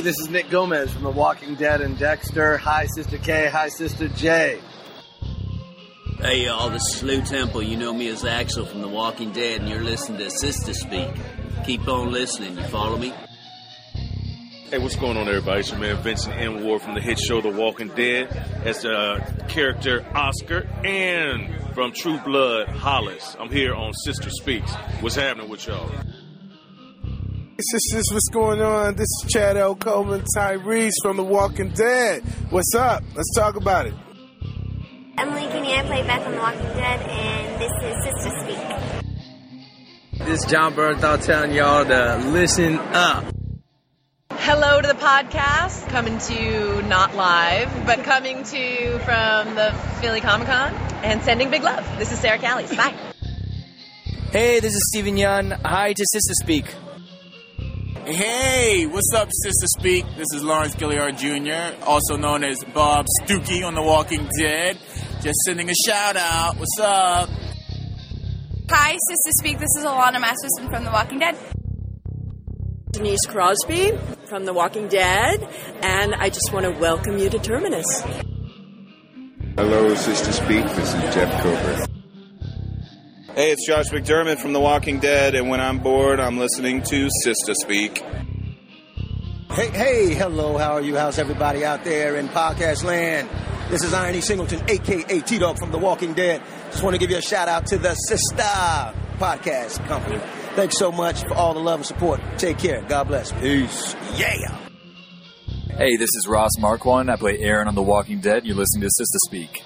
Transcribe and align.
Hey, 0.00 0.04
this 0.04 0.18
is 0.18 0.30
Nick 0.30 0.48
Gomez 0.48 0.90
from 0.90 1.02
The 1.02 1.10
Walking 1.10 1.56
Dead 1.56 1.82
and 1.82 1.98
Dexter. 1.98 2.56
Hi, 2.56 2.86
Sistah 2.96 3.22
K. 3.22 3.50
Hi, 3.50 3.68
Sister 3.68 4.08
J. 4.08 4.58
Hey, 6.18 6.46
y'all, 6.46 6.70
this 6.70 6.80
is 6.94 7.02
Lew 7.02 7.20
Temple. 7.20 7.62
You 7.62 7.76
know 7.76 7.92
me 7.92 8.08
as 8.08 8.24
Axel 8.24 8.64
from 8.64 8.80
The 8.80 8.88
Walking 8.88 9.30
Dead, 9.30 9.60
and 9.60 9.68
you're 9.68 9.84
listening 9.84 10.16
to 10.20 10.28
Sistah 10.28 10.74
Speak. 10.74 11.10
Keep 11.66 11.86
on 11.86 12.10
listening. 12.10 12.56
You 12.56 12.64
follow 12.68 12.96
me? 12.96 13.12
Hey, 14.70 14.78
what's 14.78 14.96
going 14.96 15.18
on, 15.18 15.28
everybody? 15.28 15.60
It's 15.60 15.70
your 15.70 15.78
man 15.78 16.02
Vincent 16.02 16.34
M. 16.34 16.64
Ward 16.64 16.80
from 16.80 16.94
the 16.94 17.02
hit 17.02 17.18
show 17.18 17.42
The 17.42 17.50
Walking 17.50 17.88
Dead 17.88 18.28
as 18.64 18.80
the 18.80 19.44
character 19.48 20.02
Oscar 20.14 20.66
and 20.82 21.74
from 21.74 21.92
True 21.92 22.18
Blood 22.20 22.68
Hollis. 22.68 23.36
I'm 23.38 23.50
here 23.50 23.74
on 23.74 23.92
Sistah 24.06 24.30
Speaks. 24.30 24.72
What's 25.00 25.16
happening 25.16 25.50
with 25.50 25.66
y'all? 25.66 25.90
Sisters, 27.62 28.04
what's 28.10 28.28
going 28.30 28.62
on? 28.62 28.94
This 28.94 29.02
is 29.02 29.26
Chad 29.28 29.58
L. 29.58 29.74
Coleman 29.74 30.24
Tyrese 30.34 30.94
from 31.02 31.18
The 31.18 31.22
Walking 31.22 31.68
Dead. 31.70 32.22
What's 32.48 32.74
up? 32.74 33.02
Let's 33.14 33.34
talk 33.34 33.56
about 33.56 33.86
it. 33.86 33.94
Emily 35.18 35.46
Kinney, 35.48 35.74
I 35.74 35.82
play 35.82 36.02
Beth 36.02 36.26
on 36.26 36.32
The 36.32 36.38
Walking 36.38 36.62
Dead, 36.62 37.00
and 37.00 37.60
this 37.60 37.70
is 37.82 37.96
Sistah 38.06 38.42
Speak. 38.42 40.26
This 40.26 40.42
is 40.42 40.50
Jon 40.50 40.72
Bernthal 40.72 41.22
telling 41.22 41.52
y'all 41.52 41.84
to 41.84 42.30
listen 42.30 42.78
up. 42.78 43.24
Hello 44.30 44.80
to 44.80 44.88
the 44.88 44.94
podcast, 44.94 45.86
coming 45.88 46.18
to 46.18 46.80
not 46.88 47.14
live, 47.14 47.70
but 47.84 48.04
coming 48.04 48.42
to 48.44 48.58
you 48.58 48.98
from 49.00 49.54
the 49.54 49.72
Philly 50.00 50.22
Comic 50.22 50.46
Con 50.46 50.72
and 51.04 51.20
sending 51.22 51.50
big 51.50 51.62
love. 51.62 51.84
This 51.98 52.10
is 52.10 52.18
Sarah 52.20 52.38
Callies. 52.38 52.74
Bye. 52.74 52.94
Hey, 54.32 54.60
this 54.60 54.74
is 54.74 54.82
Steven 54.88 55.16
Yeun. 55.16 55.60
Hi 55.66 55.92
to 55.92 56.02
Sistah 56.02 56.34
Speak. 56.42 56.64
Hey, 58.12 58.86
what's 58.86 59.12
up, 59.14 59.28
Sistah 59.28 59.68
Speak? 59.78 60.04
This 60.16 60.26
is 60.34 60.42
Lawrence 60.42 60.74
Gilliard 60.74 61.16
Jr., 61.16 61.80
also 61.86 62.16
known 62.16 62.42
as 62.42 62.58
Bob 62.74 63.06
Stookey 63.22 63.64
on 63.64 63.76
The 63.76 63.82
Walking 63.82 64.28
Dead. 64.36 64.76
Just 65.20 65.38
sending 65.46 65.70
a 65.70 65.74
shout 65.86 66.16
out. 66.16 66.56
What's 66.56 66.76
up? 66.80 67.28
Hi, 68.68 68.94
Sistah 68.94 69.32
Speak. 69.38 69.60
This 69.60 69.68
is 69.78 69.84
Alanna 69.84 70.20
Masterson 70.20 70.68
from 70.70 70.82
The 70.82 70.90
Walking 70.90 71.20
Dead. 71.20 71.36
Denise 72.90 73.24
Crosby 73.28 73.92
from 74.28 74.44
The 74.44 74.52
Walking 74.54 74.88
Dead, 74.88 75.48
and 75.80 76.12
I 76.16 76.30
just 76.30 76.52
want 76.52 76.64
to 76.64 76.72
welcome 76.80 77.16
you 77.16 77.30
to 77.30 77.38
Terminus. 77.38 78.00
Hello, 79.54 79.94
Sistah 79.94 80.32
Speak. 80.32 80.64
This 80.74 80.94
is 80.94 81.14
Jeff 81.14 81.42
Kober. 81.44 81.99
Hey, 83.34 83.52
it's 83.52 83.64
Josh 83.64 83.90
McDermitt 83.90 84.38
from 84.38 84.52
The 84.52 84.58
Walking 84.58 84.98
Dead, 84.98 85.36
and 85.36 85.48
when 85.48 85.60
I'm 85.60 85.78
bored, 85.78 86.18
I'm 86.18 86.36
listening 86.36 86.82
to 86.82 87.08
Sistah 87.24 87.54
Speak. 87.54 87.98
Hey, 89.52 89.68
hey, 89.68 90.14
hello, 90.14 90.58
how 90.58 90.72
are 90.72 90.80
you? 90.80 90.96
How's 90.96 91.16
everybody 91.16 91.64
out 91.64 91.84
there 91.84 92.16
in 92.16 92.26
podcast 92.28 92.82
land? 92.82 93.28
This 93.70 93.84
is 93.84 93.92
IronE 93.92 94.20
Singleton, 94.20 94.68
aka 94.68 95.20
T 95.20 95.38
Dog 95.38 95.58
from 95.60 95.70
The 95.70 95.78
Walking 95.78 96.12
Dead. 96.12 96.42
Just 96.72 96.82
want 96.82 96.94
to 96.94 96.98
give 96.98 97.10
you 97.10 97.18
a 97.18 97.22
shout 97.22 97.46
out 97.46 97.66
to 97.66 97.78
the 97.78 97.94
Sister 97.94 98.42
Podcast 99.18 99.86
Company. 99.86 100.20
Thanks 100.56 100.76
so 100.76 100.90
much 100.90 101.20
for 101.22 101.34
all 101.34 101.54
the 101.54 101.60
love 101.60 101.78
and 101.78 101.86
support. 101.86 102.20
Take 102.36 102.58
care. 102.58 102.82
God 102.82 103.06
bless. 103.06 103.30
Peace. 103.30 103.94
Yeah. 104.16 104.58
Hey, 105.76 105.96
this 105.96 106.10
is 106.14 106.26
Ross 106.28 106.50
Marquand. 106.58 107.08
I 107.08 107.14
play 107.16 107.38
Aaron 107.38 107.68
on 107.68 107.76
The 107.76 107.82
Walking 107.82 108.20
Dead. 108.20 108.44
You're 108.44 108.56
listening 108.56 108.82
to 108.82 109.02
Sistah 109.02 109.18
Speak. 109.28 109.62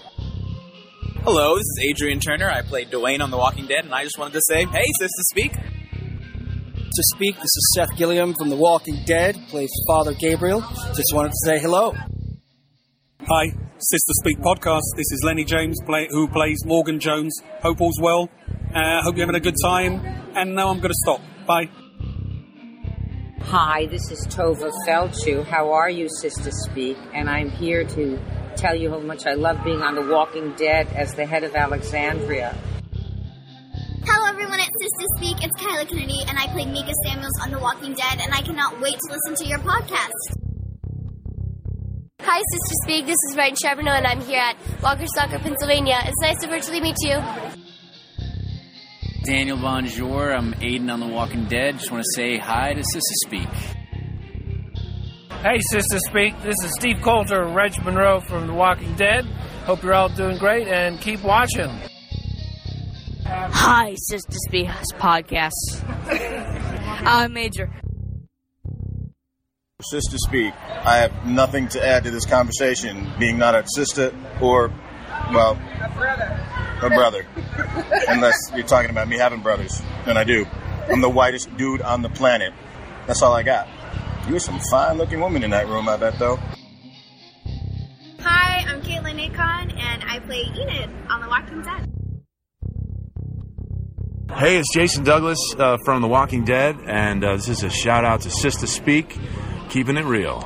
Hello, 1.24 1.56
this 1.56 1.62
is 1.62 1.78
Adrian 1.88 2.20
Turner. 2.20 2.50
I 2.50 2.60
play 2.60 2.84
Dwayne 2.84 3.22
on 3.22 3.30
The 3.30 3.38
Walking 3.38 3.66
Dead, 3.66 3.86
and 3.86 3.94
I 3.94 4.04
just 4.04 4.18
wanted 4.18 4.34
to 4.34 4.42
say, 4.46 4.66
hey, 4.66 4.84
Sistah 5.00 5.08
Speak. 5.30 5.52
To 5.52 7.02
speak, 7.14 7.36
this 7.36 7.44
is 7.44 7.72
Seth 7.74 7.96
Gilliam 7.96 8.34
from 8.34 8.50
The 8.50 8.56
Walking 8.56 8.98
Dead, 9.06 9.34
plays 9.48 9.70
Father 9.86 10.12
Gabriel. 10.12 10.60
Just 10.94 11.14
wanted 11.14 11.30
to 11.30 11.38
say 11.46 11.58
hello. 11.58 11.92
Hi, 13.22 13.46
Sistah 13.46 14.12
Speak 14.20 14.36
podcast. 14.40 14.82
This 14.96 15.10
is 15.12 15.22
Lennie 15.24 15.46
James, 15.46 15.80
play, 15.86 16.08
who 16.10 16.28
plays 16.28 16.62
Morgan 16.66 17.00
Jones. 17.00 17.34
Hope 17.62 17.80
all's 17.80 17.98
well. 18.02 18.28
Uh, 18.74 19.00
hope 19.00 19.16
you're 19.16 19.26
having 19.26 19.40
a 19.40 19.42
good 19.42 19.56
time. 19.64 20.04
And 20.36 20.54
now 20.54 20.68
I'm 20.68 20.80
going 20.80 20.92
to 20.92 21.00
stop. 21.04 21.22
Bye. 21.46 21.70
Hi, 23.44 23.86
this 23.86 24.10
is 24.10 24.26
Tovah 24.26 24.72
Feldshuh. 24.86 25.46
How 25.46 25.72
are 25.72 25.88
you, 25.88 26.06
Sistah 26.22 26.52
Speak? 26.52 26.98
And 27.14 27.30
I'm 27.30 27.48
here 27.48 27.82
to 27.82 28.20
tell 28.64 28.74
you 28.74 28.88
how 28.88 28.98
much 29.00 29.26
I 29.26 29.34
love 29.34 29.62
being 29.62 29.82
on 29.82 29.94
The 29.94 30.06
Walking 30.10 30.54
Dead 30.54 30.88
as 30.94 31.12
the 31.12 31.26
head 31.26 31.44
of 31.44 31.54
Alexandria. 31.54 32.56
Hello, 34.06 34.26
everyone 34.26 34.58
at 34.58 34.68
Sistah 34.80 35.08
Speak. 35.18 35.44
It's 35.44 35.54
Kyla 35.62 35.84
Kennedy, 35.84 36.24
and 36.26 36.38
I 36.38 36.46
play 36.46 36.64
Mika 36.64 36.92
Samuels 37.04 37.38
on 37.42 37.50
The 37.50 37.58
Walking 37.58 37.92
Dead, 37.92 38.20
and 38.22 38.32
I 38.32 38.40
cannot 38.40 38.80
wait 38.80 38.94
to 38.94 39.12
listen 39.12 39.34
to 39.44 39.46
your 39.50 39.58
podcast. 39.58 40.16
Hi, 42.22 42.38
Sistah 42.38 42.76
Speak. 42.84 43.04
This 43.04 43.18
is 43.28 43.36
Ryan 43.36 43.54
Charbonneau, 43.62 43.92
and 43.92 44.06
I'm 44.06 44.22
here 44.22 44.40
at 44.40 44.56
Walker 44.82 45.08
Soccer, 45.14 45.40
Pennsylvania. 45.40 45.98
It's 46.06 46.22
nice 46.22 46.40
to 46.40 46.48
virtually 46.48 46.80
meet 46.80 46.96
you. 47.02 47.20
Daniel 49.24 49.58
Bonjour. 49.58 50.32
I'm 50.32 50.54
Aiden 50.54 50.90
on 50.90 51.00
The 51.00 51.08
Walking 51.08 51.44
Dead. 51.44 51.74
Just 51.74 51.92
want 51.92 52.02
to 52.02 52.10
say 52.16 52.38
hi 52.38 52.72
to 52.72 52.80
Sistah 52.80 53.26
Speak. 53.26 53.73
Hey, 55.44 55.60
Sistah 55.70 56.00
Speak. 56.08 56.42
This 56.42 56.56
is 56.64 56.72
Steve 56.78 57.02
Coulter 57.02 57.42
and 57.42 57.54
Reg 57.54 57.74
Monroe 57.84 58.20
from 58.20 58.46
The 58.46 58.54
Walking 58.54 58.94
Dead. 58.94 59.26
Hope 59.66 59.82
you're 59.82 59.92
all 59.92 60.08
doing 60.08 60.38
great 60.38 60.68
and 60.68 60.98
keep 60.98 61.22
watching. 61.22 61.68
Hi, 63.26 63.94
Sistah 64.10 64.38
Speak 64.48 64.68
podcast. 64.94 65.52
I'm 67.04 67.34
Major. 67.34 67.70
Sistah 69.82 70.16
Speak. 70.16 70.54
I 70.82 70.96
have 70.96 71.26
nothing 71.26 71.68
to 71.68 71.86
add 71.86 72.04
to 72.04 72.10
this 72.10 72.24
conversation, 72.24 73.12
being 73.18 73.36
not 73.36 73.54
a 73.54 73.66
sister 73.66 74.16
or, 74.40 74.72
well, 75.30 75.60
a 75.82 75.90
brother. 75.94 76.40
a 76.80 76.88
brother. 76.88 77.26
Unless 78.08 78.38
you're 78.54 78.66
talking 78.66 78.88
about 78.88 79.08
me 79.08 79.18
having 79.18 79.42
brothers, 79.42 79.82
and 80.06 80.16
I 80.16 80.24
do. 80.24 80.46
I'm 80.90 81.02
the 81.02 81.10
whitest 81.10 81.54
dude 81.58 81.82
on 81.82 82.00
the 82.00 82.08
planet. 82.08 82.54
That's 83.06 83.20
all 83.20 83.34
I 83.34 83.42
got. 83.42 83.68
You're 84.28 84.38
some 84.38 84.58
fine 84.70 84.96
looking 84.96 85.20
woman 85.20 85.44
in 85.44 85.50
that 85.50 85.68
room, 85.68 85.86
I 85.86 85.98
bet, 85.98 86.18
though. 86.18 86.36
Hi, 88.20 88.64
I'm 88.66 88.80
Katelyn 88.80 89.16
Nacon, 89.18 89.78
and 89.78 90.02
I 90.02 90.18
play 90.20 90.44
Enid 90.56 90.88
on 91.10 91.20
The 91.20 91.28
Walking 91.28 91.60
Dead. 91.60 91.90
Hey, 94.34 94.56
it's 94.56 94.72
Jason 94.72 95.04
Douglas 95.04 95.38
uh, 95.58 95.76
from 95.84 96.00
The 96.00 96.08
Walking 96.08 96.44
Dead, 96.44 96.76
and 96.86 97.22
uh, 97.22 97.36
this 97.36 97.50
is 97.50 97.62
a 97.64 97.70
shout 97.70 98.06
out 98.06 98.22
to 98.22 98.30
Sistah 98.30 98.66
Speak, 98.66 99.18
keeping 99.68 99.98
it 99.98 100.06
real. 100.06 100.40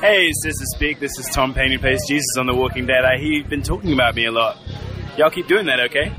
Hey, 0.00 0.30
Sistah 0.44 0.66
Speak, 0.76 1.00
this 1.00 1.18
is 1.18 1.28
Tom 1.32 1.52
Payne 1.52 1.72
who 1.72 1.78
plays 1.78 2.00
Jesus 2.08 2.36
on 2.38 2.46
The 2.46 2.54
Walking 2.54 2.86
Dead. 2.86 3.04
I 3.04 3.18
hear 3.18 3.32
you've 3.32 3.48
been 3.48 3.62
talking 3.62 3.92
about 3.92 4.14
me 4.14 4.26
a 4.26 4.32
lot. 4.32 4.56
Y'all 5.18 5.30
keep 5.30 5.48
doing 5.48 5.66
that, 5.66 5.80
okay? 5.80 6.14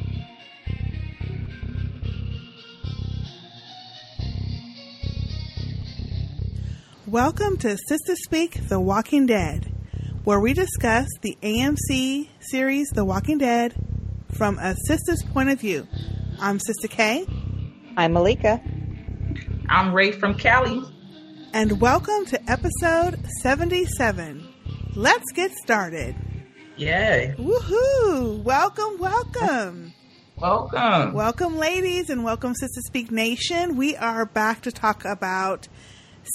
Welcome 7.14 7.58
to 7.58 7.78
Sistah 7.92 8.16
Speak 8.16 8.70
The 8.70 8.80
Walking 8.80 9.28
Dead, 9.28 9.72
where 10.24 10.40
we 10.40 10.54
discuss 10.54 11.08
the 11.22 11.38
AMC 11.44 12.28
series 12.40 12.90
The 12.90 13.06
Walking 13.06 13.38
Dead 13.38 13.76
from 14.32 14.58
a 14.58 14.74
sister's 14.88 15.22
point 15.22 15.52
of 15.52 15.62
view. 15.62 15.88
I'm 16.40 16.58
Sistah 16.58 16.90
K. 16.90 17.28
I'm 17.96 18.14
Malika. 18.14 18.60
I'm 19.70 19.94
Ray 19.94 20.12
from 20.12 20.34
Cali. 20.34 20.82
And 21.54 21.80
welcome 21.80 22.26
to 22.26 22.50
episode 22.50 23.24
77. 23.44 24.48
Let's 24.96 25.32
get 25.34 25.52
started. 25.52 26.16
Yay. 26.78 27.36
Woohoo! 27.38 28.42
Welcome, 28.42 28.98
welcome. 28.98 29.94
Welcome. 30.36 31.14
Welcome, 31.14 31.58
ladies, 31.58 32.10
and 32.10 32.24
welcome, 32.24 32.54
Sistah 32.54 32.82
Speak 32.88 33.12
Nation. 33.12 33.78
We 33.78 33.96
are 33.98 34.26
back 34.26 34.62
to 34.62 34.72
talk 34.72 35.06
about 35.06 35.68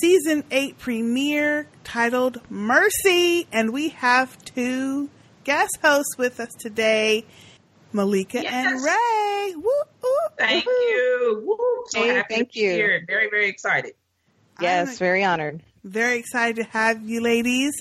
season 0.01 0.45
8 0.51 0.79
premiere 0.79 1.69
titled 1.85 2.39
Mercy, 2.51 3.47
and 3.53 3.73
we 3.73 3.91
have 3.91 4.43
two 4.45 5.11
guest 5.45 5.79
hosts 5.83 6.17
with 6.19 6.41
us 6.41 6.51
today. 6.59 7.25
Malika 7.93 8.43
Yes. 8.43 8.53
and 8.53 8.85
Ray. 8.85 9.55
Woo, 9.57 9.63
woo, 10.03 10.11
Thank 10.39 10.67
woo. 10.67 10.73
you. 10.73 11.43
Woo. 11.47 11.85
So 11.89 12.03
Hey, 12.03 12.09
happy 12.09 12.35
thank 12.35 12.49
to 12.53 12.55
be 12.55 12.61
you. 12.61 12.71
here. 12.71 13.05
Very, 13.07 13.31
very 13.31 13.49
excited. 13.49 13.95
Yes, 14.61 14.89
I'm- 14.89 14.97
very 14.99 15.25
honored. 15.25 15.63
Very 15.85 16.19
excited 16.19 16.57
to 16.57 16.65
have 16.65 17.03
you 17.09 17.23
ladies. 17.23 17.73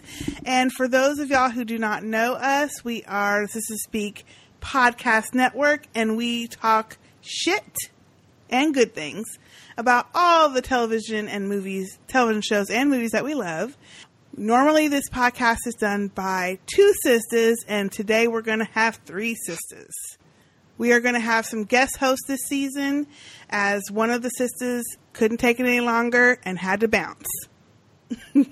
And 0.45 0.71
for 0.71 0.87
those 0.87 1.19
of 1.19 1.29
y'all 1.29 1.49
who 1.49 1.65
do 1.65 1.77
not 1.77 2.03
know 2.03 2.33
us, 2.35 2.85
we 2.85 3.03
are 3.03 3.45
the 3.47 3.59
Sistah 3.59 3.77
Speak 3.83 4.25
Podcast 4.61 5.33
Network, 5.33 5.87
and 5.93 6.15
we 6.15 6.47
talk 6.47 6.97
shit 7.21 7.75
and 8.49 8.73
good 8.73 8.93
things 8.95 9.25
about 9.77 10.07
all 10.15 10.49
the 10.49 10.61
television 10.61 11.27
and 11.27 11.47
movies, 11.47 11.99
television 12.07 12.41
shows 12.41 12.69
and 12.69 12.89
movies 12.89 13.11
that 13.11 13.23
we 13.23 13.35
love. 13.35 13.77
Normally, 14.35 14.87
this 14.87 15.09
podcast 15.09 15.59
is 15.65 15.75
done 15.75 16.09
by 16.09 16.59
two 16.67 16.93
sisters, 17.03 17.57
and 17.67 17.91
today 17.91 18.27
we're 18.27 18.41
going 18.41 18.59
to 18.59 18.65
have 18.71 18.97
three 19.05 19.35
sisters. 19.35 19.93
We 20.77 20.93
are 20.93 20.99
going 20.99 21.15
to 21.15 21.19
have 21.19 21.45
some 21.45 21.63
guest 21.63 21.97
hosts 21.97 22.27
this 22.27 22.41
season 22.41 23.07
as 23.49 23.89
one 23.91 24.11
of 24.11 24.21
the 24.21 24.29
sisters 24.29 24.83
couldn't 25.13 25.37
take 25.37 25.59
it 25.59 25.65
any 25.65 25.79
longer 25.79 26.39
and 26.43 26.59
had 26.59 26.81
to 26.81 26.87
bounce. 26.87 27.25
we 28.33 28.45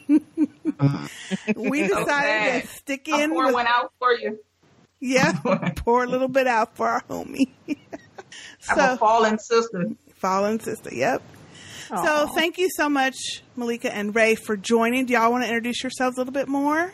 decided 1.84 2.02
Okay. 2.02 2.62
to 2.62 2.68
stick 2.68 3.08
I'll 3.12 3.20
in 3.22 3.30
pour 3.32 3.46
with 3.46 3.54
one 3.54 3.68
out 3.68 3.94
for 4.00 4.12
you. 4.14 4.40
yeah, 5.00 5.34
pour 5.76 6.04
a 6.04 6.08
little 6.08 6.28
bit 6.28 6.48
out 6.48 6.76
for 6.76 6.88
our 6.88 7.02
homie. 7.04 7.50
I'm 8.70 8.80
a 8.80 8.98
fallen 8.98 9.38
sister. 9.38 9.92
Fallen 10.26 10.60
sister, 10.60 10.90
yep. 10.92 11.22
So 11.88 12.28
thank 12.34 12.58
you 12.58 12.68
so 12.76 12.90
much, 12.90 13.44
Malika 13.56 13.94
and 13.94 14.16
Ray, 14.16 14.34
for 14.34 14.58
joining. 14.58 15.06
Do 15.06 15.14
y'all 15.14 15.32
want 15.32 15.44
to 15.44 15.48
introduce 15.48 15.84
yourselves 15.84 16.18
a 16.18 16.22
little 16.22 16.34
bit 16.34 16.48
more? 16.48 16.92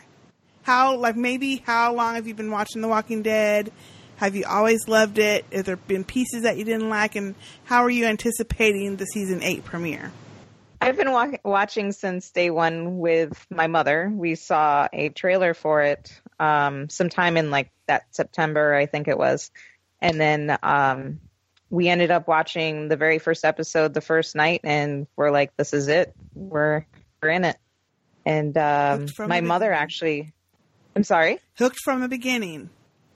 How, 0.64 0.96
like, 0.96 1.16
maybe 1.16 1.56
how 1.56 1.94
long 1.94 2.16
have 2.16 2.28
you 2.28 2.34
been 2.34 2.50
watching 2.50 2.82
The 2.82 2.88
Walking 2.88 3.22
Dead? 3.22 3.72
Have 4.16 4.36
you 4.36 4.44
always 4.46 4.86
loved 4.86 5.18
it? 5.18 5.46
Have 5.50 5.64
there 5.64 5.76
been 5.76 6.04
pieces 6.04 6.42
that 6.42 6.58
you 6.58 6.64
didn't 6.64 6.90
like? 6.90 7.16
And 7.16 7.34
how 7.64 7.84
are 7.84 7.90
you 7.90 8.04
anticipating 8.04 8.96
the 8.96 9.06
season 9.06 9.42
eight 9.42 9.64
premiere? 9.64 10.12
I've 10.82 10.98
been 10.98 11.10
wa- 11.10 11.38
watching 11.42 11.92
since 11.92 12.30
day 12.32 12.50
one 12.50 12.98
with 12.98 13.46
my 13.48 13.66
mother. 13.66 14.12
We 14.14 14.34
saw 14.34 14.88
a 14.92 15.08
trailer 15.08 15.54
for 15.54 15.80
it 15.80 16.12
um, 16.38 16.90
sometime 16.90 17.38
in 17.38 17.50
like 17.50 17.70
that 17.86 18.14
September, 18.14 18.74
I 18.74 18.84
think 18.84 19.08
it 19.08 19.16
was. 19.16 19.50
And 20.02 20.20
then 20.20 20.58
um, 20.62 21.20
we 21.72 21.88
ended 21.88 22.10
up 22.10 22.28
watching 22.28 22.88
the 22.88 22.96
very 22.98 23.18
first 23.18 23.46
episode 23.46 23.94
the 23.94 24.02
first 24.02 24.36
night, 24.36 24.60
and 24.62 25.06
we're 25.16 25.30
like, 25.30 25.56
this 25.56 25.72
is 25.72 25.88
it. 25.88 26.14
We're, 26.34 26.84
we're 27.22 27.30
in 27.30 27.44
it. 27.46 27.56
And 28.26 28.56
um, 28.58 29.06
my 29.18 29.40
mother 29.40 29.66
beginning. 29.66 29.82
actually, 29.82 30.32
I'm 30.94 31.02
sorry? 31.02 31.38
Hooked 31.56 31.78
from 31.82 32.02
the 32.02 32.08
beginning. 32.08 32.68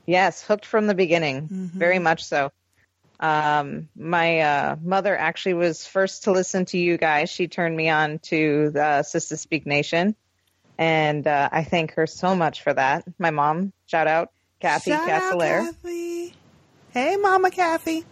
Yes, 0.06 0.42
hooked 0.42 0.64
from 0.64 0.86
the 0.86 0.94
beginning, 0.94 1.48
Mhm. 1.48 1.70
very 1.72 1.98
much 1.98 2.24
so. 2.24 2.50
Um, 3.20 3.88
my 3.94 4.40
uh, 4.40 4.76
mother 4.82 5.14
actually 5.16 5.54
was 5.54 5.86
first 5.86 6.24
to 6.24 6.32
listen 6.32 6.64
to 6.66 6.78
you 6.78 6.96
guys. 6.96 7.28
She 7.28 7.48
turned 7.48 7.76
me 7.76 7.90
on 7.90 8.20
to 8.30 8.70
the 8.70 9.04
Sistah 9.04 9.38
Speak 9.38 9.66
Nation, 9.66 10.16
and 10.78 11.26
uh, 11.26 11.48
I 11.52 11.62
thank 11.64 11.92
her 11.94 12.06
so 12.06 12.34
much 12.34 12.62
for 12.62 12.72
that. 12.72 13.04
My 13.18 13.30
mom, 13.30 13.72
shout 13.86 14.06
out 14.06 14.30
Kathy 14.60 14.92
Shout 14.92 15.08
out, 15.10 15.40
Kathy. 15.40 16.34
Hey, 16.90 17.16
Mama 17.16 17.50
Kathy. 17.50 18.04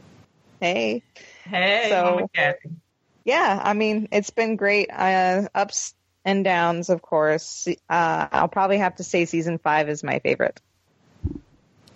Hey, 0.60 1.02
Hey, 1.44 1.86
So- 1.90 2.28
yeah, 3.24 3.60
I 3.62 3.72
mean 3.74 4.08
it's 4.12 4.30
been 4.30 4.56
great. 4.56 4.90
Uh, 4.92 5.48
ups 5.54 5.94
and 6.24 6.42
downs, 6.44 6.88
of 6.88 7.02
course. 7.02 7.68
Uh, 7.88 8.28
I'll 8.32 8.48
probably 8.48 8.78
have 8.78 8.96
to 8.96 9.04
say 9.04 9.24
season 9.26 9.58
five 9.58 9.88
is 9.88 10.02
my 10.02 10.18
favorite. 10.20 10.60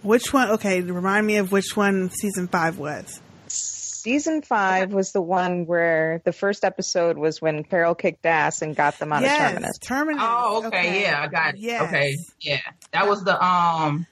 Which 0.03 0.33
one? 0.33 0.51
Okay, 0.53 0.81
remind 0.83 1.27
me 1.27 1.37
of 1.37 1.51
which 1.51 1.77
one 1.77 2.11
season 2.11 2.47
five 2.47 2.79
was. 2.79 3.21
Season 3.49 4.43
five 4.43 4.93
was 4.93 5.13
the 5.13 5.21
one 5.21 5.67
where 5.67 6.23
the 6.25 6.33
first 6.33 6.65
episode 6.65 7.19
was 7.19 7.43
when 7.43 7.65
Carol 7.65 7.95
kicked 7.95 8.25
ass 8.25 8.63
and 8.63 8.77
got 8.77 8.99
them 8.99 9.13
on 9.13 9.25
a 9.25 9.27
yes, 9.27 9.51
terminus. 9.51 9.79
Terminus. 9.79 10.23
Oh, 10.25 10.67
okay, 10.67 11.03
yeah, 11.03 11.21
I 11.21 11.27
got 11.27 11.55
it. 11.55 11.61
Yes. 11.61 11.83
Okay, 11.83 12.17
yeah, 12.41 12.61
that 12.93 13.09
was 13.09 13.25
the 13.25 13.45
um, 13.45 14.07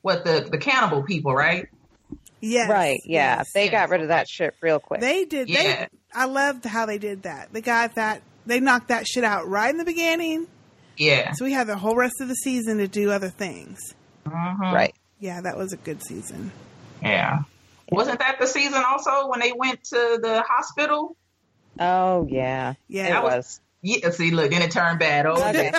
what 0.00 0.24
the 0.24 0.48
the 0.50 0.58
cannibal 0.58 1.02
people, 1.02 1.34
right? 1.34 1.68
Yes. 2.48 2.70
right, 2.70 2.98
yeah. 3.04 3.38
yes, 3.38 3.46
they 3.54 3.64
yes. 3.64 3.70
got 3.72 3.90
rid 3.90 4.02
of 4.02 4.08
that 4.08 4.28
shit 4.28 4.54
real 4.60 4.78
quick. 4.78 5.00
They 5.00 5.24
did. 5.24 5.48
Yeah. 5.48 5.62
They. 5.62 5.88
I 6.14 6.24
loved 6.26 6.64
how 6.64 6.86
they 6.86 6.98
did 6.98 7.22
that. 7.24 7.52
They 7.52 7.60
got 7.60 7.94
that. 7.96 8.22
They 8.46 8.60
knocked 8.60 8.88
that 8.88 9.06
shit 9.06 9.24
out 9.24 9.48
right 9.48 9.70
in 9.70 9.76
the 9.78 9.84
beginning. 9.84 10.46
Yeah. 10.96 11.32
So 11.32 11.44
we 11.44 11.52
had 11.52 11.66
the 11.66 11.76
whole 11.76 11.96
rest 11.96 12.14
of 12.20 12.28
the 12.28 12.34
season 12.34 12.78
to 12.78 12.88
do 12.88 13.10
other 13.10 13.28
things. 13.28 13.78
Mhm. 14.24 14.60
right. 14.72 14.94
Yeah, 15.18 15.40
that 15.42 15.56
was 15.56 15.72
a 15.72 15.76
good 15.76 16.02
season. 16.02 16.52
Yeah. 17.02 17.40
Wasn't 17.90 18.18
that 18.18 18.38
the 18.40 18.46
season 18.46 18.82
also 18.86 19.28
when 19.28 19.40
they 19.40 19.52
went 19.52 19.82
to 19.84 20.18
the 20.22 20.42
hospital? 20.46 21.16
Oh 21.78 22.26
yeah. 22.30 22.74
Yeah. 22.88 23.06
It 23.06 23.10
That 23.10 23.22
was- 23.24 23.34
was. 23.34 23.60
Yeah. 23.86 24.10
See, 24.10 24.32
look, 24.32 24.50
then 24.50 24.62
it 24.62 24.72
turned 24.72 24.98
bad. 24.98 25.26
Oh, 25.26 25.34
Okay. 25.34 25.70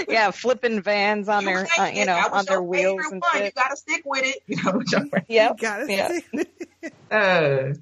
yeah, 0.08 0.32
flipping 0.32 0.82
vans 0.82 1.28
on 1.28 1.44
their, 1.44 1.64
uh, 1.78 1.86
you 1.94 2.06
know, 2.06 2.28
on 2.32 2.44
their 2.44 2.60
wheels 2.60 3.00
and 3.10 3.22
one. 3.22 3.44
You 3.44 3.50
gotta 3.52 3.76
stick 3.76 4.02
with 4.04 4.24
it. 4.24 4.42
You 4.48 4.56
know, 4.64 4.72
which 4.78 4.92
I'm- 4.94 5.10
Yep. 5.28 5.58
Got 5.58 5.80
it. 5.88 6.24
Yeah. 6.32 6.88
uh, 7.16 7.74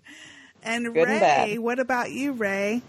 And 0.62 0.84
Good 0.84 0.96
and 1.08 1.08
Ray, 1.08 1.18
bad. 1.20 1.58
what 1.60 1.78
about 1.78 2.10
you, 2.10 2.32
Ray? 2.32 2.82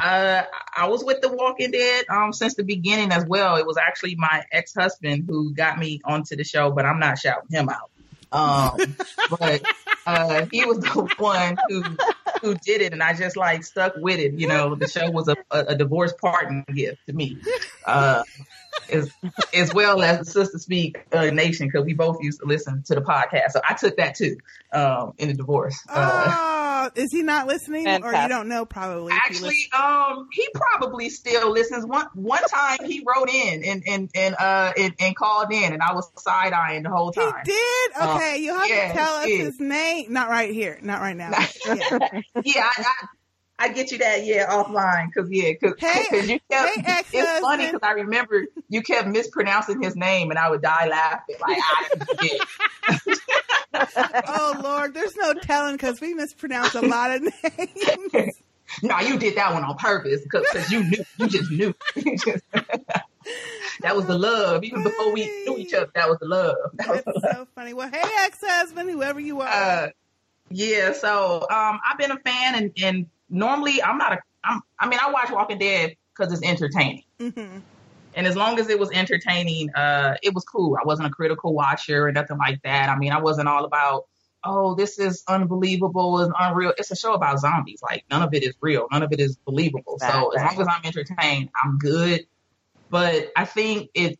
Uh, 0.00 0.42
I 0.76 0.88
was 0.88 1.04
with 1.04 1.20
The 1.20 1.28
Walking 1.32 1.70
Dead 1.70 2.04
um 2.10 2.32
since 2.32 2.54
the 2.56 2.64
beginning 2.64 3.12
as 3.12 3.24
well. 3.26 3.54
It 3.54 3.66
was 3.66 3.76
actually 3.76 4.16
my 4.16 4.42
ex 4.50 4.74
husband 4.74 5.26
who 5.28 5.54
got 5.54 5.78
me 5.78 6.00
onto 6.04 6.34
the 6.34 6.42
show, 6.42 6.72
but 6.72 6.84
I'm 6.84 6.98
not 6.98 7.18
shouting 7.18 7.50
him 7.52 7.68
out. 7.68 7.90
Um, 8.34 8.96
but 9.30 9.62
uh, 10.06 10.46
he 10.50 10.64
was 10.64 10.80
the 10.80 11.08
one 11.18 11.56
who 11.68 11.82
who 12.42 12.54
did 12.56 12.82
it, 12.82 12.92
and 12.92 13.02
I 13.02 13.14
just 13.14 13.36
like 13.36 13.64
stuck 13.64 13.94
with 13.96 14.18
it. 14.18 14.34
You 14.34 14.48
know, 14.48 14.74
the 14.74 14.88
show 14.88 15.08
was 15.10 15.28
a, 15.28 15.36
a, 15.50 15.60
a 15.68 15.74
divorce 15.76 16.12
partner 16.20 16.64
gift 16.74 17.06
to 17.06 17.12
me, 17.12 17.38
uh, 17.86 18.24
as 18.90 19.10
as 19.54 19.72
well 19.74 20.02
as 20.02 20.32
Sistah 20.32 20.60
Speak 20.60 21.04
uh, 21.12 21.26
Nation 21.26 21.68
because 21.68 21.84
we 21.84 21.94
both 21.94 22.18
used 22.22 22.40
to 22.40 22.46
listen 22.46 22.82
to 22.84 22.94
the 22.94 23.00
podcast. 23.00 23.50
So 23.52 23.60
I 23.68 23.74
took 23.74 23.96
that 23.96 24.14
too 24.14 24.36
um, 24.72 25.14
in 25.18 25.28
the 25.28 25.34
divorce. 25.34 25.78
Uh, 25.88 26.50
Oh, 26.84 26.90
is 26.96 27.10
he 27.12 27.22
not 27.22 27.46
listening, 27.46 27.86
or 27.86 28.12
you 28.12 28.28
don't 28.28 28.48
know? 28.48 28.66
Probably. 28.66 29.12
if 29.14 29.22
he 29.22 29.34
Actually, 29.34 29.70
um, 29.72 30.28
he 30.32 30.46
probably 30.54 31.08
still 31.08 31.50
listens. 31.50 31.86
One 31.86 32.06
one 32.14 32.42
time 32.42 32.78
he 32.84 33.02
wrote 33.06 33.30
in 33.30 33.64
and 33.64 33.82
and 33.86 34.10
and 34.14 34.34
uh 34.38 34.72
and, 34.76 34.94
and 35.00 35.16
called 35.16 35.52
in, 35.52 35.72
and 35.72 35.82
I 35.82 35.94
was 35.94 36.10
side 36.22 36.52
eyeing 36.52 36.82
the 36.82 36.90
whole 36.90 37.10
time. 37.10 37.32
He 37.44 37.52
did. 37.52 37.90
Uh, 37.96 38.14
Okay, 38.14 38.38
you 38.38 38.54
have 38.54 38.68
yeah, 38.68 38.88
to 38.88 38.94
tell 38.94 39.14
us 39.14 39.26
his 39.26 39.58
name. 39.58 40.12
Not 40.12 40.28
right 40.28 40.52
here. 40.52 40.78
Not 40.82 41.00
right 41.00 41.16
now. 41.16 41.30
Yeah. 41.30 41.74
yeah, 42.44 42.70
I, 42.76 42.84
I, 42.84 43.06
I 43.58 43.68
get 43.68 43.92
you 43.92 43.98
that 43.98 44.24
yeah 44.24 44.50
offline 44.50 45.08
because 45.14 45.30
yeah 45.30 45.50
because 45.52 45.74
Hey- 45.78 46.26
you 46.26 46.40
kept 46.50 46.86
hey, 46.86 47.02
it's 47.12 47.40
funny 47.40 47.66
because 47.66 47.80
I 47.82 47.92
remember 47.92 48.46
you 48.68 48.82
kept 48.82 49.08
mispronouncing 49.08 49.82
his 49.82 49.94
name 49.96 50.30
and 50.30 50.38
I 50.38 50.50
would 50.50 50.62
die 50.62 50.88
laughing 50.88 51.36
like 51.40 51.58
I 51.62 51.88
forget. 51.98 52.40
oh 54.28 54.60
Lord, 54.62 54.94
there's 54.94 55.16
no 55.16 55.34
telling 55.34 55.74
because 55.76 56.00
we 56.00 56.14
mispronounce 56.14 56.74
a 56.74 56.82
lot 56.82 57.10
of 57.12 57.22
names. 57.22 58.40
no, 58.82 58.98
you 59.00 59.18
did 59.18 59.36
that 59.36 59.52
one 59.52 59.64
on 59.64 59.76
purpose 59.76 60.20
because 60.22 60.70
you 60.70 60.84
knew 60.84 61.04
you 61.18 61.28
just 61.28 61.50
knew. 61.50 61.74
You 61.96 62.16
just- 62.18 62.44
that 63.80 63.96
was 63.96 64.06
the 64.06 64.18
love 64.18 64.64
even 64.64 64.82
before 64.82 65.12
we 65.12 65.24
knew 65.46 65.56
each 65.58 65.72
other. 65.74 65.90
That 65.94 66.08
was 66.08 66.18
the 66.18 66.26
love. 66.26 66.56
That 66.74 66.88
was 66.88 67.02
That's 67.04 67.20
the 67.22 67.28
love. 67.28 67.36
so 67.36 67.48
funny. 67.54 67.72
Well, 67.72 67.88
hey, 67.90 68.02
ex-husband, 68.24 68.90
whoever 68.90 69.18
you 69.18 69.40
are. 69.40 69.48
Uh, 69.48 69.88
yeah, 70.50 70.92
so 70.92 71.40
um, 71.50 71.80
I've 71.88 71.96
been 71.98 72.10
a 72.10 72.18
fan, 72.18 72.54
and, 72.54 72.70
and 72.82 73.06
normally 73.34 73.82
I'm 73.82 73.98
not 73.98 74.12
a. 74.14 74.18
I'm, 74.42 74.60
I 74.78 74.88
mean, 74.88 74.98
I 75.02 75.10
watch 75.10 75.30
Walking 75.30 75.58
Dead 75.58 75.96
because 76.16 76.32
it's 76.32 76.42
entertaining, 76.42 77.04
hmm 77.18 77.58
and 78.14 78.26
as 78.26 78.36
long 78.36 78.58
as 78.58 78.68
it 78.68 78.78
was 78.78 78.90
entertaining, 78.92 79.70
uh, 79.74 80.14
it 80.22 80.34
was 80.34 80.44
cool. 80.44 80.76
I 80.80 80.86
wasn't 80.86 81.08
a 81.08 81.10
critical 81.10 81.52
watcher 81.52 82.06
or 82.06 82.12
nothing 82.12 82.38
like 82.38 82.62
that. 82.62 82.88
I 82.88 82.96
mean, 82.96 83.12
I 83.12 83.20
wasn't 83.20 83.48
all 83.48 83.64
about, 83.64 84.06
oh, 84.44 84.74
this 84.74 84.98
is 84.98 85.24
unbelievable 85.26 86.20
and 86.20 86.32
unreal. 86.38 86.72
It's 86.78 86.90
a 86.90 86.96
show 86.96 87.14
about 87.14 87.40
zombies. 87.40 87.80
Like 87.82 88.04
none 88.10 88.22
of 88.22 88.32
it 88.32 88.44
is 88.44 88.54
real. 88.60 88.86
None 88.92 89.02
of 89.02 89.12
it 89.12 89.20
is 89.20 89.36
believable. 89.44 89.98
So 89.98 90.30
as 90.30 90.42
long 90.42 90.60
as 90.60 90.68
I'm 90.68 90.84
entertained, 90.84 91.50
I'm 91.62 91.78
good. 91.78 92.26
But 92.90 93.32
I 93.36 93.44
think 93.44 93.90
it 93.94 94.18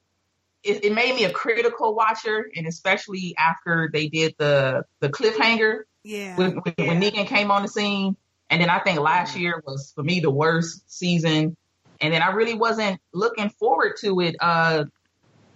it, 0.65 0.85
it 0.87 0.93
made 0.93 1.15
me 1.15 1.25
a 1.25 1.31
critical 1.31 1.95
watcher, 1.95 2.51
and 2.57 2.67
especially 2.67 3.37
after 3.39 3.91
they 3.93 4.09
did 4.09 4.35
the 4.39 4.85
the 5.01 5.11
cliffhanger 5.11 5.83
Yeah. 6.03 6.37
when, 6.37 6.53
when, 6.57 6.75
when 6.89 7.01
Negan 7.01 7.27
came 7.27 7.51
on 7.51 7.63
the 7.63 7.69
scene. 7.69 8.17
And 8.51 8.61
then 8.61 8.71
I 8.71 8.79
think 8.81 9.01
last 9.01 9.37
year 9.37 9.63
was 9.67 9.93
for 9.95 10.03
me 10.05 10.21
the 10.21 10.31
worst 10.31 10.91
season. 10.93 11.57
And 12.01 12.13
then 12.13 12.23
I 12.23 12.31
really 12.33 12.55
wasn't 12.55 13.01
looking 13.13 13.49
forward 13.51 13.95
to 14.01 14.21
it 14.21 14.37
uh, 14.41 14.85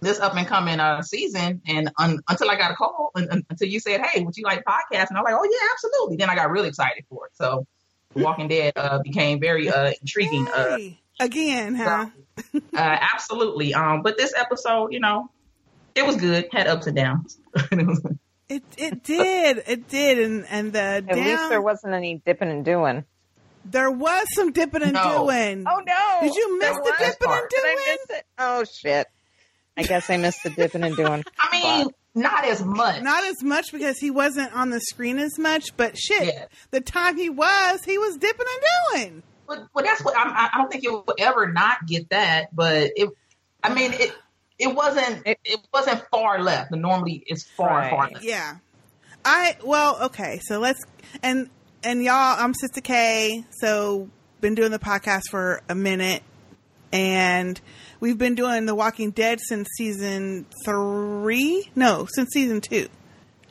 this 0.01 0.19
up 0.19 0.35
and 0.35 0.47
coming 0.47 0.79
uh, 0.79 1.01
season. 1.01 1.61
And 1.67 1.91
un, 1.99 2.19
until 2.27 2.49
I 2.49 2.55
got 2.55 2.71
a 2.71 2.75
call, 2.75 3.11
and, 3.15 3.27
and- 3.29 3.45
until 3.49 3.67
you 3.67 3.79
said, 3.79 4.01
"Hey, 4.01 4.23
would 4.23 4.35
you 4.37 4.43
like 4.43 4.63
podcast?" 4.65 5.07
And 5.09 5.17
I 5.17 5.21
was 5.21 5.25
like, 5.31 5.35
"Oh 5.37 5.43
yeah, 5.43 5.67
absolutely." 5.73 6.17
Then 6.17 6.29
I 6.29 6.35
got 6.35 6.49
really 6.49 6.69
excited 6.69 7.03
for 7.09 7.27
it. 7.27 7.31
So 7.35 7.65
Walking 8.15 8.47
Dead 8.47 8.73
uh, 8.75 8.99
became 9.03 9.39
very 9.39 9.69
uh, 9.69 9.91
intriguing. 10.01 10.47
Uh, 10.47 10.77
Hey, 10.77 10.99
again, 11.19 11.75
huh? 11.75 12.07
uh, 12.55 12.57
absolutely. 13.13 13.73
Um, 13.73 14.01
but 14.01 14.17
this 14.17 14.33
episode, 14.35 14.93
you 14.93 14.99
know, 15.01 15.29
it 15.93 16.05
was 16.05 16.15
good. 16.15 16.47
Had 16.51 16.67
ups 16.67 16.87
and 16.87 16.95
downs. 16.95 17.37
It 18.49 18.63
it 18.77 19.03
did. 19.03 19.63
It 19.67 19.87
did. 19.87 20.17
And 20.19 20.45
and 20.49 20.73
the 20.73 20.79
At 20.79 21.07
down 21.07 21.17
least 21.23 21.49
there 21.49 21.61
wasn't 21.61 21.93
any 21.93 22.21
dipping 22.25 22.49
and 22.49 22.65
doing. 22.65 23.05
there 23.63 23.91
was 23.91 24.25
some 24.33 24.51
dipping 24.51 24.81
and 24.81 24.93
No. 24.93 25.25
doing. 25.27 25.65
Oh 25.67 25.81
no! 25.85 26.17
Did 26.21 26.33
you 26.35 26.57
miss 26.59 26.69
There 26.71 26.79
the 26.83 26.95
was. 26.99 26.99
dipping 26.99 27.31
and 27.31 27.49
Did 27.49 27.59
I 27.59 27.73
doing? 27.75 27.97
miss 28.09 28.17
it? 28.17 28.25
Oh 28.39 28.63
shit! 28.63 29.07
I 29.77 29.83
guess 29.83 30.09
I 30.09 30.17
missed 30.17 30.43
the 30.43 30.49
dipping 30.49 30.83
and 30.83 30.95
doing. 30.95 31.23
I 31.39 31.61
mean, 31.77 31.89
not 32.15 32.43
as 32.45 32.63
much. 32.65 33.01
Not 33.03 33.23
as 33.25 33.43
much 33.43 33.71
because 33.71 33.99
he 33.99 34.09
wasn't 34.09 34.53
on 34.55 34.71
the 34.71 34.79
screen 34.81 35.19
as 35.19 35.37
much, 35.37 35.77
but 35.77 35.95
shit, 35.97 36.49
the 36.71 36.81
time 36.81 37.17
he 37.17 37.29
was, 37.29 37.83
he 37.85 37.97
was 37.99 38.17
dipping 38.17 38.45
and 38.51 38.63
doing. 39.11 39.23
But, 39.47 39.67
but 39.73 39.83
that's 39.83 40.03
what 40.03 40.17
I'm, 40.17 40.27
I 40.31 40.49
I 40.53 40.57
don't 40.57 40.71
think 40.71 40.83
you'll 40.83 41.05
ever 41.19 41.51
not 41.51 41.85
get 41.87 42.09
that. 42.09 42.53
But 42.55 42.91
it, 42.95 43.09
I 43.63 43.73
mean, 43.73 43.93
it 43.93 44.11
it 44.59 44.75
wasn't 44.75 45.25
it, 45.25 45.39
it 45.43 45.59
wasn't 45.73 46.03
far 46.11 46.41
left. 46.43 46.71
And 46.71 46.81
normally 46.81 47.23
it's 47.25 47.43
far 47.43 47.69
Right. 47.69 47.89
far 47.89 48.09
left. 48.11 48.23
Yeah. 48.23 48.57
I 49.25 49.57
well, 49.63 49.97
okay, 50.05 50.39
so 50.43 50.59
let's 50.59 50.79
and 51.23 51.49
and 51.83 52.03
y'all, 52.03 52.13
I'm 52.37 52.53
Sistah 52.53 52.83
K, 52.83 53.43
so 53.61 54.09
been 54.41 54.55
doing 54.55 54.71
the 54.71 54.79
podcast 54.79 55.23
for 55.29 55.61
a 55.69 55.75
minute 55.75 56.23
and 56.91 57.59
we've 57.99 58.17
been 58.17 58.35
doing 58.35 58.65
The 58.65 58.73
Walking 58.75 59.11
Dead 59.11 59.39
since 59.47 59.67
season 59.77 60.45
3? 60.65 61.69
No, 61.75 62.07
since 62.13 62.29
season 62.33 62.61
2. 62.61 62.87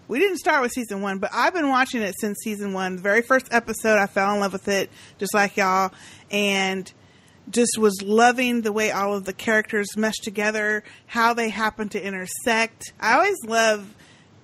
We 0.09 0.19
didn't 0.19 0.39
start 0.39 0.63
with 0.63 0.73
season 0.73 1.03
1, 1.03 1.19
but 1.19 1.31
I've 1.33 1.53
been 1.53 1.69
watching 1.69 2.01
it 2.03 2.15
since 2.19 2.39
season 2.43 2.73
1. 2.73 2.97
The 2.97 3.03
very 3.03 3.23
first 3.23 3.47
episode, 3.53 3.99
I 3.99 4.07
fell 4.07 4.35
in 4.35 4.41
love 4.41 4.53
with 4.55 4.67
it 4.69 4.91
just 5.19 5.35
like 5.35 5.57
y'all 5.57 5.93
and 6.31 6.91
just 7.51 7.79
was 7.79 8.03
loving 8.03 8.63
the 8.63 8.73
way 8.73 8.91
all 8.91 9.15
of 9.15 9.25
the 9.25 9.33
characters 9.33 9.97
mesh 9.97 10.17
together, 10.23 10.85
how 11.07 11.35
they 11.35 11.49
happen 11.49 11.89
to 11.91 12.03
intersect. 12.03 12.93
I 13.01 13.15
always 13.15 13.37
love 13.45 13.95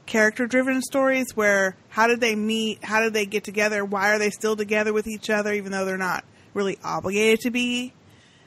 character 0.07 0.47
driven 0.47 0.83
stories 0.83 1.27
where 1.35 1.77
how 1.89 2.07
did 2.07 2.21
they 2.21 2.35
meet? 2.35 2.85
How 2.85 3.01
did 3.01 3.13
they 3.13 3.27
get 3.27 3.45
together? 3.45 3.85
Why 3.85 4.11
are 4.15 4.19
they 4.19 4.31
still 4.31 4.57
together 4.57 4.93
with 4.93 5.07
each 5.07 5.31
other 5.31 5.53
even 5.53 5.73
though 5.73 5.85
they're 5.85 5.97
not 5.97 6.25
really 6.53 6.79
obligated 6.83 7.41
to 7.41 7.51
be? 7.51 7.93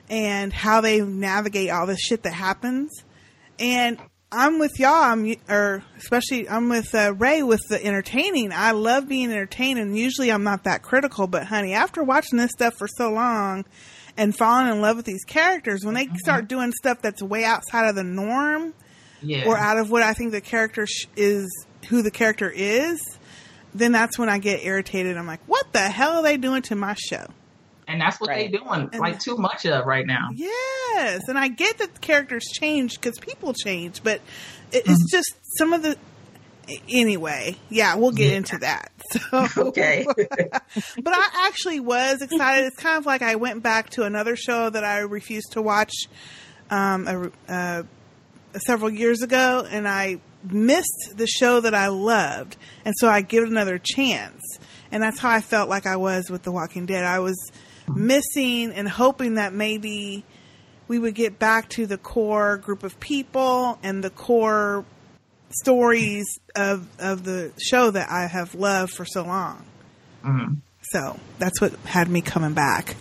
And 0.10 0.54
how 0.54 0.82
they 0.82 1.02
navigate 1.02 1.70
all 1.70 1.86
this 1.86 2.00
shit 2.00 2.24
that 2.24 2.34
happens. 2.34 3.04
And 3.60 3.98
I'm 4.32 4.60
with 4.60 4.80
y'all. 4.80 4.92
I'm 4.92 5.36
or 5.50 5.84
especially 5.98 6.50
I'm 6.50 6.70
with 6.70 6.94
uh, 6.94 7.14
Ray 7.14 7.44
with 7.44 7.62
the 7.70 7.84
entertaining. 7.84 8.52
I 8.54 8.72
love 8.72 9.08
being 9.08 9.32
entertained, 9.32 9.80
and 9.80 9.98
usually 9.98 10.32
I'm 10.32 10.44
not 10.44 10.66
that 10.66 10.82
critical. 10.82 11.28
But 11.28 11.46
honey, 11.46 11.74
after 11.74 12.04
watching 12.04 12.38
this 12.38 12.52
stuff 12.52 12.76
for 12.78 12.88
so 12.88 13.10
long 13.10 13.66
and 14.18 14.36
falling 14.36 14.68
in 14.68 14.82
love 14.82 14.98
with 14.98 15.06
these 15.06 15.24
characters, 15.24 15.86
when 15.86 15.94
they 15.94 16.06
mm-hmm. 16.06 16.16
start 16.16 16.48
doing 16.48 16.72
stuff 16.74 17.02
that's 17.02 17.22
way 17.22 17.46
outside 17.46 17.88
of 17.88 17.96
the 17.96 18.04
norm, 18.04 18.74
Yeah. 19.22 19.46
or 19.46 19.58
out 19.58 19.78
of 19.78 19.90
what 19.92 20.04
I 20.04 20.14
think 20.14 20.32
the 20.32 20.42
character 20.42 20.86
sh- 20.88 21.06
is, 21.16 21.48
who 21.90 22.02
the 22.02 22.12
character 22.12 22.52
is, 22.54 23.00
then 23.74 23.92
that's 23.92 24.18
when 24.18 24.30
I 24.30 24.40
get 24.40 24.64
irritated. 24.66 25.18
I'm 25.18 25.28
like, 25.28 25.42
what 25.46 25.72
the 25.72 25.80
hell 25.80 26.18
are 26.18 26.24
they 26.24 26.38
doing 26.38 26.62
to 26.64 26.76
my 26.76 26.96
show? 26.96 27.28
And 27.88 28.02
that's 28.02 28.20
what 28.20 28.30
they're 28.30 28.50
doing 28.50 28.90
like 29.00 29.20
too 29.20 29.38
much 29.38 29.66
of 29.66 29.86
right 29.86 30.06
now. 30.06 30.30
Yes, 30.36 31.22
and 31.30 31.38
I 31.38 31.48
get 31.48 31.78
that 31.78 31.94
the 31.94 32.00
characters 32.00 32.44
change 32.52 32.96
because 32.96 33.18
people 33.18 33.54
change, 33.54 34.04
but 34.04 34.20
it, 34.74 34.84
it's 34.86 34.90
mm-hmm. 34.90 35.06
just 35.10 35.36
some 35.58 35.72
of 35.72 35.84
the. 35.84 35.98
Anyway, 36.90 37.56
yeah, 37.70 37.96
we'll 37.96 38.12
get 38.12 38.34
into 38.34 38.58
that. 38.60 38.92
So, 39.10 39.68
Okay. 39.68 40.06
but 40.16 41.14
I 41.14 41.48
actually 41.48 41.80
was 41.80 42.22
excited. 42.22 42.66
It's 42.66 42.76
kind 42.76 42.98
of 42.98 43.06
like 43.06 43.22
I 43.22 43.36
went 43.36 43.64
back 43.64 43.90
to 43.92 44.04
another 44.04 44.36
show 44.36 44.70
that 44.70 44.84
I 44.84 45.00
refused 45.00 45.54
to 45.54 45.62
watch 45.62 45.94
um, 46.70 47.32
a, 47.48 47.52
uh, 47.52 47.84
several 48.66 48.90
years 48.90 49.22
ago, 49.22 49.66
and 49.70 49.88
I 49.88 50.20
missed 50.44 51.14
the 51.16 51.26
show 51.26 51.62
that 51.62 51.74
I 51.74 51.88
loved, 51.88 52.58
and 52.84 52.94
so 52.98 53.08
I 53.08 53.22
give 53.22 53.44
it 53.44 53.50
another 53.50 53.80
chance. 53.82 54.42
And 54.92 55.02
that's 55.02 55.20
how 55.20 55.30
I 55.30 55.42
felt 55.42 55.70
like 55.70 55.86
I 55.86 55.96
was 55.96 56.30
with 56.30 56.44
The 56.44 56.52
Walking 56.52 56.86
Dead. 56.86 57.06
I 57.06 57.20
was 57.20 57.38
missing 57.88 58.72
and 58.72 58.88
hoping 58.90 59.36
that 59.36 59.54
maybe 59.54 60.26
we 60.88 61.00
would 61.00 61.16
get 61.16 61.40
back 61.40 61.70
to 61.70 61.86
the 61.86 61.98
core 61.98 62.58
group 62.58 62.84
of 62.84 63.00
people 63.00 63.78
and 63.84 64.04
the 64.04 64.10
core 64.10 64.86
stories 65.50 66.26
of 66.56 66.88
of 67.00 67.24
the 67.24 67.52
show 67.62 67.92
that 67.92 68.10
I 68.10 68.28
have 68.28 68.56
loved 68.56 68.94
for 68.94 69.06
so 69.06 69.24
long. 69.24 69.66
Mhm. 70.24 70.58
So 70.92 71.20
that's 71.40 71.60
what 71.62 71.74
had 71.86 72.10
me 72.10 72.22
coming 72.22 72.54
back. 72.54 72.96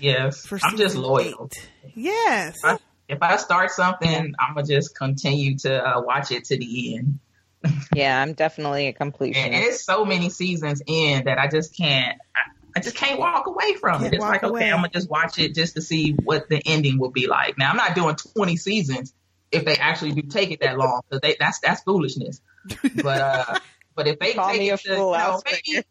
Yes. 0.00 0.44
For 0.46 0.58
I'm 0.62 0.76
just 0.76 0.94
season 0.94 1.02
loyal. 1.02 1.50
Yes. 1.94 2.56
If 2.58 2.64
I, 2.64 2.78
if 3.08 3.22
I 3.22 3.36
start 3.36 3.70
something, 3.70 4.34
I'm 4.38 4.54
gonna 4.54 4.66
just 4.66 4.96
continue 4.96 5.56
to 5.58 5.74
uh, 5.76 6.00
watch 6.00 6.30
it 6.30 6.44
to 6.46 6.56
the 6.58 6.96
end. 6.96 7.18
Yeah, 7.94 8.20
I'm 8.20 8.32
definitely 8.32 8.88
a 8.88 8.92
completionist. 8.92 9.36
And, 9.36 9.54
and 9.54 9.64
it's 9.64 9.84
so 9.84 10.04
many 10.04 10.30
seasons 10.30 10.82
in 10.86 11.24
that 11.26 11.38
I 11.38 11.46
just 11.46 11.76
can't. 11.76 12.18
I, 12.34 12.40
I 12.74 12.80
just 12.80 12.96
can't 12.96 13.20
walk 13.20 13.46
away 13.46 13.74
from 13.74 14.00
Can't 14.00 14.14
it. 14.14 14.16
It's 14.16 14.22
like 14.22 14.42
okay, 14.42 14.48
away. 14.50 14.70
I'm 14.70 14.78
gonna 14.78 14.88
just 14.88 15.10
watch 15.10 15.38
it 15.38 15.54
just 15.54 15.74
to 15.74 15.82
see 15.82 16.12
what 16.12 16.48
the 16.48 16.60
ending 16.64 16.98
will 16.98 17.10
be 17.10 17.26
like. 17.26 17.58
Now 17.58 17.70
I'm 17.70 17.76
not 17.76 17.94
doing 17.94 18.16
20 18.16 18.56
seasons 18.56 19.12
if 19.52 19.64
they 19.64 19.76
actually 19.76 20.12
do 20.12 20.22
take 20.22 20.50
it 20.50 20.60
that 20.60 20.76
long 20.78 21.02
because 21.08 21.20
they 21.20 21.36
that's 21.38 21.60
that's 21.60 21.82
foolishness. 21.82 22.40
But 23.02 23.20
uh, 23.20 23.58
but 23.94 24.08
if 24.08 24.18
they 24.18 24.32
Call 24.34 24.48
take 24.50 24.62
it 24.62 24.80
to, 24.80 24.90
you 24.90 24.96
know, 24.96 25.42
maybe 25.44 25.84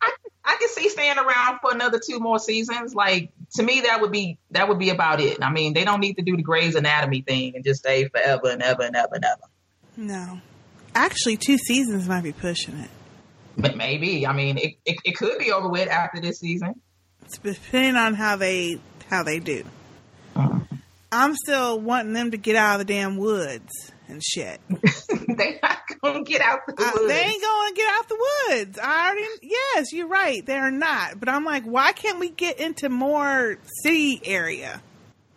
I, 0.00 0.12
I 0.44 0.56
can 0.58 0.68
see 0.68 0.88
staying 0.88 1.18
around 1.18 1.60
for 1.60 1.72
another 1.72 2.00
two 2.04 2.18
more 2.18 2.38
seasons. 2.38 2.94
Like 2.94 3.32
to 3.54 3.62
me, 3.62 3.82
that 3.82 4.00
would 4.00 4.12
be 4.12 4.38
that 4.50 4.68
would 4.68 4.78
be 4.78 4.90
about 4.90 5.20
it. 5.20 5.42
I 5.42 5.50
mean, 5.50 5.74
they 5.74 5.84
don't 5.84 6.00
need 6.00 6.14
to 6.14 6.22
do 6.22 6.36
the 6.36 6.42
Grey's 6.42 6.74
Anatomy 6.74 7.22
thing 7.22 7.54
and 7.54 7.64
just 7.64 7.80
stay 7.80 8.08
forever 8.08 8.48
and 8.48 8.62
ever 8.62 8.82
and 8.82 8.96
ever 8.96 9.14
and 9.14 9.24
ever. 9.24 9.42
No. 9.96 10.40
Actually, 10.94 11.36
two 11.36 11.58
seasons 11.58 12.08
might 12.08 12.22
be 12.22 12.32
pushing 12.32 12.76
it. 12.78 12.90
But 13.56 13.76
maybe. 13.76 14.26
I 14.26 14.32
mean, 14.32 14.58
it, 14.58 14.74
it, 14.84 14.96
it 15.04 15.16
could 15.16 15.38
be 15.38 15.52
over 15.52 15.68
with 15.68 15.88
after 15.88 16.20
this 16.20 16.40
season. 16.40 16.80
It's 17.24 17.38
depending 17.38 17.96
on 17.96 18.14
how 18.14 18.36
they 18.36 18.78
how 19.08 19.22
they 19.22 19.38
do. 19.38 19.64
I'm 21.12 21.34
still 21.36 21.78
wanting 21.80 22.14
them 22.14 22.30
to 22.30 22.36
get 22.38 22.56
out 22.56 22.80
of 22.80 22.86
the 22.86 22.92
damn 22.92 23.16
woods 23.18 23.70
and 24.08 24.22
shit. 24.22 24.60
they 25.36 25.58
not 25.62 25.78
gonna 26.02 26.24
get 26.24 26.40
out 26.40 26.60
the 26.66 26.74
Uh, 26.82 26.90
woods. 26.94 27.06
they 27.08 27.20
ain't 27.20 27.42
going 27.42 27.70
to 27.70 27.76
get 27.76 27.94
out 27.94 28.08
the 28.08 28.26
woods. 28.48 28.78
I 28.82 29.06
already 29.10 29.26
yes, 29.42 29.92
you're 29.92 30.08
right. 30.08 30.44
They're 30.44 30.70
not. 30.70 31.20
But 31.20 31.28
I'm 31.28 31.44
like, 31.44 31.64
why 31.64 31.92
can't 31.92 32.18
we 32.18 32.30
get 32.30 32.58
into 32.58 32.88
more 32.88 33.58
city 33.84 34.20
area? 34.24 34.80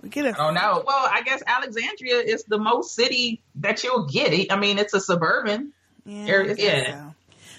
We 0.01 0.10
get 0.10 0.25
a 0.25 0.29
I 0.29 0.32
don't 0.38 0.53
know. 0.53 0.84
Well, 0.86 1.10
I 1.12 1.22
guess 1.24 1.44
Alexandria 1.46 2.17
is 2.20 2.44
the 2.48 2.58
most 2.58 2.96
city 2.96 3.41
that 3.55 3.84
you'll 3.84 4.05
get. 4.05 4.34
It. 4.34 4.51
I 4.51 4.58
mean, 4.58 4.79
it's 4.79 4.94
a 4.94 5.00
suburban 5.01 5.74
Yeah, 6.05 6.25
area. 6.27 6.51
I 6.51 6.55
guess 6.55 6.63
Yeah. 6.63 6.91
so. 7.10 7.15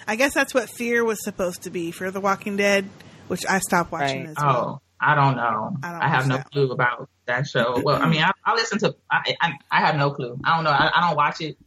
I 0.07 0.15
guess 0.15 0.33
that's 0.33 0.53
what 0.53 0.69
Fear 0.69 1.03
was 1.03 1.21
supposed 1.23 1.63
to 1.63 1.69
be. 1.69 1.91
Fear 1.91 2.11
the 2.11 2.21
Walking 2.21 2.55
Dead, 2.57 2.89
which 3.27 3.45
I 3.45 3.59
stopped 3.59 3.91
watching 3.91 4.21
Right. 4.25 4.29
as 4.29 4.37
well. 4.37 4.81
Oh, 4.81 4.81
I 4.99 5.15
don't 5.15 5.35
know. 5.35 5.75
I 5.83 5.89
I, 5.89 5.91
don't 5.91 6.01
have 6.09 6.27
no 6.27 6.37
that 6.37 6.51
clue 6.51 6.71
about 6.71 7.09
that 7.27 7.47
show. 7.47 7.79
Well, 7.83 8.01
I 8.01 8.07
mean, 8.09 8.21
I, 8.23 8.31
I 8.45 8.55
listen 8.55 8.79
to. 8.79 8.95
I, 9.11 9.35
I 9.41 9.51
I 9.71 9.79
have 9.81 9.95
no 9.95 10.11
clue. 10.11 10.39
I 10.43 10.55
don't 10.55 10.63
know. 10.63 10.71
I, 10.71 10.91
I 10.95 11.07
don't 11.07 11.15
watch 11.15 11.39
it. 11.41 11.57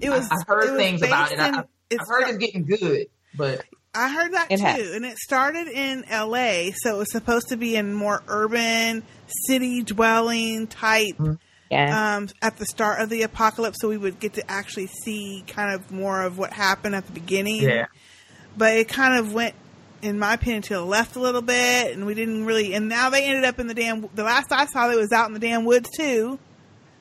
It 0.00 0.10
was. 0.10 0.28
I, 0.30 0.34
have 0.34 0.46
heard 0.46 0.70
was 0.72 0.78
things 0.80 1.02
about 1.02 1.30
based 1.30 1.32
it. 1.32 1.40
I, 1.40 1.48
in- 1.48 1.54
I, 1.56 1.64
it's 1.90 2.00
I've 2.02 2.08
heard 2.08 2.28
it's 2.28 2.38
getting 2.38 2.64
good, 2.64 3.06
but 3.36 3.64
I 3.94 4.08
heard 4.12 4.32
that 4.32 4.50
It 4.50 4.56
too, 4.58 4.64
has. 4.64 4.90
and 4.92 5.04
it 5.04 5.16
started 5.18 5.68
in 5.68 6.04
L.A., 6.08 6.72
so 6.76 6.96
it 6.96 6.98
was 6.98 7.12
supposed 7.12 7.48
to 7.50 7.56
be 7.56 7.76
in 7.76 7.94
more 7.94 8.22
urban, 8.28 9.02
city 9.46 9.82
dwelling 9.82 10.66
type. 10.66 11.16
Yeah. 11.70 12.16
Um, 12.16 12.28
at 12.42 12.56
the 12.58 12.66
start 12.66 13.00
of 13.00 13.08
the 13.08 13.22
apocalypse, 13.22 13.78
so 13.80 13.88
we 13.88 13.96
would 13.96 14.20
get 14.20 14.34
to 14.34 14.48
actually 14.50 14.86
see 14.86 15.42
kind 15.46 15.74
of 15.74 15.90
more 15.90 16.22
of 16.22 16.38
what 16.38 16.52
happened 16.52 16.94
at 16.94 17.06
the 17.06 17.12
beginning. 17.12 17.62
Yeah. 17.62 17.86
But 18.56 18.76
it 18.76 18.88
kind 18.88 19.18
of 19.18 19.32
went, 19.32 19.54
in 20.04 20.18
my 20.18 20.34
opinion, 20.34 20.62
to 20.62 20.74
the 20.74 20.82
left 20.84 21.16
a 21.16 21.20
little 21.20 21.42
bit, 21.42 21.92
and 21.94 22.06
we 22.06 22.14
didn't 22.14 22.44
really. 22.46 22.74
And 22.74 22.88
now 22.88 23.10
they 23.10 23.24
ended 23.24 23.44
up 23.44 23.58
in 23.58 23.66
the 23.66 23.74
damn. 23.74 24.08
The 24.14 24.22
last 24.24 24.52
I 24.52 24.66
saw, 24.66 24.88
they 24.88 24.96
was 24.96 25.12
out 25.12 25.26
in 25.28 25.32
the 25.34 25.40
damn 25.40 25.64
woods 25.64 25.88
too. 25.96 26.38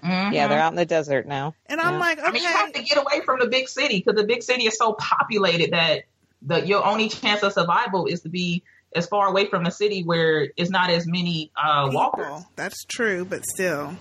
Yeah, 0.04 0.48
they're 0.48 0.60
out 0.60 0.74
in 0.74 0.76
the 0.76 0.86
desert 0.86 1.28
now. 1.28 1.56
And 1.68 1.80
I'm 1.80 1.94
Yeah. 1.94 2.00
like, 2.00 2.18
okay. 2.20 2.28
I 2.28 2.32
mean, 2.32 2.44
you 2.44 2.50
have 2.50 2.74
to 2.74 2.84
get 2.84 2.98
away 2.98 3.22
from 3.24 3.40
the 3.40 3.48
big 3.48 3.70
city 3.70 4.00
because 4.06 4.20
the 4.20 4.28
big 4.28 4.44
city 4.44 4.66
is 4.66 4.78
so 4.78 4.94
populated 4.94 5.72
that 5.72 6.04
the 6.42 6.66
your 6.66 6.86
only 6.86 7.08
chance 7.08 7.42
of 7.42 7.54
survival 7.54 8.06
is 8.08 8.20
to 8.22 8.30
be 8.30 8.64
as 8.96 9.08
far 9.08 9.28
away 9.30 9.46
from 9.48 9.64
the 9.64 9.70
city 9.72 10.04
where 10.04 10.50
it's 10.58 10.70
not 10.70 10.90
as 10.90 11.08
many 11.08 11.52
uh, 11.56 11.90
walkers. 11.94 12.44
That's 12.58 12.84
true, 12.86 13.24
but 13.24 13.46
still, 13.46 13.96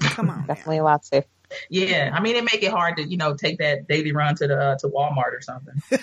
come 0.00 0.28
on. 0.28 0.46
Definitely 0.46 0.78
a 0.78 0.84
lot 0.84 1.06
safer. 1.06 1.26
Yeah, 1.70 2.10
I 2.14 2.20
mean, 2.20 2.36
it 2.36 2.44
make 2.44 2.62
it 2.62 2.70
hard 2.70 2.98
to 2.98 3.02
you 3.02 3.16
know 3.16 3.34
take 3.34 3.58
that 3.60 3.88
daily 3.88 4.12
run 4.12 4.34
to 4.36 4.46
the 4.46 4.56
uh, 4.58 4.76
to 4.76 4.88
Walmart 4.88 5.32
or 5.32 5.40
something. 5.40 5.82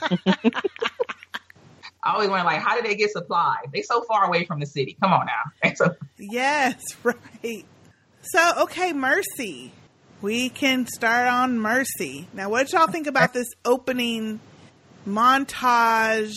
I 2.02 2.14
always 2.14 2.28
wonder 2.30 2.44
like, 2.44 2.60
how 2.60 2.80
do 2.80 2.86
they 2.86 2.94
get 2.94 3.10
supplies? 3.10 3.64
They 3.72 3.82
so 3.82 4.02
far 4.02 4.24
away 4.26 4.44
from 4.46 4.58
the 4.60 4.66
city. 4.66 4.96
Come 5.02 5.12
on 5.12 5.26
now. 5.26 5.72
So- 5.74 5.94
Yes, 6.18 6.80
right. 7.02 7.64
So, 8.22 8.52
okay, 8.62 8.92
Mercy. 8.92 9.72
We 10.22 10.50
can 10.50 10.86
start 10.86 11.28
on 11.28 11.58
Mercy. 11.58 12.28
Now, 12.34 12.50
what 12.50 12.66
did 12.66 12.74
y'all 12.74 12.86
think 12.88 13.06
about 13.06 13.32
this 13.32 13.46
opening 13.64 14.40
montage 15.08 16.34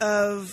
of 0.00 0.50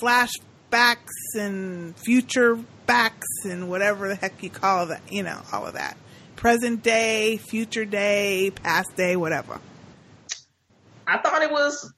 flashbacks 0.00 1.10
and 1.38 1.94
future 1.96 2.56
backs 2.86 3.26
and 3.44 3.68
whatever 3.68 4.08
the 4.08 4.14
heck 4.14 4.42
you 4.42 4.48
call 4.50 4.86
that? 4.86 5.02
You 5.12 5.22
know, 5.22 5.38
all 5.52 5.66
of 5.66 5.74
that. 5.74 5.96
Present 6.36 6.82
day, 6.82 7.36
future 7.36 7.84
day, 7.84 8.50
past 8.50 8.96
day, 8.96 9.16
whatever. 9.16 9.60
I 11.06 11.18
thought 11.18 11.42
it 11.42 11.50
was. 11.50 11.92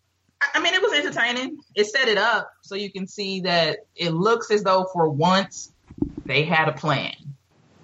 I 0.55 0.61
mean, 0.61 0.75
it 0.75 0.83
was 0.83 0.93
entertaining. 0.93 1.59
It 1.75 1.87
set 1.87 2.09
it 2.09 2.19
up 2.19 2.51
so 2.63 2.75
you 2.75 2.91
can 2.91 3.07
see 3.07 3.41
that 3.41 3.81
it 3.95 4.11
looks 4.11 4.51
as 4.51 4.63
though 4.63 4.87
for 4.93 5.09
once 5.09 5.73
they 6.25 6.45
had 6.45 6.69
a 6.69 6.73
plan. 6.73 7.15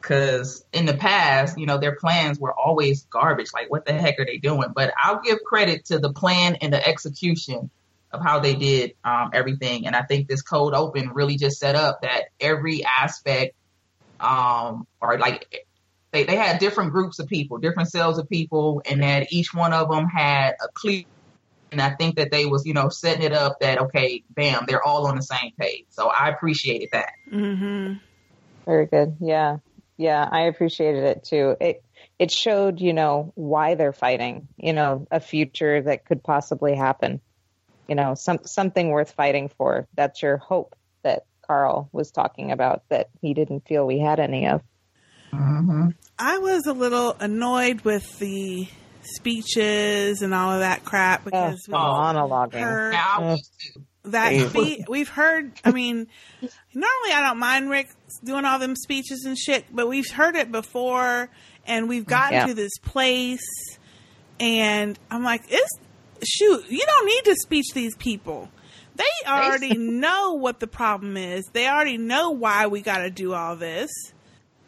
Because 0.01 0.65
in 0.73 0.85
the 0.85 0.95
past, 0.95 1.57
you 1.57 1.67
know, 1.67 1.79
their 1.79 1.95
plans 1.95 2.41
were 2.41 2.53
always 2.53 3.05
garbage. 3.05 3.51
Like, 3.55 3.71
what 3.71 3.87
the 3.87 3.93
heck 3.93 4.19
are 4.19 4.25
they 4.25 4.39
doing? 4.39 4.71
But 4.75 4.93
I'll 5.01 5.21
give 5.21 5.39
credit 5.45 5.85
to 5.87 6.01
the 6.01 6.13
plan 6.13 6.57
and 6.57 6.73
the 6.73 6.85
execution 6.85 7.71
of 8.11 8.21
how 8.21 8.41
they 8.41 8.55
did 8.55 8.95
um, 9.05 9.31
everything. 9.33 9.87
And 9.87 9.95
I 9.95 10.03
think 10.03 10.29
this 10.29 10.43
cold 10.43 10.75
open 10.75 11.11
really 11.11 11.37
just 11.37 11.61
set 11.61 11.77
up 11.77 12.03
that 12.03 12.25
every 12.41 12.85
aspect, 12.85 13.55
um, 14.19 14.87
or 15.01 15.19
like 15.19 15.67
they 16.11 16.25
they 16.25 16.37
had 16.37 16.59
different 16.59 16.93
groups 16.93 17.19
of 17.21 17.29
people, 17.29 17.59
different 17.59 17.89
cells 17.89 18.19
of 18.19 18.29
people, 18.29 18.83
and 18.85 19.03
that 19.03 19.33
each 19.33 19.55
one 19.55 19.73
of 19.73 19.89
them 19.89 20.07
had 20.07 20.55
a 20.63 20.69
clear. 20.75 21.05
And 21.73 21.81
I 21.81 21.95
think 21.95 22.17
that 22.17 22.31
they 22.31 22.47
was, 22.47 22.65
you 22.67 22.75
know, 22.75 22.91
setting 22.91 23.23
it 23.23 23.33
up 23.33 23.61
that 23.61 23.79
okay, 23.79 24.23
bam, 24.31 24.65
they're 24.69 24.87
all 24.87 25.07
on 25.07 25.17
the 25.17 25.23
same 25.23 25.53
page. 25.59 25.87
So 25.89 26.09
I 26.09 26.29
appreciated 26.29 26.91
that. 26.93 27.13
Mm-hmm. 27.33 27.95
Very 28.67 28.87
good. 28.87 29.17
Yeah. 29.21 29.57
Yeah, 29.97 30.29
I 30.31 30.43
appreciated 30.43 31.05
it 31.05 31.25
too. 31.25 31.57
It 31.61 31.85
it 32.19 32.31
showed, 32.31 32.81
you 32.81 32.93
know, 32.93 33.33
why 33.35 33.75
they're 33.75 33.93
fighting, 33.93 34.49
you 34.57 34.73
know, 34.73 35.07
a 35.11 35.21
future 35.21 35.83
that 35.83 36.05
could 36.05 36.23
possibly 36.23 36.75
happen. 36.75 37.21
You 37.89 37.95
know, 37.95 38.15
some 38.15 38.41
something 38.45 38.91
worth 38.91 39.13
fighting 39.13 39.49
for. 39.49 39.89
That's 39.95 40.23
your 40.23 40.37
hope 40.37 40.77
that 41.03 41.25
Carl 41.47 41.89
was 41.93 42.11
talking 42.11 42.53
about 42.53 42.83
that 42.89 43.11
he 43.21 43.35
didn't 43.35 43.67
feel 43.67 43.87
we 43.87 43.99
had 43.99 44.21
any 44.21 44.47
of. 44.49 44.63
Mm-hmm. 45.33 45.89
I 46.19 46.39
was 46.39 46.67
a 46.67 46.73
little 46.73 47.17
annoyed 47.19 47.81
with 47.83 48.19
the 48.19 48.69
speeches 49.05 50.23
and 50.23 50.35
all 50.35 50.53
of 50.53 50.61
that 50.61 50.85
crap 50.85 51.25
because 51.25 51.61
we 51.69 51.75
monologuing. 51.75 52.61
heard 52.61 52.93
Yeah, 52.93 53.07
I 53.17 53.21
was 53.21 53.51
that 54.05 54.35
Yeah. 54.35 54.49
spe- 54.49 54.89
we've 54.89 55.09
heard. 55.09 55.53
I 55.65 55.71
mean, 55.73 56.07
normally 56.41 57.13
I 57.13 57.21
don't 57.21 57.39
mind 57.39 57.71
Rick 57.71 57.89
doing 58.25 58.45
all 58.45 58.59
them 58.59 58.75
speeches 58.77 59.25
and 59.25 59.37
shit, 59.39 59.67
but 59.71 59.89
we've 59.89 60.11
heard 60.11 60.37
it 60.37 60.51
before, 60.51 61.29
and 61.67 61.89
we've 61.89 62.07
gotten 62.07 62.33
Yeah. 62.35 62.47
to 62.47 62.55
this 62.55 62.73
place, 62.83 63.41
and 64.41 64.99
I'm 65.11 65.23
like, 65.25 65.45
it's 65.49 65.71
shoot, 66.25 66.65
you 66.69 66.81
don't 66.87 67.07
need 67.07 67.25
to 67.27 67.37
speech 67.37 67.67
these 67.75 67.95
people. 67.97 68.49
They 68.95 69.29
already 69.29 69.77
know 69.77 70.35
what 70.35 70.61
the 70.61 70.67
problem 70.67 71.17
is. 71.17 71.45
They 71.53 71.67
already 71.67 71.97
know 71.97 72.31
why 72.31 72.67
we 72.67 72.83
got 72.83 72.99
to 72.99 73.11
do 73.11 73.33
all 73.35 73.57
this. 73.57 73.91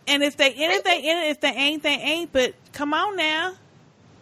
And 0.07 0.23
if 0.23 0.37
they 0.37 0.51
in 0.51 0.71
it, 0.71 0.85
they 0.85 0.99
in 0.99 1.19
it. 1.19 1.31
If 1.31 1.41
they 1.41 1.51
ain't, 1.53 1.83
they 1.83 1.91
ain't. 1.97 2.33
But 2.33 2.55
come 2.73 2.95
on 2.95 3.17
now, 3.17 3.55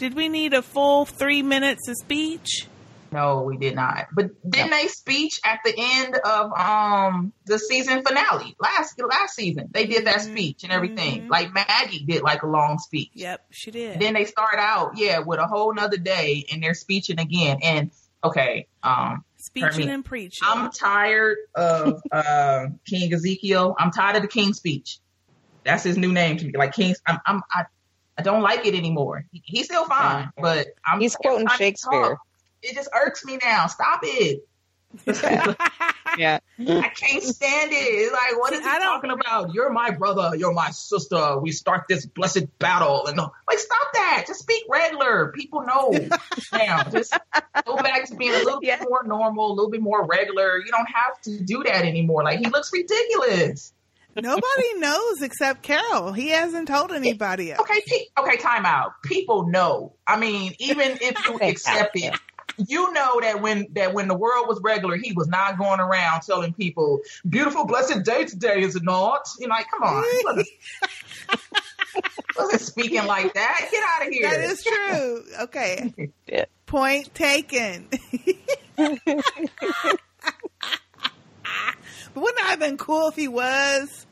did 0.02 0.14
we 0.14 0.28
need 0.28 0.52
a 0.52 0.62
full 0.62 1.04
three 1.04 1.44
minutes 1.44 1.86
of 1.86 1.94
speech? 1.94 2.66
No, 3.12 3.42
we 3.42 3.56
did 3.56 3.76
not. 3.76 4.08
But 4.12 4.30
didn't 4.50 4.72
they 4.72 4.88
speech 4.88 5.38
at 5.44 5.60
the 5.64 5.72
end 5.78 6.18
of 6.24 6.50
um 6.58 7.32
the 7.46 7.56
season 7.56 8.02
finale 8.02 8.56
last 8.58 9.00
last 9.00 9.36
season? 9.36 9.68
They 9.70 9.86
did 9.86 10.06
that 10.06 10.22
speech 10.22 10.64
and 10.64 10.72
everything. 10.72 11.28
Like 11.28 11.54
Maggie 11.54 12.04
did 12.04 12.22
like 12.22 12.42
a 12.42 12.48
long 12.48 12.80
speech. 12.80 13.10
Yep, 13.14 13.46
she 13.50 13.70
did. 13.70 14.00
Then 14.00 14.14
they 14.14 14.24
start 14.24 14.56
out, 14.58 14.94
yeah, 14.96 15.20
with 15.20 15.38
a 15.38 15.46
whole 15.46 15.72
nother 15.72 15.98
day 15.98 16.46
and 16.50 16.60
they're 16.60 16.74
speeching 16.74 17.20
again. 17.20 17.58
And 17.62 17.92
okay, 18.24 18.66
um 18.82 19.24
Speeching 19.36 19.88
and 19.88 20.04
preaching. 20.04 20.40
I'm 20.42 20.72
tired 20.72 21.38
of 21.54 22.02
uh, 22.10 22.66
King 22.88 23.12
Ezekiel. 23.14 23.76
I'm 23.78 23.92
tired 23.92 24.16
of 24.16 24.22
the 24.22 24.28
King 24.28 24.52
speech. 24.52 24.98
That's 25.62 25.84
his 25.84 25.96
new 25.96 26.12
name 26.12 26.38
to 26.38 26.46
me. 26.46 26.54
Like 26.56 26.72
King, 26.74 26.96
I'm, 27.06 27.20
I'm 27.24 27.42
I, 27.52 27.66
I 28.18 28.22
don't 28.22 28.42
like 28.42 28.66
it 28.66 28.74
anymore. 28.74 29.24
He, 29.32 29.42
he's 29.44 29.66
still 29.66 29.86
fine, 29.86 30.30
but 30.40 30.68
I'm 30.84 31.00
He's 31.00 31.16
quoting 31.16 31.40
every 31.40 31.48
time 31.48 31.58
he 31.58 31.64
Shakespeare. 31.64 32.02
talk, 32.02 32.18
It 32.62 32.74
just 32.74 32.88
irks 32.94 33.24
me 33.24 33.38
now. 33.42 33.66
Stop 33.66 34.00
it. 34.02 34.46
Yeah. 36.18 36.40
I 36.58 36.88
can't 36.88 37.22
stand 37.22 37.72
it. 37.72 37.74
It's 37.74 38.12
like, 38.12 38.38
what 38.38 38.52
is 38.52 38.60
he 38.60 38.64
talking 38.66 39.10
about? 39.10 39.54
You're 39.54 39.72
my 39.72 39.90
brother. 39.92 40.36
You're 40.36 40.52
my 40.52 40.70
sister. 40.70 41.38
We 41.38 41.50
start 41.52 41.84
this 41.88 42.06
blessed 42.06 42.58
battle. 42.58 43.06
And 43.06 43.16
like, 43.16 43.58
stop 43.58 43.88
that. 43.94 44.24
Just 44.26 44.40
speak 44.40 44.64
regular. 44.68 45.32
People 45.34 45.62
know 45.62 45.90
now. 46.52 46.82
Just 46.84 47.18
go 47.64 47.76
back 47.76 48.04
to 48.08 48.14
being 48.16 48.34
a 48.34 48.38
little 48.38 48.60
bit 48.60 48.80
more 48.88 49.02
normal, 49.04 49.52
a 49.52 49.54
little 49.54 49.70
bit 49.70 49.80
more 49.80 50.06
regular. 50.06 50.58
You 50.58 50.70
don't 50.70 50.88
have 50.88 51.20
to 51.22 51.42
do 51.42 51.62
that 51.64 51.84
anymore. 51.84 52.24
Like, 52.24 52.40
he 52.40 52.46
looks 52.46 52.70
ridiculous. 52.72 53.72
Nobody 54.14 54.74
knows 54.76 55.22
except 55.22 55.62
Carol. 55.62 56.12
He 56.12 56.28
hasn't 56.28 56.68
told 56.68 56.92
anybody 56.92 57.52
else. 57.52 57.60
Okay, 57.62 57.82
pe- 57.86 58.22
okay, 58.22 58.36
time 58.36 58.66
out. 58.66 59.02
People 59.02 59.48
know. 59.48 59.94
I 60.06 60.18
mean, 60.18 60.54
even 60.58 60.98
if 61.00 61.26
you 61.26 61.38
accept 61.42 61.96
it, 61.96 62.14
you 62.58 62.92
know 62.92 63.20
that 63.20 63.40
when 63.40 63.68
that 63.72 63.94
when 63.94 64.08
the 64.08 64.16
world 64.16 64.48
was 64.48 64.60
regular, 64.62 64.96
he 64.96 65.12
was 65.12 65.28
not 65.28 65.58
going 65.58 65.80
around 65.80 66.22
telling 66.22 66.52
people, 66.52 67.00
"Beautiful, 67.28 67.64
blessed 67.64 68.04
day 68.04 68.24
today, 68.24 68.60
is 68.60 68.76
it 68.76 68.82
not?" 68.82 69.26
You're 69.38 69.48
like, 69.48 69.66
come 69.70 69.82
on, 69.82 70.04
wasn't, 70.24 70.48
wasn't 72.36 72.60
speaking 72.60 73.06
like 73.06 73.32
that. 73.34 73.68
Get 73.70 73.84
out 73.88 74.06
of 74.06 74.12
here. 74.12 74.30
That 74.30 74.40
is 74.40 74.62
true. 74.62 75.22
Okay. 75.44 76.10
Point 76.66 77.14
taken. 77.14 77.88
But 82.14 82.22
wouldn't 82.22 82.40
it 82.40 82.46
have 82.46 82.60
been 82.60 82.76
cool 82.76 83.08
if 83.08 83.16
he 83.16 83.28
was? 83.28 84.06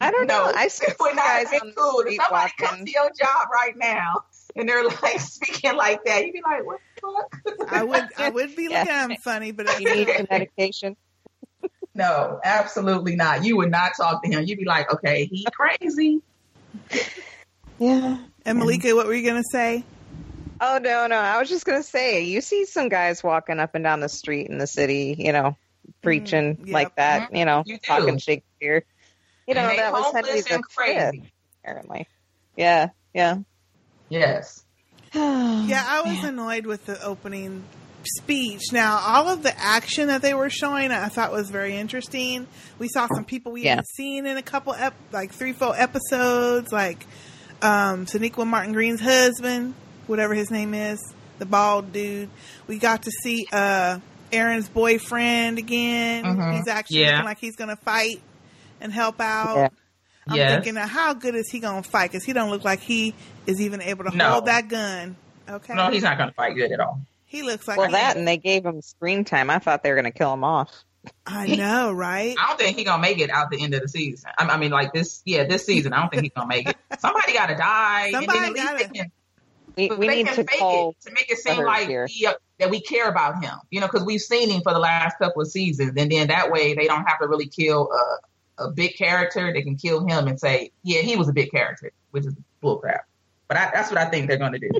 I 0.00 0.10
don't 0.10 0.26
know. 0.26 0.50
I 0.54 0.68
see 0.68 0.86
it 0.86 0.96
would 1.00 1.16
not 1.16 1.24
guys 1.24 1.50
have 1.50 1.62
on 1.62 1.68
been 1.68 1.74
cool. 1.76 2.00
If 2.00 2.16
somebody 2.16 2.30
walking. 2.30 2.66
comes 2.66 2.84
to 2.84 2.90
your 2.90 3.10
job 3.18 3.48
right 3.52 3.76
now 3.76 4.24
and 4.56 4.68
they're 4.68 4.84
like 4.84 5.00
speaking 5.20 5.76
like 5.76 6.04
that, 6.04 6.24
you'd 6.24 6.32
be 6.32 6.42
like, 6.44 6.64
"What 6.66 6.80
the 6.96 7.52
fuck?" 7.56 7.72
I 7.72 7.84
would 7.84 8.08
I 8.18 8.28
would 8.30 8.54
be 8.56 8.68
looking 8.68 8.88
at 8.88 9.10
him 9.10 9.16
funny, 9.22 9.52
but 9.52 9.80
You 9.80 9.94
need 9.94 10.08
the 10.08 10.26
medication. 10.30 10.96
No, 11.96 12.40
absolutely 12.42 13.14
not. 13.14 13.44
You 13.44 13.56
would 13.58 13.70
not 13.70 13.92
talk 13.96 14.24
to 14.24 14.28
him. 14.28 14.44
You'd 14.44 14.58
be 14.58 14.64
like, 14.64 14.92
okay, 14.92 15.26
he 15.26 15.46
crazy. 15.52 16.20
Yeah. 17.78 18.18
And 18.44 18.58
Malika, 18.58 18.96
what 18.96 19.06
were 19.06 19.14
you 19.14 19.24
gonna 19.24 19.44
say? 19.52 19.84
Oh 20.60 20.80
no, 20.82 21.06
no. 21.06 21.16
I 21.16 21.38
was 21.38 21.48
just 21.48 21.64
gonna 21.64 21.84
say, 21.84 22.24
you 22.24 22.40
see 22.40 22.64
some 22.64 22.88
guys 22.88 23.22
walking 23.22 23.60
up 23.60 23.76
and 23.76 23.84
down 23.84 24.00
the 24.00 24.08
street 24.08 24.48
in 24.48 24.58
the 24.58 24.66
city, 24.66 25.14
you 25.16 25.32
know, 25.32 25.56
preaching 26.02 26.56
Mm, 26.56 26.66
yep. 26.66 26.74
like 26.74 26.96
that, 26.96 27.34
you 27.36 27.44
know, 27.44 27.62
You 27.66 27.78
talking 27.78 28.18
Shakespeare. 28.18 28.84
You 29.46 29.54
know, 29.54 29.68
they 29.68 29.76
that 29.76 29.92
was 29.92 30.04
homeless 30.04 30.26
Henry 30.26 30.40
the 30.42 30.62
crazy. 30.62 31.20
Fifth, 31.20 31.30
apparently. 31.62 32.08
Yeah, 32.56 32.88
yeah. 33.12 33.36
Yes. 34.08 34.64
yeah, 35.14 35.84
I 35.86 36.02
was 36.04 36.24
annoyed 36.24 36.66
with 36.66 36.86
the 36.86 37.02
opening 37.04 37.62
speech. 38.04 38.72
Now, 38.72 38.98
all 38.98 39.28
of 39.28 39.42
the 39.42 39.56
action 39.58 40.08
that 40.08 40.22
they 40.22 40.34
were 40.34 40.50
showing, 40.50 40.90
I 40.90 41.08
thought 41.08 41.32
was 41.32 41.50
very 41.50 41.76
interesting. 41.76 42.46
We 42.78 42.88
saw 42.88 43.06
some 43.14 43.24
people 43.24 43.52
we 43.52 43.62
Yeah. 43.64 43.70
hadn't 43.70 43.88
seen 43.88 44.26
in 44.26 44.36
a 44.36 44.42
couple, 44.42 44.74
ep- 44.74 44.94
like 45.12 45.32
three, 45.32 45.52
four 45.52 45.74
episodes, 45.76 46.72
like 46.72 47.06
um, 47.62 48.06
Sonequa 48.06 48.46
Martin 48.46 48.72
Green's 48.72 49.00
husband, 49.00 49.74
whatever 50.06 50.34
his 50.34 50.50
name 50.50 50.74
is, 50.74 50.98
the 51.38 51.46
bald 51.46 51.92
dude. 51.92 52.28
We 52.66 52.78
got 52.78 53.02
to 53.02 53.10
see 53.22 53.46
uh, 53.52 54.00
Aaron's 54.34 54.68
boyfriend 54.68 55.58
again. 55.58 56.24
Mhm. 56.24 56.56
He's 56.56 56.68
actually 56.68 57.00
Yeah. 57.00 57.12
looking 57.12 57.24
like 57.24 57.38
he's 57.38 57.56
going 57.56 57.70
to 57.70 57.76
fight 57.76 58.20
and 58.80 58.92
help 58.92 59.20
out. 59.20 59.56
Yeah. 59.56 59.68
I'm 60.26 60.36
Yes. 60.36 60.52
thinking, 60.54 60.74
now, 60.74 60.86
how 60.86 61.12
good 61.14 61.34
is 61.34 61.50
he 61.50 61.58
going 61.60 61.82
to 61.82 61.88
fight? 61.88 62.10
Because 62.10 62.24
he 62.24 62.32
don't 62.32 62.50
look 62.50 62.64
like 62.64 62.80
he 62.80 63.14
is 63.46 63.60
even 63.60 63.80
able 63.82 64.04
to 64.04 64.16
No. 64.16 64.30
hold 64.32 64.46
that 64.46 64.68
gun. 64.68 65.16
Okay. 65.48 65.74
No, 65.74 65.90
he's 65.90 66.02
not 66.02 66.16
going 66.16 66.30
to 66.30 66.34
fight 66.34 66.54
good 66.54 66.72
at 66.72 66.80
all. 66.80 67.00
He 67.26 67.42
looks 67.42 67.66
like 67.68 67.76
well, 67.78 67.88
he- 67.88 67.92
that 67.92 68.16
and 68.16 68.26
they 68.28 68.36
gave 68.36 68.64
him 68.64 68.80
screen 68.80 69.24
time. 69.24 69.50
I 69.50 69.58
thought 69.58 69.82
they 69.82 69.90
were 69.90 69.96
gonna 69.96 70.12
kill 70.12 70.32
him 70.32 70.44
off. 70.44 70.70
I 71.26 71.48
know, 71.48 71.90
right? 71.92 72.34
I 72.40 72.46
don't 72.46 72.58
think 72.60 72.76
he's 72.76 72.86
gonna 72.86 73.02
make 73.02 73.18
it 73.18 73.28
out 73.28 73.50
the 73.50 73.60
end 73.60 73.74
of 73.74 73.82
the 73.82 73.88
season. 73.88 74.30
I, 74.38 74.44
I 74.44 74.56
mean, 74.56 74.70
like 74.70 74.92
this, 74.92 75.20
yeah, 75.24 75.42
this 75.44 75.66
season. 75.66 75.92
I 75.92 76.00
don't 76.00 76.10
think 76.10 76.22
he's 76.22 76.32
gonna 76.32 76.46
make 76.46 76.68
it. 76.68 76.76
Somebody 77.00 77.32
got 77.32 77.46
to 77.46 77.56
die, 77.56 78.04
and 78.14 78.14
Somebody 78.14 78.38
at 78.38 78.54
gotta- 78.54 78.78
they 78.88 78.98
can, 79.00 79.12
We, 79.76 79.88
we 79.96 80.06
they 80.06 80.16
need 80.18 80.26
can 80.28 80.36
to 80.36 80.44
fake 80.44 80.58
call 80.60 80.90
it 80.90 80.96
to 81.08 81.12
make 81.12 81.28
it 81.28 81.38
seem 81.38 81.64
like 81.64 81.88
here. 81.88 82.06
We, 82.58 82.64
that 82.64 82.70
we 82.70 82.80
care 82.80 83.08
about 83.08 83.42
him. 83.42 83.54
You 83.70 83.80
know, 83.80 83.86
because 83.86 84.04
we've 84.04 84.20
seen 84.20 84.50
him 84.50 84.62
for 84.62 84.72
the 84.72 84.78
last 84.78 85.18
couple 85.18 85.42
of 85.42 85.48
seasons, 85.48 85.92
and 85.96 86.10
then 86.10 86.28
that 86.28 86.50
way 86.50 86.74
they 86.74 86.86
don't 86.86 87.04
have 87.04 87.18
to 87.20 87.28
really 87.28 87.46
kill 87.48 87.90
a, 87.92 88.64
a 88.64 88.70
big 88.70 88.96
character. 88.96 89.52
They 89.52 89.62
can 89.62 89.76
kill 89.76 90.06
him 90.06 90.28
and 90.28 90.38
say, 90.38 90.70
yeah, 90.82 91.00
he 91.00 91.16
was 91.16 91.28
a 91.28 91.32
big 91.32 91.50
character, 91.50 91.92
which 92.10 92.26
is 92.26 92.34
bullcrap. 92.62 93.00
But 93.48 93.56
I, 93.58 93.70
that's 93.74 93.90
what 93.90 93.98
I 93.98 94.06
think 94.06 94.28
they're 94.28 94.38
gonna 94.38 94.58
do. 94.58 94.70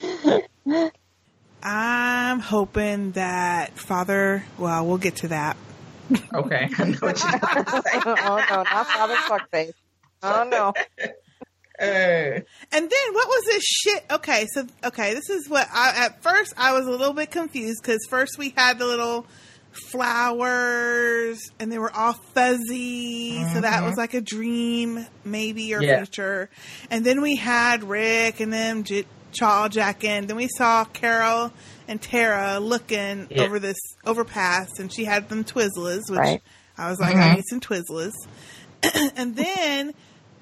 I'm 1.62 2.40
hoping 2.40 3.12
that 3.12 3.78
Father. 3.78 4.44
Well, 4.58 4.86
we'll 4.86 4.98
get 4.98 5.16
to 5.16 5.28
that. 5.28 5.56
Okay, 6.32 6.68
I 6.78 6.84
know 6.84 6.98
what 7.00 7.22
you're 7.22 7.38
gonna 7.64 7.82
say. 7.82 8.00
oh 8.06 8.44
no, 8.48 8.62
not 8.62 8.86
Father 8.86 9.16
Fuckface. 9.16 9.72
Oh 10.22 10.48
no. 10.48 10.72
And 11.80 12.44
then 12.72 13.12
what 13.12 13.28
was 13.28 13.44
this 13.46 13.62
shit? 13.64 14.04
Okay, 14.10 14.46
so 14.52 14.66
okay, 14.84 15.14
this 15.14 15.30
is 15.30 15.48
what 15.48 15.66
I 15.72 16.06
at 16.06 16.22
first 16.22 16.52
I 16.56 16.72
was 16.72 16.86
a 16.86 16.90
little 16.90 17.12
bit 17.14 17.30
confused 17.30 17.82
because 17.82 17.98
first 18.08 18.36
we 18.38 18.50
had 18.56 18.78
the 18.78 18.86
little 18.86 19.26
flowers 19.90 21.38
and 21.60 21.70
they 21.70 21.78
were 21.78 21.92
all 21.94 22.12
fuzzy, 22.12 23.44
so 23.52 23.60
that 23.60 23.82
Mhm. 23.82 23.86
was 23.86 23.96
like 23.96 24.14
a 24.14 24.20
dream 24.20 25.06
maybe 25.24 25.74
or 25.74 25.82
Yeah. 25.82 25.98
future. 25.98 26.50
And 26.90 27.04
then 27.04 27.20
we 27.20 27.36
had 27.36 27.84
Rick 27.84 28.40
and 28.40 28.52
them 28.52 28.84
j- 28.84 29.06
Chaw 29.30 29.68
jacking. 29.68 30.26
Then 30.26 30.36
we 30.36 30.48
saw 30.56 30.84
Carol 30.86 31.52
and 31.86 32.00
Tara 32.00 32.58
looking 32.60 33.26
Yeah. 33.30 33.42
over 33.42 33.58
this 33.58 33.76
overpass, 34.06 34.78
and 34.78 34.90
she 34.92 35.04
had 35.04 35.28
them 35.28 35.44
Twizzlers, 35.44 36.08
which 36.08 36.18
Right. 36.18 36.42
I 36.78 36.88
was 36.88 36.98
like, 36.98 37.14
I 37.14 37.28
Mhm. 37.28 37.34
need 37.36 37.44
some 37.50 37.60
Twizzlers. 37.60 38.14
and 39.16 39.36
then 39.36 39.92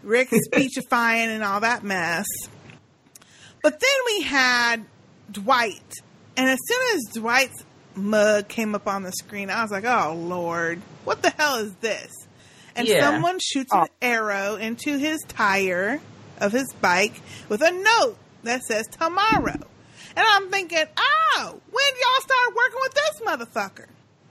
Rick 0.07 0.29
speechifying 0.45 1.29
and 1.29 1.43
all 1.43 1.61
that 1.61 1.83
mess. 1.85 2.27
But 3.63 3.81
then 3.81 3.91
we 4.07 4.23
had 4.23 4.85
Dwight. 5.31 5.93
And 6.37 6.49
as 6.49 6.59
soon 6.67 6.97
as 6.97 7.15
Dwight's 7.15 7.65
mug 7.95 8.49
came 8.49 8.75
up 8.75 8.87
on 8.87 9.03
the 9.03 9.13
screen, 9.13 9.51
I 9.51 9.63
was 9.63 9.71
like, 9.71 9.85
oh, 9.85 10.15
Lord, 10.15 10.81
what 11.05 11.23
the 11.23 11.31
hell 11.31 11.57
is 11.57 11.75
this? 11.81 12.13
and 12.77 12.87
Yeah. 12.87 13.01
someone 13.01 13.39
shoots 13.41 13.73
an 13.73 13.87
arrow 14.03 14.57
into 14.57 14.99
his 14.99 15.19
tire 15.29 16.01
of 16.39 16.53
his 16.53 16.73
bike 16.75 17.21
with 17.49 17.63
a 17.63 17.71
note 17.71 18.19
that 18.45 18.63
says 18.63 18.87
tomorrow. 18.87 19.59
And 20.15 20.27
I'm 20.27 20.51
thinking, 20.51 20.85
oh, 20.97 21.61
when 21.71 21.85
y'all 21.85 22.21
start 22.21 22.55
working 22.55 22.79
with 22.83 22.95
this 22.95 23.21
motherfucker? 23.27 23.87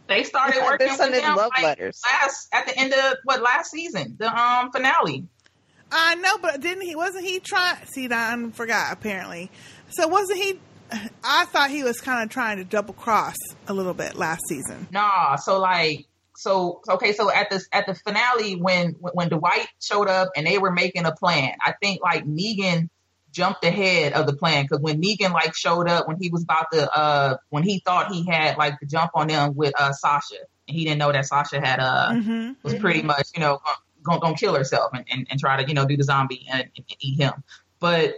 They 0.07 0.23
started 0.23 0.61
working 0.61 0.85
they're 0.85 0.89
with 0.89 0.97
sending 0.97 1.21
love 1.23 1.51
like, 1.55 1.63
letters. 1.63 1.99
last 2.05 2.47
at 2.53 2.67
the 2.67 2.77
end 2.77 2.93
of 2.93 3.17
what 3.23 3.41
last 3.41 3.71
season, 3.71 4.15
the 4.19 4.27
um 4.27 4.71
finale. 4.71 5.27
I 5.91 6.15
know, 6.15 6.37
but 6.41 6.61
didn't 6.61 6.83
he? 6.83 6.95
Wasn't 6.95 7.25
he 7.25 7.39
trying? 7.39 7.77
See, 7.85 8.07
I 8.11 8.49
forgot. 8.53 8.91
Apparently, 8.93 9.51
so 9.89 10.07
wasn't 10.07 10.39
he? 10.41 10.59
I 11.23 11.45
thought 11.45 11.69
he 11.71 11.83
was 11.83 11.99
kind 11.99 12.23
of 12.23 12.29
trying 12.29 12.57
to 12.57 12.63
double 12.63 12.93
cross 12.93 13.35
a 13.67 13.73
little 13.73 13.93
bit 13.93 14.15
last 14.15 14.41
season. 14.47 14.87
Nah, 14.91 15.35
so 15.35 15.59
like 15.59 16.05
so 16.35 16.81
okay, 16.89 17.13
so 17.13 17.31
at 17.31 17.49
the 17.49 17.63
at 17.71 17.87
the 17.87 17.95
finale 17.95 18.55
when 18.55 18.91
when 18.99 19.29
Dwight 19.29 19.67
showed 19.81 20.07
up 20.07 20.29
and 20.35 20.45
they 20.45 20.57
were 20.57 20.71
making 20.71 21.05
a 21.05 21.11
plan, 21.13 21.53
I 21.65 21.73
think 21.81 22.01
like 22.03 22.25
Negan 22.25 22.89
jumped 23.31 23.65
ahead 23.65 24.13
of 24.13 24.27
the 24.27 24.33
plan 24.35 24.63
because 24.63 24.79
when 24.79 25.01
Negan 25.01 25.33
like 25.33 25.55
showed 25.55 25.89
up 25.89 26.07
when 26.07 26.17
he 26.21 26.29
was 26.29 26.43
about 26.43 26.67
to 26.71 26.89
uh 26.97 27.37
when 27.49 27.63
he 27.63 27.79
thought 27.85 28.11
he 28.11 28.25
had 28.29 28.57
like 28.57 28.79
the 28.79 28.85
jump 28.85 29.11
on 29.15 29.27
them 29.27 29.55
with 29.55 29.73
uh 29.79 29.91
Sasha 29.91 30.35
and 30.67 30.77
he 30.77 30.83
didn't 30.85 30.99
know 30.99 31.11
that 31.11 31.25
Sasha 31.25 31.59
had 31.59 31.79
uh 31.79 32.11
Mm-hmm. 32.11 32.51
was 32.63 32.75
pretty 32.75 33.01
much 33.01 33.27
you 33.33 33.41
know 33.41 33.59
gonna, 34.05 34.19
gonna 34.19 34.35
kill 34.35 34.55
herself 34.55 34.91
and, 34.93 35.05
and, 35.09 35.27
and 35.29 35.39
try 35.39 35.61
to 35.61 35.67
you 35.67 35.73
know 35.73 35.85
do 35.85 35.97
the 35.97 36.03
zombie 36.03 36.45
and, 36.51 36.69
and 36.75 36.85
eat 36.99 37.19
him, 37.19 37.43
but 37.79 38.15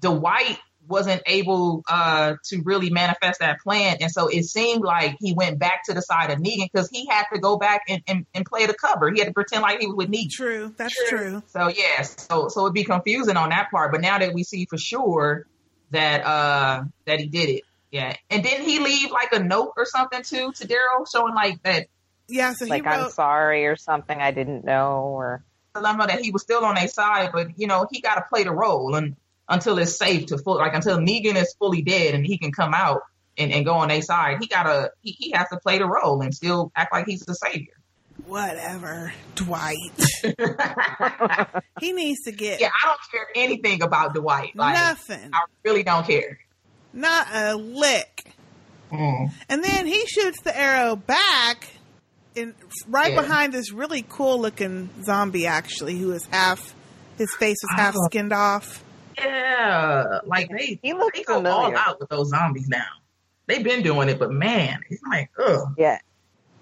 Dwight 0.00 0.58
wasn't 0.88 1.22
able 1.26 1.82
uh, 1.88 2.34
to 2.44 2.62
really 2.62 2.90
manifest 2.90 3.40
that 3.40 3.60
plan. 3.60 3.96
And 4.00 4.10
so 4.10 4.28
it 4.28 4.44
seemed 4.44 4.84
like 4.84 5.16
he 5.20 5.32
went 5.32 5.58
back 5.58 5.84
to 5.84 5.94
the 5.94 6.00
side 6.00 6.30
of 6.30 6.38
Negan 6.38 6.70
because 6.72 6.88
he 6.88 7.06
had 7.06 7.24
to 7.32 7.40
go 7.40 7.56
back 7.56 7.82
and, 7.88 8.02
and, 8.06 8.26
and 8.34 8.46
play 8.46 8.66
the 8.66 8.74
cover. 8.74 9.10
He 9.10 9.18
had 9.18 9.28
to 9.28 9.34
pretend 9.34 9.62
like 9.62 9.80
he 9.80 9.86
was 9.86 9.96
with 9.96 10.10
Negan. 10.10 10.30
True, 10.30 10.74
that's 10.76 11.08
true. 11.08 11.42
So 11.48 11.68
yes, 11.68 12.26
so 12.28 12.48
so 12.48 12.62
it'd 12.62 12.74
be 12.74 12.84
confusing 12.84 13.36
on 13.36 13.50
that 13.50 13.70
part. 13.70 13.92
But 13.92 14.00
now 14.00 14.18
that 14.18 14.32
we 14.32 14.44
see 14.44 14.66
for 14.66 14.78
sure 14.78 15.46
that 15.90 16.24
uh 16.24 16.84
that 17.06 17.20
he 17.20 17.26
did 17.26 17.48
it, 17.48 17.62
yeah. 17.90 18.14
And 18.30 18.42
didn't 18.42 18.66
he 18.66 18.78
leave 18.78 19.10
like 19.10 19.32
a 19.32 19.42
note 19.42 19.72
or 19.76 19.86
something 19.86 20.22
too 20.22 20.52
to 20.52 20.66
Daryl 20.66 21.10
showing 21.10 21.34
like 21.34 21.62
that 21.62 21.88
Yeah, 22.28 22.54
so 22.54 22.64
he 22.64 22.70
like 22.70 22.86
I'm 22.86 23.10
sorry 23.10 23.66
or 23.66 23.76
something 23.76 24.18
I 24.18 24.30
didn't 24.30 24.64
know 24.64 25.02
or 25.02 25.44
dilemma 25.74 26.06
that 26.06 26.20
he 26.20 26.30
was 26.30 26.42
still 26.42 26.64
on 26.64 26.74
their 26.74 26.88
side, 26.88 27.30
but 27.32 27.58
you 27.58 27.66
know 27.66 27.86
he 27.90 28.00
got 28.00 28.16
to 28.16 28.24
play 28.28 28.44
the 28.44 28.52
role 28.52 28.94
and 28.94 29.16
until 29.48 29.78
it's 29.78 29.96
safe 29.96 30.26
to 30.26 30.38
full 30.38 30.56
like 30.56 30.74
until 30.74 30.98
Negan 30.98 31.36
is 31.36 31.54
fully 31.58 31.82
dead 31.82 32.14
and 32.14 32.26
he 32.26 32.38
can 32.38 32.52
come 32.52 32.74
out 32.74 33.02
and, 33.38 33.52
and 33.52 33.64
go 33.64 33.74
on 33.74 33.88
their 33.88 34.02
side. 34.02 34.38
He 34.40 34.46
gotta 34.46 34.90
he, 35.02 35.12
he 35.12 35.30
has 35.32 35.48
to 35.50 35.58
play 35.58 35.78
the 35.78 35.86
role 35.86 36.20
and 36.22 36.34
still 36.34 36.72
act 36.74 36.92
like 36.92 37.06
he's 37.06 37.20
the 37.20 37.34
savior. 37.34 37.74
Whatever, 38.26 39.12
Dwight. 39.34 39.76
he 41.80 41.92
needs 41.92 42.22
to 42.24 42.32
get 42.32 42.60
Yeah, 42.60 42.70
I 42.70 42.86
don't 42.86 43.00
care 43.10 43.26
anything 43.36 43.82
about 43.82 44.14
Dwight. 44.14 44.56
Like, 44.56 44.74
nothing, 44.74 45.30
I 45.32 45.42
really 45.64 45.82
don't 45.82 46.06
care. 46.06 46.38
not 46.92 47.28
a 47.32 47.54
lick. 47.54 48.32
Mm. 48.90 49.32
And 49.48 49.64
then 49.64 49.86
he 49.86 50.06
shoots 50.06 50.40
the 50.42 50.56
arrow 50.56 50.96
back, 50.96 51.68
in 52.36 52.54
right 52.88 53.12
Yeah. 53.12 53.20
behind 53.22 53.52
this 53.52 53.72
really 53.72 54.04
cool 54.08 54.40
looking 54.40 54.90
zombie, 55.04 55.46
actually, 55.46 55.96
who 55.98 56.12
is 56.12 56.26
half 56.30 56.74
his 57.18 57.34
face 57.36 57.56
was 57.62 57.76
half 57.80 57.94
Oh. 57.96 58.04
skinned 58.06 58.32
off. 58.32 58.84
Yeah, 59.18 60.18
like 60.26 60.48
they 60.50 60.78
he 60.82 60.92
looks 60.92 61.18
they 61.18 61.24
go 61.24 61.44
all 61.46 61.74
out 61.76 61.98
with 61.98 62.08
those 62.10 62.28
zombies 62.28 62.68
now. 62.68 62.84
They've 63.46 63.64
been 63.64 63.82
doing 63.82 64.08
it, 64.08 64.18
but 64.18 64.30
man, 64.30 64.80
it's 64.90 65.02
like 65.10 65.30
ugh. 65.42 65.74
Yeah. 65.78 65.98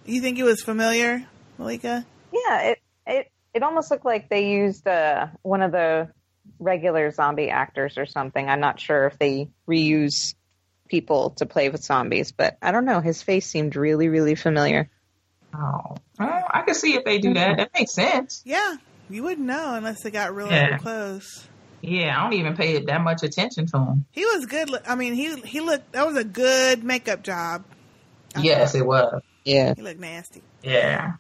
You 0.07 0.21
think 0.21 0.39
it 0.39 0.45
was 0.45 0.63
familiar, 0.63 1.25
Malika? 1.59 2.07
Yeah, 2.33 2.61
it 2.63 2.79
it 3.07 3.33
it 3.55 3.63
almost 3.63 3.91
looked 3.91 4.05
like 4.05 4.29
they 4.29 4.51
used 4.51 4.87
uh 4.87 5.27
one 5.43 5.63
of 5.63 5.73
the 5.73 6.11
regular 6.59 7.11
zombie 7.11 7.51
actors 7.51 7.99
or 7.99 8.07
something. 8.07 8.49
I'm 8.49 8.61
not 8.61 8.79
sure 8.79 9.07
if 9.07 9.19
they 9.19 9.49
reuse 9.69 10.35
people 10.89 11.31
to 11.31 11.47
play 11.47 11.71
with 11.71 11.83
zombies, 11.83 12.31
but 12.33 12.57
I 12.63 12.71
don't 12.71 12.85
know. 12.85 13.01
His 13.01 13.23
face 13.23 13.47
seemed 13.47 13.75
really, 13.75 14.09
really 14.09 14.35
familiar. 14.35 14.91
Oh, 15.55 15.97
well, 16.19 16.45
I 16.51 16.63
can 16.63 16.75
see 16.75 16.95
if 16.95 17.05
they 17.05 17.19
do 17.19 17.35
that. 17.35 17.57
That 17.59 17.71
makes 17.75 17.93
sense. 17.93 18.43
Yeah, 18.45 18.77
you 19.09 19.23
wouldn't 19.23 19.47
know 19.47 19.75
unless 19.75 20.03
they 20.03 20.11
got 20.11 20.35
really 20.35 20.51
Yeah. 20.51 20.79
close. 20.79 21.47
Yeah, 21.81 22.19
I 22.19 22.23
don't 22.25 22.33
even 22.33 22.57
pay 22.57 22.83
that 22.83 23.01
much 23.03 23.23
attention 23.23 23.67
to 23.67 23.79
him. 23.79 24.05
He 24.11 24.25
was 24.25 24.47
good. 24.47 24.71
look- 24.71 24.89
I 24.89 24.95
mean, 24.95 25.15
he 25.15 25.37
he 25.43 25.61
looked. 25.61 25.93
That 25.93 26.07
was 26.07 26.17
a 26.17 26.25
good 26.25 26.83
makeup 26.83 27.23
job. 27.23 27.65
Yes, 28.39 28.75
it 28.75 28.85
was. 28.87 29.23
Yeah. 29.45 29.75
He 29.77 29.83
looked 29.83 30.01
nasty. 30.01 30.43
Yeah. 30.63 31.13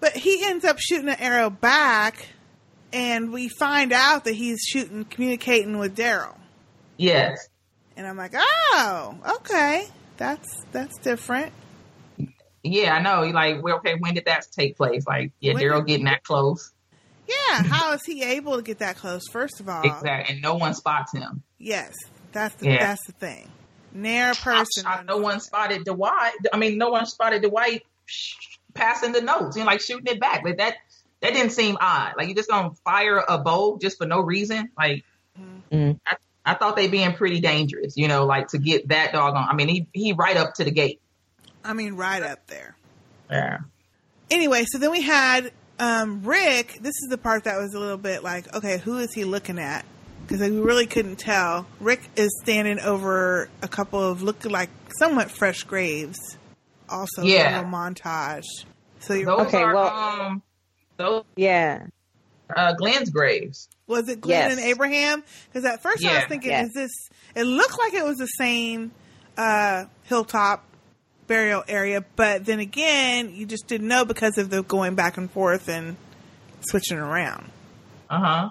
But 0.00 0.12
he 0.14 0.44
ends 0.44 0.64
up 0.64 0.78
shooting 0.78 1.08
an 1.08 1.20
arrow 1.20 1.48
back, 1.48 2.26
and 2.92 3.32
we 3.32 3.48
find 3.48 3.92
out 3.92 4.24
that 4.24 4.34
he's 4.34 4.60
shooting, 4.66 5.04
communicating 5.04 5.78
with 5.78 5.96
Daryl. 5.96 6.36
Yes. 6.96 7.48
And 7.96 8.06
I'm 8.06 8.16
like, 8.16 8.32
oh, 8.34 9.14
okay, 9.36 9.86
that's 10.16 10.48
that's 10.72 10.98
different. 10.98 11.52
Yeah, 12.62 12.94
I 12.94 13.00
know. 13.00 13.22
Like, 13.32 13.62
well, 13.62 13.76
okay, 13.76 13.94
when 13.98 14.14
did 14.14 14.26
that 14.26 14.46
take 14.52 14.76
place? 14.76 15.06
Like, 15.06 15.32
yeah, 15.40 15.54
When 15.54 15.62
Daryl 15.62 15.78
did- 15.78 15.86
getting 15.86 16.04
that 16.06 16.22
close. 16.24 16.72
Yeah, 17.26 17.62
how 17.62 17.92
is 17.92 18.04
he 18.04 18.22
able 18.24 18.56
to 18.56 18.62
get 18.62 18.80
that 18.80 18.96
close? 18.96 19.22
First 19.30 19.60
of 19.60 19.68
all, 19.68 19.82
Exactly. 19.82 20.34
And 20.34 20.42
no 20.42 20.54
one 20.56 20.74
spots 20.74 21.12
him. 21.12 21.42
yes, 21.58 21.92
that's 22.32 22.54
the, 22.56 22.70
Yeah. 22.70 22.78
that's 22.78 23.06
the 23.06 23.12
thing. 23.12 23.48
Ne'er 23.92 24.34
person. 24.34 24.84
I- 24.86 25.02
no 25.04 25.18
one 25.18 25.38
spotted 25.40 25.84
Dwight. 25.84 26.32
I 26.52 26.56
mean, 26.56 26.76
no 26.76 26.90
one 26.90 27.06
spotted 27.06 27.42
Dwight 27.42 27.82
sh- 28.06 28.34
passing 28.74 29.12
the 29.12 29.20
notes 29.20 29.56
and 29.56 29.64
like 29.64 29.80
shooting 29.80 30.06
it 30.12 30.20
back. 30.20 30.42
Like 30.44 30.58
that, 30.58 30.74
that 31.20 31.32
didn't 31.34 31.52
seem 31.52 31.76
odd. 31.80 32.14
Like 32.16 32.28
you 32.28 32.34
just 32.34 32.48
gonna 32.50 32.70
fire 32.84 33.22
a 33.28 33.38
bow 33.38 33.78
just 33.80 33.98
for 33.98 34.06
no 34.06 34.20
reason. 34.20 34.70
Like 34.76 35.04
Mm. 35.72 35.98
I, 36.04 36.16
I 36.44 36.54
thought 36.54 36.74
they 36.76 36.88
being 36.88 37.12
pretty 37.14 37.40
dangerous. 37.40 37.96
You 37.96 38.08
know, 38.08 38.26
like 38.26 38.48
to 38.48 38.58
get 38.58 38.88
that 38.88 39.12
dog 39.12 39.34
on. 39.36 39.48
I 39.48 39.54
mean, 39.54 39.68
he 39.68 39.86
he 39.92 40.12
right 40.14 40.36
up 40.36 40.54
to 40.54 40.64
the 40.64 40.70
gate. 40.72 41.00
I 41.64 41.72
mean, 41.72 41.94
right 41.94 42.22
up 42.22 42.46
there. 42.46 42.76
Yeah. 43.30 43.58
Anyway, 44.30 44.64
so 44.70 44.78
then 44.78 44.90
we 44.90 45.02
had 45.02 45.52
um, 45.78 46.22
Rick. 46.22 46.78
This 46.80 46.94
is 47.02 47.08
the 47.10 47.18
part 47.18 47.44
that 47.44 47.58
was 47.58 47.74
a 47.74 47.78
little 47.80 47.96
bit 47.98 48.22
like, 48.22 48.52
okay, 48.54 48.78
who 48.78 48.98
is 48.98 49.12
he 49.14 49.24
looking 49.24 49.58
at? 49.58 49.84
Because 50.26 50.48
we 50.48 50.58
really 50.60 50.86
couldn't 50.86 51.16
tell. 51.16 51.66
Rick 51.80 52.02
is 52.16 52.30
standing 52.42 52.78
over 52.80 53.48
a 53.62 53.68
couple 53.68 54.00
of 54.00 54.22
look 54.22 54.44
like 54.44 54.70
somewhat 54.98 55.30
fresh 55.30 55.64
graves. 55.64 56.18
Also, 56.88 57.22
Yeah. 57.22 57.60
a 57.60 57.64
montage. 57.64 58.44
So 59.00 59.14
you're 59.14 59.26
Those 59.26 59.46
Okay, 59.46 59.62
are 59.62 59.74
well- 59.74 59.88
um, 59.88 60.42
those 60.96 61.24
Yeah. 61.36 61.86
uh, 62.54 62.72
Glenn's 62.74 63.10
graves. 63.10 63.68
Was 63.86 64.08
it 64.08 64.20
Glenn 64.20 64.50
Yes. 64.50 64.58
and 64.58 64.60
Abraham? 64.60 65.24
Because 65.46 65.64
at 65.64 65.82
first 65.82 66.04
I 66.04 66.14
was 66.18 66.24
thinking, 66.28 66.50
Yeah. 66.50 66.62
is 66.64 66.72
this? 66.74 66.90
It 67.34 67.44
looked 67.44 67.78
like 67.78 67.94
it 67.94 68.04
was 68.04 68.18
the 68.18 68.26
same 68.26 68.92
uh, 69.36 69.86
hilltop 70.04 70.64
burial 71.30 71.62
area, 71.68 72.04
but 72.16 72.44
then 72.44 72.58
again, 72.58 73.32
you 73.32 73.46
just 73.46 73.68
didn't 73.68 73.86
know 73.86 74.04
because 74.04 74.36
of 74.36 74.50
the 74.50 74.64
going 74.64 74.96
back 74.96 75.16
and 75.16 75.30
forth 75.30 75.68
and 75.68 75.96
switching 76.60 76.98
around. 76.98 77.48
Uh 78.10 78.18
huh. 78.18 78.50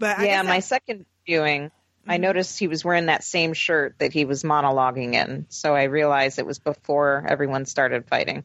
But 0.00 0.18
I 0.18 0.24
yeah, 0.24 0.42
guess 0.42 0.48
my 0.48 0.56
that- 0.56 0.64
second 0.64 1.06
viewing, 1.24 1.70
I 2.08 2.16
Mhm. 2.18 2.22
noticed 2.22 2.58
he 2.58 2.66
was 2.66 2.84
wearing 2.84 3.06
that 3.06 3.22
same 3.22 3.52
shirt 3.52 3.94
that 3.98 4.12
he 4.12 4.24
was 4.24 4.42
monologuing 4.42 5.14
in. 5.14 5.46
So 5.50 5.72
I 5.76 5.84
realized 5.84 6.40
it 6.40 6.46
was 6.46 6.58
before 6.58 7.24
everyone 7.28 7.64
started 7.64 8.06
fighting. 8.06 8.42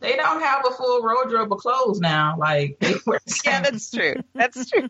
They 0.00 0.16
don't 0.16 0.40
have 0.40 0.64
a 0.66 0.70
full 0.70 1.02
wardrobe 1.02 1.52
of 1.52 1.58
clothes 1.58 2.00
now. 2.00 2.34
Like 2.38 2.78
they 2.80 2.94
wear 3.06 3.20
Yeah, 3.44 3.60
that's 3.60 3.90
true. 3.90 4.14
That's 4.34 4.70
true. 4.70 4.88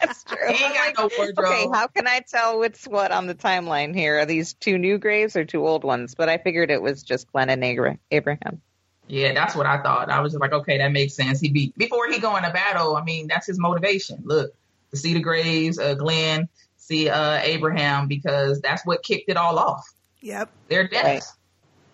That's 0.00 0.24
true. 0.24 0.36
They 0.46 0.54
ain't 0.54 0.74
got 0.74 0.94
no 0.98 1.10
wardrobe. 1.16 1.46
Okay, 1.46 1.68
how 1.72 1.86
can 1.86 2.08
I 2.08 2.20
tell 2.20 2.58
what's 2.58 2.84
what 2.86 3.12
on 3.12 3.26
the 3.26 3.34
timeline 3.34 3.94
here? 3.94 4.18
Are 4.18 4.26
these 4.26 4.54
two 4.54 4.76
new 4.76 4.98
graves 4.98 5.36
or 5.36 5.44
two 5.44 5.66
old 5.66 5.84
ones? 5.84 6.16
But 6.16 6.28
I 6.28 6.38
figured 6.38 6.70
it 6.70 6.82
was 6.82 7.04
just 7.04 7.30
Glenn 7.30 7.48
and 7.48 7.64
Abraham. 8.10 8.60
Yeah, 9.06 9.34
that's 9.34 9.54
what 9.54 9.66
I 9.66 9.82
thought. 9.82 10.10
I 10.10 10.20
was 10.20 10.32
just 10.32 10.40
like, 10.40 10.52
okay, 10.52 10.78
that 10.78 10.90
makes 10.90 11.14
sense. 11.14 11.38
He 11.38 11.50
be 11.50 11.72
before 11.76 12.10
he 12.10 12.18
go 12.18 12.36
into 12.36 12.50
battle. 12.50 12.96
I 12.96 13.04
mean, 13.04 13.28
that's 13.28 13.46
his 13.46 13.58
motivation. 13.58 14.22
Look, 14.24 14.52
to 14.90 14.96
see 14.96 15.14
the 15.14 15.20
graves, 15.20 15.78
uh, 15.78 15.94
Glenn, 15.94 16.48
see 16.76 17.08
uh, 17.08 17.38
Abraham, 17.42 18.08
because 18.08 18.60
that's 18.60 18.84
what 18.84 19.02
kicked 19.02 19.28
it 19.28 19.36
all 19.36 19.58
off. 19.58 19.86
Yep, 20.22 20.50
Their 20.68 20.88
deaths. 20.88 21.34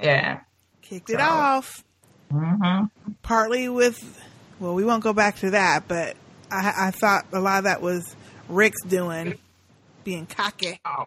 Yeah. 0.01 0.41
kicked 0.83 1.11
it 1.11 1.21
off. 1.21 1.85
Hmm 2.31 2.85
Partly 3.23 3.69
with, 3.69 4.21
well, 4.59 4.75
we 4.75 4.85
won't 4.85 5.03
go 5.03 5.13
back 5.13 5.37
to 5.39 5.51
that, 5.51 5.89
but 5.89 6.17
I, 6.51 6.73
I 6.87 6.91
thought 6.91 7.27
a 7.33 7.41
lot 7.41 7.59
of 7.59 7.65
that 7.65 7.83
was 7.83 8.15
Rick's 8.49 8.83
doing, 8.85 9.39
being 10.05 10.27
cocky. 10.27 10.81
Oh, 10.85 11.05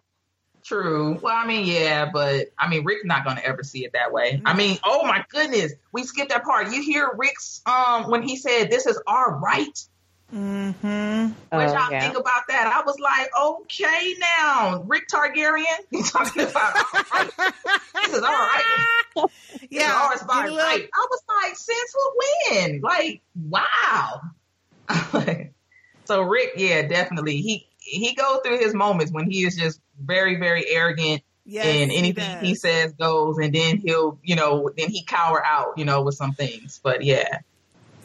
true. 0.64 1.18
Well, 1.22 1.34
I 1.36 1.46
mean, 1.46 1.66
yeah, 1.66 2.08
but 2.12 2.46
I 2.58 2.68
mean, 2.68 2.84
Rick's 2.84 3.04
not 3.04 3.24
going 3.24 3.36
to 3.36 3.44
ever 3.44 3.62
see 3.62 3.84
it 3.84 3.92
that 3.94 4.12
way. 4.12 4.40
I 4.44 4.54
mean, 4.54 4.78
oh 4.84 5.02
my 5.04 5.24
goodness, 5.30 5.72
we 5.92 6.04
skipped 6.04 6.30
that 6.30 6.44
part. 6.44 6.70
You 6.72 6.82
hear 6.82 7.10
Rick's 7.16 7.62
um 7.66 8.10
when 8.10 8.22
he 8.22 8.36
said, 8.36 8.70
"This 8.70 8.86
is 8.86 9.00
our 9.06 9.36
right." 9.38 9.78
Mm-hmm. 10.34 11.26
What 11.26 11.34
Oh, 11.52 11.72
y'all 11.72 11.90
yeah. 11.92 12.00
think 12.00 12.18
about 12.18 12.42
that? 12.48 12.66
I 12.66 12.82
was 12.84 12.98
like, 12.98 13.28
okay, 13.40 14.14
now 14.18 14.82
Rick 14.86 15.04
Targaryen, 15.08 15.64
he's 15.90 16.10
talking 16.10 16.42
about 16.42 16.76
our 16.76 17.04
right. 17.12 17.30
this 18.06 18.14
is 18.14 18.22
our 18.22 18.32
right. 18.32 18.62
This 19.54 19.62
is 19.62 19.68
Yeah, 19.70 19.94
ours 19.94 20.22
by 20.26 20.34
get 20.42 20.50
a 20.50 20.54
little- 20.54 20.56
right. 20.66 20.88
I 20.92 21.03
like, 22.54 22.70
since 22.70 22.82
when? 22.82 22.82
Like, 22.82 23.22
wow. 23.50 24.20
so 26.04 26.22
Rick, 26.22 26.52
yeah, 26.56 26.82
definitely. 26.82 27.36
He 27.36 27.66
he 27.78 28.14
goes 28.14 28.40
through 28.44 28.58
his 28.58 28.74
moments 28.74 29.12
when 29.12 29.30
he 29.30 29.44
is 29.44 29.56
just 29.56 29.80
very, 30.00 30.36
very 30.36 30.68
arrogant 30.68 31.22
Yes, 31.46 31.66
and 31.66 31.92
anything 31.92 32.38
he, 32.40 32.52
does. 32.52 32.62
says 32.62 32.92
goes 32.92 33.36
and 33.36 33.54
then 33.54 33.76
he'll, 33.78 34.18
you 34.22 34.34
know, 34.34 34.70
then 34.76 34.90
he 34.90 35.04
cower 35.04 35.44
out, 35.44 35.76
you 35.76 35.84
know, 35.84 36.02
with 36.02 36.14
some 36.14 36.32
things. 36.32 36.80
But 36.82 37.02
yeah. 37.02 37.40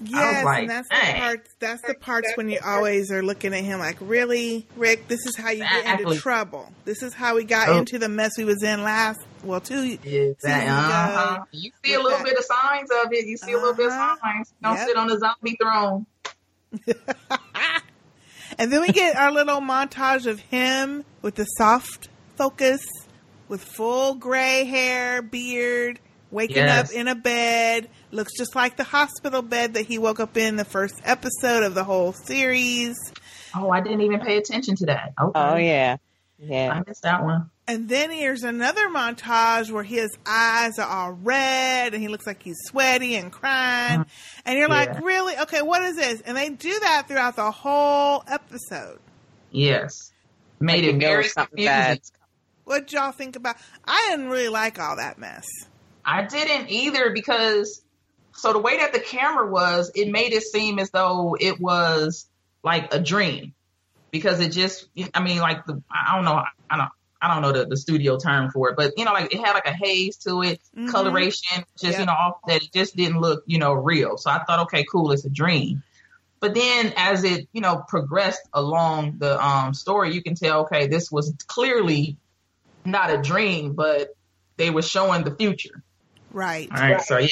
Yes, 0.03 0.45
like, 0.45 0.61
and 0.61 0.69
that's 0.69 0.87
the 0.89 0.95
dang. 0.95 1.19
parts. 1.21 1.49
That's 1.59 1.81
the 1.81 1.93
parts 1.93 2.31
when 2.35 2.49
you 2.49 2.59
always 2.65 3.11
are 3.11 3.21
looking 3.21 3.53
at 3.53 3.63
him 3.63 3.79
like, 3.79 3.97
really, 3.99 4.65
Rick? 4.77 5.07
This 5.07 5.25
is 5.25 5.35
how 5.35 5.49
you 5.51 5.59
get 5.59 5.99
into 5.99 6.15
trouble. 6.15 6.71
This 6.85 7.03
is 7.03 7.13
how 7.13 7.35
we 7.35 7.43
got 7.43 7.69
Oh. 7.69 7.77
into 7.79 7.99
the 7.99 8.09
mess 8.09 8.31
we 8.37 8.45
was 8.45 8.63
in 8.63 8.83
last. 8.83 9.19
Well, 9.43 9.59
two 9.61 9.81
seasons 9.97 10.37
That, 10.43 10.67
uh-huh. 10.67 11.45
You 11.51 11.71
see 11.83 11.93
a 11.93 11.99
little 12.01 12.23
bit 12.23 12.37
of 12.37 12.43
signs 12.45 12.89
of 12.91 13.11
it. 13.11 13.25
You 13.25 13.37
see 13.37 13.51
a 13.51 13.57
little 13.57 13.73
bit 13.73 13.87
of 13.87 13.91
signs. 13.93 14.53
Don't 14.63 14.75
Yep. 14.77 14.87
sit 14.87 14.97
on 14.97 15.07
the 15.07 15.17
zombie 15.19 15.57
throne. 15.61 16.05
And 18.57 18.73
then 18.73 18.81
we 18.81 18.89
get 18.89 19.15
our 19.15 19.31
little 19.31 19.61
montage 19.61 20.25
of 20.25 20.39
him 20.41 21.05
with 21.21 21.35
the 21.35 21.45
soft 21.45 22.09
focus, 22.35 22.81
with 23.47 23.63
full 23.63 24.15
gray 24.15 24.65
hair, 24.65 25.21
beard, 25.21 25.99
waking 26.31 26.57
Yes. 26.57 26.89
up 26.91 26.95
in 26.95 27.07
a 27.07 27.15
bed. 27.15 27.89
Looks 28.11 28.31
just 28.37 28.55
like 28.55 28.77
the 28.77 28.83
hospital 28.83 29.41
bed 29.41 29.73
that 29.75 29.85
he 29.85 29.97
woke 29.97 30.19
up 30.19 30.37
in 30.37 30.55
the 30.55 30.65
first 30.65 30.95
episode 31.03 31.63
of 31.63 31.73
the 31.75 31.83
whole 31.83 32.13
series. 32.13 32.95
Oh, 33.55 33.69
I 33.69 33.81
didn't 33.81 34.01
even 34.01 34.19
pay 34.19 34.37
attention 34.37 34.75
to 34.77 34.85
that. 34.87 35.13
Okay. 35.19 35.31
Oh 35.39 35.55
yeah, 35.55 35.97
yeah. 36.37 36.71
I 36.73 36.83
missed 36.87 37.03
that 37.03 37.23
one. 37.23 37.49
And 37.67 37.87
then 37.87 38.09
here's 38.09 38.41
another 38.43 38.89
montage 38.89 39.69
where 39.71 39.83
his 39.83 40.09
eyes 40.25 40.79
are 40.79 40.87
all 40.87 41.11
red 41.11 41.93
and 41.93 42.01
he 42.01 42.07
looks 42.07 42.25
like 42.25 42.41
he's 42.41 42.57
sweaty 42.65 43.15
and 43.15 43.31
crying. 43.31 43.99
Mm-hmm. 43.99 44.39
And 44.45 44.57
you're 44.57 44.67
like, 44.69 45.01
really? 45.03 45.37
Okay, 45.37 45.61
what 45.61 45.83
is 45.83 45.95
this? 45.95 46.21
And 46.21 46.35
they 46.35 46.49
do 46.49 46.79
that 46.79 47.07
throughout 47.07 47.35
the 47.35 47.51
whole 47.51 48.23
episode. 48.27 48.97
Yes. 49.51 50.11
Made 50.59 50.83
Like 50.83 50.95
it 50.95 50.99
very 50.99 51.23
something 51.27 51.63
confusing. 51.63 52.01
What 52.65 52.91
y'all 52.91 53.11
think 53.11 53.35
about? 53.35 53.55
I 53.85 54.07
didn't 54.09 54.29
really 54.29 54.49
like 54.49 54.79
all 54.79 54.95
that 54.95 55.19
mess. 55.19 55.45
I 56.05 56.23
didn't 56.25 56.69
either 56.69 57.11
because 57.11 57.81
so 58.33 58.53
the 58.53 58.59
way 58.59 58.77
that 58.77 58.93
the 58.93 58.99
camera 58.99 59.49
was, 59.49 59.91
it 59.95 60.09
made 60.09 60.33
it 60.33 60.43
seem 60.43 60.79
as 60.79 60.91
though 60.91 61.35
it 61.39 61.59
was 61.59 62.27
like 62.63 62.93
a 62.93 62.99
dream 62.99 63.53
because 64.11 64.39
it 64.39 64.51
just, 64.51 64.87
I 65.13 65.21
mean, 65.21 65.39
like 65.39 65.65
the, 65.65 65.81
I 65.91 66.15
don't 66.15 66.25
know, 66.25 66.41
I 66.69 66.77
don't, 66.77 66.89
I 67.21 67.33
don't 67.33 67.41
know 67.41 67.51
the, 67.51 67.65
the 67.65 67.75
studio 67.77 68.17
term 68.17 68.49
for 68.49 68.69
it, 68.69 68.77
but 68.77 68.93
you 68.97 69.03
know, 69.03 69.11
like 69.11 69.33
it 69.33 69.39
had 69.39 69.53
like 69.53 69.67
a 69.67 69.73
haze 69.73 70.17
to 70.19 70.41
it, 70.41 70.61
Mhm. 70.77 70.89
coloration, 70.89 71.65
just 71.77 71.93
Yeah. 71.93 71.99
you 71.99 72.05
know, 72.05 72.13
off 72.13 72.37
that 72.47 72.63
it 72.63 72.71
just 72.73 72.95
didn't 72.95 73.19
look, 73.19 73.43
you 73.45 73.59
know, 73.59 73.73
real. 73.73 74.17
So 74.17 74.29
I 74.29 74.41
thought, 74.43 74.61
okay, 74.61 74.85
cool, 74.89 75.11
it's 75.11 75.25
a 75.25 75.29
dream. 75.29 75.83
But 76.39 76.53
then 76.53 76.93
as 76.95 77.25
it, 77.25 77.49
you 77.51 77.59
know, 77.59 77.83
progressed 77.87 78.41
along 78.53 79.17
the 79.17 79.43
um, 79.45 79.73
story, 79.73 80.13
you 80.13 80.23
can 80.23 80.35
tell, 80.35 80.61
okay, 80.61 80.87
this 80.87 81.11
was 81.11 81.33
clearly 81.47 82.15
not 82.85 83.09
a 83.11 83.21
dream, 83.21 83.73
but 83.73 84.15
they 84.55 84.69
were 84.69 84.81
showing 84.81 85.25
the 85.25 85.35
future. 85.35 85.83
Right. 86.31 86.69
All 86.71 86.77
right, 86.77 87.01
so 87.01 87.17
yeah, 87.17 87.29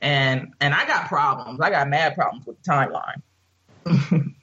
and 0.00 0.54
and 0.60 0.74
I 0.74 0.86
got 0.86 1.08
problems. 1.08 1.60
I 1.60 1.70
got 1.70 1.88
mad 1.88 2.14
problems 2.14 2.46
with 2.46 2.56
the 2.62 2.70
timeline. 2.70 3.22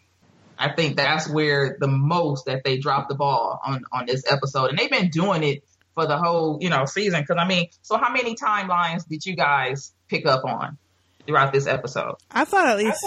I 0.59 0.69
think 0.73 0.97
that's 0.97 1.29
where 1.29 1.77
the 1.79 1.87
most 1.87 2.45
that 2.45 2.63
they 2.63 2.77
dropped 2.77 3.09
the 3.09 3.15
ball 3.15 3.59
on 3.63 3.83
on 3.91 4.05
this 4.05 4.23
episode, 4.31 4.69
and 4.69 4.77
they've 4.77 4.89
been 4.89 5.09
doing 5.09 5.43
it 5.43 5.63
for 5.95 6.05
the 6.07 6.17
whole 6.17 6.57
you 6.61 6.69
know 6.69 6.85
season. 6.85 7.21
Because 7.21 7.37
I 7.39 7.47
mean, 7.47 7.69
so 7.81 7.97
how 7.97 8.11
many 8.11 8.35
timelines 8.35 9.07
did 9.07 9.25
you 9.25 9.35
guys 9.35 9.93
pick 10.07 10.25
up 10.25 10.45
on 10.45 10.77
throughout 11.25 11.51
this 11.51 11.67
episode? 11.67 12.15
I 12.31 12.45
thought 12.45 12.67
at 12.67 12.77
least 12.77 13.03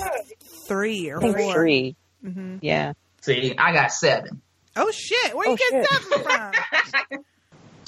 three 0.67 1.11
or 1.11 1.21
four. 1.21 1.55
three. 1.55 1.97
hmm 2.23 2.59
Yeah. 2.61 2.93
See, 3.21 3.55
I 3.57 3.73
got 3.73 3.93
seven. 3.93 4.43
Oh 4.77 4.91
shit! 4.91 5.37
Where 5.37 5.49
you 5.51 5.57
get 5.57 5.87
seven 5.87 6.23
from? 6.23 7.21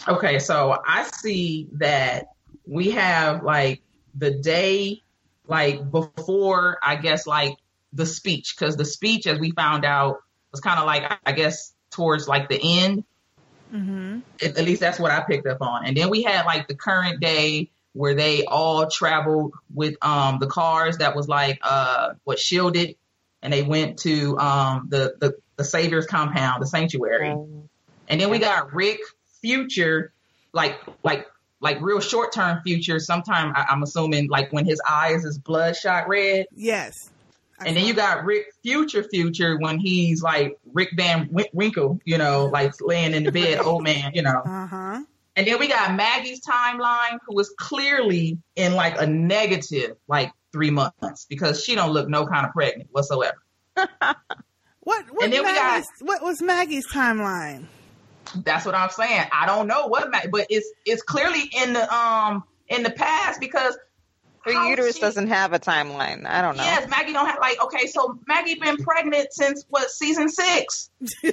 Okay, 0.09 0.41
so 0.41 0.77
I 0.85 1.05
see 1.05 1.69
that 1.75 2.25
we 2.67 2.93
have 2.93 3.43
like 3.43 3.83
the 4.15 4.31
day 4.31 5.03
like 5.47 5.91
before 5.91 6.79
I 6.83 6.97
guess 6.97 7.27
like 7.27 7.57
the 7.93 8.07
speech 8.07 8.55
because 8.57 8.77
the 8.77 8.85
speech 8.85 9.27
as 9.27 9.39
we 9.39 9.51
found 9.51 9.85
out 9.85 10.23
was 10.51 10.61
kind 10.61 10.79
of 10.79 10.87
like 10.87 11.05
I 11.25 11.33
guess 11.33 11.73
towards 11.91 12.29
like 12.29 12.49
the 12.49 12.61
end. 12.61 13.05
Mm-hmm. 13.73 14.19
at, 14.43 14.59
at 14.59 14.65
least 14.67 14.83
that's 14.83 14.99
what 14.99 15.11
I 15.11 15.21
picked 15.21 15.47
up 15.47 15.63
on. 15.63 15.87
And 15.87 15.97
then 15.97 16.11
we 16.11 16.23
had 16.23 16.45
like 16.45 16.69
the 16.69 16.75
current 16.75 17.21
day 17.21 17.71
where 17.95 18.15
they 18.15 18.45
all 18.45 18.91
traveled 18.91 19.55
with 19.73 19.97
um 20.03 20.39
the 20.41 20.47
cars 20.47 20.99
that 20.99 21.17
was 21.17 21.27
like 21.27 21.59
uh 21.63 22.15
what 22.25 22.39
shielded 22.39 22.97
and 23.43 23.53
they 23.53 23.63
went 23.63 24.01
to 24.01 24.39
um 24.39 24.89
the 24.91 25.15
the, 25.21 25.35
the 25.57 25.65
Savior's 25.65 26.07
compound 26.07 26.63
the 26.63 26.67
sanctuary. 26.67 27.31
And 28.09 28.21
then 28.21 28.29
we 28.29 28.39
got 28.39 28.75
Rick 28.75 29.01
Future, 29.41 30.13
like 30.53 30.79
like 31.03 31.27
like 31.63 31.81
real 31.81 32.01
short 32.01 32.33
term 32.33 32.61
future. 32.63 32.99
Sometime 32.99 33.53
I, 33.57 33.65
I'm 33.71 33.83
assuming 33.83 34.29
like 34.29 34.53
when 34.53 34.67
his 34.67 34.81
eyes 34.89 35.25
is 35.25 35.39
bloodshot 35.39 36.09
red. 36.09 36.47
Yes. 36.55 37.09
And 37.65 37.77
then 37.77 37.85
you 37.85 37.95
got 37.95 38.25
Rick 38.25 38.47
Future 38.65 39.05
Future 39.05 39.57
when 39.57 39.79
he's 39.79 40.21
like 40.21 40.59
Rick 40.75 40.91
Van 40.97 41.31
Winkle, 41.53 42.01
you 42.05 42.19
know, 42.19 42.47
like 42.47 42.75
laying 42.81 43.15
in 43.15 43.23
the 43.23 43.31
bed, 43.31 43.61
old 43.65 43.85
man, 43.85 44.11
you 44.15 44.23
know. 44.23 44.43
Uh 44.45 44.67
huh. 44.67 45.03
And 45.37 45.47
then 45.47 45.59
we 45.61 45.69
got 45.69 45.95
Maggie's 45.95 46.41
timeline, 46.45 47.19
who 47.27 47.35
was 47.37 47.55
clearly 47.57 48.37
in 48.57 48.75
like 48.75 49.01
a 49.01 49.07
negative 49.07 49.97
like 50.09 50.33
three 50.53 50.71
months 50.71 51.25
because 51.31 51.63
she 51.65 51.75
don't 51.77 51.93
look 51.93 52.09
no 52.09 52.27
kind 52.27 52.45
of 52.47 52.53
pregnant 52.53 52.91
whatsoever. 52.93 53.39
What? 54.85 55.05
What, 55.13 55.25
And 55.25 55.33
then 55.33 55.45
we 55.45 55.53
got- 55.55 55.85
what 56.01 56.23
was 56.25 56.43
Maggie's 56.43 56.89
timeline? 56.93 57.67
That's 58.37 58.65
what 58.65 58.75
I'm 58.75 58.91
saying. 58.91 59.25
I 59.33 59.47
don't 59.47 59.67
know 59.67 59.87
what, 59.89 60.11
Ma- 60.11 60.21
but 60.31 60.47
it's 60.51 60.71
it's 60.87 61.03
clearly 61.03 61.43
in 61.53 61.73
the 61.75 61.95
um 61.95 62.45
in 62.69 62.83
the 62.83 62.91
past 62.91 63.41
because 63.41 63.77
Her 64.45 64.53
how 64.55 64.69
uterus 64.69 64.95
she- 64.97 65.01
doesn't 65.01 65.29
have 65.29 65.53
a 65.53 65.59
timeline. 65.59 66.27
I 66.27 66.41
don't 66.43 66.57
know. 66.57 66.63
Yes, 66.65 66.89
Maggie 66.89 67.13
don't 67.13 67.27
have 67.27 67.39
like 67.41 67.63
okay, 67.63 67.87
so 67.87 68.19
Maggie 68.27 68.55
been 68.57 68.77
pregnant 68.79 69.29
since 69.33 69.65
what 69.69 69.91
season 69.91 70.29
six, 70.29 70.91
and 71.23 71.33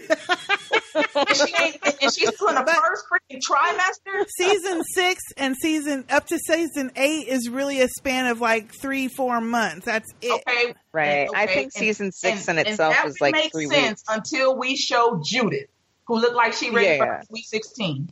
she 1.36 1.54
ain't, 1.62 1.78
and 2.02 2.14
she's 2.14 2.34
still 2.36 2.50
in 2.50 2.56
the 2.56 2.66
first 2.66 3.06
freaking 3.12 3.40
trimester. 3.42 4.26
Season 4.38 4.82
six 4.94 5.22
and 5.38 5.56
season 5.62 6.06
up 6.10 6.28
to 6.28 6.38
season 6.40 6.92
eight 6.96 7.28
is 7.28 7.50
really 7.50 7.82
a 7.82 7.88
span 7.88 8.28
of 8.28 8.42
like 8.42 8.72
three, 8.82 9.08
four 9.08 9.42
months. 9.42 9.86
That's 9.86 10.12
it. 10.22 10.32
Okay, 10.48 10.74
Right. 10.92 11.30
I 11.34 11.44
okay, 11.46 11.54
think 11.54 11.72
season 11.74 12.12
six 12.12 12.48
and- 12.48 12.60
in 12.60 12.68
itself 12.68 12.96
and 12.96 13.06
that 13.06 13.10
is 13.10 13.22
like 13.22 13.52
three 13.52 13.68
sense 13.68 14.02
weeks. 14.02 14.04
until 14.08 14.58
we 14.58 14.76
show 14.76 15.22
Judith, 15.24 15.68
who 16.10 16.20
looked 16.20 16.36
like 16.36 16.52
she 16.54 16.72
ready 16.72 16.88
Yeah. 16.98 16.98
for 17.22 17.22
sweet 17.28 17.46
sixteen. 17.46 18.12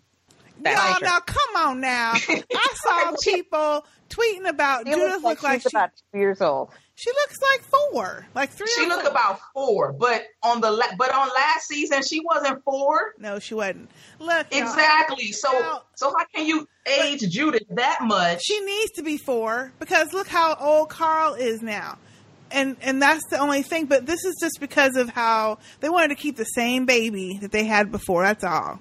Y'all, 0.64 0.96
now 1.02 1.20
come 1.20 1.56
on 1.58 1.82
now. 1.82 2.14
I 2.30 2.68
saw 2.76 3.16
people 3.22 3.86
tweeting 4.10 4.48
about 4.48 4.88
She 4.88 4.94
Judith 4.94 5.22
looks 5.22 5.24
like 5.24 5.44
like 5.44 5.62
she's 5.62 5.72
she, 5.72 5.78
about 5.78 5.92
two 6.12 6.18
years 6.20 6.42
old. 6.42 6.70
she 6.96 7.12
looks 7.12 7.36
like 7.42 7.62
four, 7.62 8.26
like 8.34 8.50
three. 8.52 8.68
She 8.76 8.86
or 8.86 8.90
looked 8.90 9.08
about 9.08 9.40
four, 9.54 9.94
but 9.94 10.24
on 10.42 10.62
the 10.62 10.72
la- 10.72 10.96
but 10.98 11.14
on 11.14 11.28
last 11.36 11.68
season 11.68 12.02
she 12.04 12.22
wasn't 12.22 12.64
four. 12.64 13.14
No, 13.20 13.38
she 13.40 13.54
wasn't. 13.54 13.90
Look, 14.20 14.48
y'all, 14.52 14.62
Exactly. 14.64 15.32
So 15.32 15.52
Now- 15.52 15.82
so 15.96 16.10
how 16.18 16.26
can 16.34 16.46
you 16.48 16.68
age 16.88 17.22
Judith 17.30 17.64
that 17.72 18.00
much? 18.02 18.42
She 18.44 18.60
needs 18.62 18.92
to 18.94 19.04
be 19.04 19.18
four 19.18 19.72
because 19.80 20.12
look 20.14 20.28
how 20.28 20.56
old 20.60 20.90
Carl 20.90 21.34
is 21.36 21.62
now. 21.62 21.98
And 22.52 22.78
and 22.82 23.02
that's 23.02 23.24
the 23.30 23.40
only 23.40 23.62
thing. 23.62 23.86
But 23.86 24.06
this 24.06 24.24
is 24.26 24.36
just 24.40 24.60
because 24.60 24.96
of 24.96 25.10
how 25.10 25.60
they 25.80 25.90
wanted 25.90 26.10
to 26.10 26.16
keep 26.16 26.38
the 26.38 26.46
same 26.46 26.86
baby 26.86 27.38
that 27.42 27.52
they 27.52 27.66
had 27.66 27.92
before. 27.92 28.24
That's 28.24 28.44
all. 28.44 28.80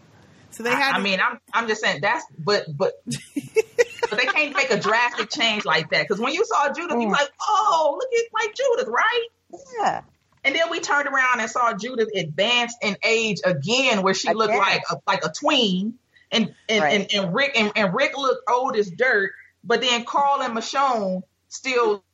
So 0.51 0.63
they 0.63 0.71
had. 0.71 0.95
I, 0.95 0.99
I 0.99 1.03
mean, 1.03 1.21
I'm 1.21 1.39
I'm 1.53 1.69
just 1.69 1.83
saying 1.83 2.01
that's 2.01 2.25
but 2.39 2.65
but 2.75 2.95
but 3.05 4.19
they 4.19 4.27
can't 4.27 4.55
make 4.57 4.71
a 4.71 4.79
drastic 4.79 5.31
change 5.31 5.65
like 5.65 5.91
that 5.91 6.03
because 6.09 6.21
when 6.21 6.33
you 6.33 6.45
saw 6.45 6.73
Judith, 6.73 6.99
you 7.01 7.07
were 7.09 7.13
like, 7.13 7.29
oh, 7.47 7.99
look 7.99 8.09
at 8.13 8.47
like 8.47 8.55
Judith, 8.55 8.89
right? 8.89 9.27
Yeah. 9.81 10.03
And 10.45 10.55
then 10.55 10.71
we 10.71 10.79
turned 10.81 11.09
around 11.09 11.41
and 11.41 11.51
saw 11.51 11.73
Judith 11.75 12.09
advance 12.15 12.75
in 12.81 12.97
age 13.05 13.39
again, 13.45 14.03
where 14.03 14.15
she 14.15 14.33
looked 14.33 14.55
like 14.55 14.83
a, 14.91 14.97
like 15.07 15.25
a 15.25 15.31
tween, 15.33 15.95
and 16.31 16.55
and, 16.69 16.83
Right. 16.83 17.01
and, 17.01 17.15
and 17.15 17.35
Rick 17.35 17.53
and, 17.59 17.73
and 17.75 17.93
Rick 17.95 18.17
looked 18.17 18.49
old 18.49 18.77
as 18.77 18.89
dirt, 18.91 19.33
but 19.65 19.81
then 19.81 20.05
Carl 20.05 20.43
and 20.43 20.57
Michonne 20.57 21.23
still 21.49 22.05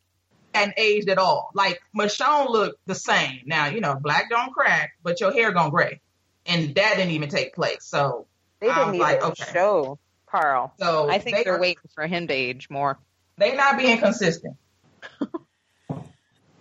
hadn't 0.55 0.75
aged 0.77 1.09
at 1.09 1.19
all. 1.19 1.51
Like 1.55 1.81
Michonne 1.97 2.49
looked 2.51 2.85
the 2.87 2.95
same. 2.95 3.41
Now 3.47 3.67
you 3.67 3.81
know, 3.81 3.95
black 3.97 4.31
don't 4.31 4.53
crack, 4.53 4.93
but 5.03 5.21
your 5.21 5.33
hair 5.33 5.53
gone 5.53 5.71
gray, 5.71 6.01
and 6.47 6.75
that 6.75 6.95
didn't 6.97 7.13
even 7.13 7.29
take 7.29 7.55
place. 7.55 7.79
So 7.83 8.27
They 8.61 8.69
didn't 8.69 8.79
was 8.87 8.95
even 8.95 9.01
like, 9.01 9.23
okay. 9.23 9.53
show 9.53 9.99
Carl. 10.27 10.73
So 10.79 11.11
I 11.11 11.19
think 11.19 11.37
they 11.37 11.45
they're 11.45 11.57
are- 11.57 11.61
waiting 11.61 11.83
for 11.95 12.07
him 12.07 12.27
to 12.29 12.35
age 12.35 12.69
more. 12.71 12.99
They 13.39 13.57
not 13.57 13.79
being 13.79 13.99
consistent. 13.99 14.57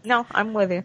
No, 0.03 0.25
I'm 0.31 0.53
with 0.53 0.71
you. 0.71 0.83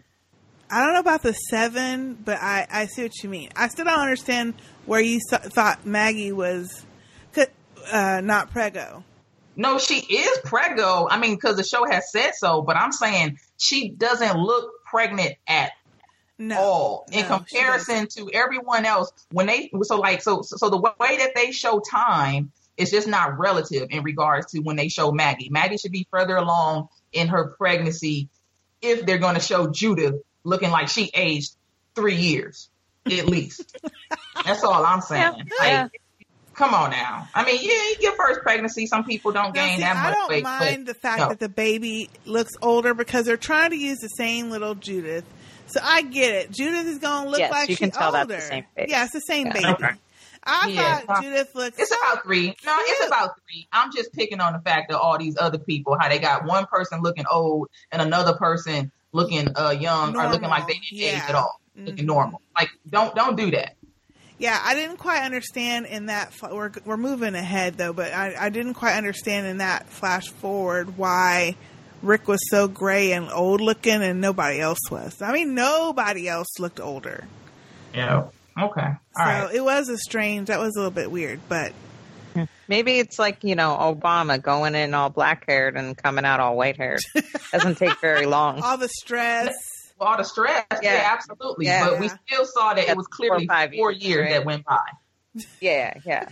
I 0.69 0.83
don't 0.83 0.93
know 0.93 0.99
about 0.99 1.23
the 1.23 1.33
seven, 1.33 2.13
but 2.13 2.37
I 2.39 2.67
I 2.69 2.85
see 2.85 3.03
what 3.03 3.23
you 3.23 3.29
mean. 3.29 3.49
I 3.55 3.67
still 3.69 3.85
don't 3.85 3.99
understand 3.99 4.53
where 4.85 4.99
you 5.01 5.19
th- 5.29 5.41
thought 5.41 5.85
Maggie 5.87 6.31
was, 6.31 6.85
uh, 7.91 8.21
not 8.23 8.51
prego. 8.51 9.03
No, 9.57 9.79
she 9.79 9.99
is 9.99 10.37
preggo. 10.45 11.07
I 11.09 11.19
mean, 11.19 11.35
because 11.35 11.57
the 11.57 11.63
show 11.63 11.83
has 11.85 12.11
said 12.11 12.35
so. 12.35 12.61
But 12.61 12.77
I'm 12.77 12.91
saying 12.91 13.39
she 13.57 13.89
doesn't 13.89 14.37
look 14.37 14.71
pregnant 14.85 15.35
at 15.47 15.71
all 16.55 17.07
in 17.11 17.27
no, 17.27 17.37
comparison 17.37 18.07
to 18.09 18.29
everyone 18.31 18.85
else. 18.85 19.11
When 19.31 19.47
they 19.47 19.71
so 19.81 19.97
like 19.97 20.21
so 20.21 20.43
so 20.43 20.69
the 20.69 20.77
way 20.77 21.17
that 21.17 21.31
they 21.35 21.51
show 21.51 21.79
time 21.79 22.51
is 22.77 22.91
just 22.91 23.07
not 23.07 23.39
relative 23.39 23.87
in 23.89 24.03
regards 24.03 24.51
to 24.51 24.59
when 24.59 24.75
they 24.75 24.89
show 24.89 25.11
Maggie. 25.11 25.49
Maggie 25.49 25.77
should 25.77 25.91
be 25.91 26.07
further 26.11 26.35
along 26.35 26.89
in 27.11 27.27
her 27.29 27.55
pregnancy 27.57 28.29
if 28.81 29.07
they're 29.07 29.17
going 29.17 29.33
to 29.33 29.41
show 29.41 29.67
Judith 29.67 30.21
looking 30.43 30.69
like 30.69 30.87
she 30.87 31.09
aged 31.15 31.55
three 31.95 32.15
years 32.15 32.69
at 33.07 33.27
least. 33.27 33.75
That's 34.45 34.63
all 34.63 34.85
I'm 34.85 35.01
saying. 35.01 35.49
Like, 35.59 35.91
Come 36.57 36.73
on 36.73 36.89
now. 36.89 37.27
I 37.35 37.45
mean, 37.45 37.59
yeah, 37.61 37.95
your 38.01 38.15
first 38.15 38.41
pregnancy, 38.41 38.87
some 38.87 39.03
people 39.03 39.31
don't 39.31 39.53
Now, 39.55 39.67
gain 39.67 39.77
see, 39.77 39.83
that 39.83 39.95
much 39.95 40.03
weight. 40.03 40.05
I 40.05 40.09
much 40.09 40.17
don't 40.17 40.29
weight. 40.29 40.43
mind 40.43 40.85
the 40.87 40.93
fact 40.95 41.19
no. 41.19 41.29
that 41.29 41.39
the 41.39 41.49
baby 41.49 42.09
looks 42.25 42.53
older 42.63 42.95
because 42.95 43.25
they're 43.27 43.37
trying 43.37 43.69
to 43.69 43.77
use 43.77 43.99
the 43.99 44.07
same 44.09 44.49
little 44.49 44.73
Judith. 44.73 45.23
So 45.67 45.79
I 45.83 46.01
get 46.01 46.33
it. 46.33 46.51
Judith 46.51 46.87
is 46.87 46.97
going 46.97 47.25
to 47.25 47.29
look 47.29 47.39
Yes, 47.39 47.51
like 47.51 47.69
you 47.69 47.75
she's 47.75 47.79
can 47.79 47.91
tell 47.91 48.15
older. 48.15 48.33
that's 48.33 48.43
the 48.49 48.49
same 48.55 48.63
baby. 48.75 48.91
Yeah, 48.91 49.03
it's 49.03 49.13
the 49.13 49.19
same 49.19 49.47
Yeah. 49.47 49.53
baby. 49.53 49.67
Okay. 49.67 49.89
I 50.43 50.67
Yeah. 50.69 50.99
thought 51.01 51.21
Judith 51.21 51.53
looked. 51.53 51.79
It's 51.79 51.91
about 51.91 52.23
three. 52.23 52.55
No, 52.65 52.75
it's 52.79 53.05
about 53.05 53.31
three. 53.47 53.67
I'm 53.71 53.91
just 53.91 54.11
picking 54.13 54.39
on 54.39 54.53
the 54.53 54.59
fact 54.59 54.89
that 54.89 54.97
all 54.99 55.17
these 55.19 55.35
other 55.39 55.59
people, 55.59 55.95
how 55.99 56.09
they 56.09 56.17
got 56.19 56.45
one 56.45 56.65
person 56.65 57.01
looking 57.03 57.25
old 57.29 57.67
and 57.91 58.01
another 58.01 58.33
person 58.33 58.91
looking 59.11 59.49
uh 59.55 59.69
young 59.79 60.15
or 60.17 60.27
looking 60.31 60.49
like 60.49 60.67
they 60.67 60.73
didn't 60.73 61.03
age 61.15 61.21
at 61.29 61.35
all, 61.35 61.61
looking 61.75 62.05
normal. 62.07 62.41
Like 62.57 62.69
don't 62.89 63.13
don't 63.13 63.35
do 63.37 63.51
that. 63.51 63.75
Yeah, 64.39 64.59
I 64.63 64.75
didn't 64.75 64.97
quite 64.97 65.23
understand 65.23 65.85
in 65.87 66.07
that. 66.07 66.31
fl- 66.33 66.53
We're 66.53 66.71
we're 66.85 66.97
moving 66.97 67.33
ahead 67.35 67.75
though, 67.75 67.93
but 67.93 68.13
I 68.13 68.35
I 68.39 68.49
didn't 68.49 68.75
quite 68.75 68.95
understand 68.95 69.47
in 69.47 69.57
that 69.57 69.87
flash 69.89 70.27
forward 70.27 70.97
why 70.97 71.55
Rick 72.03 72.27
was 72.27 72.39
so 72.51 72.67
gray 72.67 73.13
and 73.13 73.29
old 73.31 73.61
looking 73.61 74.03
and 74.03 74.21
nobody 74.21 74.59
else 74.59 74.79
was. 74.91 75.19
I 75.21 75.31
mean, 75.33 75.55
nobody 75.55 76.27
else 76.27 76.59
looked 76.59 76.79
older. 76.79 77.25
Yeah. 77.95 78.25
Okay. 78.59 78.81
All 78.81 78.95
so 79.15 79.23
right. 79.23 79.49
it 79.55 79.61
was 79.63 79.89
a 79.89 79.97
strange. 79.97 80.47
That 80.49 80.59
was 80.59 80.75
a 80.75 80.79
little 80.79 80.91
bit 80.91 81.09
weird, 81.11 81.39
but 81.49 81.73
Maybe 82.69 82.99
it's 82.99 83.17
like, 83.17 83.43
you 83.43 83.55
know, 83.55 83.75
Obama 83.79 84.39
going 84.41 84.75
in 84.75 84.93
all 84.93 85.09
black 85.09 85.45
haired 85.47 85.75
and 85.77 85.97
coming 85.97 86.25
out 86.25 86.39
all 86.41 86.55
white 86.57 86.77
haired. 86.77 86.99
Doesn't 87.51 87.77
take 87.79 87.99
very 88.01 88.25
long. 88.27 88.61
all 88.61 88.77
the 88.77 88.89
stress. 88.89 89.55
Well, 89.99 90.09
all 90.09 90.17
the 90.17 90.23
stress, 90.23 90.65
yeah, 90.71 90.93
Yeah. 90.93 91.09
absolutely. 91.11 91.65
Yeah. 91.65 91.89
But 91.89 91.99
we 91.99 92.09
still 92.09 92.45
saw 92.45 92.73
that 92.73 92.85
Yeah, 92.85 92.91
it 92.91 92.97
was 92.97 93.07
clearly 93.07 93.47
five 93.47 93.71
four 93.75 93.91
years, 93.91 94.03
years 94.03 94.21
right? 94.25 94.31
that 94.33 94.45
went 94.45 94.65
by. 94.65 95.43
Yeah, 95.59 95.93
yeah. 96.05 96.29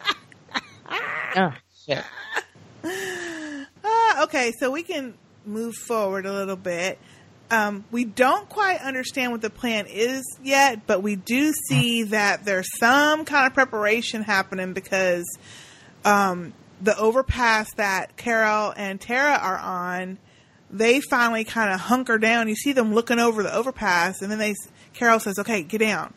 oh, 1.36 1.52
shit. 1.86 2.04
Ah, 3.84 4.24
okay, 4.24 4.52
so 4.58 4.70
we 4.70 4.82
can 4.82 5.14
move 5.44 5.74
forward 5.74 6.26
a 6.26 6.32
little 6.32 6.56
bit. 6.56 6.98
Um, 7.50 7.84
we 7.90 8.04
don't 8.04 8.48
quite 8.48 8.80
understand 8.80 9.32
what 9.32 9.40
the 9.40 9.50
plan 9.50 9.86
is 9.88 10.22
yet, 10.42 10.86
but 10.86 11.02
we 11.02 11.16
do 11.16 11.52
see 11.68 12.04
that 12.04 12.44
there's 12.44 12.68
some 12.78 13.24
kind 13.24 13.46
of 13.48 13.54
preparation 13.54 14.22
happening 14.22 14.72
because 14.72 15.24
um, 16.04 16.52
the 16.80 16.96
overpass 16.96 17.72
that 17.74 18.16
Carol 18.16 18.72
and 18.76 19.00
Tara 19.00 19.36
are 19.36 19.58
on, 19.58 20.18
they 20.70 21.00
finally 21.00 21.44
kind 21.44 21.72
of 21.72 21.80
hunker 21.80 22.18
down. 22.18 22.48
You 22.48 22.54
see 22.54 22.72
them 22.72 22.94
looking 22.94 23.18
over 23.18 23.42
the 23.42 23.54
overpass, 23.54 24.22
and 24.22 24.30
then 24.30 24.38
they 24.38 24.54
Carol 24.94 25.20
says, 25.20 25.38
"Okay, 25.38 25.62
get 25.62 25.78
down," 25.78 26.14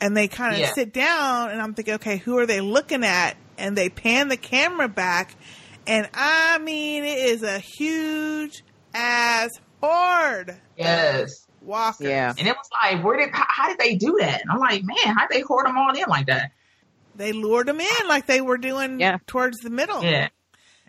and 0.00 0.16
they 0.16 0.28
kind 0.28 0.54
of 0.54 0.60
Yeah. 0.60 0.72
sit 0.72 0.92
down. 0.92 1.50
And 1.50 1.60
I'm 1.60 1.74
thinking, 1.74 1.94
okay, 1.94 2.16
who 2.18 2.38
are 2.38 2.46
they 2.46 2.60
looking 2.60 3.04
at? 3.04 3.36
And 3.58 3.76
they 3.76 3.88
pan 3.88 4.28
the 4.28 4.36
camera 4.36 4.88
back, 4.88 5.36
and 5.86 6.08
I 6.14 6.58
mean, 6.58 7.04
it 7.04 7.18
is 7.18 7.42
a 7.42 7.58
huge 7.58 8.64
ass 8.94 9.50
horde. 9.80 10.56
Yes. 10.76 11.46
Walker. 11.60 12.08
Yeah. 12.08 12.34
And 12.36 12.48
it 12.48 12.56
was 12.56 12.68
like, 12.82 13.04
where 13.04 13.16
did 13.18 13.30
how, 13.32 13.44
how 13.48 13.68
did 13.68 13.78
they 13.78 13.94
do 13.94 14.16
that? 14.18 14.40
And 14.40 14.50
I'm 14.50 14.58
like, 14.58 14.82
man, 14.82 15.14
how 15.16 15.28
did 15.28 15.36
they 15.36 15.42
hoard 15.42 15.66
them 15.66 15.78
all 15.78 15.94
in 15.94 16.04
like 16.08 16.26
that? 16.26 16.50
They 17.14 17.32
lured 17.32 17.68
them 17.68 17.80
in 17.80 18.08
like 18.08 18.26
they 18.26 18.40
were 18.40 18.56
doing 18.56 18.98
yeah. 18.98 19.18
towards 19.26 19.58
the 19.58 19.70
middle. 19.70 20.02
Yeah. 20.02 20.28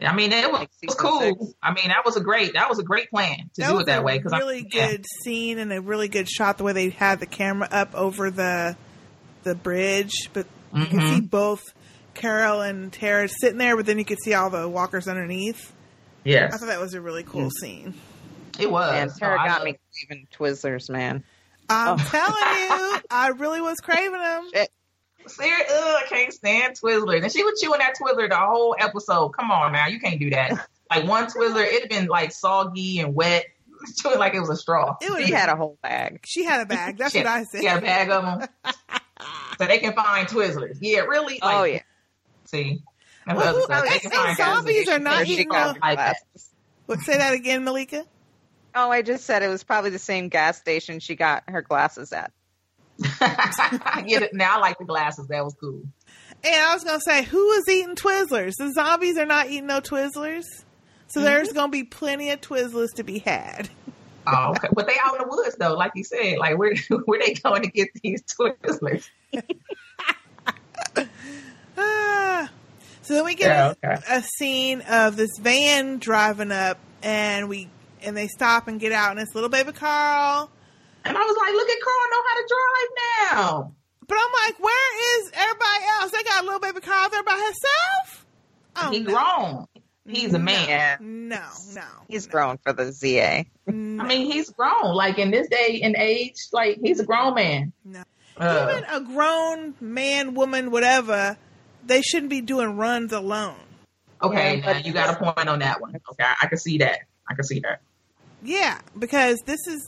I 0.02 0.14
mean, 0.16 0.32
it 0.34 0.52
was, 0.52 0.68
it 0.82 0.88
was 0.88 0.96
cool. 0.96 1.54
I 1.62 1.74
mean, 1.74 1.88
that 1.90 2.04
was 2.06 2.18
a 2.18 2.22
great 2.22 2.54
that 2.54 2.68
was 2.70 2.80
a 2.80 2.84
great 2.84 3.10
plan 3.10 3.50
to 3.56 3.62
that 3.62 3.72
do 3.72 3.80
it 3.80 3.86
that 3.86 4.04
way. 4.04 4.18
Because 4.18 4.34
really 4.38 4.68
yeah. 4.72 4.92
good 4.92 5.06
scene 5.24 5.60
and 5.60 5.72
a 5.72 5.80
really 5.82 6.08
good 6.08 6.28
shot 6.28 6.58
the 6.58 6.64
way 6.64 6.74
they 6.74 6.90
had 6.90 7.20
the 7.20 7.26
camera 7.26 7.68
up 7.72 7.94
over 7.96 8.30
the 8.32 8.76
the 9.44 9.56
bridge, 9.56 10.30
but 10.34 10.46
you 10.74 10.86
could 10.86 11.00
Mhm. 11.00 11.14
see 11.16 11.22
both 11.22 11.62
Carol 12.16 12.62
and 12.62 12.92
Tara 12.92 13.28
sitting 13.28 13.58
there, 13.58 13.76
but 13.76 13.86
then 13.86 13.98
you 13.98 14.06
could 14.06 14.20
see 14.24 14.34
all 14.34 14.50
the 14.50 14.68
walkers 14.68 15.08
underneath. 15.08 15.72
Yes. 16.24 16.54
I 16.54 16.58
thought 16.58 16.68
that 16.68 16.80
was 16.80 16.94
a 16.94 17.02
really 17.02 17.24
cool 17.24 17.50
scene. 17.50 17.94
It 18.60 18.70
was. 18.72 18.94
And 18.94 19.12
Tara 19.16 19.36
No, 19.36 19.42
I 19.42 19.48
got 19.48 19.58
love- 19.60 19.66
me 19.66 19.78
craving 20.08 20.28
Twizzlers, 20.34 20.90
man. 20.90 21.24
I'm 21.70 21.98
Oh. 22.00 22.04
telling 22.10 22.94
you, 22.94 23.02
I 23.10 23.30
really 23.38 23.62
was 23.62 23.80
craving 23.80 24.20
them. 24.20 24.50
Serious, 25.28 25.72
ugh, 25.72 26.02
I 26.04 26.06
can't 26.10 26.34
stand 26.34 26.76
Twizzlers. 26.80 27.24
And 27.24 27.32
she 27.32 27.44
was 27.44 27.60
chewing 27.62 27.80
that 27.80 27.96
Twizzler 28.00 28.30
the 28.30 28.36
whole 28.38 28.76
episode. 28.80 29.30
Come 29.30 29.52
on 29.52 29.72
now, 29.74 29.88
you 29.88 30.00
can't 30.00 30.20
do 30.20 30.30
that. 30.32 30.68
Like 30.92 31.08
one 31.08 31.26
Twizzler, 31.26 31.64
it 31.66 31.82
had 31.82 31.90
been 31.90 32.08
like 32.08 32.32
soggy 32.32 33.00
and 33.00 33.16
wet. 33.16 33.46
Chewing 34.02 34.20
like 34.20 34.36
it 34.36 34.40
was 34.42 34.50
a 34.50 34.56
straw. 34.56 34.96
It 35.02 35.12
was 35.12 35.26
She 35.26 35.32
had 35.34 35.50
a 35.50 35.56
whole 35.56 35.80
bag. 35.82 36.20
She 36.24 36.44
had 36.44 36.62
a 36.62 36.66
bag. 36.68 36.98
That's 37.00 37.14
She 37.14 37.18
what 37.20 37.28
I 37.28 37.44
said. 37.46 37.62
She 37.62 37.66
had 37.68 37.80
a 37.80 37.82
bag 37.82 38.10
of 38.12 38.24
them. 38.40 38.48
so 39.58 39.66
they 39.66 39.80
can 39.80 39.94
find 39.94 40.28
Twizzlers. 40.28 40.78
Yeah, 40.82 41.00
really? 41.02 41.40
Like, 41.42 41.56
Oh, 41.56 41.64
yeah. 41.64 41.82
See? 42.46 42.84
That's 43.26 43.40
Well, 43.40 43.56
who- 43.56 43.64
stuff. 43.64 43.84
They 43.86 43.90
they 43.90 44.00
can 44.00 44.12
find 44.12 44.38
zombies 44.38 44.88
are 44.90 45.00
not 45.00 45.26
eating 45.26 45.48
got 45.48 45.76
the- 45.76 45.80
like 45.82 45.98
that. 45.98 46.18
What, 46.86 47.00
say 47.00 47.18
that 47.18 47.34
again, 47.34 47.64
Malika. 47.64 48.06
Oh, 48.76 48.92
I 48.92 49.02
just 49.02 49.26
said 49.26 49.42
it 49.42 49.48
was 49.48 49.64
probably 49.64 49.90
the 49.90 50.00
same 50.00 50.30
gas 50.30 50.58
station 50.60 51.00
she 51.00 51.16
got 51.16 51.44
her 51.48 51.64
glasses 51.64 52.14
at. 52.14 52.32
I 53.22 54.04
get 54.08 54.22
it. 54.24 54.34
Now 54.34 54.58
I 54.58 54.60
like 54.60 54.78
the 54.78 54.86
glasses. 54.86 55.28
That 55.28 55.44
was 55.44 55.56
cool. 55.60 55.82
And 56.46 56.56
I 56.56 56.74
was 56.74 56.84
gonna 56.84 57.00
say, 57.00 57.24
who 57.24 57.52
is 57.52 57.68
eating 57.70 57.96
Twizzlers? 57.96 58.54
The 58.58 58.72
zombies 58.74 59.18
are 59.18 59.26
not 59.26 59.48
eating 59.50 59.68
no 59.68 59.80
Twizzlers, 59.82 60.44
so 61.08 61.20
Mm-hmm. 61.20 61.24
there's 61.26 61.54
gonna 61.54 61.72
be 61.72 61.84
plenty 61.84 62.32
of 62.32 62.42
Twizzlers 62.42 62.94
to 62.96 63.04
be 63.04 63.20
had. 63.20 63.70
Oh, 64.28 64.52
okay. 64.52 64.68
But 64.74 64.88
they 64.88 64.96
out 65.04 65.16
in 65.20 65.22
the 65.22 65.28
woods 65.30 65.56
though, 65.58 65.74
like 65.74 65.92
you 65.96 66.04
said. 66.04 66.38
Like 66.38 66.58
where 66.58 66.74
where 67.06 67.20
they 67.20 67.34
going 67.34 67.62
to 67.64 67.70
get 67.70 67.90
these 68.02 68.24
Twizzlers? 68.24 69.08
Ah. 71.78 72.50
So 73.04 73.16
then 73.16 73.26
we 73.26 73.36
get 73.36 73.76
Yeah, 73.84 73.98
a, 74.08 74.20
a 74.20 74.22
scene 74.22 74.80
of 74.90 75.18
this 75.18 75.32
van 75.38 75.98
driving 76.00 76.54
up, 76.54 76.78
and 77.02 77.50
we 77.50 77.68
and 78.02 78.16
they 78.16 78.28
stop 78.30 78.70
and 78.70 78.80
get 78.80 78.94
out, 78.94 79.12
and 79.12 79.20
it's 79.20 79.36
little 79.36 79.50
baby 79.50 79.74
Carl. 79.74 80.50
And 81.06 81.18
I 81.18 81.22
was 81.22 81.38
like, 81.38 81.54
look 81.54 81.70
at 81.70 81.78
Carl 81.84 82.10
know 82.12 82.24
how 82.28 82.36
to 82.42 82.48
drive 82.50 83.32
now. 83.32 83.76
But 84.08 84.18
I'm 84.20 84.32
like, 84.48 84.60
where 84.60 85.20
is 85.20 85.32
everybody 85.34 85.84
else? 86.02 86.12
They 86.12 86.24
got 86.24 86.44
a 86.44 86.46
little 86.46 86.60
baby 86.60 86.80
Carl 86.82 87.10
there 87.10 87.24
by 87.24 87.32
himself. 87.34 88.26
Oh, 88.76 88.92
He's 88.92 89.02
no. 89.04 89.14
grown. 89.14 89.68
He's 90.06 90.34
a 90.34 90.40
man. 90.40 91.28
No, 91.30 91.42
no. 91.74 91.82
He's 92.10 92.28
grown 92.28 92.58
for 92.58 92.74
the 92.74 92.92
ZA. 92.92 93.46
I 93.68 93.72
mean, 93.72 94.30
he's 94.32 94.50
grown. 94.50 94.94
Like 94.94 95.18
in 95.18 95.32
this 95.32 95.48
day 95.48 95.80
and 95.84 95.96
age, 95.98 96.36
like 96.52 96.80
he's 96.84 97.00
a 97.00 97.06
grown 97.06 97.36
man. 97.36 97.72
No. 97.86 98.04
Uh, 98.36 98.68
Even 98.70 98.84
a 98.90 99.00
grown 99.14 99.76
man, 99.80 100.34
woman, 100.34 100.72
whatever, 100.72 101.38
they 101.86 102.02
shouldn't 102.02 102.30
be 102.32 102.42
doing 102.42 102.76
runs 102.78 103.14
alone. 103.14 103.56
okay, 104.22 104.58
Yeah, 104.58 104.74
but- 104.74 104.86
you 104.86 104.92
got 104.92 105.16
a 105.16 105.24
point 105.24 105.48
on 105.48 105.60
that 105.60 105.80
one. 105.80 105.96
Okay, 106.12 106.24
I, 106.24 106.36
I 106.42 106.48
can 106.48 106.58
see 106.58 106.80
that. 106.80 107.00
I 107.30 107.36
can 107.36 107.44
see 107.46 107.60
that. 107.62 107.82
Yeah, 108.42 108.80
because 109.00 109.40
this 109.46 109.60
is 109.68 109.82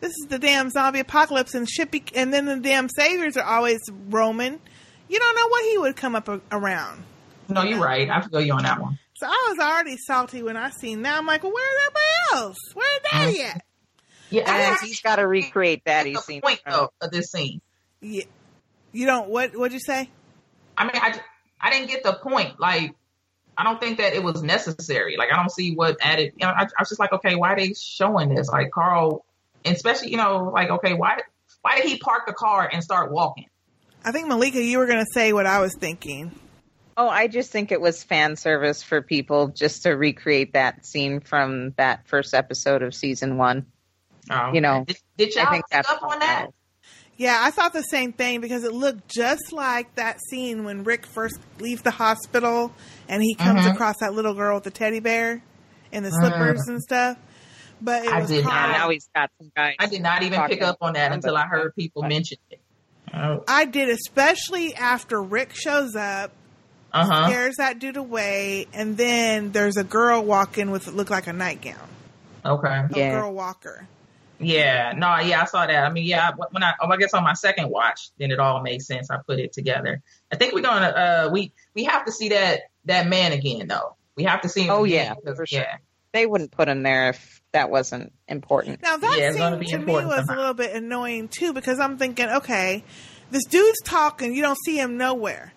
this 0.00 0.10
is 0.10 0.26
the 0.28 0.38
damn 0.38 0.70
zombie 0.70 1.00
apocalypse, 1.00 1.54
and 1.54 1.68
shit 1.68 1.90
be, 1.90 2.04
and 2.14 2.32
then 2.32 2.46
the 2.46 2.56
damn 2.56 2.88
saviors 2.88 3.36
are 3.36 3.44
always 3.44 3.80
roaming. 4.08 4.60
You 5.08 5.18
don't 5.18 5.34
know 5.34 5.48
what 5.48 5.64
he 5.64 5.78
would 5.78 5.96
come 5.96 6.14
up 6.14 6.28
a, 6.28 6.40
around. 6.52 7.02
No, 7.48 7.62
you're 7.62 7.80
right. 7.80 8.08
I 8.08 8.20
feel 8.20 8.40
you 8.40 8.52
on 8.52 8.62
that 8.62 8.80
one. 8.80 8.98
So 9.16 9.26
I 9.26 9.46
was 9.48 9.58
already 9.58 9.96
salty 9.96 10.42
when 10.42 10.56
I 10.56 10.70
seen. 10.70 11.02
Now 11.02 11.18
I'm 11.18 11.26
like, 11.26 11.42
well, 11.42 11.52
where's 11.52 11.78
everybody 11.86 12.44
else? 12.44 12.56
Where's 12.74 13.00
uh-huh. 13.06 13.24
Daddy 13.24 13.42
at? 13.42 13.64
Yeah, 14.30 14.42
And 14.42 14.76
think 14.78 14.90
he's 14.90 15.00
got 15.00 15.16
to 15.16 15.26
recreate 15.26 15.84
that. 15.86 16.06
He's 16.06 16.16
that's 16.16 16.26
the 16.26 16.34
seen. 16.34 16.42
point 16.42 16.60
though 16.68 16.92
of 17.00 17.10
this 17.10 17.32
scene. 17.32 17.60
Yeah. 18.00 18.24
You 18.92 19.06
don't 19.06 19.28
what? 19.28 19.56
What'd 19.56 19.72
you 19.72 19.80
say? 19.80 20.10
I 20.76 20.84
mean, 20.84 20.92
I, 20.94 21.20
I 21.60 21.70
didn't 21.70 21.88
get 21.88 22.04
the 22.04 22.12
point. 22.12 22.60
Like, 22.60 22.94
I 23.56 23.64
don't 23.64 23.80
think 23.80 23.98
that 23.98 24.12
it 24.12 24.22
was 24.22 24.42
necessary. 24.42 25.16
Like, 25.16 25.32
I 25.32 25.36
don't 25.36 25.50
see 25.50 25.74
what 25.74 25.96
added. 26.00 26.32
You 26.36 26.46
know, 26.46 26.52
I, 26.52 26.62
I 26.62 26.80
was 26.80 26.88
just 26.88 27.00
like, 27.00 27.12
okay, 27.12 27.34
why 27.34 27.52
are 27.52 27.56
they 27.56 27.72
showing 27.72 28.34
this? 28.34 28.48
Like, 28.48 28.70
Carl, 28.70 29.24
and 29.64 29.74
especially, 29.76 30.10
you 30.10 30.16
know, 30.16 30.50
like, 30.54 30.70
okay, 30.70 30.94
why, 30.94 31.18
why 31.62 31.76
did 31.76 31.86
he 31.86 31.98
park 31.98 32.26
the 32.26 32.32
car 32.32 32.68
and 32.72 32.82
start 32.82 33.12
walking? 33.12 33.46
I 34.04 34.12
think 34.12 34.28
Malika, 34.28 34.62
you 34.62 34.78
were 34.78 34.86
gonna 34.86 35.04
say 35.12 35.32
what 35.32 35.46
I 35.46 35.60
was 35.60 35.74
thinking. 35.78 36.32
Oh, 36.96 37.08
I 37.08 37.28
just 37.28 37.50
think 37.52 37.70
it 37.70 37.80
was 37.80 38.02
fan 38.02 38.36
service 38.36 38.82
for 38.82 39.02
people 39.02 39.48
just 39.48 39.84
to 39.84 39.90
recreate 39.90 40.54
that 40.54 40.84
scene 40.84 41.20
from 41.20 41.70
that 41.76 42.06
first 42.08 42.34
episode 42.34 42.82
of 42.82 42.94
season 42.94 43.36
one. 43.36 43.66
Oh, 44.30 44.52
You 44.52 44.60
know, 44.60 44.84
did, 44.86 44.96
did 45.16 45.34
y'all 45.34 45.46
think 45.46 45.64
pick 45.68 45.70
that's 45.70 45.90
up 45.90 46.02
on 46.02 46.18
that? 46.20 46.48
Yeah, 47.16 47.36
I 47.40 47.50
thought 47.50 47.72
the 47.72 47.82
same 47.82 48.12
thing 48.12 48.40
because 48.40 48.62
it 48.64 48.72
looked 48.72 49.08
just 49.08 49.52
like 49.52 49.94
that 49.96 50.18
scene 50.30 50.64
when 50.64 50.84
Rick 50.84 51.04
first 51.06 51.38
leaves 51.58 51.82
the 51.82 51.90
hospital 51.90 52.72
and 53.08 53.22
he 53.22 53.34
comes 53.34 53.62
Mhm. 53.62 53.74
across 53.74 53.96
that 54.00 54.14
little 54.14 54.34
girl 54.34 54.54
with 54.56 54.64
the 54.64 54.70
teddy 54.70 55.00
bear 55.00 55.42
and 55.92 56.04
the 56.04 56.10
slippers 56.10 56.66
and 56.68 56.80
stuff. 56.80 57.16
But 57.80 58.04
it 58.04 58.12
I 58.12 58.20
was 58.20 58.28
did 58.30 58.44
not. 58.44 58.70
Now 58.70 58.90
he's 58.90 59.08
got 59.14 59.30
some 59.40 59.52
guys. 59.54 59.76
I 59.78 59.86
did 59.86 60.02
not 60.02 60.22
even 60.22 60.40
pick 60.42 60.62
up 60.62 60.78
on 60.80 60.94
that 60.94 61.12
until 61.12 61.36
I 61.36 61.46
heard 61.46 61.74
people 61.76 62.02
mention 62.02 62.38
it. 62.50 62.60
Oh, 63.14 63.44
I 63.48 63.64
did, 63.64 63.88
especially 63.88 64.74
after 64.74 65.22
Rick 65.22 65.54
shows 65.54 65.96
up, 65.96 66.32
Uh 66.92 67.06
huh. 67.06 67.28
scares 67.28 67.56
that 67.56 67.78
dude 67.78 67.96
away, 67.96 68.66
and 68.74 68.96
then 68.96 69.52
there's 69.52 69.76
a 69.76 69.84
girl 69.84 70.22
walking 70.24 70.70
with 70.70 70.86
what 70.86 70.94
looked 70.96 71.10
like 71.10 71.26
a 71.26 71.32
nightgown. 71.32 71.88
Okay. 72.44 72.68
A 72.68 72.88
Yeah. 72.94 73.10
girl 73.10 73.32
walker. 73.32 73.86
Yeah, 74.40 74.92
no, 74.96 75.18
yeah, 75.18 75.42
I 75.42 75.44
saw 75.46 75.66
that. 75.66 75.84
I 75.84 75.90
mean, 75.90 76.04
yeah, 76.04 76.30
when 76.50 76.62
I, 76.62 76.74
oh, 76.80 76.88
I 76.88 76.96
guess 76.96 77.12
on 77.12 77.24
my 77.24 77.32
second 77.32 77.70
watch, 77.70 78.10
then 78.18 78.30
it 78.30 78.38
all 78.38 78.62
made 78.62 78.82
sense. 78.82 79.10
I 79.10 79.16
put 79.26 79.40
it 79.40 79.52
together. 79.52 80.00
I 80.32 80.36
think 80.36 80.54
we're 80.54 80.62
gonna, 80.62 80.86
uh, 80.86 81.30
we 81.32 81.52
we 81.74 81.84
have 81.84 82.04
to 82.04 82.12
see 82.12 82.28
that 82.28 82.60
that 82.84 83.08
man 83.08 83.32
again, 83.32 83.66
though. 83.66 83.96
We 84.16 84.24
have 84.24 84.42
to 84.42 84.48
see 84.48 84.62
him. 84.62 84.70
Oh, 84.70 84.84
again 84.84 85.16
yeah, 85.24 85.34
for 85.34 85.44
sure. 85.46 85.60
yeah, 85.60 85.76
They 86.18 86.26
wouldn't 86.26 86.50
put 86.50 86.68
him 86.68 86.82
there 86.82 87.10
if 87.10 87.40
that 87.52 87.70
wasn't 87.70 88.12
important. 88.26 88.82
Now 88.82 88.96
that 88.96 89.16
Yeah, 89.20 89.28
it's 89.28 89.36
gonna 89.36 89.56
scene 89.60 89.68
to 89.70 89.78
me 89.78 89.92
important 89.94 90.08
was 90.08 90.28
a 90.28 90.34
little 90.34 90.52
bit 90.52 90.74
annoying 90.74 91.28
too 91.28 91.52
because 91.52 91.78
I'm 91.78 91.96
thinking, 91.96 92.28
okay, 92.28 92.82
this 93.30 93.44
dude's 93.44 93.80
talking, 93.84 94.34
you 94.34 94.42
don't 94.42 94.58
see 94.64 94.76
him 94.76 94.96
nowhere. 94.96 95.52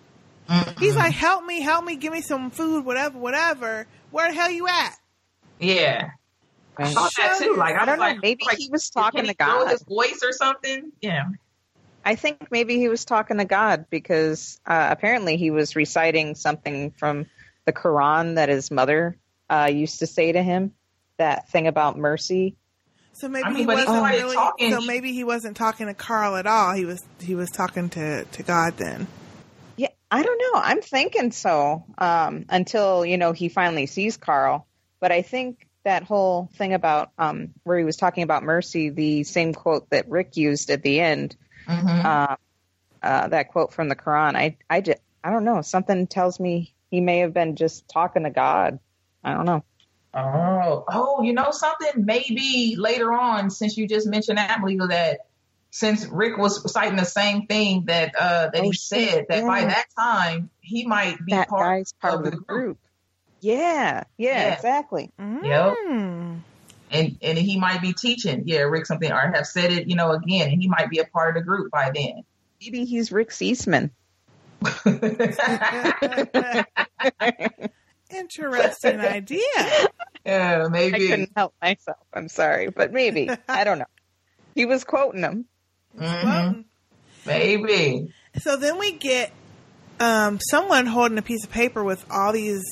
He's 0.78 0.94
like, 0.94 1.14
"Help 1.14 1.44
me, 1.44 1.62
help 1.62 1.84
me, 1.84 1.96
give 1.96 2.12
me 2.12 2.20
some 2.20 2.50
food, 2.52 2.84
whatever, 2.84 3.18
whatever." 3.18 3.86
Where 4.12 4.28
the 4.28 4.34
hell 4.34 4.50
you 4.52 4.68
at? 4.68 4.94
yeah. 5.58 6.10
I 6.78 6.82
Right. 6.84 6.94
thought 6.94 7.10
that 7.18 7.38
too. 7.38 7.54
Like 7.56 7.74
I, 7.74 7.82
I 7.82 7.84
don't 7.84 7.98
know. 7.98 8.04
like, 8.04 8.22
Maybe 8.22 8.44
like, 8.46 8.58
he 8.58 8.68
was 8.70 8.88
can 8.88 9.02
talking 9.02 9.24
he 9.24 9.30
to 9.30 9.34
throw 9.34 9.64
God. 9.64 9.70
his 9.70 9.82
voice 9.82 10.20
or 10.22 10.30
something. 10.32 10.92
Yeah. 11.00 11.24
I 12.04 12.14
think 12.14 12.52
maybe 12.52 12.76
he 12.78 12.88
was 12.88 13.04
talking 13.04 13.38
to 13.38 13.44
God 13.44 13.86
because 13.90 14.60
uh, 14.64 14.88
apparently 14.90 15.36
he 15.36 15.50
was 15.50 15.74
reciting 15.74 16.36
something 16.36 16.92
from 16.92 17.26
the 17.66 17.72
Quran 17.72 18.36
that 18.36 18.48
his 18.48 18.70
mother 18.70 19.16
uh, 19.52 19.66
used 19.66 19.98
to 20.00 20.06
say 20.06 20.32
to 20.32 20.42
him. 20.42 20.72
That 21.18 21.48
thing 21.50 21.66
about 21.68 21.96
mercy. 21.98 22.56
So 23.12 23.28
maybe 23.28 23.44
I 23.44 23.48
mean, 23.50 23.58
he 23.58 23.66
wasn't 23.66 23.88
started 23.90 24.16
really. 24.16 24.34
talking- 24.36 24.72
So 24.72 24.80
maybe 24.80 25.12
he 25.12 25.22
wasn't 25.24 25.56
talking 25.56 25.86
to 25.86 25.94
Carl 25.94 26.34
at 26.36 26.46
all. 26.46 26.72
He 26.72 26.84
was 26.86 27.04
he 27.20 27.34
was 27.34 27.50
talking 27.50 27.90
to 27.90 28.24
to 28.24 28.42
God 28.42 28.76
then. 28.78 29.06
Yeah, 29.76 29.88
I 30.10 30.22
don't 30.22 30.38
know. 30.38 30.60
I'm 30.60 30.80
thinking 30.80 31.30
so 31.30 31.84
um, 31.98 32.46
until 32.48 33.04
you 33.04 33.18
know 33.18 33.32
he 33.32 33.48
finally 33.50 33.86
sees 33.86 34.16
Carl. 34.16 34.66
But 35.00 35.12
I 35.12 35.22
think 35.22 35.68
that 35.84 36.02
whole 36.04 36.48
thing 36.54 36.72
about 36.74 37.10
um, 37.18 37.50
where 37.64 37.78
he 37.78 37.84
was 37.84 37.96
talking 37.96 38.22
about 38.22 38.42
mercy, 38.42 38.88
the 38.88 39.22
same 39.24 39.52
quote 39.52 39.90
that 39.90 40.08
Rick 40.08 40.36
used 40.36 40.70
at 40.70 40.82
the 40.82 40.98
end, 41.00 41.36
Mhm. 41.68 42.04
uh, 42.04 42.36
uh, 43.02 43.28
that 43.28 43.48
quote 43.48 43.72
from 43.72 43.88
the 43.88 43.96
Quran. 43.96 44.34
I 44.34 44.56
I 44.70 44.80
just 44.80 44.98
I 45.22 45.30
don't 45.30 45.44
know. 45.44 45.60
Something 45.62 46.06
tells 46.06 46.40
me 46.40 46.74
he 46.90 47.00
may 47.00 47.18
have 47.18 47.34
been 47.34 47.54
just 47.54 47.86
talking 47.88 48.24
to 48.24 48.30
God. 48.30 48.78
I 49.24 49.34
don't 49.34 49.46
know. 49.46 49.64
Oh, 50.14 50.84
oh, 50.88 51.22
you 51.22 51.32
know 51.32 51.50
something? 51.52 52.04
Maybe 52.04 52.76
later 52.76 53.12
on, 53.12 53.50
since 53.50 53.76
you 53.76 53.88
just 53.88 54.06
mentioned 54.06 54.38
that, 54.38 54.60
Malika, 54.60 54.86
that 54.88 55.20
since 55.70 56.04
Rick 56.06 56.36
was 56.36 56.70
citing 56.70 56.96
the 56.96 57.06
same 57.06 57.46
thing 57.46 57.84
that 57.86 58.14
uh 58.14 58.50
that 58.52 58.60
Oh, 58.60 58.62
he 58.62 58.74
said, 58.74 59.26
that 59.30 59.46
by 59.46 59.64
that 59.64 59.86
time 59.98 60.50
he 60.60 60.86
might 60.86 61.16
be 61.24 61.32
That 61.32 61.48
part, 61.48 61.86
part 62.00 62.14
of 62.14 62.24
the 62.30 62.36
group. 62.36 62.78
Yeah, 63.40 64.04
yeah, 64.18 64.48
Yeah. 64.48 64.54
exactly. 64.54 65.10
Yep. 65.18 65.76
Hmm. 65.80 66.34
And 66.90 67.16
and 67.22 67.38
he 67.38 67.58
might 67.58 67.80
be 67.80 67.94
teaching, 67.94 68.42
yeah, 68.44 68.60
Rick 68.60 68.84
something 68.84 69.10
or 69.10 69.18
have 69.18 69.46
said 69.46 69.72
it, 69.72 69.88
you 69.88 69.96
know, 69.96 70.12
again, 70.12 70.50
and 70.50 70.60
he 70.60 70.68
might 70.68 70.90
be 70.90 70.98
a 70.98 71.06
part 71.06 71.36
of 71.36 71.42
the 71.42 71.46
group 71.46 71.70
by 71.70 71.90
then. 71.94 72.22
Maybe 72.60 72.84
he's 72.84 73.10
Rick 73.10 73.32
Eastman. 73.40 73.90
Interesting 78.12 79.00
idea. 79.00 79.40
Yeah, 80.24 80.68
maybe. 80.70 80.94
I 80.94 80.98
maybe. 80.98 81.08
couldn't 81.08 81.32
help 81.36 81.54
myself. 81.60 81.98
I'm 82.12 82.28
sorry, 82.28 82.70
but 82.70 82.92
maybe 82.92 83.28
I 83.48 83.64
don't 83.64 83.78
know. 83.78 83.86
He 84.54 84.66
was 84.66 84.84
quoting 84.84 85.22
him. 85.22 85.46
Mhm. 85.98 86.64
Maybe. 87.26 88.12
So 88.40 88.56
then 88.56 88.78
we 88.78 88.92
get 88.92 89.32
um, 90.00 90.38
someone 90.50 90.86
holding 90.86 91.18
a 91.18 91.22
piece 91.22 91.44
of 91.44 91.50
paper 91.50 91.82
with 91.84 92.04
all 92.10 92.32
these 92.32 92.62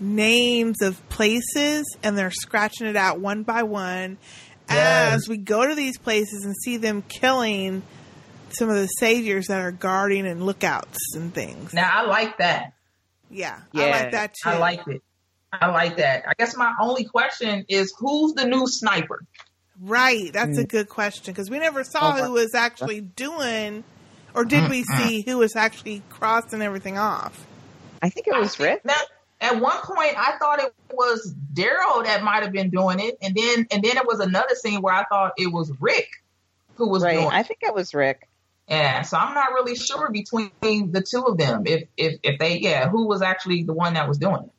names 0.00 0.82
of 0.82 1.06
places, 1.08 1.84
and 2.02 2.16
they're 2.18 2.30
scratching 2.30 2.86
it 2.86 2.96
out 2.96 3.20
one 3.20 3.42
by 3.44 3.62
one 3.62 4.18
Yes. 4.70 5.14
as 5.14 5.28
we 5.28 5.36
go 5.36 5.66
to 5.66 5.74
these 5.74 5.98
places 5.98 6.44
and 6.44 6.54
see 6.56 6.76
them 6.78 7.02
killing 7.02 7.82
some 8.50 8.68
of 8.70 8.76
the 8.76 8.86
saviors 8.86 9.46
that 9.48 9.60
are 9.60 9.70
guarding 9.72 10.26
and 10.26 10.44
lookouts 10.44 10.98
and 11.14 11.32
things. 11.34 11.72
Now 11.74 11.90
I 11.92 12.06
like 12.06 12.38
that. 12.38 12.72
Yeah, 13.32 13.58
I 13.74 13.90
like 13.90 14.10
that 14.12 14.34
too. 14.34 14.50
I 14.50 14.58
like 14.58 14.86
it. 14.86 15.02
I 15.52 15.66
like 15.70 15.96
that. 15.96 16.24
I 16.26 16.32
guess 16.38 16.56
my 16.56 16.72
only 16.80 17.04
question 17.04 17.64
is 17.68 17.92
who's 17.98 18.34
the 18.34 18.44
new 18.46 18.66
sniper? 18.66 19.24
Right, 19.80 20.32
that's 20.32 20.58
Mm. 20.58 20.64
a 20.64 20.66
good 20.66 20.88
question 20.88 21.32
because 21.32 21.50
we 21.50 21.58
never 21.58 21.82
saw 21.84 22.12
Okay. 22.12 22.26
who 22.26 22.32
was 22.32 22.54
actually 22.54 23.00
doing, 23.00 23.84
or 24.34 24.44
did 24.44 24.70
we 24.70 24.84
Mm-mm. 24.84 24.96
see 24.98 25.22
who 25.22 25.38
was 25.38 25.56
actually 25.56 26.02
crossing 26.10 26.62
everything 26.62 26.98
off? 26.98 27.46
I 28.02 28.08
think 28.10 28.26
it 28.28 28.34
was 28.38 28.58
Rick. 28.60 28.84
Now, 28.84 28.96
at 29.40 29.60
one 29.60 29.78
point, 29.78 30.14
I 30.16 30.36
thought 30.38 30.60
it 30.60 30.72
was 30.92 31.34
Daryl 31.54 32.04
that 32.04 32.22
might 32.22 32.42
have 32.42 32.52
been 32.52 32.70
doing 32.70 33.00
it, 33.00 33.16
and 33.22 33.34
then 33.34 33.66
and 33.70 33.82
then 33.82 33.96
it 33.96 34.06
was 34.06 34.20
another 34.20 34.54
scene 34.54 34.80
where 34.82 34.94
I 34.94 35.04
thought 35.04 35.32
it 35.36 35.52
was 35.52 35.72
Rick 35.80 36.08
who 36.76 36.88
was 36.88 37.02
Right. 37.02 37.14
doing. 37.14 37.28
I 37.30 37.42
think 37.42 37.60
it 37.62 37.74
was 37.74 37.92
Rick. 37.94 38.28
Yeah, 38.68 39.02
so 39.02 39.16
I'm 39.18 39.34
not 39.34 39.52
really 39.52 39.74
sure 39.74 40.10
between 40.10 40.50
the 40.60 41.02
two 41.02 41.24
of 41.24 41.36
them 41.36 41.64
if 41.66 41.88
if 41.96 42.20
if 42.22 42.38
they 42.38 42.58
yeah 42.58 42.88
who 42.88 43.06
was 43.06 43.20
actually 43.20 43.64
the 43.64 43.72
one 43.72 43.94
that 43.94 44.08
was 44.08 44.18
doing 44.18 44.44
it. 44.44 44.50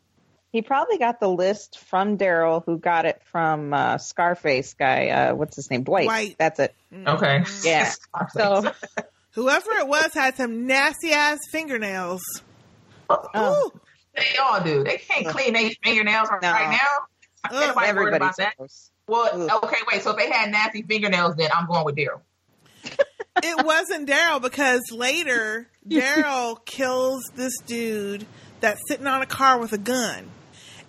He 0.51 0.61
probably 0.61 0.99
got 0.99 1.19
the 1.19 1.29
list 1.29 1.79
from 1.79 2.19
Daryl, 2.19 2.63
who 2.63 2.77
got 2.77 3.05
it 3.05 3.19
from 3.31 3.73
uh, 3.73 3.97
Scarface 3.97 4.75
guy. 4.75 5.07
Uh, 5.09 5.33
what's 5.33 5.55
his 5.55 5.71
name? 5.71 5.83
Dwight. 5.83 6.05
Dwight. 6.05 6.35
That's 6.37 6.59
it. 6.59 6.75
Okay. 6.93 7.43
Yeah. 7.63 7.91
So 8.33 8.71
Whoever 9.33 9.71
it 9.71 9.87
was 9.87 10.13
had 10.13 10.35
some 10.35 10.67
nasty 10.67 11.11
ass 11.11 11.39
fingernails. 11.51 12.21
Oh. 13.09 13.71
Ooh. 13.73 13.79
They 14.15 14.37
all 14.39 14.63
do. 14.63 14.83
They 14.83 14.97
can't 14.97 15.27
clean 15.27 15.53
their 15.53 15.71
fingernails 15.83 16.29
right 16.29 16.41
now. 16.41 16.57
Ain't 17.51 17.51
nobody 17.51 17.75
worried 17.75 17.89
everybody's 17.89 18.17
about 18.17 18.37
that. 18.37 18.57
gross. 18.57 18.91
Well, 19.07 19.49
okay, 19.63 19.77
wait. 19.91 20.03
So 20.03 20.11
if 20.11 20.17
they 20.17 20.29
had 20.29 20.51
nasty 20.51 20.83
fingernails, 20.83 21.35
then 21.35 21.49
I'm 21.51 21.65
going 21.65 21.83
with 21.83 21.95
Daryl. 21.95 22.21
it 23.43 23.65
wasn't 23.65 24.07
Daryl 24.09 24.41
because 24.41 24.81
later 24.91 25.67
Daryl 25.87 26.63
kills 26.65 27.23
this 27.35 27.53
dude 27.65 28.25
that's 28.59 28.79
sitting 28.87 29.07
on 29.07 29.21
a 29.21 29.25
car 29.25 29.59
with 29.59 29.73
a 29.73 29.77
gun. 29.77 30.29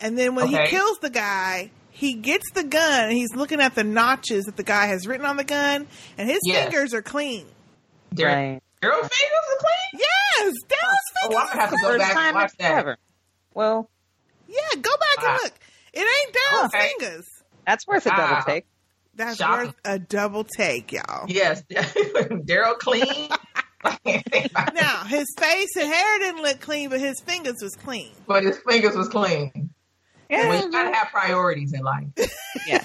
And 0.01 0.19
then 0.19 0.35
when 0.35 0.47
Okay. 0.53 0.65
he 0.65 0.69
kills 0.69 0.99
the 1.01 1.11
guy, 1.11 1.71
he 1.91 2.15
gets 2.15 2.51
the 2.53 2.65
gun 2.65 3.05
and 3.05 3.13
he's 3.13 3.35
looking 3.35 3.61
at 3.61 3.75
the 3.75 3.85
notches 3.85 4.45
that 4.45 4.57
the 4.57 4.63
guy 4.63 4.87
has 4.87 5.07
written 5.07 5.25
on 5.27 5.37
the 5.37 5.45
gun, 5.45 5.87
and 6.19 6.29
his 6.29 6.41
Yes. 6.45 6.65
fingers 6.69 6.93
are 6.95 7.03
clean. 7.03 7.47
Daryl, 8.15 8.27
Right. 8.35 8.61
Daryl 8.83 9.01
fingers 9.01 9.45
are 9.51 9.59
clean. 9.59 10.01
Yes, 10.03 10.53
Daryl's 10.69 10.99
Oh, 11.25 11.29
fingers. 11.29 11.41
I'm 11.41 11.47
gonna 11.49 11.61
have 11.61 11.71
to 11.71 11.77
are 11.77 11.81
go 11.81 11.89
First 11.89 11.99
back 12.01 12.09
and 12.11 12.19
time 12.19 12.35
watch 12.35 12.53
that. 12.59 12.79
ever. 12.79 12.97
Well, 13.55 13.91
Yeah, 14.47 14.61
go 14.81 14.91
back 14.99 15.23
Wow. 15.23 15.33
and 15.35 15.43
look. 15.45 15.53
It 15.95 16.01
ain't 16.01 16.37
Daryl's 16.37 16.75
Okay. 16.75 16.89
fingers. 16.99 17.27
that's 17.67 17.87
worth 17.87 18.05
a 18.07 18.11
double 18.11 18.23
Ah. 18.37 18.43
take. 18.47 18.67
That's 19.17 19.37
Shocking. 19.37 19.67
worth 19.67 19.75
a 19.85 19.99
double 19.99 20.45
take, 20.45 20.93
y'all. 20.93 21.27
Yes, 21.29 21.63
Daryl 21.71 22.79
clean. 22.79 23.29
Now 24.75 25.05
his 25.05 25.27
face 25.39 25.77
and 25.77 25.87
hair 25.93 26.19
didn't 26.19 26.43
look 26.43 26.59
clean, 26.61 26.89
but 26.89 27.01
his 27.01 27.21
fingers 27.21 27.57
was 27.61 27.75
clean. 27.77 28.13
but 28.27 28.43
his 28.43 28.59
fingers 28.67 28.97
was 28.97 29.09
clean. 29.09 29.71
Yeah. 30.31 30.49
Well, 30.49 30.65
you 30.65 30.71
gotta 30.73 30.95
have 30.95 31.09
priorities 31.09 31.75
in 31.75 31.81
life. 31.83 32.07
yeah. 32.67 32.83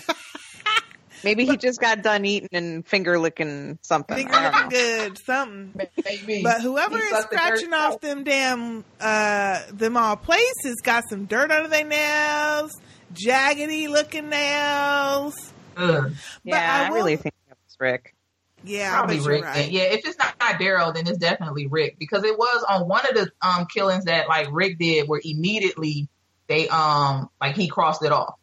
Maybe 1.24 1.46
he 1.46 1.56
just 1.58 1.80
got 1.82 2.02
done 2.02 2.26
eating 2.26 2.50
and 2.54 2.86
finger 2.88 3.18
licking 3.20 3.80
something. 3.82 4.16
Finger 4.16 4.34
I 4.34 4.52
don't 4.52 4.64
looking 4.66 4.70
good, 4.70 5.18
something. 5.26 5.88
Maybe. 6.06 6.44
But 6.44 6.62
whoever 6.62 6.98
He 6.98 7.04
is 7.04 7.10
sucked 7.12 7.32
the 7.32 7.38
scratching 7.38 7.74
off 7.74 7.94
out. 7.94 8.02
them 8.02 8.24
damn 8.26 8.84
uh 9.00 9.62
them 9.72 9.96
all 9.98 10.16
places 10.18 10.76
got 10.84 11.04
some 11.10 11.26
dirt 11.26 11.50
under 11.52 11.70
their 11.70 11.86
nails, 11.86 12.72
jaggedy 13.14 13.88
looking 13.90 14.28
nails. 14.30 15.49
Ugh. 15.80 16.12
Yeah, 16.44 16.58
I 16.58 16.86
I, 16.86 16.90
will- 16.90 16.96
really 16.98 17.16
think 17.16 17.34
it 17.50 17.58
was 17.66 17.78
Rick. 17.80 18.16
Yeah, 18.64 18.92
Probably 18.92 19.16
I 19.16 19.18
bet 19.20 19.26
you're 19.26 19.34
Rick. 19.36 19.44
right. 19.46 19.56
then. 19.56 19.72
Yeah, 19.72 19.82
if 19.84 20.06
it's 20.06 20.18
not, 20.18 20.34
not 20.40 20.56
Daryl, 20.60 20.94
then 20.94 21.08
it's 21.08 21.18
definitely 21.18 21.68
Rick 21.68 21.96
because 21.98 22.26
it 22.26 22.38
was 22.38 22.66
on 22.68 22.88
one 22.90 23.06
of 23.08 23.16
the 23.16 23.32
um 23.42 23.66
killings 23.74 24.04
that 24.06 24.28
like 24.28 24.48
Rick 24.52 24.78
did, 24.80 25.08
where 25.08 25.22
immediately 25.24 26.10
they 26.48 26.68
um 26.68 27.30
like 27.40 27.56
he 27.56 27.68
crossed 27.70 28.04
it 28.04 28.12
off. 28.12 28.36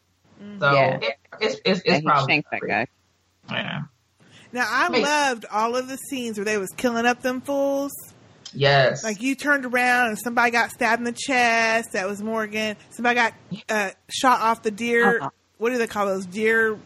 So 0.58 0.72
Yeah. 0.72 0.98
it, 1.02 1.14
it's 1.40 1.54
it's, 1.66 1.80
it's 1.84 1.86
Yeah, 1.86 2.00
probably 2.02 2.32
shanked 2.34 2.50
that 2.50 2.60
guy. 2.66 2.86
Yeah. 3.50 3.82
Now 4.52 4.66
I 4.70 4.88
Wait. 4.90 5.02
loved 5.02 5.44
all 5.52 5.76
of 5.76 5.86
the 5.86 5.96
scenes 5.98 6.38
where 6.38 6.44
they 6.46 6.56
was 6.56 6.70
killing 6.78 7.04
up 7.04 7.20
them 7.20 7.42
fools. 7.42 7.92
Yes. 8.54 9.04
Like 9.04 9.20
you 9.20 9.34
turned 9.34 9.66
around 9.66 10.08
and 10.08 10.18
somebody 10.18 10.50
got 10.50 10.70
stabbed 10.70 11.00
in 11.00 11.04
the 11.04 11.12
chest. 11.12 11.92
That 11.92 12.08
was 12.08 12.22
Morgan. 12.22 12.76
Somebody 12.90 13.16
got 13.16 13.34
uh, 13.68 13.90
shot 14.08 14.40
off 14.40 14.62
the 14.62 14.70
deer. 14.70 15.20
Uh-uh. 15.20 15.28
What 15.58 15.70
do 15.70 15.78
they 15.78 15.86
call 15.86 16.06
those 16.06 16.24
deer? 16.24 16.78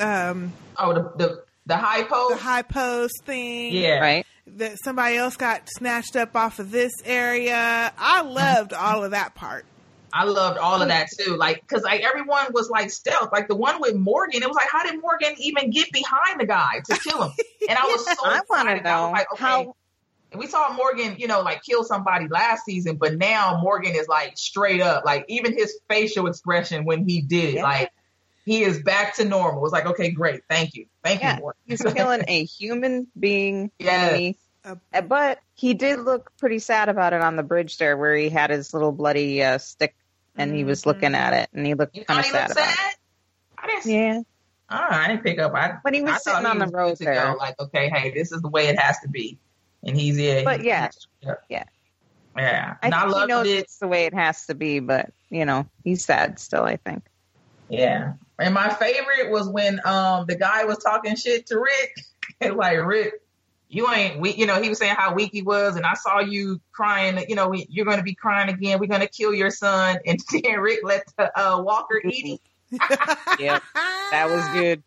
Um, 0.00 0.52
oh, 0.76 0.92
the 0.94 1.02
the 1.16 1.44
the 1.66 1.76
high 1.76 2.02
post 2.04 2.36
the 2.36 2.42
high 2.42 2.62
post 2.62 3.22
thing. 3.24 3.72
yeah. 3.74 3.98
Right? 3.98 4.26
That 4.56 4.76
somebody 4.82 5.16
else 5.16 5.36
got 5.36 5.68
snatched 5.76 6.16
up 6.16 6.34
off 6.34 6.58
of 6.58 6.70
this 6.70 6.92
area. 7.04 7.92
I 7.98 8.22
loved 8.22 8.72
all 8.72 9.04
of 9.04 9.10
that 9.10 9.34
part. 9.34 9.64
I 10.10 10.24
loved 10.24 10.56
all 10.58 10.80
of 10.80 10.88
that 10.88 11.08
too. 11.18 11.36
Like, 11.36 11.66
cause 11.66 11.82
like 11.82 12.00
everyone 12.00 12.46
was 12.54 12.70
like 12.70 12.90
stealth. 12.90 13.30
Like 13.30 13.46
the 13.48 13.54
one 13.56 13.78
with 13.78 13.94
Morgan, 13.94 14.42
it 14.42 14.48
was 14.48 14.56
like, 14.56 14.68
how 14.72 14.90
did 14.90 14.98
Morgan 15.02 15.34
even 15.36 15.68
get 15.70 15.92
behind 15.92 16.40
the 16.40 16.46
guy 16.46 16.80
to 16.86 16.98
kill 16.98 17.24
him? 17.24 17.32
And 17.68 17.76
I 17.78 17.82
was 17.84 18.06
so 18.06 18.12
I 18.24 18.40
wanna 18.48 18.70
excited. 18.70 18.86
I 18.86 19.00
was 19.02 19.06
know 19.08 19.12
like, 19.12 19.32
okay. 19.34 19.44
how- 19.44 19.74
we 20.34 20.46
saw 20.46 20.72
Morgan, 20.72 21.16
you 21.18 21.26
know, 21.26 21.40
like 21.42 21.62
kill 21.62 21.84
somebody 21.84 22.28
last 22.28 22.64
season, 22.64 22.96
but 22.96 23.16
now 23.18 23.60
Morgan 23.62 23.94
is 23.94 24.08
like 24.08 24.36
straight 24.38 24.80
up, 24.80 25.04
like 25.04 25.24
even 25.28 25.52
his 25.54 25.78
facial 25.90 26.26
expression 26.26 26.84
when 26.86 27.06
he 27.06 27.20
did 27.22 27.50
it, 27.50 27.54
Yeah. 27.56 27.62
like 27.64 27.90
he 28.48 28.62
is 28.62 28.82
back 28.82 29.14
to 29.16 29.24
normal. 29.24 29.64
It's 29.64 29.72
like, 29.72 29.86
okay, 29.86 30.10
great, 30.10 30.42
thank 30.48 30.74
you, 30.74 30.86
thank 31.04 31.20
Yeah, 31.20 31.34
you, 31.36 31.40
Morgan. 31.40 31.60
he's 31.66 31.82
killing 31.94 32.24
a 32.28 32.44
human 32.44 33.06
being 33.18 33.70
Yes. 33.78 34.08
enemy. 34.10 34.38
Uh, 34.64 35.00
But 35.02 35.38
he 35.54 35.74
did 35.74 36.00
look 36.00 36.32
pretty 36.38 36.58
sad 36.58 36.88
about 36.88 37.12
it 37.12 37.20
on 37.22 37.36
the 37.36 37.42
bridge 37.42 37.78
there, 37.78 37.96
where 37.96 38.14
he 38.16 38.28
had 38.28 38.50
his 38.50 38.72
little 38.74 38.92
bloody 38.92 39.42
uh, 39.42 39.58
stick 39.58 39.94
and 40.36 40.54
he 40.54 40.64
was 40.64 40.86
looking 40.86 41.14
at 41.14 41.32
it, 41.34 41.48
and 41.52 41.66
he 41.66 41.74
looked 41.74 41.94
kind 42.06 42.20
of 42.20 42.26
he 42.26 42.30
sad 42.32 42.50
about 42.52 42.68
it. 42.68 42.96
I 43.58 43.66
didn't 43.66 43.86
Yeah. 43.86 44.20
Oh, 44.70 44.76
I 44.90 45.08
didn't 45.08 45.22
pick 45.24 45.38
up. 45.38 45.54
I, 45.54 45.78
But 45.82 45.94
he 45.94 46.02
was 46.02 46.10
I 46.10 46.14
thought 46.18 46.22
sitting 46.36 46.46
on 46.46 46.58
the 46.58 46.66
was 46.66 46.72
road 46.74 46.96
to 46.98 47.04
there. 47.04 47.32
Go. 47.32 47.36
Like, 47.38 47.58
okay, 47.60 47.88
hey, 47.88 48.10
this 48.12 48.32
is 48.32 48.40
the 48.42 48.48
way 48.48 48.68
it 48.68 48.78
has 48.78 48.98
to 49.00 49.08
be, 49.08 49.38
and 49.84 49.96
he's 49.96 50.18
yeah. 50.18 50.44
But 50.44 50.60
he- 50.60 50.66
yeah, 50.68 50.88
yeah, 51.22 51.34
yeah. 51.48 51.64
yeah. 52.36 52.74
I 52.82 52.86
And 52.86 52.94
I, 52.94 53.02
think 53.08 53.16
he 53.20 53.26
knows 53.26 53.46
it. 53.48 53.58
it's 53.58 53.78
the 53.78 53.88
way 53.88 54.04
it 54.06 54.14
has 54.14 54.46
to 54.46 54.54
be, 54.54 54.78
but 54.80 55.10
you 55.30 55.44
know, 55.44 55.66
he's 55.84 56.04
sad 56.04 56.38
still. 56.38 56.62
I 56.64 56.76
think. 56.76 57.04
Yeah. 57.68 58.14
And 58.38 58.54
my 58.54 58.68
favorite 58.70 59.30
was 59.30 59.48
when 59.48 59.80
um 59.84 60.26
the 60.26 60.36
guy 60.36 60.64
was 60.64 60.78
talking 60.78 61.16
shit 61.16 61.46
to 61.46 61.58
Rick. 61.58 61.94
like 62.56 62.78
Rick, 62.84 63.14
you 63.68 63.90
ain't 63.92 64.20
weak. 64.20 64.38
You 64.38 64.46
know, 64.46 64.60
he 64.62 64.68
was 64.68 64.78
saying 64.78 64.94
how 64.96 65.12
weak 65.14 65.30
he 65.32 65.42
was, 65.42 65.76
and 65.76 65.84
I 65.84 65.94
saw 65.94 66.20
you 66.20 66.60
crying. 66.72 67.24
You 67.28 67.34
know, 67.34 67.48
we- 67.48 67.66
you're 67.68 67.84
going 67.84 67.98
to 67.98 68.02
be 68.04 68.14
crying 68.14 68.48
again. 68.48 68.78
We're 68.78 68.86
going 68.86 69.00
to 69.00 69.08
kill 69.08 69.34
your 69.34 69.50
son. 69.50 69.98
And 70.06 70.20
then 70.30 70.60
Rick 70.60 70.80
let 70.84 71.04
the 71.16 71.38
uh, 71.38 71.60
Walker 71.62 72.00
eat 72.04 72.26
him. 72.26 72.38
Yep, 73.40 73.62
that 73.74 74.28
was 74.30 74.60
good. 74.60 74.82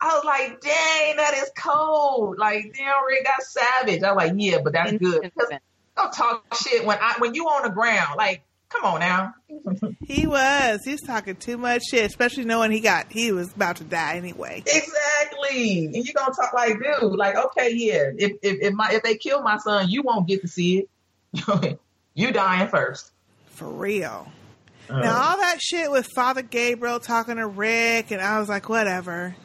I 0.00 0.14
was 0.14 0.24
like, 0.24 0.60
dang, 0.62 1.16
that 1.16 1.34
is 1.34 1.50
cold. 1.56 2.38
Like, 2.38 2.72
damn, 2.76 3.04
Rick 3.06 3.24
got 3.24 3.42
savage. 3.42 4.02
I 4.02 4.12
was 4.12 4.16
like, 4.16 4.32
yeah, 4.36 4.58
but 4.64 4.72
that's 4.72 4.92
good. 4.92 5.30
Don't 5.96 6.12
talk 6.12 6.54
shit 6.56 6.84
when 6.86 6.96
I 7.00 7.16
when 7.18 7.34
you 7.34 7.44
on 7.46 7.62
the 7.64 7.70
ground. 7.70 8.14
Like, 8.16 8.42
come 8.70 8.84
on 8.84 9.00
now. 9.00 9.34
He 10.06 10.26
was. 10.26 10.80
He 10.84 10.92
was 10.92 11.00
talking 11.02 11.36
too 11.36 11.58
much 11.58 11.82
shit, 11.90 12.06
especially 12.06 12.44
knowing 12.44 12.70
he 12.70 12.80
got 12.80 13.12
he 13.12 13.30
was 13.32 13.52
about 13.52 13.76
to 13.76 13.84
die 13.84 14.16
anyway. 14.16 14.62
Exactly. 14.66 15.86
And 15.86 15.96
you 15.96 16.12
gonna 16.14 16.34
talk 16.34 16.52
like, 16.54 16.74
dude, 16.78 17.12
like, 17.16 17.36
okay, 17.36 17.72
yeah. 17.74 18.10
If 18.16 18.32
if 18.42 18.60
if 18.62 18.72
my 18.72 18.90
if 18.92 19.02
they 19.02 19.16
kill 19.16 19.42
my 19.42 19.58
son, 19.58 19.88
you 19.90 20.02
won't 20.02 20.26
get 20.26 20.40
to 20.42 20.48
see 20.48 20.86
it. 21.34 21.78
you 22.14 22.32
dying 22.32 22.68
first. 22.68 23.12
For 23.48 23.68
real. 23.68 24.26
Uh, 24.88 25.00
Now 25.00 25.30
all 25.30 25.36
that 25.36 25.60
shit 25.60 25.90
with 25.90 26.06
Father 26.14 26.42
Gabriel 26.42 26.98
talking 27.00 27.36
to 27.36 27.46
Rick, 27.46 28.10
and 28.10 28.20
I 28.20 28.40
was 28.40 28.48
like, 28.48 28.68
whatever. 28.68 29.36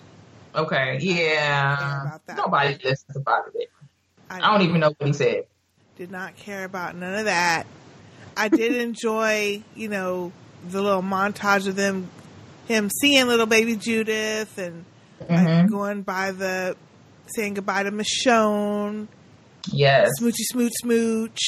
okay, 0.56 0.98
yeah. 1.02 2.18
Nobody 2.38 2.76
listens 2.84 3.14
to 3.14 3.20
Father 3.22 3.52
Dick. 3.54 3.70
I 4.30 4.40
don't 4.40 4.62
even 4.68 4.80
know 4.80 4.94
what 4.98 5.06
he 5.08 5.14
said. 5.14 5.44
Did 5.98 6.10
not 6.12 6.36
care 6.36 6.64
about 6.66 6.96
none 6.96 7.14
of 7.14 7.26
that. 7.26 7.68
I 8.38 8.48
did 8.50 8.76
enjoy, 8.76 9.64
you 9.76 9.88
know, 9.90 10.32
the 10.70 10.82
little 10.82 11.02
montage 11.04 11.68
of 11.68 11.76
them, 11.76 12.10
him 12.68 12.90
seeing 13.02 13.28
little 13.28 13.46
baby 13.46 13.76
Judith 13.76 14.58
and 14.58 14.86
like, 15.22 15.30
Mhm. 15.30 15.70
going 15.70 16.02
by 16.02 16.32
the, 16.32 16.76
saying 17.36 17.54
goodbye 17.56 17.84
to 17.84 17.92
Michonne. 17.92 19.08
Yes. 19.72 20.10
Smoochy 20.22 20.44
smooch 20.52 20.72
smooch. 20.82 21.40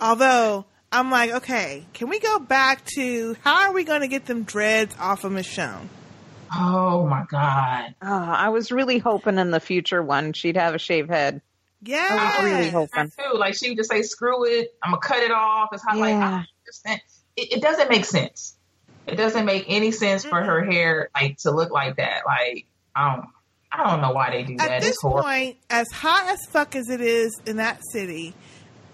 Although, 0.00 0.64
I'm 0.92 1.10
like, 1.10 1.32
okay, 1.32 1.84
can 1.94 2.08
we 2.08 2.20
go 2.20 2.38
back 2.38 2.84
to 2.96 3.36
how 3.42 3.66
are 3.68 3.72
we 3.72 3.84
going 3.84 4.02
to 4.02 4.08
get 4.08 4.26
them 4.26 4.44
dreads 4.44 4.94
off 4.98 5.24
of 5.24 5.32
Michonne? 5.32 5.88
Oh 6.54 7.06
my 7.06 7.24
god. 7.28 7.94
Oh, 8.00 8.06
I 8.06 8.50
was 8.50 8.70
really 8.70 8.98
hoping 8.98 9.38
in 9.38 9.50
the 9.50 9.58
future 9.60 10.02
one 10.02 10.32
she'd 10.32 10.56
have 10.56 10.74
a 10.74 10.78
shaved 10.78 11.10
head. 11.10 11.40
Yeah. 11.86 12.06
I 12.10 12.36
was 12.42 12.44
really 12.44 12.70
hoping. 12.70 13.10
Too. 13.10 13.36
Like 13.38 13.54
she 13.54 13.70
would 13.70 13.78
just 13.78 13.90
say, 13.90 14.02
screw 14.02 14.44
it, 14.46 14.74
I'm 14.82 14.90
gonna 14.92 15.00
cut 15.00 15.22
it 15.22 15.30
off. 15.30 15.70
It's 15.72 15.84
how 15.86 15.98
like 15.98 16.14
I 16.14 16.18
Yeah. 16.18 16.30
don't 16.30 16.46
understand. 16.64 17.00
It, 17.36 17.52
it 17.52 17.62
doesn't 17.62 17.88
make 17.90 18.04
sense. 18.04 18.56
It 19.06 19.16
doesn't 19.16 19.44
make 19.44 19.66
any 19.68 19.92
sense 19.92 20.24
for 20.24 20.42
her 20.42 20.64
hair 20.64 21.10
like 21.14 21.36
to 21.38 21.50
look 21.52 21.70
like 21.70 21.96
that. 21.96 22.22
Like 22.26 22.66
I 22.94 23.14
don't 23.14 23.26
I 23.70 23.84
don't 23.90 24.00
know 24.00 24.10
why 24.12 24.30
they 24.30 24.42
do 24.42 24.56
that. 24.56 24.70
At 24.70 24.80
this 24.82 24.90
it's 24.90 25.02
point, 25.02 25.56
as 25.70 25.86
hot 25.92 26.28
as 26.28 26.38
fuck 26.50 26.74
as 26.74 26.88
it 26.88 27.00
is 27.00 27.38
in 27.46 27.56
that 27.56 27.80
city, 27.92 28.34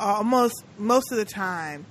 almost 0.01 0.65
most 0.79 1.13
of 1.13 1.19
the 1.19 1.25
time, 1.25 1.87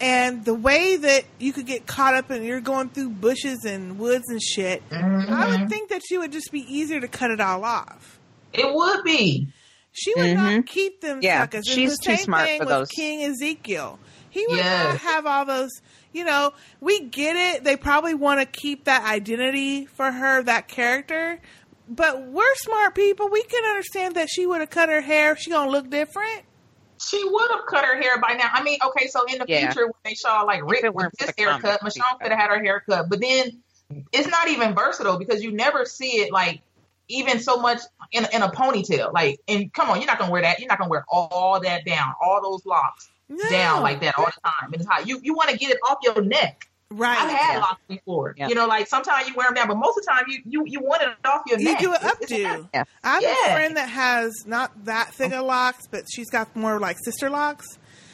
and 0.00 0.44
the 0.44 0.54
way 0.54 0.96
that 0.96 1.24
you 1.38 1.52
could 1.52 1.66
get 1.66 1.86
caught 1.86 2.14
up 2.14 2.30
and 2.30 2.44
you're 2.44 2.60
going 2.60 2.90
through 2.90 3.10
bushes 3.10 3.64
and 3.64 3.98
woods 3.98 4.24
and 4.28 4.42
shit, 4.42 4.82
I 4.90 4.94
Mm-hmm. 4.96 5.48
would 5.48 5.68
think 5.70 5.90
that 5.90 6.02
you 6.10 6.20
would 6.20 6.32
just 6.32 6.52
be 6.52 6.60
easier 6.60 7.00
to 7.00 7.08
cut 7.08 7.30
it 7.30 7.40
all 7.40 7.64
off. 7.64 8.18
It 8.52 8.72
would 8.72 9.04
be. 9.04 9.48
She 9.96 10.12
would 10.16 10.34
not 10.34 10.52
Mhm. 10.52 10.66
keep 10.66 11.00
them 11.00 11.20
Yeah, 11.22 11.42
suckers. 11.42 11.66
And 11.68 11.74
she's 11.76 11.96
the 11.96 12.02
too 12.02 12.16
same 12.16 12.24
smart 12.24 12.48
thing 12.48 12.58
for 12.60 12.66
with 12.66 12.74
those. 12.74 12.88
King 12.88 13.22
Ezekiel. 13.22 13.98
He 14.28 14.44
would 14.46 14.64
not 14.64 14.98
have 14.98 15.24
all 15.24 15.44
those. 15.44 15.70
You 16.12 16.24
know, 16.24 16.52
we 16.80 17.00
get 17.00 17.36
it. 17.36 17.62
They 17.64 17.76
probably 17.76 18.12
want 18.14 18.40
to 18.40 18.46
keep 18.46 18.84
that 18.84 19.04
identity 19.04 19.86
for 19.86 20.10
her, 20.10 20.42
that 20.42 20.66
character. 20.66 21.38
But 21.88 22.22
we're 22.22 22.54
smart 22.56 22.96
people. 22.96 23.28
We 23.28 23.44
can 23.44 23.64
understand 23.64 24.16
that 24.16 24.28
she 24.28 24.46
would 24.46 24.60
have 24.60 24.70
cut 24.70 24.88
her 24.88 25.00
hair. 25.00 25.36
She 25.36 25.50
gonna 25.50 25.70
look 25.70 25.88
different. 25.90 26.42
She 27.08 27.22
would 27.24 27.50
have 27.52 27.66
cut 27.68 27.84
her 27.84 28.00
hair 28.00 28.18
by 28.20 28.32
now. 28.34 28.48
I 28.52 28.62
mean, 28.64 28.78
okay, 28.86 29.06
so 29.06 29.24
in 29.26 29.38
the 29.38 29.44
Yeah. 29.46 29.66
future 29.72 29.86
when 29.86 29.94
they 30.04 30.14
saw 30.14 30.42
like 30.42 30.62
Rick 30.64 30.82
with 30.82 30.94
weren't 30.94 31.12
for 31.18 31.26
his 31.26 31.34
the 31.36 31.42
haircut, 31.42 31.78
comics, 31.80 31.96
Michonne 31.98 32.20
could 32.20 32.32
have 32.32 32.40
had 32.40 32.50
her 32.50 32.62
haircut. 32.62 33.08
But 33.08 33.20
then 33.20 33.62
it's 34.12 34.28
not 34.28 34.48
even 34.48 34.74
versatile 34.74 35.18
because 35.18 35.42
you 35.44 35.52
never 35.52 35.84
see 35.84 36.20
it 36.22 36.32
like 36.32 36.62
even 37.08 37.38
so 37.40 37.56
much 37.58 37.80
in 38.12 38.26
in 38.32 38.42
a 38.42 38.48
ponytail. 38.50 39.12
Like, 39.12 39.40
and 39.48 39.72
come 39.72 39.90
on, 39.90 39.98
you're 39.98 40.06
not 40.06 40.18
gonna 40.18 40.32
wear 40.32 40.42
that. 40.42 40.58
You're 40.60 40.68
not 40.68 40.78
gonna 40.78 40.90
wear 40.90 41.04
all 41.08 41.60
that 41.60 41.84
down, 41.84 42.14
all 42.22 42.40
those 42.42 42.64
locks 42.66 43.08
down 43.50 43.82
like 43.82 44.00
that 44.00 44.18
all 44.18 44.26
the 44.26 44.32
time. 44.44 44.72
And 44.72 44.74
it's 44.76 44.86
hot. 44.86 45.06
You 45.06 45.20
you 45.22 45.34
want 45.34 45.50
to 45.50 45.56
get 45.56 45.70
it 45.70 45.78
off 45.88 45.98
your 46.02 46.22
neck. 46.22 46.68
Right. 46.90 47.18
I've 47.18 47.30
had 47.30 47.52
Yeah. 47.54 47.58
locks 47.60 47.80
before. 47.88 48.34
Yeah. 48.36 48.48
You 48.48 48.54
know, 48.54 48.66
like 48.66 48.86
sometimes 48.86 49.26
you 49.28 49.34
wear 49.34 49.46
them 49.48 49.54
down, 49.54 49.68
but 49.68 49.76
most 49.76 49.98
of 49.98 50.04
the 50.04 50.10
time 50.10 50.24
you 50.28 50.40
you 50.44 50.64
you 50.66 50.80
want 50.80 51.02
it 51.02 51.08
off 51.24 51.42
your 51.46 51.58
You 51.58 51.64
neck. 51.64 51.80
You 51.80 51.88
do 51.88 51.94
an 51.94 52.00
It's- 52.00 52.16
it's 52.20 52.32
updo. 52.32 52.68
Yeah. 52.74 52.84
I 53.02 53.14
have 53.14 53.22
a 53.24 53.52
friend 53.54 53.76
that 53.76 53.88
has 53.88 54.32
not 54.46 54.84
that 54.84 55.12
thick 55.14 55.32
of 55.32 55.44
locks, 55.46 55.86
but 55.90 56.04
she's 56.12 56.30
got 56.30 56.54
more 56.54 56.78
like 56.78 56.96
sister 57.04 57.30
locks. 57.30 57.66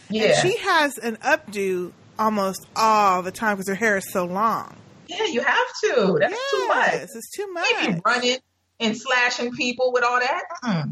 And 0.08 0.16
Yeah. 0.18 0.40
she 0.40 0.56
has 0.58 0.96
an 0.98 1.16
updo 1.16 1.92
almost 2.18 2.66
all 2.76 3.22
the 3.22 3.32
time 3.32 3.56
because 3.56 3.68
her 3.68 3.74
hair 3.74 3.96
is 3.98 4.10
so 4.12 4.24
long. 4.24 4.76
Yeah, 5.08 5.24
you 5.24 5.40
have 5.40 5.66
to. 5.82 6.16
That's 6.20 6.50
too 6.52 6.68
much. 6.68 6.92
It's 6.94 7.30
too 7.36 7.52
much. 7.52 7.64
If 7.70 7.88
you 7.88 8.02
running 8.06 8.38
and 8.80 8.96
slashing 8.96 9.52
people 9.52 9.92
with 9.92 10.02
all 10.04 10.20
that, 10.20 10.44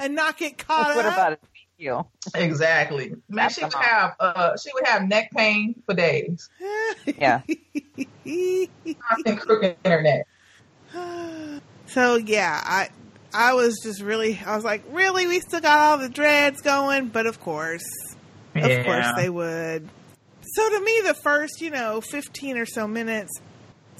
and 0.00 0.14
not 0.14 0.36
get 0.38 0.58
caught 0.58 0.94
What 0.96 1.06
up. 1.06 1.12
about 1.12 1.38
Ezekiel? 1.78 2.10
exactly. 2.34 3.12
Man, 3.28 3.50
she 3.50 3.64
would 3.64 3.74
off. 3.74 3.84
have 3.84 4.16
uh, 4.20 4.56
she 4.56 4.70
would 4.74 4.86
have 4.86 5.06
neck 5.08 5.30
pain 5.32 5.82
for 5.86 5.94
days. 5.94 6.48
Yeah. 7.18 7.40
Constant 9.08 9.40
crook 9.40 9.76
in 9.84 9.90
her 9.90 10.02
neck. 10.02 10.26
So 11.86 12.16
yeah, 12.16 12.60
I 12.64 12.90
I 13.32 13.54
was 13.54 13.80
just 13.82 14.02
really 14.02 14.38
I 14.44 14.54
was 14.54 14.64
like, 14.64 14.82
really, 14.90 15.26
we 15.26 15.40
still 15.40 15.60
got 15.60 15.78
all 15.78 15.96
the 15.98 16.10
dreads 16.10 16.60
going, 16.60 17.08
but 17.08 17.26
of 17.26 17.40
course, 17.40 17.82
of 18.54 18.68
Yeah. 18.68 18.84
course 18.84 19.06
they 19.16 19.30
would. 19.30 19.88
So 20.42 20.68
to 20.68 20.80
me, 20.84 21.00
the 21.06 21.14
first 21.14 21.62
you 21.62 21.70
know 21.70 22.02
fifteen 22.02 22.58
or 22.58 22.66
so 22.66 22.86
minutes, 22.86 23.32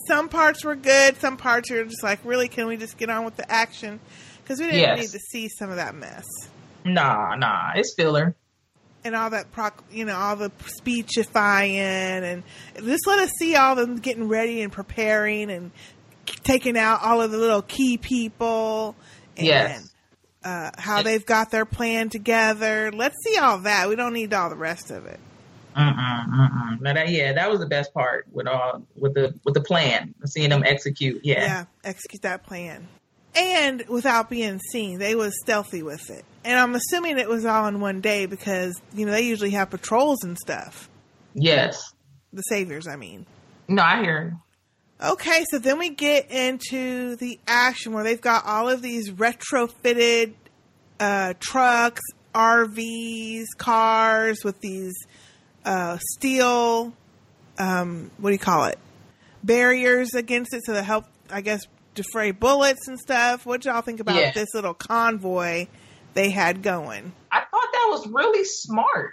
some 0.09 0.29
parts 0.29 0.65
were 0.65 0.75
good, 0.75 1.17
some 1.21 1.37
parts 1.37 1.71
are 1.71 1.85
just 1.85 2.03
like, 2.03 2.19
really, 2.25 2.49
can 2.49 2.67
we 2.67 2.77
just 2.77 2.99
get 2.99 3.09
on 3.11 3.25
with 3.25 3.37
the 3.37 3.49
action? 3.51 4.01
Because 4.43 4.59
we 4.59 4.67
didn't 4.67 4.81
Yes. 4.81 4.99
need 4.99 5.11
to 5.11 5.19
see 5.31 5.49
some 5.49 5.71
of 5.71 5.77
that 5.77 5.95
mess 5.95 6.25
Nah, 6.85 7.35
nah, 7.37 7.73
it's 7.77 7.95
filler. 7.95 8.35
and 9.05 9.15
all 9.15 9.31
that 9.31 9.53
proc, 9.53 9.85
you 9.93 10.05
know, 10.05 10.17
all 10.17 10.35
the 10.37 10.51
speechifying 10.67 11.77
and 11.77 12.43
just 12.83 13.07
let 13.07 13.19
us 13.21 13.31
see 13.39 13.55
all 13.57 13.75
them 13.77 13.97
getting 13.97 14.27
ready 14.29 14.63
and 14.63 14.73
preparing 14.73 15.51
and 15.51 15.71
taking 16.45 16.77
out 16.77 17.01
all 17.03 17.21
of 17.23 17.31
the 17.31 17.39
little 17.39 17.63
key 17.63 17.97
people 17.97 18.95
and 19.37 19.47
Yes. 19.47 19.95
uh, 20.45 20.71
how 20.79 21.03
they've 21.03 21.25
got 21.27 21.51
their 21.51 21.65
plan 21.65 22.09
together. 22.09 22.91
Let's 22.93 23.17
see 23.25 23.37
all 23.39 23.59
that. 23.61 23.89
We 23.89 23.97
don't 23.97 24.13
need 24.15 24.33
all 24.35 24.51
the 24.51 24.57
rest 24.57 24.91
of 24.91 25.07
it. 25.07 25.21
Mm-mm, 25.77 26.27
mm-mm. 26.29 26.81
Now 26.81 26.93
that, 26.95 27.09
yeah, 27.09 27.33
that 27.33 27.51
was 27.51 27.61
the 27.61 27.67
best 27.67 27.95
part 27.95 28.27
with 28.33 28.47
all 28.49 28.83
with 28.97 29.15
the 29.15 29.35
with 29.45 29.55
the 29.55 29.61
plan, 29.61 30.15
seeing 30.27 30.51
them 30.51 30.65
execute. 30.65 31.21
Yeah, 31.25 31.41
Yeah, 31.41 31.65
execute 31.85 32.23
that 32.23 32.45
plan. 32.45 32.89
And 33.37 33.85
without 33.89 34.29
being 34.31 34.59
seen, 34.73 34.99
they 34.99 35.15
was 35.15 35.33
stealthy 35.43 35.83
with 35.83 36.11
it. 36.11 36.25
And 36.45 36.59
I'm 36.59 36.75
assuming 36.75 37.19
it 37.19 37.29
was 37.29 37.45
all 37.45 37.67
in 37.67 37.79
one 37.81 38.01
day 38.01 38.27
because, 38.27 38.81
you 38.95 39.07
know, 39.07 39.13
they 39.13 39.21
usually 39.23 39.51
have 39.51 39.71
patrols 39.71 40.25
and 40.25 40.37
stuff. 40.37 40.89
yes. 41.35 41.93
The 42.33 42.43
saviors, 42.43 42.87
I 42.87 42.97
mean. 42.97 43.25
No, 43.69 43.83
I 43.83 44.03
hear. 44.03 44.37
Okay, 45.03 45.45
so 45.51 45.59
then 45.59 45.79
we 45.79 45.91
get 45.91 46.31
into 46.31 47.17
the 47.17 47.39
action 47.47 47.93
where 47.93 48.03
they've 48.05 48.21
got 48.21 48.45
all 48.45 48.69
of 48.69 48.83
these 48.83 49.11
retrofitted 49.11 50.35
uh, 51.01 51.35
trucks, 51.39 52.03
RVs, 52.35 53.45
cars 53.57 54.43
with 54.45 54.61
these 54.61 54.95
uh, 55.69 55.99
steel, 56.01 56.93
um, 57.59 58.11
what 58.19 58.31
do 58.31 58.33
you 58.35 58.39
call 58.39 58.65
it? 58.65 58.79
Barriers 59.45 60.15
against 60.15 60.55
it, 60.55 60.63
so 60.65 60.73
to 60.73 60.83
help, 60.83 61.05
I 61.31 61.43
guess, 61.43 61.63
defray 61.95 62.31
bullets 62.31 62.89
and 62.89 62.99
stuff. 62.99 63.45
What 63.45 63.65
y'all 63.65 63.83
think 63.83 64.01
about 64.01 64.17
Yeah. 64.17 64.33
this 64.33 64.49
little 64.55 64.75
convoy 64.75 65.67
they 66.15 66.31
had 66.31 66.63
going? 66.63 67.13
I 67.31 67.41
thought 67.41 67.69
that 67.73 67.87
was 67.91 68.07
really 68.09 68.45
smart. 68.45 69.13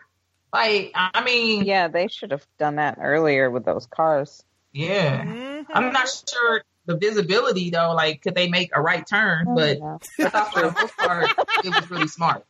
Like, 0.54 0.92
I 0.96 1.24
mean, 1.24 1.66
Yeah, 1.66 1.90
they 1.90 2.08
should 2.08 2.32
have 2.32 2.46
done 2.58 2.76
that 2.76 2.98
earlier 3.02 3.52
with 3.52 3.66
those 3.66 3.86
cars. 3.88 4.44
yeah. 4.72 5.24
Mm-hmm. 5.26 5.72
I'm 5.74 5.92
not 5.92 6.08
sure 6.30 6.64
the 6.86 6.96
visibility 6.98 7.72
though. 7.72 7.94
Like, 7.94 8.22
could 8.22 8.36
they 8.36 8.48
make 8.48 8.70
a 8.74 8.82
right 8.82 9.06
turn? 9.06 9.48
Oh, 9.50 9.56
But 9.56 9.80
I 10.24 10.30
thought 10.30 10.54
for 10.54 10.62
the 10.62 10.72
most 10.72 10.96
part, 10.98 11.30
it 11.66 11.76
was 11.76 11.90
really 11.92 12.08
smart. 12.08 12.46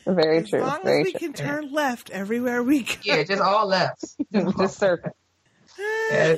Very 0.05 0.39
As 0.39 0.49
true. 0.49 0.61
As 0.61 0.67
long 0.67 0.87
as 0.87 1.05
we 1.05 1.11
true. 1.11 1.19
can 1.19 1.33
turn 1.33 1.71
left 1.71 2.09
everywhere 2.09 2.63
we 2.63 2.83
go. 2.83 2.93
Yeah, 3.03 3.23
just 3.23 3.41
all 3.41 3.67
lefts. 3.67 4.15
Just 4.33 4.77
circle. 4.77 5.11
I 6.11 6.37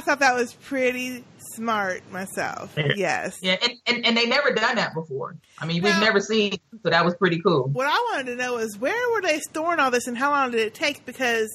thought 0.00 0.18
that 0.20 0.34
was 0.34 0.52
pretty 0.54 1.24
smart 1.54 2.02
myself. 2.10 2.74
Yes. 2.96 3.38
Yeah, 3.42 3.56
and, 3.62 3.72
and, 3.86 4.06
and 4.06 4.16
they 4.16 4.26
never 4.26 4.52
done 4.52 4.76
that 4.76 4.94
before. 4.94 5.36
I 5.58 5.66
mean, 5.66 5.82
we've 5.82 6.00
never 6.00 6.20
seen, 6.20 6.58
so 6.82 6.90
that 6.90 7.04
was 7.04 7.14
pretty 7.14 7.40
cool. 7.40 7.68
What 7.68 7.86
I 7.86 8.10
wanted 8.12 8.32
to 8.32 8.36
know 8.36 8.58
is 8.58 8.78
where 8.78 9.10
were 9.12 9.22
they 9.22 9.38
storing 9.40 9.78
all 9.78 9.90
this 9.90 10.06
and 10.06 10.16
how 10.16 10.30
long 10.30 10.50
did 10.50 10.60
it 10.60 10.74
take? 10.74 11.06
Because 11.06 11.48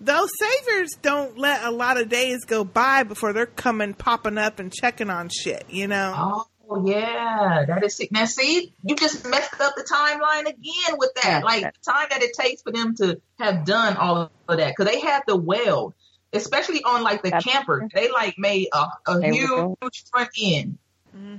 those 0.00 0.28
saviors 0.38 0.90
don't 1.02 1.36
let 1.36 1.62
a 1.64 1.70
lot 1.70 2.00
of 2.00 2.08
days 2.08 2.44
go 2.46 2.64
by 2.64 3.02
before 3.02 3.32
they're 3.32 3.46
coming, 3.46 3.92
popping 3.92 4.38
up, 4.38 4.58
and 4.58 4.72
checking 4.72 5.10
on 5.10 5.28
shit. 5.28 5.64
You 5.68 5.88
know? 5.88 6.14
Oh, 6.16 6.44
Oh 6.72 6.86
yeah, 6.86 7.64
that 7.66 7.82
is 7.82 7.96
sick. 7.96 8.12
now. 8.12 8.26
See, 8.26 8.72
you 8.84 8.94
just 8.94 9.26
messed 9.28 9.60
up 9.60 9.74
the 9.76 9.82
timeline 9.82 10.42
again 10.48 10.98
with 10.98 11.10
that. 11.22 11.42
Like 11.42 11.62
the 11.64 11.72
time 11.92 12.06
that 12.10 12.22
it 12.22 12.32
takes 12.32 12.62
for 12.62 12.70
them 12.70 12.94
to 12.96 13.20
have 13.40 13.64
done 13.64 13.96
all 13.96 14.30
of 14.48 14.56
that, 14.56 14.68
because 14.76 14.86
they 14.92 15.00
had 15.00 15.22
to 15.26 15.34
weld, 15.34 15.94
especially 16.32 16.84
on 16.84 17.02
like 17.02 17.22
the 17.22 17.32
camper. 17.32 17.88
They 17.92 18.08
like 18.12 18.36
made 18.38 18.68
a, 18.72 18.86
a 19.08 19.20
huge 19.32 20.04
front 20.12 20.28
end. 20.40 20.78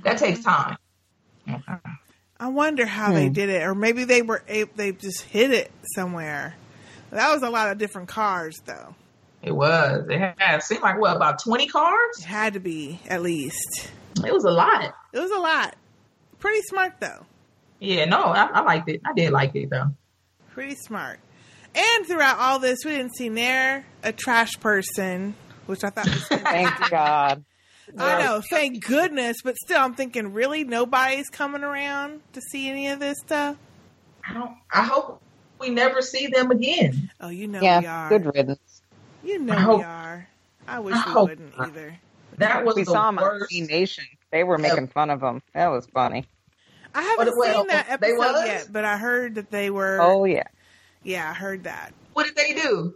That 0.04 0.18
takes 0.18 0.40
time. 0.40 0.76
I 2.38 2.48
wonder 2.48 2.84
how 2.84 3.12
they 3.12 3.28
Hmm. 3.28 3.32
did 3.32 3.48
it, 3.48 3.62
or 3.62 3.74
maybe 3.74 4.04
they 4.04 4.20
were 4.20 4.42
a- 4.48 4.64
they 4.64 4.92
just 4.92 5.22
hid 5.22 5.50
it 5.52 5.70
somewhere. 5.94 6.56
That 7.10 7.32
was 7.32 7.42
a 7.42 7.48
lot 7.50 7.70
of 7.70 7.78
different 7.78 8.08
cars, 8.08 8.60
though. 8.66 8.94
It 9.42 9.52
was. 9.52 10.06
It 10.10 10.18
had 10.18 10.58
it 10.58 10.62
seemed 10.62 10.82
like 10.82 11.00
what 11.00 11.16
about 11.16 11.42
twenty 11.42 11.68
cars? 11.68 12.18
It 12.18 12.24
had 12.26 12.52
to 12.54 12.60
be 12.60 13.00
at 13.08 13.22
least. 13.22 13.90
It 14.26 14.32
was 14.32 14.44
a 14.44 14.50
lot. 14.50 14.94
It 15.12 15.18
was 15.18 15.30
a 15.30 15.38
lot. 15.38 15.74
Pretty 16.38 16.62
smart 16.62 16.94
though. 17.00 17.24
Yeah, 17.80 18.04
no, 18.04 18.18
I, 18.22 18.44
I 18.46 18.60
liked 18.62 18.88
it. 18.88 19.00
I 19.04 19.12
did 19.12 19.30
like 19.32 19.54
it 19.56 19.70
though. 19.70 19.92
Pretty 20.52 20.74
smart. 20.76 21.18
And 21.74 22.06
throughout 22.06 22.38
all 22.38 22.58
this, 22.58 22.80
we 22.84 22.90
didn't 22.92 23.16
see 23.16 23.28
Nair, 23.30 23.84
a 24.02 24.12
trash 24.12 24.52
person, 24.60 25.34
which 25.66 25.82
I 25.84 25.90
thought 25.90 26.06
was 26.06 26.24
Thank 26.28 26.90
God. 26.90 27.44
I 27.98 28.22
know, 28.22 28.42
thank 28.50 28.84
goodness, 28.86 29.38
but 29.42 29.56
still, 29.56 29.78
I'm 29.80 29.94
thinking, 29.94 30.32
really, 30.32 30.64
nobody's 30.64 31.28
coming 31.28 31.62
around 31.64 32.20
to 32.32 32.40
see 32.50 32.68
any 32.68 32.88
of 32.88 33.00
this 33.00 33.16
stuff. 33.24 33.56
I 34.26 34.34
don't. 34.34 34.56
I 34.70 34.82
hope 34.84 35.20
we 35.58 35.68
never 35.70 36.00
see 36.00 36.28
them 36.28 36.50
again. 36.50 37.10
Oh, 37.20 37.28
you 37.28 37.48
know 37.48 37.58
we 37.60 37.66
Yeah, 37.66 38.06
are. 38.06 38.08
good 38.08 38.26
riddance. 38.34 38.82
You 39.24 39.40
know 39.40 39.54
I 39.54 39.60
hope- 39.60 39.78
we 39.78 39.84
are. 39.84 40.28
I 40.68 40.78
wish 40.78 40.94
I 40.94 41.04
we 41.06 41.12
hope 41.12 41.28
wouldn't 41.30 41.58
not. 41.58 41.68
either. 41.68 41.98
That 42.38 42.64
was 42.64 42.76
we 42.76 42.82
the 42.84 42.90
saw 42.90 43.06
them 43.06 43.18
on 43.18 43.24
worst. 43.24 43.52
Nation. 43.52 44.04
They 44.30 44.44
were 44.44 44.58
making 44.58 44.88
fun 44.88 45.10
of 45.10 45.20
them. 45.20 45.42
That 45.54 45.68
was 45.68 45.86
funny. 45.86 46.26
I 46.94 47.02
haven't 47.02 47.36
Well, 47.36 47.58
seen 47.60 47.66
that 47.68 47.86
episode 47.88 48.44
yet, 48.46 48.68
but 48.70 48.84
I 48.84 48.96
heard 48.98 49.36
that 49.36 49.50
they 49.50 49.70
were. 49.70 49.98
Oh 50.00 50.24
yeah. 50.24 50.44
yeah, 51.02 51.28
I 51.30 51.32
heard 51.34 51.64
that. 51.64 51.92
What 52.12 52.26
did 52.26 52.36
they 52.36 52.52
do? 52.54 52.94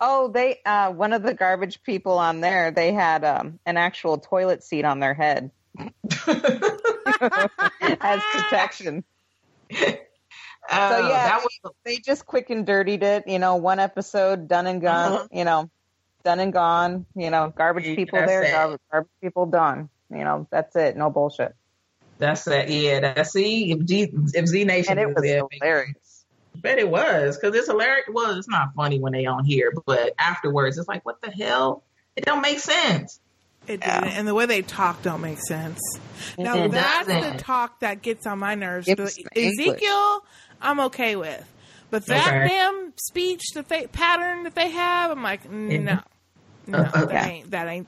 Oh, 0.00 0.28
they 0.28 0.58
uh 0.64 0.90
one 0.92 1.12
of 1.12 1.22
the 1.22 1.34
garbage 1.34 1.82
people 1.82 2.18
on 2.18 2.40
there, 2.40 2.70
they 2.70 2.92
had 2.92 3.24
um 3.24 3.58
an 3.66 3.76
actual 3.76 4.18
toilet 4.18 4.62
seat 4.64 4.84
on 4.84 4.98
their 5.00 5.14
head. 5.14 5.50
As 8.00 8.20
protection. 8.32 9.04
Uh, 9.72 9.76
so 9.80 9.96
yeah, 10.70 11.38
that 11.38 11.46
they, 11.84 11.94
they 11.94 11.96
just 11.98 12.26
quick 12.26 12.50
and 12.50 12.66
dirtied 12.66 13.02
it, 13.02 13.24
you 13.26 13.38
know, 13.38 13.56
one 13.56 13.78
episode 13.78 14.48
done 14.48 14.66
and 14.66 14.80
gone, 14.80 15.12
Uh-huh. 15.12 15.28
you 15.32 15.44
know, 15.44 15.70
done 16.24 16.40
and 16.40 16.52
gone, 16.52 17.06
you 17.14 17.30
know, 17.30 17.52
garbage 17.56 17.96
people 17.96 18.18
there, 18.18 18.50
garbage, 18.50 18.80
garbage 18.90 19.10
people 19.22 19.46
done. 19.46 19.88
You 20.10 20.24
know, 20.24 20.46
that's 20.50 20.74
it. 20.76 20.96
No 20.96 21.10
bullshit. 21.10 21.54
That's 22.18 22.46
it. 22.48 22.68
Yeah, 22.68 23.00
that's 23.00 23.32
see 23.32 23.72
if 23.72 23.84
G 23.84 24.12
if 24.34 24.46
Z 24.46 24.64
Nation 24.64 24.98
And 24.98 25.00
it 25.00 25.14
was 25.14 25.22
there, 25.22 25.42
hilarious. 25.52 26.24
bet 26.56 26.78
it 26.78 26.88
was 26.88 27.38
because 27.38 27.56
it's 27.56 27.68
hilarious. 27.68 28.06
Well, 28.12 28.36
it's 28.36 28.48
not 28.48 28.74
funny 28.76 28.98
when 29.00 29.12
they 29.12 29.26
on 29.26 29.44
here, 29.44 29.72
but 29.86 30.12
afterwards 30.18 30.76
it's 30.78 30.88
like, 30.88 31.04
what 31.06 31.20
the 31.22 31.30
hell? 31.30 31.84
It 32.16 32.24
don't 32.24 32.42
make 32.42 32.58
sense. 32.58 33.20
It 33.66 33.80
didn't, 33.80 34.04
and 34.08 34.26
the 34.26 34.34
way 34.34 34.46
they 34.46 34.62
talk 34.62 35.02
don't 35.02 35.20
make 35.20 35.38
sense. 35.46 35.80
Now 36.36 36.66
that's 36.66 37.06
doesn't. 37.06 37.36
the 37.36 37.42
talk 37.42 37.80
that 37.80 38.02
gets 38.02 38.26
on 38.26 38.38
my 38.40 38.54
nerves. 38.54 38.86
Give 38.86 38.96
But 38.96 39.06
us 39.06 39.14
the 39.16 39.46
Ezekiel, 39.48 40.24
I'm 40.60 40.80
okay 40.80 41.14
with, 41.14 41.44
but 41.90 42.04
that 42.06 42.26
Okay. 42.26 42.48
damn 42.48 42.92
speech, 42.96 43.42
the 43.54 43.62
fa- 43.62 43.88
pattern 43.92 44.42
that 44.44 44.54
they 44.54 44.70
have, 44.70 45.10
I'm 45.12 45.22
like, 45.22 45.48
no, 45.48 46.00
no, 46.72 46.82
Uh, 46.82 47.06
that 47.06 47.26
ain't 47.26 47.50
that 47.50 47.68
ain't. 47.68 47.86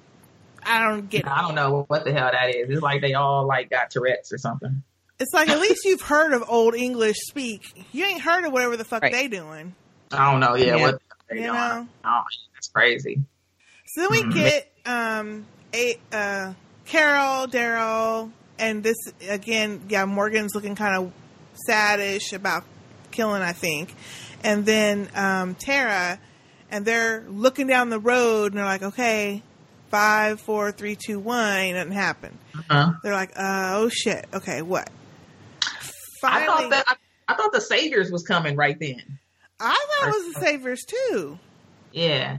I 0.65 0.89
don't 0.89 1.09
get. 1.11 1.27
I 1.27 1.43
don't 1.43 1.55
know 1.55 1.85
what 1.89 2.05
the 2.05 2.13
hell 2.13 2.31
that 2.31 2.55
is. 2.55 2.69
It's 2.71 2.83
like 2.83 3.01
they 3.01 3.15
all 3.15 3.47
like 3.47 3.71
got 3.71 3.91
Tourette's 3.91 4.33
or 4.33 4.39
something. 4.39 4.83
It's 5.19 5.33
like 5.35 5.49
at 5.51 5.61
least 5.61 5.85
you've 5.85 6.01
heard 6.03 6.33
of 6.33 6.45
old 6.49 6.75
English 6.75 7.17
speak. 7.29 7.63
You 7.93 8.05
ain't 8.05 8.21
heard 8.23 8.45
of 8.45 8.53
whatever 8.53 8.77
the 8.77 8.85
fuck 8.85 9.03
Right. 9.03 9.13
they 9.13 9.29
doing. 9.29 9.75
I 10.13 10.31
don't 10.31 10.41
know. 10.41 10.55
Yeah, 10.55 10.77
Yeah. 10.77 10.83
what 10.83 11.03
they 11.29 11.37
You 11.37 11.43
doing. 11.43 11.55
know? 11.55 11.89
Oh, 12.05 12.23
that's 12.55 12.69
crazy. 12.69 13.23
So 13.87 14.01
then 14.03 14.11
we 14.11 14.25
Mhm. 14.25 14.33
get 14.35 14.73
um 14.87 15.47
a 15.75 15.99
uh 16.13 16.53
Carol, 16.87 17.47
Daryl, 17.47 18.31
and 18.59 18.83
this 18.83 18.97
again, 19.29 19.83
yeah, 19.89 20.05
Morgan's 20.05 20.55
looking 20.55 20.75
kind 20.75 20.97
of 20.97 21.13
saddish 21.69 22.33
about 22.33 22.65
killing, 23.11 23.43
I 23.43 23.53
think. 23.53 23.95
And 24.45 24.65
then 24.67 25.09
um 25.15 25.55
Tara 25.55 26.19
and 26.73 26.85
they're 26.85 27.25
looking 27.29 27.69
down 27.69 27.91
the 27.91 28.01
road 28.01 28.47
and 28.53 28.59
they're 28.59 28.65
like, 28.65 28.83
Okay, 28.83 29.43
five, 29.91 30.41
four, 30.41 30.73
three, 30.73 30.97
two, 30.97 31.21
one, 31.21 31.57
ain't 31.57 31.77
nothing 31.77 31.93
happened. 31.93 32.37
Uh-huh. 32.57 32.93
They're 33.05 33.13
like, 33.13 33.31
uh 33.37 33.75
oh 33.77 33.89
shit, 33.91 34.27
okay, 34.35 34.63
what? 34.63 34.91
I 36.25 36.47
thought 36.47 36.71
that 36.71 36.85
I, 36.89 36.95
I 37.29 37.35
thought 37.35 37.53
the 37.53 37.61
Saviors 37.61 38.11
was 38.11 38.23
coming 38.25 38.57
right 38.57 38.79
then. 38.79 39.03
I 39.61 39.87
thought 40.01 40.09
it 40.09 40.25
was 40.25 40.35
the 40.35 40.41
Saviors 40.41 40.81
too. 40.85 41.39
Yeah, 41.93 42.39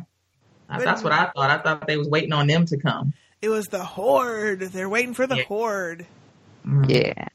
But- 0.67 0.83
that's 0.83 1.03
what 1.03 1.13
I 1.13 1.25
thought. 1.33 1.49
I 1.49 1.57
thought 1.59 1.85
they 1.87 1.97
was 1.97 2.07
waiting 2.09 2.33
on 2.33 2.47
them 2.47 2.65
to 2.65 2.77
come. 2.77 3.13
It 3.41 3.49
was 3.49 3.65
the 3.67 3.83
horde. 3.83 4.61
They're 4.61 4.87
waiting 4.89 5.13
for 5.13 5.27
the 5.27 5.35
Yeah. 5.37 5.43
horde. 5.43 6.05
Yeah. 6.87 7.27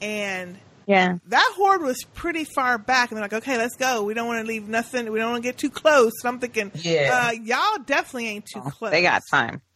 And 0.00 0.56
Yeah. 0.86 1.18
that 1.26 1.52
horde 1.56 1.82
was 1.82 2.02
pretty 2.14 2.44
far 2.44 2.78
back, 2.78 3.10
and 3.10 3.16
they're 3.16 3.24
like, 3.24 3.32
"Okay, 3.32 3.56
let's 3.56 3.76
go. 3.76 4.02
We 4.02 4.14
don't 4.14 4.26
want 4.26 4.40
to 4.44 4.46
leave 4.46 4.68
nothing. 4.68 5.10
We 5.12 5.18
don't 5.18 5.30
want 5.32 5.42
to 5.42 5.48
get 5.48 5.58
too 5.58 5.70
close." 5.70 6.12
And 6.24 6.28
I'm 6.34 6.38
thinking, 6.40 6.70
Yeah. 6.74 7.28
uh, 7.28 7.30
y'all 7.32 7.78
definitely 7.86 8.28
ain't 8.28 8.46
too 8.46 8.60
close. 8.60 8.88
Oh, 8.88 8.90
They 8.90 9.02
got 9.02 9.22
time. 9.30 9.60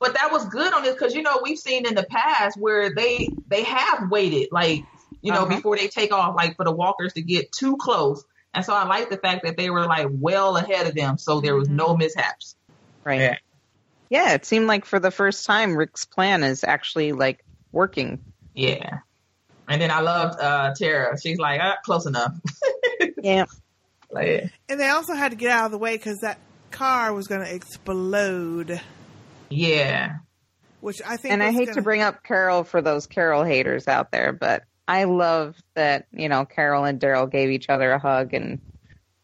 But 0.00 0.14
that 0.14 0.30
was 0.32 0.46
good 0.46 0.72
on 0.72 0.82
this 0.82 0.94
because 0.94 1.14
you 1.14 1.22
know 1.22 1.40
we've 1.42 1.58
seen 1.58 1.86
in 1.86 1.94
the 1.94 2.04
past 2.04 2.56
where 2.58 2.94
they 2.94 3.28
they 3.48 3.62
have 3.64 4.10
waited 4.10 4.48
like 4.52 4.84
you 5.22 5.32
know 5.32 5.42
Uh-huh. 5.42 5.56
before 5.56 5.76
they 5.76 5.88
take 5.88 6.12
off 6.14 6.34
like 6.34 6.56
for 6.56 6.64
the 6.64 6.72
walkers 6.72 7.12
to 7.14 7.22
get 7.22 7.52
too 7.52 7.76
close. 7.76 8.24
And 8.54 8.64
so 8.64 8.72
I 8.74 8.84
like 8.84 9.10
the 9.10 9.16
fact 9.18 9.44
that 9.44 9.56
they 9.56 9.68
were 9.70 9.84
like 9.86 10.08
well 10.10 10.56
ahead 10.56 10.86
of 10.86 10.94
them, 10.94 11.18
so 11.18 11.40
there 11.40 11.54
was 11.56 11.68
no 11.68 11.96
mishaps. 11.96 12.56
Right. 13.04 13.20
Yeah. 13.20 13.36
Yeah, 14.08 14.32
it 14.34 14.44
seemed 14.44 14.66
like 14.66 14.84
for 14.86 14.98
the 14.98 15.10
first 15.12 15.46
time 15.46 15.76
Rick's 15.76 16.04
plan 16.04 16.42
is 16.42 16.64
actually 16.64 17.12
like 17.12 17.44
working. 17.70 18.18
Yeah. 18.54 19.00
And 19.70 19.80
then 19.80 19.90
I 19.90 20.00
loved 20.00 20.38
uh 20.40 20.74
Tara. 20.74 21.18
She's 21.18 21.38
like, 21.38 21.60
ah, 21.62 21.76
close 21.84 22.04
enough. 22.06 22.34
Yeah. 23.22 23.44
like, 24.10 24.50
And 24.68 24.80
they 24.80 24.88
also 24.88 25.14
had 25.14 25.30
to 25.30 25.36
get 25.36 25.50
out 25.50 25.66
of 25.66 25.70
the 25.72 25.78
way 25.78 25.96
because 25.96 26.18
that 26.18 26.38
car 26.70 27.12
was 27.12 27.26
going 27.28 27.42
to 27.44 27.54
explode. 27.54 28.80
yeah. 29.50 30.16
Which 30.80 31.00
I 31.06 31.16
think. 31.18 31.32
And 31.34 31.42
I 31.42 31.50
hate 31.52 31.66
gonna- 31.66 31.74
to 31.76 31.82
bring 31.82 32.00
up 32.02 32.22
Carol 32.22 32.64
for 32.64 32.80
those 32.82 33.06
Carol 33.06 33.44
haters 33.44 33.86
out 33.88 34.10
there, 34.10 34.32
but 34.32 34.64
I 34.88 35.04
love 35.04 35.56
that, 35.74 36.06
you 36.12 36.28
know, 36.28 36.44
Carol 36.46 36.84
and 36.84 36.98
Daryl 37.00 37.30
gave 37.30 37.50
each 37.50 37.68
other 37.68 37.92
a 37.92 37.98
hug 37.98 38.32
and, 38.34 38.60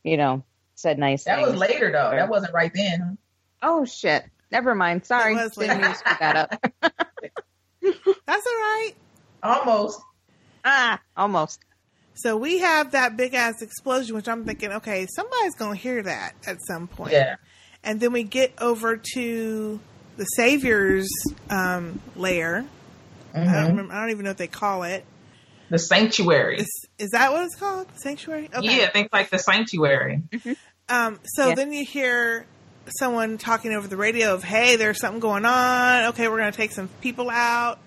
you 0.04 0.16
know, 0.18 0.44
said 0.74 0.98
nice 0.98 1.24
things. 1.24 1.36
That 1.38 1.46
was 1.50 1.56
later 1.58 1.90
though. 1.90 2.10
That 2.10 2.28
wasn't 2.28 2.52
right 2.54 2.72
then. 2.74 3.16
Oh 3.62 3.84
shit. 3.86 4.24
Never 4.52 4.74
mind. 4.74 5.06
Sorry. 5.06 5.34
Didn't 5.34 5.56
mean 5.80 5.80
to 5.80 5.94
screw 5.94 6.16
that 6.20 6.36
up. 6.36 6.64
That's 7.82 8.46
all 8.46 8.52
right. 8.52 8.92
Almost. 9.42 10.00
Ah, 10.66 11.00
almost. 11.16 11.60
So 12.14 12.36
we 12.36 12.58
have 12.60 12.92
that 12.92 13.16
big 13.16 13.34
ass 13.34 13.60
explosion, 13.62 14.14
which 14.16 14.26
I'm 14.28 14.44
thinking, 14.44 14.72
okay, 14.72 15.06
somebody's 15.14 15.54
going 15.54 15.76
to 15.76 15.82
hear 15.82 16.02
that 16.02 16.34
at 16.46 16.58
some 16.66 16.88
point. 16.88 17.12
Yeah. 17.12 17.36
And 17.84 18.00
then 18.00 18.12
we 18.12 18.22
get 18.22 18.52
over 18.60 18.96
to 19.14 19.80
the 20.16 20.24
Savior's 20.24 21.08
um, 21.50 22.00
lair. 22.16 22.64
I, 23.34 23.38
don't 23.38 23.46
Mhm. 23.48 23.66
remember, 23.68 23.92
I 23.94 24.00
don't 24.00 24.10
even 24.10 24.24
know 24.24 24.30
what 24.30 24.38
they 24.38 24.46
call 24.46 24.82
it. 24.84 25.04
The 25.68 25.78
Sanctuary. 25.78 26.60
Is, 26.60 26.86
is 26.98 27.10
that 27.10 27.32
what 27.32 27.44
it's 27.44 27.56
called? 27.56 27.86
Sanctuary? 27.96 28.48
Okay. 28.54 28.78
Yeah, 28.78 28.86
I 28.86 28.88
think 28.90 29.10
like 29.12 29.28
the 29.30 29.38
Sanctuary. 29.38 30.22
Um, 30.88 31.18
so 31.24 31.48
Yeah. 31.48 31.54
then 31.54 31.72
you 31.72 31.84
hear 31.84 32.46
someone 32.98 33.36
talking 33.36 33.72
over 33.72 33.88
the 33.88 33.96
radio 33.96 34.32
of, 34.32 34.42
"Hey, 34.44 34.76
there's 34.76 35.00
something 35.00 35.20
going 35.20 35.44
on. 35.44 36.04
Okay, 36.06 36.28
we're 36.28 36.38
going 36.38 36.52
to 36.52 36.56
take 36.56 36.70
some 36.72 36.88
people 37.02 37.28
out. 37.28 37.78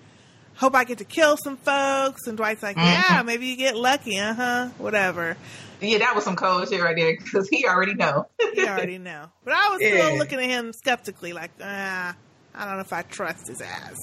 Hope 0.60 0.74
I 0.74 0.84
get 0.84 0.98
to 0.98 1.04
kill 1.04 1.36
some 1.36 1.56
folks." 1.56 2.26
And 2.26 2.36
Dwight's 2.36 2.62
like, 2.62 2.76
Mhm. 2.76 2.84
"Yeah, 3.10 3.22
maybe 3.22 3.46
you 3.46 3.56
get 3.56 3.76
lucky, 3.76 4.18
uh 4.18 4.34
huh, 4.34 4.68
whatever." 4.78 5.36
Yeah, 5.80 5.98
that 5.98 6.14
was 6.14 6.24
some 6.24 6.36
cold 6.36 6.68
shit 6.68 6.80
right 6.82 6.94
there 6.94 7.16
because 7.16 7.48
he 7.48 7.66
already 7.66 7.94
know. 7.94 8.26
He 8.54 8.66
already 8.68 8.98
know. 8.98 9.26
But 9.44 9.54
I 9.54 9.68
was 9.70 9.80
still 9.86 10.18
looking 10.18 10.38
at 10.38 10.44
him 10.44 10.72
skeptically, 10.74 11.32
like, 11.32 11.50
ah, 11.62 12.14
I 12.54 12.64
don't 12.66 12.74
know 12.74 12.80
if 12.80 12.92
I 12.92 13.02
trust 13.02 13.46
his 13.48 13.60
ass 13.62 13.96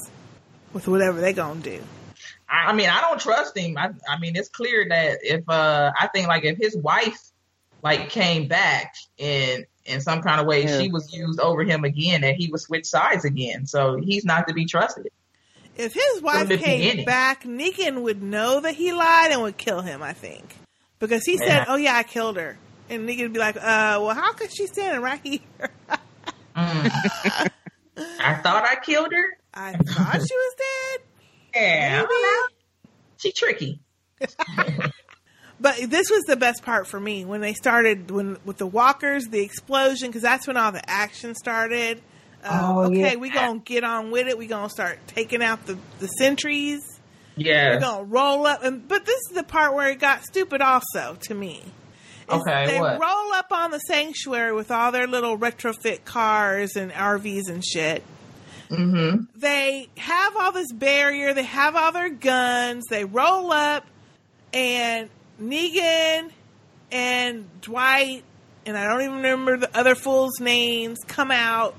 with 0.74 0.88
whatever 0.88 1.22
they 1.22 1.34
gonna 1.34 1.60
do. 1.60 1.80
I 2.50 2.70
I 2.70 2.74
mean, 2.74 2.90
I 2.90 3.02
don't 3.02 3.20
trust 3.22 3.56
him. 3.58 3.78
I, 3.78 3.90
I 4.10 4.18
mean, 4.20 4.36
it's 4.36 4.50
clear 4.50 4.88
that 4.90 5.20
if 5.22 5.48
uh, 5.48 5.92
I 6.00 6.08
think 6.08 6.28
like 6.28 6.44
if 6.46 6.58
his 6.58 6.76
wife 6.78 7.20
like 7.84 8.10
came 8.10 8.48
back 8.48 8.96
in 9.20 9.66
in 9.86 10.02
some 10.02 10.22
kind 10.24 10.42
of 10.42 10.48
way, 10.48 10.64
Yeah. 10.64 10.80
she 10.80 10.90
was 10.90 11.14
used 11.14 11.40
over 11.40 11.64
him 11.64 11.84
again, 11.84 12.22
that 12.22 12.36
he 12.36 12.48
would 12.52 12.60
switch 12.62 12.86
sides 12.86 13.24
again. 13.24 13.68
So 13.68 13.98
he's 14.02 14.26
not 14.26 14.48
to 14.48 14.54
be 14.56 14.66
trusted. 14.66 15.08
If 15.78 15.94
his 15.94 16.22
wife 16.22 16.50
came 16.60 17.06
back, 17.06 17.44
Negan 17.44 18.02
would 18.02 18.22
know 18.24 18.60
that 18.62 18.76
he 18.76 18.92
lied 18.94 19.32
and 19.32 19.42
would 19.44 19.58
kill 19.58 19.82
him. 19.82 20.02
I 20.02 20.14
think 20.14 20.56
because 21.00 21.24
he 21.26 21.34
Yeah. 21.34 21.46
said, 21.46 21.66
"Oh 21.68 21.76
yeah, 21.76 21.96
I 21.96 22.04
killed 22.04 22.38
her," 22.38 22.58
and 22.90 23.08
Negan 23.08 23.24
would 23.24 23.34
be 23.34 23.40
like, 23.40 23.56
"Uh, 23.58 24.00
well, 24.02 24.16
how 24.16 24.34
could 24.34 24.56
she 24.56 24.68
standing 24.68 25.02
right 25.02 25.20
here? 25.24 25.40
Mm. 26.56 27.52
I 28.20 28.34
thought 28.36 28.64
I 28.66 28.76
killed 28.84 29.12
her. 29.12 29.38
I 29.54 29.74
thought 29.74 30.14
she 30.16 30.36
was 30.36 30.56
dead. 30.58 31.02
Yeah, 31.56 32.06
she 33.18 33.32
tricky. 33.32 33.80
But 35.60 35.78
this 35.90 36.12
was 36.12 36.24
the 36.26 36.36
best 36.36 36.62
part 36.64 36.86
for 36.86 37.00
me 37.00 37.26
when 37.26 37.42
they 37.42 37.54
started 37.56 38.12
when 38.12 38.38
with 38.46 38.58
the 38.58 38.68
walkers, 38.68 39.26
the 39.30 39.40
explosion, 39.42 40.10
because 40.10 40.22
that's 40.22 40.46
when 40.46 40.56
all 40.56 40.72
the 40.72 40.88
action 40.88 41.34
started. 41.34 42.00
Uh, 42.50 42.60
Oh, 42.64 42.84
okay, 42.86 43.12
yeah. 43.12 43.16
we 43.16 43.30
gonna 43.30 43.60
get 43.60 43.84
on 43.84 44.12
with 44.12 44.28
it. 44.28 44.38
We're 44.38 44.48
gonna 44.50 44.70
start 44.70 45.00
taking 45.08 45.42
out 45.44 45.66
the 45.66 45.78
the 46.00 46.08
sentries. 46.08 46.82
Yeah. 47.36 47.76
We're 47.76 47.80
gonna 47.82 48.04
roll 48.04 48.46
up, 48.48 48.64
and 48.64 48.88
but 48.88 49.06
this 49.06 49.20
is 49.30 49.36
the 49.36 49.44
part 49.44 49.74
where 49.74 49.90
it 49.90 50.00
got 50.00 50.24
stupid. 50.24 50.62
Also, 50.62 51.18
to 51.22 51.34
me, 51.34 51.64
Okay, 52.30 52.66
they 52.68 52.80
what? 52.80 53.00
roll 53.00 53.32
up 53.34 53.52
on 53.52 53.72
the 53.72 53.80
sanctuary 53.80 54.54
with 54.54 54.72
all 54.72 54.92
their 54.92 55.08
little 55.08 55.38
retrofit 55.38 56.04
cars 56.06 56.76
and 56.76 56.92
RVs 56.92 57.48
and 57.50 57.64
shit. 57.64 58.04
Mm-hmm. 58.70 59.26
They 59.40 59.88
have 59.98 60.36
all 60.36 60.52
this 60.52 60.72
barrier. 60.74 61.34
They 61.34 61.44
have 61.44 61.76
all 61.76 61.92
their 61.92 62.10
guns. 62.10 62.84
They 62.90 63.06
roll 63.06 63.52
up, 63.52 63.86
and 64.54 65.10
Negan 65.42 66.32
and 66.92 67.46
Dwight 67.62 68.24
and 68.66 68.78
I 68.78 68.84
don't 68.86 69.02
even 69.02 69.16
remember 69.18 69.56
the 69.58 69.78
other 69.78 69.96
fools' 69.96 70.42
names 70.42 70.98
come 71.08 71.32
out, 71.32 71.76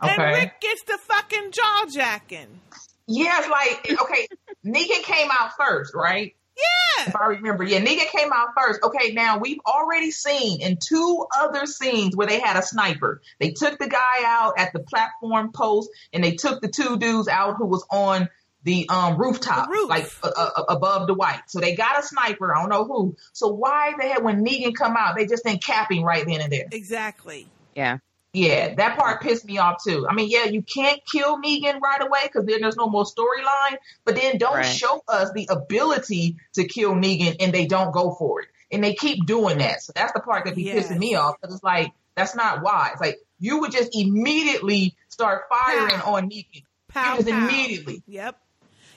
and 0.00 0.22
Rick 0.22 0.60
gets 0.60 0.82
the 0.82 0.98
fucking 0.98 1.52
jaw 1.52 1.86
jacking. 1.90 2.60
Yeah, 3.06 3.38
it's 3.38 3.48
like 3.48 4.00
okay, 4.00 4.28
Negan 4.66 5.02
came 5.02 5.28
out 5.30 5.52
first, 5.58 5.94
right? 5.94 6.34
Yeah. 6.56 7.08
If 7.08 7.16
I 7.16 7.26
remember, 7.26 7.64
yeah, 7.64 7.80
Negan 7.80 8.10
came 8.10 8.32
out 8.32 8.48
first. 8.56 8.80
Okay, 8.82 9.12
now 9.12 9.38
we've 9.38 9.60
already 9.66 10.10
seen 10.10 10.62
in 10.62 10.78
two 10.78 11.26
other 11.38 11.66
scenes 11.66 12.16
where 12.16 12.26
they 12.26 12.40
had 12.40 12.56
a 12.56 12.62
sniper. 12.62 13.20
They 13.38 13.50
took 13.50 13.78
the 13.78 13.88
guy 13.88 14.24
out 14.24 14.54
at 14.58 14.72
the 14.72 14.80
platform 14.80 15.52
post, 15.52 15.90
and 16.12 16.24
they 16.24 16.32
took 16.32 16.62
the 16.62 16.68
two 16.68 16.96
dudes 16.96 17.28
out 17.28 17.56
who 17.58 17.66
was 17.66 17.84
on 17.90 18.28
the 18.62 18.88
um 18.88 19.16
rooftop, 19.16 19.68
like 19.88 20.10
uh, 20.22 20.30
uh, 20.34 20.62
above 20.68 21.06
the 21.06 21.14
white. 21.14 21.42
So 21.46 21.60
they 21.60 21.76
got 21.76 22.00
a 22.00 22.02
sniper. 22.02 22.54
I 22.54 22.60
don't 22.60 22.70
know 22.70 22.84
who. 22.84 23.16
So 23.32 23.48
why 23.48 23.94
they 23.98 24.08
had 24.08 24.24
when 24.24 24.44
Negan 24.44 24.74
come 24.74 24.96
out, 24.96 25.16
they 25.16 25.26
just 25.26 25.44
didn't 25.44 25.62
cap 25.62 25.92
him 25.92 26.02
right 26.02 26.26
then 26.26 26.40
and 26.40 26.52
there. 26.52 26.66
Exactly. 26.72 27.46
Yeah. 27.76 27.98
Yeah, 28.36 28.74
that 28.74 28.98
part 28.98 29.22
pissed 29.22 29.46
me 29.46 29.56
off 29.56 29.82
too. 29.82 30.06
I 30.06 30.12
mean, 30.12 30.28
yeah, 30.30 30.44
you 30.44 30.60
can't 30.60 31.00
kill 31.10 31.40
Negan 31.40 31.80
right 31.80 32.02
away 32.02 32.20
because 32.24 32.44
then 32.44 32.60
there's 32.60 32.76
no 32.76 32.86
more 32.86 33.04
storyline. 33.04 33.78
But 34.04 34.14
then 34.16 34.36
don't 34.36 34.56
Right. 34.56 34.62
show 34.62 35.02
us 35.08 35.30
the 35.32 35.46
ability 35.50 36.36
to 36.52 36.66
kill 36.68 36.92
Negan 36.92 37.36
and 37.40 37.50
they 37.50 37.64
don't 37.64 37.92
go 37.92 38.14
for 38.14 38.42
it. 38.42 38.48
And 38.70 38.84
they 38.84 38.92
keep 38.94 39.24
doing 39.24 39.56
that. 39.58 39.80
So 39.80 39.94
that's 39.96 40.12
the 40.12 40.20
part 40.20 40.44
that 40.44 40.54
be 40.54 40.64
Yes. 40.64 40.88
pissing 40.88 40.98
me 40.98 41.14
off 41.14 41.36
because 41.40 41.54
it's 41.54 41.64
like, 41.64 41.92
that's 42.14 42.34
not 42.34 42.60
wise. 42.62 42.96
Like, 43.00 43.16
you 43.38 43.60
would 43.60 43.72
just 43.72 43.96
immediately 43.96 44.94
start 45.08 45.44
firing 45.48 46.00
on 46.02 46.28
Negan. 46.28 46.64
Pow, 46.88 47.12
You 47.12 47.22
just 47.22 47.30
pow. 47.30 47.48
immediately. 47.48 48.02
Yep. 48.06 48.38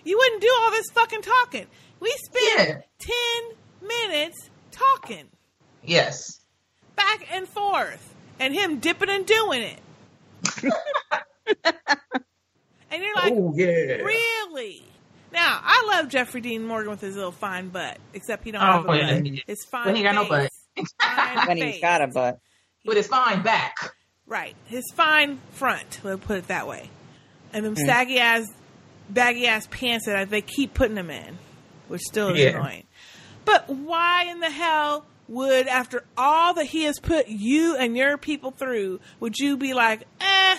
You 0.03 0.17
wouldn't 0.17 0.41
do 0.41 0.53
all 0.59 0.71
this 0.71 0.85
fucking 0.93 1.21
talking. 1.21 1.67
We 2.01 2.13
spent 2.25 2.69
Yeah. 2.69 2.81
10 3.81 3.87
minutes 3.87 4.49
talking 4.71 5.29
Yes. 5.81 6.39
back 6.97 7.25
and 7.31 7.47
forth 7.47 8.08
and 8.39 8.53
him 8.53 8.79
dipping 8.79 9.09
and 9.09 9.25
doing 9.25 9.61
it. 9.63 9.79
and 12.91 13.03
you're 13.03 13.15
like, 13.15 13.33
Oh, 13.33 13.53
yeah. 13.55 13.65
really? 13.97 14.83
Now, 15.31 15.59
I 15.63 15.85
love 15.95 16.09
Jeffrey 16.09 16.41
Dean 16.41 16.65
Morgan 16.65 16.89
with 16.91 17.01
his 17.01 17.15
little 17.15 17.31
fine 17.31 17.69
butt, 17.69 17.99
except 18.13 18.43
he 18.43 18.51
don't 18.51 18.61
Oh, 18.63 18.65
have 18.65 18.89
a 18.89 18.97
yeah. 18.97 19.19
butt. 19.21 19.39
His 19.47 19.63
fine 19.65 19.85
When 19.87 19.95
he 19.95 20.03
got 20.03 20.15
no 20.15 20.25
face. 20.25 20.49
Fine 21.01 21.37
when 21.47 21.57
face. 21.57 21.73
he's 21.75 21.81
got 21.81 22.01
a 22.01 22.07
butt. 22.07 22.39
With 22.85 22.97
his 22.97 23.07
fine 23.07 23.43
back. 23.43 23.75
Right. 24.25 24.55
His 24.65 24.85
fine 24.95 25.39
front, 25.51 25.99
let's 26.03 26.23
put 26.25 26.37
it 26.37 26.47
that 26.47 26.67
way. 26.67 26.89
And 27.53 27.65
them 27.65 27.75
Mm. 27.75 27.85
saggy 27.85 28.19
ass, 28.19 28.47
baggy 29.09 29.47
ass 29.47 29.67
pants 29.69 30.05
that 30.05 30.29
they 30.29 30.41
keep 30.41 30.73
putting 30.73 30.97
him 30.97 31.09
in, 31.09 31.37
which 31.87 32.01
still 32.01 32.29
is 32.29 32.39
Yeah. 32.39 32.49
annoying. 32.59 32.83
But 33.45 33.69
why 33.69 34.25
in 34.25 34.39
the 34.39 34.49
hell 34.51 35.05
would, 35.29 35.67
after 35.67 36.03
all 36.17 36.53
that 36.55 36.65
he 36.65 36.83
has 36.83 36.99
put 36.99 37.27
you 37.27 37.75
and 37.77 37.95
your 37.95 38.17
people 38.17 38.51
through, 38.51 38.99
would 39.19 39.37
you 39.37 39.55
be 39.57 39.73
like, 39.73 40.01
eh, 40.19 40.57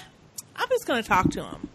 I'm 0.56 0.68
just 0.68 0.86
going 0.86 1.02
to 1.02 1.08
talk 1.08 1.30
to 1.32 1.44
him? 1.44 1.68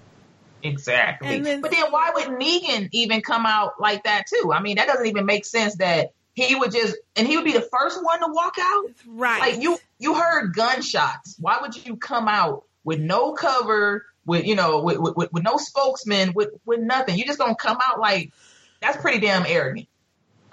Exactly. 0.64 1.28
And 1.28 1.46
then- 1.46 1.62
but 1.62 1.72
then 1.72 1.86
why 1.92 2.12
would 2.16 2.26
Negan 2.40 2.90
even 2.92 3.22
come 3.22 3.46
out 3.46 3.74
like 3.80 4.04
that 4.06 4.24
too? 4.28 4.52
I 4.52 4.62
mean, 4.62 4.78
that 4.78 4.88
doesn't 4.88 5.06
even 5.06 5.26
make 5.26 5.46
sense 5.46 5.76
that 5.76 6.12
he 6.34 6.56
would 6.56 6.72
just 6.72 6.98
and 7.16 7.26
he 7.28 7.38
would 7.38 7.46
be 7.46 7.54
the 7.54 7.68
first 7.72 8.04
one 8.04 8.20
to 8.20 8.28
walk 8.30 8.56
out. 8.60 8.86
Right. 9.08 9.40
Like 9.40 9.62
you 9.62 9.78
you 10.00 10.16
heard 10.16 10.54
gunshots. 10.54 11.36
Why 11.40 11.60
would 11.62 11.86
you 11.86 11.96
come 11.98 12.28
out 12.28 12.64
with 12.84 13.00
no 13.00 13.34
cover, 13.34 14.06
with 14.26 14.46
you 14.46 14.56
know, 14.56 14.82
with 14.82 14.98
with, 14.98 15.16
with, 15.16 15.32
with 15.32 15.44
no 15.44 15.58
spokesman, 15.58 16.34
with 16.34 16.50
with 16.66 16.80
nothing? 16.82 17.18
You 17.18 17.26
just 17.26 17.40
gonna 17.40 17.56
come 17.56 17.78
out 17.82 18.00
like 18.02 18.34
that's 18.82 18.98
pretty 18.98 19.20
damn 19.20 19.46
arrogant. 19.48 19.88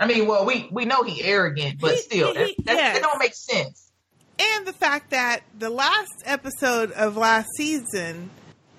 I 0.02 0.06
mean, 0.06 0.26
well, 0.26 0.44
we 0.44 0.68
we 0.72 0.84
know 0.84 1.04
he 1.04 1.22
arrogant, 1.22 1.80
but 1.80 1.96
still, 1.96 2.34
that, 2.34 2.50
that, 2.64 2.76
yes. 2.76 2.94
that 2.94 3.02
don't 3.02 3.20
make 3.20 3.34
sense. 3.34 3.90
And 4.38 4.66
the 4.66 4.72
fact 4.72 5.10
that 5.10 5.42
the 5.56 5.70
last 5.70 6.10
episode 6.24 6.90
of 6.92 7.16
last 7.16 7.48
season, 7.56 8.30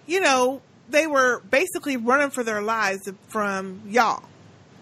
you 0.06 0.20
know, 0.20 0.62
they 0.90 1.08
were 1.08 1.40
basically 1.50 1.96
running 1.96 2.30
for 2.30 2.44
their 2.44 2.62
lives 2.62 3.10
from 3.30 3.84
y'all. 3.88 4.24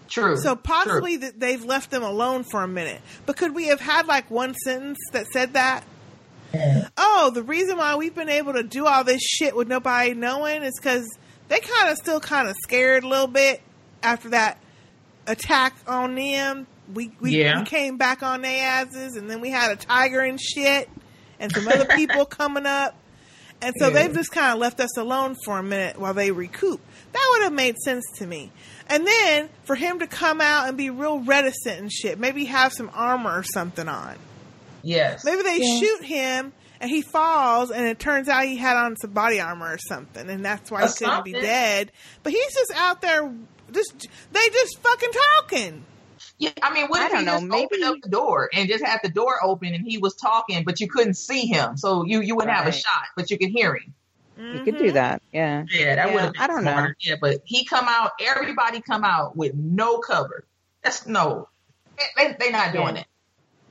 True. 0.08 0.36
So 0.36 0.56
possibly 0.56 1.16
that 1.18 1.38
they've 1.38 1.64
left 1.64 1.92
them 1.92 2.02
alone 2.02 2.42
for 2.42 2.64
a 2.64 2.68
minute. 2.68 3.00
But 3.24 3.36
could 3.36 3.54
we 3.54 3.68
have 3.68 3.80
had 3.80 4.06
like 4.06 4.28
one 4.28 4.54
sentence 4.54 4.98
that 5.12 5.26
said 5.28 5.52
that? 5.52 5.84
Oh, 6.98 7.30
the 7.32 7.42
reason 7.42 7.78
why 7.78 7.94
we've 7.94 8.14
been 8.14 8.28
able 8.28 8.52
to 8.54 8.62
do 8.62 8.86
all 8.86 9.04
this 9.04 9.22
shit 9.22 9.54
with 9.54 9.68
nobody 9.68 10.12
knowing 10.12 10.64
is 10.64 10.74
because 10.76 11.08
they 11.48 11.60
kind 11.60 11.88
of 11.88 11.96
still 11.96 12.20
kind 12.20 12.48
of 12.48 12.56
scared 12.62 13.04
a 13.04 13.08
little 13.08 13.28
bit 13.28 13.62
after 14.02 14.30
that 14.30 14.58
attack 15.26 15.74
on 15.86 16.14
them. 16.14 16.66
We 16.92 17.12
we, 17.20 17.38
Yeah. 17.38 17.60
we 17.60 17.64
came 17.66 17.96
back 17.96 18.22
on 18.22 18.42
their 18.42 18.62
asses, 18.70 19.16
and 19.16 19.30
then 19.30 19.40
we 19.40 19.50
had 19.50 19.70
a 19.70 19.76
tiger 19.76 20.20
and 20.20 20.40
shit, 20.40 20.88
and 21.38 21.52
some 21.52 21.66
other 21.68 21.84
people 21.96 22.24
coming 22.26 22.66
up, 22.66 22.94
and 23.60 23.72
so 23.78 23.88
Yeah. 23.88 23.94
they've 23.94 24.14
just 24.14 24.30
kind 24.32 24.52
of 24.52 24.58
left 24.58 24.80
us 24.80 24.96
alone 24.96 25.36
for 25.44 25.58
a 25.58 25.62
minute 25.62 25.98
while 25.98 26.14
they 26.14 26.30
recoup. 26.32 26.80
That 27.12 27.26
would 27.32 27.44
have 27.44 27.52
made 27.52 27.76
sense 27.78 28.04
to 28.16 28.26
me. 28.26 28.50
And 28.88 29.06
then 29.06 29.48
for 29.64 29.76
him 29.76 30.00
to 30.00 30.06
come 30.06 30.40
out 30.40 30.68
and 30.68 30.76
be 30.76 30.90
real 30.90 31.20
reticent 31.20 31.78
and 31.80 31.90
shit, 31.92 32.18
maybe 32.18 32.46
have 32.46 32.72
some 32.72 32.90
armor 32.92 33.30
or 33.38 33.42
something 33.42 33.88
on. 33.88 34.16
Yes. 34.82 35.24
Maybe 35.24 35.42
they 35.42 35.58
Yeah. 35.60 35.78
shoot 35.78 36.04
him 36.04 36.52
and 36.80 36.90
he 36.90 37.00
falls, 37.00 37.70
and 37.70 37.86
it 37.86 38.00
turns 38.00 38.28
out 38.28 38.44
he 38.44 38.56
had 38.56 38.76
on 38.76 38.96
some 38.96 39.12
body 39.12 39.40
armor 39.40 39.72
or 39.72 39.78
something, 39.78 40.28
and 40.28 40.44
that's 40.44 40.68
why 40.70 40.80
Or 40.82 40.86
he 40.86 40.88
uh, 40.88 40.92
couldn't 40.94 41.24
be 41.24 41.32
dead. 41.32 41.92
But 42.24 42.32
he's 42.32 42.52
just 42.54 42.72
out 42.74 43.00
there, 43.00 43.32
just 43.72 44.08
they 44.32 44.40
just 44.52 44.78
fucking 44.78 45.10
talking. 45.38 45.84
Yeah, 46.38 46.50
I 46.62 46.72
mean, 46.72 46.86
what 46.88 47.00
I 47.00 47.06
if 47.06 47.12
don't 47.12 47.20
he 47.20 47.26
know, 47.26 47.38
just 47.40 47.64
opened 47.64 47.84
up 47.84 47.96
the 48.02 48.08
door 48.08 48.48
and 48.52 48.68
just 48.68 48.84
had 48.84 49.00
the 49.02 49.08
door 49.08 49.44
open 49.44 49.74
and 49.74 49.86
he 49.86 49.98
was 49.98 50.14
talking, 50.14 50.64
but 50.64 50.80
you 50.80 50.88
couldn't 50.88 51.14
see 51.14 51.46
him, 51.46 51.76
so 51.76 52.04
you 52.04 52.20
you 52.20 52.34
wouldn't 52.36 52.54
have 52.54 52.66
a 52.66 52.72
shot, 52.72 53.04
but 53.16 53.30
you 53.30 53.38
could 53.38 53.50
hear 53.50 53.74
him. 53.74 53.94
You 54.36 54.60
could 54.60 54.76
do 54.76 54.92
that. 54.92 55.22
Yeah. 55.32 55.64
Yeah, 55.70 55.94
that 55.96 56.08
Yeah, 56.08 56.14
would 56.14 56.22
have 56.22 56.32
been 56.32 56.42
I 56.42 56.46
don't 56.46 56.64
know. 56.64 56.88
Yeah, 57.00 57.14
but 57.20 57.42
he 57.44 57.64
come 57.64 57.86
out, 57.88 58.12
everybody 58.20 58.80
come 58.80 59.04
out 59.04 59.36
with 59.36 59.54
no 59.54 59.98
cover. 59.98 60.44
That's 60.82 61.06
no, 61.06 61.48
they 62.16 62.24
they, 62.28 62.36
they 62.38 62.50
not 62.50 62.72
doing 62.72 62.96
Yeah. 62.96 63.00
it. 63.02 63.06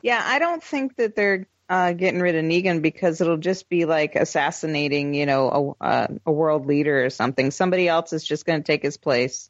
Yeah, 0.04 0.22
I 0.24 0.39
don't 0.39 0.64
think 0.64 0.95
that 0.95 1.16
they're 1.16 1.47
uh, 1.70 1.93
getting 1.93 2.20
rid 2.20 2.36
of 2.36 2.43
Negan 2.43 2.82
because 2.82 3.22
it'll 3.22 3.38
just 3.38 3.70
be 3.70 3.86
like 3.86 4.16
assassinating, 4.16 5.14
you 5.14 5.26
know, 5.26 5.76
a, 5.80 5.84
uh, 5.86 6.08
a 6.26 6.32
world 6.32 6.66
leader 6.66 7.06
or 7.06 7.10
something. 7.10 7.52
Somebody 7.52 7.88
else 7.88 8.12
is 8.12 8.24
just 8.26 8.45
going 8.45 8.60
to 8.62 8.66
take 8.66 8.82
his 8.82 8.97
place. 8.97 9.49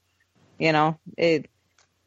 You 0.60 0.72
know, 0.72 1.00
it. 1.18 1.50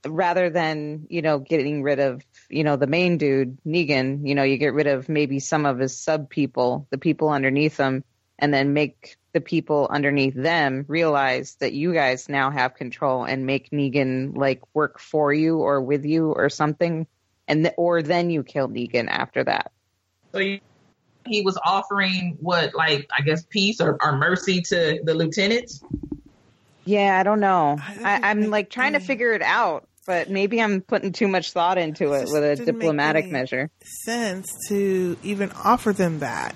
rather 0.06 0.50
than 0.50 1.06
you 1.08 1.22
know 1.22 1.38
getting 1.38 1.82
rid 1.82 1.98
of 1.98 2.22
you 2.48 2.62
know 2.62 2.76
the 2.76 2.86
main 2.86 3.18
dude 3.18 3.58
Negan, 3.66 4.28
you 4.28 4.34
know 4.34 4.42
you 4.42 4.58
get 4.58 4.74
rid 4.74 4.86
of 4.86 5.08
maybe 5.08 5.40
some 5.40 5.66
of 5.66 5.78
his 5.78 5.98
sub 5.98 6.28
people, 6.28 6.86
the 6.90 6.98
people 6.98 7.30
underneath 7.30 7.76
him, 7.78 8.04
and 8.38 8.52
then 8.52 8.74
make 8.74 9.16
the 9.32 9.40
people 9.40 9.88
underneath 9.90 10.34
them 10.34 10.84
realize 10.86 11.56
that 11.56 11.72
you 11.72 11.92
guys 11.92 12.28
now 12.28 12.50
have 12.50 12.74
control 12.74 13.24
and 13.24 13.46
make 13.46 13.70
Negan 13.70 14.36
like 14.36 14.62
work 14.74 15.00
for 15.00 15.32
you 15.32 15.58
or 15.58 15.80
with 15.80 16.04
you 16.04 16.32
or 16.32 16.48
something, 16.48 17.06
and 17.48 17.64
th- 17.64 17.74
or 17.76 18.02
then 18.02 18.30
you 18.30 18.44
kill 18.44 18.68
Negan 18.68 19.08
after 19.08 19.42
that. 19.44 19.72
So 20.32 20.38
he, 20.38 20.62
he 21.26 21.42
was 21.42 21.58
offering 21.64 22.36
what, 22.40 22.74
like, 22.74 23.08
I 23.16 23.22
guess, 23.22 23.44
peace 23.44 23.80
or, 23.80 23.98
or 24.00 24.16
mercy 24.16 24.60
to 24.62 25.00
the 25.02 25.14
lieutenants. 25.14 25.82
Yeah, 26.84 27.18
I 27.18 27.22
don't 27.22 27.40
know. 27.40 27.78
I, 27.80 28.20
I'm 28.22 28.50
like 28.50 28.70
trying 28.70 28.92
to 28.92 29.00
figure 29.00 29.32
it 29.32 29.42
out, 29.42 29.88
but 30.06 30.28
maybe 30.30 30.60
I'm 30.60 30.80
putting 30.80 31.12
too 31.12 31.28
much 31.28 31.52
thought 31.52 31.78
into 31.78 32.12
it 32.12 32.28
with 32.30 32.44
a 32.44 32.56
didn't 32.56 32.66
make 32.66 32.80
diplomatic 32.80 33.24
any 33.24 33.32
measure. 33.32 33.70
sense 34.04 34.46
to 34.68 35.16
even 35.22 35.50
offer 35.52 35.92
them 35.92 36.18
that. 36.20 36.54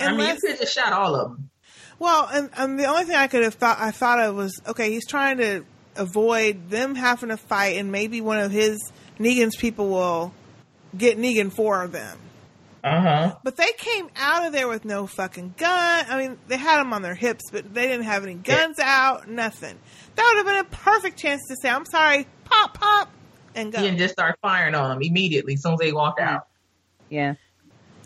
I 0.00 0.10
mean, 0.12 0.28
you 0.28 0.40
could 0.40 0.50
have 0.50 0.60
just 0.60 0.74
shot 0.74 0.92
all 0.92 1.14
of 1.14 1.30
them. 1.30 1.50
Well, 1.98 2.28
and, 2.32 2.50
and 2.56 2.78
the 2.78 2.86
only 2.86 3.04
thing 3.04 3.16
I 3.16 3.26
could 3.26 3.42
have 3.44 3.54
thought 3.54 3.78
I 3.80 3.90
thought 3.90 4.20
of 4.20 4.34
was 4.34 4.60
okay. 4.68 4.90
He's 4.90 5.06
trying 5.06 5.38
to 5.38 5.64
avoid 5.96 6.70
them 6.70 6.94
having 6.94 7.30
a 7.30 7.36
fight, 7.36 7.76
and 7.76 7.90
maybe 7.90 8.20
one 8.20 8.38
of 8.38 8.52
his 8.52 8.78
Negan's 9.18 9.56
people 9.56 9.88
will 9.88 10.32
get 10.96 11.18
Negan 11.18 11.52
for 11.52 11.86
them. 11.88 12.18
Uh 12.84 13.00
huh. 13.00 13.36
But 13.42 13.56
they 13.56 13.72
came 13.76 14.08
out 14.16 14.46
of 14.46 14.52
there 14.52 14.68
with 14.68 14.84
no 14.84 15.06
fucking 15.06 15.54
gun. 15.56 16.06
I 16.08 16.16
mean, 16.18 16.38
they 16.46 16.56
had 16.56 16.78
them 16.78 16.92
on 16.92 17.02
their 17.02 17.14
hips, 17.16 17.44
but 17.50 17.74
they 17.74 17.82
didn't 17.88 18.04
have 18.04 18.22
any 18.22 18.34
guns 18.34 18.78
out. 18.78 19.28
Nothing. 19.28 19.76
That 20.14 20.24
would 20.24 20.36
have 20.38 20.46
been 20.46 20.72
a 20.72 20.76
perfect 20.76 21.18
chance 21.18 21.42
to 21.48 21.56
say, 21.60 21.68
"I'm 21.70 21.84
sorry, 21.86 22.26
pop, 22.44 22.74
pop," 22.78 23.10
and 23.54 23.72
go. 23.72 23.78
And 23.80 23.98
just 23.98 24.12
start 24.12 24.38
firing 24.40 24.74
on 24.74 24.90
them 24.90 25.02
immediately 25.02 25.54
as 25.54 25.62
soon 25.62 25.72
as 25.74 25.78
they 25.80 25.92
walk 25.92 26.18
out. 26.20 26.46
Yeah. 27.08 27.34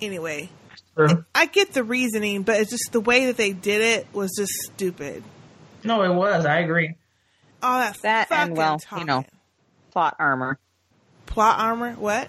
Anyway, 0.00 0.48
True. 0.96 1.24
I 1.34 1.46
get 1.46 1.72
the 1.74 1.84
reasoning, 1.84 2.42
but 2.42 2.58
it's 2.60 2.70
just 2.70 2.92
the 2.92 3.00
way 3.00 3.26
that 3.26 3.36
they 3.36 3.52
did 3.52 3.80
it 3.82 4.06
was 4.12 4.32
just 4.36 4.52
stupid. 4.74 5.22
No, 5.84 6.02
it 6.02 6.14
was. 6.14 6.44
I 6.46 6.58
agree. 6.60 6.94
All 7.62 7.78
that 7.78 7.96
That 8.02 8.28
fucking 8.28 8.42
and 8.48 8.56
well, 8.56 8.78
talking. 8.78 9.00
you 9.00 9.06
know, 9.06 9.24
plot 9.90 10.16
armor. 10.18 10.58
plot 11.26 11.60
armor. 11.60 11.92
What? 11.92 12.28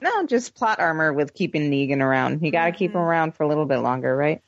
No, 0.00 0.26
just 0.26 0.54
plot 0.54 0.78
armor 0.78 1.12
with 1.12 1.34
keeping 1.34 1.70
Negan 1.70 2.00
around. 2.00 2.42
You 2.42 2.50
got 2.52 2.66
to 2.66 2.72
keep 2.72 2.90
him 2.90 2.98
mm-hmm. 2.98 3.08
around 3.08 3.34
for 3.34 3.42
a 3.42 3.48
little 3.48 3.66
bit 3.66 3.78
longer, 3.78 4.14
right? 4.16 4.42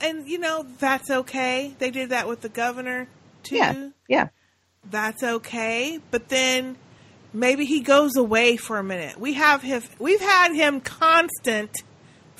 And 0.00 0.28
you 0.28 0.38
know 0.38 0.66
that's 0.78 1.10
okay. 1.10 1.74
They 1.78 1.90
did 1.90 2.10
that 2.10 2.28
with 2.28 2.40
the 2.40 2.48
governor 2.48 3.08
too. 3.42 3.56
Yeah. 3.56 3.88
Yeah. 4.08 4.28
That's 4.90 5.22
okay. 5.22 6.00
But 6.10 6.28
then 6.28 6.76
maybe 7.32 7.64
he 7.64 7.80
goes 7.80 8.16
away 8.16 8.56
for 8.56 8.78
a 8.78 8.84
minute. 8.84 9.18
We 9.18 9.34
have 9.34 9.62
him. 9.62 9.82
We've 9.98 10.20
had 10.20 10.52
him 10.52 10.80
constant 10.80 11.70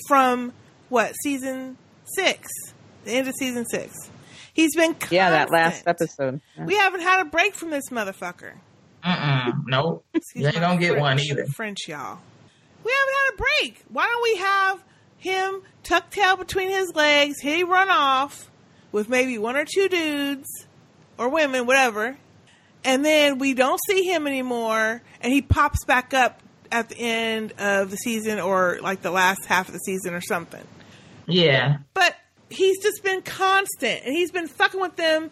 from 0.09 0.53
what 0.89 1.15
season 1.23 1.79
six, 2.17 2.49
the 3.05 3.13
end 3.13 3.29
of 3.29 3.35
season 3.39 3.65
six. 3.67 3.95
He's 4.53 4.77
been 4.77 4.93
constant. 4.93 5.13
Yeah, 5.13 5.31
that 5.31 5.51
last 5.51 5.85
episode. 5.87 6.41
Yeah. 6.57 6.67
We 6.67 6.77
haven't 6.77 7.01
had 7.01 7.23
a 7.23 7.25
break 7.25 7.55
from 7.55 7.71
this 7.71 7.89
motherfucker. 7.91 8.55
Mm-mm. 9.05 9.65
Nope. 9.67 10.05
You 10.35 10.47
ain't 10.47 10.55
my 10.57 10.61
gonna 10.61 10.81
get 10.81 10.91
French- 10.91 11.01
one 11.01 11.21
either. 11.21 11.47
French, 11.47 11.89
y'all. 11.89 12.21
We 12.85 12.93
haven't 12.93 13.15
had 13.15 13.33
a 13.33 13.37
break. 13.37 13.85
Why 13.89 14.07
don't 14.07 14.23
we 14.23 14.37
have 14.37 14.85
him 15.19 15.63
tuck 15.83 16.11
tail 16.11 16.37
between 16.37 16.69
his 16.69 16.95
legs? 16.95 17.41
He 17.41 17.65
run 17.65 17.89
off 17.91 18.51
with 18.93 19.09
maybe 19.09 19.39
one 19.39 19.57
or 19.57 19.65
two 19.65 19.89
dudes 19.89 20.49
or 21.19 21.29
women, 21.29 21.67
whatever, 21.67 22.17
and 22.85 23.05
then 23.05 23.39
we 23.39 23.55
don't 23.55 23.81
see 23.89 24.03
him 24.05 24.27
anymore, 24.27 25.03
and 25.21 25.33
he 25.33 25.43
pops 25.43 25.85
back 25.85 26.15
up 26.15 26.41
at 26.71 26.89
the 26.89 26.99
end 26.99 27.53
of 27.59 27.91
the 27.91 27.97
season 27.97 28.41
or 28.41 28.79
like 28.83 29.03
the 29.03 29.11
last 29.11 29.45
half 29.47 29.69
of 29.69 29.75
the 29.75 29.81
season 29.81 30.15
or 30.15 30.21
something. 30.21 30.65
Yeah. 31.27 31.79
But 31.95 32.17
he's 32.51 32.83
just 32.83 33.03
been 33.03 33.23
constant, 33.23 34.03
and 34.05 34.15
he's 34.15 34.31
been 34.31 34.49
fucking 34.49 34.81
with 34.81 34.97
them 34.97 35.31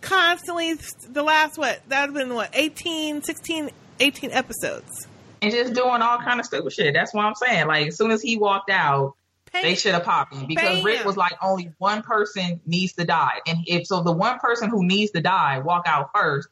constantly. 0.00 0.74
The 1.08 1.22
last 1.22 1.58
what 1.58 1.80
that 1.88 2.08
would 2.08 2.18
have 2.18 2.28
been 2.28 2.34
what 2.34 2.50
18, 2.54 3.22
16, 3.22 3.70
18 4.00 4.30
episodes. 4.32 5.07
And 5.40 5.52
just 5.52 5.74
doing 5.74 6.02
all 6.02 6.18
kind 6.18 6.40
of 6.40 6.46
stupid 6.46 6.72
shit. 6.72 6.94
That's 6.94 7.14
what 7.14 7.24
I'm 7.24 7.34
saying. 7.34 7.66
Like 7.66 7.88
as 7.88 7.96
soon 7.96 8.10
as 8.10 8.20
he 8.22 8.36
walked 8.36 8.70
out, 8.70 9.14
they 9.52 9.74
should 9.76 9.94
have 9.94 10.04
popped 10.04 10.34
him 10.34 10.46
because 10.46 10.76
Bam. 10.76 10.84
Rick 10.84 11.04
was 11.04 11.16
like 11.16 11.32
only 11.42 11.72
one 11.78 12.02
person 12.02 12.60
needs 12.66 12.92
to 12.94 13.04
die, 13.04 13.40
and 13.46 13.58
if 13.66 13.86
so, 13.86 14.02
the 14.02 14.12
one 14.12 14.38
person 14.38 14.68
who 14.68 14.84
needs 14.86 15.12
to 15.12 15.20
die 15.20 15.60
walk 15.60 15.84
out 15.86 16.10
first. 16.14 16.48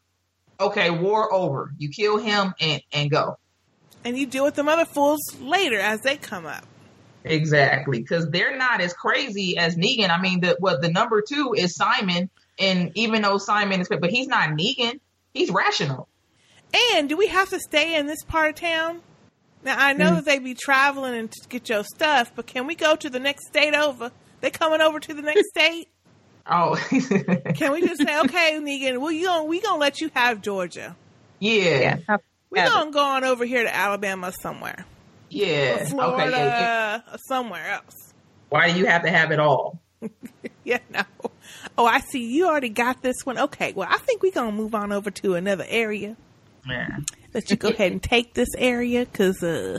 Okay, 0.59 0.89
war 0.91 1.33
over. 1.33 1.73
You 1.79 1.91
kill 1.91 2.17
him 2.19 2.55
and 2.61 2.81
and 2.93 3.11
go. 3.11 3.37
and 4.05 4.17
you 4.17 4.27
deal 4.27 4.45
with 4.45 4.55
them 4.55 4.69
other 4.69 4.87
fools 4.87 5.21
later 5.41 5.79
as 5.79 6.01
they 6.01 6.17
come 6.17 6.47
up. 6.47 6.65
Exactly, 7.25 7.99
because 7.99 8.31
they're 8.31 8.57
not 8.57 8.81
as 8.81 8.95
crazy 8.95 9.59
as 9.59 9.77
Negan. 9.77 10.11
I 10.11 10.21
mean, 10.21 10.41
the 10.41 10.57
what 10.61 10.81
the 10.81 10.89
number 10.89 11.23
two 11.23 11.55
is 11.57 11.75
Simon, 11.75 12.31
and 12.59 12.93
even 12.95 13.23
though 13.23 13.39
Simon 13.39 13.81
is, 13.81 13.89
but 13.89 14.11
he's 14.11 14.29
not 14.29 14.51
Negan. 14.51 15.01
He's 15.35 15.51
rational. 15.51 16.09
And 16.95 17.09
do 17.09 17.17
we 17.17 17.29
have 17.29 17.49
to 17.51 17.61
stay 17.61 17.97
in 17.97 18.07
this 18.07 18.23
part 18.25 18.51
of 18.51 18.55
town? 18.57 19.01
Now 19.65 19.77
I 19.79 19.93
know 19.93 20.13
Mm. 20.13 20.15
that 20.17 20.25
they 20.27 20.39
be 20.39 20.55
traveling 20.55 21.15
and 21.15 21.31
to 21.33 21.49
get 21.49 21.69
your 21.69 21.85
stuff, 21.85 22.33
but 22.35 22.47
can 22.47 22.67
we 22.67 22.75
go 22.75 22.97
to 22.97 23.11
the 23.11 23.19
next 23.19 23.49
state 23.49 23.75
over? 23.75 24.13
They 24.41 24.51
coming 24.51 24.81
over 24.81 25.01
to 25.01 25.15
the 25.15 25.23
next 25.23 25.49
state? 25.51 25.89
Oh, 26.49 26.77
Can 27.57 27.73
we 27.73 27.81
just 27.81 28.01
say, 28.07 28.21
okay, 28.25 28.59
Negan, 28.61 28.99
well, 29.01 29.11
you 29.11 29.27
gonna, 29.27 29.45
we 29.45 29.61
gonna 29.61 29.81
let 29.81 30.01
you 30.01 30.11
have 30.15 30.41
Georgia. 30.43 30.95
yeah, 31.41 31.97
We 32.51 32.61
gonna 32.61 32.93
go 32.93 33.01
on 33.03 33.25
over 33.25 33.45
here 33.45 33.65
to 33.65 33.75
Alabama 33.75 34.33
somewhere, 34.41 34.85
yeah. 35.29 35.83
or 35.83 35.87
Florida, 35.87 36.23
Okay, 36.23 36.31
yeah, 36.31 36.61
yeah. 37.09 37.15
or 37.15 37.19
somewhere 37.27 37.69
else. 37.73 38.13
Why 38.51 38.71
do 38.73 38.79
you 38.79 38.87
have 38.87 39.03
to 39.03 39.11
have 39.11 39.33
it 39.33 39.41
all? 39.41 39.81
Yeah, 40.65 40.79
no. 40.91 41.03
Oh, 41.79 41.87
I 41.87 42.01
see. 42.01 42.27
You 42.27 42.49
already 42.49 42.71
got 42.71 43.01
this 43.01 43.25
one. 43.25 43.39
Okay, 43.39 43.73
well, 43.73 43.87
I 43.89 43.99
think 43.99 44.21
we 44.23 44.33
gonna 44.33 44.51
move 44.51 44.75
on 44.75 44.91
over 44.91 45.13
to 45.13 45.35
another 45.35 45.65
area. 45.69 46.17
Yeah. 46.69 46.99
Let 47.35 47.51
you 47.51 47.57
go 47.57 47.69
ahead 47.69 47.93
and 47.93 48.03
take 48.03 48.35
this 48.35 48.49
area 48.57 49.05
because 49.05 49.43
uh, 49.43 49.79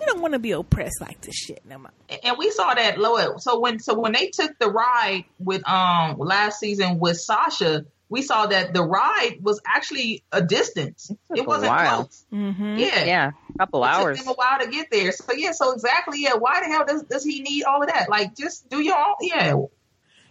we 0.00 0.06
don't 0.06 0.20
want 0.20 0.34
to 0.34 0.38
be 0.38 0.52
oppressed 0.52 1.00
like 1.00 1.20
this 1.22 1.34
shit 1.34 1.62
no 1.68 1.78
more. 1.78 1.90
and 2.24 2.36
we 2.38 2.50
saw 2.50 2.74
that 2.74 2.98
low. 2.98 3.38
So 3.38 3.58
when 3.60 3.78
so 3.80 3.98
when 3.98 4.12
they 4.12 4.28
took 4.28 4.58
the 4.58 4.70
ride 4.70 5.24
with 5.38 5.66
um 5.68 6.18
last 6.18 6.60
season 6.60 6.98
with 6.98 7.18
Sasha, 7.18 7.86
we 8.08 8.22
saw 8.22 8.46
that 8.46 8.72
the 8.72 8.84
ride 8.84 9.38
was 9.42 9.60
actually 9.66 10.22
a 10.30 10.40
distance. 10.40 11.10
It, 11.34 11.40
a 11.40 11.42
wasn't 11.42 11.76
close. 11.76 12.24
Mm-hmm. 12.32 12.76
Yeah, 12.78 13.04
Yeah, 13.04 13.30
a 13.54 13.58
couple 13.58 13.82
It 13.84 13.88
hours. 13.88 14.18
took 14.18 14.26
them 14.26 14.34
a 14.34 14.36
while 14.36 14.60
to 14.60 14.70
get 14.70 14.88
there. 14.92 15.10
So 15.10 15.32
yeah, 15.32 15.50
so 15.52 15.72
exactly. 15.72 16.22
Yeah, 16.22 16.34
why 16.34 16.60
the 16.60 16.66
hell 16.66 16.84
does 16.86 17.02
does 17.02 17.24
he 17.24 17.42
need 17.42 17.64
all 17.64 17.82
of 17.82 17.88
that? 17.88 18.08
Like, 18.08 18.36
just 18.36 18.68
do 18.70 18.80
your 18.80 18.96
own. 18.96 19.16
Yeah, 19.20 19.56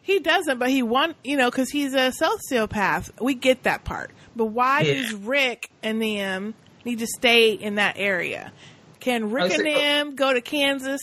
He 0.03 0.19
doesn't, 0.19 0.57
but 0.57 0.69
he 0.69 0.83
want 0.83 1.17
you 1.23 1.35
know 1.35 1.51
because 1.51 1.69
he's 1.69 1.93
a 1.93 2.13
sociopath. 2.13 3.09
We 3.19 3.33
get 3.33 3.63
that 3.63 3.83
part, 3.83 4.11
but 4.35 4.45
why 4.45 4.81
Yeah. 4.81 4.93
does 4.95 5.13
Rick 5.13 5.69
and 5.83 6.01
them 6.01 6.53
need 6.83 6.99
to 6.99 7.07
stay 7.07 7.51
in 7.53 7.75
that 7.75 7.95
area? 7.97 8.51
Can 8.99 9.29
Rick 9.31 9.45
Oh, 9.45 9.49
so- 9.49 9.55
and 9.55 9.65
them 9.67 10.15
go 10.15 10.33
to 10.33 10.41
Kansas? 10.41 11.01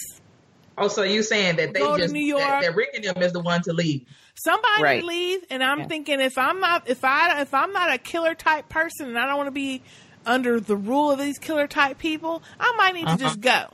Oh, 0.78 0.89
so 0.89 1.03
you 1.03 1.22
saying 1.22 1.57
that 1.57 1.74
they 1.74 1.80
Go 1.80 1.97
to 1.99 2.09
New 2.09 2.24
York. 2.24 2.62
that 2.62 2.74
Rick 2.74 2.91
and 2.95 3.05
them 3.05 3.22
is 3.22 3.33
the 3.33 3.41
one 3.41 3.62
to 3.62 3.72
leave? 3.72 4.07
Somebody 4.35 4.83
Right. 4.83 5.05
leave, 5.05 5.41
and 5.51 5.62
I'm 5.62 5.87
thinking 5.89 6.18
if 6.20 6.39
I'm 6.39 6.59
not 6.61 6.89
if 6.89 7.05
I 7.05 7.43
if 7.43 7.53
I'm 7.53 7.72
not 7.72 7.93
a 7.93 7.99
killer 7.99 8.35
type 8.35 8.68
person 8.70 9.07
and 9.09 9.18
I 9.18 9.26
don't 9.26 9.37
want 9.37 9.49
to 9.49 9.51
be 9.53 9.83
under 10.24 10.59
the 10.61 10.76
rule 10.76 11.11
of 11.11 11.18
these 11.18 11.39
killer 11.39 11.66
type 11.66 11.99
people, 11.99 12.43
I 12.59 12.72
might 12.78 12.95
need 12.95 13.03
to 13.05 13.09
Uh-huh. 13.09 13.16
just 13.18 13.41
go. 13.43 13.66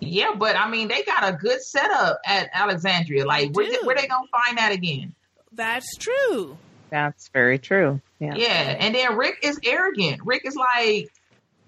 Yeah, 0.00 0.32
but 0.36 0.54
I 0.56 0.68
mean, 0.68 0.88
they 0.88 1.02
got 1.04 1.26
a 1.26 1.32
good 1.32 1.62
setup 1.62 2.20
at 2.26 2.50
Alexandria. 2.52 3.24
Like, 3.24 3.52
where, 3.54 3.72
where 3.84 3.96
they 3.96 4.06
gonna 4.06 4.26
find 4.30 4.58
that 4.58 4.72
again? 4.72 5.14
That's 5.52 5.86
true. 5.96 6.58
That's 6.90 7.28
very 7.28 7.58
true. 7.58 8.00
Yeah. 8.18 8.34
Yeah, 8.36 8.76
and 8.78 8.94
then 8.94 9.16
Rick 9.16 9.38
is 9.42 9.58
arrogant. 9.64 10.20
Rick 10.24 10.42
is 10.46 10.56
like, 10.56 11.08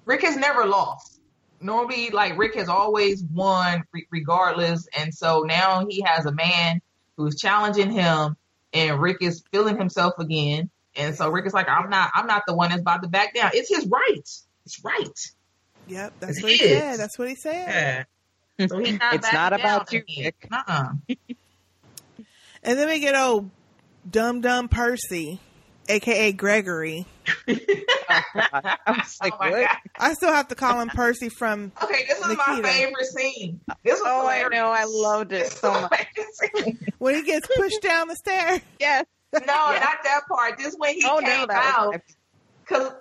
Rick 0.05 0.23
has 0.23 0.37
never 0.37 0.65
lost. 0.67 1.21
Normally, 1.61 2.11
like 2.11 2.39
Rick 2.39 2.55
has 2.55 2.69
always 2.69 3.23
won 3.25 3.83
re- 3.93 4.07
regardless, 4.11 4.87
and 4.97 5.13
so 5.13 5.41
now 5.43 5.87
he 5.89 6.03
has 6.03 6.25
a 6.25 6.33
man 6.33 6.81
who's 7.17 7.37
challenging 7.37 7.91
him, 7.91 8.37
and 8.73 9.01
Rick 9.01 9.19
is 9.23 9.43
feeling 9.51 9.77
himself 9.77 10.15
again, 10.21 10.71
and 10.95 11.17
so 11.17 11.29
Rick 11.31 11.47
is 11.47 11.53
like, 11.53 11.69
I'm 11.69 11.91
not, 11.91 12.13
I'm 12.15 12.27
not 12.29 12.45
the 12.47 12.55
one 12.55 12.71
that's 12.71 12.81
about 12.81 13.03
to 13.03 13.09
back 13.09 13.35
down. 13.35 13.51
It's 13.55 13.69
his 13.69 13.87
right. 13.87 14.29
It's 14.65 14.85
right. 14.85 15.21
Yep, 15.89 16.13
that's 16.21 16.39
It 16.39 16.43
what 16.45 16.53
he 16.53 16.63
is. 16.63 16.71
said. 16.71 16.99
That's 17.01 17.19
what 17.19 17.29
he 17.29 17.35
said. 17.35 18.07
Yeah. 18.59 18.67
So 18.69 18.79
he's 18.79 18.99
not. 18.99 19.15
It's 19.15 19.33
not 19.33 19.51
backing 19.51 19.65
down 19.67 19.77
about 19.81 19.93
you. 19.93 20.03
Rick. 20.25 20.49
Uh-uh. 20.53 20.89
And 22.63 22.79
then 22.79 22.89
we 22.89 23.01
get 23.01 23.15
old 23.15 23.51
dumb 24.09 24.41
dumb 24.41 24.69
Percy, 24.69 25.41
aka 25.89 26.33
Gregory. 26.33 27.07
I 27.49 28.75
was 28.87 29.17
like, 29.21 29.35
Oh 29.35 29.51
what? 29.51 29.71
I 29.99 30.15
still 30.15 30.33
have 30.33 30.49
to 30.49 30.55
call 30.55 30.81
him 30.81 30.89
Percy 30.89 31.29
from 31.29 31.73
Okay, 31.83 32.05
this 32.09 32.19
is 32.19 32.37
my 32.37 32.61
favorite 32.63 33.07
scene. 33.07 33.61
This 33.85 34.01
was 34.01 34.03
Oh, 34.07 34.27
I 34.27 34.47
know. 34.49 34.69
I 34.69 34.85
loved 34.87 35.33
it 35.33 35.47
so 35.53 35.71
much. 35.73 36.07
when 36.99 37.15
he 37.17 37.23
gets 37.23 37.47
pushed 37.57 37.83
down 37.83 38.09
the 38.09 38.17
stairs. 38.17 38.61
Yes. 38.81 39.05
No, 39.35 39.41
not 39.47 39.81
that 40.05 40.21
part. 40.31 40.59
This 40.59 40.75
when 40.79 40.95
he 40.95 41.05
Oh, 41.05 41.19
no, 41.19 41.27
came 41.29 41.47
that 41.49 41.75
out 41.77 41.95
because 42.67 42.93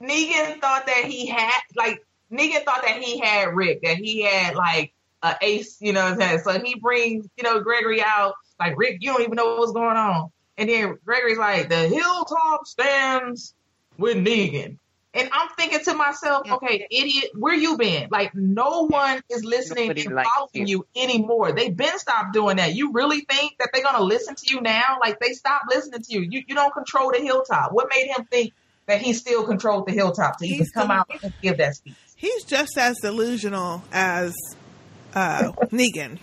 Negan 0.00 0.54
Negan 0.54 0.60
thought 0.60 0.86
that 0.86 1.04
he 1.06 1.26
had 1.26 1.52
like 1.76 2.04
Negan 2.32 2.64
thought 2.64 2.82
that 2.82 3.00
he 3.00 3.18
had 3.18 3.54
Rick, 3.54 3.82
that 3.82 3.96
he 3.96 4.22
had 4.22 4.54
like 4.54 4.92
a 5.22 5.36
ace, 5.40 5.78
you 5.80 5.92
know 5.92 6.04
what 6.04 6.12
I'm 6.14 6.20
saying? 6.20 6.38
So 6.40 6.60
he 6.64 6.74
brings, 6.78 7.26
you 7.36 7.42
know, 7.44 7.60
Gregory 7.60 8.02
out, 8.02 8.34
like 8.60 8.74
Rick, 8.76 8.98
you 9.00 9.12
don't 9.12 9.22
even 9.22 9.34
know 9.36 9.56
what's 9.56 9.72
going 9.72 9.96
on. 9.96 10.30
And 10.56 10.68
then 10.68 10.98
Gregory's 11.04 11.38
like, 11.38 11.68
the 11.68 11.88
hilltop 11.88 12.66
stands 12.66 13.54
with 13.98 14.16
Negan. 14.16 14.78
And 15.16 15.28
I'm 15.32 15.48
thinking 15.56 15.78
to 15.84 15.94
myself, 15.94 16.50
okay, 16.50 16.88
idiot, 16.90 17.30
where 17.36 17.54
you 17.54 17.76
been? 17.78 18.08
Like 18.10 18.34
no 18.34 18.86
one 18.88 19.20
is 19.30 19.44
listening 19.44 19.88
Nobody 19.88 20.06
and 20.06 20.26
following 20.34 20.66
you. 20.66 20.86
anymore. 20.96 21.52
They've 21.52 21.76
been 21.76 21.96
stopped 22.00 22.32
doing 22.32 22.56
that. 22.56 22.74
You 22.74 22.90
really 22.92 23.20
think 23.20 23.52
that 23.60 23.70
they're 23.72 23.84
gonna 23.84 24.02
listen 24.02 24.34
to 24.34 24.52
you 24.52 24.60
now? 24.60 24.98
Like 25.00 25.20
they 25.20 25.32
stopped 25.32 25.66
listening 25.72 26.02
to 26.02 26.12
you. 26.12 26.20
You 26.22 26.42
you 26.48 26.54
don't 26.56 26.74
control 26.74 27.12
the 27.12 27.20
hilltop. 27.20 27.70
What 27.70 27.88
made 27.94 28.08
him 28.08 28.24
think 28.28 28.54
that 28.86 29.02
he 29.02 29.12
still 29.12 29.44
controlled 29.46 29.86
the 29.86 29.92
hilltop 29.92 30.38
to 30.38 30.46
even 30.48 30.66
come 30.74 30.88
the- 30.88 30.94
out 30.94 31.08
and 31.22 31.32
give 31.40 31.58
that 31.58 31.76
speech? 31.76 31.94
He's 32.16 32.42
just 32.44 32.76
as 32.76 32.96
delusional 33.00 33.84
as 33.92 34.34
uh, 35.14 35.52
Negan. 35.70 36.18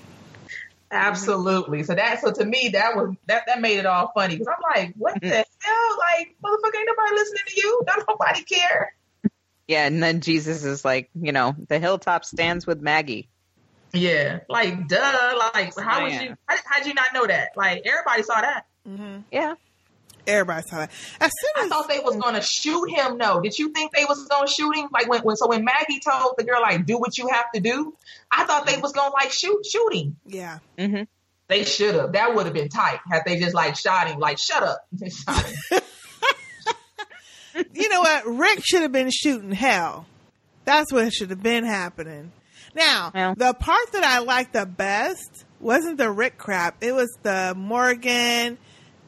Absolutely. 0.92 1.84
So 1.84 1.96
that 1.96 2.22
so 2.22 2.32
to 2.32 2.46
me 2.46 2.70
that 2.74 2.96
was 2.96 3.16
that 3.28 3.44
that 3.48 3.62
made 3.62 3.80
it 3.80 3.86
all 3.86 4.12
funny 4.14 4.36
because 4.36 4.48
I'm 4.48 4.84
like, 4.84 4.94
what 4.98 5.20
the 5.22 5.30
hell? 5.30 5.98
Like, 6.00 6.36
motherfucker, 6.44 6.78
ain't 6.78 6.88
nobody 6.88 7.16
listening 7.16 7.44
to 7.48 7.62
you. 7.62 7.84
Don't 7.88 8.06
nobody 8.10 8.44
care. 8.44 8.94
Yeah, 9.68 9.86
and 9.86 10.04
then 10.04 10.20
Jesus 10.20 10.66
is 10.66 10.84
like, 10.84 11.10
you 11.14 11.32
know, 11.32 11.56
the 11.70 11.80
hilltop 11.80 12.26
stands 12.26 12.68
with 12.68 12.82
Maggie. 12.82 13.30
Yeah, 13.94 14.40
like 14.50 14.88
duh. 14.88 15.50
Like 15.54 15.78
how 15.78 16.04
would 16.04 16.12
Man. 16.12 16.24
you? 16.24 16.36
How, 16.48 16.58
how'd 16.66 16.86
you 16.86 16.94
not 16.94 17.14
know 17.14 17.26
that? 17.28 17.52
Like 17.56 17.84
everybody 17.86 18.24
saw 18.24 18.42
that. 18.42 18.66
Mm-hmm. 18.88 19.20
Yeah. 19.32 19.56
Everybody 20.28 20.68
saw 20.68 20.78
that. 20.78 20.92
As 21.20 21.32
soon 21.40 21.66
as 21.66 21.66
I 21.66 21.68
thought 21.70 21.90
they 21.90 22.00
was 22.00 22.16
gonna 22.16 22.42
shoot 22.42 22.90
him. 22.90 23.18
No, 23.18 23.42
did 23.42 23.58
you 23.58 23.70
think 23.70 23.94
they 23.94 24.06
was 24.06 24.28
gonna 24.28 24.48
shoot 24.48 24.76
him? 24.76 24.88
Like 24.92 25.08
when, 25.08 25.22
when 25.22 25.36
so 25.36 25.48
when 25.48 25.64
Maggie 25.66 26.00
told 26.00 26.36
the 26.38 26.44
girl 26.44 26.62
like 26.62 26.86
do 26.86 26.98
what 26.98 27.18
you 27.18 27.28
have 27.28 27.46
to 27.54 27.62
do, 27.62 27.96
I 28.32 28.46
thought 28.46 28.66
they 28.66 28.78
was 28.78 28.92
gonna 28.92 29.14
like 29.14 29.32
shoot 29.32 29.66
shoot 29.66 29.94
him. 29.94 30.18
Yeah. 30.26 30.60
Mm-hmm. 30.78 31.04
They 31.48 31.64
should 31.66 31.96
have. 31.96 32.14
That 32.14 32.34
would 32.36 32.46
have 32.46 32.54
been 32.54 32.70
tight 32.70 33.00
had 33.10 33.24
they 33.26 33.40
just 33.40 33.54
like 33.54 33.76
shot 33.76 34.08
him. 34.08 34.20
Like 34.20 34.38
shut 34.38 34.64
up. 34.64 34.88
Shot 35.12 35.54
you 37.74 37.90
know 37.90 38.02
what? 38.02 38.26
Rick 38.26 38.62
should 38.64 38.82
have 38.84 38.92
been 38.92 39.10
shooting 39.12 39.52
hell. 39.52 40.06
That's 40.66 40.92
what 40.94 41.12
should 41.12 41.30
have 41.32 41.44
been 41.44 41.66
happening. 41.66 42.32
Now, 42.74 43.12
the 43.36 43.54
part 43.54 43.92
that 43.92 44.04
I 44.04 44.20
liked 44.20 44.54
the 44.54 44.66
best 44.66 45.46
wasn't 45.60 45.98
the 45.98 46.10
Rick 46.10 46.38
crap. 46.38 46.82
It 46.82 46.94
was 46.94 47.10
the 47.24 47.54
Morgan 47.56 48.58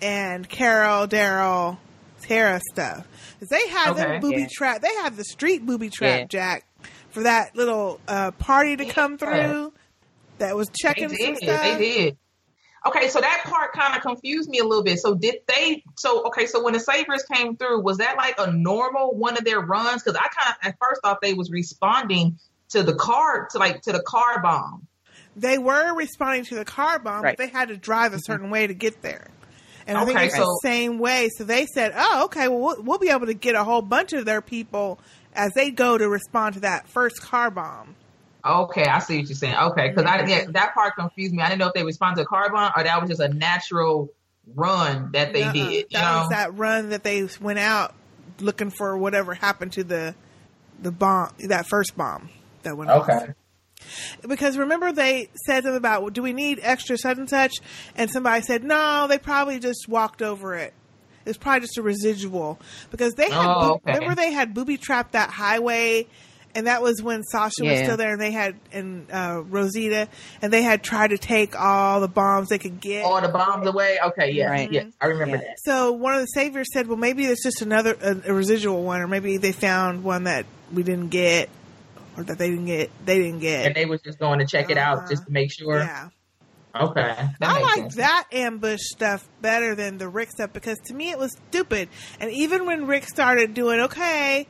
and 0.03 0.47
Carol, 0.47 1.07
Daryl, 1.07 1.77
Tara 2.21 2.61
stuff. 2.71 3.07
They 3.39 3.67
had 3.69 3.91
Okay. 3.91 4.03
them 4.03 4.21
booby 4.21 4.41
Yeah. 4.41 4.47
trap. 4.53 4.81
They 4.81 4.93
had 4.95 5.15
the 5.17 5.23
street 5.23 5.65
booby 5.65 5.89
trap, 5.89 6.19
Yeah. 6.19 6.25
Jack, 6.25 6.65
for 7.09 7.23
that 7.23 7.55
little 7.55 7.99
uh, 8.07 8.31
party 8.31 8.75
to 8.77 8.85
come 8.85 9.17
through. 9.17 9.73
That 10.39 10.55
was 10.55 10.69
checking 10.75 11.09
They 11.09 11.15
some 11.15 11.33
did. 11.35 11.43
stuff. 11.43 11.61
They 11.61 11.77
did. 11.77 12.17
Okay, 12.85 13.07
so 13.07 13.21
that 13.21 13.43
part 13.45 13.71
kind 13.71 13.95
of 13.95 14.01
confused 14.01 14.49
me 14.49 14.59
a 14.59 14.63
little 14.65 14.83
bit. 14.83 14.99
So 14.99 15.15
did 15.15 15.35
they? 15.47 15.83
So 15.97 16.25
okay, 16.27 16.47
so 16.47 16.61
when 16.61 16.73
the 16.73 16.79
Saviors 16.81 17.23
came 17.23 17.55
through, 17.55 17.81
was 17.81 17.97
that 17.99 18.17
like 18.17 18.35
a 18.39 18.51
normal 18.51 19.15
one 19.15 19.37
of 19.37 19.45
their 19.45 19.61
runs? 19.61 20.03
Because 20.03 20.17
I 20.17 20.27
kind 20.27 20.49
of 20.61 20.67
at 20.67 20.75
first 20.81 21.01
thought 21.01 21.21
they 21.21 21.33
was 21.33 21.49
responding 21.49 22.39
to 22.69 22.83
the 22.83 22.95
car 22.95 23.47
to 23.51 23.57
like 23.57 23.83
to 23.83 23.93
the 23.93 24.01
car 24.01 24.41
bomb. 24.41 24.87
They 25.35 25.57
were 25.57 25.95
responding 25.95 26.43
to 26.45 26.55
the 26.55 26.65
car 26.65 26.99
bomb, 26.99 27.23
Right. 27.23 27.37
but 27.37 27.45
they 27.45 27.49
had 27.51 27.69
to 27.69 27.77
drive 27.77 28.13
a 28.13 28.19
certain 28.19 28.49
way 28.49 28.67
to 28.67 28.73
get 28.73 29.01
there. 29.01 29.27
And 29.85 29.97
I 29.97 30.05
think 30.05 30.17
Okay, 30.17 30.27
it's 30.27 30.37
the 30.37 30.59
same 30.63 30.97
way. 30.99 31.29
So 31.37 31.43
they 31.43 31.65
said, 31.65 31.93
"Oh, 31.95 32.25
okay. 32.25 32.47
Well, 32.47 32.59
we'll, 32.59 32.83
we'll 32.83 32.99
be 32.99 33.09
able 33.09 33.25
to 33.27 33.33
get 33.33 33.55
a 33.55 33.63
whole 33.63 33.81
bunch 33.81 34.13
of 34.13 34.25
their 34.25 34.41
people 34.41 34.99
as 35.33 35.51
they 35.53 35.71
go 35.71 35.97
to 35.97 36.07
respond 36.07 36.55
to 36.55 36.61
that 36.61 36.87
first 36.87 37.21
car 37.21 37.51
bomb." 37.51 37.95
Okay, 38.45 38.83
I 38.85 38.99
see 38.99 39.19
what 39.19 39.27
you're 39.29 39.35
saying. 39.35 39.55
Okay, 39.55 39.89
because 39.89 40.05
I 40.05 40.25
yeah, 40.25 40.45
that 40.49 40.73
part 40.73 40.95
confused 40.95 41.33
me. 41.33 41.41
I 41.41 41.47
didn't 41.47 41.59
know 41.59 41.67
if 41.67 41.73
they 41.73 41.83
responded 41.83 42.17
to 42.17 42.21
a 42.23 42.25
car 42.25 42.49
bomb 42.51 42.71
or 42.75 42.83
that 42.83 42.99
was 43.01 43.09
just 43.09 43.21
a 43.21 43.29
natural 43.29 44.09
run 44.53 45.11
that 45.13 45.31
they 45.33 45.41
Nuh-uh. 45.41 45.53
did. 45.53 45.71
You 45.71 45.85
That 45.91 46.01
know? 46.01 46.19
was 46.19 46.29
that 46.29 46.57
run 46.57 46.89
that 46.89 47.03
they 47.03 47.27
went 47.39 47.59
out 47.59 47.95
looking 48.39 48.69
for 48.69 48.97
whatever 48.97 49.33
happened 49.33 49.73
to 49.73 49.83
the 49.83 50.15
the 50.81 50.91
bomb, 50.91 51.31
that 51.47 51.67
first 51.67 51.95
bomb 51.95 52.29
that 52.63 52.75
went 52.75 52.89
off. 52.89 53.07
Okay. 54.19 54.27
Because 54.27 54.57
remember 54.57 54.91
they 54.91 55.29
said 55.45 55.63
something 55.63 55.77
about, 55.77 56.01
well, 56.01 56.11
do 56.11 56.21
we 56.21 56.33
need 56.33 56.59
extra 56.61 56.97
such 56.97 57.17
and 57.17 57.29
such? 57.29 57.55
And 57.95 58.09
somebody 58.11 58.41
said, 58.43 58.63
no, 58.63 59.07
they 59.07 59.17
probably 59.17 59.59
just 59.59 59.87
walked 59.87 60.21
over 60.21 60.55
it. 60.55 60.73
It's 61.25 61.37
probably 61.37 61.61
just 61.61 61.77
a 61.77 61.81
residual 61.81 62.59
because 62.91 63.13
they 63.13 63.29
had. 63.31 63.45
Oh, 63.47 63.59
boo- 63.59 63.73
okay. 63.75 63.93
Remember 63.99 64.15
they 64.15 64.31
had 64.33 64.53
booby 64.53 64.75
trapped 64.75 65.13
that 65.13 65.29
highway, 65.29 66.05
and 66.53 66.67
that 66.67 66.81
was 66.81 67.01
when 67.01 67.23
Sasha 67.23 67.63
was 67.63 67.79
still 67.79 67.95
there, 67.95 68.11
and 68.11 68.19
they 68.21 68.31
had 68.31 68.55
and 68.73 69.09
uh, 69.09 69.41
Rosita, 69.47 70.09
and 70.41 70.51
they 70.51 70.61
had 70.63 70.83
tried 70.83 71.11
to 71.11 71.17
take 71.17 71.57
all 71.57 72.01
the 72.01 72.09
bombs 72.09 72.49
they 72.49 72.57
could 72.59 72.81
get. 72.81 73.05
All 73.05 73.21
the 73.21 73.29
bombs 73.29 73.65
away. 73.65 73.99
Okay, 74.07 74.31
yeah, 74.31 74.49
Right. 74.49 74.69
yeah, 74.69 74.83
I 74.99 75.05
remember 75.05 75.37
that. 75.37 75.59
So 75.63 75.93
one 75.93 76.13
of 76.13 76.19
the 76.19 76.27
saviors 76.27 76.67
said, 76.73 76.87
"Well, 76.87 76.97
maybe 76.97 77.23
it's 77.25 77.41
just 77.41 77.61
another 77.61 77.95
a, 78.01 78.17
a 78.29 78.33
residual 78.33 78.83
one, 78.83 78.99
or 78.99 79.07
maybe 79.07 79.37
they 79.37 79.53
found 79.53 80.03
one 80.03 80.25
that 80.25 80.45
we 80.73 80.83
didn't 80.83 81.07
get, 81.07 81.47
or 82.17 82.23
that 82.23 82.37
they 82.37 82.49
didn't 82.49 82.65
get. 82.65 82.91
They 83.05 83.17
didn't 83.17 83.39
get." 83.39 83.65
And 83.65 83.75
they 83.75 83.85
was 83.85 84.01
just 84.01 84.19
going 84.19 84.39
to 84.39 84.45
check 84.45 84.69
it 84.69 84.77
out 84.77 85.09
just 85.09 85.25
to 85.25 85.31
make 85.31 85.51
sure. 85.51 85.79
Yeah. 85.79 86.09
Okay. 86.75 87.15
I 87.41 87.61
like 87.61 87.75
sense. 87.75 87.95
that 87.95 88.27
ambush 88.31 88.79
stuff 88.81 89.27
better 89.41 89.75
than 89.75 89.99
the 89.99 90.09
Rick 90.09 90.31
stuff 90.31 90.53
because 90.53 90.79
to 90.85 90.93
me 90.95 91.11
it 91.11 91.19
was 91.19 91.37
stupid. 91.49 91.89
And 92.19 92.31
even 92.31 92.65
when 92.65 92.87
Rick 92.87 93.03
started 93.07 93.53
doing, 93.53 93.81
okay, 93.81 94.47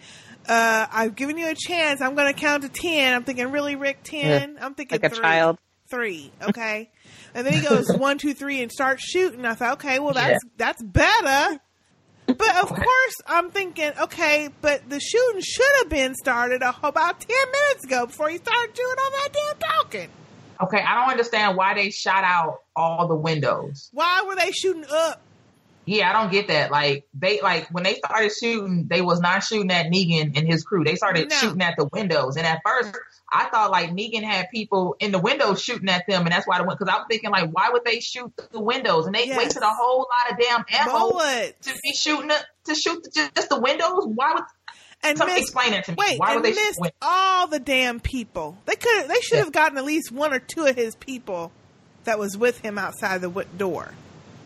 uh, 0.48 0.88
I've 0.90 1.16
given 1.16 1.38
you 1.38 1.50
a 1.50 1.56
chance, 1.56 2.00
I'm 2.02 2.16
going 2.16 2.34
to 2.34 2.40
count 2.40 2.64
to 2.64 2.70
10. 2.70 3.14
I'm 3.14 3.24
thinking, 3.26 3.52
really, 3.52 3.76
Rick, 3.76 4.00
10? 4.04 4.58
I'm 4.62 4.74
thinking 4.74 5.00
Like 5.02 5.12
a 5.12 5.14
three. 5.14 5.22
child. 5.22 5.58
Three, 5.92 6.32
okay. 6.42 6.90
and 7.36 7.46
then 7.46 7.54
he 7.54 7.62
goes 7.62 7.92
one, 7.98 8.18
two, 8.18 8.34
three, 8.34 8.64
and 8.64 8.72
starts 8.72 9.04
shooting. 9.04 9.46
I 9.46 9.54
thought, 9.54 9.74
okay, 9.74 10.00
well, 10.00 10.14
that's 10.14 10.40
that's 10.58 10.82
better. 10.82 11.60
But 12.26 12.56
of 12.64 12.70
course, 12.70 13.16
I'm 13.28 13.52
thinking, 13.52 13.92
okay, 14.04 14.50
but 14.62 14.90
the 14.90 15.00
shooting 15.00 15.42
should 15.42 15.66
have 15.80 15.90
been 15.90 16.16
started 16.16 16.62
about 16.62 17.20
10 17.20 17.28
minutes 17.30 17.86
ago 17.86 18.06
before 18.06 18.30
he 18.30 18.38
started 18.38 18.74
doing 18.74 18.96
all 19.04 19.12
that 19.12 19.30
damn 19.34 19.70
talking. 19.70 20.10
Okay, 20.62 20.80
I 20.82 21.02
don't 21.02 21.12
understand 21.12 21.58
why 21.58 21.74
they 21.74 21.90
shot 21.90 22.24
out 22.24 22.60
all 22.76 23.08
the 23.08 23.16
windows. 23.16 23.90
Why 23.92 24.24
were 24.28 24.36
they 24.36 24.52
shooting 24.52 24.86
up? 24.90 25.22
Yeah, 25.86 26.10
I 26.10 26.14
don't 26.14 26.32
get 26.32 26.48
that. 26.48 26.72
Like 26.72 27.06
they 27.14 27.42
like 27.42 27.68
when 27.70 27.84
they 27.84 27.96
started 27.96 28.32
shooting, 28.32 28.88
they 28.88 29.02
was 29.02 29.20
not 29.20 29.44
shooting 29.44 29.70
at 29.72 29.88
Negan 29.88 30.38
and 30.38 30.48
his 30.48 30.64
crew. 30.64 30.86
They 30.86 30.96
started 30.96 31.30
No. 31.30 31.36
shooting 31.36 31.62
at 31.62 31.76
the 31.78 31.90
windows. 31.92 32.38
And 32.38 32.48
at 32.48 32.62
first, 32.66 32.96
I 33.34 33.46
thought 33.50 33.72
like 33.72 33.90
Negan 33.92 34.24
had 34.24 34.48
people 34.54 34.96
in 35.00 35.12
the 35.12 35.20
windows 35.20 35.62
shooting 35.62 35.90
at 35.90 36.06
them, 36.08 36.24
and 36.24 36.32
that's 36.32 36.46
why 36.48 36.58
I 36.58 36.62
went. 36.62 36.78
Because 36.80 36.94
I'm 36.96 37.08
thinking 37.08 37.32
like, 37.32 37.50
why 37.52 37.70
would 37.72 37.84
they 37.84 38.00
shoot 38.00 38.32
the 38.52 38.60
windows? 38.62 39.06
And 39.08 39.16
they 39.16 39.26
Yes. 39.28 39.38
wasted 39.38 39.64
a 39.64 39.70
whole 39.74 40.00
lot 40.08 40.32
of 40.32 40.38
damn 40.40 40.64
ammo 40.70 41.20
to 41.20 41.74
be 41.84 41.94
shooting 41.94 42.28
the, 42.28 42.38
to 42.66 42.76
shoot 42.76 43.04
the, 43.04 43.10
just, 43.10 43.36
just 43.36 43.50
the 43.50 43.60
windows. 43.60 44.06
Why 44.06 44.34
would? 44.36 44.44
And 45.06 45.18
Somebody 45.18 45.40
missed- 45.42 45.50
explain 45.52 45.72
that 45.72 45.84
to 45.86 45.92
me. 45.92 45.98
Wait, 46.00 46.20
why 46.20 46.34
and 46.34 46.36
would 46.42 46.46
they 46.46 46.54
shoot 46.54 46.64
missed 46.66 46.80
windows? 46.80 46.98
all 47.02 47.48
the 47.48 47.60
damn 47.60 48.00
people. 48.00 48.58
They 48.66 48.76
could. 48.76 49.08
They 49.10 49.20
should 49.22 49.40
have 49.40 49.52
gotten 49.52 49.78
at 49.78 49.84
least 49.84 50.12
one 50.12 50.34
or 50.34 50.40
two 50.40 50.66
of 50.66 50.76
his 50.76 50.96
people 50.96 51.52
that 52.06 52.20
was 52.20 52.38
with 52.38 52.60
him 52.60 52.78
outside 52.78 53.22
the 53.22 53.30
door. 53.58 53.92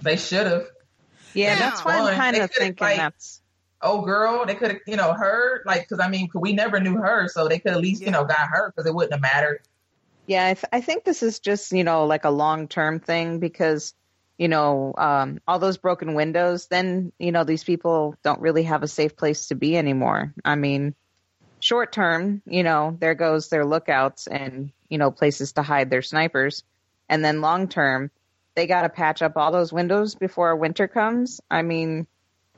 They 0.02 0.16
should 0.16 0.48
have. 0.48 0.66
Yeah, 1.34 1.54
Now- 1.56 1.60
that's 1.60 1.86
why 1.86 1.98
I'm 2.00 2.16
kind 2.16 2.38
of 2.38 2.52
thinking 2.52 2.78
like, 2.86 2.98
that's 2.98 3.37
oh 3.82 4.02
girl, 4.02 4.46
they 4.46 4.56
could 4.56 4.72
have, 4.72 4.82
you 4.88 4.96
know, 4.96 5.14
her, 5.14 5.62
like, 5.66 5.82
because 5.82 6.00
I 6.00 6.10
mean, 6.10 6.30
we 6.34 6.54
never 6.54 6.80
knew 6.80 6.96
her, 6.96 7.28
so 7.28 7.48
they 7.48 7.60
could 7.60 7.74
at 7.74 7.82
least, 7.82 8.02
you 8.02 8.12
know, 8.12 8.24
got 8.24 8.50
her 8.50 8.72
because 8.72 8.88
it 8.88 8.94
wouldn't 8.94 9.14
have 9.14 9.22
mattered. 9.22 9.62
Yeah, 10.26 10.46
I, 10.46 10.54
th- 10.56 10.66
I 10.74 10.82
think 10.82 11.04
this 11.04 11.24
is 11.24 11.40
just, 11.40 11.72
you 11.72 11.84
know, 11.84 12.06
like 12.06 12.26
a 12.26 12.30
long 12.30 12.68
term 12.68 13.00
thing 13.00 13.40
because, 13.40 13.94
you 14.38 14.48
know, 14.50 14.94
um, 14.98 15.40
all 15.48 15.60
those 15.60 15.78
broken 15.78 16.16
windows, 16.16 16.68
then, 16.68 17.14
you 17.18 17.32
know, 17.32 17.44
these 17.44 17.64
people 17.64 18.16
don't 18.24 18.42
really 18.42 18.64
have 18.64 18.84
a 18.84 18.88
safe 18.88 19.16
place 19.16 19.48
to 19.48 19.56
be 19.56 19.78
anymore. 19.78 20.34
I 20.44 20.56
mean, 20.56 20.96
short 21.60 21.94
term, 21.94 22.42
you 22.46 22.64
know, 22.64 22.98
there 23.00 23.16
goes 23.16 23.50
their 23.50 23.66
lookouts 23.66 24.28
and, 24.28 24.72
you 24.90 24.98
know, 24.98 25.12
places 25.12 25.54
to 25.54 25.62
hide 25.62 25.90
their 25.90 26.02
snipers. 26.02 26.64
And 27.08 27.24
then 27.24 27.42
long 27.42 27.68
term, 27.70 28.12
they 28.56 28.68
got 28.68 28.82
to 28.82 28.90
patch 28.90 29.22
up 29.22 29.38
all 29.38 29.52
those 29.52 29.72
windows 29.72 30.16
before 30.16 30.56
winter 30.56 30.88
comes. 30.88 31.40
I 31.50 31.62
mean, 31.62 32.06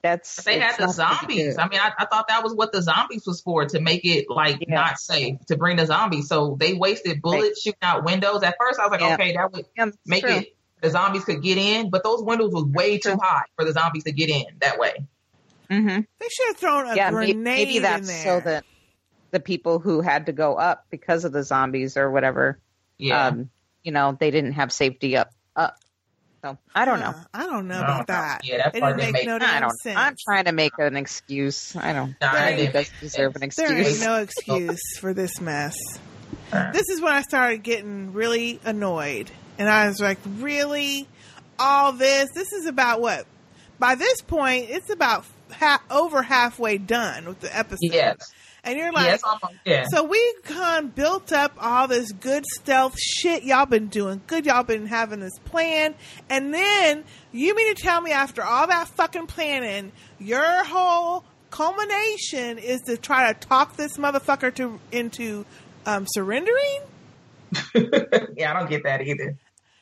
that's. 0.02 0.44
They 0.44 0.60
had 0.60 0.76
the 0.78 0.86
not 0.88 0.96
gonna 1.22 1.28
be 1.28 1.40
zombies. 1.40 1.58
I 1.58 1.68
mean, 1.68 1.80
I, 1.80 1.92
I 1.98 2.06
thought 2.06 2.28
that 2.30 2.44
was 2.44 2.54
what 2.54 2.72
the 2.72 2.82
zombies 2.82 3.26
was 3.26 3.42
for 3.42 3.66
to 3.66 3.80
make 3.80 4.06
it 4.06 4.30
like 4.30 4.64
not 4.68 5.00
safe 5.00 5.38
to 5.48 5.58
bring 5.58 5.78
the 5.78 5.86
zombies. 5.86 6.28
So 6.28 6.58
they 6.60 6.74
wasted 6.74 7.22
bullets 7.22 7.62
shooting 7.62 7.78
out 7.82 8.04
windows. 8.04 8.44
At 8.44 8.56
first, 8.60 8.80
I 8.80 8.84
was 8.84 8.92
like, 8.92 9.02
Yeah. 9.02 9.14
okay, 9.16 9.34
that 9.34 9.52
would 9.52 9.66
make 10.06 10.24
true. 10.24 10.32
it 10.38 10.56
the 10.82 10.90
zombies 10.90 11.26
could 11.26 11.42
get 11.44 11.58
in, 11.58 11.90
but 11.90 12.04
those 12.04 12.24
windows 12.24 12.54
was 12.54 12.64
way 12.66 12.98
too 12.98 13.18
high 13.22 13.44
for 13.56 13.66
the 13.66 13.74
zombies 13.74 14.06
to 14.06 14.12
get 14.12 14.30
in 14.30 14.46
that 14.62 14.80
way. 14.80 14.94
Mm-hmm. 15.70 16.02
They 16.20 16.30
should 16.30 16.48
have 16.48 16.58
thrown 16.58 16.88
a 16.88 16.96
yeah, 16.96 17.12
grenade 17.12 17.38
maybe 17.38 17.78
in 17.78 17.84
that's 17.84 18.08
there. 18.08 18.24
so 18.24 18.40
that 18.50 18.66
the 19.32 19.40
people 19.40 19.80
who 19.80 20.02
had 20.02 20.26
to 20.28 20.32
go 20.32 20.56
up 20.56 20.86
because 20.90 21.26
of 21.26 21.32
the 21.32 21.44
zombies 21.44 21.98
or 21.98 22.10
whatever, 22.10 22.60
Yeah. 22.98 23.28
um, 23.28 23.50
you 23.84 23.92
know, 23.92 24.18
they 24.20 24.32
didn't 24.32 24.54
have 24.54 24.72
safety 24.72 25.18
up 25.18 25.32
up. 25.56 25.76
So 26.44 26.58
I 26.74 26.86
don't 26.86 27.00
know. 27.00 27.08
Uh, 27.08 27.24
I 27.34 27.46
don't 27.46 27.68
know 27.68 27.80
No, 27.80 27.84
about 27.86 28.08
that. 28.08 28.42
yeah, 28.46 28.58
that 28.58 28.76
it 28.76 28.80
part 28.80 28.98
didn't 28.98 29.14
didn't 29.14 29.14
make 29.14 29.28
make- 29.28 29.40
no 29.42 29.46
I 29.46 29.60
don't, 29.60 29.72
sense. 29.82 29.98
I'm 29.98 30.16
trying 30.24 30.46
to 30.46 30.52
make 30.54 30.72
an 30.78 30.96
excuse. 30.96 31.76
I 31.76 31.94
don't. 31.94 32.16
Nah, 32.22 32.32
I 32.32 32.50
it 32.50 32.56
think 32.56 32.58
he 32.60 32.66
didn't 32.68 32.74
does 32.74 32.92
deserve 33.02 33.36
an 33.36 33.50
There 33.56 33.68
ain't 33.72 33.80
excuse. 33.80 34.02
no 34.06 34.16
excuse 34.22 34.98
for 35.00 35.14
this 35.14 35.42
mess. 35.42 35.76
This 36.52 36.90
is 36.90 37.02
when 37.02 37.12
I 37.14 37.22
started 37.24 37.62
getting 37.64 38.14
really 38.14 38.60
annoyed. 38.64 39.30
And 39.58 39.68
I 39.70 39.88
was 39.88 40.00
like, 40.00 40.18
really? 40.38 41.08
All 41.60 41.92
this? 41.92 42.30
This 42.34 42.52
is 42.54 42.66
about 42.66 43.02
what? 43.02 43.26
By 43.78 43.96
this 43.96 44.22
point, 44.22 44.68
it's 44.70 44.90
about 44.90 45.26
ha- 45.52 45.82
over 45.92 46.22
halfway 46.22 46.78
done 46.78 47.26
with 47.26 47.42
the 47.42 47.56
episode. 47.56 47.78
Yes. 47.94 48.18
And 48.64 48.78
you're 48.78 48.92
like, 48.92 49.06
Yes, 49.06 49.22
yeah. 49.66 49.86
so 49.90 50.04
we 50.04 50.34
kind 50.44 50.86
of 50.86 50.96
built 50.96 51.32
up 51.32 51.54
all 51.60 51.88
this 51.88 52.12
good 52.12 52.44
stealth 52.60 53.00
shit. 53.00 53.44
Y'all 53.44 53.66
been 53.66 53.88
doing 53.88 54.22
good. 54.28 54.46
Y'all 54.46 54.64
been 54.64 54.86
having 54.86 55.20
this 55.20 55.38
plan. 55.46 55.96
And 56.30 56.54
then 56.54 57.04
you 57.32 57.56
mean 57.56 57.76
to 57.76 57.82
tell 57.82 58.02
me 58.02 58.12
after 58.12 58.44
all 58.44 58.68
that 58.68 58.88
fucking 58.90 59.28
planning, 59.28 59.92
your 60.20 60.64
whole 60.66 61.24
culmination 61.52 62.58
is 62.58 62.82
to 62.82 62.98
try 62.98 63.32
to 63.34 63.40
talk 63.48 63.76
this 63.76 63.98
motherfucker 63.98 64.54
to 64.56 64.80
into 64.92 65.46
um, 65.86 66.06
surrendering? 66.08 66.82
yeah, 68.36 68.52
I 68.52 68.60
don't 68.60 68.70
get 68.70 68.84
that 68.84 69.02
either. 69.02 69.36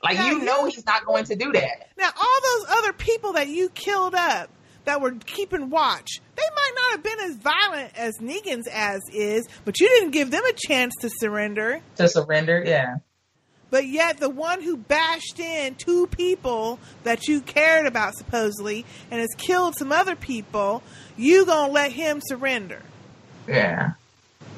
Like 0.03 0.17
you 0.19 0.43
know 0.43 0.65
he's 0.65 0.85
not 0.85 1.05
going 1.05 1.25
to 1.25 1.35
do 1.35 1.51
that. 1.51 1.89
Now, 1.97 2.09
all 2.15 2.59
those 2.59 2.77
other 2.77 2.93
people 2.93 3.33
that 3.33 3.47
you 3.47 3.69
killed 3.69 4.13
up 4.13 4.49
that 4.87 5.01
were 5.01 5.11
keeping 5.11 5.69
watch, 5.69 6.21
they 6.35 6.43
might 6.55 6.71
not 6.75 6.91
have 6.93 7.03
been 7.03 7.19
as 7.29 7.35
violent 7.35 7.97
as 7.97 8.17
Negan's 8.19 8.67
as 8.67 9.01
is, 9.13 9.47
but 9.65 9.79
you 9.79 9.87
didn't 9.87 10.11
give 10.11 10.31
them 10.31 10.43
a 10.45 10.53
chance 10.53 10.93
to 11.01 11.09
surrender. 11.09 11.81
To 11.97 12.07
surrender, 12.07 12.63
yeah. 12.65 12.95
But 13.69 13.85
yet, 13.85 14.17
the 14.19 14.29
one 14.29 14.61
who 14.61 14.77
bashed 14.77 15.39
in 15.41 15.75
two 15.75 16.07
people 16.07 16.79
that 17.03 17.27
you 17.27 17.41
cared 17.41 17.85
about 17.85 18.15
supposedly 18.15 18.85
and 19.11 19.19
has 19.19 19.29
killed 19.37 19.75
some 19.75 19.91
other 19.91 20.15
people, 20.15 20.81
you 21.17 21.45
gonna 21.45 21.71
let 21.71 21.91
him 21.91 22.21
surrender? 22.25 22.81
Yeah. 23.45 23.91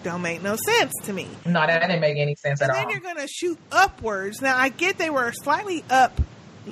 Don't 0.04 0.22
make 0.22 0.44
no 0.44 0.56
sense 0.56 0.94
to 1.06 1.14
me. 1.14 1.28
No, 1.46 1.66
that 1.66 1.82
didn't 1.82 2.00
make 2.02 2.18
any 2.18 2.36
sense 2.36 2.62
And 2.62 2.70
at 2.70 2.76
then 2.76 2.86
all. 2.86 2.92
you're 2.92 3.02
gonna 3.02 3.28
shoot 3.28 3.58
upwards. 3.72 4.42
Now 4.44 4.56
I 4.58 4.70
get 4.70 5.00
they 5.00 5.10
were 5.10 5.32
slightly 5.34 5.84
up, 5.90 6.22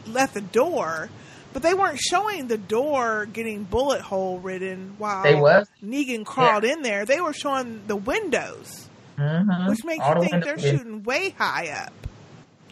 left 0.05 0.35
the 0.35 0.41
door, 0.41 1.09
but 1.57 1.63
they 1.63 1.73
weren't 1.73 1.97
showing 1.97 2.45
the 2.45 2.57
door 2.59 3.25
getting 3.33 3.63
bullet 3.63 3.99
hole 3.99 4.37
ridden 4.37 4.93
while 4.99 5.23
They 5.23 5.33
was? 5.33 5.67
Negan 5.83 6.23
crawled 6.23 6.63
in 6.63 6.83
there. 6.83 7.03
They 7.03 7.19
were 7.19 7.33
showing 7.33 7.81
the 7.87 7.95
windows, 7.95 8.87
Mhm. 9.17 9.67
which 9.67 9.83
makes 9.83 10.05
All 10.05 10.09
you 10.09 10.15
the 10.15 10.19
think 10.29 10.31
windows, 10.45 10.61
they're 10.61 10.71
yeah. 10.73 10.77
shooting 10.77 11.01
way 11.01 11.29
high 11.35 11.69
up. 11.69 11.93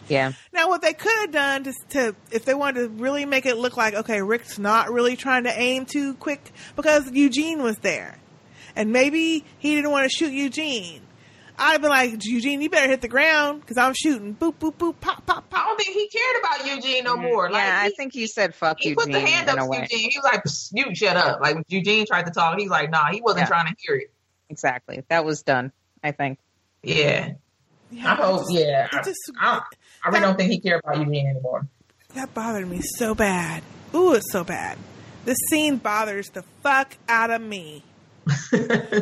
Yeah. 0.06 0.34
Now, 0.52 0.68
what 0.68 0.82
they 0.82 0.92
could 0.92 1.10
have 1.22 1.32
done 1.32 1.64
to, 1.64 1.72
to, 1.88 2.14
if 2.30 2.44
they 2.44 2.54
wanted 2.54 2.82
to 2.82 2.88
really 2.90 3.24
make 3.24 3.44
it 3.44 3.56
look 3.56 3.76
like, 3.76 3.94
okay, 3.94 4.22
Rick's 4.22 4.56
not 4.56 4.92
really 4.92 5.16
trying 5.16 5.42
to 5.42 5.60
aim 5.60 5.84
too 5.84 6.14
quick 6.14 6.52
because 6.76 7.10
Eugene 7.10 7.64
was 7.64 7.78
there. 7.78 8.18
And 8.76 8.92
maybe 8.92 9.44
he 9.58 9.74
didn't 9.74 9.90
want 9.90 10.04
to 10.08 10.16
shoot 10.16 10.32
Eugene. 10.32 11.00
I'd 11.58 11.80
be 11.80 11.88
like, 11.88 12.24
Eugene, 12.24 12.60
you 12.60 12.70
better 12.70 12.88
hit 12.88 13.00
the 13.00 13.08
ground 13.08 13.60
because 13.60 13.78
I'm 13.78 13.94
shooting. 13.94 14.34
Boop, 14.34 14.54
boop, 14.54 14.74
boop, 14.74 14.94
pop, 15.00 15.24
pop, 15.26 15.48
pop. 15.48 15.60
I 15.60 15.66
don't 15.66 15.76
think 15.78 15.96
he 15.96 16.08
cared 16.08 16.36
about 16.40 16.66
Eugene 16.66 17.04
no 17.04 17.14
mm-hmm. 17.14 17.22
more. 17.24 17.50
Like, 17.50 17.62
yeah, 17.62 17.80
I 17.82 17.84
he, 17.86 17.94
think 17.96 18.12
he 18.12 18.26
said 18.26 18.54
fuck 18.54 18.78
he 18.80 18.90
Eugene 18.90 19.04
put 19.04 19.12
the 19.12 19.20
hand 19.20 19.48
in 19.48 19.58
up 19.58 19.70
to. 19.70 19.76
Eugene. 19.80 20.10
He 20.10 20.18
was 20.18 20.24
like, 20.24 20.42
"You 20.72 20.94
shut 20.94 21.16
up." 21.16 21.40
Like 21.40 21.54
when 21.54 21.64
Eugene 21.68 22.06
tried 22.06 22.26
to 22.26 22.32
talk, 22.32 22.58
he's 22.58 22.70
like, 22.70 22.90
"Nah, 22.90 23.10
he 23.10 23.20
wasn't 23.20 23.42
Yeah. 23.42 23.46
trying 23.46 23.66
to 23.66 23.74
hear 23.78 23.96
it." 23.96 24.12
Exactly. 24.48 25.02
That 25.08 25.24
was 25.24 25.42
done. 25.42 25.72
I 26.02 26.12
think. 26.12 26.38
Yeah. 26.82 27.34
I 28.04 28.14
hope. 28.14 28.46
Yeah. 28.50 28.88
I, 28.92 29.12
I, 29.40 29.60
I 30.04 30.08
really 30.08 30.20
don't 30.20 30.36
think 30.36 30.50
he 30.50 30.60
cared 30.60 30.82
about 30.84 30.98
Eugene 30.98 31.26
anymore. 31.28 31.66
That 32.14 32.32
bothered 32.34 32.68
me 32.68 32.80
so 32.82 33.14
bad. 33.14 33.62
Ooh, 33.94 34.14
it's 34.14 34.30
so 34.32 34.44
bad. 34.44 34.78
This 35.24 35.38
scene 35.50 35.76
bothers 35.76 36.28
the 36.30 36.42
fuck 36.62 36.96
out 37.08 37.30
of 37.30 37.40
me. 37.40 37.82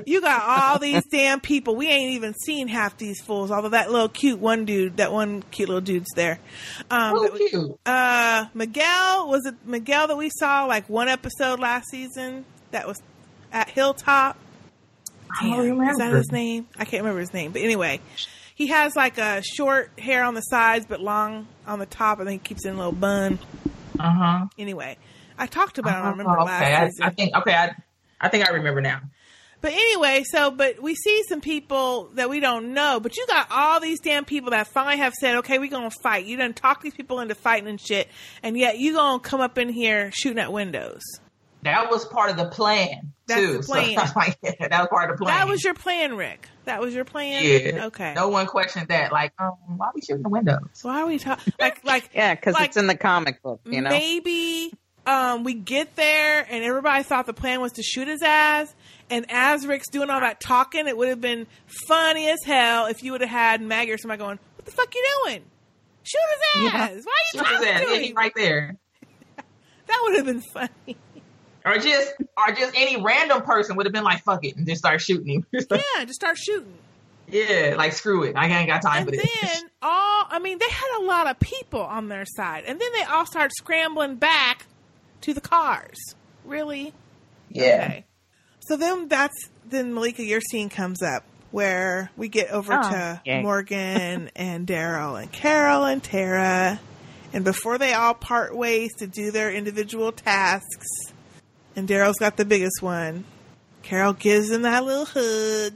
You 0.07 0.21
got 0.21 0.43
all 0.43 0.79
these 0.79 1.05
damn 1.07 1.41
people. 1.41 1.77
We 1.77 1.89
ain't 1.89 2.13
even 2.13 2.35
seen 2.35 2.69
half 2.69 2.97
these 2.99 3.21
fools. 3.21 3.51
Although 3.51 3.71
that 3.71 3.91
little 3.91 4.09
cute 4.09 4.39
one 4.39 4.65
dude, 4.65 4.99
that 4.99 5.13
one 5.13 5.43
cute 5.51 5.69
little 5.69 5.81
dude's 5.81 6.11
there. 6.15 6.39
Um, 6.91 7.17
Who 7.17 7.23
that 7.23 7.33
was- 7.33 7.51
cute? 7.51 7.81
Uh, 7.87 8.45
Miguel 8.55 9.29
was 9.29 9.47
it 9.47 9.55
Miguel 9.65 10.09
that 10.09 10.17
we 10.17 10.31
saw 10.31 10.65
like 10.67 10.89
one 10.89 11.09
episode 11.09 11.61
last 11.61 11.89
season? 11.91 12.45
That 12.73 12.87
was 12.87 13.01
at 13.53 13.69
Hilltop. 13.71 14.37
I 15.41 15.49
don't 15.49 15.57
Damn, 15.57 15.61
Is 15.63 15.69
that 15.69 15.93
remember. 16.05 16.17
his 16.19 16.33
name? 16.33 16.69
I 16.79 16.85
can't 16.85 17.03
remember 17.03 17.21
his 17.21 17.33
name. 17.33 17.53
But 17.53 17.63
anyway, 17.63 18.01
he 18.55 18.69
has 18.69 18.95
like 18.95 19.19
a 19.19 19.43
short 19.43 19.91
hair 19.99 20.23
on 20.25 20.35
the 20.35 20.43
sides 20.43 20.87
but 20.87 21.01
long 21.01 21.47
on 21.67 21.79
the 21.79 21.87
top, 21.87 22.19
and 22.19 22.27
then 22.29 22.35
he 22.35 22.39
keeps 22.39 22.65
it 22.65 22.69
in 22.69 22.75
a 22.75 22.79
little 22.79 22.93
bun. 22.93 23.39
Uh 23.99 24.13
huh. 24.13 24.47
Anyway, 24.59 24.97
I 25.39 25.47
talked 25.47 25.79
about 25.79 25.99
him. 26.01 26.07
I 26.07 26.11
remember 26.11 26.39
Oh, 26.39 26.45
last 26.45 26.63
okay. 26.63 26.75
I, 26.75 26.89
season. 26.89 27.05
I 27.05 27.11
think. 27.11 27.37
Okay. 27.37 27.55
I, 27.55 27.75
I 28.21 28.29
think 28.29 28.49
I 28.49 28.53
remember 28.53 28.81
now. 28.81 29.01
But 29.65 29.73
anyway, 29.73 30.25
so 30.31 30.51
but 30.51 30.83
we 30.83 30.95
see 30.95 31.23
some 31.27 31.41
people 31.41 32.11
that 32.17 32.29
we 32.29 32.39
don't 32.39 32.75
know, 32.75 33.01
but 33.01 33.17
you 33.17 33.27
got 33.27 33.47
all 33.51 33.81
these 33.81 33.99
damn 33.99 34.27
people 34.27 34.51
that 34.51 34.69
finally 34.69 34.99
have 34.99 35.15
said, 35.15 35.37
"Okay, 35.37 35.59
we're 35.59 35.71
gonna 35.71 35.91
fight." 35.91 36.27
You 36.27 36.37
done 36.37 36.53
talk 36.53 36.83
these 36.83 36.93
people 36.93 37.19
into 37.21 37.35
fighting 37.35 37.67
and 37.67 37.81
shit, 37.81 38.09
and 38.43 38.59
yet 38.59 38.79
you 38.79 38.93
gonna 38.93 39.21
come 39.21 39.41
up 39.41 39.57
in 39.57 39.71
here 39.71 40.11
shooting 40.13 40.39
at 40.39 40.53
windows. 40.53 41.01
That 41.63 41.91
was 41.91 42.05
part 42.05 42.31
of 42.31 42.37
the 42.37 42.45
plan 42.45 43.15
That's 43.27 43.41
too. 43.41 43.57
the 43.57 43.63
plan. 43.63 44.07
So 44.07 44.13
like, 44.17 44.37
yeah, 44.43 44.69
that 44.69 44.81
was 44.81 44.89
part 44.91 45.11
of 45.11 45.17
the 45.17 45.25
plan. 45.25 45.35
That 45.35 45.49
was 45.49 45.65
your 45.65 45.73
plan, 45.73 46.15
Rick. 46.15 46.47
That 46.67 46.83
was 46.83 46.95
your 46.95 47.07
plan. 47.07 47.43
Yeah. 47.43 47.87
Okay. 47.87 48.13
No 48.13 48.29
one 48.29 48.47
questioned 48.47 48.89
that. 48.89 49.13
Like, 49.13 49.33
um, 49.39 49.53
why 49.79 49.89
we 49.95 50.03
shooting 50.03 50.25
the 50.25 50.29
windows? 50.29 50.61
Why 50.83 51.01
are 51.01 51.07
we 51.07 51.19
talking? 51.19 51.55
Like, 51.59 51.83
like 51.87 52.11
Yeah, 52.13 52.35
because 52.35 52.53
Like, 52.53 52.69
it's 52.69 52.77
in 52.77 52.87
the 52.87 52.99
comic 52.99 53.43
book. 53.43 53.63
You 53.65 53.81
know. 53.81 53.89
maybe 53.89 54.75
um, 55.07 55.45
we 55.45 55.55
get 55.55 55.97
there 55.97 56.47
and 56.49 56.65
everybody 56.65 57.03
thought 57.03 57.27
the 57.27 57.33
plan 57.33 57.61
was 57.61 57.73
to 57.73 57.83
shoot 57.83 58.09
his 58.09 58.23
ass. 58.23 58.75
And 59.11 59.27
as 59.29 59.67
Rick's 59.67 59.89
doing 59.91 60.09
all 60.11 60.21
that 60.21 60.41
talking, 60.41 60.87
it 60.89 60.97
would 60.97 61.09
have 61.09 61.21
been 61.21 61.47
funny 61.89 62.29
as 62.29 62.39
hell 62.45 62.87
if 62.87 63.03
you 63.03 63.13
would 63.13 63.21
have 63.21 63.31
had 63.31 63.61
Maggie 63.61 63.93
or 63.93 63.99
somebody 63.99 64.19
going, 64.19 64.39
"What 64.57 64.65
the 64.65 64.71
fuck 64.73 64.95
you 64.95 65.05
doing? 65.25 65.43
Shoot 66.03 66.19
his 66.55 66.65
ass! 66.65 66.73
Why 66.73 66.89
are 66.89 66.93
you 66.93 67.03
Shoot 67.03 67.39
his 67.39 67.43
talking 67.59 67.69
ass. 67.69 67.81
to 67.81 67.87
Yeah, 67.91 67.97
him?" 67.97 68.03
he 68.03 68.13
right 68.13 68.33
there. 68.35 68.77
That 69.87 69.99
would 70.03 70.17
have 70.17 70.25
been 70.25 70.41
funny. 70.41 70.97
Or 71.67 71.77
just, 71.79 72.15
or 72.39 72.55
just 72.55 72.75
any 72.75 73.03
random 73.03 73.43
person 73.43 73.77
would 73.77 73.85
have 73.87 73.93
been 73.93 74.05
like, 74.05 74.23
"Fuck 74.25 74.45
it," 74.45 74.57
and 74.57 74.67
just 74.67 74.79
start 74.79 75.01
shooting 75.03 75.29
him. 75.29 75.47
yeah, 75.53 76.05
just 76.05 76.15
start 76.15 76.39
shooting. 76.39 76.75
yeah, 77.29 77.75
like 77.77 77.93
screw 77.93 78.23
it. 78.25 78.35
I 78.37 78.47
ain't 78.49 78.69
got 78.69 78.81
time 78.83 79.03
And 79.03 79.11
for 79.11 79.11
this. 79.17 79.41
then 79.43 79.63
all, 79.83 80.25
I 80.31 80.39
mean, 80.43 80.59
they 80.59 80.69
had 80.69 81.01
a 81.01 81.05
lot 81.05 81.27
of 81.27 81.39
people 81.41 81.81
on 81.83 82.09
their 82.09 82.25
side, 82.37 82.65
and 82.67 82.81
then 82.81 82.89
they 82.95 83.03
all 83.05 83.27
start 83.27 83.51
scrambling 83.59 84.17
back 84.17 84.67
to 85.23 85.35
the 85.35 85.41
cars. 85.43 85.97
Really? 86.47 86.93
Yeah. 87.51 87.85
Okay. 87.91 88.05
So 88.67 88.77
then 88.77 89.09
that's 89.09 89.35
then 89.69 89.95
Malika, 89.95 90.23
your 90.25 90.41
scene 90.41 90.69
comes 90.69 91.03
up 91.03 91.25
where 91.51 92.11
we 92.17 92.29
get 92.29 92.51
over 92.51 92.73
Oh, 92.75 92.83
to 92.83 93.21
yay. 93.25 93.43
Morgan 93.43 94.31
and 94.37 94.67
Daryl 94.67 95.21
and 95.21 95.31
Carol 95.31 95.85
and 95.85 96.03
Tara, 96.03 96.81
and 97.33 97.45
before 97.45 97.79
they 97.79 97.93
all 97.95 98.15
part 98.15 98.57
ways 98.57 98.93
to 98.99 99.07
do 99.07 99.31
their 99.31 99.53
individual 99.53 100.13
tasks, 100.13 100.87
and 101.77 101.89
Daryl's 101.89 102.19
got 102.19 102.37
the 102.37 102.45
biggest 102.45 102.83
one. 102.83 103.25
Carol 103.83 104.13
gives 104.15 104.51
him 104.51 104.63
that 104.63 104.85
little 104.85 105.05
hug. 105.05 105.75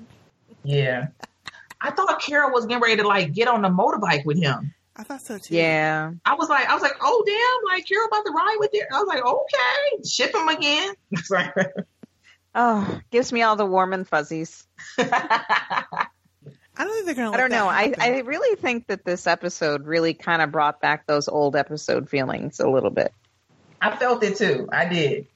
Yeah. 0.64 1.08
I 1.80 1.92
thought 1.92 2.20
Carol 2.20 2.50
was 2.52 2.66
getting 2.66 2.82
ready 2.82 2.96
to 2.96 3.06
like 3.06 3.32
get 3.32 3.46
on 3.48 3.62
the 3.62 3.68
motorbike 3.68 4.24
with 4.24 4.42
him. 4.42 4.74
I 4.96 5.04
thought 5.04 5.20
so 5.24 5.38
too. 5.38 5.54
Yeah. 5.54 6.10
I 6.24 6.34
was 6.34 6.48
like, 6.48 6.68
I 6.68 6.74
was 6.74 6.82
like, 6.82 6.96
oh 7.00 7.22
damn, 7.24 7.72
like 7.76 7.86
Carol 7.86 8.08
about 8.08 8.24
to 8.24 8.32
ride 8.32 8.56
with 8.58 8.70
it. 8.72 8.84
I 8.92 8.98
was 8.98 9.06
like, 9.06 9.24
okay, 9.24 10.02
ship 10.08 10.34
him 10.34 10.48
again. 10.48 10.94
It's 12.59 12.66
like, 12.66 12.89
Oh, 12.89 13.01
gives 13.10 13.32
me 13.32 13.43
all 13.43 13.56
the 13.56 13.66
warm 13.66 13.93
and 13.93 14.06
fuzzies. 14.06 14.66
I 14.98 16.85
don't 16.85 16.93
think 16.93 17.06
they're 17.06 17.14
gonna. 17.14 17.32
I 17.32 17.36
don't 17.36 17.51
that 17.51 17.56
know. 17.56 17.68
I. 17.68 17.94
I 17.98 18.18
really 18.20 18.56
think 18.56 18.86
that 18.89 19.05
this 19.05 19.26
episode 19.26 19.86
really 19.86 20.14
kind 20.14 20.43
of 20.43 20.52
brought 20.52 20.80
back 20.80 21.06
those 21.06 21.28
old 21.28 21.56
episode 21.56 22.09
feelings 22.09 22.60
a 22.60 22.68
little 22.68 22.90
bit. 22.90 23.12
I 23.80 23.97
felt 23.97 24.22
it 24.22 24.36
too. 24.36 24.68
I 24.72 24.89
did. 24.89 25.26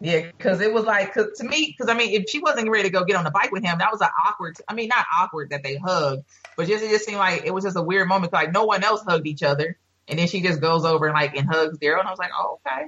Yeah, 0.00 0.22
because 0.22 0.60
it 0.60 0.72
was 0.72 0.84
like, 0.84 1.12
cause 1.12 1.38
to 1.38 1.44
me, 1.44 1.74
because 1.76 1.90
I 1.92 1.98
mean, 1.98 2.20
if 2.20 2.30
she 2.30 2.38
wasn't 2.38 2.70
ready 2.70 2.84
to 2.84 2.90
go 2.90 3.04
get 3.04 3.16
on 3.16 3.24
the 3.24 3.32
bike 3.32 3.50
with 3.50 3.64
him, 3.64 3.78
that 3.78 3.90
was 3.90 4.00
an 4.00 4.08
awkward. 4.26 4.56
I 4.68 4.74
mean, 4.74 4.88
not 4.88 5.06
awkward 5.18 5.50
that 5.50 5.64
they 5.64 5.76
hugged, 5.76 6.24
but 6.56 6.68
just 6.68 6.84
it 6.84 6.90
just 6.90 7.04
seemed 7.04 7.18
like 7.18 7.44
it 7.44 7.52
was 7.52 7.64
just 7.64 7.76
a 7.76 7.82
weird 7.82 8.08
moment. 8.08 8.32
Like 8.32 8.52
no 8.52 8.64
one 8.64 8.84
else 8.84 9.02
hugged 9.02 9.26
each 9.26 9.42
other, 9.42 9.76
and 10.06 10.18
then 10.18 10.28
she 10.28 10.40
just 10.40 10.60
goes 10.60 10.84
over 10.84 11.06
and 11.06 11.14
like 11.14 11.36
and 11.36 11.48
hugs 11.48 11.78
Daryl, 11.78 11.98
and 11.98 12.08
I 12.08 12.10
was 12.12 12.18
like, 12.18 12.30
oh 12.38 12.60
okay. 12.66 12.86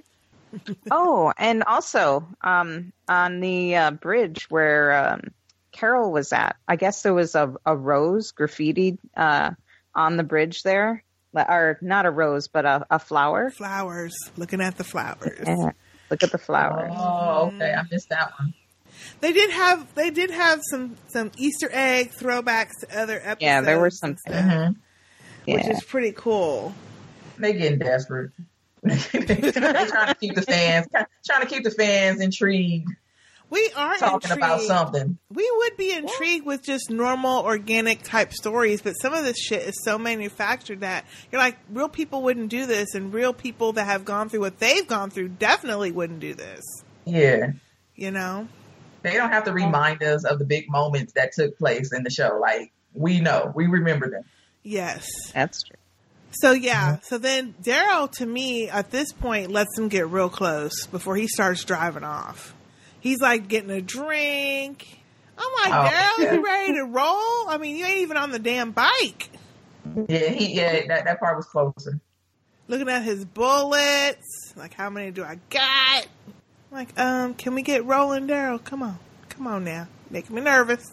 Oh, 0.91 1.33
and 1.39 1.63
also 1.65 2.27
um, 2.43 2.93
on 3.09 3.41
the 3.41 3.77
uh, 3.77 3.91
bridge 3.93 4.47
where 4.51 4.93
um, 5.13 5.21
Carol 5.73 6.11
was 6.13 6.33
at, 6.33 6.57
I 6.67 6.77
guess 6.77 7.03
there 7.03 7.15
was 7.15 7.35
a, 7.35 7.55
a 7.65 7.77
rose 7.77 8.33
graffitied 8.33 8.99
uh, 9.17 9.51
on 9.95 10.17
the 10.17 10.25
bridge 10.25 10.63
there, 10.63 11.05
or 11.35 11.79
not 11.81 12.07
a 12.07 12.11
rose, 12.11 12.49
but 12.49 12.65
a, 12.65 12.87
a 12.91 12.99
flower. 12.99 13.51
Flowers. 13.51 14.15
Looking 14.37 14.61
at 14.61 14.77
the 14.77 14.85
flowers. 14.85 15.39
Yeah. 15.47 15.73
Look 16.11 16.23
at 16.25 16.33
the 16.33 16.39
flowers. 16.39 16.93
Oh, 16.97 17.53
okay, 17.55 17.73
I 17.73 17.83
missed 17.91 18.09
that 18.09 18.33
one. 18.39 18.53
They 19.21 19.33
did 19.33 19.51
have 19.51 19.95
they 19.95 20.11
did 20.11 20.31
have 20.31 20.61
some 20.71 20.97
some 21.09 21.31
Easter 21.37 21.69
egg 21.73 22.11
throwbacks 22.13 22.73
to 22.81 23.01
other 23.01 23.17
episodes. 23.17 23.41
Yeah, 23.43 23.61
there 23.61 23.79
were 23.79 23.91
some. 23.91 24.11
and 24.11 24.19
stuff, 24.19 24.45
Mhm. 24.45 24.77
which 25.47 25.67
is 25.69 25.83
pretty 25.85 26.13
cool. 26.13 26.75
They 27.39 27.53
getting 27.55 27.79
desperate. 27.79 28.33
They're 28.83 28.97
trying 29.87 30.09
to 30.09 30.17
keep 30.19 30.35
the 30.35 30.43
fans, 30.49 30.87
trying 31.27 31.43
to 31.43 31.47
keep 31.47 31.65
the 31.65 31.71
fans 31.71 32.21
intrigued. 32.21 32.91
We 33.51 33.69
are 33.77 33.97
talking 33.97 34.31
about 34.31 34.61
something. 34.61 35.19
We 35.29 35.53
would 35.57 35.77
be 35.77 35.93
intrigued 35.93 36.47
with 36.47 36.63
just 36.63 36.89
normal, 36.89 37.43
organic 37.43 38.05
type 38.05 38.33
stories, 38.33 38.81
but 38.81 38.93
some 38.93 39.13
of 39.13 39.25
this 39.25 39.39
shit 39.39 39.63
is 39.63 39.75
so 39.83 39.99
manufactured 39.99 40.81
that 40.81 41.05
you're 41.33 41.41
like, 41.41 41.59
real 41.69 41.89
people 41.89 42.23
wouldn't 42.23 42.49
do 42.49 42.67
this, 42.67 42.95
and 42.95 43.13
real 43.13 43.33
people 43.33 43.73
that 43.73 43.87
have 43.87 44.05
gone 44.05 44.29
through 44.29 44.41
what 44.41 44.61
they've 44.61 44.87
gone 44.87 45.11
through 45.11 45.31
definitely 45.31 45.91
wouldn't 45.91 46.21
do 46.21 46.33
this. 46.33 46.65
Yeah. 47.05 47.53
You 47.97 48.13
know? 48.13 48.47
They 49.03 49.15
don't 49.15 49.31
have 49.31 49.45
to 49.45 49.51
oh. 49.51 49.55
remind 49.55 50.03
us 50.05 50.25
of 50.25 50.39
the 50.39 50.45
big 50.45 50.71
moments 50.71 51.15
that 51.15 51.33
took 51.33 51.59
place 51.59 51.93
in 51.93 52.05
the 52.05 52.11
show. 52.11 52.39
Like 52.41 52.73
we 52.95 53.21
know, 53.21 53.53
we 53.55 53.67
remember 53.67 54.11
them. 54.11 54.25
Yes. 54.63 55.09
That's 55.35 55.63
true. 55.65 55.77
So 56.33 56.53
yeah, 56.53 56.99
so 57.03 57.19
then 57.19 57.55
Daryl 57.63 58.11
to 58.13 58.27
me 58.27 58.69
at 58.69 58.91
this 58.91 59.13
point 59.13 59.51
lets 59.51 59.77
him 59.77 59.89
get 59.89 60.09
real 60.09 60.29
close 60.29 60.87
before 60.87 61.17
he 61.17 61.27
starts 61.27 61.65
driving 61.65 62.05
off. 62.05 62.55
He's 63.01 63.21
like 63.21 63.49
getting 63.49 63.71
a 63.71 63.81
drink. 63.81 64.87
I'm 65.37 65.73
like, 65.73 65.91
Oh, 65.93 65.95
Daryl, 65.95 66.25
yeah. 66.25 66.35
you 66.35 66.45
ready 66.45 66.75
to 66.75 66.85
roll? 66.85 67.49
I 67.49 67.59
mean, 67.61 67.77
you 67.77 67.85
ain't 67.85 67.99
even 67.99 68.17
on 68.17 68.31
the 68.31 68.39
damn 68.39 68.71
bike. 68.71 69.31
Yeah, 70.09 70.29
he 70.31 70.55
yeah, 70.55 70.87
that, 70.87 71.05
that 71.05 71.19
part 71.21 71.37
was 71.37 71.47
closer. 71.47 71.99
Looking 72.69 72.89
at 72.89 73.03
his 73.03 73.25
bullets, 73.25 74.53
like 74.57 74.75
how 74.75 74.91
many 74.91 75.11
do 75.11 75.25
I 75.25 75.39
got? 75.49 76.07
I'm 76.71 76.79
like, 76.79 76.97
um, 76.99 77.35
can 77.35 77.55
we 77.55 77.63
get 77.63 77.85
rolling, 77.85 78.29
Daryl? 78.29 78.63
Come 78.63 78.83
on, 78.83 78.99
come 79.31 79.47
on 79.49 79.65
now, 79.65 79.89
making 80.11 80.37
me 80.37 80.43
nervous. 80.43 80.85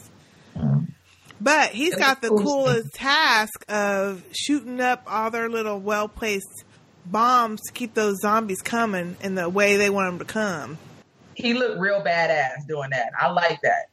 But 1.39 1.69
he's 1.69 1.95
got 1.95 2.21
the 2.21 2.29
coolest 2.29 2.93
task 2.93 3.63
of 3.69 4.23
shooting 4.33 4.81
up 4.81 5.03
all 5.07 5.29
their 5.29 5.49
little 5.49 5.79
well 5.79 6.07
placed 6.07 6.63
bombs 7.05 7.61
to 7.67 7.73
keep 7.73 7.93
those 7.93 8.17
zombies 8.21 8.61
coming 8.61 9.15
in 9.21 9.35
the 9.35 9.47
way 9.47 9.77
they 9.77 9.89
want 9.89 10.11
them 10.17 10.27
to 10.27 10.33
come. 10.33 10.77
He 11.35 11.53
looked 11.53 11.79
real 11.79 12.01
badass 12.01 12.67
doing 12.67 12.89
that. 12.89 13.11
I 13.19 13.29
like 13.31 13.61
that. 13.61 13.89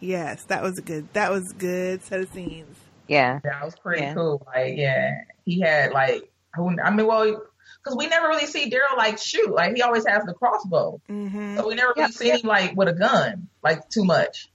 Yes, 0.00 0.44
that 0.44 0.62
was 0.62 0.78
a 0.78 0.82
good. 0.82 1.12
That 1.12 1.30
was 1.30 1.50
a 1.50 1.54
good 1.54 2.02
set 2.04 2.20
of 2.20 2.32
scenes. 2.32 2.76
Yeah. 3.06 3.40
That 3.44 3.64
was 3.64 3.74
pretty 3.76 4.02
Yeah. 4.02 4.14
cool. 4.14 4.46
Like, 4.46 4.74
yeah, 4.76 5.22
he 5.44 5.60
had 5.60 5.92
like, 5.92 6.30
who- 6.54 6.76
I 6.82 6.90
mean, 6.90 7.06
well, 7.06 7.42
because 7.82 7.96
we 7.96 8.06
never 8.06 8.28
really 8.28 8.46
see 8.46 8.70
Daryl 8.70 8.96
like 8.96 9.18
shoot. 9.18 9.50
Like, 9.50 9.74
he 9.74 9.82
always 9.82 10.06
has 10.06 10.24
the 10.24 10.34
crossbow, 10.34 11.00
Mm-hmm. 11.08 11.56
so 11.58 11.68
we 11.68 11.74
never 11.74 11.92
really 11.96 12.02
Yep, 12.02 12.10
see 12.12 12.26
yep. 12.28 12.40
him 12.42 12.48
like 12.48 12.76
with 12.76 12.88
a 12.88 12.92
gun, 12.94 13.48
like 13.62 13.88
too 13.90 14.04
much. 14.04 14.48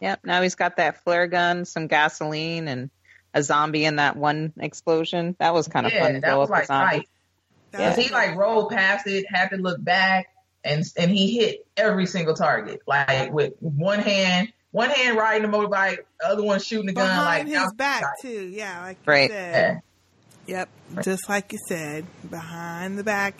Yep. 0.00 0.20
Now 0.24 0.42
he's 0.42 0.54
got 0.54 0.76
that 0.76 1.02
flare 1.02 1.26
gun, 1.26 1.64
some 1.64 1.86
gasoline, 1.86 2.68
and 2.68 2.90
a 3.34 3.42
zombie 3.42 3.84
in 3.84 3.96
that 3.96 4.16
one 4.16 4.52
explosion. 4.58 5.36
That 5.38 5.54
was 5.54 5.68
kind 5.68 5.86
of 5.86 5.92
yeah, 5.92 6.00
fun 6.04 6.14
to 6.14 6.20
that 6.20 6.26
blow 6.30 6.38
was 6.40 6.48
up 6.50 6.54
the 6.54 6.58
like 6.60 6.66
zombie. 6.66 6.96
tight. 6.96 7.08
Because 7.72 7.96
he 7.96 8.08
like 8.10 8.36
rolled 8.36 8.70
past 8.70 9.06
it, 9.06 9.26
had 9.28 9.48
to 9.48 9.56
look 9.56 9.82
back, 9.82 10.28
and 10.64 10.84
and 10.96 11.10
he 11.10 11.36
hit 11.38 11.66
every 11.76 12.06
single 12.06 12.34
target, 12.34 12.80
like 12.86 13.32
with 13.32 13.52
one 13.60 13.98
hand, 13.98 14.52
one 14.70 14.88
hand 14.90 15.16
riding 15.18 15.48
the 15.50 15.56
motorbike, 15.56 15.98
the 16.20 16.28
other 16.28 16.42
one 16.42 16.60
shooting 16.60 16.86
the 16.86 16.92
gun, 16.92 17.06
like 17.24 17.44
Behind 17.44 17.54
that 17.54 17.62
his 17.64 17.72
back 17.74 18.02
tight. 18.02 18.10
too. 18.22 18.46
Yeah, 18.48 18.80
like 18.82 18.96
you 19.06 19.12
Right. 19.12 19.30
said. 19.30 19.80
Yep, 20.46 20.68
just 21.02 21.28
like 21.28 21.52
you 21.52 21.58
said, 21.68 22.06
behind 22.30 22.98
the 22.98 23.04
back. 23.04 23.34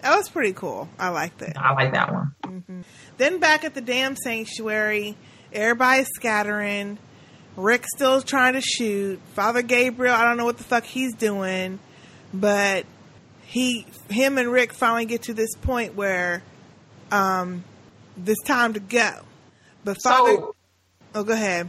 That 0.00 0.16
was 0.16 0.30
pretty 0.30 0.54
cool. 0.54 0.88
I 0.98 1.10
liked 1.10 1.42
it. 1.42 1.54
I 1.58 1.74
like 1.74 1.92
that 1.92 2.10
one. 2.12 2.34
hmm 2.46 2.80
Then 3.18 3.38
back 3.38 3.64
at 3.64 3.74
the 3.74 3.82
damn 3.82 4.16
sanctuary, 4.16 5.14
everybody's 5.52 6.08
scattering. 6.14 6.98
Rick's 7.56 7.88
still 7.94 8.20
trying 8.22 8.54
to 8.54 8.60
shoot. 8.60 9.20
Father 9.34 9.62
Gabriel, 9.62 10.14
I 10.14 10.24
don't 10.24 10.36
know 10.36 10.44
what 10.44 10.58
the 10.58 10.64
fuck 10.64 10.84
he's 10.84 11.14
doing, 11.14 11.78
but 12.32 12.86
he, 13.42 13.86
him, 14.08 14.38
and 14.38 14.50
Rick 14.52 14.72
finally 14.72 15.06
get 15.06 15.22
to 15.24 15.34
this 15.34 15.54
point 15.62 15.94
where, 15.94 16.42
um, 17.10 17.64
it's 18.24 18.42
time 18.44 18.74
to 18.74 18.80
go. 18.80 19.12
But 19.84 19.96
Father, 20.02 20.34
So 20.34 20.54
oh, 21.14 21.24
go 21.24 21.32
ahead. 21.32 21.68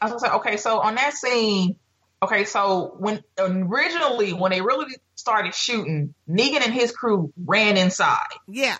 I 0.00 0.06
was 0.06 0.20
gonna 0.22 0.32
say, 0.32 0.36
okay, 0.38 0.56
so 0.58 0.80
on 0.80 0.96
that 0.96 1.14
scene, 1.14 1.76
okay, 2.22 2.44
so 2.44 2.94
when 2.98 3.22
originally 3.38 4.32
when 4.32 4.50
they 4.50 4.60
really 4.60 4.94
started 5.14 5.54
shooting, 5.54 6.14
Negan 6.28 6.62
and 6.64 6.72
his 6.74 6.90
crew 6.92 7.32
ran 7.46 7.76
inside. 7.76 8.26
Yeah, 8.48 8.76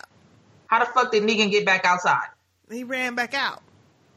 How 0.66 0.80
the 0.80 0.86
fuck 0.86 1.12
did 1.12 1.22
Negan 1.22 1.50
get 1.50 1.64
back 1.64 1.84
outside? 1.86 2.26
he 2.70 2.84
ran 2.84 3.14
back 3.14 3.32
out. 3.34 3.62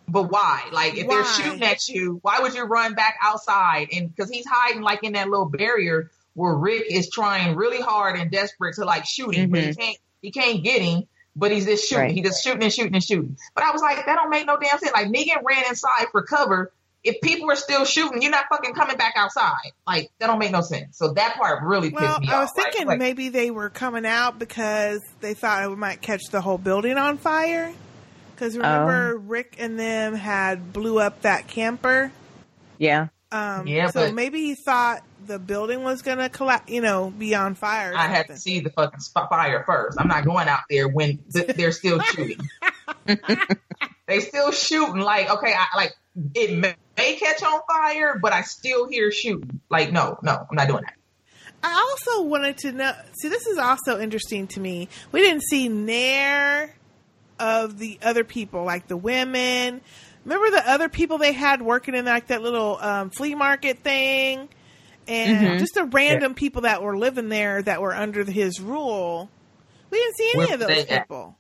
But 0.07 0.31
why? 0.31 0.63
Like, 0.71 0.97
if 0.97 1.07
they're 1.09 1.25
shooting 1.25 1.63
at 1.63 1.87
you, 1.89 2.19
why 2.21 2.39
would 2.39 2.53
you 2.53 2.63
run 2.63 2.93
back 2.95 3.17
outside? 3.21 3.89
And 3.91 4.13
because 4.15 4.31
he's 4.31 4.45
hiding 4.49 4.81
like 4.81 5.03
in 5.03 5.13
that 5.13 5.29
little 5.29 5.49
barrier 5.49 6.11
where 6.33 6.53
Rick 6.53 6.83
is 6.89 7.09
trying 7.09 7.55
really 7.55 7.81
hard 7.81 8.17
and 8.17 8.31
desperate 8.31 8.75
to 8.75 8.85
like 8.85 9.05
shoot 9.05 9.33
him, 9.35 9.49
but 9.49 9.59
he 9.61 9.67
Mhm. 9.69 9.77
can't. 9.77 9.97
He 10.21 10.31
can't 10.31 10.63
get 10.63 10.81
him. 10.81 11.03
But 11.35 11.51
he's 11.51 11.65
just 11.65 11.87
shooting. 11.87 12.03
Right. 12.05 12.11
He's 12.15 12.23
just 12.25 12.43
shooting 12.43 12.63
and 12.63 12.73
shooting 12.73 12.95
and 12.95 13.03
shooting. 13.03 13.37
But 13.53 13.63
I 13.63 13.71
was 13.71 13.81
like, 13.81 13.97
that 14.05 14.15
don't 14.15 14.29
make 14.31 14.47
no 14.47 14.57
damn 14.57 14.79
sense. 14.79 14.91
Like 14.93 15.07
Negan 15.07 15.43
ran 15.47 15.65
inside 15.69 16.07
for 16.11 16.23
cover. 16.23 16.71
If 17.03 17.21
people 17.21 17.51
are 17.51 17.55
still 17.55 17.85
shooting, 17.85 18.21
you're 18.23 18.31
not 18.31 18.45
fucking 18.49 18.73
coming 18.73 18.97
back 18.97 19.13
outside. 19.15 19.71
Like 19.85 20.09
that 20.19 20.27
don't 20.27 20.39
make 20.39 20.51
no 20.51 20.61
sense. 20.61 20.97
So 20.97 21.13
that 21.13 21.35
part 21.35 21.61
really 21.63 21.91
pissed 21.91 22.01
Well, 22.01 22.19
me 22.21 22.27
I 22.29 22.39
was 22.39 22.49
off. 22.49 22.55
Thinking 22.55 22.87
like, 22.87 22.97
maybe 22.97 23.29
they 23.29 23.51
were 23.51 23.69
coming 23.69 24.05
out 24.05 24.39
because 24.39 25.01
they 25.21 25.35
thought 25.35 25.63
it 25.63 25.75
might 25.77 26.01
catch 26.01 26.23
the 26.31 26.41
whole 26.41 26.57
building 26.57 26.97
on 26.97 27.17
fire. 27.19 27.71
Because 28.37 28.55
remember, 28.55 29.13
Oh. 29.15 29.17
Rick 29.17 29.55
and 29.57 29.79
them 29.79 30.13
had 30.13 30.71
blew 30.71 30.99
up 30.99 31.23
that 31.23 31.47
camper. 31.47 32.11
Yeah. 32.77 33.07
Um, 33.31 33.65
Yeah, 33.65 33.89
so 33.89 34.05
but- 34.05 34.13
maybe 34.13 34.39
he 34.43 34.53
thought 34.55 35.01
the 35.25 35.39
building 35.39 35.83
was 35.83 36.03
gonna 36.03 36.29
collapse, 36.29 36.69
you 36.71 36.79
know, 36.81 37.09
be 37.09 37.33
on 37.33 37.55
fire. 37.55 37.93
I 37.95 38.07
had 38.07 38.27
to 38.27 38.37
see 38.37 38.59
the 38.59 38.69
fucking 38.69 38.99
spot 38.99 39.29
fire 39.29 39.63
first. 39.65 39.99
I'm 39.99 40.07
not 40.07 40.23
going 40.23 40.47
out 40.47 40.61
there 40.69 40.87
when 40.87 41.17
th- 41.33 41.47
they're 41.47 41.71
still 41.71 41.99
shooting. 41.99 42.37
they 44.07 44.19
still 44.19 44.51
shooting. 44.51 44.99
Like, 45.01 45.29
okay, 45.29 45.53
I 45.53 45.75
like 45.75 45.93
it 46.35 46.57
may, 46.57 46.75
may 46.97 47.15
catch 47.15 47.41
on 47.43 47.59
fire, 47.67 48.19
but 48.21 48.33
I 48.33 48.41
still 48.43 48.87
hear 48.87 49.11
shooting. 49.11 49.59
Like, 49.69 49.91
no, 49.91 50.17
no, 50.23 50.45
I'm 50.49 50.55
not 50.55 50.67
doing 50.67 50.83
that. 50.83 50.93
I 51.63 51.73
also 51.73 52.21
wanted 52.23 52.57
to 52.59 52.71
know. 52.71 52.93
See, 53.19 53.29
this 53.29 53.47
is 53.47 53.57
also 53.57 53.99
interesting 53.99 54.47
to 54.49 54.59
me. 54.59 54.89
We 55.11 55.21
didn't 55.21 55.41
see 55.43 55.67
near 55.69 56.73
of 57.39 57.77
the 57.79 57.99
other 58.03 58.23
people, 58.23 58.63
like 58.63 58.87
the 58.87 58.97
women. 58.97 59.81
Remember 60.25 60.51
the 60.51 60.69
other 60.69 60.89
people 60.89 61.17
they 61.17 61.31
had 61.33 61.61
working 61.61 61.95
in 61.95 62.05
like 62.05 62.27
that 62.27 62.41
little 62.41 62.77
um, 62.81 63.09
flea 63.11 63.35
market 63.35 63.79
thing, 63.79 64.49
and 65.07 65.55
Mhm. 65.55 65.59
just 65.59 65.73
the 65.75 65.85
random 65.85 66.33
people 66.33 66.63
that 66.63 66.81
were 66.83 66.97
living 66.97 67.29
there 67.29 67.61
that 67.61 67.81
were 67.81 67.95
under 67.95 68.23
his 68.25 68.59
rule. 68.59 69.29
We 69.89 69.97
didn't 69.99 70.15
see 70.17 70.29
any 70.33 70.37
Where 70.45 70.53
of 70.55 70.59
those 70.59 70.67
they 70.67 70.87
at? 70.87 71.01
people. 71.03 71.37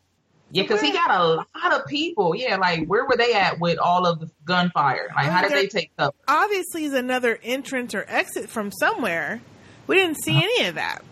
Yeah, 0.51 0.63
because 0.63 0.79
he 0.79 0.93
got 0.93 1.11
a 1.11 1.21
lot 1.25 1.73
of 1.73 1.85
people. 1.87 2.33
Yeah, 2.33 2.55
like 2.55 2.85
where 2.87 3.05
were 3.05 3.17
they 3.17 3.33
at 3.33 3.59
with 3.59 3.77
all 3.79 4.05
of 4.07 4.21
the 4.21 4.29
gunfire? 4.45 5.09
Like, 5.13 5.25
I 5.27 5.29
how 5.29 5.41
did 5.41 5.51
they 5.51 5.67
take 5.67 5.91
cover? 5.97 6.13
Obviously, 6.25 6.85
is 6.85 6.93
another 6.93 7.37
entrance 7.43 7.93
or 7.93 8.05
exit 8.07 8.49
from 8.49 8.71
somewhere. 8.71 9.41
We 9.87 9.95
didn't 9.97 10.23
see 10.23 10.37
any 10.41 10.67
of 10.67 10.75
that. 10.75 11.03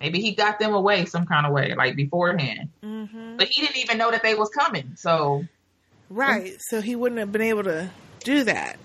Maybe 0.00 0.20
he 0.20 0.32
got 0.34 0.58
them 0.58 0.74
away 0.74 1.04
some 1.06 1.26
kind 1.26 1.46
of 1.46 1.52
way, 1.52 1.74
like 1.76 1.96
beforehand. 1.96 2.68
hmm 2.82 3.36
But 3.36 3.48
he 3.48 3.60
didn't 3.62 3.78
even 3.78 3.98
know 3.98 4.10
that 4.10 4.22
they 4.22 4.34
was 4.34 4.48
coming. 4.50 4.92
So 4.96 5.44
Right. 6.10 6.56
So 6.70 6.80
he 6.80 6.96
wouldn't 6.96 7.18
have 7.18 7.32
been 7.32 7.42
able 7.42 7.64
to 7.64 7.90
do 8.24 8.44
that. 8.44 8.78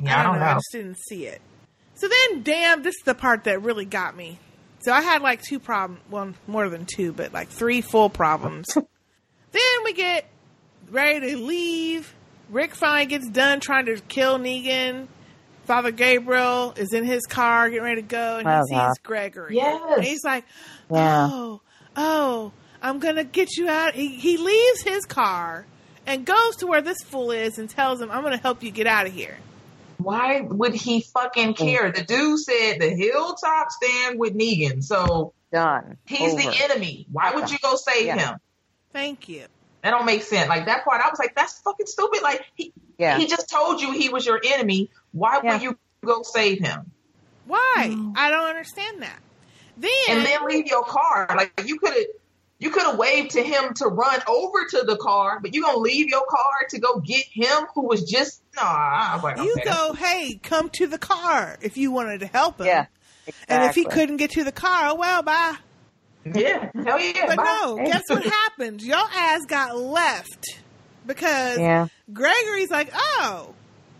Yeah, 0.00 0.20
I 0.20 0.22
don't 0.22 0.36
I 0.36 0.52
know. 0.52 0.54
just 0.54 0.68
didn't 0.72 0.98
see 0.98 1.26
it. 1.26 1.40
So 1.94 2.06
then, 2.08 2.42
damn, 2.44 2.82
this 2.82 2.94
is 2.94 3.02
the 3.04 3.14
part 3.14 3.44
that 3.44 3.62
really 3.62 3.84
got 3.84 4.16
me. 4.16 4.38
So 4.80 4.92
I 4.92 5.00
had 5.00 5.22
like 5.22 5.42
two 5.42 5.58
problems. 5.58 6.00
Well, 6.08 6.32
more 6.46 6.68
than 6.68 6.86
two, 6.86 7.12
but 7.12 7.32
like 7.32 7.48
three 7.48 7.80
full 7.80 8.08
problems. 8.08 8.68
then 9.52 9.84
we 9.84 9.92
get 9.92 10.26
ready 10.90 11.32
to 11.32 11.36
leave. 11.38 12.14
Rick 12.48 12.74
finally 12.76 13.06
gets 13.06 13.28
done 13.28 13.58
trying 13.60 13.86
to 13.86 13.98
kill 14.00 14.38
Negan. 14.38 15.08
Father 15.68 15.90
Gabriel 15.90 16.72
is 16.78 16.94
in 16.94 17.04
his 17.04 17.26
car 17.26 17.68
getting 17.68 17.84
ready 17.84 18.00
to 18.00 18.08
go, 18.08 18.38
and 18.38 18.48
Oh, 18.48 18.62
he 18.66 18.74
sees 18.74 18.98
Gregory. 19.02 19.54
Yes. 19.54 19.82
And 19.96 20.02
he's 20.04 20.24
like, 20.24 20.44
Yeah. 20.90 21.28
oh, 21.30 21.60
oh, 21.94 22.52
I'm 22.80 22.98
gonna 23.00 23.22
get 23.22 23.54
you 23.58 23.68
out. 23.68 23.92
He, 23.92 24.08
he 24.08 24.38
leaves 24.38 24.80
his 24.80 25.04
car 25.04 25.66
and 26.06 26.24
goes 26.24 26.56
to 26.56 26.66
where 26.66 26.80
this 26.80 26.96
fool 27.04 27.32
is 27.32 27.58
and 27.58 27.68
tells 27.68 28.00
him, 28.00 28.10
I'm 28.10 28.22
gonna 28.22 28.38
help 28.38 28.62
you 28.62 28.70
get 28.70 28.86
out 28.86 29.06
of 29.06 29.12
here. 29.12 29.36
why 29.98 30.40
would 30.40 30.74
he 30.74 31.02
fucking 31.02 31.52
mm. 31.52 31.56
care? 31.58 31.92
The 31.92 32.02
dude 32.02 32.38
said 32.40 32.80
the 32.80 32.88
hilltop 32.88 33.68
stand 33.70 34.18
with 34.18 34.32
Negan. 34.34 34.82
So 34.82 35.34
Done. 35.52 35.98
he's 36.06 36.32
Over. 36.32 36.42
the 36.44 36.64
enemy. 36.64 37.06
Why 37.12 37.34
would 37.34 37.50
you 37.50 37.58
go 37.58 37.74
save 37.76 38.06
Yeah. 38.06 38.16
him? 38.16 38.38
Thank 38.94 39.28
you. 39.28 39.44
That 39.82 39.90
don't 39.90 40.06
make 40.06 40.22
sense. 40.22 40.48
Like 40.48 40.64
that 40.66 40.84
part, 40.84 41.02
I 41.04 41.10
was 41.10 41.18
like, 41.18 41.34
that's 41.36 41.60
fucking 41.60 41.86
stupid. 41.86 42.22
Like 42.22 42.44
he, 42.54 42.72
Yeah. 42.96 43.18
he 43.18 43.26
just 43.26 43.48
told 43.50 43.80
you 43.82 43.92
he 43.92 44.08
was 44.08 44.24
your 44.24 44.40
enemy. 44.42 44.90
Why 45.12 45.40
Yeah. 45.42 45.52
would 45.54 45.62
you 45.62 45.78
go 46.04 46.22
save 46.22 46.60
him? 46.60 46.90
Why? 47.46 47.94
I 48.16 48.30
don't 48.30 48.46
understand 48.48 49.02
that. 49.02 49.18
Then, 49.76 49.90
And 50.10 50.26
then 50.26 50.44
leave 50.46 50.66
your 50.66 50.84
car. 50.84 51.26
Like 51.36 51.52
you 51.64 51.78
could 51.78 51.94
have, 51.94 52.04
you 52.58 52.70
could 52.70 52.82
have 52.82 52.98
waved 52.98 53.30
to 53.32 53.42
him 53.42 53.72
to 53.74 53.86
run 53.86 54.20
over 54.26 54.64
to 54.70 54.82
the 54.84 54.96
car, 54.96 55.38
but 55.40 55.54
you 55.54 55.62
gonna 55.62 55.78
leave 55.78 56.08
your 56.08 56.24
car 56.28 56.66
to 56.70 56.78
go 56.80 56.98
get 57.00 57.24
him 57.30 57.66
who 57.74 57.86
was 57.86 58.02
just 58.02 58.42
nah. 58.56 59.20
Like, 59.22 59.36
you 59.38 59.52
okay. 59.58 59.62
go, 59.70 59.92
hey, 59.94 60.40
come 60.42 60.68
to 60.70 60.86
the 60.88 60.98
car 60.98 61.56
if 61.62 61.76
you 61.76 61.90
wanted 61.92 62.20
to 62.20 62.26
help 62.26 62.60
him. 62.60 62.66
Yeah. 62.66 62.86
And 63.48 63.64
if 63.64 63.74
he 63.74 63.84
couldn't 63.84 64.16
get 64.16 64.32
to 64.32 64.44
the 64.44 64.52
car, 64.52 64.88
oh 64.90 64.94
well, 64.96 65.22
bye. 65.22 65.54
Yeah, 66.24 66.70
hell 66.74 67.00
yeah. 67.00 67.26
But 67.28 67.36
bye. 67.36 67.44
no, 67.62 67.76
guess 67.76 68.02
what 68.08 68.24
happened? 68.48 68.82
Your 68.82 68.96
ass 68.98 69.40
got 69.46 69.76
left 69.78 70.44
because 71.06 71.58
Yeah. 71.58 71.86
Gregory's 72.12 72.70
like, 72.70 72.90
oh, 72.94 73.54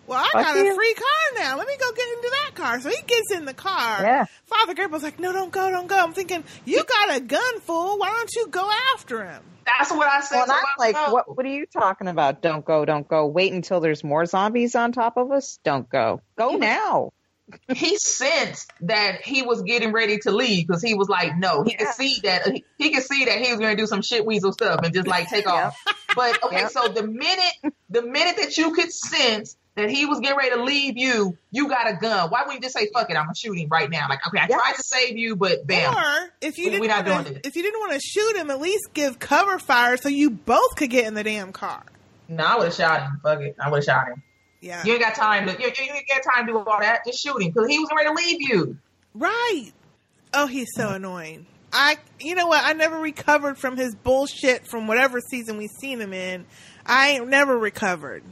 well, 0.09 0.19
I 0.19 0.29
Fuck 0.33 0.43
got 0.43 0.57
a 0.57 0.75
free 0.75 0.95
car 0.95 1.05
now. 1.45 1.57
Let 1.59 1.69
me 1.69 1.77
go 1.79 1.93
get 1.93 2.09
into 2.09 2.31
that 2.45 2.55
car. 2.55 2.81
So 2.81 2.89
he 2.89 3.01
gets 3.07 3.33
in 3.33 3.45
the 3.45 3.55
car. 3.55 4.03
Yeah. 4.03 4.25
Father 4.47 4.75
Gabriel's 4.75 5.03
like, 5.03 5.19
no, 5.21 5.33
don't 5.33 5.53
go, 5.53 5.71
don't 5.71 5.87
go. 5.87 5.99
I'm 5.99 6.13
thinking, 6.15 6.43
you 6.65 6.83
got 6.85 7.17
a 7.17 7.21
gun, 7.21 7.61
fool. 7.61 7.99
Why 7.99 8.11
don't 8.11 8.35
you 8.35 8.49
go 8.49 8.69
after 8.95 9.25
him? 9.25 9.43
That's 9.67 9.91
what 9.91 10.09
I 10.09 10.21
said. 10.23 10.37
Well, 10.37 10.47
I'm 10.51 10.63
like, 10.79 10.95
myself. 10.95 11.13
what? 11.13 11.37
What 11.37 11.45
are 11.47 11.51
you 11.51 11.67
talking 11.67 12.09
about? 12.09 12.41
Don't 12.41 12.65
go, 12.65 12.85
don't 12.87 13.07
go. 13.07 13.27
Wait 13.27 13.53
until 13.53 13.81
there's 13.81 14.03
more 14.03 14.25
zombies 14.25 14.75
on 14.75 14.93
top 14.93 15.17
of 15.19 15.31
us. 15.31 15.59
Don't 15.63 15.89
go. 15.89 16.23
Go 16.39 16.57
now. 16.57 17.13
he 17.75 17.97
sensed 17.97 18.71
that 18.83 19.23
he 19.23 19.41
was 19.43 19.63
getting 19.63 19.93
ready 19.93 20.19
to 20.19 20.31
leave 20.31 20.67
because 20.67 20.83
he 20.83 20.95
was 20.95 21.09
like, 21.09 21.37
no, 21.37 21.63
he 21.65 21.73
could 21.75 21.89
see 21.89 22.19
that 22.23 22.47
he 22.79 22.91
could 22.93 23.03
see 23.03 23.25
that 23.27 23.39
he 23.39 23.51
was 23.51 23.59
going 23.61 23.75
to 23.77 23.83
do 23.83 23.87
some 23.87 24.03
shit 24.03 24.25
weasel 24.27 24.53
stuff 24.53 24.81
and 24.83 24.93
just 24.95 25.07
like 25.07 25.29
take 25.31 25.47
off. 25.51 25.75
But 26.15 26.43
okay, 26.45 26.61
Yep. 26.61 26.71
so 26.71 26.89
the 26.89 27.07
minute 27.07 27.75
the 27.89 28.03
minute 28.03 28.37
that 28.37 28.57
you 28.59 28.73
could 28.73 28.93
sense 28.93 29.57
that 29.79 29.91
he 29.91 30.07
was 30.07 30.21
getting 30.21 30.37
ready 30.37 30.51
to 30.51 30.63
leave 30.63 30.97
you, 30.97 31.37
you 31.51 31.69
got 31.69 31.89
a 31.91 31.95
gun. 31.97 32.31
Why 32.31 32.41
wouldn't 32.43 32.57
you 32.57 32.61
just 32.61 32.77
say, 32.77 32.89
fuck 32.93 33.11
it, 33.11 33.17
I'm 33.17 33.25
gonna 33.25 33.35
shoot 33.35 33.55
him 33.57 33.69
right 33.71 33.89
now? 33.91 34.07
Like, 34.09 34.27
okay, 34.27 34.39
I 34.41 34.47
tried 34.47 34.75
to 34.77 34.83
save 34.83 35.17
you, 35.17 35.37
but 35.37 35.67
bam. 35.67 35.95
Or 35.95 36.31
if 36.41 36.59
you 36.59 36.65
We- 36.71 36.87
didn't 36.89 37.07
wanna, 37.09 37.41
if 37.45 37.57
you 37.57 37.63
didn't 37.63 37.81
want 37.81 37.93
to 37.95 38.01
shoot 38.01 38.37
him, 38.37 38.51
at 38.51 38.61
least 38.61 38.89
give 38.95 39.19
cover 39.19 39.59
fire 39.59 39.97
so 39.97 40.09
you 40.09 40.31
both 40.31 40.77
could 40.77 40.91
get 40.91 41.07
in 41.07 41.15
the 41.15 41.25
damn 41.25 41.53
car. 41.53 41.83
No, 42.29 42.45
I 42.45 42.57
would 42.57 42.65
have 42.67 42.75
shot 42.75 43.03
him. 43.03 43.21
Fuck 43.23 43.41
it, 43.41 43.57
I 43.59 43.71
would 43.71 43.79
have 43.79 43.85
shot 43.85 44.09
him. 44.09 44.23
Yeah. 44.61 44.83
You 44.85 44.93
ain't 44.95 45.03
got 45.03 45.15
time 45.15 45.47
to. 45.47 45.53
You, 45.53 45.67
you 45.69 45.85
you 45.85 45.93
ain't 45.95 46.09
got 46.09 46.35
time 46.35 46.47
to 46.47 46.53
do 46.53 46.59
all 46.59 46.81
that. 46.81 47.05
Just 47.07 47.23
shoot 47.23 47.41
him 47.41 47.53
because 47.53 47.69
he 47.69 47.79
was 47.79 47.89
ready 47.97 48.09
to 48.09 48.15
leave 48.15 48.41
you. 48.51 48.77
Right. 49.15 49.71
Oh, 50.35 50.47
he's 50.47 50.69
so 50.75 50.89
annoying. 50.91 51.47
I, 51.73 51.97
you 52.19 52.35
know 52.35 52.47
what? 52.47 52.65
I 52.65 52.73
never 52.73 52.99
recovered 52.99 53.59
from 53.59 53.77
his 53.77 53.95
bullshit 53.95 54.67
from 54.67 54.87
whatever 54.89 55.21
season 55.21 55.59
we 55.59 55.69
seen 55.81 56.01
him 56.01 56.13
in. 56.13 56.47
I 56.85 57.11
ain't 57.11 57.29
never 57.29 57.57
recovered. 57.57 58.25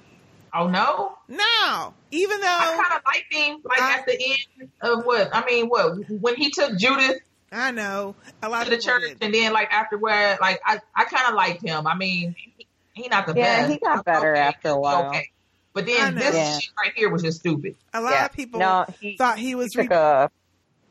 Oh 0.55 0.69
no. 0.69 1.17
No. 1.29 1.95
Even 2.11 2.41
though 2.41 2.47
I 2.47 2.83
kind 2.83 2.99
of 2.99 3.03
liked 3.07 3.33
him, 3.33 3.59
like 3.65 3.81
at 3.81 4.07
the 4.07 4.13
end 4.61 4.71
of 4.81 5.05
what 5.05 5.29
I 5.35 5.45
mean, 5.45 5.67
what 5.67 5.97
when 6.09 6.37
he 6.37 6.51
took 6.51 6.79
Judith 6.79 7.19
I 7.53 7.71
know 7.71 8.15
a 8.43 8.49
lot 8.49 8.65
to 8.65 8.71
the 8.71 8.79
church, 8.79 9.03
did. 9.03 9.19
and 9.23 9.33
then 9.35 9.53
like 9.53 9.73
afterward, 9.73 10.39
like 10.41 10.61
I, 10.65 10.81
I 10.95 11.05
kind 11.05 11.29
of 11.29 11.35
liked 11.35 11.63
him. 11.63 11.87
I 11.87 11.95
mean, 11.97 12.35
he, 12.37 12.67
he 12.93 13.09
not 13.09 13.27
the 13.27 13.35
Yeah, 13.37 13.61
best. 13.61 13.73
he 13.73 13.79
got 13.79 14.05
better 14.05 14.35
after 14.35 14.69
a 14.71 14.79
while. 14.79 15.09
Okay, 15.11 15.29
but 15.73 15.87
then 15.87 16.15
this 16.17 16.35
Yeah. 16.35 16.59
shit 16.59 16.71
right 16.79 16.93
here 16.97 17.09
was 17.11 17.23
just 17.23 17.41
stupid. 17.41 17.77
A 17.95 18.01
lot 18.01 18.13
Yeah. 18.13 18.25
of 18.27 18.33
people 18.33 18.61
No, 18.61 18.87
he- 19.01 19.17
thought 19.17 19.39
he 19.39 19.55
was. 19.55 19.73
He 19.75 19.81
re- 19.83 19.89
a. 19.91 20.31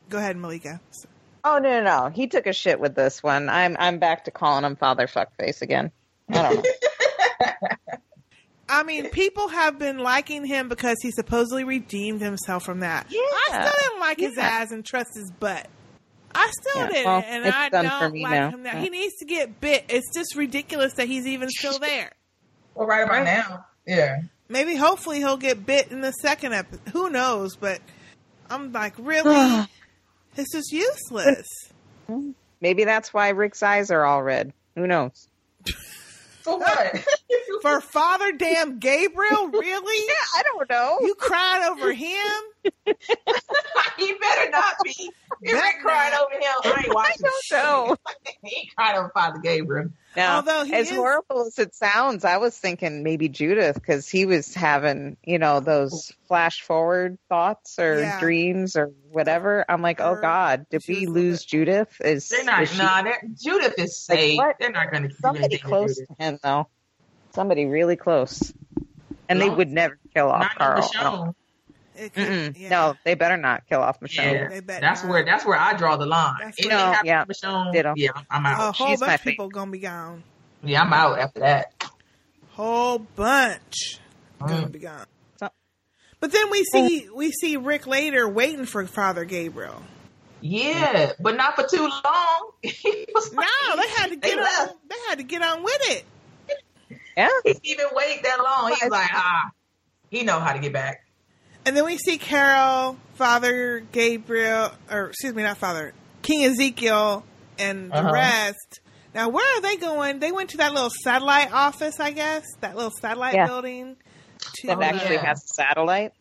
Go 0.08 0.18
ahead, 0.18 0.36
Malika. 0.36 0.80
Oh 1.44 1.58
no, 1.58 1.82
no, 1.82 1.82
no. 1.82 2.08
He 2.08 2.26
took 2.26 2.46
a 2.46 2.52
shit 2.52 2.80
with 2.80 2.94
this 2.94 3.22
one. 3.22 3.48
I'm, 3.48 3.76
I'm 3.78 3.98
back 3.98 4.24
to 4.24 4.30
calling 4.30 4.64
him 4.64 4.76
Father 4.76 5.06
Fuckface 5.06 5.62
again. 5.62 5.92
I 6.30 6.42
don't 6.42 6.56
know. 6.56 6.62
I 8.68 8.82
mean, 8.82 9.08
people 9.10 9.48
have 9.48 9.78
been 9.78 9.98
liking 9.98 10.44
him 10.44 10.68
because 10.68 10.96
he 11.02 11.10
supposedly 11.12 11.64
redeemed 11.64 12.20
himself 12.20 12.64
from 12.64 12.80
that. 12.80 13.06
Yeah. 13.10 13.20
I 13.20 13.46
still 13.68 13.72
didn't 13.88 14.00
like 14.00 14.18
his 14.18 14.34
Yeah. 14.36 14.42
ass 14.44 14.70
and 14.72 14.84
trust 14.84 15.10
his 15.14 15.30
butt. 15.30 15.68
I 16.34 16.50
still 16.60 16.82
Yeah, 16.82 16.88
didn't, 16.88 17.04
well, 17.06 17.24
and 17.26 17.46
I 17.46 17.68
don't 17.68 17.84
like 18.20 18.32
now. 18.32 18.50
him 18.50 18.62
now. 18.62 18.72
Yeah. 18.74 18.80
He 18.80 18.90
needs 18.90 19.14
to 19.20 19.24
get 19.24 19.60
bit. 19.60 19.84
It's 19.88 20.12
just 20.14 20.34
ridiculous 20.34 20.92
that 20.94 21.06
he's 21.08 21.26
even 21.26 21.48
still 21.48 21.78
there. 21.80 22.10
Well, 22.74 22.86
right 22.86 23.04
about 23.04 23.24
now, 23.24 23.66
yeah. 23.86 24.22
Maybe, 24.48 24.76
hopefully, 24.76 25.18
he'll 25.18 25.36
get 25.38 25.64
bit 25.64 25.90
in 25.90 26.02
the 26.02 26.12
second 26.12 26.52
episode. 26.52 26.88
Who 26.92 27.08
knows? 27.10 27.56
But 27.56 27.80
I'm 28.50 28.70
like, 28.72 28.94
really? 28.98 29.66
this 30.34 30.52
is 30.54 30.70
useless. 30.72 31.46
Maybe 32.60 32.84
that's 32.84 33.14
why 33.14 33.28
Rick's 33.30 33.62
eyes 33.62 33.90
are 33.90 34.04
all 34.04 34.22
red. 34.22 34.52
Who 34.74 34.86
knows? 34.86 35.28
For 36.52 36.58
what? 36.58 37.04
For 37.60 37.80
Father 37.80 38.30
Damn 38.38 38.78
Gabriel, 38.78 39.48
really? 39.48 40.06
Yeah, 40.06 40.14
I 40.38 40.42
don't 40.44 40.70
know. 40.70 40.98
You 41.00 41.16
cried 41.16 41.68
over 41.68 41.92
him? 41.92 42.16
he 43.98 44.14
better 44.14 44.50
not 44.52 44.76
be. 44.84 45.10
If 45.42 45.52
Better 45.52 45.66
Rick 45.66 45.76
cried 45.82 46.12
over 46.14 46.34
him, 46.34 46.72
I 46.76 46.82
ain't 46.84 46.94
watching. 46.94 47.26
don't 47.50 47.52
know. 47.52 47.96
he 48.44 48.60
ain't 48.60 48.76
cried 48.76 48.96
over 48.96 49.10
Father 49.12 49.40
Gabriel. 49.40 49.90
Now, 50.16 50.36
Although 50.36 50.62
as 50.62 50.90
is- 50.90 50.96
horrible 50.96 51.46
as 51.46 51.58
it 51.58 51.74
sounds, 51.74 52.24
I 52.24 52.38
was 52.38 52.56
thinking 52.56 53.02
maybe 53.02 53.28
Judith 53.28 53.74
because 53.74 54.08
he 54.08 54.24
was 54.24 54.54
having, 54.54 55.18
you 55.22 55.38
know, 55.38 55.60
those 55.60 56.10
flash 56.26 56.62
forward 56.62 57.18
thoughts 57.28 57.78
or 57.78 58.00
Yeah. 58.00 58.18
dreams 58.18 58.76
or 58.76 58.86
whatever. 59.10 59.64
I'm 59.68 59.82
like, 59.82 60.00
oh 60.00 60.16
God, 60.20 60.66
did 60.70 60.82
she 60.84 60.94
we 60.94 61.00
was 61.06 61.14
lose 61.14 61.44
Judith? 61.44 62.00
Is, 62.00 62.28
They're 62.30 62.44
not. 62.44 62.62
is 62.62 62.70
she- 62.72 62.78
Nah, 62.78 63.02
they're, 63.02 63.22
Judith 63.38 63.74
is 63.78 63.98
safe. 64.00 64.38
what? 64.38 64.56
they're 64.58 64.70
not 64.72 64.90
going 64.90 65.02
to 65.02 65.08
do 65.10 65.14
somebody 65.20 65.44
anything 65.44 65.58
to 65.60 65.64
close 65.66 65.96
to 65.96 66.06
him 66.18 66.38
though? 66.42 66.66
Somebody 67.34 67.66
really 67.66 67.96
close, 67.96 68.54
and 69.28 69.38
they 69.38 69.50
would 69.50 69.68
never 69.68 69.98
kill 70.14 70.30
off 70.30 70.40
Not 70.58 70.78
in 70.78 70.92
Carl. 71.02 71.36
Yeah. 72.16 72.68
No, 72.68 72.94
they 73.04 73.14
better 73.14 73.36
not 73.36 73.66
kill 73.68 73.80
off 73.80 74.00
Michonne. 74.00 74.50
Yeah, 74.54 74.60
that's 74.80 75.02
not. 75.02 75.10
where 75.10 75.24
that's 75.24 75.44
where 75.44 75.58
I 75.58 75.74
draw 75.74 75.96
the 75.96 76.06
line. 76.06 76.36
That's 76.40 76.58
Anything 76.58 76.76
where- 76.76 76.86
happen 76.92 77.06
yeah. 77.06 77.24
Michonne, 77.24 77.72
Ditto. 77.72 77.94
yeah, 77.96 78.10
I'm 78.30 78.46
out. 78.46 78.58
A 78.60 78.62
out. 78.64 78.76
whole 78.76 78.88
She's 78.88 79.00
bunch 79.00 79.14
of 79.14 79.22
people 79.22 79.48
gonna 79.48 79.70
be 79.70 79.78
gone. 79.78 80.22
Yeah, 80.62 80.82
I'm 80.82 80.92
out 80.92 81.18
after 81.18 81.40
that. 81.40 81.72
Whole 82.52 82.98
bunch 82.98 84.00
gonna 84.40 84.66
Mm. 84.68 84.72
be 84.72 84.78
gone. 84.80 85.06
So- 85.38 85.50
But 86.20 86.32
then 86.32 86.50
we 86.50 86.64
see 86.64 87.08
we 87.14 87.30
see 87.32 87.56
Rick 87.56 87.86
later 87.86 88.28
waiting 88.28 88.64
for 88.66 88.86
Father 88.86 89.24
Gabriel. 89.24 89.82
Yeah, 90.42 91.12
but 91.18 91.36
not 91.36 91.56
for 91.56 91.66
too 91.66 91.88
long. 92.04 92.50
he 92.62 93.06
No, 93.32 93.76
they 93.76 93.88
had 93.96 94.10
to 94.10 94.16
They 94.16 94.28
get 94.30 94.38
on. 94.38 94.44
left. 94.44 94.74
They 94.88 94.96
had 95.08 95.18
to 95.18 95.24
get 95.24 95.42
on 95.42 95.62
with 95.62 95.90
it. 95.90 96.04
Yeah, 97.16 97.28
He 97.44 97.52
didn't 97.54 97.66
even 97.66 97.86
wait 97.94 98.22
that 98.24 98.38
long. 98.42 98.70
He's 98.78 98.90
like, 98.90 99.08
ah, 99.12 99.50
he 100.10 100.22
know 100.22 100.38
how 100.38 100.52
to 100.52 100.58
get 100.58 100.74
back. 100.74 101.05
And 101.66 101.76
then 101.76 101.84
we 101.84 101.98
see 101.98 102.16
Carol, 102.16 102.96
Father 103.16 103.80
Gabriel, 103.92 104.70
or 104.90 105.08
excuse 105.08 105.34
me, 105.34 105.42
not 105.42 105.58
Father 105.58 105.92
King 106.22 106.44
Ezekiel, 106.44 107.24
and 107.58 107.90
the 107.92 107.98
Uh-huh. 107.98 108.12
rest. 108.12 108.80
Now, 109.14 109.28
where 109.30 109.58
are 109.58 109.60
they 109.60 109.76
going? 109.76 110.18
They 110.20 110.30
went 110.32 110.50
to 110.50 110.58
that 110.58 110.72
little 110.72 110.90
satellite 111.02 111.52
office, 111.52 111.98
I 112.00 112.12
guess, 112.12 112.44
that 112.60 112.76
little 112.76 112.92
satellite 113.00 113.34
Yeah. 113.34 113.46
building. 113.46 113.96
To, 114.60 114.66
that 114.68 114.80
actually 114.80 115.16
yeah. 115.16 115.26
has 115.26 115.42
a 115.44 115.54
satellite. 115.54 116.12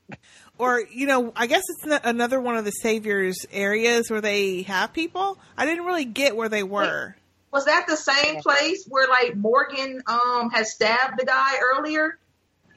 or 0.58 0.82
you 0.92 1.06
know, 1.06 1.32
I 1.36 1.46
guess 1.48 1.62
it's 1.70 1.86
not 1.86 2.02
another 2.06 2.40
one 2.40 2.56
of 2.58 2.66
the 2.66 2.72
Savior's 2.72 3.38
areas 3.52 4.10
where 4.10 4.22
they 4.22 4.64
have 4.64 4.94
people. 4.94 5.38
I 5.58 5.66
didn't 5.66 5.86
really 5.86 6.06
get 6.06 6.36
where 6.36 6.50
they 6.50 6.64
were. 6.64 7.16
Was 7.52 7.66
that 7.66 7.86
the 7.88 7.96
same 7.98 8.42
place 8.42 8.86
where 8.88 9.08
like 9.08 9.36
Morgan 9.36 10.02
um 10.08 10.50
had 10.50 10.66
stabbed 10.66 11.20
the 11.20 11.26
guy 11.26 11.54
earlier? 11.76 12.18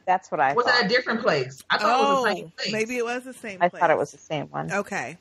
That's 0.09 0.29
what 0.33 0.41
I 0.41 0.49
thought. 0.49 0.57
Was 0.57 0.65
thought. 0.67 0.75
that 0.81 0.85
a 0.87 0.89
different 0.89 1.21
place? 1.21 1.57
I 1.71 1.79
thought 1.79 1.87
it 1.87 2.03
was 2.03 2.19
Oh, 2.19 2.25
the 2.25 2.35
same 2.35 2.51
place. 2.57 2.73
maybe 2.73 2.97
it 2.97 3.05
was 3.05 3.23
the 3.25 3.33
same. 3.35 3.59
Place. 3.59 3.67
I 3.67 3.69
place. 3.69 3.81
thought 3.81 3.91
it 3.91 3.99
was 3.99 4.11
the 4.11 4.19
same 4.19 4.47
one. 4.47 4.73
Okay, 4.73 5.19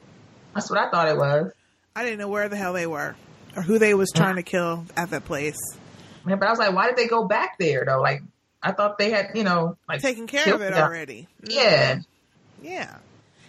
That's 0.56 0.70
what 0.72 0.80
I 0.80 0.90
thought 0.90 1.10
it 1.10 1.18
was. 1.18 1.52
I 1.96 2.04
didn't 2.04 2.18
know 2.20 2.30
where 2.30 2.48
the 2.50 2.56
hell 2.58 2.74
they 2.74 2.88
were 2.88 3.16
or 3.56 3.62
who 3.62 3.78
they 3.80 3.94
was 3.94 4.10
trying 4.16 4.38
to 4.38 4.44
kill 4.54 4.86
at 4.96 5.10
that 5.12 5.26
place. 5.26 5.58
Yeah, 6.28 6.36
but 6.36 6.48
I 6.48 6.50
was 6.52 6.58
like, 6.60 6.74
why 6.74 6.88
did 6.88 6.96
they 6.98 7.08
go 7.08 7.28
back 7.28 7.58
there 7.60 7.84
though? 7.86 8.00
Like, 8.02 8.22
I 8.64 8.72
thought 8.72 8.98
they 8.98 9.12
had, 9.12 9.32
you 9.36 9.44
know, 9.44 9.78
like 9.90 10.02
taken 10.02 10.26
care 10.26 10.54
of 10.56 10.62
it 10.62 10.72
the 10.72 10.78
guy. 10.78 10.82
already. 10.82 11.28
Mm. 11.44 11.54
Yeah. 11.54 12.00
Yeah. 12.62 12.98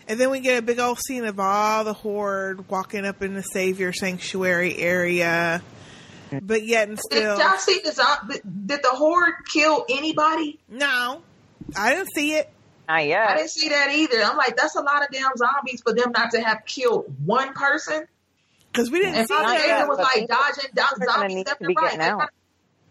And 0.08 0.18
then 0.18 0.30
we 0.30 0.40
get 0.40 0.58
a 0.58 0.62
big 0.62 0.78
old 0.78 0.98
scene 0.98 1.24
of 1.24 1.38
all 1.38 1.84
the 1.84 1.92
horde 1.92 2.68
walking 2.68 3.04
up 3.06 3.22
in 3.22 3.34
the 3.34 3.42
Savior 3.42 3.92
Sanctuary 3.92 4.76
area. 4.76 5.62
But 6.42 6.64
yet 6.66 6.88
and 6.88 6.98
Did 7.10 7.18
still. 7.18 7.38
y'all 7.38 7.56
see 7.58 7.80
the 7.84 7.92
zom- 7.92 8.28
did, 8.28 8.40
did 8.66 8.80
the 8.82 8.90
horde 8.90 9.34
kill 9.50 9.84
anybody? 9.88 10.58
No. 10.68 11.22
I 11.76 11.94
didn't 11.94 12.08
see 12.14 12.34
it. 12.34 12.50
Not 12.88 13.00
I 13.28 13.36
didn't 13.36 13.50
see 13.50 13.68
that 13.68 13.90
either. 13.94 14.22
I'm 14.22 14.36
like, 14.36 14.56
that's 14.56 14.74
a 14.76 14.80
lot 14.80 15.02
of 15.02 15.08
damn 15.12 15.36
zombies 15.36 15.82
for 15.82 15.92
them 15.92 16.12
not 16.16 16.30
to 16.30 16.40
have 16.40 16.64
killed 16.64 17.14
one 17.24 17.52
person. 17.52 18.06
Because 18.72 18.90
we 18.90 19.00
didn't 19.00 19.16
And 19.16 19.28
see 19.28 19.34
that. 19.34 19.66
yet, 19.66 19.88
was 19.88 19.98
like 19.98 20.28
dodging 20.28 20.70
down 20.74 20.88
people 20.94 21.02
are 21.02 21.06
gonna 21.06 21.18
zombies 21.20 21.34
need 21.36 21.46
left 21.46 21.60
and 21.60 21.76
right. 21.76 22.00
out. 22.00 22.30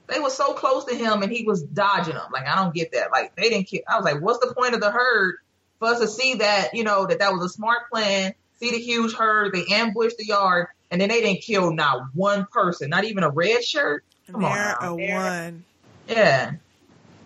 They, 0.07 0.15
they 0.15 0.19
were 0.19 0.29
so 0.29 0.53
close 0.53 0.85
to 0.85 0.95
him 0.95 1.21
and 1.23 1.31
he 1.31 1.43
was 1.45 1.63
dodging 1.63 2.13
them. 2.13 2.25
Like, 2.31 2.47
I 2.47 2.55
don't 2.55 2.73
get 2.73 2.91
that. 2.93 3.11
Like, 3.11 3.35
they 3.35 3.49
didn't 3.49 3.67
kill. 3.67 3.81
I 3.87 3.95
was 3.95 4.05
like, 4.05 4.21
what's 4.21 4.39
the 4.45 4.53
point 4.53 4.75
of 4.75 4.81
the 4.81 4.91
herd 4.91 5.37
for 5.79 5.87
us 5.89 5.99
to 5.99 6.07
see 6.07 6.35
that, 6.35 6.73
you 6.73 6.83
know, 6.83 7.05
that 7.07 7.19
that 7.19 7.33
was 7.33 7.43
a 7.43 7.49
smart 7.49 7.89
plan, 7.91 8.33
see 8.59 8.71
the 8.71 8.79
huge 8.79 9.13
herd, 9.13 9.53
they 9.53 9.65
ambushed 9.73 10.17
the 10.17 10.25
yard, 10.25 10.67
and 10.91 11.01
then 11.01 11.09
they 11.09 11.21
didn't 11.21 11.41
kill 11.41 11.71
not 11.73 12.07
one 12.13 12.45
person, 12.51 12.89
not 12.89 13.03
even 13.03 13.23
a 13.23 13.29
red 13.29 13.63
shirt? 13.63 14.03
Come 14.31 14.43
on 14.45 14.53
There 14.53 14.77
now. 14.81 14.89
a 14.89 14.95
one. 14.95 15.63
Yeah. 16.07 16.51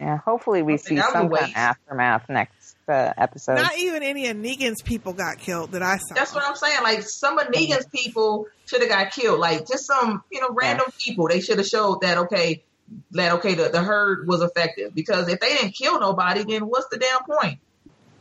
Yeah, 0.02 0.18
hopefully 0.18 0.64
we 0.64 0.78
see 0.78 0.96
think 0.96 1.02
that 1.02 1.08
was 1.08 1.14
a 1.14 1.18
some 1.20 1.30
kind 1.30 1.52
of 1.52 1.56
aftermath 1.56 2.28
next 2.28 2.76
uh, 2.90 3.14
episode. 3.16 3.58
Not 3.58 3.78
even 3.78 4.02
any 4.02 4.30
of 4.30 4.38
Negan's 4.38 4.82
people 4.82 5.14
got 5.14 5.38
killed 5.38 5.74
that 5.74 5.84
I 5.84 5.98
saw. 5.98 6.16
That's 6.16 6.34
what 6.34 6.44
I'm 6.44 6.56
saying. 6.56 6.82
Like 6.82 7.04
some 7.04 7.38
of 7.38 7.50
Negan's 7.50 7.86
people 7.86 8.48
should 8.66 8.82
have 8.82 8.90
got 8.90 9.12
killed. 9.12 9.40
Like 9.40 9.68
just 9.68 9.86
some, 9.86 10.24
you 10.32 10.42
know, 10.42 10.50
random 10.60 10.88
people. 10.98 11.28
They 11.28 11.40
should 11.40 11.60
have 11.60 11.68
showed 11.68 12.02
that 12.02 12.18
okay, 12.18 12.64
that 13.12 13.34
okay, 13.34 13.54
the, 13.54 13.70
the 13.70 13.84
herd 13.84 14.28
was 14.28 14.42
effective. 14.42 14.96
Because 14.96 15.30
if 15.30 15.40
they 15.40 15.50
didn't 15.50 15.74
kill 15.74 16.00
nobody, 16.00 16.46
then 16.46 16.64
what's 16.64 16.88
the 16.90 16.98
damn 16.98 17.24
point? 17.24 17.60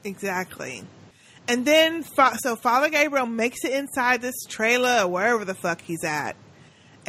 Exactly. 0.04 0.84
And 1.48 1.64
then, 1.64 2.04
so 2.04 2.56
Father 2.56 2.90
Gabriel 2.90 3.24
makes 3.24 3.64
it 3.64 3.72
inside 3.72 4.20
this 4.20 4.44
trailer 4.46 5.04
or 5.04 5.08
wherever 5.08 5.46
the 5.46 5.54
fuck 5.54 5.80
he's 5.80 6.04
at. 6.04 6.36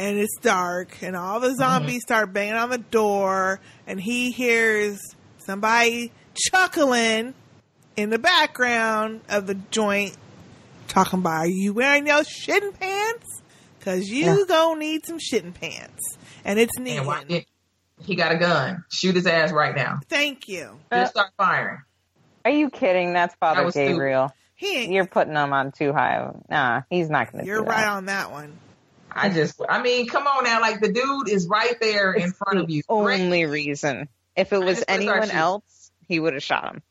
And 0.02 0.18
it's 0.18 0.36
dark, 0.40 1.00
and 1.00 1.14
all 1.14 1.38
the 1.38 1.48
mm-hmm. 1.48 1.58
zombies 1.58 2.02
start 2.02 2.32
banging 2.32 2.54
on 2.54 2.70
the 2.70 2.78
door, 2.78 3.60
and 3.86 4.00
he 4.00 4.32
hears 4.32 5.00
somebody 5.38 6.10
chuckling 6.34 7.34
in 7.96 8.10
the 8.10 8.18
background 8.18 9.20
of 9.28 9.46
the 9.46 9.54
joint, 9.70 10.16
talking 10.88 11.20
about, 11.20 11.44
"Are 11.44 11.46
you 11.46 11.72
wearing 11.72 12.08
your 12.08 12.24
shitting 12.24 12.78
pants? 12.78 13.42
Cause 13.80 14.08
you 14.08 14.26
Yeah. 14.26 14.44
gonna 14.46 14.80
need 14.80 15.06
some 15.06 15.18
shitting 15.18 15.54
pants." 15.54 16.16
And 16.44 16.58
it's 16.58 16.76
And 16.76 17.06
why 17.06 17.46
he 18.04 18.16
got 18.16 18.32
a 18.32 18.38
gun? 18.38 18.84
Shoot 18.90 19.14
his 19.14 19.26
ass 19.26 19.52
right 19.52 19.76
now. 19.76 20.00
Thank 20.08 20.48
you. 20.48 20.80
Just 20.92 21.16
uh, 21.16 21.20
start 21.20 21.30
firing. 21.36 21.78
Are 22.44 22.50
you 22.50 22.70
kidding 22.70 23.12
that's 23.12 23.36
father 23.36 23.64
that 23.64 23.74
gabriel 23.74 24.32
he 24.56 24.76
ain't, 24.78 24.92
you're 24.92 25.06
putting 25.06 25.34
him 25.34 25.52
on 25.52 25.72
too 25.72 25.92
high. 25.92 26.28
Nah, 26.48 26.82
he's 26.90 27.08
not 27.10 27.30
going 27.30 27.44
to 27.44 27.48
You're 27.48 27.62
do 27.62 27.70
right 27.70 27.80
that. 27.80 27.88
on 27.88 28.06
that 28.06 28.30
one. 28.30 28.52
I 29.14 29.28
just, 29.28 29.60
I 29.68 29.82
mean, 29.82 30.06
come 30.06 30.26
on 30.26 30.44
now. 30.44 30.60
Like 30.60 30.80
the 30.80 30.92
dude 30.92 31.28
is 31.28 31.46
right 31.48 31.74
there 31.80 32.12
in 32.12 32.32
front 32.32 32.58
of 32.58 32.70
you. 32.70 32.82
Only 32.88 33.46
reason. 33.46 34.08
If 34.36 34.52
it 34.52 34.58
was 34.58 34.78
just 34.78 34.88
wanna 34.88 35.02
start 35.02 35.18
anyone 35.22 35.30
else, 35.30 35.90
he 36.08 36.18
would 36.18 36.34
have 36.34 36.42
shot 36.42 36.74
him. 36.74 36.82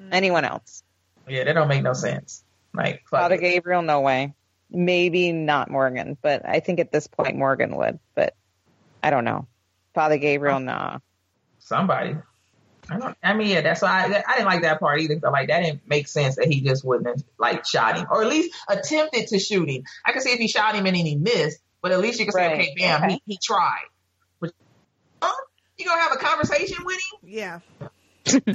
Mm. 0.00 0.08
Anyone 0.12 0.44
else. 0.44 0.82
Yeah, 1.28 1.44
that 1.44 1.52
don't 1.52 1.68
make 1.68 1.82
no 1.82 1.92
sense. 1.92 2.44
Like 2.74 3.04
Father 3.08 3.36
it. 3.36 3.40
Gabriel, 3.40 3.82
no 3.82 4.00
way. 4.00 4.34
Maybe 4.70 5.32
not 5.32 5.70
Morgan, 5.70 6.16
but 6.20 6.46
I 6.46 6.60
think 6.60 6.80
at 6.80 6.92
this 6.92 7.06
point 7.06 7.36
Morgan 7.36 7.76
would. 7.76 7.98
But 8.14 8.34
I 9.02 9.10
don't 9.10 9.24
know. 9.24 9.46
Father 9.94 10.18
Gabriel, 10.18 10.60
nah. 10.60 10.98
somebody. 11.58 12.16
I 12.90 12.98
don't. 12.98 13.16
I 13.22 13.34
mean, 13.34 13.48
yeah, 13.48 13.60
that's 13.60 13.82
why 13.82 14.04
I, 14.04 14.24
I 14.26 14.36
didn't 14.36 14.46
like 14.46 14.62
that 14.62 14.80
part 14.80 15.00
either. 15.00 15.16
But 15.16 15.32
like, 15.32 15.48
that 15.48 15.60
didn't 15.60 15.88
make 15.88 16.08
sense 16.08 16.36
that 16.36 16.48
he 16.48 16.60
just 16.60 16.84
wouldn't 16.84 17.06
have 17.06 17.24
like 17.38 17.66
shot 17.66 17.98
him, 17.98 18.06
or 18.10 18.22
at 18.22 18.28
least 18.28 18.54
attempted 18.68 19.28
to 19.28 19.38
shoot 19.38 19.68
him. 19.68 19.84
I 20.04 20.12
could 20.12 20.22
see 20.22 20.30
if 20.30 20.38
he 20.38 20.48
shot 20.48 20.74
him 20.74 20.86
and 20.86 20.96
then 20.96 21.04
he 21.04 21.16
missed, 21.16 21.58
but 21.82 21.92
at 21.92 22.00
least 22.00 22.18
you 22.20 22.26
could 22.26 22.34
say, 22.34 22.46
Right. 22.46 22.60
okay, 22.60 22.74
bam, 22.78 23.04
Okay. 23.04 23.12
he, 23.26 23.34
he 23.34 23.38
tried. 23.42 23.84
But 24.40 24.52
huh? 25.22 25.32
you 25.78 25.84
gonna 25.86 26.00
have 26.02 26.12
a 26.12 26.16
conversation 26.16 26.84
with 26.84 26.96
him? 26.96 27.28
Yeah. 27.30 27.60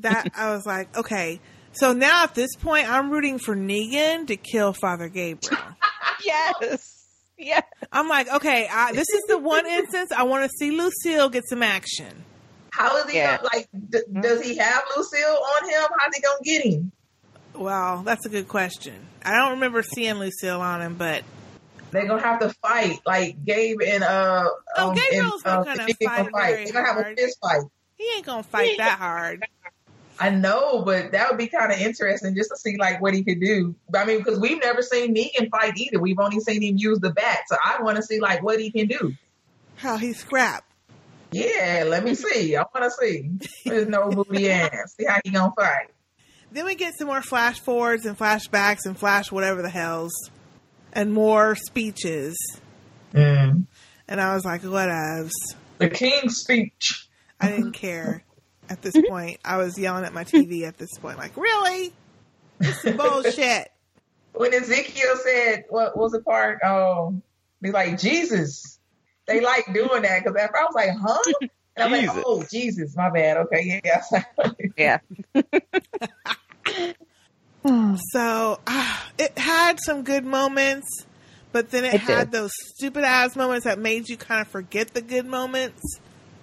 that 0.00 0.28
I 0.36 0.50
was 0.54 0.66
like, 0.66 0.96
okay. 0.96 1.40
So 1.72 1.92
now 1.92 2.24
at 2.24 2.34
this 2.34 2.54
point, 2.56 2.88
I'm 2.90 3.10
rooting 3.10 3.38
for 3.38 3.54
Negan 3.54 4.26
to 4.28 4.36
kill 4.36 4.72
Father 4.72 5.08
Gabriel. 5.08 5.62
yes. 6.24 6.92
Yeah. 7.38 7.60
I'm 7.92 8.08
like, 8.08 8.32
okay, 8.32 8.66
I, 8.70 8.92
this 8.92 9.08
is 9.10 9.22
the 9.28 9.38
one 9.38 9.66
instance 9.66 10.10
I 10.10 10.22
want 10.22 10.44
to 10.44 10.50
see 10.58 10.70
Lucille 10.70 11.28
get 11.28 11.44
some 11.48 11.62
action. 11.62 12.24
How 12.70 12.96
is 12.98 13.10
he 13.10 13.18
Yeah. 13.18 13.36
gonna, 13.38 13.48
like? 13.54 13.68
D- 13.90 14.02
does 14.22 14.42
he 14.42 14.56
have 14.56 14.84
Lucille 14.96 15.36
on 15.56 15.68
him? 15.68 15.82
How's 15.98 16.14
he 16.14 16.20
gonna 16.22 16.38
get 16.44 16.62
him? 16.64 16.92
Well, 17.54 18.02
that's 18.02 18.24
a 18.26 18.28
good 18.28 18.48
question. 18.48 18.94
I 19.24 19.32
don't 19.36 19.52
remember 19.52 19.82
seeing 19.82 20.14
Lucille 20.14 20.60
on 20.60 20.80
him, 20.82 20.94
but 20.94 21.22
They're 21.96 22.06
gonna 22.06 22.20
have 22.20 22.40
to 22.40 22.50
fight, 22.50 23.00
like 23.06 23.42
Gabe 23.42 23.80
and 23.80 24.04
uh. 24.04 24.50
Oh, 24.76 24.90
um, 24.90 24.94
Gabriel's 24.94 25.42
and, 25.44 25.46
uh, 25.46 25.56
not 25.56 25.64
gonna 25.64 25.86
Vicky 25.86 26.04
fight 26.04 26.28
very 26.30 26.64
They're 26.64 26.72
gonna 26.74 26.86
have 26.86 26.98
a 26.98 27.16
fist 27.16 27.38
fight. 27.40 27.62
he 27.96 28.06
ain't 28.16 28.26
gonna 28.26 28.42
fight 28.42 28.76
that 28.76 28.98
hard. 28.98 29.46
I 30.20 30.28
know, 30.28 30.82
but 30.82 31.12
that 31.12 31.30
would 31.30 31.38
be 31.38 31.46
kind 31.46 31.72
of 31.72 31.78
interesting 31.78 32.34
just 32.34 32.50
to 32.50 32.56
see 32.58 32.76
like 32.76 33.00
what 33.00 33.14
he 33.14 33.24
could 33.24 33.40
do. 33.40 33.74
I 33.94 34.04
mean, 34.04 34.18
because 34.18 34.38
we've 34.38 34.60
never 34.62 34.82
seen 34.82 35.14
Negan 35.14 35.48
fight 35.50 35.78
either. 35.78 35.98
We've 35.98 36.18
only 36.18 36.40
seen 36.40 36.62
him 36.62 36.76
use 36.76 36.98
the 36.98 37.12
bat, 37.12 37.40
so 37.46 37.56
I 37.64 37.82
want 37.82 37.96
to 37.96 38.02
see 38.02 38.20
like 38.20 38.42
what 38.42 38.60
he 38.60 38.70
can 38.70 38.88
do. 38.88 39.14
How 39.76 39.96
he 39.96 40.12
scrap. 40.12 40.64
Yeah, 41.32 41.84
let 41.86 42.04
me 42.04 42.14
see. 42.14 42.56
I 42.56 42.64
want 42.74 42.84
to 42.84 42.90
see. 42.90 43.30
There's 43.64 43.88
no 43.88 44.10
booty 44.10 44.50
ass. 44.50 44.96
See 44.98 45.06
how 45.06 45.18
he 45.24 45.30
gonna 45.30 45.50
fight. 45.56 45.88
Then 46.52 46.66
we 46.66 46.74
get 46.74 46.92
some 46.98 47.08
more 47.08 47.22
flash 47.22 47.58
forwards 47.60 48.04
and 48.04 48.18
flashbacks 48.18 48.84
and 48.84 48.98
flash 48.98 49.32
whatever 49.32 49.62
the 49.62 49.70
hells, 49.70 50.12
and 50.96 51.12
more 51.12 51.54
speeches. 51.54 52.36
Mm. 53.12 53.66
And 54.08 54.20
I 54.20 54.34
was 54.34 54.44
like, 54.44 54.62
whatevs. 54.62 55.30
The 55.78 55.90
king's 55.90 56.38
speech. 56.38 57.06
I 57.38 57.50
didn't 57.50 57.72
care 57.72 58.24
at 58.70 58.80
this 58.80 58.94
point. 59.06 59.38
I 59.44 59.58
was 59.58 59.78
yelling 59.78 60.04
at 60.04 60.14
my 60.14 60.24
TV 60.24 60.66
at 60.66 60.78
this 60.78 60.96
point, 60.98 61.18
like, 61.18 61.36
really? 61.36 61.92
This 62.58 62.84
is 62.84 62.96
bullshit. 62.96 63.70
When 64.32 64.52
Ezekiel 64.52 65.16
said, 65.24 65.64
"What 65.70 65.96
was 65.96 66.12
the 66.12 66.20
part?" 66.20 66.58
Oh, 66.62 67.22
he's 67.62 67.72
like 67.72 67.98
Jesus. 67.98 68.78
They 69.26 69.40
like 69.40 69.64
doing 69.72 70.02
that 70.02 70.22
because 70.22 70.36
at 70.36 70.50
first 70.50 70.60
I 70.60 70.64
was 70.64 70.74
like, 70.74 70.90
"Huh?" 71.00 71.32
And 71.74 71.84
I'm 71.84 71.90
Jesus. 71.98 72.16
like, 72.16 72.24
"Oh, 72.26 72.44
Jesus, 72.50 72.94
my 72.94 73.08
bad." 73.08 73.38
Okay, 73.38 73.80
yeah. 73.82 74.12
Yeah. 74.76 74.98
So 78.12 78.60
ah, 78.66 79.08
it 79.18 79.36
had 79.38 79.78
some 79.84 80.02
good 80.04 80.24
moments, 80.24 80.86
but 81.52 81.70
then 81.70 81.84
it, 81.84 81.94
It 81.94 82.00
had 82.02 82.30
did. 82.30 82.32
those 82.32 82.50
stupid 82.76 83.04
ass 83.04 83.34
moments 83.36 83.64
that 83.64 83.78
made 83.78 84.08
you 84.08 84.16
kind 84.16 84.40
of 84.40 84.48
forget 84.48 84.94
the 84.94 85.02
good 85.02 85.26
moments. 85.26 85.80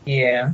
yeah. 0.06 0.52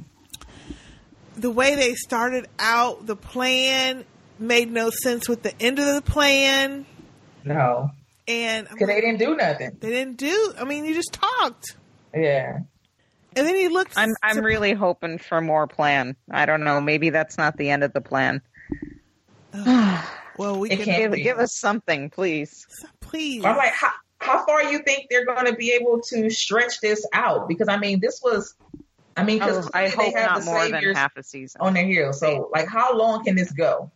The 1.37 1.49
way 1.51 1.75
they 1.75 1.93
started 1.95 2.47
out, 2.59 3.05
the 3.05 3.15
plan 3.15 4.03
made 4.39 4.69
no 4.69 4.89
sense 4.89 5.29
with 5.29 5.41
the 5.41 5.53
end 5.61 5.79
of 5.79 5.85
the 5.95 6.01
plan. 6.01 6.85
No, 7.45 7.91
And 8.27 8.67
I'm 8.67 8.73
because 8.73 8.89
they 8.89 8.99
didn't 8.99 9.19
do 9.19 9.37
nothing. 9.37 9.77
they 9.79 9.89
didn't 9.89 10.17
do, 10.17 10.53
I 10.59 10.65
mean, 10.65 10.83
you 10.83 10.93
just 10.93 11.13
talked. 11.13 11.77
Yeah. 12.13 12.59
And 13.37 13.47
then 13.47 13.55
he 13.55 13.69
looked. 13.69 13.93
I'm 13.95 14.09
I'm 14.21 14.39
really 14.43 14.73
hoping 14.73 15.17
for 15.17 15.39
more 15.39 15.65
plan. 15.67 16.17
I 16.29 16.45
don't 16.45 16.63
know. 16.65 16.81
Maybe 16.81 17.09
that's 17.11 17.37
not 17.37 17.55
the 17.55 17.69
end 17.69 17.83
of 17.85 17.93
the 17.93 18.01
plan. 18.01 18.41
well, 20.39 20.59
we 20.59 20.71
It 20.71 20.79
can 20.83 20.97
Give, 20.99 21.11
be. 21.11 21.21
give 21.21 21.37
us 21.37 21.53
something, 21.55 22.09
please. 22.09 22.65
please. 23.01 23.45
I'm 23.45 23.55
like, 23.57 23.73
how, 23.73 23.91
how 24.19 24.45
far 24.45 24.63
you 24.63 24.79
think 24.79 25.07
they're 25.09 25.25
going 25.25 25.45
to 25.45 25.53
be 25.53 25.71
able 25.73 26.01
to 26.09 26.29
stretch 26.29 26.81
this 26.81 27.05
out? 27.13 27.47
Because 27.47 27.67
I 27.67 27.77
mean, 27.77 27.99
this 27.99 28.19
was, 28.23 28.55
I 29.15 29.23
mean, 29.23 29.39
because 29.39 29.67
Oh, 29.67 29.71
I 29.73 29.89
hope 29.89 30.13
they 30.13 30.19
have 30.19 30.29
not 30.31 30.39
the 30.39 30.45
more 30.45 30.67
than 30.69 30.95
half 30.95 31.15
a 31.17 31.23
season. 31.23 31.61
on 31.61 31.73
their 31.73 31.85
heels. 31.85 32.19
So, 32.19 32.49
like, 32.53 32.67
how 32.67 32.95
long 32.97 33.23
can 33.23 33.35
this 33.35 33.51
go? 33.51 33.91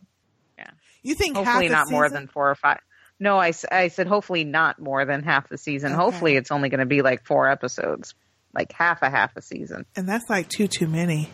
Yeah, 0.58 0.70
you 1.02 1.14
think 1.14 1.36
Hopefully 1.36 1.64
half 1.68 1.72
not 1.72 1.86
the 1.86 1.92
more 1.92 2.08
than 2.08 2.28
four 2.28 2.50
or 2.50 2.54
five. 2.54 2.78
No, 3.20 3.38
I, 3.38 3.52
I 3.70 3.88
said 3.88 4.06
hopefully 4.06 4.44
not 4.44 4.78
more 4.80 5.04
than 5.04 5.22
half 5.22 5.48
the 5.48 5.56
season. 5.56 5.92
Okay. 5.92 5.96
Hopefully 6.00 6.36
it's 6.36 6.50
only 6.50 6.68
going 6.68 6.80
to 6.80 6.86
be 6.86 7.00
like 7.00 7.24
four 7.24 7.48
episodes, 7.48 8.14
like 8.52 8.72
half 8.72 9.02
a 9.02 9.08
half 9.08 9.36
a 9.36 9.40
season. 9.42 9.86
And 9.96 10.08
that's 10.08 10.28
like 10.28 10.48
too 10.48 10.66
too 10.66 10.88
many. 10.88 11.30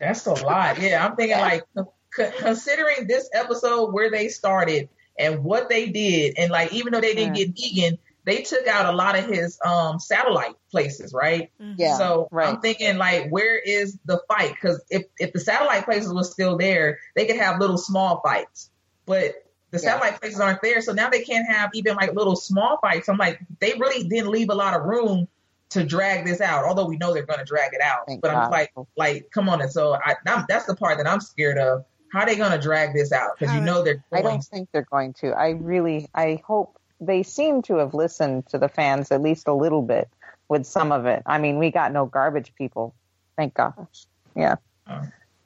That's 0.00 0.26
a 0.26 0.32
lot. 0.32 0.80
Yeah, 0.80 1.06
I'm 1.06 1.14
thinking 1.16 1.38
like 1.38 1.62
c- 1.76 1.84
considering 2.12 3.06
this 3.06 3.28
episode 3.32 3.92
where 3.92 4.10
they 4.10 4.28
started 4.28 4.88
and 5.18 5.44
what 5.44 5.68
they 5.68 5.88
did, 5.88 6.34
and 6.38 6.50
like 6.50 6.72
even 6.72 6.92
though 6.92 7.00
they 7.00 7.14
didn't 7.14 7.34
get 7.34 7.54
Negan, 7.54 7.98
they 8.24 8.42
took 8.42 8.66
out 8.66 8.86
a 8.92 8.96
lot 8.96 9.18
of 9.18 9.26
his 9.26 9.58
um 9.64 9.98
satellite 9.98 10.54
places, 10.70 11.12
right? 11.12 11.50
Yeah, 11.76 11.96
So 11.96 12.28
right. 12.30 12.48
I'm 12.48 12.60
thinking 12.60 12.96
like, 12.98 13.30
where 13.30 13.58
is 13.58 13.98
the 14.04 14.20
fight? 14.28 14.54
Because 14.54 14.82
if 14.90 15.04
if 15.18 15.32
the 15.32 15.40
satellite 15.40 15.84
places 15.84 16.12
were 16.12 16.24
still 16.24 16.56
there, 16.58 16.98
they 17.16 17.26
could 17.26 17.36
have 17.36 17.60
little 17.60 17.78
small 17.78 18.20
fights, 18.22 18.70
but 19.06 19.34
the 19.70 19.78
Yeah. 19.78 19.92
satellite 19.92 20.20
places 20.20 20.40
aren't 20.40 20.62
there, 20.62 20.80
so 20.80 20.92
now 20.92 21.10
they 21.10 21.22
can't 21.22 21.46
have 21.48 21.70
even 21.74 21.94
like 21.96 22.12
little 22.12 22.34
small 22.36 22.78
fights. 22.80 23.08
I'm 23.08 23.16
like, 23.18 23.38
they 23.60 23.74
really 23.74 24.08
didn't 24.08 24.30
leave 24.30 24.50
a 24.50 24.54
lot 24.54 24.74
of 24.74 24.84
room 24.84 25.28
to 25.70 25.84
drag 25.84 26.24
this 26.26 26.40
out. 26.40 26.64
Although 26.64 26.86
we 26.86 26.96
know 26.96 27.14
they're 27.14 27.24
going 27.24 27.38
to 27.38 27.44
drag 27.44 27.72
it 27.74 27.80
out, 27.80 28.00
Thank 28.08 28.20
but 28.20 28.32
I'm 28.32 28.50
God. 28.50 28.50
like, 28.50 28.72
like, 28.96 29.30
come 29.32 29.48
on. 29.48 29.60
And 29.62 29.70
so 29.70 29.94
I, 29.94 30.16
I'm, 30.26 30.44
that's 30.48 30.66
the 30.66 30.74
part 30.74 30.98
that 30.98 31.06
I'm 31.06 31.20
scared 31.20 31.58
of. 31.58 31.84
How 32.12 32.20
are 32.20 32.26
they 32.26 32.36
going 32.36 32.52
to 32.52 32.58
drag 32.58 32.92
this 32.94 33.12
out? 33.12 33.38
Because 33.38 33.54
you 33.54 33.60
uh, 33.60 33.64
know 33.64 33.82
they're 33.82 34.02
I 34.12 34.22
don't 34.22 34.42
think 34.42 34.68
they're 34.72 34.86
going 34.90 35.14
to. 35.20 35.28
I 35.28 35.50
really, 35.50 36.08
I 36.14 36.42
hope 36.44 36.76
they 37.00 37.22
seem 37.22 37.62
to 37.62 37.76
have 37.76 37.94
listened 37.94 38.46
to 38.48 38.58
the 38.58 38.68
fans 38.68 39.10
at 39.10 39.22
least 39.22 39.48
a 39.48 39.54
little 39.54 39.82
bit 39.82 40.08
with 40.48 40.66
some 40.66 40.92
of 40.92 41.06
it. 41.06 41.22
I 41.24 41.38
mean, 41.38 41.58
we 41.58 41.70
got 41.70 41.92
no 41.92 42.06
garbage 42.06 42.52
people. 42.56 42.94
Thank 43.36 43.54
gosh. 43.54 44.06
Yeah. 44.36 44.56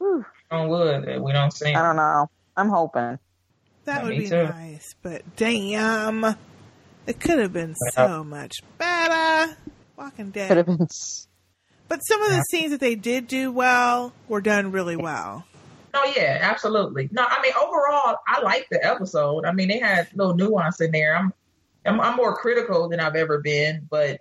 Oh. 0.01 0.25
on 0.51 0.69
wood 0.69 1.09
eh, 1.09 1.19
we 1.19 1.33
don't 1.33 1.53
see. 1.53 1.73
I 1.75 1.83
don't 1.83 1.97
know. 1.97 2.29
I'm 2.57 2.69
hoping. 2.69 3.19
That 3.85 4.03
Yeah, 4.03 4.03
would 4.05 4.19
be 4.19 4.29
too. 4.29 4.45
nice, 4.45 4.95
but 5.03 5.37
damn, 5.37 6.25
it 7.07 7.21
could 7.21 7.39
have 7.39 7.53
been 7.53 7.75
so 7.93 8.25
much 8.25 8.57
better. 8.79 9.57
Walking 9.97 10.31
Dead. 10.31 10.49
Could 10.49 10.57
have 10.59 10.67
been. 10.67 10.89
But 11.87 12.01
some 12.01 12.23
of 12.23 12.31
the 12.31 12.43
scenes 12.51 12.71
that 12.71 12.81
they 12.81 12.95
did 12.95 13.29
do 13.29 13.53
well 13.53 14.15
were 14.27 14.41
done 14.41 14.73
really 14.73 14.97
well. 14.97 15.45
No, 15.95 16.03
yeah, 16.05 16.39
absolutely. 16.43 17.09
No, 17.13 17.25
I 17.27 17.41
mean 17.41 17.53
overall, 17.61 18.19
I 18.27 18.41
like 18.43 18.67
the 18.71 18.85
episode. 18.85 19.45
I 19.47 19.53
mean, 19.53 19.69
they 19.69 19.79
had 19.79 20.09
little 20.15 20.35
nuance 20.35 20.81
in 20.81 20.91
there. 20.91 21.17
I'm, 21.17 21.33
I'm, 21.87 22.01
I'm 22.01 22.17
more 22.17 22.35
critical 22.37 22.89
than 22.89 22.99
I've 23.01 23.15
ever 23.15 23.41
been, 23.41 23.87
but 23.89 24.21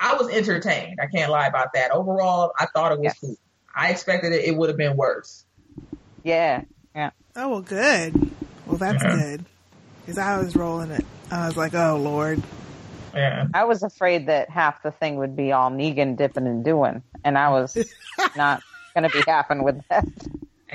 I 0.00 0.14
was 0.16 0.28
entertained. 0.28 0.98
I 1.00 1.06
can't 1.06 1.30
lie 1.30 1.46
about 1.46 1.72
that. 1.74 1.92
Overall, 1.92 2.52
I 2.58 2.66
thought 2.66 2.90
it 2.92 2.98
was 2.98 3.04
Yes. 3.04 3.18
cool. 3.20 3.36
I 3.74 3.90
expected 3.90 4.32
it, 4.32 4.44
it 4.46 4.56
would 4.56 4.68
have 4.68 4.78
been 4.78 4.96
worse. 4.96 5.44
Yeah. 6.24 6.62
Yeah. 6.94 7.10
Oh 7.36 7.50
well, 7.50 7.60
good. 7.60 8.14
Well, 8.66 8.78
that's 8.78 9.02
Yeah. 9.02 9.16
good 9.16 9.44
because 10.00 10.18
I 10.18 10.38
was 10.38 10.56
rolling 10.56 10.90
it. 10.90 11.04
I 11.30 11.46
was 11.46 11.56
like, 11.56 11.74
oh 11.74 11.96
lord. 11.98 12.42
Yeah. 13.14 13.46
I 13.54 13.64
was 13.64 13.82
afraid 13.82 14.26
that 14.26 14.50
half 14.50 14.82
the 14.82 14.90
thing 14.90 15.16
would 15.16 15.36
be 15.36 15.52
all 15.52 15.70
Negan 15.70 16.16
dipping 16.16 16.46
and 16.46 16.64
doing, 16.64 17.02
and 17.24 17.38
I 17.38 17.50
was 17.50 17.76
not 18.36 18.62
going 18.94 19.08
to 19.08 19.16
be 19.16 19.22
happy 19.30 19.58
with 19.60 19.80
that. 19.88 20.04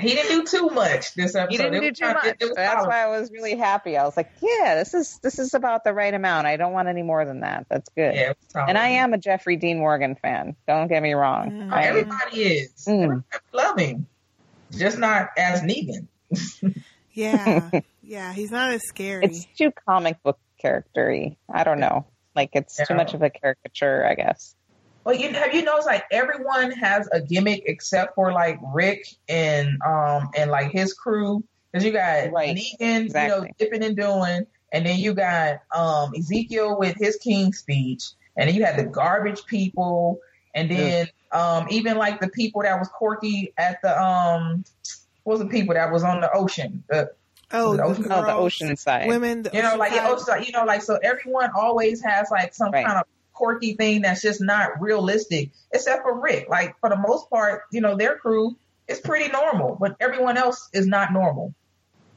He 0.02 0.14
didn't 0.14 0.30
do 0.30 0.44
too 0.58 0.66
much 0.74 1.14
this 1.14 1.34
episode. 1.34 1.50
He 1.50 1.56
didn't 1.56 1.80
do 1.80 1.92
too 1.92 2.06
much. 2.12 2.24
it- 2.26 2.36
it 2.40 2.44
was 2.46 2.54
That's 2.56 2.72
solid. 2.74 2.88
why 2.88 3.02
I 3.04 3.06
was 3.18 3.30
really 3.30 3.56
happy. 3.56 3.96
I 3.96 4.04
was 4.04 4.16
like, 4.16 4.30
yeah, 4.42 4.74
this 4.74 4.92
is 4.94 5.18
this 5.22 5.38
is 5.38 5.54
about 5.54 5.84
the 5.84 5.92
right 5.94 6.12
amount. 6.12 6.46
I 6.46 6.56
don't 6.56 6.72
want 6.72 6.88
any 6.88 7.02
more 7.02 7.24
than 7.24 7.40
that. 7.40 7.66
That's 7.70 7.88
good. 7.90 8.14
Yeah, 8.14 8.30
it 8.30 8.36
was 8.40 8.48
solid. 8.52 8.68
and 8.68 8.78
I 8.78 8.88
am 8.88 9.14
a 9.14 9.18
Jeffrey 9.18 9.56
Dean 9.56 9.78
Morgan 9.78 10.14
fan. 10.16 10.56
Don't 10.66 10.88
get 10.88 11.02
me 11.02 11.12
wrong. 11.14 11.70
Oh, 11.72 11.74
I- 11.74 11.84
everybody 11.84 12.42
is. 12.42 12.72
Mm. 12.86 13.24
Love 13.52 13.78
him. 13.78 14.06
Just 14.72 14.98
not 14.98 15.30
as 15.36 15.60
Negan. 15.62 16.06
Yeah, 17.14 17.68
yeah, 18.02 18.32
he's 18.32 18.50
not 18.50 18.72
as 18.72 18.82
scary. 18.86 19.24
It's 19.26 19.44
too 19.58 19.70
comic 19.86 20.22
book 20.22 20.38
charactery. 20.64 21.36
I 21.52 21.62
don't 21.64 21.78
know. 21.78 22.06
Like 22.34 22.50
it's 22.54 22.80
too 22.88 22.94
much 22.94 23.12
of 23.12 23.20
a 23.22 23.28
caricature, 23.28 24.06
I 24.08 24.14
guess. 24.14 24.54
Well, 25.04 25.16
you 25.16 25.32
have 25.32 25.54
you 25.54 25.62
noticed 25.62 25.86
like 25.86 26.04
everyone 26.10 26.70
has 26.72 27.08
a 27.12 27.20
gimmick 27.20 27.64
except 27.66 28.14
for 28.14 28.32
like 28.32 28.58
Rick 28.72 29.06
and 29.28 29.80
um 29.84 30.30
and 30.36 30.50
like 30.50 30.70
his 30.70 30.94
crew. 30.94 31.44
Because 31.72 31.84
you 31.84 31.92
got 31.92 32.30
Right. 32.32 32.56
Negan, 32.56 33.06
you 33.08 33.28
know, 33.28 33.46
dipping 33.58 33.82
and 33.82 33.96
doing, 33.96 34.46
and 34.72 34.86
then 34.86 34.98
you 34.98 35.14
got 35.14 35.60
um 35.74 36.12
Ezekiel 36.16 36.78
with 36.78 36.96
his 36.98 37.16
king 37.16 37.52
speech, 37.52 38.04
and 38.36 38.48
then 38.48 38.54
you 38.54 38.64
had 38.64 38.78
the 38.78 38.84
garbage 38.84 39.44
people, 39.46 40.18
and 40.54 40.70
then 40.70 41.08
um 41.32 41.66
even 41.70 41.96
like 41.96 42.20
the 42.20 42.28
people 42.28 42.62
that 42.62 42.78
was 42.78 42.88
quirky 42.88 43.52
at 43.56 43.78
the 43.82 44.00
um 44.02 44.64
what 45.24 45.38
was 45.38 45.40
the 45.40 45.48
people 45.48 45.74
that 45.74 45.90
was 45.92 46.02
on 46.04 46.20
the 46.20 46.30
ocean. 46.32 46.84
The, 46.88 47.10
Oh, 47.54 47.70
was 47.72 47.74
it 47.74 47.82
the 47.82 47.84
ocean? 47.84 48.12
Oh, 48.12 48.22
the 48.22 48.34
ocean 48.34 48.76
side. 48.76 49.08
women. 49.08 49.42
The 49.42 49.50
you 49.52 49.62
know, 49.62 49.76
like 49.76 49.90
side. 49.90 49.96
yeah, 49.96 50.08
also, 50.08 50.34
you 50.36 50.52
know, 50.52 50.64
like 50.64 50.80
so 50.82 50.98
everyone 51.02 51.50
always 51.54 52.02
has 52.02 52.30
like 52.30 52.54
some 52.54 52.70
Right. 52.72 52.86
kind 52.86 52.98
of 52.98 53.04
quirky 53.42 53.74
thing 53.74 54.02
that's 54.02 54.22
just 54.22 54.40
not 54.40 54.80
realistic, 54.80 55.50
except 55.72 56.02
for 56.02 56.20
Rick. 56.20 56.46
Like 56.48 56.78
for 56.80 56.88
the 56.88 56.96
most 56.96 57.28
part, 57.28 57.62
you 57.72 57.80
know, 57.80 57.96
their 57.96 58.16
crew 58.16 58.56
is 58.86 59.00
pretty 59.00 59.30
normal, 59.32 59.76
but 59.80 59.96
everyone 60.00 60.36
else 60.36 60.68
is 60.72 60.86
not 60.86 61.12
normal. 61.12 61.54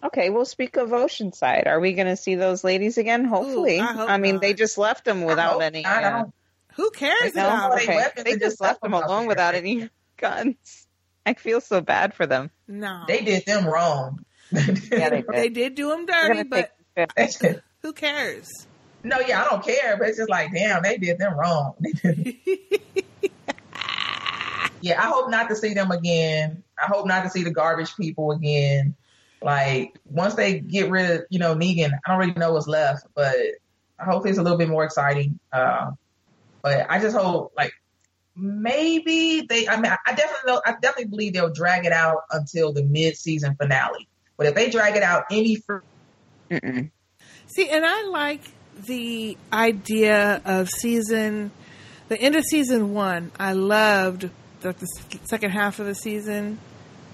Okay, 0.03 0.29
we'll 0.29 0.45
speak 0.45 0.77
of 0.77 0.89
Oceanside. 0.89 1.65
Are 1.65 1.79
we 1.79 1.93
going 1.93 2.07
to 2.07 2.15
see 2.15 2.35
those 2.35 2.63
ladies 2.63 2.99
again? 2.99 3.25
Hopefully. 3.25 3.79
I 3.79 3.93
hope 3.93 4.21
mean, 4.21 4.35
not. 4.35 4.41
they 4.43 4.53
just 4.53 4.77
left 4.77 5.03
them 5.05 5.23
without 5.23 5.53
hope 5.53 5.61
any. 5.63 5.83
I 5.83 6.03
uh, 6.03 6.17
don't- 6.19 6.33
Who 6.75 6.91
cares 6.91 7.33
no, 7.33 7.47
about 7.47 7.75
they 7.77 7.83
okay. 7.85 7.95
weapons 7.95 8.23
They 8.25 8.31
just 8.33 8.41
just 8.43 8.61
left 8.61 8.73
left 8.73 8.81
them 8.83 8.91
them 8.91 9.01
out 9.03 9.09
alone 9.09 9.19
there. 9.21 9.27
without 9.29 9.55
any 9.55 9.89
guns. 10.17 10.87
I 11.25 11.33
feel 11.33 11.59
so 11.59 11.81
bad 11.81 12.13
for 12.13 12.27
them. 12.27 12.51
No, 12.67 13.03
They 13.07 13.21
did 13.21 13.45
them 13.47 13.65
wrong. 13.65 14.19
Yeah, 14.51 15.09
they 15.09 15.23
they 15.31 15.49
did. 15.49 15.53
did 15.53 15.75
do 15.75 15.89
them 15.89 16.05
dirty, 16.05 16.43
but 16.43 16.71
take- 17.17 17.59
who 17.81 17.93
cares? 17.93 18.47
No, 19.05 19.19
yeah, 19.19 19.41
I 19.41 19.45
don't 19.45 19.63
care, 19.63 19.97
but 19.97 20.09
it's 20.09 20.17
just 20.17 20.29
like, 20.29 20.51
damn, 20.51 20.81
they 20.81 20.97
did 20.97 21.19
them 21.19 21.37
wrong. 21.37 21.75
yeah, 24.81 25.01
I 25.01 25.07
hope 25.07 25.29
not 25.29 25.47
to 25.49 25.55
see 25.55 25.73
them 25.75 25.91
again. 25.91 26.63
I 26.81 26.87
hope 26.87 27.05
not 27.05 27.23
to 27.23 27.29
see 27.29 27.43
the 27.43 27.51
garbage 27.51 27.95
people 27.95 28.31
again. 28.31 28.95
Like 29.41 29.99
once 30.05 30.33
they 30.33 30.59
get 30.59 30.89
rid 30.89 31.11
of, 31.11 31.25
you 31.29 31.37
know, 31.37 31.55
Negan, 31.55 31.91
I 31.93 32.09
don't 32.09 32.19
really 32.19 32.33
know 32.33 32.53
what's 32.53 32.67
left, 32.67 33.05
but 33.13 33.35
hopefully 33.99 34.31
it's 34.31 34.39
a 34.39 34.43
little 34.43 34.57
bit 34.57 34.69
more 34.69 34.83
exciting. 34.83 35.39
Uh, 35.53 35.91
but 36.63 36.87
I 36.89 36.99
just 36.99 37.15
hope 37.15 37.53
like 37.55 37.73
maybe 38.35 39.45
they. 39.47 39.67
I 39.67 39.79
mean, 39.79 39.91
I 40.05 40.15
definitely 40.15 40.51
know. 40.51 40.61
I 40.65 40.71
definitely 40.81 41.05
believe 41.05 41.33
they'll 41.33 41.53
drag 41.53 41.85
it 41.85 41.93
out 41.93 42.23
until 42.31 42.73
the 42.73 42.83
mid-season 42.83 43.55
finale. 43.55 44.07
But 44.35 44.47
if 44.47 44.55
they 44.55 44.71
drag 44.71 44.95
it 44.95 45.03
out 45.03 45.25
any 45.29 45.57
further, 45.57 45.85
See, 47.47 47.69
and 47.69 47.85
I 47.85 48.03
like 48.07 48.41
the 48.87 49.37
idea 49.53 50.41
of 50.45 50.69
season, 50.69 51.51
the 52.09 52.19
end 52.19 52.35
of 52.35 52.43
season 52.43 52.93
one. 52.93 53.31
I 53.39 53.53
loved 53.53 54.29
the, 54.61 54.73
the 54.73 54.87
second 55.25 55.51
half 55.51 55.79
of 55.79 55.85
the 55.85 55.95
season, 55.95 56.59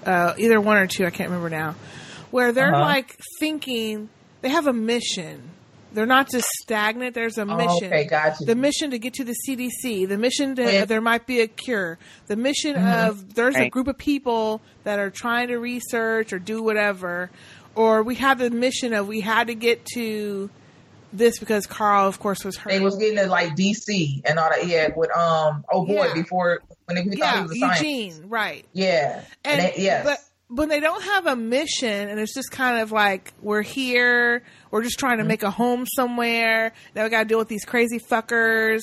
uh, 0.04 0.34
either 0.38 0.60
one 0.60 0.76
or 0.76 0.86
two. 0.86 1.04
I 1.06 1.10
can't 1.10 1.30
remember 1.30 1.50
now, 1.50 1.74
where 2.30 2.52
they're 2.52 2.74
Uh-huh. 2.74 2.84
like 2.84 3.16
thinking 3.38 4.08
they 4.40 4.48
have 4.48 4.66
a 4.66 4.72
mission. 4.72 5.50
They're 5.94 6.06
not 6.06 6.30
just 6.30 6.46
stagnant. 6.62 7.14
There's 7.14 7.36
a 7.36 7.42
Oh, 7.42 7.56
mission. 7.56 7.88
okay, 7.92 8.04
got 8.06 8.40
you. 8.40 8.46
The 8.46 8.54
mission 8.54 8.92
to 8.92 8.98
get 8.98 9.12
to 9.14 9.24
the 9.24 9.34
CDC. 9.46 10.06
The 10.06 10.16
mission 10.16 10.56
to 10.56 10.62
Yeah. 10.62 10.84
there 10.86 11.02
might 11.02 11.26
be 11.26 11.40
a 11.42 11.46
cure. 11.46 11.98
The 12.28 12.36
mission 12.36 12.76
Mhm. 12.76 13.08
of 13.08 13.34
there's 13.34 13.56
a 13.56 13.68
group 13.68 13.88
of 13.88 13.98
people 13.98 14.62
that 14.84 14.98
are 14.98 15.10
trying 15.10 15.48
to 15.48 15.58
research 15.58 16.32
or 16.32 16.38
do 16.38 16.62
whatever. 16.62 17.30
Or 17.74 18.02
we 18.02 18.14
have 18.16 18.38
the 18.38 18.48
mission 18.50 18.94
of 18.94 19.06
we 19.06 19.20
had 19.20 19.48
to 19.48 19.54
get 19.54 19.84
to 19.94 20.48
this 21.12 21.38
because 21.38 21.66
Carl, 21.66 22.08
of 22.08 22.18
course, 22.18 22.44
was 22.44 22.56
hurt. 22.56 22.70
they 22.70 22.80
was 22.80 22.96
getting 22.96 23.16
to 23.18 23.26
like 23.26 23.56
DC 23.56 24.22
and 24.24 24.38
all 24.38 24.48
that. 24.50 24.66
Yeah, 24.66 24.88
with 24.96 25.10
um, 25.16 25.64
oh 25.70 25.84
boy, 25.86 26.06
Yeah. 26.06 26.14
before 26.14 26.60
when 26.86 26.96
they 26.96 27.02
we 27.02 27.16
thought 27.16 27.36
he 27.36 27.42
was 27.42 27.52
a 27.52 27.54
scientist. 27.56 27.84
Eugene, 27.84 28.28
right? 28.28 28.64
Yeah, 28.72 29.22
And 29.44 29.60
they, 29.60 29.74
yes. 29.78 30.04
but 30.04 30.18
when 30.54 30.68
they 30.68 30.80
don't 30.80 31.02
have 31.02 31.26
a 31.26 31.36
mission 31.36 32.08
and 32.08 32.20
it's 32.20 32.34
just 32.34 32.50
kind 32.50 32.80
of 32.82 32.92
like 32.92 33.32
we're 33.40 33.62
here, 33.62 34.42
we're 34.70 34.82
just 34.82 34.98
trying 34.98 35.18
to 35.18 35.24
make 35.24 35.42
a 35.42 35.50
home 35.50 35.86
somewhere. 35.96 36.72
Now 36.94 37.04
we 37.04 37.10
got 37.10 37.20
to 37.20 37.24
deal 37.26 37.38
with 37.38 37.48
these 37.48 37.64
crazy 37.64 37.98
fuckers. 37.98 38.80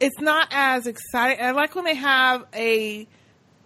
It's 0.00 0.18
not 0.20 0.48
as 0.50 0.86
exciting. 0.86 1.44
I 1.44 1.50
like 1.52 1.74
when 1.74 1.84
they 1.84 1.94
have 1.94 2.44
a 2.54 3.06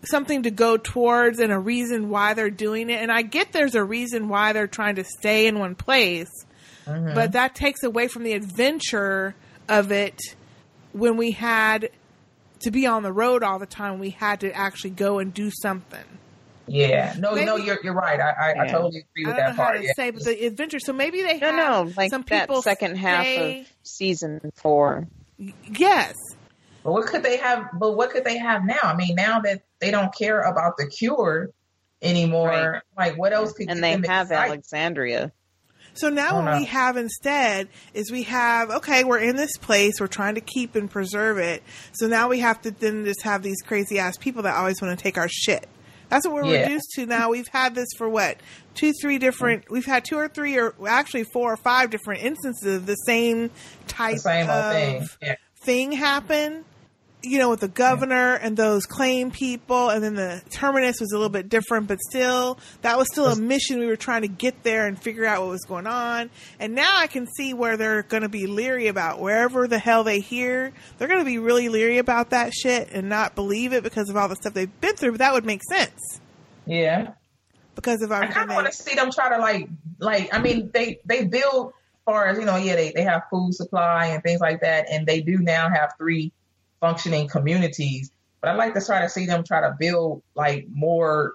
something 0.04 0.44
to 0.44 0.50
go 0.50 0.76
towards 0.76 1.38
and 1.40 1.52
a 1.52 1.58
reason 1.58 2.08
why 2.08 2.34
they're 2.34 2.50
doing 2.50 2.90
it. 2.90 3.00
And 3.02 3.10
I 3.10 3.22
get 3.22 3.52
there's 3.52 3.74
a 3.74 3.82
reason 3.84 4.28
why 4.28 4.52
they're 4.52 4.66
trying 4.68 4.96
to 4.96 5.04
stay 5.04 5.46
in 5.46 5.58
one 5.58 5.74
place, 5.74 6.28
Mhm. 6.88 7.14
but 7.14 7.32
that 7.32 7.54
takes 7.54 7.82
away 7.82 8.08
from 8.08 8.22
the 8.24 8.32
adventure 8.32 9.34
of 9.68 9.92
it 9.92 10.18
when 10.92 11.16
we 11.16 11.32
had 11.32 11.90
to 12.60 12.70
be 12.70 12.86
on 12.86 13.02
the 13.02 13.12
road 13.12 13.42
all 13.42 13.58
the 13.58 13.66
time. 13.66 13.98
We 13.98 14.10
had 14.10 14.40
to 14.40 14.52
actually 14.52 14.90
go 14.90 15.18
and 15.18 15.32
do 15.32 15.50
something. 15.62 16.04
yeah, 16.66 17.14
no, 17.18 17.32
Maybe- 17.34 17.46
no, 17.46 17.56
you're 17.56 17.78
you're 17.82 17.94
right. 17.94 18.20
I 18.20 18.30
I, 18.52 18.62
I 18.64 18.66
totally 18.68 18.98
agree 19.10 19.24
I 19.24 19.28
with 19.28 19.36
don't 19.36 19.36
that 19.36 19.48
know 19.50 19.54
how 19.56 19.64
part. 19.70 19.78
to 19.78 19.84
Yeah. 19.84 19.92
say, 19.96 20.10
but 20.10 20.24
the 20.24 20.46
adventure. 20.46 20.78
So 20.80 20.92
maybe 20.92 21.22
they 21.22 21.38
No, 21.38 21.46
have 21.52 21.56
no, 21.86 21.92
like 21.96 22.10
some 22.10 22.24
that 22.28 22.40
people 22.48 22.60
second 22.62 22.96
half 22.96 23.22
stay- 23.24 23.60
of 23.62 23.66
season 23.84 24.40
four. 24.56 25.06
Yes, 25.38 26.14
But 26.82 26.92
what 26.92 27.06
could 27.06 27.22
they 27.22 27.36
have? 27.38 27.64
But 27.74 27.92
what 27.96 28.10
could 28.10 28.24
they 28.24 28.38
have 28.38 28.64
now? 28.64 28.80
I 28.82 28.94
mean, 28.96 29.14
now 29.14 29.40
that 29.40 29.62
they 29.78 29.90
don't 29.90 30.12
care 30.14 30.40
about 30.40 30.76
the 30.76 30.86
cure 30.88 31.50
anymore, 32.02 32.48
Right. 32.48 32.82
like 32.96 33.18
what 33.18 33.32
else 33.32 33.52
could 33.52 33.68
And 33.70 33.82
they 33.82 33.92
have 33.92 34.00
excited? 34.30 34.32
Alexandria. 34.32 35.32
So 35.98 36.08
now 36.10 36.36
what 36.36 36.44
no. 36.52 36.58
we 36.58 36.64
have 36.66 36.96
instead 36.96 37.68
is 37.94 38.10
we 38.10 38.24
have 38.24 38.70
okay, 38.70 39.04
we're 39.04 39.18
in 39.20 39.36
this 39.36 39.56
place, 39.58 40.00
we're 40.00 40.06
trying 40.06 40.34
to 40.36 40.40
keep 40.40 40.74
and 40.74 40.90
preserve 40.90 41.38
it. 41.38 41.62
So 41.92 42.06
now 42.06 42.28
we 42.28 42.40
have 42.40 42.60
to 42.62 42.70
then 42.70 43.04
just 43.04 43.22
have 43.22 43.42
these 43.42 43.60
crazy 43.62 43.98
ass 43.98 44.16
people 44.16 44.42
that 44.42 44.54
always 44.56 44.80
want 44.80 44.98
to 44.98 45.02
take 45.02 45.18
our 45.18 45.28
shit. 45.28 45.68
That's 46.08 46.26
what 46.26 46.34
we're 46.36 46.46
Yeah. 46.46 46.62
reduced 46.62 46.92
to 46.94 47.04
now. 47.06 47.30
We've 47.30 47.48
had 47.48 47.74
this 47.74 47.88
for 47.98 48.08
what 48.08 48.38
two, 48.74 48.92
three 49.00 49.18
different. 49.18 49.70
We've 49.70 49.84
had 49.84 50.04
two 50.04 50.16
or 50.16 50.28
three, 50.28 50.56
or 50.58 50.74
actually 50.86 51.24
four 51.24 51.52
or 51.52 51.56
five 51.58 51.90
different 51.90 52.22
instances 52.22 52.76
of 52.76 52.86
the 52.86 52.94
same 52.94 53.50
type 53.88 54.14
The 54.14 54.20
same 54.20 54.48
of 54.48 54.72
thing. 54.72 55.08
Yeah. 55.20 55.34
thing 55.64 55.92
happen. 55.92 56.64
You 57.20 57.38
know, 57.40 57.50
with 57.50 57.58
the 57.60 57.68
governor 57.68 58.34
and 58.34 58.56
those 58.56 58.86
claim 58.86 59.32
people, 59.32 59.88
and 59.90 60.04
then 60.04 60.14
the 60.14 60.40
terminus 60.50 61.00
was 61.00 61.10
a 61.10 61.16
little 61.16 61.28
bit 61.28 61.48
different, 61.48 61.88
but 61.88 61.98
still, 62.08 62.60
that 62.82 62.96
was 62.96 63.08
still 63.10 63.26
a 63.26 63.34
mission. 63.34 63.80
We 63.80 63.86
were 63.86 63.96
trying 63.96 64.22
to 64.22 64.28
get 64.28 64.62
there 64.62 64.86
and 64.86 64.96
figure 64.96 65.24
out 65.26 65.40
what 65.40 65.50
was 65.50 65.64
going 65.66 65.88
on. 65.88 66.30
And 66.60 66.76
now 66.76 66.92
I 66.96 67.08
can 67.08 67.26
see 67.36 67.54
where 67.54 67.76
they're 67.76 68.04
going 68.04 68.22
to 68.22 68.28
be 68.28 68.46
leery 68.46 68.86
about 68.86 69.18
wherever 69.20 69.66
the 69.66 69.80
hell 69.80 70.04
they 70.04 70.20
hear. 70.20 70.72
They're 70.96 71.08
going 71.08 71.18
to 71.18 71.24
be 71.24 71.38
really 71.38 71.68
leery 71.68 71.98
about 71.98 72.30
that 72.30 72.52
shit 72.54 72.90
and 72.92 73.08
not 73.08 73.34
believe 73.34 73.72
it 73.72 73.82
because 73.82 74.08
of 74.08 74.16
all 74.16 74.28
the 74.28 74.36
stuff 74.36 74.54
they've 74.54 74.80
been 74.80 74.94
through. 74.94 75.10
But 75.12 75.18
that 75.18 75.32
would 75.32 75.44
make 75.44 75.62
sense 75.68 76.20
Yeah. 76.66 77.14
because 77.74 78.00
of 78.02 78.12
our. 78.12 78.22
I 78.22 78.26
kind 78.28 78.48
of 78.48 78.54
want 78.54 78.68
to 78.68 78.72
see 78.72 78.94
them 78.94 79.10
try 79.10 79.30
to 79.30 79.38
like, 79.38 79.68
like 79.98 80.32
I 80.32 80.38
mean, 80.40 80.70
they 80.72 81.00
they 81.04 81.24
build 81.24 81.72
far 82.06 82.28
as 82.28 82.38
you 82.38 82.44
know, 82.44 82.56
yeah, 82.56 82.76
they 82.76 82.92
they 82.94 83.02
have 83.02 83.22
food 83.28 83.54
supply 83.54 84.06
and 84.06 84.22
things 84.22 84.40
like 84.40 84.60
that, 84.60 84.86
and 84.88 85.04
they 85.04 85.20
do 85.20 85.38
now 85.38 85.68
have 85.68 85.94
three 85.98 86.30
functioning 86.80 87.28
communities. 87.28 88.10
But 88.40 88.50
I'd 88.50 88.56
like 88.56 88.74
to 88.74 88.84
try 88.84 89.02
to 89.02 89.08
see 89.08 89.26
them 89.26 89.44
try 89.44 89.60
to 89.62 89.76
build 89.78 90.22
like 90.34 90.66
more 90.72 91.34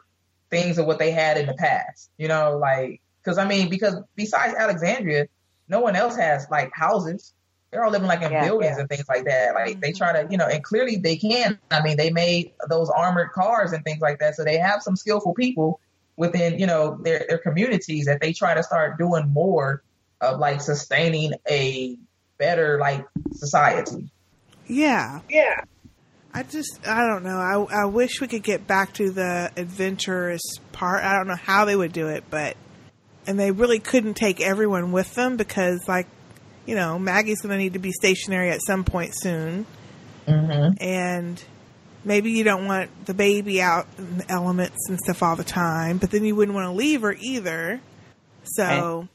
things 0.49 0.77
of 0.77 0.85
what 0.85 0.99
they 0.99 1.11
had 1.11 1.37
in 1.37 1.47
the 1.47 1.53
past. 1.53 2.09
You 2.17 2.27
know, 2.27 2.57
like 2.57 3.01
because 3.23 3.37
I 3.37 3.45
mean, 3.45 3.69
because 3.69 3.95
besides 4.15 4.55
Alexandria, 4.55 5.27
no 5.67 5.81
one 5.81 5.95
else 5.95 6.15
has 6.15 6.47
like 6.49 6.71
houses. 6.73 7.33
They're 7.71 7.83
all 7.83 7.91
living 7.91 8.07
like 8.07 8.21
in 8.21 8.31
Yeah, 8.31 8.45
buildings 8.45 8.73
yeah. 8.75 8.81
and 8.81 8.89
things 8.89 9.05
like 9.09 9.25
that. 9.25 9.55
Like 9.55 9.81
they 9.81 9.89
mm-hmm. 9.89 9.97
try 9.97 10.21
to, 10.21 10.27
you 10.29 10.37
know, 10.37 10.45
and 10.45 10.63
clearly 10.63 10.97
they 10.97 11.17
can. 11.17 11.57
I 11.71 11.81
mean, 11.81 11.97
they 11.97 12.11
made 12.11 12.51
those 12.69 12.89
armored 12.89 13.31
cars 13.31 13.73
and 13.73 13.83
things 13.83 13.99
like 13.99 14.19
that, 14.19 14.35
so 14.35 14.43
they 14.43 14.57
have 14.57 14.83
some 14.83 14.95
skillful 14.95 15.33
people 15.33 15.79
within, 16.15 16.59
you 16.59 16.67
know, 16.67 16.97
their 17.01 17.25
their 17.27 17.39
communities 17.39 18.05
that 18.05 18.21
they 18.21 18.31
try 18.31 18.53
to 18.53 18.63
start 18.63 18.99
doing 18.99 19.29
more 19.29 19.81
of 20.21 20.39
like 20.39 20.61
sustaining 20.61 21.33
a 21.49 21.97
better 22.37 22.77
like 22.79 23.05
society. 23.31 24.11
Yeah. 24.67 25.21
Yeah. 25.29 25.61
I 26.33 26.43
just, 26.43 26.79
I 26.87 27.07
don't 27.07 27.23
know. 27.23 27.37
I, 27.37 27.83
I 27.83 27.85
wish 27.85 28.19
we 28.19 28.27
could 28.27 28.43
get 28.43 28.65
back 28.65 28.93
to 28.93 29.11
the 29.11 29.51
adventurous 29.55 30.41
part. 30.71 31.03
I 31.03 31.13
don't 31.13 31.27
know 31.27 31.35
how 31.35 31.65
they 31.65 31.75
would 31.75 31.93
do 31.93 32.07
it, 32.07 32.23
but, 32.29 32.57
and 33.27 33.39
they 33.39 33.51
really 33.51 33.79
couldn't 33.79 34.15
take 34.15 34.41
everyone 34.41 34.91
with 34.91 35.13
them 35.13 35.37
because, 35.37 35.81
like, 35.87 36.07
you 36.65 36.75
know, 36.75 36.97
Maggie's 36.97 37.41
going 37.41 37.51
to 37.51 37.57
need 37.57 37.73
to 37.73 37.79
be 37.79 37.91
stationary 37.91 38.49
at 38.49 38.61
some 38.65 38.83
point 38.83 39.13
soon. 39.15 39.65
Mm-hmm. 40.27 40.83
And 40.83 41.43
maybe 42.05 42.31
you 42.31 42.43
don't 42.43 42.65
want 42.65 43.05
the 43.05 43.13
baby 43.13 43.61
out 43.61 43.87
in 43.97 44.19
the 44.19 44.31
elements 44.31 44.89
and 44.89 44.99
stuff 44.99 45.21
all 45.23 45.35
the 45.35 45.43
time, 45.43 45.97
but 45.97 46.11
then 46.11 46.25
you 46.25 46.35
wouldn't 46.35 46.55
want 46.55 46.67
to 46.67 46.73
leave 46.73 47.01
her 47.01 47.13
either. 47.13 47.79
So 48.43 49.07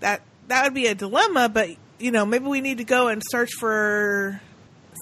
that 0.00 0.22
that 0.48 0.64
would 0.64 0.74
be 0.74 0.86
a 0.86 0.94
dilemma, 0.94 1.48
but 1.48 1.70
you 1.98 2.10
know, 2.10 2.26
maybe 2.26 2.46
we 2.46 2.60
need 2.60 2.78
to 2.78 2.84
go 2.84 3.08
and 3.08 3.22
search 3.30 3.50
for 3.58 4.40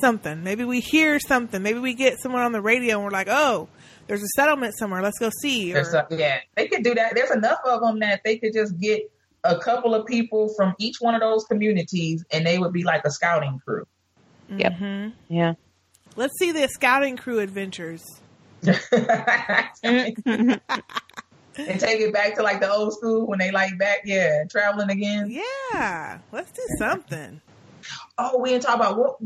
something. 0.00 0.42
Maybe 0.44 0.64
we 0.64 0.80
hear 0.80 1.18
something. 1.20 1.62
Maybe 1.62 1.78
we 1.78 1.94
get 1.94 2.20
someone 2.20 2.42
on 2.42 2.52
the 2.52 2.60
radio 2.60 2.96
and 2.96 3.04
we're 3.04 3.10
like, 3.10 3.28
"Oh, 3.30 3.68
there's 4.06 4.22
a 4.22 4.28
settlement 4.36 4.74
somewhere. 4.78 5.02
Let's 5.02 5.18
go 5.18 5.30
see." 5.42 5.74
Or, 5.74 5.80
a- 5.80 6.06
yeah, 6.10 6.38
they 6.56 6.66
could 6.68 6.82
do 6.84 6.94
that. 6.94 7.14
There's 7.14 7.30
enough 7.30 7.58
of 7.64 7.80
them 7.80 7.98
that 8.00 8.22
they 8.24 8.38
could 8.38 8.52
just 8.52 8.78
get 8.78 9.10
a 9.44 9.58
couple 9.58 9.94
of 9.94 10.06
people 10.06 10.52
from 10.56 10.74
each 10.78 10.96
one 11.00 11.14
of 11.14 11.20
those 11.20 11.44
communities, 11.44 12.24
and 12.32 12.46
they 12.46 12.58
would 12.58 12.72
be 12.72 12.82
like 12.84 13.04
a 13.04 13.10
scouting 13.10 13.60
crew. 13.64 13.86
Yep. 14.48 14.72
Mhm. 14.72 15.12
Yeah. 15.28 15.54
Let's 16.16 16.34
see 16.38 16.50
the 16.52 16.66
scouting 16.68 17.16
crew 17.16 17.38
adventures. 17.38 18.02
and 18.62 20.60
take 21.80 22.00
it 22.00 22.12
back 22.12 22.34
to 22.36 22.42
like 22.42 22.60
the 22.60 22.70
old 22.70 22.92
school 22.94 23.26
when 23.26 23.38
they 23.38 23.50
like 23.50 23.78
back, 23.78 24.00
yeah, 24.04 24.44
traveling 24.50 24.90
again. 24.90 25.30
Yeah, 25.30 26.18
let's 26.32 26.50
do 26.52 26.62
something. 26.78 27.40
Oh, 28.16 28.38
we 28.38 28.50
didn't 28.50 28.64
talk 28.64 28.76
about 28.76 28.98
what. 28.98 29.16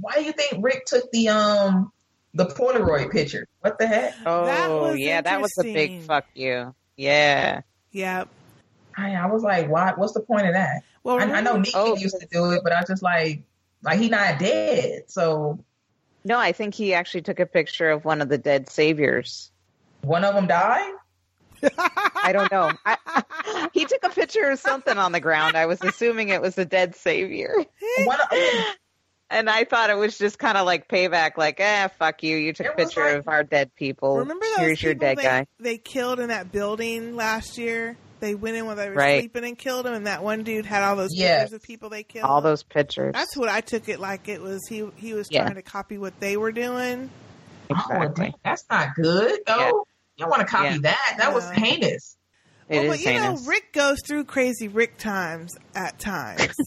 Why 0.00 0.14
do 0.14 0.22
you 0.24 0.32
think 0.32 0.64
Rick 0.64 0.86
took 0.86 1.10
the 1.12 1.28
um 1.28 1.92
the 2.34 2.46
Polaroid 2.46 3.10
picture? 3.10 3.46
What 3.60 3.78
the 3.78 3.86
heck? 3.86 4.14
Oh, 4.26 4.82
was 4.90 4.98
yeah, 4.98 5.20
that 5.20 5.40
was 5.40 5.52
a 5.58 5.62
big 5.62 6.02
fuck 6.02 6.26
you. 6.34 6.74
Yeah. 6.96 7.62
Yep. 7.92 8.28
I, 8.96 9.14
I 9.14 9.26
was 9.26 9.42
like, 9.42 9.68
why? 9.70 9.92
What's 9.96 10.12
the 10.12 10.20
point 10.20 10.46
of 10.46 10.54
that? 10.54 10.82
Well, 11.02 11.18
I, 11.18 11.22
I 11.22 11.40
know 11.40 11.52
remember- 11.54 11.68
Negan 11.70 12.00
used 12.00 12.20
to 12.20 12.26
do 12.30 12.50
it, 12.52 12.60
but 12.62 12.72
I 12.72 12.82
just 12.86 13.02
like 13.02 13.42
like 13.82 13.98
he 13.98 14.08
not 14.08 14.38
dead, 14.38 15.04
so 15.08 15.58
No, 16.24 16.38
I 16.38 16.52
think 16.52 16.74
he 16.74 16.94
actually 16.94 17.22
took 17.22 17.40
a 17.40 17.46
picture 17.46 17.90
of 17.90 18.04
one 18.04 18.20
of 18.22 18.28
the 18.28 18.38
dead 18.38 18.68
saviors. 18.70 19.50
one 20.02 20.24
of 20.24 20.34
them 20.34 20.46
died. 20.46 20.92
I 21.64 22.30
don't 22.32 22.50
know. 22.52 22.70
I, 22.84 23.68
he 23.72 23.84
took 23.84 24.02
a 24.04 24.08
picture 24.10 24.50
of 24.50 24.58
something 24.58 24.96
on 24.98 25.12
the 25.12 25.20
ground. 25.20 25.56
I 25.56 25.66
was 25.66 25.80
assuming 25.82 26.28
it 26.30 26.40
was 26.42 26.58
a 26.58 26.64
dead 26.64 26.94
savior. 26.96 27.54
One 28.04 28.18
And 29.30 29.48
I 29.48 29.64
thought 29.64 29.88
it 29.90 29.96
was 29.96 30.18
just 30.18 30.38
kind 30.38 30.58
of 30.58 30.66
like 30.66 30.88
payback, 30.88 31.38
like, 31.38 31.58
eh, 31.58 31.88
fuck 31.98 32.22
you. 32.22 32.36
You 32.36 32.52
took 32.52 32.66
a 32.66 32.70
It 32.72 32.76
was 32.76 32.84
picture 32.86 33.04
like- 33.06 33.16
of 33.18 33.28
our 33.28 33.42
dead 33.44 33.74
people. 33.74 34.18
Remember 34.18 34.44
those 34.44 34.58
Here's 34.58 34.82
your 34.82 34.92
people 34.94 35.06
dead 35.08 35.16
they, 35.18 35.22
guy. 35.22 35.46
they 35.58 35.78
killed 35.78 36.20
in 36.20 36.28
that 36.28 36.52
building 36.52 37.16
last 37.16 37.56
year? 37.58 37.96
They 38.20 38.34
went 38.36 38.56
in 38.56 38.66
while 38.66 38.76
they 38.76 38.88
were 38.88 38.94
Right. 38.94 39.20
sleeping 39.22 39.44
and 39.44 39.58
killed 39.58 39.84
them, 39.86 39.94
and 39.94 40.06
that 40.06 40.22
one 40.22 40.44
dude 40.44 40.64
had 40.66 40.84
all 40.84 40.94
those 40.96 41.10
Yes. 41.12 41.44
pictures 41.44 41.52
of 41.56 41.62
people 41.62 41.88
they 41.88 42.02
killed. 42.04 42.24
All 42.24 42.40
those 42.40 42.62
pictures. 42.62 43.12
That's 43.14 43.36
what 43.36 43.48
I 43.48 43.62
took 43.62 43.88
it 43.88 43.98
like. 43.98 44.28
It 44.28 44.40
was 44.40 44.60
he. 44.68 44.88
He 44.96 45.12
was 45.14 45.26
Yeah. 45.30 45.42
trying 45.42 45.56
to 45.56 45.62
copy 45.62 45.98
what 45.98 46.20
they 46.20 46.36
were 46.36 46.52
doing. 46.52 47.10
Oh, 47.70 47.74
Exactly. 47.90 48.24
damn, 48.26 48.34
that's 48.44 48.64
not 48.70 48.94
good. 48.94 49.40
though. 49.46 49.86
Yeah. 50.22 50.26
you 50.26 50.30
don't 50.30 50.30
want 50.30 50.40
to 50.42 50.46
copy 50.46 50.74
Yeah. 50.74 50.78
that. 50.82 51.14
That 51.18 51.34
was 51.34 51.44
No. 51.46 51.50
heinous. 51.52 52.16
It 52.68 52.74
well, 52.76 52.82
is 52.84 52.90
but 52.90 53.00
you 53.00 53.06
heinous. 53.20 53.42
know, 53.42 53.48
Rick 53.48 53.72
goes 53.72 53.98
through 54.06 54.24
crazy 54.24 54.68
Rick 54.68 54.98
times 54.98 55.56
at 55.74 55.98
times. 55.98 56.54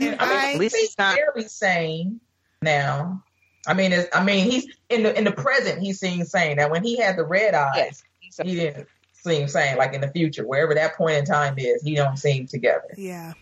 And, 0.00 0.16
I 0.20 0.28
mean, 0.28 0.36
I- 0.38 0.52
At 0.54 0.58
least 0.58 0.74
he's 0.76 0.84
it's 0.86 0.98
not- 0.98 1.14
fairly 1.16 1.46
sane 1.46 2.20
now. 2.60 3.22
I 3.66 3.74
mean, 3.74 3.92
it's, 3.92 4.08
I 4.14 4.24
mean, 4.24 4.50
he's 4.50 4.66
in 4.88 5.04
the 5.04 5.16
in 5.16 5.22
the 5.24 5.30
present. 5.30 5.80
He 5.80 5.92
seems 5.92 6.30
sane. 6.32 6.56
Now, 6.56 6.68
when 6.68 6.82
he 6.82 6.96
had 6.96 7.16
the 7.16 7.24
red 7.24 7.54
eyes, 7.54 8.02
Yes. 8.20 8.40
he 8.42 8.56
didn't 8.56 8.88
seem 9.12 9.46
sane. 9.46 9.76
Like 9.76 9.94
in 9.94 10.00
the 10.00 10.08
future, 10.10 10.44
wherever 10.46 10.74
that 10.74 10.96
point 10.96 11.16
in 11.18 11.24
time 11.24 11.54
is, 11.58 11.80
he 11.82 11.94
don't 11.94 12.16
seem 12.18 12.46
together. 12.48 12.92
yeah. 12.96 13.34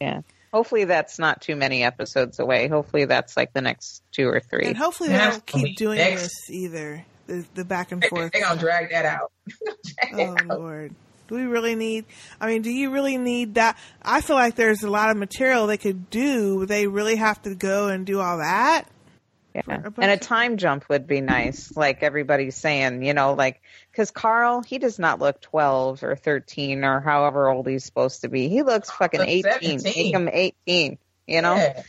Yeah. 0.00 0.22
Hopefully 0.52 0.82
that's 0.84 1.18
not 1.20 1.40
too 1.42 1.54
many 1.54 1.84
episodes 1.84 2.40
away. 2.40 2.66
Hopefully 2.66 3.04
that's 3.04 3.36
like 3.36 3.52
the 3.52 3.62
next 3.62 4.02
two 4.10 4.26
or 4.28 4.40
three. 4.40 4.66
And 4.66 4.76
hopefully 4.76 5.10
they 5.10 5.18
don't 5.18 5.46
keep 5.46 5.76
doing 5.76 5.98
Next- 5.98 6.22
this 6.22 6.50
either. 6.50 7.04
The, 7.30 7.46
the 7.54 7.64
back 7.64 7.92
and 7.92 8.04
forth. 8.04 8.32
they 8.32 8.40
gonna 8.40 8.58
drag 8.58 8.86
oh, 8.86 8.88
that 8.90 9.06
out. 9.06 9.32
Oh 10.14 10.36
Lord. 10.48 10.92
Do 11.28 11.36
we 11.36 11.44
really 11.44 11.76
need 11.76 12.06
I 12.40 12.48
mean, 12.48 12.62
do 12.62 12.70
you 12.70 12.90
really 12.90 13.18
need 13.18 13.54
that? 13.54 13.78
I 14.02 14.20
feel 14.20 14.34
like 14.34 14.56
there's 14.56 14.82
a 14.82 14.90
lot 14.90 15.10
of 15.10 15.16
material 15.16 15.68
they 15.68 15.76
could 15.76 16.10
do. 16.10 16.66
They 16.66 16.88
really 16.88 17.14
have 17.14 17.40
to 17.42 17.54
go 17.54 17.86
and 17.86 18.04
do 18.04 18.18
all 18.18 18.38
that? 18.38 18.88
Yeah. 19.54 19.62
a 19.68 19.92
And 19.98 20.10
a 20.10 20.16
time 20.16 20.56
jump 20.56 20.88
would 20.88 21.06
be 21.06 21.20
nice, 21.20 21.76
like 21.76 22.02
everybody's 22.02 22.56
saying, 22.56 23.04
you 23.04 23.14
know, 23.14 23.34
like, 23.34 23.62
because 23.92 24.10
Carl, 24.10 24.62
he 24.62 24.78
does 24.78 24.98
not 24.98 25.20
look 25.20 25.40
12 25.40 26.02
or 26.02 26.16
13 26.16 26.84
or 26.84 26.98
however 27.00 27.48
old 27.48 27.68
he's 27.68 27.84
supposed 27.84 28.22
to 28.22 28.28
be. 28.28 28.48
He 28.48 28.62
looks 28.62 28.90
fucking 28.90 29.20
looks 29.20 29.30
18. 29.30 29.78
17. 29.78 29.82
Make 29.82 30.14
him 30.14 30.28
18, 30.32 30.98
you 31.28 31.42
know? 31.42 31.54
Yeah. 31.54 31.82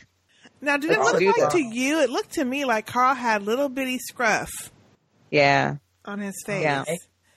Now, 0.60 0.76
did 0.76 0.92
it 0.92 0.98
Let's 1.00 1.12
look 1.12 1.22
like 1.22 1.36
that. 1.36 1.50
to 1.52 1.60
you? 1.60 2.00
It 2.00 2.10
looked 2.10 2.34
to 2.34 2.44
me 2.44 2.64
like 2.64 2.86
Carl 2.86 3.14
had 3.14 3.42
little 3.42 3.68
bitty 3.68 3.98
scruff 3.98 4.71
Yeah. 5.32 5.76
on 6.04 6.20
his 6.20 6.40
face. 6.46 6.62
Yeah. 6.62 6.84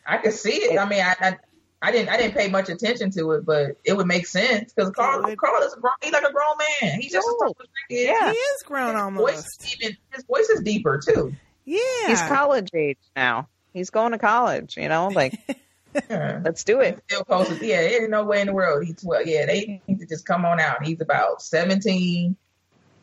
I 0.06 0.18
could 0.18 0.34
see 0.34 0.52
it. 0.54 0.78
I 0.78 0.88
mean, 0.88 1.02
I, 1.02 1.16
I 1.20 1.38
I 1.82 1.92
didn't 1.92 2.10
I 2.10 2.18
didn't 2.18 2.36
pay 2.36 2.48
much 2.50 2.70
attention 2.70 3.12
to 3.12 3.32
it, 3.32 3.46
but 3.46 3.78
it 3.84 3.96
would 3.98 4.08
make 4.08 4.28
sense 4.28 4.74
because 4.74 4.92
Carl. 4.92 5.22
Carl 5.36 5.64
is 5.64 5.74
a 5.74 5.80
grown. 5.80 5.94
He's 6.04 6.14
like 6.14 6.24
a 6.24 6.32
grown 6.32 6.56
man. 6.82 7.00
He's 7.02 7.12
just 7.12 7.28
as 7.28 7.34
No. 7.40 7.48
tall 7.48 7.56
as 7.60 7.68
Rick 7.90 8.00
is. 8.00 8.06
Yeah. 8.08 8.32
He 8.32 8.38
is 8.38 8.64
grown 8.64 8.88
His 8.96 8.96
voice 8.96 9.34
almost. 9.36 9.64
is 9.64 9.76
even 9.80 9.98
his 10.14 10.24
voice 10.26 10.50
is 10.50 10.62
deeper 10.62 11.00
too. 11.04 11.34
Yeah. 11.66 11.80
He's 12.08 12.22
college 12.22 12.70
age 12.76 12.98
now. 13.16 13.50
He's 13.74 13.90
going 13.90 14.12
to 14.14 14.18
college, 14.20 14.78
you 14.78 14.88
know? 14.88 15.08
Like, 15.10 15.34
Yeah. 16.10 16.42
let's 16.44 16.64
do 16.64 16.80
it. 16.82 17.02
Still 17.08 17.24
posted. 17.26 17.62
Yeah, 17.62 17.82
there's 17.82 18.10
no 18.10 18.24
way 18.24 18.42
in 18.42 18.48
the 18.48 18.54
world 18.54 18.86
he's 18.86 19.02
12. 19.02 19.28
Yeah, 19.28 19.46
they 19.46 19.82
need 19.88 20.00
to 20.00 20.06
just 20.06 20.26
come 20.26 20.46
on 20.46 20.60
out. 20.60 20.86
He's 20.86 21.02
about 21.02 21.42
17, 21.42 22.36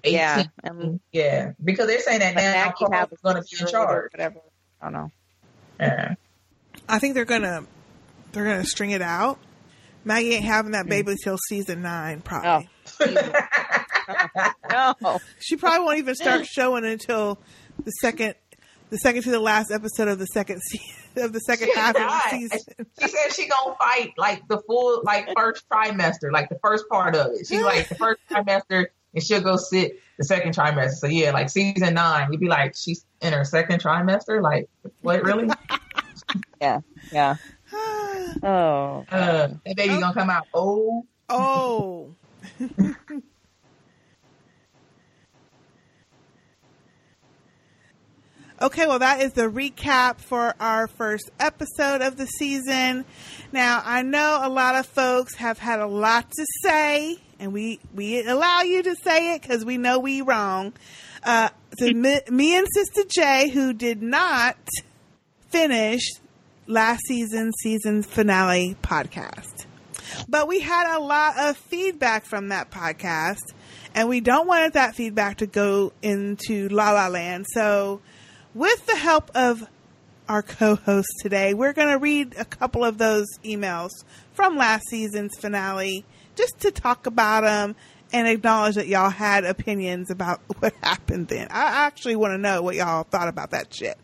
18. 0.04 0.14
Yeah. 0.18 0.44
And 0.62 1.00
Yeah, 1.12 1.52
because 1.62 1.86
they're 1.88 2.00
saying 2.00 2.20
that 2.20 2.34
now 2.34 2.52
Maggie 2.52 2.84
Carl 2.86 3.08
is 3.12 3.20
going 3.20 3.36
to 3.36 3.42
be 3.42 3.56
in 3.60 3.66
charge. 3.66 4.12
Whatever. 4.12 4.40
I 4.82 4.86
don't 4.86 4.92
know. 4.92 5.10
Yeah. 5.80 6.14
I 6.88 6.98
think 6.98 7.14
they're 7.14 7.24
gonna 7.24 7.64
they're 8.32 8.44
gonna 8.44 8.64
string 8.64 8.90
it 8.90 9.02
out. 9.02 9.38
Maggie 10.04 10.34
ain't 10.34 10.44
having 10.44 10.72
that 10.72 10.86
baby 10.88 11.14
till 11.22 11.38
season 11.48 11.82
nine, 11.82 12.20
probably. 12.20 12.68
Oh. 12.98 13.32
No. 14.70 15.20
She 15.38 15.56
probably 15.56 15.84
won't 15.86 15.98
even 15.98 16.14
start 16.16 16.44
showing 16.46 16.84
until 16.84 17.38
the 17.84 17.90
second 18.00 18.34
the 18.90 18.96
second 18.98 19.22
to 19.22 19.30
the 19.30 19.38
last 19.40 19.70
episode 19.70 20.08
of 20.08 20.18
the 20.18 20.26
second 20.26 20.60
season 20.60 21.24
of 21.24 21.32
the 21.32 21.38
second 21.38 21.68
She 21.68 21.74
half 21.74 21.94
of 21.94 22.02
the 22.02 22.30
season. 22.30 22.58
She 23.00 23.08
said 23.08 23.32
she 23.32 23.48
gonna 23.48 23.76
fight 23.76 24.12
like 24.18 24.46
the 24.48 24.60
full 24.66 25.02
like 25.04 25.28
first 25.36 25.64
trimester, 25.70 26.32
like 26.32 26.48
the 26.48 26.58
first 26.62 26.88
part 26.88 27.14
of 27.14 27.28
it. 27.32 27.46
She's 27.46 27.62
like 27.62 27.88
the 27.88 27.94
first 27.94 28.20
trimester, 28.28 28.86
and 29.14 29.22
she'll 29.22 29.40
go 29.40 29.56
sit 29.56 30.00
the 30.22 30.26
second 30.26 30.54
trimester. 30.54 30.92
So 30.92 31.06
yeah, 31.08 31.32
like 31.32 31.50
season 31.50 31.94
nine, 31.94 32.32
you'd 32.32 32.40
be 32.40 32.48
like, 32.48 32.74
she's 32.76 33.04
in 33.20 33.32
her 33.32 33.44
second 33.44 33.82
trimester. 33.82 34.40
Like, 34.40 34.68
what 35.00 35.22
really? 35.22 35.48
Yeah. 36.60 36.80
Yeah. 37.12 37.36
Oh. 38.42 39.04
Uh, 39.10 39.48
that 39.66 39.76
baby 39.76 40.00
gonna 40.00 40.14
come 40.14 40.30
out 40.30 40.46
old. 40.54 41.04
Oh. 41.28 42.14
Okay, 48.60 48.86
well, 48.86 49.00
that 49.00 49.20
is 49.20 49.32
the 49.32 49.50
recap 49.50 50.20
for 50.20 50.54
our 50.60 50.86
first 50.86 51.30
episode 51.40 52.00
of 52.00 52.16
the 52.16 52.26
season. 52.26 53.04
Now, 53.50 53.82
I 53.84 54.02
know 54.02 54.38
a 54.40 54.48
lot 54.48 54.76
of 54.76 54.86
folks 54.86 55.34
have 55.34 55.58
had 55.58 55.80
a 55.80 55.86
lot 55.88 56.30
to 56.30 56.46
say, 56.62 57.18
and 57.42 57.52
we 57.52 57.80
we 57.92 58.24
allow 58.24 58.62
you 58.62 58.84
to 58.84 58.94
say 58.94 59.34
it 59.34 59.42
because 59.42 59.64
we 59.64 59.76
know 59.76 59.98
we 59.98 60.22
wrong. 60.22 60.72
Uh, 61.24 61.48
to 61.78 61.92
me, 61.92 62.20
me 62.30 62.56
and 62.56 62.66
Sistah 62.76 63.08
J, 63.08 63.48
who 63.50 63.72
did 63.72 64.00
not 64.00 64.56
finish 65.50 66.02
last 66.68 67.02
season's 67.06 67.54
season 67.60 68.04
finale 68.04 68.76
podcast. 68.80 69.66
But 70.28 70.46
we 70.46 70.60
had 70.60 70.96
a 70.96 71.00
lot 71.00 71.36
of 71.36 71.56
feedback 71.56 72.24
from 72.26 72.48
that 72.48 72.70
podcast, 72.70 73.52
and 73.92 74.08
we 74.08 74.20
don't 74.20 74.46
want 74.46 74.74
that 74.74 74.94
feedback 74.94 75.38
to 75.38 75.46
go 75.46 75.92
into 76.00 76.68
La 76.68 76.92
La 76.92 77.08
Land. 77.08 77.46
So, 77.52 78.00
with 78.54 78.86
the 78.86 78.96
help 78.96 79.32
of 79.34 79.66
our 80.28 80.42
co 80.42 80.76
host 80.76 81.08
today, 81.22 81.54
we're 81.54 81.72
going 81.72 81.90
to 81.90 81.98
read 81.98 82.36
a 82.38 82.44
couple 82.44 82.84
of 82.84 82.98
those 82.98 83.26
emails 83.44 83.90
from 84.32 84.56
last 84.56 84.84
season's 84.88 85.32
finale 85.40 86.04
just 86.42 86.60
to 86.60 86.70
talk 86.72 87.06
about 87.06 87.42
them 87.44 87.76
and 88.12 88.26
acknowledge 88.28 88.74
that 88.74 88.88
y'all 88.88 89.10
had 89.10 89.44
opinions 89.44 90.10
about 90.10 90.40
what 90.58 90.74
happened 90.82 91.28
then. 91.28 91.46
I 91.50 91.86
actually 91.86 92.16
want 92.16 92.32
to 92.32 92.38
know 92.38 92.62
what 92.62 92.74
y'all 92.74 93.04
thought 93.04 93.28
about 93.28 93.50
that 93.52 93.72
shit. 93.72 93.96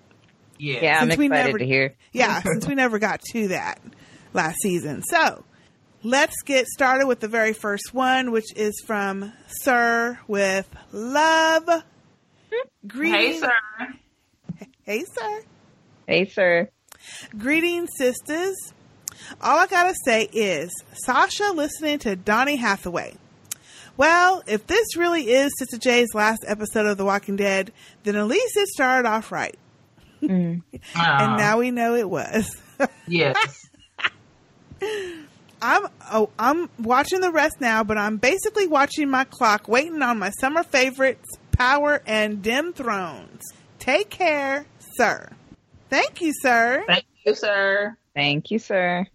Yeah. 0.59 0.79
Yeah, 0.83 0.99
I'm 1.01 1.09
Since 1.09 1.19
we 1.19 1.27
excited 1.27 1.47
never- 1.47 1.59
to 1.59 1.67
hear. 1.67 1.95
Yeah, 2.13 2.43
since 2.43 2.67
we 2.67 2.75
never 2.75 2.99
got 2.99 3.21
to 3.33 3.49
that 3.49 3.81
last 4.33 4.57
season. 4.63 5.03
So 5.03 5.45
let's 6.03 6.43
get 6.45 6.67
started 6.67 7.07
with 7.07 7.21
the 7.21 7.29
very 7.29 7.53
first 7.53 7.93
one, 7.93 8.31
which 8.33 8.53
is 8.57 8.83
from 8.87 9.33
Sir 9.63 10.19
with 10.27 10.69
Love. 10.93 11.69
Greetings. 12.87 13.41
Hey, 13.41 13.41
sir. 13.41 13.95
Hey, 14.85 15.05
sir. 15.05 15.41
Hey, 16.07 16.25
sir. 16.27 16.71
Greetings, 17.37 17.91
sisters. 17.97 18.57
All 19.41 19.59
I 19.59 19.67
gotta 19.67 19.95
say 20.05 20.29
is 20.33 20.71
Sasha 21.05 21.53
listening 21.53 21.99
to 22.01 22.17
Donny 22.17 22.57
Hathaway. 22.57 23.15
Well, 23.97 24.45
if 24.47 24.67
this 24.67 24.97
really 24.97 25.29
is 25.29 25.53
Sistah 25.61 25.81
J's 25.81 26.15
last 26.15 26.45
episode 26.47 26.87
of 26.87 26.97
The 26.99 27.05
Walking 27.05 27.35
Dead, 27.35 27.73
then 28.05 28.15
at 28.15 28.29
least 28.29 28.57
it 28.57 28.69
started 28.69 29.09
off 29.09 29.33
right. 29.33 29.59
Mm. 30.23 30.63
and 30.95 31.37
now 31.37 31.59
we 31.59 31.71
know 31.71 31.95
it 31.95 32.09
was. 32.09 32.57
yes. 33.09 33.69
I'm 35.61 35.87
oh 36.13 36.31
I'm 36.39 36.71
watching 36.79 37.21
the 37.21 37.33
rest 37.33 37.61
now, 37.61 37.83
but 37.83 37.99
I'm 37.99 38.17
basically 38.17 38.69
watching 38.69 39.11
my 39.11 39.25
clock, 39.25 39.67
waiting 39.67 40.01
on 40.03 40.19
my 40.19 40.31
summer 40.41 40.63
favorites, 40.63 41.29
Power 41.51 42.01
and 42.07 42.41
Dim 42.43 42.73
Thrones. 42.73 43.43
Take 43.81 44.11
care, 44.11 44.67
sir. 44.97 45.29
Thank 45.91 46.21
you, 46.21 46.33
sir. 46.43 46.85
Thank 46.87 47.07
you, 47.27 47.35
sir. 47.35 47.97
Thank 48.19 48.51
you, 48.51 48.59
sir. 48.59 49.07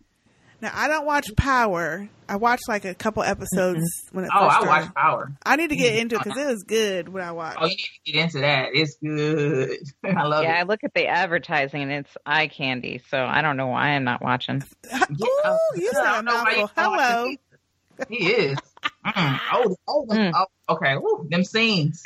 Now 0.62 0.72
I 0.74 0.88
don't 0.88 1.06
watch 1.06 1.28
Power. 1.36 2.08
I 2.30 2.38
watched 2.38 2.70
like 2.70 2.86
a 2.86 2.96
couple 2.96 3.22
episodes 3.22 3.84
when 4.14 4.24
it 4.24 4.32
Oh, 4.34 4.46
first 4.48 4.56
I 4.56 4.62
started. 4.62 4.86
watch 4.86 4.96
Power. 4.96 5.32
I 5.46 5.58
need 5.58 5.72
to 5.72 5.76
get 5.76 5.96
into 5.98 6.16
it 6.16 6.24
because 6.24 6.38
it 6.40 6.48
was 6.48 6.64
good 6.64 7.10
when 7.10 7.22
I 7.22 7.34
watched. 7.34 7.58
Oh, 7.60 7.66
you 7.66 7.76
need 7.76 7.90
to 8.06 8.12
get 8.14 8.24
into 8.24 8.40
that. 8.40 8.70
It's 8.74 8.96
good. 8.96 9.78
I 10.18 10.24
love 10.24 10.44
it. 10.44 10.48
yeah, 10.48 10.56
it. 10.56 10.60
I 10.62 10.64
look 10.64 10.86
at 10.86 10.94
the 10.94 11.06
advertising 11.08 11.82
and 11.82 11.92
it's 11.92 12.16
eye 12.26 12.48
candy, 12.48 13.02
so 13.10 13.18
I 13.22 13.42
don't 13.42 13.58
know 13.58 13.68
why 13.68 13.90
I'm 13.90 14.06
not 14.06 14.22
watching. 14.22 14.64
Ooh, 14.94 15.58
you 15.76 15.92
said 15.92 16.20
a 16.20 16.24
mouthful. 16.24 16.72
Hello. 16.78 17.28
He 18.10 18.28
is. 18.32 18.58
Mm. 19.06 19.40
Oh, 19.52 19.76
oh, 19.86 20.08
oh, 20.34 20.74
okay. 20.76 20.94
Ooh, 20.96 21.28
them 21.30 21.44
scenes. 21.44 22.04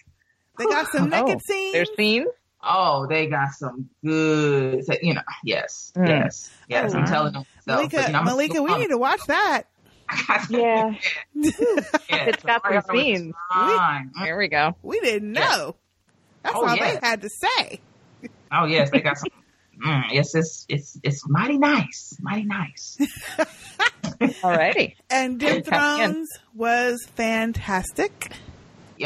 They 0.57 0.65
got 0.65 0.88
some 0.91 1.10
naked 1.11 1.41
scenes. 1.45 1.74
There's 1.74 1.90
scenes. 1.95 2.28
Oh, 2.68 3.07
they 3.07 3.27
got 3.27 3.52
some 3.53 3.89
good. 4.03 4.84
You 5.02 5.14
know, 5.15 5.22
yes, 5.44 5.91
Mm. 5.95 6.07
yes, 6.07 6.49
yes. 6.68 6.94
I'm 6.94 7.03
Oh. 7.03 7.07
telling 7.07 7.34
them. 7.34 7.44
So, 7.65 7.76
Malika, 7.76 7.95
but, 7.98 8.07
you 8.07 8.14
know, 8.14 8.23
Malika, 8.23 8.61
we 8.64 8.77
need 8.77 8.89
to 8.89 8.98
watch 8.98 9.22
that. 9.27 9.64
Yeah. 10.49 10.94
Yeah, 11.34 11.52
it's 12.10 12.44
got 12.44 12.61
some 12.65 12.81
scenes. 12.95 13.34
There 14.23 14.38
we 14.38 14.48
go. 14.48 14.76
We 14.81 14.99
didn't 15.02 15.31
know. 15.34 15.76
That's 16.44 16.56
Oh, 16.56 16.65
all 16.65 16.76
yeah. 16.76 16.94
they 16.99 16.99
had 17.07 17.22
to 17.23 17.30
say. 17.30 17.81
Oh 18.52 18.65
yes, 18.65 18.89
they 18.91 19.02
got 19.02 19.18
some. 19.18 19.30
Mm, 19.85 20.06
yes, 20.11 20.34
it's 20.34 20.65
it's 20.69 20.98
it's 21.03 21.30
mighty 21.30 21.60
nice, 21.60 22.18
mighty 22.19 22.45
nice. 22.45 22.98
Alrighty. 24.19 24.95
And 25.11 25.39
Dim 25.39 25.61
Tap. 25.61 25.99
Thrones 25.99 26.27
was 26.56 26.98
fantastic. 27.15 28.31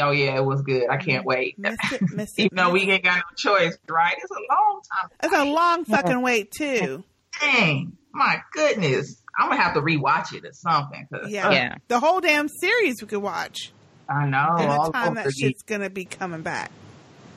Oh 0.00 0.10
yeah, 0.10 0.36
it 0.36 0.44
was 0.44 0.62
good. 0.62 0.88
I 0.90 0.96
can't 0.96 1.24
wait. 1.24 1.58
Missed 1.58 1.92
it, 1.92 2.02
missed 2.14 2.38
it. 2.38 2.44
Even 2.46 2.56
though 2.56 2.70
we 2.70 2.82
ain't 2.90 3.04
got 3.04 3.16
no 3.18 3.22
choice, 3.36 3.76
right? 3.88 4.14
It's 4.16 4.30
a 4.30 4.54
long 4.54 4.80
time. 5.00 5.10
It's 5.22 5.34
a 5.34 5.44
long 5.44 5.84
fucking 5.84 6.22
wait 6.22 6.50
too. 6.50 7.04
Dang, 7.40 7.96
my 8.12 8.40
goodness. 8.52 9.22
I'm 9.38 9.48
gonna 9.50 9.60
have 9.62 9.74
to 9.74 9.80
rewatch 9.80 10.34
it 10.34 10.44
or 10.44 10.52
something. 10.52 11.06
'cause, 11.12 11.30
Yeah. 11.30 11.72
uh, 11.74 11.78
The 11.88 11.98
whole 12.00 12.20
damn 12.20 12.48
series 12.48 13.00
we 13.02 13.08
could 13.08 13.22
watch. 13.22 13.72
I 14.08 14.26
know. 14.26 14.56
In 14.58 14.68
all 14.68 14.86
the 14.86 14.92
time 14.92 15.14
that 15.14 15.26
again. 15.26 15.32
shit's 15.50 15.62
gonna 15.62 15.88
be 15.90 16.04
coming 16.04 16.42
back. 16.42 16.70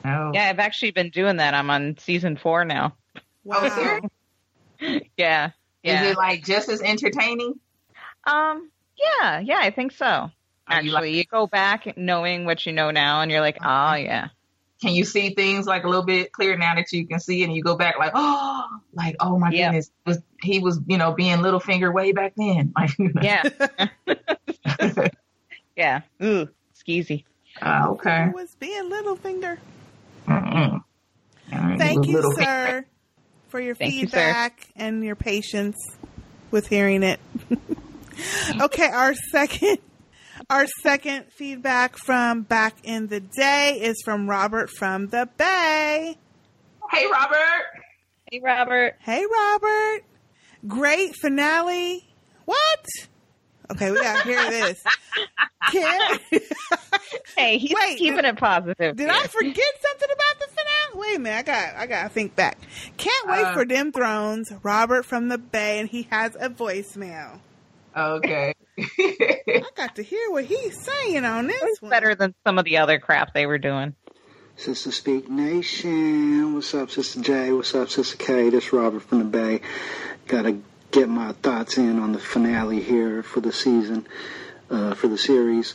No. 0.04 0.30
Yeah, 0.34 0.48
I've 0.50 0.58
actually 0.60 0.90
been 0.92 1.10
doing 1.10 1.36
that. 1.38 1.54
I'm 1.54 1.70
on 1.70 1.96
season 1.98 2.36
four 2.36 2.64
now. 2.64 2.96
Oh, 3.50 3.68
serious? 3.68 4.02
Yeah. 5.16 5.50
Yeah. 5.82 6.02
Is 6.02 6.10
it 6.10 6.16
like 6.16 6.44
just 6.44 6.68
as 6.68 6.82
entertaining? 6.82 7.54
Um, 8.26 8.70
yeah, 8.98 9.38
yeah, 9.38 9.58
I 9.60 9.70
think 9.70 9.92
so. 9.92 10.32
Actually, 10.68 11.16
you, 11.18 11.24
go 11.24 11.46
back 11.46 11.96
knowing 11.96 12.44
what 12.44 12.66
you 12.66 12.72
know 12.72 12.90
now, 12.90 13.20
and 13.22 13.30
you're 13.30 13.40
like, 13.40 13.58
oh 13.62 13.94
yeah, 13.94 14.28
Can 14.82 14.92
you 14.94 15.04
see 15.04 15.30
things 15.34 15.66
like 15.66 15.84
a 15.84 15.88
little 15.88 16.04
bit 16.04 16.32
clearer 16.32 16.56
now 16.56 16.74
that 16.74 16.92
you 16.92 17.06
can 17.06 17.20
see 17.20 17.44
and 17.44 17.54
you 17.54 17.62
go 17.62 17.76
back 17.76 17.98
like, 17.98 18.12
oh, 18.14 18.66
like, 18.92 19.16
oh 19.20 19.38
my 19.38 19.52
Yeah. 19.52 19.68
goodness, 19.68 19.90
was, 20.04 20.18
he 20.42 20.58
was, 20.58 20.80
you 20.86 20.98
know, 20.98 21.12
being 21.12 21.38
Littlefinger 21.38 21.92
way 21.94 22.12
back 22.12 22.32
then. 22.36 22.72
Like, 22.78 22.90
yeah, 23.22 23.42
yeah. 25.76 26.00
Ooh, 26.22 26.48
skeezy. 26.74 27.24
Uh, 27.62 27.86
okay. 27.90 28.26
Who 28.26 28.32
was 28.32 28.54
being 28.58 28.90
Littlefinger? 28.90 29.58
Mm-mm. 30.28 30.82
Thank 31.78 32.08
you, 32.08 32.16
Littlefinger. 32.16 32.34
sir, 32.36 32.86
for 33.48 33.60
your 33.60 33.74
Thank 33.74 33.94
you, 33.94 34.00
feedback 34.00 34.68
and 34.76 35.04
your 35.04 35.16
patience 35.16 35.76
with 36.50 36.66
hearing 36.66 37.02
it. 37.02 37.20
okay, 38.60 38.88
our 38.88 39.14
second 39.30 39.78
our 40.48 40.66
second 40.82 41.26
feedback 41.32 41.96
from 41.96 42.42
back 42.42 42.76
in 42.84 43.08
the 43.08 43.20
day 43.20 43.78
is 43.82 43.96
from 44.04 44.28
Robert 44.28 44.70
from 44.70 45.08
the 45.08 45.28
Bay. 45.36 46.16
Hey, 46.90 47.06
Robert. 47.10 47.64
Hey, 48.30 48.40
Robert. 48.42 48.94
Hey, 49.00 49.24
Robert. 49.30 50.02
Great 50.66 51.14
finale. 51.16 52.04
What? 52.44 52.84
Okay, 53.72 53.90
we 53.90 54.00
gotta 54.00 54.22
hear 54.22 54.50
this. 54.50 54.80
Can 55.72 56.18
Hey, 57.36 57.58
he's 57.58 57.74
Wait, 57.74 57.98
keeping 57.98 58.24
it 58.24 58.36
positive. 58.38 58.94
Did 58.96 59.08
I 59.10 59.26
forget 59.26 59.74
something 59.82 60.08
about 60.12 60.38
the 60.40 60.46
finale? 60.46 60.94
Wait 61.08 61.16
a 61.16 61.18
minute, 61.18 61.38
I 61.38 61.42
got 61.42 61.76
I 61.76 61.86
gotta 61.86 62.08
think 62.08 62.36
back. 62.36 62.58
Can't 62.96 63.28
wait 63.28 63.44
Uh. 63.44 63.52
for 63.54 63.64
Dim 63.64 63.90
Thrones. 63.90 64.52
Robert 64.62 65.04
from 65.04 65.28
the 65.28 65.38
Bay, 65.38 65.80
and 65.80 65.88
he 65.88 66.04
has 66.10 66.36
a 66.38 66.48
voicemail. 66.48 67.40
Okay. 67.96 68.54
I 68.78 69.70
got 69.76 69.96
to 69.96 70.02
hear 70.02 70.30
what 70.30 70.44
he's 70.44 70.78
saying 70.82 71.24
on 71.24 71.46
this 71.48 71.62
It's 71.62 71.82
one. 71.82 71.90
better 71.90 72.14
than 72.14 72.34
some 72.46 72.58
of 72.58 72.64
the 72.66 72.78
other 72.78 72.98
crap 72.98 73.34
they 73.34 73.46
were 73.46 73.58
doing. 73.58 73.94
Sistah 74.58 74.92
Speak 74.92 75.28
Nation. 75.30 76.54
What's 76.54 76.74
up, 76.74 76.88
Sistah 76.88 77.22
J? 77.22 77.52
What's 77.52 77.74
up, 77.74 77.88
Sistah 77.88 78.18
K? 78.18 78.50
This 78.50 78.72
Robert 78.72 79.00
from 79.02 79.18
the 79.20 79.24
Bay. 79.26 79.60
Gotta 80.28 80.58
get 80.92 81.08
my 81.08 81.32
thoughts 81.32 81.78
in 81.78 81.98
on 81.98 82.12
the 82.12 82.18
finale 82.18 82.80
here 82.80 83.22
for 83.22 83.40
the 83.40 83.52
season, 83.52 84.06
uh, 84.70 84.94
for 84.94 85.08
the 85.08 85.18
series. 85.18 85.74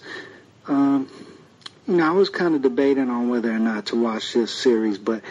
Um, 0.67 1.09
you 1.87 1.95
know, 1.97 2.07
I 2.07 2.11
was 2.11 2.29
kind 2.29 2.55
of 2.55 2.61
debating 2.61 3.09
on 3.09 3.29
whether 3.29 3.51
or 3.51 3.59
not 3.59 3.87
to 3.87 4.01
watch 4.01 4.33
this 4.33 4.51
series, 4.53 4.97
but 4.97 5.21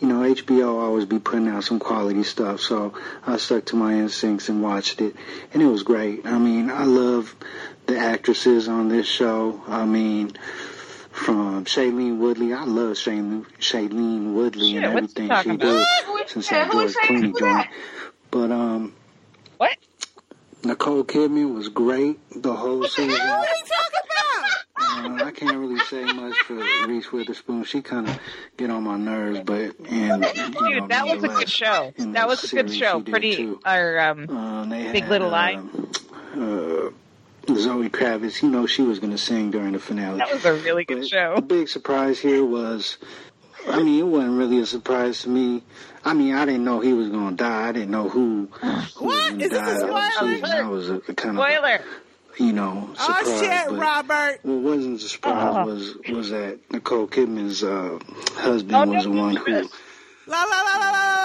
you 0.00 0.08
know, 0.08 0.20
HBO 0.20 0.82
always 0.82 1.06
be 1.06 1.18
putting 1.18 1.48
out 1.48 1.64
some 1.64 1.78
quality 1.78 2.22
stuff, 2.22 2.60
so 2.60 2.94
I 3.26 3.38
stuck 3.38 3.66
to 3.66 3.76
my 3.76 3.94
instincts 3.94 4.48
and 4.48 4.62
watched 4.62 5.00
it, 5.00 5.16
and 5.52 5.62
it 5.62 5.66
was 5.66 5.82
great. 5.82 6.26
I 6.26 6.38
mean, 6.38 6.70
I 6.70 6.84
love 6.84 7.34
the 7.86 7.98
actresses 7.98 8.68
on 8.68 8.88
this 8.88 9.06
show. 9.06 9.62
I 9.66 9.86
mean, 9.86 10.36
from 11.10 11.64
Shailene 11.64 12.18
Woodley, 12.18 12.52
I 12.52 12.64
love 12.64 12.96
Shailene, 12.96 13.46
Shailene 13.58 14.34
Woodley 14.34 14.72
Shit, 14.74 14.76
and 14.76 14.84
everything 14.84 15.30
she 15.42 15.56
does 15.56 15.86
since 16.26 16.48
that 16.50 16.70
George? 16.70 16.94
Clooney 16.94 17.38
joint. 17.38 17.66
But 18.30 18.50
um, 18.50 18.94
What? 19.56 19.76
Nicole 20.62 21.04
Kidman 21.04 21.54
was 21.54 21.68
great 21.68 22.18
the 22.30 22.52
whole 22.52 22.84
season. 22.84 23.08
What 23.08 23.20
are 23.20 23.44
you 23.44 23.64
talking 23.64 24.00
about? 24.04 24.05
Uh, 24.78 25.24
I 25.24 25.30
can't 25.34 25.56
really 25.56 25.78
say 25.80 26.04
much 26.04 26.36
for 26.42 26.54
Reese 26.86 27.10
Witherspoon. 27.10 27.64
She 27.64 27.80
kind 27.82 28.08
of 28.08 28.18
get 28.56 28.70
on 28.70 28.82
my 28.84 28.96
nerves, 28.96 29.40
but 29.44 29.74
and 29.88 30.24
you 30.24 30.48
know, 30.50 30.80
Dude, 30.80 30.88
that 30.90 31.06
was 31.06 31.24
a 31.24 31.28
good 31.28 31.48
show. 31.48 31.92
That 31.98 32.28
was 32.28 32.44
a 32.52 32.54
good 32.54 32.72
show. 32.72 33.00
Pretty, 33.00 33.54
or 33.64 34.00
um, 34.00 34.28
Uh, 34.28 34.66
Big 34.66 35.02
had, 35.04 35.08
Little 35.10 35.30
Lies. 35.30 35.56
um, 35.56 35.90
uh, 36.34 37.54
Zoe 37.54 37.88
Kravitz. 37.88 38.42
You 38.42 38.50
know 38.50 38.66
she 38.66 38.82
was 38.82 38.98
going 38.98 39.12
to 39.12 39.18
sing 39.18 39.50
during 39.50 39.72
the 39.72 39.78
finale. 39.78 40.18
That 40.18 40.32
was 40.32 40.44
a 40.44 40.54
really 40.54 40.84
good 40.84 40.98
But 40.98 41.08
show. 41.08 41.32
The 41.36 41.42
big 41.42 41.68
surprise 41.68 42.18
here 42.18 42.44
was, 42.44 42.98
I 43.68 43.82
mean, 43.82 44.00
it 44.00 44.06
wasn't 44.06 44.36
really 44.38 44.60
a 44.60 44.66
surprise 44.66 45.22
to 45.22 45.28
me. 45.30 45.62
I 46.04 46.12
mean, 46.12 46.34
I 46.34 46.44
didn't 46.44 46.64
know 46.64 46.80
he 46.80 46.92
was 46.92 47.08
going 47.08 47.36
to 47.36 47.42
die. 47.42 47.68
I 47.68 47.72
didn't 47.72 47.90
know 47.90 48.08
who, 48.08 48.48
who 48.96 49.04
What? 49.06 49.40
Is 49.40 49.50
this 49.50 49.60
a 49.60 49.78
spoiler? 49.78 50.38
That 50.40 50.66
was 50.68 50.90
a, 50.90 50.96
a 50.96 51.14
kind 51.14 51.38
of, 51.38 51.44
Spoiler 51.44 51.80
you 52.38 52.52
know, 52.52 52.90
surprised. 52.94 53.28
Oh 53.28 53.42
shit, 53.42 53.78
Robert! 53.78 54.38
What 54.42 54.62
wasn't 54.62 55.00
surprised 55.00 55.56
uh-huh. 55.56 55.64
was 55.66 55.96
was 56.08 56.30
that 56.30 56.58
Nicole 56.70 57.06
Kidman's 57.06 57.62
uh, 57.62 57.98
husband 58.34 58.74
oh, 58.74 58.94
was 58.94 59.06
no, 59.06 59.12
the 59.12 59.18
one 59.18 59.36
who. 59.36 59.68
La 60.28 60.42
la 60.42 60.62
la 60.62 60.76
la 60.78 60.90
la. 60.90 61.16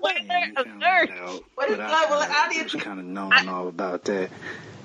What 0.00 0.16
is 0.16 0.26
there? 0.28 0.52
A 0.56 0.64
nurse? 0.64 1.40
What 1.54 1.70
is 1.70 1.78
I 1.80 2.48
didn't 2.52 2.80
kind 2.80 3.00
of 3.00 3.06
known 3.06 3.48
all 3.48 3.68
about 3.68 4.04
that 4.04 4.30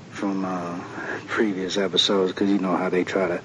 from 0.10 0.46
uh, 0.46 0.80
previous 1.28 1.78
episodes 1.78 2.34
because 2.34 2.50
you 2.50 2.60
know 2.60 2.76
how 2.76 2.90
they 2.90 3.04
try 3.04 3.28
to, 3.28 3.42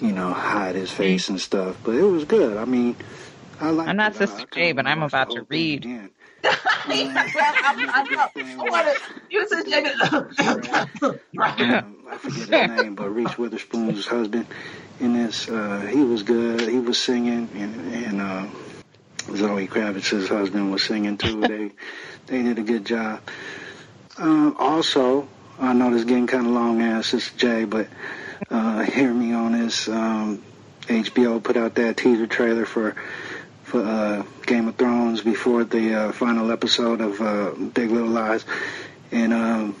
you 0.00 0.12
know, 0.12 0.32
hide 0.32 0.74
his 0.74 0.90
face 0.90 1.28
and 1.28 1.40
stuff. 1.40 1.76
But 1.84 1.94
it 1.94 2.02
was 2.02 2.24
good. 2.24 2.56
I 2.56 2.64
mean, 2.64 2.96
I 3.60 3.70
like. 3.70 3.88
I'm 3.88 3.96
not. 3.96 4.14
Sistah 4.14 4.52
J, 4.52 4.72
but 4.72 4.86
I'm 4.86 5.02
about 5.02 5.30
to 5.30 5.46
read. 5.48 5.84
Again. 5.84 6.10
I. 6.48 7.82
I 11.38 11.78
um, 11.78 11.96
I 12.08 12.16
forget 12.18 12.38
his 12.38 12.50
name, 12.50 12.94
but 12.94 13.10
Reese 13.10 13.36
Witherspoon's 13.36 14.06
husband 14.06 14.46
in 15.00 15.12
this, 15.12 15.48
uh, 15.48 15.80
he 15.80 16.02
was 16.02 16.22
good. 16.22 16.60
He 16.60 16.78
was 16.78 17.02
singing, 17.02 17.48
and, 17.54 17.94
and 17.94 18.20
uh, 18.20 18.46
Zoe 19.34 19.66
Kravitz's 19.66 20.28
husband 20.28 20.72
was 20.72 20.82
singing 20.82 21.18
too. 21.18 21.40
they 21.40 21.72
they 22.26 22.42
did 22.42 22.58
a 22.58 22.62
good 22.62 22.84
job. 22.84 23.20
Um, 24.18 24.56
also, 24.58 25.28
I 25.58 25.72
know 25.72 25.90
this 25.90 26.00
is 26.00 26.04
getting 26.06 26.26
kind 26.26 26.46
of 26.46 26.52
long, 26.52 26.80
ass 26.82 27.12
Sistah 27.12 27.36
J, 27.36 27.64
but 27.64 27.88
uh, 28.50 28.82
hear 28.82 29.12
me 29.12 29.32
on 29.32 29.52
this. 29.52 29.88
Um, 29.88 30.42
HBO 30.82 31.42
put 31.42 31.56
out 31.56 31.74
that 31.74 31.96
teaser 31.96 32.26
trailer 32.26 32.64
for 32.64 32.94
for 33.66 33.82
uh, 33.82 34.22
Game 34.46 34.68
of 34.68 34.76
Thrones 34.76 35.22
before 35.22 35.64
the 35.64 35.92
uh, 35.92 36.12
final 36.12 36.52
episode 36.52 37.00
of 37.00 37.20
uh, 37.20 37.50
Big 37.50 37.90
Little 37.90 38.08
Lies, 38.08 38.44
and 39.10 39.32
um, 39.32 39.76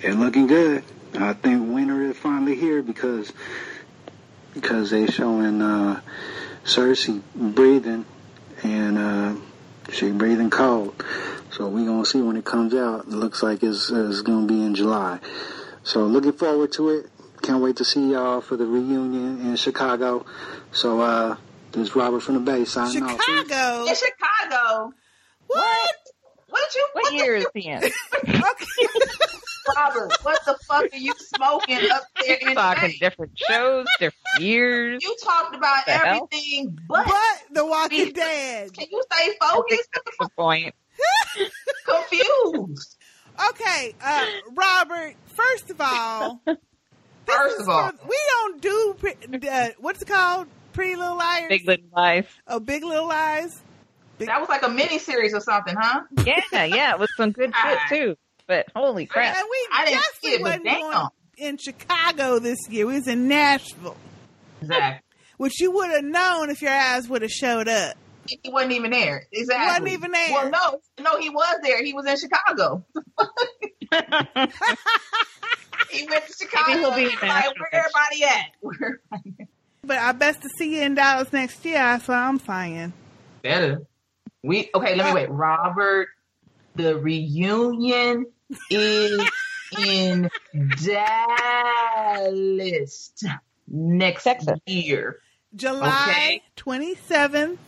they're 0.00 0.14
looking 0.14 0.46
good. 0.46 0.84
I 1.14 1.32
think 1.32 1.72
winter 1.72 2.02
is 2.02 2.18
finally 2.18 2.54
here 2.54 2.82
because 2.82 3.32
because 4.52 4.90
they 4.90 5.06
showing 5.06 5.62
uh, 5.62 6.02
Cersei 6.64 7.22
breathing, 7.34 8.04
and 8.62 8.98
uh, 8.98 9.36
she 9.90 10.10
breathing 10.10 10.50
cold. 10.50 11.02
So 11.50 11.68
we 11.68 11.86
gonna 11.86 12.04
see 12.04 12.20
when 12.20 12.36
it 12.36 12.44
comes 12.44 12.74
out. 12.74 13.06
It 13.06 13.12
looks 13.12 13.42
like 13.42 13.62
it's, 13.62 13.90
it's 13.90 14.20
gonna 14.20 14.46
be 14.46 14.62
in 14.62 14.74
July. 14.74 15.18
So 15.82 16.04
looking 16.04 16.32
forward 16.34 16.72
to 16.72 16.90
it. 16.90 17.10
Can't 17.40 17.62
wait 17.62 17.76
to 17.76 17.84
see 17.86 18.12
y'all 18.12 18.42
for 18.42 18.56
the 18.56 18.66
reunion 18.66 19.40
in 19.40 19.56
Chicago. 19.56 20.26
So 20.72 21.00
uh, 21.00 21.36
this 21.74 21.88
is 21.88 21.96
Robert 21.96 22.20
from 22.20 22.34
the 22.34 22.40
Bay 22.40 22.64
signing 22.64 23.02
off. 23.02 23.20
Chicago. 23.20 23.86
In 23.88 23.94
Chicago. 23.94 24.92
What? 25.46 25.94
What 26.48 26.62
did 26.70 26.74
you? 26.76 26.88
What 26.92 27.14
year 27.14 27.36
is 27.36 27.46
he 27.54 27.68
in? 27.68 27.82
Robert, 29.76 30.12
what 30.22 30.44
the 30.44 30.56
fuck 30.68 30.84
are 30.92 30.96
you 30.96 31.14
smoking 31.16 31.90
up 31.90 32.02
there 32.20 32.36
in 32.36 32.54
Talking 32.54 32.90
Bay? 32.90 32.96
different 33.00 33.32
shows, 33.36 33.86
different 33.98 34.40
years. 34.40 35.02
You 35.02 35.16
talked 35.22 35.56
about 35.56 35.88
everything 35.88 36.78
but, 36.86 37.06
But 37.06 37.54
The 37.54 37.66
Walking 37.66 38.12
Dead. 38.12 38.72
Can 38.74 38.86
you 38.90 39.02
stay 39.10 39.30
focused? 39.40 39.88
The 40.20 40.28
point. 40.36 40.74
Confused. 41.86 42.96
Okay, 43.50 43.94
uh, 44.04 44.26
Robert. 44.52 45.14
First 45.26 45.70
of 45.70 45.80
all, 45.80 46.40
First 47.26 47.60
of 47.60 47.68
all, 47.68 47.90
we 48.06 48.18
don't 48.28 48.60
do 48.60 48.96
uh, 49.50 49.68
what's 49.78 50.02
it 50.02 50.08
called? 50.08 50.46
Pretty 50.74 50.96
Little 50.96 51.16
Liars. 51.16 51.46
Big 51.48 51.66
Little 51.66 51.86
Lies. 51.96 52.26
Oh, 52.46 52.60
Big 52.60 52.84
Little 52.84 53.08
Lies. 53.08 53.62
that 54.18 54.40
was 54.40 54.48
like 54.48 54.62
a 54.62 54.68
mini 54.68 54.98
series 54.98 55.32
or 55.32 55.40
something, 55.40 55.74
huh? 55.78 56.02
Yeah, 56.26 56.64
yeah, 56.64 56.92
it 56.92 56.98
was 56.98 57.08
some 57.16 57.32
good 57.32 57.52
shit 57.62 57.78
too. 57.88 58.16
But 58.46 58.66
holy 58.76 59.06
crap! 59.06 59.36
And 59.36 59.46
we 59.50 59.68
I 59.72 59.84
didn't 59.86 60.00
definitely 60.00 60.28
see 60.28 60.34
it, 60.34 60.38
but 60.42 60.44
wasn't 60.44 60.64
damn. 60.64 60.80
going 60.92 61.08
in 61.38 61.56
Chicago 61.56 62.38
this 62.38 62.58
year. 62.68 62.86
We 62.86 62.94
was 62.94 63.08
in 63.08 63.26
Nashville, 63.28 63.96
Exactly. 64.60 65.00
which 65.38 65.60
you 65.60 65.70
would 65.70 65.90
have 65.90 66.04
known 66.04 66.50
if 66.50 66.60
your 66.60 66.72
eyes 66.72 67.08
would 67.08 67.22
have 67.22 67.30
showed 67.30 67.68
up. 67.68 67.96
He 68.26 68.50
wasn't 68.50 68.72
even 68.72 68.90
there. 68.90 69.26
Exactly. 69.32 69.66
Wasn't 69.66 69.88
even 69.88 70.10
there. 70.10 70.32
Well, 70.32 70.50
no, 70.50 70.80
no, 71.02 71.18
he 71.18 71.30
was 71.30 71.58
there. 71.62 71.82
He 71.84 71.92
was 71.92 72.06
in 72.06 72.16
Chicago. 72.18 72.84
he 75.90 76.06
went 76.08 76.26
to 76.26 76.32
Chicago. 76.32 76.68
Maybe 76.68 76.80
he'll 76.80 76.94
be 76.94 77.02
and 77.04 77.12
in 77.12 77.18
was 77.20 77.22
like, 77.22 77.54
where 77.58 77.74
everybody 77.74 78.24
at? 78.24 79.48
Where 79.84 79.98
But 79.98 80.06
I 80.06 80.12
best 80.12 80.40
to 80.42 80.48
see 80.56 80.76
you 80.76 80.82
in 80.82 80.94
Dallas 80.94 81.30
next 81.30 81.62
year. 81.64 81.74
That's 81.74 82.08
what 82.08 82.16
I'm 82.16 82.38
saying. 82.38 82.94
better? 83.42 83.82
We 84.42 84.70
okay. 84.74 84.94
Let 84.94 85.08
me 85.08 85.12
wait. 85.12 85.28
Robert, 85.30 86.08
the 86.74 86.96
reunion 86.96 88.24
is 88.70 89.28
in 89.78 90.30
Dallas 90.82 91.92
next 93.68 94.26
year. 94.66 95.18
July 95.54 96.40
27th 96.56 97.58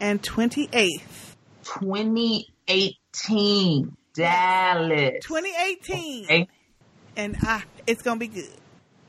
and 0.00 0.22
28th. 0.22 1.34
2018, 1.64 3.96
Dallas. 4.14 5.22
2018. 5.22 6.24
Okay. 6.24 6.48
And 7.16 7.36
ah, 7.42 7.62
it's 7.86 8.00
going 8.02 8.18
to 8.18 8.20
be 8.20 8.28
good. 8.28 8.48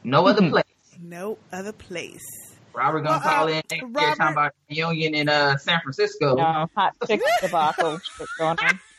No 0.03 0.27
other 0.27 0.49
place. 0.49 0.65
No 1.01 1.37
other 1.51 1.71
place. 1.73 2.21
Robert 2.73 3.01
gonna 3.01 3.19
Well, 3.23 3.27
uh, 3.27 3.37
call 3.37 3.47
in 3.47 3.55
next 3.55 3.71
year 3.73 3.85
Robert- 3.87 4.17
talking 4.17 4.31
about 4.33 4.53
reunion 4.69 5.15
in 5.15 5.27
uh 5.29 5.57
San 5.57 5.81
Francisco. 5.81 6.35
No, 6.35 6.67
hot 6.75 6.93
chick 7.07 7.21
debacle 7.41 7.99
shit 7.99 8.27
going 8.37 8.57
on. 8.59 8.79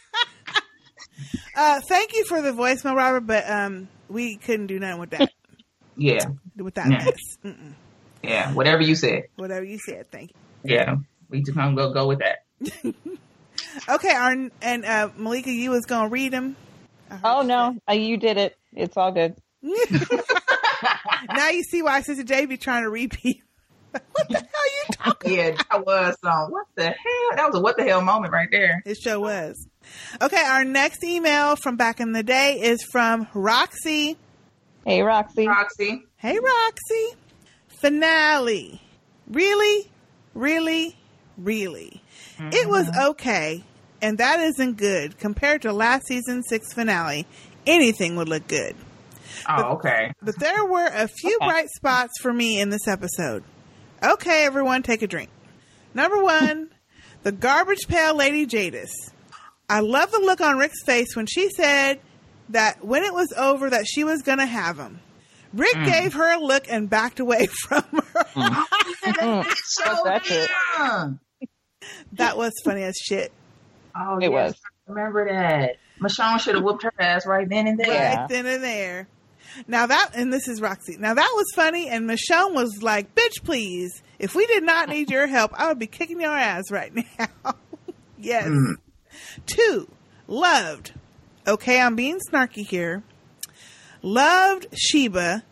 Uh, 1.54 1.80
thank 1.86 2.14
you 2.14 2.24
for 2.24 2.40
the 2.40 2.50
voicemail, 2.50 2.96
Robert, 2.96 3.20
but 3.26 3.48
um, 3.48 3.86
we 4.08 4.36
couldn't 4.36 4.66
do 4.68 4.78
nothing 4.80 4.98
with 5.00 5.10
that. 5.10 5.30
Yeah, 5.96 6.24
with 6.56 6.74
that 6.74 6.90
Yeah. 6.90 7.04
mess. 7.04 7.18
Mm-mm. 7.44 7.74
yeah. 8.22 8.52
Whatever 8.54 8.80
you 8.80 8.94
said. 8.94 9.24
Whatever 9.36 9.64
you 9.64 9.78
said, 9.78 10.10
thank 10.10 10.30
you. 10.64 10.74
Yeah, 10.74 10.96
we 11.28 11.42
just 11.42 11.54
gonna 11.56 11.76
go 11.76 11.92
go 11.92 12.08
with 12.08 12.20
that. 12.20 12.44
Okay, 13.88 14.10
our, 14.14 14.34
and 14.62 14.84
uh, 14.84 15.10
Malika, 15.16 15.50
you 15.50 15.70
was 15.70 15.84
going 15.86 16.04
to 16.04 16.08
read 16.10 16.32
them. 16.32 16.56
Oh 17.24 17.42
no, 17.42 17.76
uh, 17.88 17.92
you 17.92 18.16
did 18.18 18.36
it. 18.38 18.56
It's 18.72 18.96
all 18.96 19.12
good. 19.12 19.34
Now 21.34 21.48
you 21.50 21.62
see 21.62 21.82
why 21.82 22.00
Sistah 22.02 22.24
J 22.24 22.46
be 22.46 22.56
trying 22.56 22.82
to 22.84 22.90
repeat. 22.90 23.42
What 23.92 24.26
the 24.30 24.36
hell 24.38 24.46
you 24.46 24.84
talking? 24.94 25.32
yeah, 25.34 25.50
that 25.50 25.84
was 25.84 26.16
um. 26.24 26.50
What 26.50 26.66
the 26.76 26.84
hell? 26.84 27.30
That 27.36 27.46
was 27.48 27.56
a 27.56 27.60
what 27.60 27.76
the 27.76 27.84
hell 27.84 28.00
moment 28.00 28.32
right 28.32 28.48
there. 28.50 28.82
It 28.86 28.96
sure 28.96 29.20
was. 29.20 29.66
Okay, 30.22 30.42
our 30.42 30.64
next 30.64 31.04
email 31.04 31.56
from 31.56 31.76
back 31.76 32.00
in 32.00 32.12
the 32.12 32.22
day 32.22 32.58
is 32.62 32.82
from 32.90 33.28
Roxy. 33.34 34.16
Hey, 34.86 35.02
Roxy. 35.02 35.46
Roxy. 35.46 36.04
Hey, 36.16 36.38
Roxy. 36.38 37.18
Finale. 37.82 38.80
Really, 39.28 39.90
really, 40.32 40.96
really. 41.36 42.02
It 42.38 42.66
was 42.68 42.88
okay, 43.10 43.62
and 44.00 44.16
that 44.18 44.40
isn't 44.40 44.78
good 44.78 45.18
compared 45.18 45.62
to 45.62 45.72
last 45.74 46.06
season's 46.06 46.46
sixth 46.48 46.72
finale. 46.72 47.26
Anything 47.66 48.16
would 48.16 48.28
look 48.30 48.48
good. 48.48 48.74
Oh, 49.48 49.62
okay. 49.74 50.12
But 50.22 50.38
there 50.38 50.64
were 50.64 50.86
a 50.86 51.08
few 51.08 51.38
bright 51.38 51.68
spots 51.70 52.12
for 52.20 52.32
me 52.32 52.60
in 52.60 52.70
this 52.70 52.86
episode. 52.88 53.44
Okay, 54.02 54.44
everyone, 54.44 54.82
take 54.82 55.02
a 55.02 55.06
drink. 55.06 55.30
Number 55.94 56.22
one, 56.22 56.70
the 57.22 57.32
garbage 57.32 57.86
pail 57.88 58.14
lady 58.16 58.46
Jadis. 58.46 58.92
I 59.68 59.80
love 59.80 60.10
the 60.10 60.18
look 60.18 60.40
on 60.40 60.58
Rick's 60.58 60.82
face 60.84 61.14
when 61.16 61.26
she 61.26 61.48
said 61.50 62.00
that 62.50 62.84
when 62.84 63.04
it 63.04 63.12
was 63.14 63.32
over 63.36 63.70
that 63.70 63.86
she 63.86 64.04
was 64.04 64.22
going 64.22 64.38
to 64.38 64.46
have 64.46 64.78
him. 64.78 65.00
Rick 65.54 65.74
Mm. 65.74 65.86
gave 65.86 66.12
her 66.14 66.34
a 66.34 66.38
look 66.40 66.64
and 66.70 66.88
backed 66.88 67.20
away 67.20 67.46
from 67.68 67.84
her. 68.14 68.24
So 69.64 70.00
That's 70.04 70.30
it. 70.30 70.50
that 72.12 72.36
was 72.36 72.52
funny 72.64 72.82
as 72.82 72.96
shit. 72.96 73.32
Oh, 73.96 74.16
It 74.18 74.22
yes, 74.24 74.30
was. 74.30 74.54
I 74.88 74.92
remember 74.92 75.28
that. 75.28 75.76
Michonne 76.00 76.40
should 76.40 76.54
have 76.54 76.64
whooped 76.64 76.82
her 76.84 76.92
ass 76.98 77.26
right 77.26 77.48
then 77.48 77.66
and 77.66 77.78
there. 77.78 78.16
Right 78.16 78.28
then 78.28 78.46
and 78.46 78.62
there. 78.62 79.08
Now 79.66 79.86
that, 79.86 80.10
and 80.14 80.32
this 80.32 80.48
is 80.48 80.60
Roxy. 80.60 80.96
Now 80.98 81.14
that 81.14 81.32
was 81.34 81.46
funny, 81.54 81.88
and 81.88 82.08
Michonne 82.08 82.54
was 82.54 82.82
like, 82.82 83.14
"Bitch, 83.14 83.42
please! 83.44 84.02
If 84.18 84.34
we 84.34 84.46
did 84.46 84.62
not 84.62 84.88
need 84.88 85.10
your 85.10 85.26
help, 85.26 85.52
I 85.54 85.68
would 85.68 85.78
be 85.78 85.86
kicking 85.86 86.20
your 86.20 86.30
ass 86.36 86.70
right 86.70 86.92
now." 87.18 87.54
yes. 88.18 88.46
Mm. 88.48 88.74
Two, 89.46 89.88
loved. 90.26 90.92
Okay, 91.46 91.80
I'm 91.80 91.96
being 91.96 92.18
snarky 92.30 92.66
here. 92.66 93.02
Loved 94.02 94.66
Shiva 94.76 95.42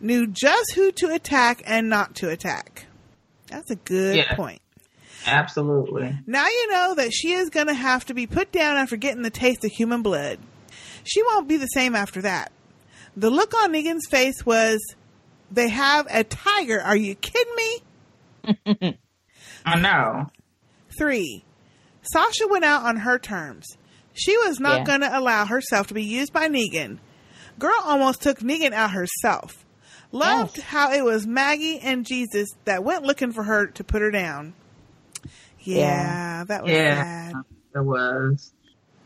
knew 0.00 0.26
just 0.26 0.72
who 0.74 0.90
to 0.92 1.08
attack 1.14 1.62
and 1.66 1.88
not 1.88 2.14
to 2.16 2.28
attack. 2.30 2.86
That's 3.48 3.70
a 3.70 3.76
good 3.76 4.16
Yeah. 4.16 4.34
point. 4.34 4.60
Absolutely. 5.26 6.18
Now 6.26 6.46
you 6.46 6.70
know 6.72 6.94
that 6.96 7.12
she 7.12 7.32
is 7.32 7.48
going 7.48 7.68
to 7.68 7.74
have 7.74 8.04
to 8.06 8.14
be 8.14 8.26
put 8.26 8.52
down 8.52 8.76
after 8.76 8.96
getting 8.96 9.22
the 9.22 9.30
taste 9.30 9.64
of 9.64 9.70
human 9.70 10.02
blood. 10.02 10.38
She 11.04 11.22
won't 11.22 11.48
be 11.48 11.56
the 11.56 11.66
same 11.68 11.94
after 11.94 12.20
that. 12.22 12.52
The 13.16 13.30
look 13.30 13.54
on 13.54 13.72
Negan's 13.72 14.06
face 14.08 14.44
was, 14.44 14.80
they 15.50 15.68
have 15.68 16.06
a 16.10 16.24
tiger. 16.24 16.80
Are 16.80 16.96
you 16.96 17.14
kidding 17.14 17.54
me? 17.56 18.98
I 19.64 19.80
know. 19.80 20.30
Three, 20.98 21.44
Sasha 22.02 22.46
went 22.48 22.64
out 22.64 22.82
on 22.82 22.96
her 22.98 23.18
terms. 23.18 23.66
She 24.12 24.36
was 24.38 24.60
not 24.60 24.78
Yeah. 24.80 24.84
going 24.84 25.00
to 25.00 25.18
allow 25.18 25.44
herself 25.46 25.86
to 25.88 25.94
be 25.94 26.02
used 26.04 26.32
by 26.32 26.48
Negan. 26.48 26.98
Girl 27.58 27.78
almost 27.84 28.22
took 28.22 28.40
Negan 28.40 28.72
out 28.72 28.90
herself. 28.92 29.64
Loved 30.12 30.60
how 30.60 30.92
it 30.92 31.04
was 31.04 31.26
Maggie 31.26 31.80
and 31.80 32.06
Jesus 32.06 32.48
that 32.64 32.84
went 32.84 33.02
looking 33.04 33.32
for 33.32 33.42
her 33.44 33.66
to 33.68 33.82
put 33.84 34.02
her 34.02 34.10
down. 34.12 34.54
Yeah, 35.60 35.76
Yeah. 35.78 36.44
that 36.44 36.62
was 36.62 36.72
Yeah, 36.72 37.30
sad. 37.32 37.34
there 37.72 37.82
was. 37.82 38.52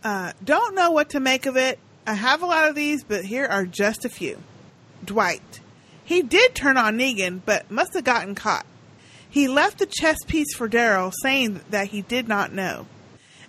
Uh, 0.05 0.33
don't 0.45 0.75
know 0.75 0.91
what 0.91 1.11
to 1.11 1.21
make 1.21 1.47
of 1.47 1.57
it. 1.57 1.79
I 2.09 2.15
have 2.15 2.43
a 2.43 2.47
lot 2.47 2.69
of 2.69 2.75
these, 2.75 3.05
but 3.05 3.25
here 3.25 3.45
are 3.47 3.67
just 3.67 4.05
a 4.05 4.09
few. 4.09 4.39
Dwight. 5.05 5.61
He 6.05 6.23
did 6.23 6.55
turn 6.55 6.77
on 6.79 6.97
Negan, 6.97 7.41
but 7.45 7.71
must 7.71 7.93
have 7.95 8.05
gotten 8.05 8.35
caught. 8.35 8.65
He 9.29 9.47
left 9.47 9.79
the 9.79 9.87
chess 9.87 10.17
piece 10.27 10.55
for 10.55 10.69
Daryl, 10.69 11.13
saying 11.23 11.61
that 11.69 11.89
he 11.89 12.01
did 12.03 12.27
not 12.27 12.53
know. 12.53 12.87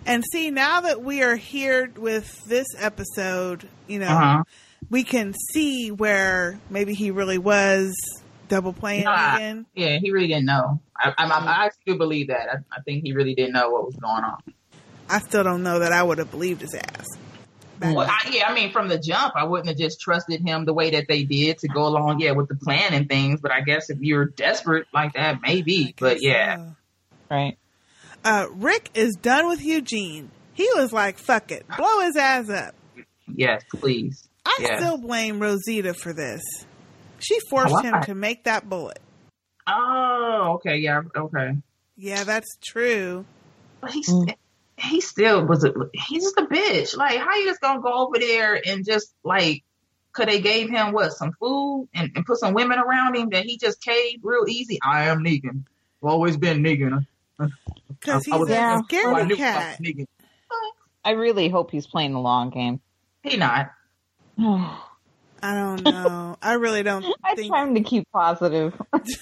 And 0.04 0.22
see, 0.32 0.50
now 0.50 0.82
that 0.82 1.02
we 1.02 1.22
are 1.22 1.36
here 1.36 1.90
with 1.96 2.44
this 2.44 2.66
episode, 2.78 3.66
you 3.86 3.98
know, 3.98 4.08
Uh-huh. 4.08 4.42
we 4.90 5.04
can 5.04 5.32
see 5.52 5.90
where 5.90 6.58
maybe 6.68 6.92
he 6.94 7.10
really 7.10 7.38
was 7.38 7.94
double 8.48 8.72
playing 8.74 9.04
Nah, 9.04 9.38
Negan. 9.38 9.64
yeah, 9.74 9.96
he 9.98 10.10
really 10.10 10.26
didn't 10.28 10.44
know. 10.46 10.80
I, 10.96 11.14
I, 11.16 11.24
I, 11.26 11.64
I 11.66 11.70
still 11.80 11.96
believe 11.96 12.28
that. 12.28 12.48
I, 12.50 12.56
I 12.76 12.82
think 12.82 13.04
he 13.04 13.12
really 13.14 13.34
didn't 13.34 13.52
know 13.52 13.70
what 13.70 13.86
was 13.86 13.96
going 13.96 14.22
on. 14.24 14.38
I 15.08 15.18
still 15.20 15.44
don't 15.44 15.62
know 15.62 15.78
that 15.78 15.92
I 15.92 16.02
would 16.02 16.18
have 16.18 16.30
believed 16.30 16.60
his 16.60 16.74
ass. 16.74 17.06
Back 17.80 17.96
Well, 17.96 18.06
I, 18.08 18.30
yeah, 18.30 18.46
I 18.46 18.54
mean, 18.54 18.72
from 18.72 18.88
the 18.88 18.98
jump, 18.98 19.34
I 19.34 19.44
wouldn't 19.44 19.68
have 19.68 19.78
just 19.78 20.00
trusted 20.00 20.40
him 20.40 20.66
the 20.66 20.74
way 20.74 20.90
that 20.90 21.06
they 21.08 21.24
did 21.24 21.58
to 21.58 21.68
go 21.68 21.86
along, 21.86 22.20
yeah, 22.20 22.32
with 22.32 22.48
the 22.48 22.54
plan 22.54 22.92
and 22.92 23.08
things. 23.08 23.40
But 23.40 23.50
I 23.50 23.62
guess 23.62 23.90
if 23.90 24.00
you're 24.00 24.26
desperate 24.26 24.86
like 24.92 25.14
that, 25.14 25.40
maybe. 25.42 25.94
But 25.98 26.22
yeah, 26.22 26.70
Right. 27.30 27.56
Uh, 28.24 28.46
Rick 28.52 28.90
is 28.94 29.16
done 29.16 29.48
with 29.48 29.62
Eugene. 29.62 30.30
He 30.52 30.68
was 30.74 30.92
like, 30.92 31.16
fuck 31.16 31.50
it. 31.52 31.64
Blow 31.76 32.00
his 32.00 32.16
ass 32.16 32.50
up. 32.50 32.74
yes, 33.26 33.62
please. 33.74 34.28
I 34.44 34.58
yeah. 34.60 34.78
still 34.78 34.98
blame 34.98 35.40
Rosita 35.40 35.94
for 35.94 36.12
this. 36.12 36.42
She 37.20 37.38
forced 37.48 37.72
Why? 37.72 37.82
him 37.82 38.02
to 38.02 38.14
make 38.14 38.44
that 38.44 38.68
bullet. 38.68 38.98
Oh, 39.66 40.54
okay, 40.56 40.78
yeah, 40.78 41.02
okay. 41.16 41.56
Yeah, 41.96 42.24
that's 42.24 42.48
true. 42.62 43.24
But 43.80 43.92
he's 43.92 44.12
he 44.80 45.00
still 45.00 45.44
was 45.46 45.64
a 45.64 45.72
he's 45.92 46.24
just 46.24 46.38
a 46.38 46.42
bitch. 46.46 46.96
Like 46.96 47.18
how 47.18 47.36
you 47.36 47.46
just 47.46 47.60
gonna 47.60 47.80
go 47.80 47.92
over 48.06 48.18
there 48.18 48.60
and 48.66 48.84
just 48.84 49.14
like 49.24 49.62
could 50.12 50.28
they 50.28 50.40
gave 50.40 50.68
him 50.70 50.92
what 50.92 51.12
some 51.12 51.32
food 51.38 51.88
and, 51.94 52.10
and 52.16 52.24
put 52.26 52.38
some 52.38 52.54
women 52.54 52.78
around 52.78 53.14
him 53.16 53.28
that 53.30 53.44
he 53.44 53.58
just 53.58 53.80
caved 53.82 54.20
real 54.24 54.44
easy. 54.48 54.78
I 54.82 55.04
am 55.04 55.20
Negan. 55.22 55.64
I've 56.02 56.08
always 56.10 56.36
been 56.36 56.62
Negan. 56.62 57.06
Because 57.38 58.26
I- 58.28 58.34
I 58.34 58.38
he's 58.38 58.40
was- 58.40 58.48
a 58.50 58.52
Yeah. 58.52 58.80
Oh, 58.82 58.86
I 58.88 59.22
scaredy 59.22 59.26
knew 59.28 59.34
I 59.34 59.38
cat. 59.38 59.80
I 61.04 61.10
really 61.12 61.48
hope 61.48 61.70
he's 61.70 61.86
playing 61.86 62.12
the 62.12 62.20
long 62.20 62.50
game. 62.50 62.80
He 63.22 63.36
not. 63.36 63.70
I 65.42 65.54
don't 65.54 65.84
know. 65.84 66.36
I 66.42 66.54
really 66.54 66.82
don't 66.82 67.04
I 67.24 67.34
think. 67.34 67.48
try 67.48 67.72
to 67.72 67.80
keep 67.82 68.10
positive. 68.12 68.74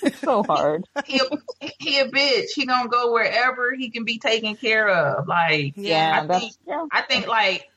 it's 0.03 0.19
so 0.21 0.43
hard. 0.43 0.87
He 1.07 1.21
a, 1.21 1.71
he 1.79 1.99
a 1.99 2.09
bitch. 2.09 2.51
He 2.55 2.67
gonna 2.67 2.89
go 2.89 3.13
wherever 3.13 3.75
he 3.75 3.91
can 3.91 4.05
be 4.05 4.19
taken 4.19 4.57
care 4.57 4.89
of. 4.89 5.27
Like 5.27 5.75
Yeah, 5.77 6.21
I 6.23 6.27
that's 6.27 6.41
think 6.41 6.55
true. 6.65 6.89
I 6.93 7.03
think 7.03 7.27
like 7.27 7.69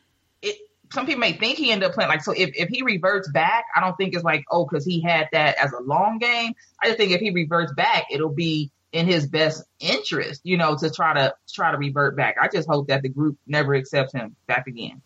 it. 0.41 0.57
Some 0.91 1.05
people 1.05 1.21
may 1.21 1.33
think 1.33 1.57
he 1.57 1.71
ended 1.71 1.87
up 1.87 1.95
playing 1.95 2.09
like 2.09 2.23
so. 2.23 2.33
If 2.33 2.51
if 2.55 2.67
he 2.69 2.83
reverts 2.83 3.29
back, 3.31 3.65
I 3.75 3.79
don't 3.79 3.95
think 3.95 4.13
it's 4.13 4.23
like 4.23 4.43
oh 4.51 4.65
because 4.65 4.83
he 4.85 5.01
had 5.01 5.29
that 5.31 5.57
as 5.57 5.71
a 5.71 5.81
long 5.81 6.17
game. 6.19 6.53
I 6.81 6.87
just 6.87 6.97
think 6.97 7.11
if 7.11 7.21
he 7.21 7.31
reverts 7.31 7.73
back, 7.73 8.07
it'll 8.11 8.33
be 8.33 8.71
in 8.91 9.07
his 9.07 9.25
best 9.27 9.63
interest, 9.79 10.41
you 10.43 10.57
know, 10.57 10.75
to 10.75 10.89
try 10.89 11.13
to 11.13 11.33
try 11.53 11.71
to 11.71 11.77
revert 11.77 12.17
back. 12.17 12.35
I 12.41 12.49
just 12.49 12.67
hope 12.67 12.87
that 12.87 13.01
the 13.03 13.09
group 13.09 13.37
never 13.47 13.73
accepts 13.75 14.13
him 14.13 14.35
back 14.47 14.67
again. 14.67 15.01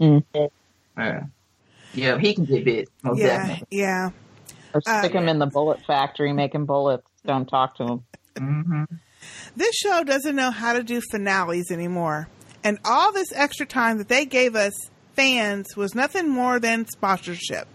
Mm. 0.00 0.24
Uh, 0.96 1.20
yeah, 1.98 2.18
he 2.18 2.34
can 2.34 2.44
get 2.44 2.64
bit. 2.64 2.88
Most 3.02 3.18
Yeah, 3.18 3.26
definitely. 3.46 3.66
yeah. 3.78 4.10
Or 4.74 4.80
stick 4.80 5.12
him 5.12 5.28
in 5.28 5.38
the 5.38 5.46
bullet 5.46 5.80
factory 5.86 6.32
making 6.32 6.66
bullets. 6.66 7.06
Don't 7.26 7.46
talk 7.46 7.76
to 7.76 7.84
him. 7.84 8.02
Mm-hmm. 8.34 8.84
This 9.56 9.74
show 9.74 10.04
doesn't 10.04 10.36
know 10.36 10.50
how 10.50 10.74
to 10.74 10.82
do 10.82 11.00
finales 11.10 11.70
anymore. 11.70 12.28
And 12.62 12.78
all 12.84 13.12
this 13.12 13.32
extra 13.34 13.66
time 13.66 13.98
that 13.98 14.08
they 14.08 14.24
gave 14.26 14.54
us 14.54 14.72
fans 15.14 15.76
was 15.76 15.94
nothing 15.94 16.28
more 16.28 16.60
than 16.60 16.86
sponsorship. 16.86 17.66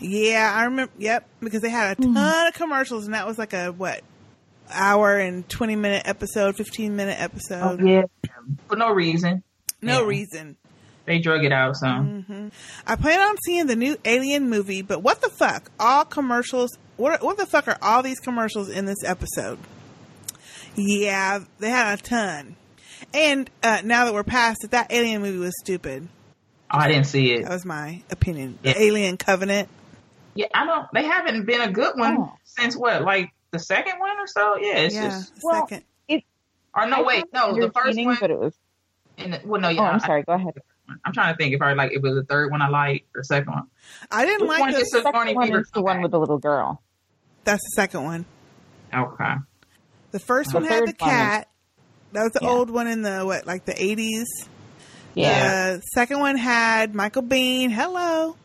Yeah, 0.00 0.52
I 0.54 0.64
remember. 0.64 0.92
Yep, 0.98 1.26
because 1.40 1.62
they 1.62 1.70
had 1.70 1.98
a 1.98 2.02
ton 2.02 2.48
of 2.48 2.54
commercials, 2.54 3.04
and 3.06 3.14
that 3.14 3.26
was 3.26 3.38
like 3.38 3.52
a 3.52 3.70
what 3.70 4.02
hour 4.70 5.16
and 5.18 5.48
twenty 5.48 5.76
minute 5.76 6.02
episode, 6.04 6.56
fifteen 6.56 6.96
minute 6.96 7.16
episode. 7.20 7.80
Oh, 7.80 7.84
yeah, 7.86 8.02
for 8.68 8.76
no 8.76 8.90
reason. 8.90 9.42
No 9.80 10.00
Yeah. 10.02 10.06
reason. 10.06 10.56
They 11.06 11.18
drug 11.18 11.44
it 11.44 11.52
out. 11.52 11.76
So 11.76 11.86
hmm 11.88 12.48
I 12.86 12.96
plan 12.96 13.20
on 13.20 13.36
seeing 13.44 13.66
the 13.66 13.76
new 13.76 13.96
Alien 14.04 14.48
movie, 14.48 14.82
but 14.82 15.02
what 15.02 15.20
the 15.20 15.28
fuck? 15.28 15.70
All 15.78 16.04
commercials. 16.04 16.70
What 16.96 17.22
what 17.22 17.36
the 17.36 17.46
fuck 17.46 17.68
are 17.68 17.78
all 17.82 18.02
these 18.02 18.20
commercials 18.20 18.68
in 18.70 18.84
this 18.86 19.04
episode? 19.04 19.58
Yeah, 20.76 21.40
they 21.58 21.70
had 21.70 21.98
a 21.98 22.02
ton. 22.02 22.56
And 23.12 23.50
uh, 23.62 23.82
now 23.84 24.06
that 24.06 24.14
we're 24.14 24.24
past 24.24 24.64
it, 24.64 24.70
that 24.72 24.90
Alien 24.92 25.22
movie 25.22 25.38
was 25.38 25.54
stupid. 25.60 26.08
Oh, 26.70 26.78
I 26.78 26.88
didn't 26.88 27.04
see 27.06 27.32
it. 27.32 27.42
That 27.42 27.50
was 27.52 27.64
my 27.64 28.02
opinion. 28.10 28.58
Yeah. 28.62 28.72
The 28.72 28.82
Alien 28.82 29.16
Covenant. 29.16 29.68
Yeah, 30.34 30.46
I 30.52 30.66
don't. 30.66 30.86
They 30.92 31.04
haven't 31.04 31.44
been 31.46 31.60
a 31.60 31.70
good 31.70 31.96
one 31.96 32.30
since 32.44 32.76
what, 32.76 33.02
like 33.02 33.30
the 33.52 33.58
second 33.60 34.00
one 34.00 34.18
or 34.18 34.26
so. 34.26 34.56
Yeah, 34.56 34.78
it's 34.78 34.94
yeah, 34.94 35.08
just. 35.10 35.34
the 35.36 35.40
second. 35.68 35.84
Or 36.76 36.88
no, 36.88 36.96
I 36.96 37.02
wait, 37.02 37.24
no, 37.32 37.54
the 37.54 37.70
first 37.70 37.96
entertaining, 37.96 38.06
one. 38.06 38.16
but 38.20 38.30
it 38.32 38.38
was. 38.40 38.54
And 39.16 39.34
the, 39.34 39.40
well, 39.44 39.60
no, 39.60 39.68
yeah. 39.68 39.82
Oh, 39.82 39.84
I'm 39.84 39.94
I- 40.02 40.06
sorry. 40.06 40.22
Go 40.24 40.32
ahead. 40.32 40.54
I'm 41.04 41.12
trying 41.12 41.32
to 41.34 41.36
think 41.38 41.54
if 41.54 41.62
I 41.62 41.72
like 41.72 41.92
it 41.92 42.02
was 42.02 42.14
the 42.14 42.24
third 42.24 42.50
one 42.50 42.60
I 42.62 42.68
liked 42.68 43.06
or 43.14 43.22
second 43.22 43.52
one. 43.52 43.66
I 44.10 44.24
didn't 44.26 44.42
Which 44.42 44.48
like 44.50 44.60
one 44.60 44.72
the 44.72 44.78
the 44.80 44.84
Second 44.86 45.34
one 45.34 45.46
Fever 45.46 45.60
is 45.60 45.70
the 45.72 45.82
one 45.82 46.02
with 46.02 46.10
the 46.10 46.18
little 46.18 46.38
girl. 46.38 46.82
That's 47.44 47.62
the 47.62 47.72
second 47.82 48.04
one. 48.04 48.24
Okay. 48.92 49.34
The 50.12 50.18
first 50.18 50.50
The 50.52 50.58
one 50.58 50.64
had 50.64 50.82
the 50.82 50.86
third 50.92 51.00
one 51.00 51.10
is- 51.10 51.16
cat. 51.16 51.48
That 52.12 52.22
was 52.22 52.32
the 52.32 52.40
Yeah. 52.42 52.48
old 52.50 52.70
one 52.70 52.86
in 52.86 53.02
the 53.02 53.22
what, 53.24 53.46
like 53.46 53.64
the 53.64 53.82
eighties. 53.82 54.26
Yeah. 55.14 55.74
The 55.76 55.80
second 55.94 56.20
one 56.20 56.36
had 56.36 56.94
Michael 56.94 57.22
Biehn. 57.22 57.70
Hello. 57.72 58.36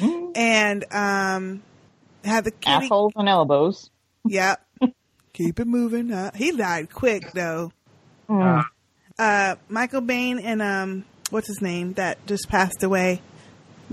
And 0.00 0.84
um, 0.92 1.62
had 2.24 2.44
the 2.44 2.50
kitty. 2.50 2.86
Assholes 2.86 3.12
and 3.16 3.28
elbows. 3.28 3.90
Yep. 4.24 4.64
Keep 5.34 5.60
it 5.60 5.66
moving. 5.66 6.10
Uh, 6.12 6.30
he 6.34 6.52
died 6.52 6.92
quick 6.92 7.32
though. 7.32 7.72
Mm. 8.28 8.64
Uh, 9.18 9.56
Michael 9.68 10.00
Biehn 10.02 10.40
and 10.42 10.62
um, 10.62 11.04
what's 11.32 11.48
his 11.48 11.60
name 11.60 11.94
that 11.94 12.24
just 12.26 12.48
passed 12.48 12.82
away? 12.82 13.20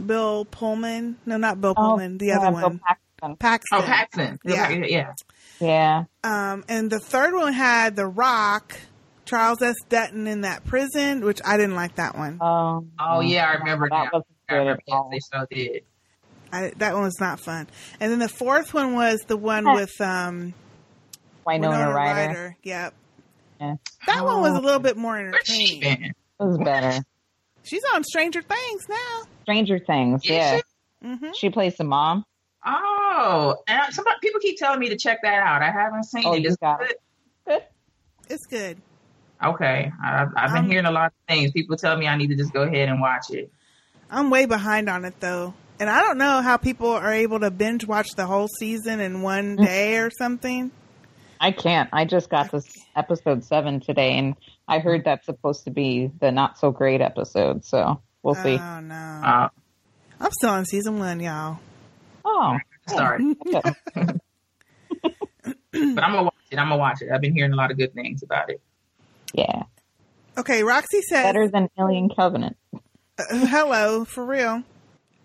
Bill 0.06 0.45
Pullman. 0.45 1.18
No, 1.26 1.38
not 1.38 1.60
Bill 1.60 1.74
Oh, 1.76 1.82
Pullman. 1.82 2.18
The 2.20 2.28
yeah, 2.28 2.38
other 2.40 2.52
Bill 2.52 2.70
one. 2.70 2.80
Paxton. 2.80 3.36
Paxton. 3.38 3.80
Oh, 3.80 3.82
Paxton. 3.82 4.40
Yeah. 4.45 4.70
yeah. 4.70 5.14
Yeah. 5.60 6.03
Um, 6.24 6.64
and 6.70 6.90
the 6.90 6.99
third 6.99 7.34
one 7.34 7.52
had 7.53 7.95
The 7.98 8.06
Rock, 8.07 8.78
Charles 9.26 9.61
S. 9.61 9.76
Dutton 9.90 10.26
in 10.28 10.41
that 10.41 10.64
prison, 10.66 11.26
which 11.26 11.41
I 11.45 11.57
didn't 11.57 11.76
like 11.76 11.95
that 11.95 12.18
one. 12.18 12.41
Um, 12.41 12.91
Oh 12.99 13.20
yeah, 13.20 13.45
I 13.49 13.53
remember 13.56 13.90
that 13.90 14.03
now. 14.06 14.10
wasn't 14.14 14.28
I 14.48 14.53
remember. 14.56 14.82
at 14.88 14.94
all. 14.94 15.10
they 15.11 15.20
so 15.20 15.45
did. 15.52 15.84
I, 16.53 16.72
that 16.78 16.94
one 16.94 17.03
was 17.03 17.20
not 17.20 17.40
fun. 17.40 17.68
And 17.99 18.11
then 18.11 18.20
the 18.20 18.30
fourth 18.30 18.74
one 18.74 18.95
was 18.95 19.20
the 19.28 19.38
one 19.38 19.66
with 19.74 19.99
um, 20.02 20.53
Winona 21.45 21.91
Ryder. 21.94 22.57
Yep. 22.64 22.94
Yeah. 23.60 23.76
That 24.07 24.24
one 24.24 24.41
was 24.41 24.53
a 24.53 24.57
Oh. 24.57 24.61
little 24.61 24.80
bit 24.80 24.95
more 24.98 25.14
Where's 25.16 25.34
entertaining. 25.36 26.06
It 26.06 26.16
was 26.40 26.57
better. 26.57 27.03
She's 27.64 27.84
on 27.94 28.03
Stranger 28.03 28.41
Things 28.41 28.81
now. 28.90 29.22
Stranger 29.44 29.80
Things. 29.80 30.22
Is 30.23 30.30
Yeah. 30.30 30.60
hmm 31.03 31.27
She 31.36 31.49
plays 31.49 31.76
the 31.77 31.84
mom. 31.84 32.23
Oh, 32.65 33.56
and 33.68 33.81
I- 33.81 33.90
somebody 33.91 34.18
people 34.22 34.40
keep 34.41 34.57
telling 34.57 34.80
me 34.80 34.90
to 34.90 34.98
check 34.98 35.19
that 35.23 35.41
out. 35.44 35.61
I 35.61 35.72
haven't 35.72 36.03
seen 36.06 36.23
Oh, 36.26 36.34
it. 36.34 36.41
you 36.44 36.49
Is 36.49 36.57
got 36.57 36.81
it 36.84 36.99
it. 37.48 37.72
It's 38.30 38.45
good. 38.45 38.77
Okay, 39.44 39.91
I've, 40.03 40.27
I've 40.36 40.52
been 40.53 40.65
Um, 40.65 40.69
hearing 40.69 40.86
a 40.86 40.91
lot 40.91 41.07
of 41.07 41.14
things. 41.27 41.52
People 41.52 41.77
tell 41.77 41.98
me 41.98 42.07
I 42.07 42.15
need 42.18 42.27
to 42.27 42.36
just 42.36 42.52
go 42.53 42.64
ahead 42.64 42.90
and 42.90 42.99
watch 42.99 43.30
it. 43.31 43.52
I'm 44.11 44.30
way 44.30 44.45
behind 44.45 44.90
on 44.90 45.06
it 45.06 45.19
though. 45.19 45.53
And 45.80 45.90
I 45.90 46.02
don't 46.02 46.18
know 46.18 46.41
how 46.41 46.57
people 46.57 46.90
are 46.90 47.14
able 47.14 47.40
to 47.40 47.49
binge 47.49 47.86
watch 47.88 48.10
the 48.18 48.26
whole 48.26 48.49
season 48.60 48.99
in 48.99 49.22
one 49.22 49.56
Mm. 49.57 49.65
day 49.65 49.98
or 49.98 50.10
something. 50.18 50.72
I 51.40 51.52
can't. 51.52 51.90
I 51.94 52.06
just 52.06 52.30
got 52.30 52.52
this 52.52 52.66
episode 52.95 53.44
seven 53.44 53.80
today, 53.80 54.18
and 54.18 54.36
I 54.68 54.80
heard 54.80 55.06
that's 55.06 55.26
supposed 55.26 55.64
to 55.66 55.72
be 55.72 56.11
the 56.20 56.32
not 56.32 56.57
so 56.60 56.72
great 56.72 57.02
episode. 57.02 57.64
So 57.66 58.02
we'll 58.24 58.36
see. 58.36 58.57
Oh 58.57 58.80
no. 58.82 58.94
Uh, 58.95 59.49
I'm 60.20 60.32
still 60.32 60.49
on 60.49 60.66
season 60.66 60.99
one, 60.99 61.20
y'all. 61.22 61.60
oh, 62.26 62.57
sorry, 62.88 63.36
okay. 63.48 63.61
but 65.03 65.44
I'm 65.74 65.95
gonna 65.95 66.24
watch 66.24 66.34
it. 66.52 66.57
I'm 66.57 66.68
gonna 66.70 66.78
watch 66.78 67.02
it. 67.02 67.10
I've 67.11 67.22
been 67.22 67.34
hearing 67.34 67.53
a 67.53 67.56
lot 67.56 67.72
of 67.72 67.78
good 67.78 67.94
things 67.94 68.24
about 68.24 68.49
it. 68.49 68.61
yeah, 69.34 69.64
Okay, 70.38 70.64
Roxy 70.64 71.02
says 71.02 71.24
better 71.24 71.48
than 71.48 71.70
Alien 71.80 72.10
Covenant. 72.10 72.57
uh, 72.74 72.80
hello, 73.32 74.06
for 74.06 74.26
real. 74.26 74.64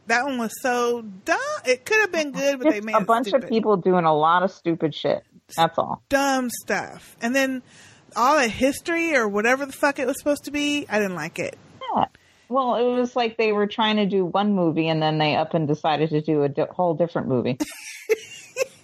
That 0.07 0.25
one 0.27 0.39
was 0.39 0.53
so 0.61 1.03
dumb. 1.03 1.39
It 1.65 1.85
could 1.87 1.99
have 2.01 2.13
been 2.13 2.33
good, 2.33 2.59
but 2.61 2.71
they 2.71 2.81
made 2.83 2.95
a 2.95 2.99
it 2.99 3.07
bunch 3.07 3.29
stupid. 3.29 3.45
of 3.45 3.51
people 3.51 3.77
doing 3.79 4.05
a 4.05 4.15
lot 4.15 4.43
of 4.43 4.51
stupid 4.51 4.95
shit. 4.95 5.25
That's 5.57 5.79
all. 5.79 6.03
dumb 6.09 6.49
stuff. 6.63 7.17
And 7.21 7.35
then 7.35 7.63
all 8.17 8.39
the 8.41 8.49
history 8.49 9.15
or 9.17 9.29
whatever 9.29 9.67
the 9.67 9.73
fuck 9.73 9.99
it 9.99 10.07
was 10.07 10.17
supposed 10.19 10.45
to 10.45 10.51
be, 10.51 10.87
I 10.89 10.99
didn't 10.99 11.17
like 11.17 11.39
it. 11.39 11.57
Yeah. 11.95 12.05
Well, 12.49 12.77
it 12.77 12.99
was 12.99 13.17
like 13.17 13.37
they 13.37 13.53
were 13.53 13.67
trying 13.67 13.97
to 13.97 14.07
do 14.07 14.25
one 14.25 14.53
movie, 14.55 14.89
and 14.89 15.03
then 15.03 15.19
they 15.19 15.35
up 15.35 15.55
and 15.55 15.67
decided 15.67 16.11
to 16.11 16.21
do 16.21 16.43
a 16.43 16.49
di- 16.49 16.67
whole 16.71 16.95
different 16.95 17.29
movie. 17.29 17.59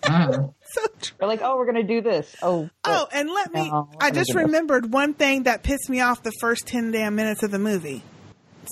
Mm. 0.03 0.55
So 0.73 0.83
true. 1.03 1.17
They're 1.19 1.27
like, 1.27 1.41
"Oh, 1.43 1.57
we're 1.57 1.67
gonna 1.67 1.83
do 1.83 2.01
this." 2.01 2.33
Oh, 2.43 2.71
Oh, 2.85 3.09
and 3.13 3.29
let 3.29 3.53
me. 3.53 3.69
No, 3.69 3.89
we're 3.91 3.97
I 3.97 4.11
gonna 4.11 4.21
just 4.21 4.29
do 4.29 4.35
this. 4.39 4.45
remembered 4.45 4.93
one 4.93 5.15
thing 5.15 5.43
that 5.43 5.65
pissed 5.65 5.91
me 5.91 6.01
off 6.01 6.23
the 6.23 6.31
first 6.41 6.65
10 6.69 6.93
damn 6.93 7.17
minutes 7.17 7.43
of 7.43 7.51
the 7.51 7.59
movie. 7.59 8.05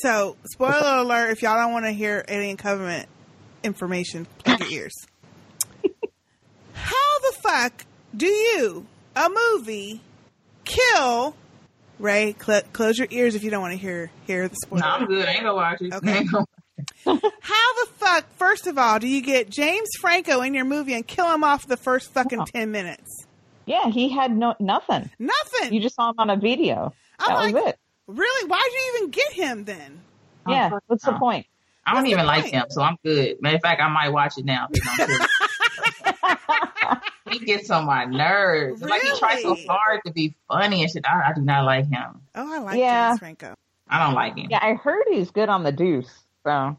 So, 0.00 0.36
spoiler 0.52 0.98
alert 0.98 1.30
if 1.30 1.42
y'all 1.42 1.56
don't 1.56 1.72
want 1.72 1.86
to 1.86 1.90
hear 1.90 2.24
Alien 2.28 2.56
Covenant 2.56 3.08
information, 3.64 4.26
plug 4.44 4.60
your 4.60 4.82
ears. 4.82 4.94
How 6.88 7.18
the 7.30 7.36
fuck 7.42 7.84
do 8.16 8.26
you, 8.26 8.86
a 9.14 9.28
movie, 9.28 10.00
kill. 10.64 11.34
Ray, 11.98 12.34
cl- 12.40 12.62
close 12.72 12.96
your 12.96 13.08
ears 13.10 13.34
if 13.34 13.42
you 13.42 13.50
don't 13.50 13.60
want 13.60 13.72
to 13.72 13.78
hear 13.78 14.10
hear 14.26 14.48
the 14.48 14.54
spoiler. 14.62 14.82
No, 14.82 14.88
I'm 14.88 15.06
good. 15.06 15.26
I 15.26 15.32
ain't 15.32 15.40
gonna 15.42 15.54
watch 15.54 15.80
it. 15.80 15.92
Okay. 15.92 16.12
I 16.12 16.16
ain't 16.18 16.30
gonna- 16.30 16.46
How 17.40 17.74
the 17.84 17.90
fuck, 17.96 18.24
first 18.36 18.66
of 18.68 18.78
all, 18.78 18.98
do 19.00 19.08
you 19.08 19.20
get 19.20 19.50
James 19.50 19.88
Franco 20.00 20.40
in 20.42 20.54
your 20.54 20.64
movie 20.64 20.94
and 20.94 21.04
kill 21.06 21.32
him 21.32 21.42
off 21.42 21.66
the 21.66 21.76
first 21.76 22.12
fucking 22.12 22.44
10 22.54 22.70
minutes? 22.70 23.26
yeah, 23.66 23.90
he 23.90 24.08
had 24.08 24.34
no 24.34 24.54
nothing. 24.60 25.10
Nothing. 25.18 25.74
You 25.74 25.80
just 25.80 25.96
saw 25.96 26.10
him 26.10 26.14
on 26.18 26.30
a 26.30 26.36
video. 26.36 26.94
I'm 27.18 27.28
that 27.28 27.44
was 27.44 27.52
like, 27.52 27.74
it. 27.74 27.78
Really? 28.06 28.48
Why'd 28.48 28.62
you 28.72 28.92
even 28.96 29.10
get 29.10 29.32
him 29.32 29.64
then? 29.64 30.00
Yeah. 30.48 30.70
Oh, 30.72 30.78
what's 30.86 31.04
the 31.04 31.14
oh. 31.14 31.18
point? 31.18 31.46
I 31.84 31.92
don't 31.94 32.02
What's 32.02 32.12
even 32.12 32.26
like 32.26 32.42
point? 32.42 32.54
him, 32.54 32.64
so 32.70 32.82
I'm 32.82 32.96
good. 33.04 33.40
Matter 33.42 33.56
of 33.56 33.62
fact, 33.62 33.80
I 33.80 33.88
might 33.88 34.10
watch 34.10 34.34
it 34.38 34.44
now. 34.44 34.68
If 35.84 36.02
it's 36.06 36.18
on 36.22 36.36
TV. 36.36 37.00
he 37.32 37.38
gets 37.40 37.70
on 37.70 37.84
my 37.86 38.04
nerves. 38.04 38.80
It's 38.82 38.90
Like 38.90 39.02
he 39.02 39.18
tries 39.18 39.42
so 39.42 39.56
hard 39.68 40.00
to 40.06 40.12
be 40.12 40.34
funny 40.48 40.82
and 40.82 40.90
shit. 40.90 41.04
I, 41.08 41.30
I 41.30 41.32
do 41.34 41.40
not 41.42 41.64
like 41.64 41.88
him. 41.88 42.20
Oh, 42.34 42.52
I 42.54 42.58
like 42.58 42.78
Yeah. 42.78 43.10
James 43.10 43.18
Franco. 43.20 43.54
I 43.88 44.04
don't 44.04 44.14
like 44.14 44.36
him. 44.36 44.48
Yeah, 44.50 44.58
I 44.62 44.74
heard 44.74 45.04
he's 45.10 45.30
good 45.30 45.48
on 45.48 45.62
the 45.62 45.72
Deuce, 45.72 46.12
so 46.44 46.76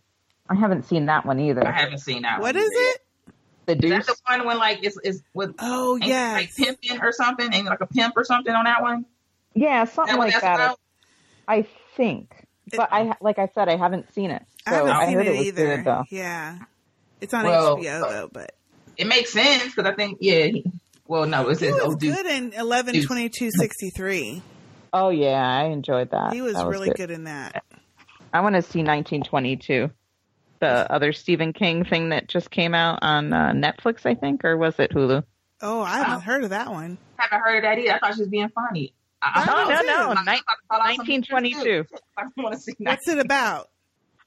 I 0.49 0.55
haven't 0.55 0.83
seen 0.85 1.07
that 1.07 1.25
one 1.25 1.39
either. 1.39 1.65
I 1.65 1.71
haven't 1.71 1.99
seen 1.99 2.21
that. 2.23 2.39
What 2.39 2.55
one 2.55 2.63
is 2.63 2.71
either 2.71 2.81
it? 2.81 3.01
The 3.65 3.73
Is 3.75 3.81
that 3.91 4.05
Deuce. 4.05 4.05
the 4.07 4.15
one 4.27 4.45
when 4.47 4.57
like 4.57 4.79
it's, 4.83 4.97
it's 5.03 5.21
with 5.33 5.53
Oh, 5.59 5.95
yeah 5.95 6.31
it, 6.31 6.33
like 6.33 6.55
pimping 6.55 7.01
or 7.01 7.11
something? 7.11 7.53
and 7.53 7.65
like 7.65 7.81
a 7.81 7.87
pimp 7.87 8.15
or 8.17 8.23
something 8.23 8.53
on 8.53 8.65
that 8.65 8.81
one? 8.81 9.05
Yeah, 9.55 9.85
something 9.85 10.17
what 10.17 10.31
like 10.33 10.41
that. 10.41 10.55
about? 10.55 10.79
I 11.47 11.65
think, 11.97 12.31
but 12.75 12.89
I 12.91 13.15
like 13.21 13.39
I 13.39 13.47
said, 13.55 13.69
I 13.69 13.75
haven't 13.77 14.13
seen 14.13 14.29
it, 14.31 14.43
so 14.67 14.71
I 14.71 14.75
haven't 14.75 14.91
I 14.91 15.05
seen 15.07 15.13
heard 15.15 15.27
it, 15.27 15.33
it 15.33 15.37
was 15.37 15.47
either. 15.47 15.75
good 15.77 15.85
though. 15.85 16.03
Yeah, 16.09 16.59
it's 17.21 17.33
on 17.33 17.43
Well, 17.45 17.77
HBO 17.77 18.01
though, 18.09 18.29
but 18.31 18.51
It 18.99 19.07
makes 19.07 19.31
sense 19.31 19.73
because 19.73 19.85
I 19.89 19.95
think 19.95 20.17
yeah. 20.21 20.45
He, 20.47 20.65
well, 21.07 21.25
no, 21.25 21.47
it 21.47 21.57
he 21.57 21.65
says 21.65 21.73
was 21.75 21.83
oh, 21.83 21.95
dude. 21.95 22.15
good 22.15 22.25
in 22.27 22.53
eleven 22.53 23.01
twenty 23.03 23.29
two 23.29 23.49
sixty 23.51 23.89
three. 23.91 24.43
Oh 24.93 25.09
yeah, 25.09 25.39
I 25.41 25.65
enjoyed 25.67 26.11
that. 26.11 26.33
He 26.33 26.41
was, 26.41 26.53
That 26.55 26.67
really 26.67 26.89
good. 26.91 27.09
in 27.09 27.23
that. 27.23 27.63
I 28.33 28.41
want 28.41 28.55
to 28.55 28.61
see 28.61 28.79
1922, 28.79 29.89
the 30.59 30.91
other 30.91 31.13
Stephen 31.13 31.53
King 31.53 31.83
thing 31.85 32.09
that 32.09 32.27
just 32.27 32.51
came 32.51 32.75
out 32.75 32.99
on 33.01 33.33
uh, 33.33 33.53
Netflix, 33.53 34.05
I 34.05 34.13
think, 34.15 34.43
or 34.45 34.55
was 34.57 34.75
it 34.79 34.91
Hulu? 34.91 35.23
Oh, 35.61 35.81
I 35.81 35.97
haven't 35.97 36.21
heard 36.21 36.43
of 36.43 36.49
that 36.51 36.69
one. 36.69 36.97
haven't 37.17 37.39
heard 37.39 37.57
of 37.57 37.63
that 37.63 37.79
either. 37.79 37.93
I 37.93 37.99
thought 37.99 38.15
she 38.15 38.21
was 38.21 38.29
being 38.29 38.49
funny. 38.49 38.93
I, 39.21 39.45
No, 39.45 39.53
I 39.53 39.65
no, 39.67 39.75
thought- 39.75 39.85
no, 39.85 39.93
I 40.31 40.35
ni- 40.35 40.41
thought 40.69 40.81
I 40.81 40.95
saw 40.95 40.95
something 40.97 41.21
1922. 41.23 41.85
I 42.17 42.23
want 42.37 42.53
to 42.55 42.59
see. 42.61 42.73
What's 42.77 43.07
it 43.07 43.19
about? 43.19 43.69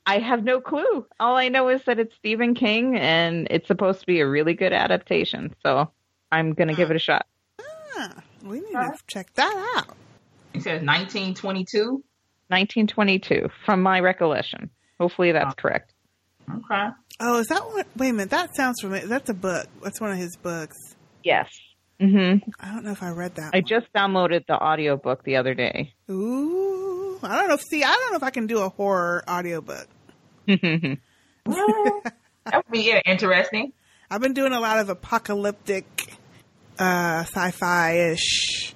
I 0.06 0.18
have 0.18 0.42
no 0.42 0.60
clue. 0.60 1.06
All 1.20 1.36
I 1.36 1.48
know 1.48 1.68
is 1.68 1.82
that 1.84 1.98
it's 1.98 2.14
Stephen 2.16 2.54
King 2.54 2.98
and 2.98 3.46
it's 3.50 3.68
supposed 3.68 4.00
to 4.00 4.06
be 4.06 4.20
a 4.20 4.26
really 4.26 4.54
good 4.54 4.72
adaptation. 4.72 5.54
So 5.62 5.90
I'm 6.30 6.54
gonna 6.54 6.74
give 6.74 6.90
it 6.90 6.96
a 6.96 7.00
shot. 7.00 7.26
Ah, 7.60 8.14
we 8.44 8.60
need 8.60 8.72
to 8.72 8.92
check 9.06 9.32
that 9.34 9.74
out. 9.76 9.96
It 10.54 10.62
says 10.62 10.82
1922. 10.82 12.02
1922, 12.48 13.48
from 13.64 13.82
my 13.82 14.00
recollection. 14.00 14.70
Hopefully 15.00 15.32
that's 15.32 15.54
correct. 15.54 15.94
Okay. 16.50 16.88
Oh, 17.20 17.38
is 17.38 17.46
that 17.46 17.64
what? 17.66 17.86
Wait 17.96 18.10
a 18.10 18.12
minute. 18.12 18.30
That 18.30 18.54
sounds 18.56 18.80
familiar. 18.80 19.06
That's 19.06 19.30
a 19.30 19.34
book. 19.34 19.66
That's 19.82 20.00
one 20.00 20.10
of 20.10 20.18
his 20.18 20.36
books. 20.36 20.76
Yes. 21.22 21.48
Mm-hmm. 22.00 22.50
I 22.60 22.74
don't 22.74 22.84
know 22.84 22.90
if 22.90 23.02
I 23.02 23.10
read 23.10 23.36
that. 23.36 23.54
I 23.54 23.60
just 23.60 23.86
downloaded 23.94 24.46
the 24.46 24.54
audiobook 24.54 25.22
the 25.24 25.36
other 25.36 25.54
day. 25.54 25.94
Ooh, 26.10 26.91
I 27.22 27.36
don't 27.36 27.48
know. 27.48 27.54
If, 27.54 27.62
see, 27.62 27.82
I 27.84 27.92
don't 27.92 28.10
know 28.12 28.16
if 28.16 28.22
I 28.22 28.30
can 28.30 28.46
do 28.46 28.58
a 28.60 28.68
horror 28.68 29.22
audiobook. 29.28 29.86
that 30.46 30.98
would 31.46 32.70
be 32.70 32.80
yeah, 32.80 33.00
interesting. 33.06 33.72
I've 34.10 34.20
been 34.20 34.34
doing 34.34 34.52
a 34.52 34.60
lot 34.60 34.78
of 34.78 34.88
apocalyptic, 34.88 36.18
uh, 36.78 37.24
sci-fi 37.26 38.10
ish 38.12 38.74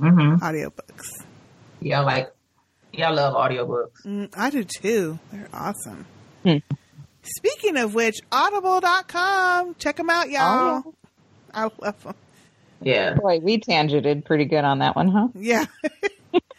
Mm-hmm. 0.00 0.44
audiobooks. 0.44 1.06
Yeah, 1.80 2.00
like 2.00 2.32
yeah, 2.92 3.10
I 3.10 3.12
love 3.12 3.34
audiobooks. 3.34 4.04
Mm, 4.04 4.32
I 4.36 4.50
do 4.50 4.64
too. 4.64 5.18
They're 5.30 5.48
awesome. 5.52 6.06
Hmm. 6.42 6.56
Speaking 7.22 7.76
of 7.76 7.94
which, 7.94 8.16
audible.com. 8.32 9.76
Check 9.78 9.96
them 9.96 10.10
out, 10.10 10.28
y'all. 10.28 10.82
Oh, 10.84 10.94
I 11.54 11.68
love 11.80 12.02
them. 12.02 12.14
Yeah. 12.82 13.14
Boy, 13.14 13.38
we 13.38 13.60
tangented 13.60 14.24
pretty 14.24 14.46
good 14.46 14.64
on 14.64 14.80
that 14.80 14.96
one, 14.96 15.06
huh? 15.08 15.28
Yeah. 15.36 15.66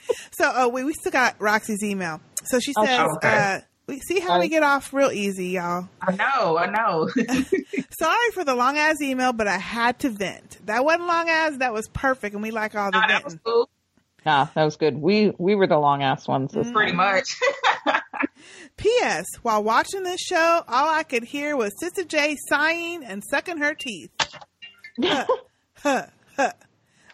so, 0.31 0.51
oh, 0.53 0.69
wait, 0.69 0.85
we 0.85 0.93
still 0.93 1.11
got 1.11 1.39
Roxy's 1.39 1.83
email. 1.83 2.21
So 2.45 2.59
she 2.59 2.73
says, 2.73 3.07
okay. 3.17 3.55
uh, 3.55 3.59
we 3.87 3.99
see 3.99 4.19
how 4.19 4.39
we 4.39 4.47
get 4.47 4.63
off 4.63 4.93
real 4.93 5.11
easy, 5.11 5.47
y'all. 5.47 5.89
I 6.01 6.15
know, 6.15 6.57
I 6.57 6.67
know. 6.67 7.09
Sorry 7.99 8.31
for 8.33 8.43
the 8.45 8.55
long 8.55 8.77
ass 8.77 9.01
email, 9.01 9.33
but 9.33 9.47
I 9.47 9.57
had 9.57 9.99
to 9.99 10.09
vent. 10.09 10.65
That 10.65 10.85
wasn't 10.85 11.07
long 11.07 11.29
ass. 11.29 11.57
That 11.57 11.73
was 11.73 11.87
perfect, 11.89 12.33
and 12.33 12.41
we 12.41 12.51
like 12.51 12.75
all 12.75 12.91
the 12.91 12.99
Nah, 12.99 13.07
that 13.07 13.23
was 13.23 13.33
venting. 13.33 13.41
cool. 13.45 13.69
Nah, 14.25 14.47
that 14.55 14.63
was 14.63 14.77
good. 14.77 14.95
We 14.95 15.33
we 15.37 15.55
were 15.55 15.67
the 15.67 15.77
long 15.77 16.01
ass 16.01 16.27
ones. 16.27 16.53
this 16.53 16.71
Pretty 16.71 16.93
much. 16.93 17.37
P.S. 18.77 19.25
While 19.41 19.63
watching 19.63 20.03
this 20.03 20.21
show, 20.21 20.63
all 20.67 20.89
I 20.89 21.03
could 21.03 21.23
hear 21.23 21.57
was 21.57 21.73
Sistah 21.81 22.07
J 22.07 22.37
sighing 22.47 23.03
and 23.03 23.21
sucking 23.29 23.57
her 23.57 23.73
teeth. 23.73 24.11
Huh, 25.01 25.25
huh, 25.81 26.05
huh. 26.37 26.51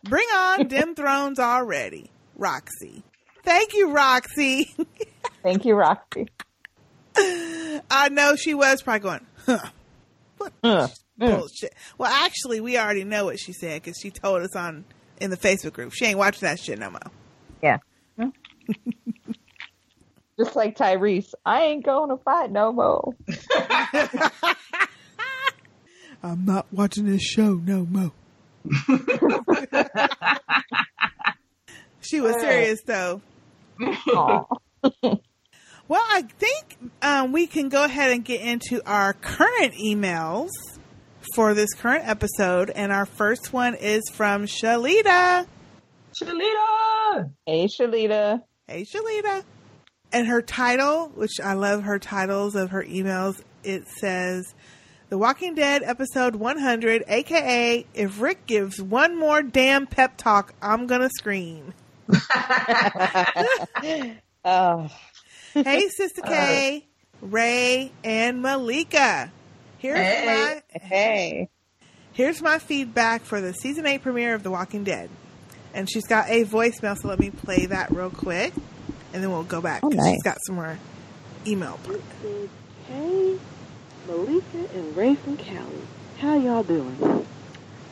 Bring 0.03 0.27
on 0.27 0.67
Dim 0.67 0.95
Thrones 0.95 1.39
already, 1.39 2.11
Roxy. 2.39 3.03
Thank 3.43 3.73
you, 3.73 3.91
Roxy. 3.91 4.73
Thank 5.43 5.65
you, 5.65 5.75
Roxy. 5.75 6.27
I 7.15 8.09
know 8.11 8.35
she 8.35 8.53
was 8.53 8.81
probably 8.81 8.99
going, 9.01 9.25
huh. 9.45 9.59
What 10.37 10.53
Uh, 10.63 10.87
bullshit. 11.17 11.73
Well, 11.97 12.09
actually, 12.11 12.61
we 12.61 12.77
already 12.77 13.03
know 13.03 13.25
what 13.25 13.39
she 13.39 13.51
said 13.51 13.81
because 13.81 13.99
she 14.01 14.09
told 14.09 14.41
us 14.41 14.55
on 14.55 14.85
in 15.19 15.29
the 15.31 15.37
Facebook 15.37 15.73
group. 15.73 15.91
She 15.93 16.05
ain't 16.05 16.17
watching 16.17 16.47
that 16.47 16.59
shit 16.59 16.79
no 16.79 16.91
more. 16.91 17.01
Yeah. 17.61 17.79
Just 20.39 20.55
like 20.55 20.77
Tyrese, 20.77 21.33
I 21.45 21.63
ain't 21.63 21.83
going 21.83 22.09
to 22.09 22.17
fight 22.23 22.49
no 22.51 22.71
more. 22.71 23.13
I'm 26.23 26.45
not 26.45 26.67
watching 26.71 27.05
this 27.05 27.21
show 27.21 27.55
no 27.55 27.85
more. 27.89 28.13
She 32.09 32.21
was 32.21 32.35
serious 32.39 32.79
though. 32.85 33.21
Well, 35.89 36.03
I 36.07 36.21
think 36.21 36.77
um, 37.01 37.31
we 37.31 37.47
can 37.47 37.69
go 37.69 37.83
ahead 37.83 38.11
and 38.11 38.23
get 38.23 38.41
into 38.41 38.79
our 38.85 39.13
current 39.13 39.73
emails 39.73 40.49
for 41.33 41.55
this 41.55 41.73
current 41.73 42.07
episode, 42.07 42.69
and 42.69 42.91
our 42.91 43.07
first 43.07 43.51
one 43.51 43.73
is 43.73 44.03
from 44.13 44.45
Shalita. 44.45 45.47
Shalita. 46.21 47.31
Hey, 47.43 47.65
Shalita. 47.65 48.43
Hey, 48.67 48.83
Shalita. 48.85 49.43
And 50.13 50.27
her 50.27 50.43
title, 50.43 51.09
which 51.15 51.39
I 51.43 51.53
love 51.53 51.81
her 51.83 51.97
titles 51.97 52.53
of 52.53 52.69
her 52.69 52.83
emails, 52.83 53.41
it 53.63 53.87
says 53.99 54.53
The 55.09 55.17
Walking 55.17 55.55
Dead 55.55 55.81
episode 55.81 56.35
100, 56.35 57.05
aka 57.07 57.85
If 57.95 58.21
Rick 58.21 58.45
gives 58.45 58.79
one 58.79 59.17
more 59.17 59.41
damn 59.41 59.87
pep 59.87 60.17
talk, 60.17 60.53
I'm 60.61 60.85
gonna 60.85 61.09
scream. 61.09 61.73
Oh, 64.45 64.89
Hey, 65.53 65.89
Sistah 65.99 66.25
K, 66.25 66.77
uh, 67.21 67.25
Ray, 67.27 67.91
and 68.05 68.41
Malika. 68.41 69.31
Here's 69.79 70.07
Hey. 70.07 70.25
my 70.25 70.61
hey. 70.79 71.49
here's 72.13 72.41
my 72.41 72.57
feedback 72.59 73.23
for 73.23 73.41
the 73.41 73.53
season 73.53 73.85
eight 73.85 74.01
premiere 74.01 74.33
of 74.33 74.43
The 74.43 74.51
Walking 74.51 74.83
Dead. 74.85 75.09
And 75.73 75.89
she's 75.89 76.07
got 76.07 76.29
a 76.29 76.45
voicemail, 76.45 76.97
so 76.97 77.09
let 77.09 77.19
me 77.19 77.29
play 77.31 77.65
that 77.67 77.91
real 77.91 78.09
quick, 78.09 78.53
and 79.13 79.21
then 79.21 79.29
we'll 79.29 79.43
go 79.43 79.61
back 79.61 79.81
Oh, 79.83 79.89
because 79.89 80.03
nice. 80.05 80.13
she's 80.15 80.23
got 80.23 80.37
some 80.45 80.55
more 80.55 80.79
email. 81.45 81.77
Hey, 82.87 83.37
Malika 84.07 84.69
and 84.73 84.95
Ray 84.97 85.15
from 85.15 85.35
Cali. 85.37 85.81
How 86.19 86.37
y'all 86.37 86.63
doing? 86.63 87.25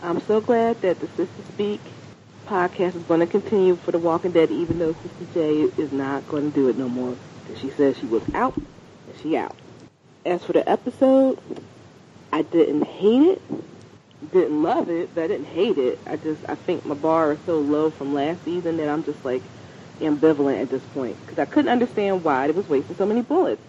I'm 0.01 0.21
so 0.21 0.39
glad 0.41 0.81
that 0.81 0.99
the 1.01 1.07
sisters 1.07 1.45
Speak 1.53 1.81
podcast 2.47 2.95
is 2.95 3.03
going 3.03 3.19
to 3.19 3.27
continue 3.27 3.75
for 3.75 3.91
The 3.91 3.99
Walking 3.99 4.31
Dead, 4.31 4.49
even 4.51 4.79
though 4.79 4.93
Sistah 4.93 5.33
J 5.33 5.81
is 5.81 5.91
not 5.91 6.27
going 6.27 6.51
to 6.51 6.55
do 6.55 6.69
it 6.69 6.77
no 6.77 6.87
more. 6.87 7.15
She 7.59 7.69
said 7.71 7.97
she 7.97 8.05
was 8.05 8.23
out, 8.33 8.55
and 8.55 8.65
she 9.21 9.37
out. 9.37 9.55
As 10.25 10.43
for 10.43 10.53
the 10.53 10.67
episode, 10.67 11.39
I 12.31 12.41
didn't 12.41 12.83
hate 12.83 13.21
it, 13.21 13.41
didn't 14.31 14.61
love 14.63 14.89
it, 14.89 15.13
but 15.13 15.25
I 15.25 15.27
didn't 15.27 15.47
hate 15.47 15.77
it. 15.77 15.99
I 16.05 16.17
just, 16.17 16.41
I 16.47 16.55
think 16.55 16.85
my 16.85 16.95
bar 16.95 17.33
is 17.33 17.39
so 17.45 17.59
low 17.59 17.89
from 17.89 18.13
last 18.13 18.43
season 18.43 18.77
that 18.77 18.89
I'm 18.89 19.03
just 19.03 19.23
like 19.23 19.41
ambivalent 19.99 20.61
at 20.61 20.69
this 20.69 20.83
point. 20.93 21.17
Because 21.21 21.39
I 21.39 21.45
couldn't 21.45 21.71
understand 21.71 22.23
why 22.23 22.47
it 22.47 22.55
was 22.55 22.67
wasting 22.67 22.95
so 22.95 23.05
many 23.05 23.21
bullets. 23.21 23.61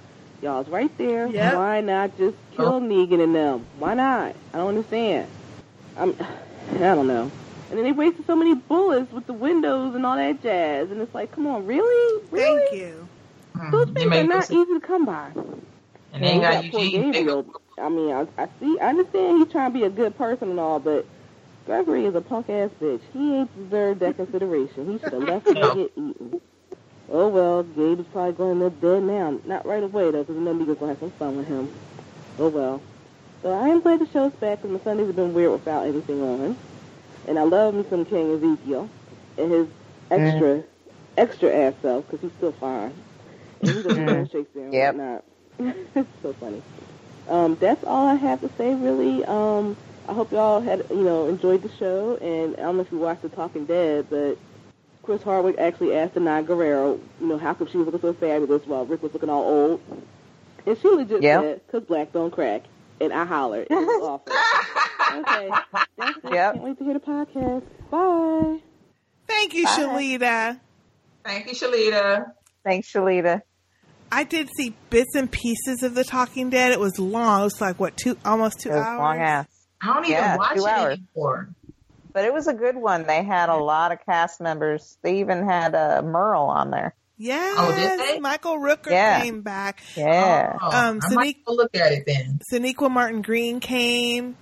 Y'all's 0.43 0.69
right 0.69 0.97
there. 0.99 1.27
Yep. 1.27 1.55
Why 1.55 1.81
not 1.81 2.17
just 2.17 2.37
kill 2.57 2.75
oh. 2.75 2.81
Negan 2.81 3.23
and 3.23 3.35
them? 3.35 3.67
Why 3.79 3.95
not? 3.95 4.35
I 4.53 4.59
don't 4.59 4.69
understand. 4.69 5.29
I'm, 5.97 6.17
I 6.75 6.79
don't 6.79 7.09
know. 7.09 7.31
And 7.69 7.79
then 7.79 7.85
they 7.85 7.93
wasted 7.93 8.27
so 8.27 8.35
many 8.35 8.55
bullets 8.55 9.13
with 9.13 9.27
the 9.27 9.33
windows 9.33 9.95
and 9.95 10.07
all 10.07 10.17
that 10.17 10.43
jazz. 10.43 10.91
And 10.91 11.01
it's 11.01 11.15
like, 11.15 11.33
come 11.33 11.47
on, 11.47 11.67
really? 11.67 12.23
Really? 12.31 12.61
Thank 12.61 12.81
you. 12.81 13.09
Mm. 13.57 13.71
Those 13.71 13.89
things 13.91 14.13
are 14.13 14.25
not 14.25 14.51
easy 14.51 14.75
to 14.75 14.81
come 14.81 15.05
by. 15.05 15.33
And 16.13 16.23
they 16.23 16.29
ain't 16.29 16.43
got 16.43 16.65
poor 16.71 16.85
Eugene. 16.85 17.13
They 17.13 17.19
Gabriel. 17.19 17.47
I 17.79 17.89
mean, 17.89 18.11
I, 18.11 18.27
I 18.37 18.49
see, 18.59 18.79
I 18.81 18.89
understand 18.89 19.39
he's 19.39 19.53
trying 19.53 19.73
to 19.73 19.79
be 19.79 19.85
a 19.85 19.91
good 19.91 20.17
person 20.17 20.51
and 20.51 20.59
all, 20.59 20.81
but 20.81 21.07
Gregory 21.67 22.07
is 22.07 22.15
a 22.15 22.21
punk 22.21 22.49
ass 22.49 22.71
bitch. 22.81 23.01
He 23.13 23.37
ain't 23.37 23.65
deserved 23.65 24.01
that 24.01 24.17
consideration. 24.17 24.91
He 24.91 24.99
should 24.99 25.13
have 25.13 25.23
left 25.23 25.47
him 25.47 25.55
to 25.57 25.75
get 25.75 25.93
eaten. 25.97 26.41
Oh 27.11 27.29
well, 27.29 27.63
Gabe 27.63 28.01
is 28.01 28.07
probably 28.07 28.33
going 28.33 28.59
to 28.59 28.65
end 28.65 28.75
up 28.75 28.81
dead 28.81 29.03
now. 29.03 29.39
Not 29.45 29.67
right 29.67 29.83
away 29.83 30.11
though, 30.11 30.23
because 30.23 30.37
I 30.37 30.41
know 30.41 30.55
Mika's 30.55 30.79
gonna 30.79 30.93
have 30.93 31.01
some 31.01 31.11
fun 31.13 31.37
with 31.37 31.47
him. 31.47 31.73
Oh 32.39 32.49
well. 32.49 32.81
So 33.43 33.53
I 33.53 33.69
am 33.69 33.81
glad 33.81 34.01
the 34.01 34.07
show's 34.09 34.33
back, 34.33 34.61
because 34.63 34.77
my 34.77 34.85
Sundays 34.85 35.07
have 35.07 35.17
been 35.17 35.33
weird 35.33 35.53
without 35.53 35.87
anything 35.87 36.21
on. 36.23 36.57
And 37.29 37.39
I 37.39 37.45
love 37.45 37.75
me 37.75 37.85
some 37.91 38.07
King 38.07 38.35
Ezekiel 38.37 38.91
and 39.39 39.53
his 39.53 39.69
extra, 40.11 40.65
extra 41.19 41.55
ass 41.55 41.75
self, 41.83 42.07
because 42.07 42.23
he's 42.23 42.37
still 42.39 42.53
fine. 42.53 42.95
And 43.61 43.75
he 43.77 43.83
doesn't 43.83 44.07
know 44.07 44.25
Shakespeare 44.25 44.65
and 44.65 44.75
Yep. 44.75 44.97
whatnot. 44.99 45.25
it's 45.61 46.09
so 46.23 46.35
funny. 46.41 46.63
Um, 47.29 47.57
that's 47.61 47.85
all 47.85 48.07
I 48.09 48.17
have 48.17 48.41
to 48.43 48.51
say, 48.59 48.75
really. 48.75 49.25
Um, 49.27 49.77
I 50.09 50.15
hope 50.15 50.33
y'all 50.33 50.63
had, 50.63 50.87
you 50.91 51.03
know, 51.05 51.29
enjoyed 51.29 51.63
the 51.63 51.71
show. 51.79 52.17
And 52.17 52.57
I 52.59 52.63
don't 52.63 52.77
know 52.77 52.83
if 52.83 52.93
you 52.93 52.99
watched 52.99 53.23
The 53.23 53.31
Talking 53.31 53.67
Dead, 53.67 54.09
but 54.11 54.39
Chris 55.05 55.23
Hardwick 55.23 55.59
actually 55.59 55.95
asked 55.97 56.15
Danai 56.15 56.47
Gurira, 56.47 56.99
you 57.21 57.27
know, 57.29 57.39
how 57.39 57.55
come 57.55 57.69
she 57.69 57.79
was 57.79 57.87
looking 57.87 58.03
so 58.03 58.15
fabulous 58.15 58.67
while 58.67 58.87
Rick 58.87 59.03
was 59.03 59.13
looking 59.15 59.31
all 59.31 59.45
old. 59.45 59.83
And 60.67 60.79
she 60.79 60.89
legit 60.89 61.25
Yep. 61.25 61.31
said, 61.31 61.63
because 61.67 61.85
black 61.85 62.13
don't 62.13 62.33
crack. 62.33 62.65
And 63.01 63.13
I 63.13 63.25
hollered. 63.27 63.69
It 63.71 63.87
was 63.87 63.99
awful. 64.01 64.33
Okay. 65.17 65.49
That's 65.99 66.17
it. 66.19 66.33
Yep. 66.33 66.55
Can't 66.55 66.63
wait 66.63 66.79
to 66.79 66.85
hear 66.85 66.95
the 66.95 67.01
podcast. 67.01 67.63
Bye. 67.91 68.61
Thank 69.27 69.55
you, 69.55 69.65
Bye. 69.65 69.71
Shalita. 69.79 70.61
Thank 71.25 71.47
you, 71.47 71.53
Shalita. 71.55 72.33
Thanks, 72.65 72.93
Shalita. 72.93 73.43
I 74.11 74.25
did 74.25 74.49
see 74.57 74.75
bits 74.91 75.15
and 75.15 75.31
pieces 75.31 75.83
of 75.83 75.95
The 75.95 76.05
Talking 76.05 76.49
Dead. 76.51 76.73
It 76.73 76.81
was 76.81 76.99
long. 76.99 77.41
It 77.43 77.45
was 77.45 77.61
like 77.61 77.79
what 77.79 77.97
two, 77.97 78.17
almost 78.25 78.61
two 78.61 78.71
It 78.71 78.77
was 78.77 78.87
hours. 78.87 78.99
long 78.99 79.19
ass. 79.21 79.47
I 79.83 79.95
don't 79.95 80.05
even 80.05 80.11
Yeah, 80.17 80.37
watch 80.39 80.57
two 80.57 80.65
it 80.65 80.71
hours. 80.71 80.99
anymore. 81.15 81.49
But 82.15 82.25
it 82.25 82.33
was 82.33 82.47
a 82.49 82.55
good 82.55 82.77
one. 82.77 83.05
They 83.07 83.23
had 83.23 83.51
a 83.51 83.57
lot 83.57 83.93
of 83.93 83.99
cast 84.07 84.41
members. 84.41 84.97
They 85.03 85.21
even 85.21 85.47
had 85.47 85.75
uh, 85.75 86.01
Merle 86.03 86.45
on 86.47 86.71
there. 86.71 86.95
Yes, 87.19 87.55
Oh, 87.59 87.75
did 87.75 87.99
they? 88.01 88.19
Michael 88.21 88.59
Rooker 88.59 88.91
Yeah. 88.91 89.21
came 89.21 89.43
back. 89.43 89.83
Yeah. 89.95 90.57
Oh, 90.61 90.71
Um, 90.89 91.01
I 91.03 91.15
might 91.15 91.45
go 91.45 91.53
look 91.53 91.77
at 91.77 91.93
it 91.93 92.05
then. 92.07 92.41
Sonequa 92.51 92.91
Martin 92.91 93.23
Green 93.23 93.61
came. 93.61 94.37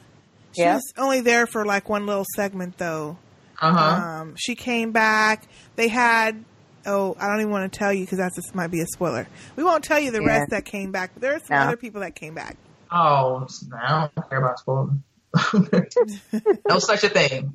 She 0.57 0.62
Yeah. 0.62 0.74
was 0.74 0.93
only 0.97 1.20
there 1.20 1.47
for 1.47 1.65
like 1.66 1.89
one 1.89 2.07
little 2.07 2.24
segment 2.35 2.78
though. 2.78 3.19
Uh 3.61 3.73
huh. 3.73 4.01
Um, 4.01 4.35
she 4.37 4.55
came 4.55 4.91
back. 4.93 5.47
They 5.77 5.89
had. 5.89 6.45
Oh, 6.87 7.16
I 7.20 7.27
don't 7.27 7.41
even 7.41 7.51
want 7.51 7.70
to 7.73 7.78
tell 7.78 7.93
you 7.93 8.05
because 8.05 8.19
that 8.19 8.33
just 8.35 8.55
might 8.55 8.69
be 8.70 8.81
a 8.81 8.87
spoiler. 8.87 9.27
We 9.57 9.65
won't 9.65 9.83
tell 9.85 9.99
you 9.99 10.11
the 10.12 10.20
Yeah. 10.23 10.27
rest 10.39 10.51
that 10.51 10.65
came 10.65 10.93
back. 10.93 11.11
But 11.15 11.23
there 11.23 11.35
are 11.35 11.39
some 11.41 11.57
No. 11.59 11.65
other 11.65 11.77
people 11.77 12.01
that 12.01 12.15
came 12.15 12.35
back. 12.35 12.57
oh, 12.91 13.47
I 13.77 14.11
don't 14.16 14.28
care 14.31 14.39
about 14.39 14.59
spoilers. 14.61 14.93
no 16.69 16.78
such 16.78 17.05
a 17.05 17.09
thing. 17.09 17.55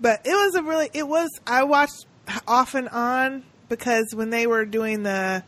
But 0.00 0.20
it 0.24 0.30
was 0.32 0.54
a 0.54 0.62
really. 0.62 0.90
It 0.94 1.08
was. 1.08 1.28
I 1.46 1.64
watched 1.64 2.06
off 2.46 2.74
and 2.74 2.88
on 2.90 3.42
because 3.68 4.12
when 4.14 4.30
they 4.30 4.46
were 4.46 4.64
doing 4.64 5.02
the 5.02 5.42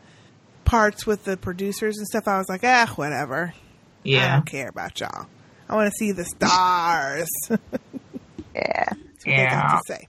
parts 0.65 1.05
with 1.05 1.23
the 1.25 1.37
producers 1.37 1.97
and 1.97 2.07
stuff, 2.07 2.27
I 2.27 2.37
was 2.37 2.49
like, 2.49 2.61
ah, 2.63 2.91
whatever. 2.95 3.53
Yeah, 4.03 4.25
I 4.25 4.35
don't 4.37 4.45
care 4.45 4.67
about 4.67 4.99
y'all. 4.99 5.27
I 5.71 5.75
want 5.75 5.89
to 5.91 5.95
see 5.97 6.11
the 6.11 6.25
stars. 6.25 7.27
Yeah. 8.53 8.83
That's 8.89 8.97
what 8.99 9.25
they 9.25 9.31
got 9.31 9.51
Yeah. 9.51 9.77
to 9.77 9.81
say. 9.87 10.07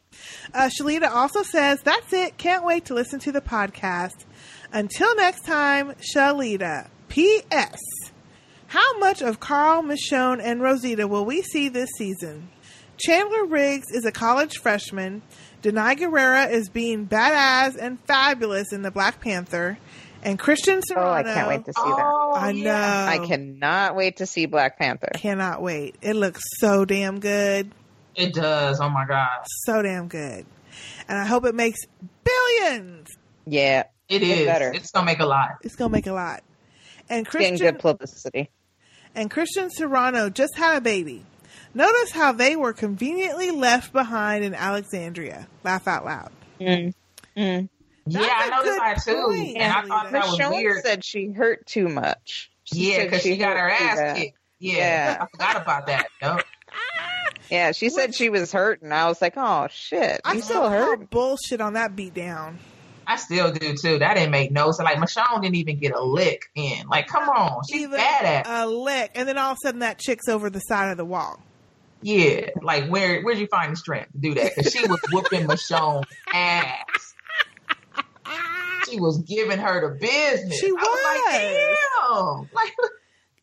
Uh, 0.52 0.68
Shalita 0.68 1.08
also 1.08 1.42
says, 1.44 1.80
That's 1.84 2.12
it. 2.12 2.36
Can't 2.38 2.64
wait 2.64 2.86
to 2.86 2.94
listen 2.94 3.20
to 3.20 3.30
the 3.32 3.40
podcast. 3.40 4.24
Until 4.72 5.14
next 5.14 5.44
time, 5.44 5.94
Shalita. 6.14 6.88
P.S. 7.08 7.78
How 8.66 8.98
much 8.98 9.22
of 9.22 9.38
Carl, 9.38 9.82
Michonne, 9.82 10.40
and 10.42 10.60
Rosita 10.60 11.06
will 11.06 11.24
we 11.24 11.42
see 11.42 11.68
this 11.68 11.90
season? 11.96 12.48
Chandler 12.96 13.44
Riggs 13.44 13.90
is 13.92 14.04
a 14.04 14.12
college 14.12 14.58
freshman. 14.58 15.22
Danai 15.62 15.96
Gurira 15.98 16.50
is 16.50 16.68
being 16.68 17.06
badass 17.06 17.76
and 17.80 18.00
fabulous 18.06 18.72
in 18.72 18.82
the 18.82 18.90
Black 18.90 19.20
Panther. 19.20 19.78
And 20.22 20.38
Christian 20.38 20.80
Serratos. 20.80 20.96
Oh, 20.96 21.00
Serratos. 21.00 21.26
I 21.30 21.34
can't 21.34 21.48
wait 21.48 21.64
to 21.64 21.72
see 21.72 21.82
that. 21.90 22.04
Oh, 22.14 22.32
I 22.34 22.52
know. 22.52 22.72
I 23.24 23.26
cannot 23.26 23.96
wait 23.96 24.16
to 24.18 24.26
see 24.26 24.46
Black 24.46 24.78
Panther. 24.78 25.10
Cannot 25.14 25.60
wait. 25.62 25.96
It 26.00 26.14
looks 26.14 26.42
so 26.58 26.84
damn 26.84 27.18
good. 27.20 27.72
It 28.14 28.32
does. 28.34 28.78
Oh 28.80 28.88
my 28.88 29.04
god. 29.06 29.44
So 29.66 29.82
damn 29.82 30.06
good. 30.08 30.46
And 31.08 31.18
I 31.18 31.26
hope 31.26 31.44
it 31.44 31.54
makes 31.54 31.80
billions. 32.24 33.08
Yeah. 33.46 33.84
It 34.08 34.20
Get 34.20 34.46
better. 34.46 34.70
It's 34.72 34.90
gonna 34.90 35.06
make 35.06 35.20
a 35.20 35.26
lot. 35.26 35.52
It's 35.62 35.74
gonna 35.74 35.90
make 35.90 36.06
a 36.06 36.12
lot. 36.12 36.42
And 37.08 37.26
It's 37.26 37.34
getting 37.34 37.48
Christian 37.56 37.74
good 37.74 37.80
publicity. 37.80 38.50
and 39.14 39.30
Christian 39.30 39.70
Serratos 39.76 40.34
just 40.34 40.56
had 40.56 40.76
a 40.76 40.80
baby. 40.80 41.24
Notice 41.74 42.10
how 42.12 42.32
they 42.32 42.54
were 42.54 42.72
conveniently 42.74 43.50
left 43.50 43.92
behind 43.92 44.44
in 44.44 44.54
Alexandria. 44.54 45.48
Laugh 45.64 45.88
out 45.88 46.04
loud. 46.04 46.30
Mm. 46.60 46.92
Mm. 47.36 47.68
Yeah, 48.06 48.20
That's 48.20 48.32
I 48.32 48.46
a 48.46 48.50
noticed 48.50 48.64
good 48.64 48.80
that 48.80 49.02
too, 49.04 49.24
point, 49.26 49.56
and 49.58 49.72
I 49.72 49.82
thought 49.82 50.10
that 50.12 50.26
was 50.26 50.38
weird. 50.50 50.82
said 50.84 51.04
she 51.04 51.30
hurt 51.30 51.66
too 51.66 51.88
much. 51.88 52.50
Yeah, 52.72 53.04
because 53.04 53.22
she 53.22 53.36
got 53.36 53.56
her 53.56 53.70
ass 53.70 54.18
kicked. 54.18 54.36
Yeah, 54.58 54.76
Yeah. 54.76 55.18
I 55.20 55.26
forgot 55.30 55.62
about 55.62 55.86
that. 55.86 56.06
Yo. 56.20 56.36
Yeah, 57.50 57.72
she 57.72 57.90
said 57.90 58.14
she 58.14 58.30
was 58.30 58.50
hurt, 58.50 58.80
and 58.80 58.94
I 58.94 59.08
was 59.08 59.20
like, 59.20 59.34
"Oh 59.36 59.68
shit, 59.70 60.22
I 60.24 60.32
you 60.34 60.40
still 60.40 60.56
still 60.62 60.70
hurt?" 60.70 61.10
bullshit 61.10 61.60
on 61.60 61.74
that 61.74 61.94
beatdown. 61.94 62.54
I 63.06 63.16
still 63.16 63.52
do 63.52 63.74
too. 63.76 63.98
That 63.98 64.14
didn't 64.14 64.30
make 64.30 64.50
no 64.52 64.72
sense. 64.72 64.86
Like 64.86 64.96
Michonne 64.96 65.42
didn't 65.42 65.56
even 65.56 65.78
get 65.78 65.92
a 65.92 66.00
lick 66.02 66.44
in. 66.54 66.86
Like, 66.88 67.08
come 67.08 67.28
on, 67.28 67.60
she's 67.70 67.82
Even 67.82 67.96
bad 67.98 68.46
at. 68.46 68.64
a 68.64 68.66
lick, 68.66 69.10
and 69.16 69.28
then 69.28 69.36
all 69.36 69.50
of 69.50 69.58
a 69.62 69.66
sudden 69.66 69.80
that 69.80 69.98
chick's 69.98 70.28
over 70.28 70.48
the 70.48 70.60
side 70.60 70.92
of 70.92 70.96
the 70.96 71.04
wall. 71.04 71.40
Yeah, 72.00 72.46
like 72.62 72.88
where 72.88 73.20
where'd 73.20 73.38
you 73.38 73.48
find 73.48 73.72
the 73.72 73.76
strength 73.76 74.12
to 74.12 74.18
do 74.18 74.34
that? 74.34 74.54
Because 74.56 74.72
she 74.72 74.86
was 74.86 75.00
whooping 75.12 75.46
Michonne's 75.46 76.06
ass. 76.32 77.11
She 78.88 79.00
was 79.00 79.18
giving 79.22 79.58
her 79.58 79.88
the 79.90 79.98
business. 79.98 80.58
She 80.58 80.66
I 80.68 80.70
was 80.72 81.26
like, 81.28 81.40
damn. 81.42 82.48
Like, 82.54 82.72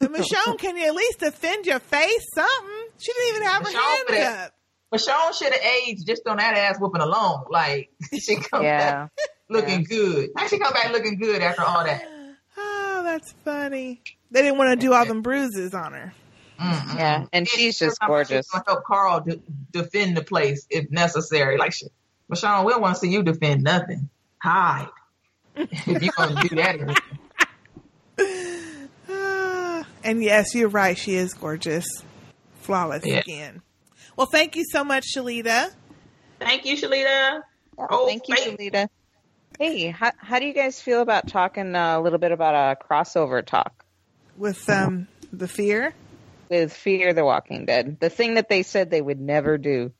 And 0.02 0.10
Michonne, 0.16 0.58
can 0.60 0.78
you 0.78 0.88
at 0.88 0.96
least 0.96 1.20
defend 1.20 1.66
your 1.66 1.80
face? 1.80 2.26
Something. 2.34 2.88
She 3.00 3.12
didn't 3.14 3.36
even 3.36 3.48
have 3.48 3.64
her 3.64 3.70
Michonne 3.70 3.74
hands 3.82 4.04
coulda- 4.08 4.30
up. 4.46 4.54
Michonne 4.94 5.34
should 5.38 5.54
have 5.54 5.62
aged 5.62 6.08
just 6.08 6.28
on 6.28 6.38
that 6.38 6.56
ass 6.58 6.78
whooping 6.80 7.02
alone. 7.02 7.44
Like 7.50 7.90
she 8.20 8.38
come 8.38 8.64
Yeah. 8.64 9.04
back 9.04 9.12
looking 9.50 9.84
good. 9.84 10.30
How 10.36 10.48
she 10.48 10.58
come 10.60 10.74
back 10.74 10.92
looking 10.92 11.18
good 11.20 11.42
after 11.42 11.62
all 11.64 11.84
that? 11.84 12.04
Oh, 12.58 13.02
that's 13.04 13.32
funny. 13.46 14.02
They 14.32 14.42
didn't 14.42 14.58
want 14.58 14.80
to 14.80 14.86
do 14.86 14.94
all 14.94 15.06
them 15.06 15.22
bruises 15.22 15.74
on 15.74 15.94
her. 15.94 16.14
Mm-mm. 16.60 16.96
Yeah, 16.98 17.26
and 17.32 17.48
she's 17.48 17.80
just 17.80 18.00
gorgeous. 18.02 18.46
She's 18.48 18.52
gonna 18.52 18.64
help 18.68 18.84
Carl 18.84 19.22
de- 19.22 19.40
defend 19.72 20.18
the 20.18 20.24
place 20.24 20.66
if 20.70 20.90
necessary. 20.92 21.58
Like 21.58 21.72
she, 21.74 21.86
Michonne, 22.32 22.66
we 22.66 22.74
don't 22.74 22.82
want 22.82 22.96
to 22.96 23.00
see 23.00 23.10
you 23.10 23.24
defend 23.24 23.64
nothing. 23.64 24.10
Hide 24.44 24.90
if 25.60 26.02
you 26.04 26.12
gonna 26.18 26.42
do 26.48 26.56
that. 26.56 27.02
And 30.04 30.24
yes, 30.24 30.56
you're 30.56 30.70
right. 30.70 30.98
She 30.98 31.16
is 31.16 31.34
gorgeous. 31.34 31.86
Flawless 32.62 33.06
Yeah. 33.06 33.20
again. 33.20 33.62
Well, 34.16 34.28
thank 34.32 34.56
you 34.56 34.64
so 34.72 34.84
much, 34.84 35.06
Shalita. 35.16 35.72
Thank 36.40 36.66
you, 36.66 36.78
Shalita. 36.78 37.42
Oh, 37.78 38.08
Thank 38.08 38.28
you, 38.30 38.36
wait. 38.38 38.58
Shalita. 38.74 38.88
Hey, 39.58 39.88
how, 39.88 40.12
how 40.18 40.40
do 40.40 40.46
you 40.46 40.54
guys 40.54 40.82
feel 40.82 41.02
about 41.02 41.28
talking 41.28 41.76
uh, 41.76 42.00
a 42.00 42.02
little 42.02 42.20
bit 42.20 42.32
about 42.32 42.56
a 42.56 42.78
crossover 42.86 43.46
talk 43.46 43.84
With 44.38 44.70
um 44.70 45.08
the 45.34 45.48
fear. 45.50 45.94
with 46.50 46.72
Fear 46.74 47.14
the 47.14 47.26
Walking 47.26 47.66
Dead? 47.66 47.98
The 48.00 48.10
thing 48.10 48.36
that 48.36 48.48
they 48.48 48.64
said 48.64 48.90
they 48.90 49.02
would 49.02 49.20
never 49.20 49.58
do. 49.58 49.92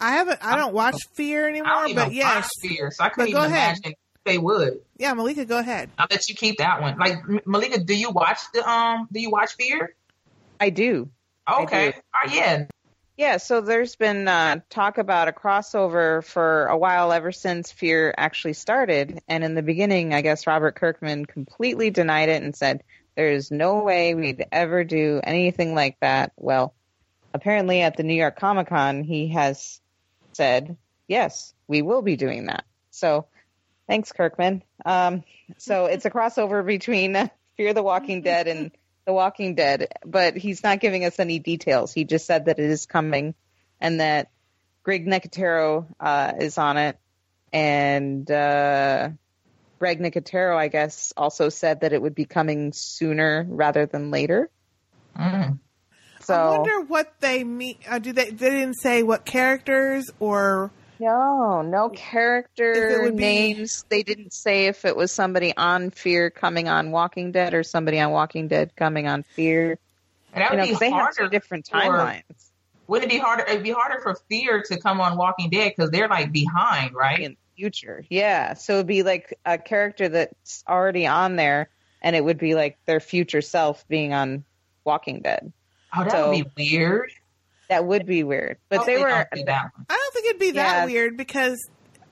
I 0.00 0.12
haven't. 0.12 0.40
I 0.44 0.56
don't 0.56 0.74
watch 0.74 0.96
Fear 1.14 1.46
I 1.46 1.50
anymore, 1.50 1.72
don't 1.74 1.90
even 1.90 2.04
but 2.06 2.12
yes, 2.12 2.34
watch 2.34 2.50
Fear, 2.70 2.90
so 2.92 3.04
I 3.04 3.08
couldn't 3.10 3.30
But 3.32 3.38
go 3.40 3.44
even 3.44 3.52
ahead. 3.54 3.76
imagine 3.84 3.94
they 4.28 4.38
would. 4.38 4.80
yeah, 4.98 5.12
Malika, 5.14 5.44
go 5.44 5.58
ahead. 5.58 5.90
I'll 5.98 6.06
let 6.10 6.28
you 6.28 6.34
keep 6.34 6.58
that 6.58 6.80
one. 6.80 6.98
Like 6.98 7.18
Malika, 7.46 7.80
do 7.80 7.94
you 7.94 8.10
watch 8.10 8.38
the 8.54 8.68
um? 8.68 9.08
Do 9.12 9.20
you 9.20 9.30
watch 9.30 9.54
Fear? 9.56 9.94
I 10.60 10.70
do. 10.70 11.10
I 11.46 11.62
Okay. 11.62 11.92
do. 11.92 11.98
Oh 12.14 12.34
yeah. 12.34 12.64
Yeah, 13.16 13.38
so 13.38 13.60
there's 13.60 13.96
been 13.96 14.28
uh, 14.28 14.60
talk 14.70 14.98
about 14.98 15.26
a 15.26 15.32
crossover 15.32 16.24
for 16.24 16.66
a 16.66 16.78
while 16.78 17.10
ever 17.12 17.32
since 17.32 17.72
Fear 17.72 18.14
actually 18.16 18.52
started. 18.52 19.20
And 19.26 19.42
in 19.42 19.54
the 19.56 19.62
beginning, 19.62 20.14
I 20.14 20.20
guess 20.20 20.46
Robert 20.46 20.76
Kirkman 20.76 21.26
completely 21.26 21.90
denied 21.90 22.28
it 22.28 22.44
and 22.44 22.54
said, 22.54 22.84
there's 23.16 23.50
no 23.50 23.82
way 23.82 24.14
we'd 24.14 24.46
ever 24.52 24.84
do 24.84 25.20
anything 25.24 25.74
like 25.74 25.96
that. 26.00 26.30
Well, 26.36 26.76
apparently 27.34 27.80
at 27.82 27.96
the 27.96 28.04
New 28.04 28.14
York 28.14 28.38
Comic 28.38 28.68
Con, 28.68 29.02
he 29.02 29.28
has 29.28 29.80
said, 30.34 30.76
yes, 31.08 31.52
we 31.66 31.82
will 31.82 32.02
be 32.02 32.14
doing 32.14 32.46
that. 32.46 32.64
So 32.92 33.26
thanks, 33.88 34.12
Kirkman. 34.12 34.62
Um, 34.84 35.24
so 35.56 35.86
it's 35.86 36.04
a 36.04 36.10
crossover 36.10 36.64
between 36.64 37.16
uh, 37.16 37.28
Fear 37.56 37.74
the 37.74 37.82
Walking 37.82 38.22
Dead 38.22 38.46
and 38.46 38.70
The 39.06 39.14
Walking 39.14 39.54
Dead, 39.54 39.88
but 40.04 40.36
he's 40.36 40.62
not 40.62 40.80
giving 40.80 41.02
us 41.06 41.18
any 41.18 41.38
details. 41.38 41.94
He 41.94 42.04
just 42.04 42.26
said 42.26 42.44
that 42.44 42.58
it 42.58 42.68
is 42.68 42.84
coming 42.84 43.34
and 43.80 44.00
that 44.00 44.30
Greg 44.82 45.06
Nicotero 45.06 45.86
uh, 45.98 46.34
is 46.38 46.58
on 46.58 46.76
it. 46.76 46.98
And 47.50 48.30
uh, 48.30 49.08
Greg 49.78 50.00
Nicotero, 50.00 50.54
I 50.56 50.68
guess, 50.68 51.14
also 51.16 51.48
said 51.48 51.80
that 51.80 51.94
it 51.94 52.02
would 52.02 52.14
be 52.14 52.26
coming 52.26 52.72
sooner 52.74 53.46
rather 53.48 53.86
than 53.86 54.10
later. 54.10 54.50
Mm. 55.18 55.58
So 56.20 56.34
I 56.34 56.58
wonder 56.58 56.82
what 56.82 57.14
they 57.20 57.44
mean. 57.44 57.76
Uh, 57.88 57.98
do 57.98 58.12
they? 58.12 58.30
They 58.30 58.50
didn't 58.50 58.74
say 58.74 59.02
what 59.02 59.24
characters 59.24 60.10
or 60.20 60.70
No, 61.00 61.62
no 61.62 61.88
character 61.90 63.02
would 63.02 63.16
be- 63.16 63.22
names. 63.22 63.84
They 63.88 64.02
didn't 64.02 64.32
say 64.32 64.66
if 64.66 64.84
it 64.84 64.96
was 64.96 65.12
somebody 65.12 65.56
on 65.56 65.90
Fear 65.90 66.30
coming 66.30 66.68
on 66.68 66.90
Walking 66.90 67.32
Dead 67.32 67.54
or 67.54 67.62
somebody 67.62 68.00
on 68.00 68.10
Walking 68.10 68.48
Dead 68.48 68.74
coming 68.76 69.06
on 69.06 69.22
Fear. 69.22 69.78
And 70.32 70.42
that 70.42 70.52
You 70.52 70.58
would 70.58 70.64
know, 70.66 70.72
be 70.72 70.78
they 70.78 70.90
have 70.90 71.00
harder 71.00 71.22
two 71.24 71.28
different 71.30 71.66
timelines 71.70 72.22
Wouldn't 72.86 73.10
it 73.10 73.14
be 73.14 73.18
harder? 73.18 73.44
It'd 73.44 73.62
be 73.62 73.70
harder 73.70 74.00
for 74.00 74.14
Fear 74.28 74.62
to 74.68 74.78
come 74.78 75.00
on 75.00 75.16
Walking 75.16 75.50
Dead 75.50 75.72
because 75.76 75.90
they're 75.90 76.08
like 76.08 76.32
behind, 76.32 76.94
right? 76.94 77.20
in 77.20 77.32
the 77.32 77.36
future. 77.56 78.04
Yeah, 78.08 78.54
so 78.54 78.74
it'd 78.74 78.86
be 78.86 79.02
like 79.02 79.38
a 79.44 79.58
character 79.58 80.08
that's 80.08 80.64
already 80.68 81.06
on 81.06 81.36
there, 81.36 81.68
and 82.02 82.14
it 82.16 82.24
would 82.24 82.38
be 82.38 82.54
like 82.54 82.78
their 82.86 83.00
future 83.00 83.40
self 83.42 83.86
being 83.88 84.12
on 84.14 84.44
Walking 84.84 85.20
Dead. 85.22 85.52
Oh, 85.96 86.02
that 86.04 86.12
So- 86.12 86.30
would 86.30 86.54
be 86.56 86.70
weird. 86.76 87.10
That 87.68 87.84
would 87.84 88.06
be 88.06 88.24
weird, 88.24 88.58
but 88.70 88.86
they 88.86 88.96
were. 88.96 89.08
don't 89.08 89.26
do 89.34 89.44
that 89.44 89.70
one. 89.76 89.86
I 89.88 89.94
don't 89.94 90.14
think 90.14 90.26
it'd 90.26 90.40
be 90.40 90.50
that 90.52 90.78
Yeah. 90.80 90.84
weird 90.86 91.16
because 91.16 91.58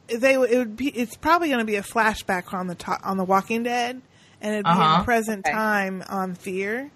they 0.09 0.35
it 0.35 0.59
would 0.59 0.77
be. 0.77 0.89
It's 0.89 1.17
probably 1.17 1.49
going 1.49 1.61
to 1.61 1.65
be 1.65 1.77
a 1.77 1.83
flashback 1.83 2.53
on 2.53 2.67
the 2.67 2.75
to, 2.77 2.99
on 3.03 3.17
the 3.17 3.25
Walking 3.25 3.63
Dead, 3.63 4.01
and 4.41 4.53
it'd 4.55 4.65
be 4.65 4.71
Uh-huh. 4.71 4.99
in 5.01 5.05
present 5.05 5.47
Okay. 5.47 5.53
time 5.55 6.05
on 6.09 6.35
Fear. 6.35 6.91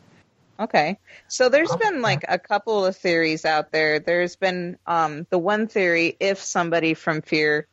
Okay. 0.61 0.99
So 1.29 1.49
there's 1.49 1.75
been 1.75 2.03
like 2.03 2.25
a 2.29 2.39
couple 2.39 2.85
of 2.85 2.95
theories 2.97 3.47
out 3.47 3.73
there. 3.73 3.99
There's 3.99 4.37
been 4.37 4.77
um, 4.87 5.27
the 5.31 5.39
one 5.39 5.67
theory 5.69 6.17
if 6.21 6.39
somebody 6.43 6.93
from 6.93 7.23
Fear 7.23 7.67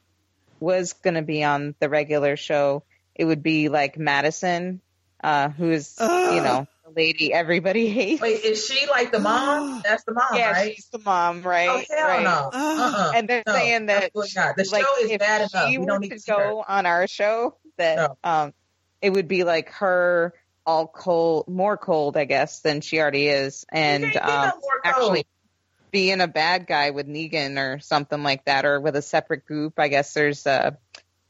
was 0.61 0.93
going 0.93 1.15
to 1.15 1.21
be 1.21 1.43
on 1.43 1.75
the 1.81 1.89
regular 1.89 2.37
show, 2.37 2.83
it 3.13 3.25
would 3.25 3.43
be 3.43 3.67
like 3.69 3.97
Madison, 3.97 4.79
uh, 5.21 5.49
who's, 5.49 5.95
you 5.99 6.05
know, 6.41 6.65
the 6.65 6.67
lady 6.97 7.31
everybody 7.31 7.87
hates. 7.87 8.21
Wait, 8.21 8.43
is 8.43 8.65
she 8.65 8.87
like 8.87 9.11
the 9.11 9.19
mom? 9.19 9.81
That's 9.85 10.03
the 10.03 10.13
mom, 10.13 10.25
yeah, 10.33 10.51
right? 10.51 10.75
she's 10.75 10.89
the 10.89 10.99
mom, 10.99 11.43
right? 11.43 11.87
Oh, 11.89 11.95
hell 11.95 12.07
right. 12.07 12.23
no. 12.23 12.49
Uh-uh. 12.53 13.11
And 13.15 13.29
they're 13.29 13.43
No, 13.45 13.53
saying 13.53 13.85
that 13.85 14.11
not. 14.35 14.55
The 14.57 14.69
like, 14.71 14.83
show 14.83 15.03
is 15.03 15.11
if 15.11 15.19
bad 15.19 15.49
enough. 15.53 15.69
she 15.69 15.77
We 15.77 15.85
were 15.85 15.91
don't 15.91 16.01
need 16.01 16.09
to 16.09 16.19
see 16.19 16.31
her. 16.31 16.37
go 16.37 16.65
on 16.67 16.85
our 16.85 17.07
show, 17.07 17.55
that 17.77 18.17
um, 18.23 18.53
it 19.01 19.11
would 19.11 19.27
be 19.27 19.43
like 19.43 19.69
her 19.73 20.33
all 20.65 20.87
cold, 20.87 21.47
more 21.47 21.77
cold, 21.77 22.17
I 22.17 22.25
guess, 22.25 22.59
than 22.61 22.81
she 22.81 22.99
already 22.99 23.27
is, 23.27 23.65
and 23.71 24.01
no 24.03 24.21
um, 24.21 24.51
actually 24.83 25.25
being 25.91 26.19
a 26.19 26.27
bad 26.27 26.67
guy 26.67 26.89
with 26.89 27.07
Negan 27.07 27.57
or 27.57 27.79
something 27.79 28.21
like 28.23 28.43
that, 28.45 28.65
or 28.65 28.79
with 28.81 28.95
a 28.95 29.01
separate 29.01 29.45
group. 29.45 29.79
I 29.79 29.87
guess 29.87 30.13
there's 30.13 30.45
a, 30.45 30.77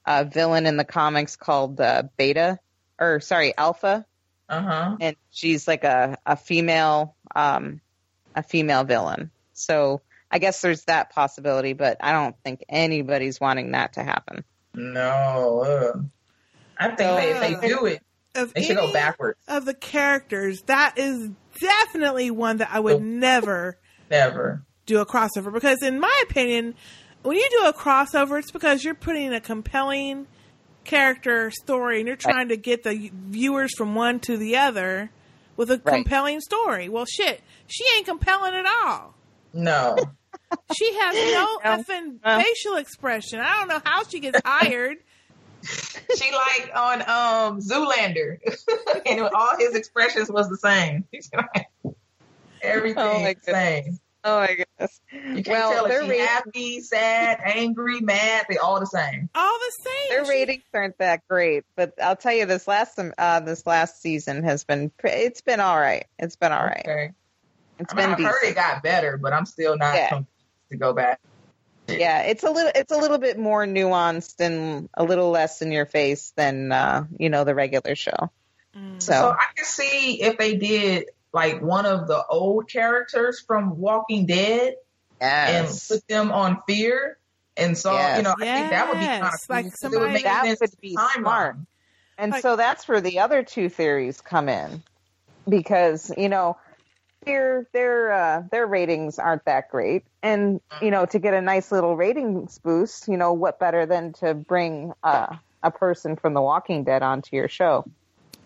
a 0.05 0.25
villain 0.25 0.65
in 0.65 0.77
the 0.77 0.85
comics 0.85 1.35
called 1.35 1.79
uh, 1.79 2.03
Beta, 2.17 2.57
or 2.99 3.19
sorry, 3.19 3.55
Alpha, 3.55 4.05
Uh 4.49 4.61
huh. 4.61 4.97
and 5.01 5.15
she's 5.29 5.67
like 5.67 5.83
a 5.83 6.17
a 6.25 6.37
female 6.37 7.15
um 7.35 7.81
a 8.35 8.43
female 8.43 8.83
villain. 8.83 9.31
So 9.53 10.01
I 10.31 10.39
guess 10.39 10.61
there's 10.61 10.83
that 10.85 11.09
possibility, 11.11 11.73
but 11.73 11.97
I 12.01 12.11
don't 12.11 12.35
think 12.43 12.63
anybody's 12.69 13.39
wanting 13.41 13.71
that 13.71 13.93
to 13.93 14.03
happen. 14.03 14.43
No. 14.73 15.63
Uh, 15.65 16.01
I 16.77 16.87
think 16.89 16.97
they, 16.97 17.31
if 17.31 17.61
they 17.61 17.67
do 17.67 17.85
it, 17.85 18.03
Of 18.35 18.53
they 18.53 18.61
should 18.61 18.77
go 18.77 18.93
backwards. 18.93 19.39
Of 19.47 19.65
the 19.65 19.73
characters, 19.73 20.61
that 20.67 20.93
is 20.97 21.29
definitely 21.59 22.29
one 22.29 22.57
that 22.57 22.69
I 22.71 22.79
would 22.79 23.01
never 23.01 23.79
Never. 24.11 24.63
do 24.85 24.99
a 24.99 25.05
crossover 25.05 25.51
because, 25.51 25.81
in 25.81 25.99
my 25.99 26.23
opinion, 26.29 26.75
when 27.23 27.37
you 27.37 27.47
do 27.59 27.67
a 27.67 27.73
crossover, 27.73 28.37
it's 28.37 28.51
because 28.51 28.83
you're 28.83 28.93
putting 28.95 29.33
a 29.33 29.41
compelling 29.41 30.27
character 30.87 31.51
story 31.51 31.99
and 31.99 32.07
you're 32.07 32.15
trying 32.17 32.49
to 32.49 32.57
get 32.57 32.83
the 32.83 33.11
viewers 33.13 33.73
from 33.77 33.93
one 33.93 34.19
to 34.21 34.37
the 34.37 34.57
other 34.57 35.11
with 35.55 35.69
a 35.69 35.77
compelling 35.77 36.41
story. 36.41 36.89
Well, 36.89 37.05
shit, 37.05 37.41
she 37.67 37.83
ain't 37.95 38.07
compelling 38.07 38.55
at 38.55 38.65
all. 38.65 39.13
No. 39.53 39.95
She 40.77 40.93
has 40.93 41.15
no 41.33 41.59
effing 41.65 42.19
facial 42.23 42.77
expression. 42.77 43.41
I 43.41 43.57
don't 43.59 43.67
know 43.67 43.81
how 43.83 44.03
she 44.05 44.21
gets 44.21 44.39
hired. 44.45 44.95
she 45.61 46.31
like 46.31 46.71
on 46.73 47.01
um 47.01 47.59
Zoolander, 47.59 48.37
and 49.05 49.21
all 49.21 49.57
his 49.57 49.75
expressions 49.75 50.31
was 50.31 50.47
the 50.47 50.55
same. 50.55 51.03
Everything 52.61 53.03
Oh 53.03 53.33
the 53.33 53.35
same. 53.43 53.99
Oh 54.27 54.39
my 54.41 54.47
goodness. 54.47 54.99
You 55.11 55.19
can't 55.43 55.47
Well, 55.47 55.71
tell 55.71 55.87
their 55.87 55.97
if 55.99 56.01
she's 56.03 56.09
ratings- 56.09 56.27
happy, 56.29 56.81
sad, 56.81 57.39
angry, 57.45 58.01
mad. 58.01 58.45
They 58.49 58.57
all 58.57 58.79
the 58.81 58.85
same. 58.85 59.29
All 59.33 59.57
the 59.59 59.83
same. 59.83 60.09
Their 60.09 60.25
ratings 60.29 60.63
aren't 60.73 60.97
that 60.97 61.25
great, 61.29 61.63
but 61.77 61.93
I'll 62.01 62.17
tell 62.17 62.33
you 62.33 62.45
this 62.45 62.67
last 62.67 62.99
uh, 63.17 63.39
this 63.39 63.65
last 63.65 64.01
season 64.01 64.43
has 64.43 64.65
been 64.65 64.91
it's 65.03 65.39
been 65.41 65.61
all 65.61 65.79
right. 65.79 66.05
It's 66.19 66.35
been 66.35 66.51
all 66.51 66.63
right. 66.65 66.85
Okay. 66.87 67.11
It's 67.79 67.93
I 67.93 67.95
mean, 67.95 68.15
been 68.17 68.25
I've 68.25 68.31
heard 68.31 68.43
it 68.43 68.55
got 68.55 68.83
better, 68.83 69.17
but 69.17 69.31
I'm 69.31 69.45
still 69.45 69.77
not 69.77 69.95
Yeah. 69.95 70.21
to 70.71 70.77
go 70.77 70.91
back. 70.93 71.21
Yeah, 71.87 72.23
it's 72.23 72.43
a 72.43 72.49
little 72.51 72.71
it's 72.75 72.91
a 72.91 72.97
little 72.97 73.19
bit 73.19 73.39
more 73.39 73.65
nuanced 73.65 74.41
and 74.41 74.89
a 74.93 75.05
little 75.05 75.29
less 75.29 75.61
in 75.61 75.71
your 75.71 75.85
face 75.85 76.33
than 76.35 76.73
uh, 76.73 77.05
you 77.17 77.29
know 77.29 77.45
the 77.45 77.55
regular 77.55 77.95
show. 77.95 78.29
So, 78.73 78.99
So, 78.99 79.29
I 79.31 79.45
can 79.55 79.63
see 79.65 80.21
if 80.21 80.37
they 80.37 80.55
did 80.57 81.05
like 81.37 81.61
one 81.61 81.85
of 81.85 82.07
the 82.07 82.25
old 82.29 82.67
characters 82.67 83.39
from 83.45 83.77
Walking 83.77 84.25
Dead 84.25 84.73
and 85.21 85.67
put 85.87 86.07
them 86.07 86.31
on 86.31 86.61
Fear, 86.67 87.17
and 87.55 87.77
so 87.77 87.91
you 87.91 88.23
know 88.23 88.33
I 88.41 88.45
think 88.45 88.69
that 88.71 88.87
would 88.89 88.99
be 88.99 89.05
kind 89.05 89.23
of 89.23 89.29
Yes, 89.31 89.45
like 89.49 89.65
cool. 89.65 89.71
'cause 89.71 89.73
it 89.73 89.79
somebody- 89.79 90.01
would 90.03 90.13
make 90.13 90.23
that 90.23 90.57
would 90.59 90.81
be 90.81 90.95
timeline. 90.95 91.13
smart. 91.21 91.55
And 92.17 92.31
Like- 92.31 92.41
so 92.41 92.55
that's 92.55 92.87
where 92.87 93.01
the 93.01 93.19
other 93.19 93.43
two 93.43 93.69
theories 93.69 94.19
come 94.21 94.49
in, 94.49 94.81
because 95.47 96.11
you 96.17 96.29
know 96.29 96.57
their 97.25 97.67
their 97.73 98.11
uh, 98.11 98.43
their 98.51 98.65
ratings 98.65 99.19
aren't 99.19 99.45
that 99.45 99.69
great, 99.69 100.03
and 100.23 100.59
you 100.81 100.89
know 100.91 101.05
to 101.05 101.19
get 101.19 101.33
a 101.35 101.41
nice 101.41 101.71
little 101.71 101.95
ratings 101.95 102.57
boost, 102.59 103.07
you 103.07 103.17
know 103.17 103.33
what 103.33 103.59
better 103.59 103.85
than 103.85 104.13
to 104.13 104.33
bring 104.33 104.93
uh, 105.03 105.35
a 105.61 105.69
person 105.71 106.15
from 106.15 106.33
The 106.33 106.41
Walking 106.41 106.83
Dead 106.83 107.03
onto 107.03 107.35
your 107.35 107.47
show? 107.47 107.85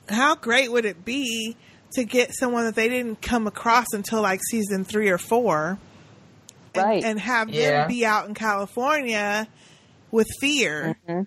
How 0.10 0.36
great 0.36 0.72
would 0.72 0.84
it 0.86 1.06
be 1.06 1.56
to 1.94 2.04
get 2.04 2.34
someone 2.34 2.66
that 2.66 2.76
they 2.76 2.90
didn't 2.90 3.22
come 3.22 3.48
across 3.48 3.86
until 3.94 4.22
like 4.22 4.40
season 4.50 4.84
three 4.86 5.10
or 5.10 5.18
four, 5.18 5.78
and, 6.74 6.84
Right. 6.84 7.04
and 7.04 7.20
have 7.20 7.50
Yeah. 7.50 7.72
them 7.82 7.88
be 7.90 8.06
out 8.06 8.28
in 8.28 8.34
California 8.34 9.48
with 10.12 10.28
fear 10.40 10.96
Mm-hmm. 11.08 11.22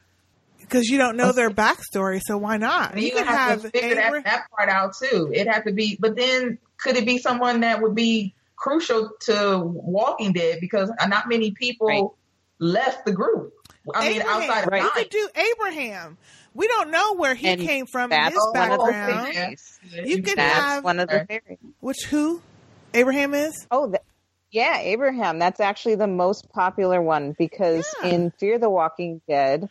because 0.60 0.88
you 0.88 0.98
don't 0.98 1.16
know 1.16 1.32
their 1.32 1.50
backstory. 1.50 2.20
So 2.24 2.36
why 2.38 2.56
not? 2.56 2.92
And 2.92 3.00
You 3.02 3.08
you 3.08 3.14
could 3.14 3.26
have, 3.26 3.62
have 3.62 3.62
to 3.62 3.70
figure 3.70 4.00
Abra- 4.00 4.22
that, 4.22 4.24
that 4.24 4.50
part 4.50 4.68
out 4.68 4.94
too. 4.96 5.30
It'd 5.34 5.52
have 5.52 5.64
to 5.64 5.72
be, 5.72 5.96
but 6.00 6.16
then 6.16 6.58
could 6.78 6.96
it 6.96 7.04
be 7.06 7.18
someone 7.18 7.60
that 7.60 7.80
would 7.82 7.94
be 7.94 8.34
crucial 8.56 9.10
to 9.20 9.60
Walking 9.62 10.32
Dead 10.32 10.58
because 10.60 10.90
not 11.06 11.28
many 11.28 11.50
people 11.52 12.16
left 12.58 13.04
the 13.04 13.12
group. 13.12 13.52
I 13.94 14.08
mean, 14.08 14.22
outside 14.22 14.66
of 14.66 14.72
You 14.72 14.80
Nine. 14.80 14.90
could 14.94 15.10
do 15.10 15.28
Abraham. 15.34 16.16
We 16.54 16.68
don't 16.68 16.90
know 16.90 17.14
where 17.14 17.34
he 17.34 17.48
And 17.48 17.60
came 17.60 17.86
from 17.86 18.12
in 18.12 18.22
his 18.24 18.34
one 18.52 18.70
of 18.72 18.78
the 18.78 18.84
background. 18.92 19.32
theories. 19.34 19.80
You 20.04 20.22
could 20.22 20.38
have 20.38 20.84
one 20.84 21.00
of 21.00 21.08
the 21.08 21.24
theories. 21.26 21.58
which 21.80 22.04
who 22.08 22.40
Abraham 22.94 23.34
is? 23.34 23.66
Oh, 23.70 23.88
th- 23.88 24.00
yeah, 24.50 24.78
Abraham. 24.78 25.38
That's 25.40 25.58
actually 25.60 25.96
the 25.96 26.06
most 26.06 26.48
popular 26.50 27.02
one 27.02 27.34
because 27.36 27.84
in 28.04 28.30
Fear 28.38 28.58
the 28.60 28.70
Walking 28.70 29.20
Dead, 29.28 29.68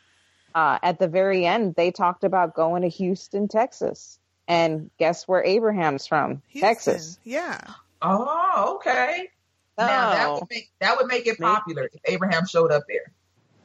uh, 0.53 0.77
at 0.84 0.99
the 0.99 1.07
very 1.07 1.45
end, 1.45 1.76
they 1.76 1.89
talked 1.91 2.26
about 2.26 2.53
going 2.53 2.81
to 2.81 2.89
Houston, 2.89 3.47
Texas. 3.47 4.19
And 4.45 4.91
guess 4.99 5.26
where 5.26 5.41
Abraham's 5.41 6.05
from? 6.05 6.41
Texas. 6.53 7.18
Yeah. 7.23 7.61
Oh, 8.01 8.76
okay. 8.76 9.30
Now 9.77 10.11
that 10.11 10.27
Oh. 10.27 10.34
would 10.41 10.49
make 10.49 10.69
that 10.81 10.97
would 10.97 11.07
make 11.07 11.26
it 11.27 11.39
popular 11.39 11.89
if 11.93 12.01
Abraham 12.05 12.45
showed 12.45 12.72
up 12.73 12.84
there. 12.89 13.14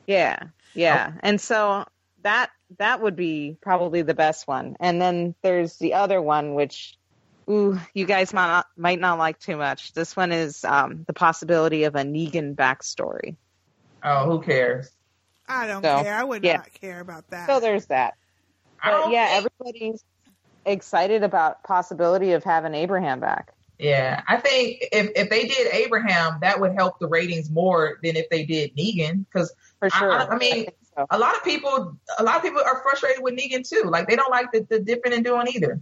Yeah, 0.07 0.39
yeah. 0.75 1.11
Oh. 1.15 1.19
And 1.25 1.41
so 1.41 1.85
that 2.23 2.51
that 2.79 3.01
would 3.01 3.17
be 3.17 3.57
probably 3.61 4.03
the 4.03 4.15
best 4.15 4.47
one. 4.47 4.77
And 4.81 5.01
then 5.01 5.35
there's 5.43 5.77
the 5.79 5.95
other 5.95 6.21
one, 6.21 6.55
which 6.55 6.99
ooh, 7.49 7.79
you 7.95 8.05
guys 8.05 8.33
might 8.33 8.49
not, 8.49 8.67
might 8.77 9.01
not 9.01 9.19
like 9.19 9.39
too 9.39 9.57
much. 9.57 9.93
This 9.93 10.15
one 10.15 10.33
is 10.33 10.65
um, 10.65 11.05
the 11.07 11.15
possibility 11.15 11.85
of 11.85 11.95
a 11.95 12.03
Negan 12.03 12.55
backstory. 12.55 13.37
Oh, 14.03 14.27
who 14.31 14.43
cares? 14.43 14.91
I 15.49 15.67
don't 15.67 15.83
So, 15.83 16.03
care. 16.03 16.15
I 16.15 16.25
would 16.25 16.45
yeah. 16.45 16.59
not 16.59 16.73
care 16.75 17.01
about 17.01 17.29
that. 17.31 17.49
So 17.49 17.59
there's 17.59 17.87
that. 17.87 18.15
But 18.85 19.11
yeah, 19.11 19.29
think- 19.29 19.51
everybody's 19.61 20.05
excited 20.67 21.23
about 21.23 21.65
possibility 21.65 22.33
of 22.33 22.45
having 22.45 22.75
Abraham 22.75 23.21
back. 23.21 23.55
Yeah, 23.79 24.23
I 24.27 24.39
think 24.39 24.87
if 24.91 25.13
if 25.15 25.31
they 25.31 25.47
did 25.47 25.73
Abraham, 25.73 26.39
that 26.43 26.61
would 26.61 26.73
help 26.73 26.99
the 26.99 27.07
ratings 27.07 27.49
more 27.49 27.99
than 28.03 28.17
if 28.17 28.29
they 28.29 28.45
did 28.45 28.77
Negan. 28.77 29.25
Because 29.25 29.55
For 29.79 29.89
sure. 29.89 30.11
I, 30.13 30.25
I, 30.25 30.31
I 30.31 30.37
mean, 30.37 30.67
a 31.11 31.19
lot 31.19 31.37
of 31.37 31.45
people, 31.45 31.97
a 32.19 32.23
lot 32.23 32.37
of 32.37 32.43
people 32.43 32.61
are 32.65 32.83
frustrated 32.83 33.23
with 33.23 33.35
Negan 33.37 33.69
too. 33.69 33.85
Like 33.89 34.09
they 34.09 34.17
don't 34.17 34.31
like 34.31 34.53
the, 34.53 34.67
the 34.69 34.81
dipping 34.81 35.13
and 35.13 35.25
doing 35.25 35.47
either. 35.49 35.81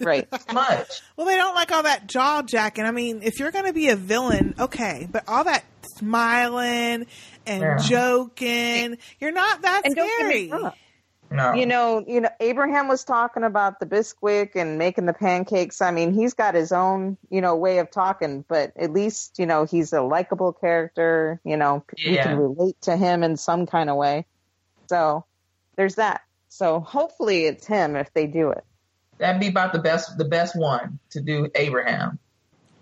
Right. 0.00 0.28
Much. 0.52 1.02
Well, 1.16 1.26
they 1.26 1.36
don't 1.36 1.54
like 1.54 1.72
all 1.72 1.82
that 1.82 2.06
jaw 2.06 2.42
jacking. 2.42 2.84
I 2.84 2.90
mean, 2.92 3.22
if 3.22 3.38
you're 3.40 3.50
going 3.50 3.66
to 3.66 3.72
be 3.72 3.88
a 3.88 3.96
villain, 3.96 4.54
okay, 4.58 5.08
but 5.10 5.24
all 5.26 5.44
that 5.44 5.64
smiling 5.96 7.06
and 7.46 7.62
Yeah. 7.62 7.76
joking, 7.78 8.98
you're 9.20 9.32
not 9.32 9.62
that 9.62 9.82
And 9.84 9.94
don't 9.94 10.08
scary. 10.18 10.52
No. 11.30 11.52
You 11.52 11.66
know, 11.66 12.02
you 12.06 12.22
know, 12.22 12.30
Abraham 12.40 12.88
was 12.88 13.04
talking 13.04 13.42
about 13.42 13.80
the 13.80 13.86
Bisquick 13.86 14.52
and 14.54 14.78
making 14.78 15.04
the 15.04 15.12
pancakes. 15.12 15.82
I 15.82 15.90
mean, 15.90 16.14
he's 16.14 16.32
got 16.32 16.54
his 16.54 16.72
own, 16.72 17.18
you 17.28 17.42
know, 17.42 17.54
way 17.56 17.78
of 17.80 17.90
talking, 17.90 18.46
but 18.48 18.72
at 18.78 18.92
least, 18.94 19.38
you 19.38 19.44
know, 19.44 19.64
he's 19.66 19.92
a 19.92 20.00
likable 20.00 20.54
character. 20.54 21.38
You 21.44 21.58
know, 21.58 21.84
you 21.98 22.12
Yeah. 22.14 22.22
can 22.22 22.38
relate 22.38 22.80
to 22.82 22.96
him 22.96 23.22
in 23.22 23.36
some 23.36 23.66
kind 23.66 23.90
of 23.90 23.96
way. 23.96 24.24
So 24.88 25.24
there's 25.76 25.96
that. 25.96 26.22
So 26.48 26.80
hopefully 26.80 27.44
it's 27.44 27.66
him 27.66 27.96
if 27.96 28.12
they 28.14 28.26
do 28.26 28.50
it. 28.50 28.64
That'd 29.18 29.40
be 29.40 29.48
about 29.48 29.72
the 29.72 29.80
best, 29.80 30.16
the 30.16 30.24
best 30.24 30.56
one 30.56 30.98
to 31.10 31.20
do 31.20 31.50
Abraham 31.54 32.18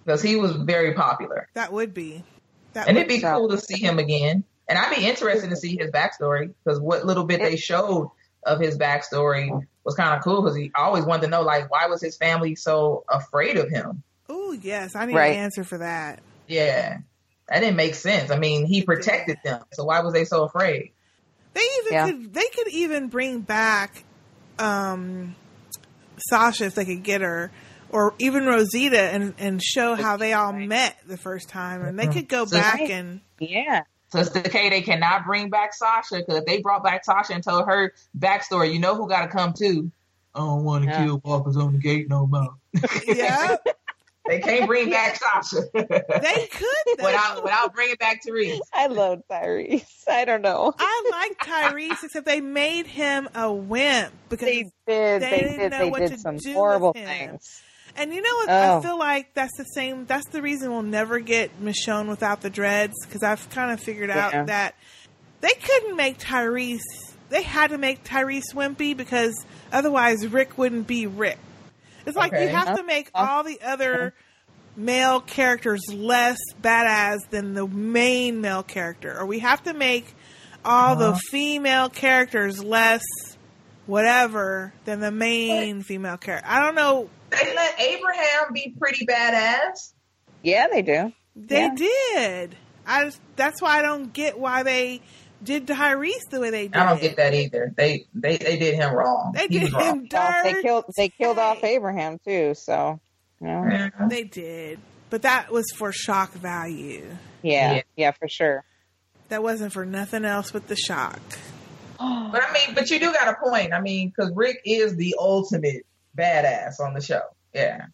because 0.05 0.23
he 0.23 0.37
was 0.37 0.53
very 0.53 0.95
popular, 0.95 1.49
That 1.55 1.73
would 1.73 1.95
be. 1.95 2.23
That 2.75 2.87
and 2.89 2.97
would 2.97 3.07
it'd 3.07 3.21
be 3.21 3.27
cool 3.27 3.49
to 3.49 3.59
see 3.59 3.79
him 3.79 3.99
again. 3.99 4.45
And 4.69 4.79
I'd 4.79 4.95
be 4.95 5.07
interested 5.07 5.51
to 5.51 5.57
see 5.57 5.77
his 5.77 5.91
backstory 5.91 6.53
because 6.65 6.81
what 6.81 7.05
little 7.07 7.25
bit 7.25 7.41
they 7.41 7.57
showed 7.57 8.11
of 8.45 8.61
his 8.61 8.77
backstory 8.79 9.67
was 9.85 9.95
kind 9.95 10.15
of 10.17 10.23
cool 10.23 10.43
because 10.43 10.57
he 10.57 10.71
always 10.75 11.05
wanted 11.05 11.23
to 11.23 11.29
know 11.29 11.43
like 11.43 11.71
why 11.71 11.87
was 11.87 12.01
his 12.01 12.17
family 12.17 12.55
so 12.55 13.05
afraid 13.09 13.57
of 13.57 13.69
him? 13.71 14.03
Oh 14.29 14.53
yes, 14.53 14.95
I 14.95 15.07
need 15.07 15.15
Right. 15.15 15.33
an 15.33 15.39
answer 15.45 15.65
for 15.65 15.79
that. 15.79 16.21
Yeah, 16.47 16.99
that 17.49 17.61
didn't 17.61 17.77
make 17.77 17.95
sense. 17.95 18.31
I 18.31 18.39
mean, 18.39 18.67
he 18.67 18.83
protected 18.83 19.39
them, 19.45 19.63
so 19.73 19.85
why 19.85 20.01
was 20.01 20.13
they 20.13 20.25
so 20.25 20.45
afraid? 20.45 20.93
They 21.57 21.63
even 21.81 21.93
Yeah. 21.93 22.07
could. 22.07 22.35
They 22.35 22.47
could 22.55 22.69
even 22.69 23.09
bring 23.09 23.41
back 23.41 24.05
um, 24.59 25.35
Sasha 26.29 26.67
if 26.67 26.75
they 26.75 26.85
could 26.85 27.03
get 27.03 27.21
her 27.23 27.51
or 27.89 28.15
even 28.19 28.45
Rosita 28.47 29.01
and 29.01 29.35
and 29.39 29.63
show 29.63 29.95
how 29.95 30.17
they 30.17 30.33
all 30.35 30.53
met 30.53 30.97
the 31.07 31.17
first 31.17 31.49
time, 31.49 31.83
and 31.83 31.99
they 31.99 32.07
could 32.09 32.29
go 32.29 32.45
So 32.45 32.57
back 32.59 32.79
they- 32.79 32.93
and 32.93 33.21
yeah. 33.39 33.85
So 34.09 34.21
it's 34.21 34.31
the 34.31 34.41
K 34.43 34.69
they 34.71 34.83
cannot 34.83 35.25
bring 35.27 35.51
back 35.51 35.75
Sasha 35.75 36.19
because 36.19 36.37
if 36.39 36.45
they 36.47 36.61
brought 36.63 36.85
back 36.85 37.05
Sasha 37.05 37.33
and 37.35 37.43
told 37.43 37.67
her 37.67 37.93
backstory, 38.17 38.73
you 38.73 38.79
know 38.79 38.95
who 38.95 39.09
got 39.09 39.23
to 39.23 39.29
come 39.29 39.53
too. 39.53 39.91
I 40.35 40.39
don't 40.41 40.63
want 40.65 40.85
to 40.85 40.91
Yeah. 40.91 41.05
kill 41.07 41.21
walkers 41.25 41.57
on 41.57 41.73
the 41.73 41.79
gate 41.79 42.09
no 42.09 42.27
more. 42.27 42.55
yeah, 43.07 43.57
They 44.29 44.41
can't 44.41 44.67
bring 44.67 44.91
back 44.91 45.17
Sasha 45.17 45.63
they 45.73 46.47
could. 46.51 46.99
though. 46.99 47.05
without 47.05 47.43
without 47.43 47.75
bringing 47.75 47.97
back 47.97 48.21
Tyrese. 48.27 48.59
I 48.73 48.87
love 48.89 49.23
Tyrese. 49.31 49.85
I 50.09 50.25
don't 50.25 50.43
know. 50.43 50.75
I 50.79 51.09
like 51.11 51.39
Tyrese, 51.39 52.03
except 52.05 52.27
they 52.27 52.41
made 52.41 52.87
him 52.87 53.29
a 53.35 53.53
wimp 53.53 54.13
because 54.29 54.47
They 54.47 54.63
did. 54.63 54.71
They 54.87 55.19
They, 55.31 55.41
didn't 55.41 55.59
did. 55.59 55.71
know 55.73 55.79
They 55.79 55.91
what 55.91 55.99
did 56.01 56.11
to 56.13 56.19
some 56.19 56.37
do 56.39 56.53
horrible 56.55 56.89
with 56.95 56.97
him. 56.97 57.09
things. 57.31 57.63
And 57.99 58.13
you 58.13 58.21
know 58.21 58.35
what? 58.37 58.49
Oh. 58.51 58.79
I 58.79 58.83
feel 58.83 58.99
like 58.99 59.33
that's 59.35 59.57
the 59.57 59.65
same. 59.65 60.05
That's 60.07 60.29
the 60.29 60.43
reason 60.43 60.71
we'll 60.71 60.83
never 60.83 61.19
get 61.19 61.63
Michonne 61.63 62.09
without 62.09 62.43
the 62.43 62.51
dreads 62.51 62.93
because 63.07 63.23
I've 63.23 63.49
kind 63.51 63.71
of 63.73 63.81
figured 63.81 64.11
out 64.11 64.47
that 64.49 64.75
they 65.41 65.53
couldn't 65.63 65.97
make 65.97 66.19
Tyrese. 66.19 66.81
They 67.31 67.43
had 67.43 67.71
to 67.71 67.79
make 67.79 68.05
Tyrese 68.05 68.53
wimpy 68.55 68.95
because 68.97 69.35
otherwise 69.73 70.27
Rick 70.27 70.59
wouldn't 70.59 70.87
be 70.87 71.07
Rick. 71.07 71.39
It's 72.07 72.17
like 72.17 72.33
you 72.33 72.49
have 72.49 72.77
to 72.77 72.83
make 72.85 73.11
all 73.15 73.43
the 73.45 73.61
other 73.63 74.15
male 74.77 75.21
characters 75.21 75.81
less 75.93 76.39
badass 76.63 77.19
than 77.31 77.55
the 77.55 77.67
main 77.67 78.41
male 78.41 78.63
character, 78.63 79.19
or 79.19 79.27
we 79.27 79.41
have 79.41 79.63
to 79.65 79.75
make 79.75 80.15
all 80.65 80.97
the 80.97 81.11
Uh-huh. 81.11 81.19
female 81.31 81.89
characters 81.89 82.63
less 82.63 83.03
whatever 83.87 84.73
than 84.85 85.01
the 85.01 85.11
main 85.13 85.83
female 85.83 86.17
character. 86.17 86.47
I 86.49 86.61
don't 86.61 86.75
know. 86.75 87.09
They 87.31 87.55
let 87.55 87.81
Abraham 87.81 88.53
be 88.53 88.75
pretty 88.79 89.07
badass. 89.07 89.93
Yeah, 90.43 90.67
they 90.73 90.83
do. 90.83 91.13
They 91.35 91.69
Yeah. 91.69 91.75
did. 91.75 92.57
I 92.87 93.05
just, 93.05 93.21
that's 93.37 93.61
why 93.61 93.79
I 93.79 93.83
don't 93.83 94.13
get 94.13 94.39
why 94.39 94.63
they 94.63 95.01
did 95.47 95.67
Tyrese 95.67 96.29
the 96.31 96.41
way 96.41 96.51
they 96.51 96.69
did. 96.69 96.77
I 96.77 96.89
don't 96.91 97.01
get 97.01 97.17
that 97.17 97.33
either. 97.33 97.73
They 97.75 98.05
they 98.15 98.37
they 98.37 98.59
did 98.59 98.75
him 98.75 98.93
wrong. 98.95 99.33
They 99.35 99.43
He 99.49 99.59
did 99.61 99.63
was 99.63 99.73
wrong. 99.73 99.83
him 99.85 100.09
Well, 100.13 100.33
dirt. 100.33 100.45
they 100.55 100.63
killed. 100.63 100.85
They 100.97 101.09
killed 101.09 101.39
off 101.39 101.65
Abraham 101.65 102.19
too. 102.25 102.55
So, 102.55 103.01
you 103.41 103.47
know. 103.47 103.65
Yeah. 103.71 103.91
They 104.09 104.25
did, 104.25 104.79
but 105.11 105.23
that 105.23 105.51
was 105.51 105.65
for 105.77 105.91
shock 105.93 106.33
value. 106.33 107.07
Yeah, 107.43 107.75
Yeah. 107.77 107.83
yeah, 107.97 108.11
for 108.11 108.29
sure. 108.29 108.65
That 109.29 109.43
wasn't 109.43 109.73
for 109.73 109.85
nothing 109.87 110.25
else 110.25 110.51
but 110.51 110.69
the 110.69 110.77
shock. 110.77 111.21
But 111.99 112.43
I 112.43 112.53
mean, 112.53 112.75
but 112.75 112.91
you 112.91 112.99
do 113.01 113.13
got 113.13 113.29
a 113.29 113.37
point. 113.43 113.73
I 113.73 113.81
mean, 113.81 114.09
because 114.15 114.31
Rick 114.35 114.61
is 114.67 114.97
the 114.97 115.15
ultimate 115.19 115.87
badass 116.19 116.79
on 116.81 116.93
the 116.93 117.01
show. 117.01 117.23
Yeah. 117.55 117.87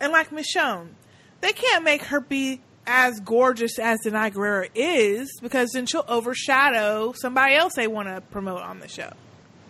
And 0.00 0.12
like 0.12 0.30
Michonne, 0.30 0.88
they 1.40 1.52
can't 1.52 1.82
make 1.82 2.04
her 2.04 2.20
be 2.20 2.60
as 2.86 3.20
gorgeous 3.20 3.78
as 3.78 3.98
Danai 4.04 4.32
Gurira 4.32 4.68
is 4.74 5.38
because 5.40 5.70
then 5.72 5.86
she'll 5.86 6.04
overshadow 6.08 7.12
somebody 7.12 7.54
else 7.54 7.74
they 7.76 7.86
want 7.86 8.08
to 8.08 8.20
promote 8.20 8.62
on 8.62 8.80
the 8.80 8.88
show. 8.88 9.10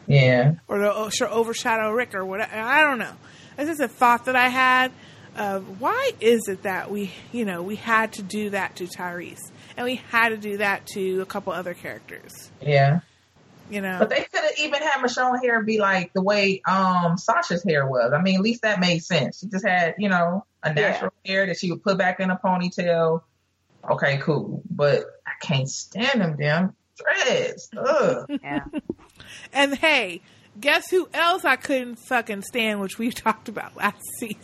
Yeah. 0.06 0.54
Or 0.68 0.78
they'll, 0.80 1.10
she'll 1.10 1.28
overshadow 1.28 1.90
Rick 1.90 2.14
or 2.14 2.24
whatever. 2.24 2.54
I 2.56 2.80
don't 2.82 2.98
know. 2.98 3.12
This 3.56 3.68
is 3.68 3.80
a 3.80 3.88
thought 3.88 4.24
that 4.24 4.36
I 4.36 4.48
had 4.48 4.92
of 5.36 5.80
why 5.80 6.12
is 6.20 6.42
it 6.48 6.62
that 6.64 6.90
we, 6.90 7.10
you 7.32 7.44
know, 7.44 7.62
we 7.62 7.76
had 7.76 8.12
to 8.14 8.22
do 8.22 8.50
that 8.50 8.76
to 8.76 8.84
Tyrese 8.84 9.50
and 9.76 9.84
we 9.84 9.96
had 9.96 10.30
to 10.30 10.36
do 10.36 10.58
that 10.58 10.86
to 10.88 11.20
a 11.22 11.26
couple 11.26 11.52
other 11.52 11.72
characters, 11.74 12.50
Yeah. 12.60 13.00
you 13.70 13.80
know? 13.80 13.96
But 13.98 14.10
they 14.10 14.24
could 14.30 14.42
have 14.42 14.58
even 14.58 14.82
had 14.82 15.02
Michonne 15.02 15.40
hair 15.42 15.62
be 15.62 15.78
like 15.78 16.12
the 16.12 16.22
way 16.22 16.60
um 16.68 17.16
Sasha's 17.16 17.64
hair 17.64 17.86
was. 17.86 18.12
I 18.14 18.20
mean, 18.20 18.36
at 18.36 18.42
least 18.42 18.62
that 18.62 18.80
made 18.80 18.98
sense. 19.02 19.38
She 19.40 19.46
just 19.46 19.66
had, 19.66 19.94
you 19.98 20.08
know, 20.10 20.44
a 20.62 20.72
natural 20.72 21.12
hair 21.24 21.46
that 21.46 21.58
she 21.58 21.70
would 21.70 21.82
put 21.82 21.98
back 21.98 22.20
in 22.20 22.30
a 22.30 22.36
ponytail. 22.42 23.22
Okay, 23.90 24.18
cool. 24.18 24.62
But 24.70 25.04
I 25.26 25.32
can't 25.44 25.68
stand 25.68 26.20
them 26.20 26.36
damn 26.38 26.74
dreads. 26.96 27.68
Ugh. 27.76 28.26
Yeah. 28.42 28.64
And 29.52 29.76
hey, 29.76 30.20
guess 30.60 30.90
who 30.90 31.08
else 31.14 31.44
I 31.44 31.56
couldn't 31.56 31.96
fucking 31.96 32.42
stand, 32.42 32.80
which 32.80 32.98
we 32.98 33.10
talked 33.12 33.48
about 33.48 33.76
last 33.76 34.00
season? 34.18 34.40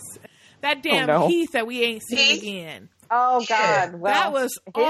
That 0.61 0.79
oh, 0.79 0.81
damn 0.83 1.07
no. 1.07 1.29
Heath 1.29 1.53
that 1.53 1.67
we 1.67 1.83
ain't 1.83 2.03
seen 2.09 2.19
Heath? 2.19 2.43
again. 2.43 2.89
Oh 3.11 3.45
Yeah. 3.49 3.91
God. 3.91 4.01
Well, 4.01 4.13
that 4.15 4.33
was 4.33 4.59
his- 4.75 4.85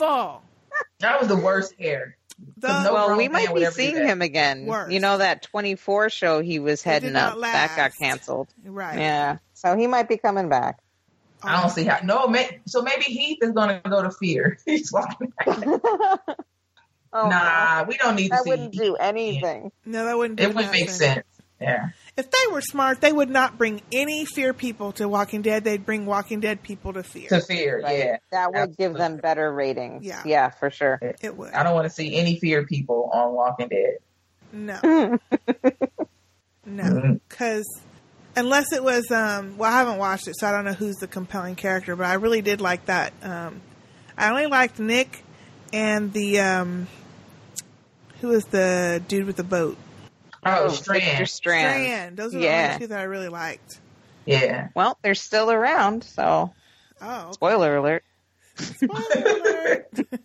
awful. 0.00 0.42
That 1.00 1.18
was 1.20 1.28
the 1.28 1.36
worst 1.36 1.74
hair. 1.78 2.16
The, 2.56 2.82
no 2.82 2.92
well, 2.94 3.16
we 3.16 3.28
might 3.28 3.54
be 3.54 3.64
seeing 3.66 3.96
him 3.96 4.22
again. 4.22 4.66
Worse. 4.66 4.92
You 4.92 5.00
know 5.00 5.18
that 5.18 5.42
24 5.42 6.10
show 6.10 6.42
he 6.42 6.58
was 6.58 6.82
heading 6.82 7.14
not 7.14 7.34
up. 7.34 7.40
That 7.40 7.76
got 7.76 7.96
canceled. 7.96 8.48
right. 8.64 8.98
Yeah. 8.98 9.38
So 9.54 9.76
he 9.76 9.86
might 9.86 10.08
be 10.08 10.16
coming 10.16 10.48
back. 10.48 10.78
Oh. 11.42 11.48
I 11.48 11.60
don't 11.60 11.70
see 11.70 11.84
how. 11.84 12.00
No, 12.04 12.28
may, 12.28 12.60
so 12.66 12.82
maybe 12.82 13.04
Heath 13.04 13.38
is 13.40 13.52
going 13.52 13.80
to 13.80 13.88
go 13.88 14.02
to 14.02 14.10
Fear. 14.10 14.58
He's 14.66 14.92
walking 14.92 15.32
back. 15.44 15.80
Oh, 17.12 17.28
nah, 17.28 17.84
we 17.88 17.96
don't 17.96 18.14
need 18.14 18.28
to 18.28 18.36
that 18.36 18.46
wouldn't 18.46 18.72
do 18.72 18.94
anything. 18.94 19.72
No, 19.84 20.04
that 20.04 20.16
wouldn't. 20.16 20.38
Do 20.38 20.44
it 20.44 20.54
wouldn't 20.54 20.72
make 20.72 20.90
sense. 20.90 21.26
Yeah. 21.60 21.88
If 22.20 22.30
they 22.30 22.52
were 22.52 22.60
smart, 22.60 23.00
they 23.00 23.12
would 23.12 23.30
not 23.30 23.56
bring 23.56 23.80
any 23.92 24.26
fear 24.26 24.52
people 24.52 24.92
to 24.92 25.08
Walking 25.08 25.40
Dead. 25.42 25.64
They'd 25.64 25.86
bring 25.86 26.04
Walking 26.04 26.40
Dead 26.40 26.62
people 26.62 26.92
to 26.92 27.02
fear. 27.02 27.28
To 27.30 27.40
Fear, 27.40 27.80
Right. 27.82 27.98
yeah. 27.98 28.16
That 28.30 28.52
would 28.52 28.76
give 28.76 28.92
them 28.94 29.16
better 29.16 29.50
ratings. 29.52 30.04
Yeah. 30.04 30.22
Yeah, 30.26 30.50
for 30.50 30.70
sure. 30.70 30.98
it 31.22 31.36
would. 31.36 31.52
I 31.54 31.62
don't 31.62 31.74
want 31.74 31.86
to 31.86 31.90
see 31.90 32.14
any 32.16 32.38
Fear 32.38 32.66
people 32.66 33.08
on 33.12 33.32
Walking 33.32 33.68
Dead. 33.68 33.96
No, 34.52 35.18
no, 36.66 37.20
because 37.28 37.64
unless 38.36 38.72
it 38.72 38.82
was, 38.82 39.10
um, 39.10 39.56
well, 39.56 39.70
I 39.72 39.78
haven't 39.78 39.98
watched 39.98 40.28
it, 40.28 40.34
so 40.38 40.46
I 40.46 40.52
don't 40.52 40.64
know 40.64 40.72
who's 40.72 40.96
the 40.96 41.06
compelling 41.06 41.54
character. 41.56 41.96
But 41.96 42.06
I 42.06 42.14
really 42.14 42.42
did 42.42 42.60
like 42.60 42.86
that. 42.86 43.12
Um, 43.22 43.60
I 44.18 44.28
only 44.30 44.46
liked 44.46 44.78
Nick 44.78 45.24
and 45.72 46.12
the 46.12 46.40
um, 46.40 46.86
who 48.20 48.28
was 48.28 48.44
the 48.46 49.02
dude 49.08 49.26
with 49.26 49.36
the 49.36 49.44
boat. 49.44 49.78
Oh, 50.44 50.68
Victor 50.68 50.76
Strand. 50.82 51.28
Strand. 51.28 51.84
Strand. 51.84 52.16
Those 52.16 52.34
are 52.34 52.38
the 52.38 52.48
only 52.48 52.78
two 52.78 52.86
that 52.88 52.98
I 53.00 53.02
really 53.04 53.28
liked. 53.28 53.78
Yeah. 54.26 54.68
Well, 54.74 54.98
they're 55.02 55.14
still 55.14 55.50
around, 55.50 56.04
so 56.04 56.52
Oh, 57.02 57.32
spoiler 57.32 57.76
alert. 57.76 58.04
spoiler 58.56 59.00
alert. 59.26 59.88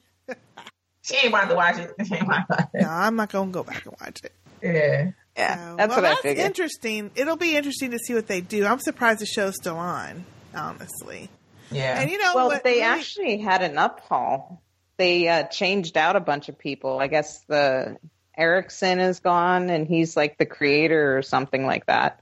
She 1.02 1.16
ain't 1.18 1.28
about 1.28 1.50
to 1.50 1.56
watch 1.56 1.78
it. 1.78 1.94
She 2.08 2.16
ain't 2.16 2.24
about 2.24 2.48
to 2.48 2.56
watch 2.58 2.70
no. 2.74 2.90
I'm 2.90 3.16
not 3.16 3.30
gonna 3.32 3.52
go 3.52 3.62
back 3.64 3.86
and 3.86 3.96
watch 4.02 4.22
it. 4.24 4.32
Yeah. 4.64 5.12
Yeah, 5.38 5.56
So, 5.72 5.76
that's 5.76 5.90
well, 5.90 5.98
what 5.98 6.06
I 6.06 6.10
that's 6.10 6.22
figured. 6.22 6.46
interesting. 6.48 7.12
It'll 7.16 7.36
be 7.38 7.56
interesting 7.56 7.92
to 7.92 8.00
see 8.00 8.16
what 8.16 8.26
they 8.26 8.42
do. 8.42 8.66
I'm 8.66 8.80
surprised 8.80 9.20
the 9.20 9.28
show's 9.28 9.54
still 9.56 9.78
on, 9.78 10.26
honestly. 10.56 11.30
Yeah. 11.70 12.00
And 12.02 12.10
you 12.10 12.18
know 12.18 12.32
well, 12.34 12.48
what? 12.48 12.64
they 12.64 12.72
really- 12.80 12.82
actually 12.84 13.38
had 13.38 13.62
an 13.62 13.76
uphaul. 13.76 14.58
They 14.98 15.28
uh, 15.28 15.44
changed 15.44 15.96
out 15.98 16.16
a 16.16 16.22
bunch 16.22 16.50
of 16.50 16.58
people. 16.58 16.98
I 17.00 17.06
guess 17.08 17.42
the 17.48 17.98
Erickson 18.38 19.00
is 19.00 19.20
gone, 19.20 19.70
and 19.70 19.88
he's 19.88 20.16
like 20.18 20.38
the 20.38 20.46
creator 20.46 21.18
or 21.18 21.22
something 21.22 21.66
like 21.66 21.86
that. 21.88 22.20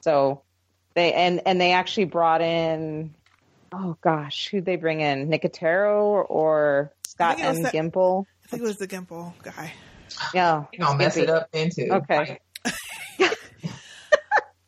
So 0.00 0.42
they 0.94 1.12
and 1.12 1.42
and 1.46 1.60
they 1.60 1.72
actually 1.72 2.04
brought 2.06 2.40
in. 2.40 3.14
Oh 3.72 3.96
gosh, 4.00 4.48
who'd 4.48 4.64
they 4.64 4.76
bring 4.76 5.00
in? 5.00 5.28
Nicotero 5.28 6.24
or 6.28 6.92
Scott 7.06 7.36
think 7.36 7.46
it 7.48 7.56
M. 7.56 7.62
that- 7.64 7.74
Gimple? 7.74 8.24
I 8.44 8.48
think 8.48 8.62
it 8.62 8.66
was 8.66 8.76
the 8.78 8.88
Gimple 8.88 9.34
guy. 9.42 9.72
Yeah, 10.32 10.64
You 10.72 10.78
gonna 10.78 10.96
mess 10.96 11.16
it 11.18 11.28
up 11.28 11.48
then 11.52 11.68
too. 11.70 11.88
Okay. 11.90 12.38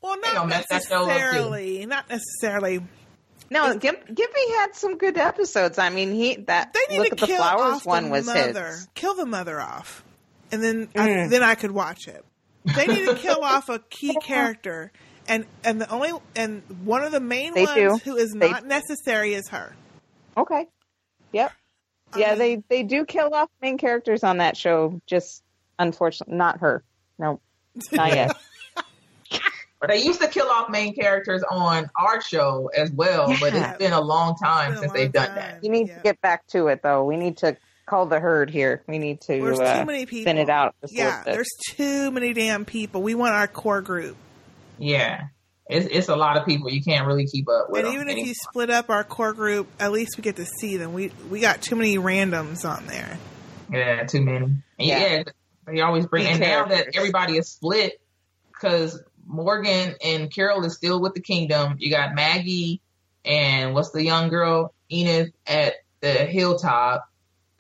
Well, 0.03 0.19
not 0.21 0.35
gonna 0.35 0.49
mess 0.49 0.67
that 0.71 0.83
show 0.85 1.03
up, 1.03 1.09
too. 1.09 1.15
necessarily. 1.15 1.87
Not 1.87 2.09
necessarily. 2.09 2.83
No, 3.51 3.77
Gimp, 3.77 4.07
Gimpy 4.09 4.51
had 4.57 4.75
some 4.75 4.97
good 4.97 5.19
episodes. 5.19 5.79
I 5.79 5.91
mean, 5.91 6.13
he 6.13 6.37
that 6.47 6.73
They 6.73 6.81
need 6.97 6.99
look 7.01 7.07
to 7.09 7.13
at 7.15 7.19
the 7.21 7.27
kill 7.27 7.37
flowers 7.37 7.61
off 7.77 7.87
one 7.87 8.05
the 8.07 8.11
was 8.11 8.27
mother. 8.27 8.67
his. 8.69 8.89
Kill 8.95 9.15
the 9.15 9.27
mother 9.27 9.61
off, 9.61 10.03
and 10.53 10.63
then 10.63 10.89
I, 10.97 11.09
Mm. 11.09 11.31
then 11.31 11.43
I 11.43 11.55
could 11.55 11.71
watch 11.73 12.09
it. 12.09 12.25
They 12.65 12.87
need 12.87 13.07
to 13.07 13.15
kill 13.15 13.43
off 13.43 13.69
a 13.69 13.79
key 13.79 14.15
character, 14.23 14.93
and 15.29 15.47
and 15.65 15.81
the 15.81 15.91
only 15.91 16.13
and 16.37 16.63
one 16.85 17.03
of 17.03 17.13
the 17.13 17.21
main 17.21 17.55
They 17.55 17.65
ones 17.65 18.03
do. 18.03 18.11
who 18.11 18.17
is 18.17 18.33
They- 18.33 18.51
not 18.51 18.67
necessary 18.67 19.33
is 19.35 19.49
her. 19.49 19.75
Okay. 20.37 20.67
Yep. 21.33 21.53
I 22.13 22.19
Yeah, 22.19 22.31
mean- 22.31 22.39
they 22.39 22.57
they 22.69 22.83
do 22.83 23.05
kill 23.07 23.35
off 23.35 23.49
main 23.63 23.79
characters 23.79 24.25
on 24.25 24.39
that 24.39 24.57
show. 24.57 25.01
Just 25.07 25.43
unfortunately, 25.79 26.37
not 26.37 26.61
her. 26.61 26.83
No, 27.19 27.41
not 27.93 28.09
yet. 28.15 28.37
But 29.81 29.89
they 29.89 30.03
used 30.03 30.21
to 30.21 30.29
kill 30.29 30.47
off 30.51 30.69
main 30.69 30.95
characters 30.95 31.43
on 31.49 31.89
our 31.97 32.21
show 32.21 32.71
as 32.77 32.91
well, 32.93 33.29
but 33.41 33.55
it's 33.55 33.79
been 33.79 33.95
a 33.95 34.01
long 34.01 34.37
time 34.37 34.73
It's 34.73 34.81
been 34.83 34.91
a 34.91 34.93
since 34.93 34.93
they've 34.93 35.15
long 35.15 35.25
done 35.27 35.35
that. 35.37 35.51
time. 35.53 35.61
You 35.63 35.71
need 35.71 35.89
Yeah. 35.89 35.97
to 35.97 36.03
get 36.03 36.21
back 36.21 36.47
to 36.49 36.67
it 36.67 36.83
though. 36.83 37.05
We 37.05 37.17
need 37.17 37.39
to 37.39 37.57
call 37.91 38.07
the 38.07 38.21
herd 38.21 38.51
here. 38.51 38.83
We 38.87 38.99
need 38.99 39.21
to 39.23 39.41
There's 39.41 39.59
uh, 39.59 39.81
too 39.81 39.85
many 39.85 40.07
people. 40.07 40.31
thin 40.33 40.39
it 40.39 40.49
out. 40.49 40.75
Yeah, 40.89 41.23
there's 41.25 41.51
too 41.71 42.11
many 42.13 42.33
damn 42.33 42.65
people. 42.65 43.03
We 43.03 43.17
want 43.17 43.35
our 43.35 43.49
core 43.49 43.83
group. 43.83 44.17
Yeah. 44.79 45.25
It's, 45.69 45.87
it's 45.91 46.09
a 46.09 46.17
lot 46.17 46.37
of 46.37 46.47
people. 46.47 46.71
You 46.71 46.83
can't 46.83 47.07
really 47.07 47.27
keep 47.27 47.49
up 47.49 47.67
with 47.69 47.85
And 47.85 47.95
even 47.95 48.09
if 48.09 48.13
anymore. 48.13 48.29
you 48.29 48.35
split 48.35 48.71
up 48.71 48.91
our 48.91 49.05
core 49.05 49.33
group, 49.33 49.69
at 49.79 49.93
least 49.93 50.17
we 50.17 50.23
get 50.23 50.37
to 50.37 50.45
see 50.45 50.77
them. 50.77 50.93
We 50.95 51.13
we 51.31 51.41
got 51.41 51.63
too 51.63 51.77
many 51.77 51.97
randoms 51.97 52.69
on 52.69 52.87
there. 52.87 53.19
Yeah, 53.71 54.05
too 54.05 54.23
many. 54.23 54.49
Yeah. 54.79 54.99
Yeah, 54.99 55.23
they 55.67 55.81
always 55.81 56.07
bring. 56.07 56.25
Key 56.25 56.33
And 56.33 56.41
now 56.41 56.65
that 56.67 56.97
everybody 56.97 57.37
is 57.37 57.49
split, 57.49 58.01
because 58.53 59.01
Morgan 59.27 59.95
and 60.05 60.33
Carol 60.33 60.65
is 60.65 60.75
still 60.75 61.01
with 61.01 61.15
the 61.15 61.21
kingdom. 61.21 61.77
You 61.79 61.91
got 61.91 62.17
Maggie 62.17 62.81
and 63.25 63.75
what's 63.75 63.91
the 63.91 64.03
young 64.03 64.29
girl 64.29 64.75
Enid 64.91 65.33
at 65.47 65.75
the 66.01 66.11
hilltop. 66.11 67.10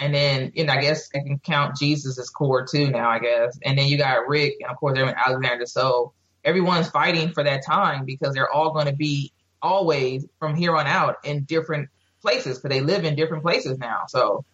And 0.00 0.14
then, 0.14 0.52
and 0.56 0.70
I 0.70 0.80
guess 0.80 1.08
I 1.14 1.18
can 1.18 1.38
count 1.38 1.76
Jesus 1.76 2.18
as 2.18 2.30
core 2.30 2.66
too 2.66 2.90
now, 2.90 3.10
I 3.10 3.18
guess. 3.18 3.58
And 3.62 3.78
then 3.78 3.86
you 3.86 3.98
got 3.98 4.26
Rick, 4.28 4.54
and 4.60 4.70
of 4.70 4.76
course 4.76 4.96
they're 4.96 5.08
in 5.08 5.14
Alexandria. 5.14 5.66
So 5.66 6.14
everyone's 6.44 6.88
fighting 6.88 7.32
for 7.32 7.44
that 7.44 7.64
time 7.66 8.04
because 8.06 8.34
they're 8.34 8.50
all 8.50 8.72
going 8.72 8.86
to 8.86 8.94
be 8.94 9.32
always 9.62 10.26
from 10.38 10.56
here 10.56 10.74
on 10.76 10.86
out 10.86 11.16
in 11.24 11.44
different 11.44 11.90
places 12.22 12.58
because 12.58 12.74
they 12.74 12.80
live 12.80 13.04
in 13.04 13.14
different 13.14 13.42
places 13.42 13.78
now. 13.78 14.04
So 14.08 14.44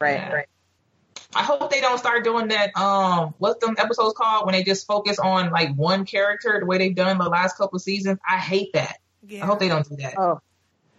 Right, 0.00 0.14
Yeah. 0.14 0.32
right. 0.32 0.46
I 1.34 1.42
hope 1.42 1.70
they 1.70 1.80
don't 1.80 1.98
start 1.98 2.24
doing 2.24 2.48
that. 2.48 2.76
Um, 2.76 3.34
what's 3.38 3.64
them 3.64 3.74
episodes 3.78 4.14
called 4.16 4.46
when 4.46 4.54
they 4.54 4.62
just 4.62 4.86
focus 4.86 5.18
on 5.18 5.50
like 5.50 5.74
one 5.74 6.04
character 6.06 6.58
the 6.60 6.66
way 6.66 6.78
they've 6.78 6.94
done 6.94 7.18
the 7.18 7.28
last 7.28 7.56
couple 7.56 7.76
of 7.76 7.82
seasons? 7.82 8.18
I 8.28 8.38
hate 8.38 8.72
that. 8.74 8.96
I 9.42 9.46
hope 9.46 9.58
they 9.58 9.68
don't 9.68 9.88
do 9.88 9.96
that. 9.96 10.14
Oh, 10.18 10.38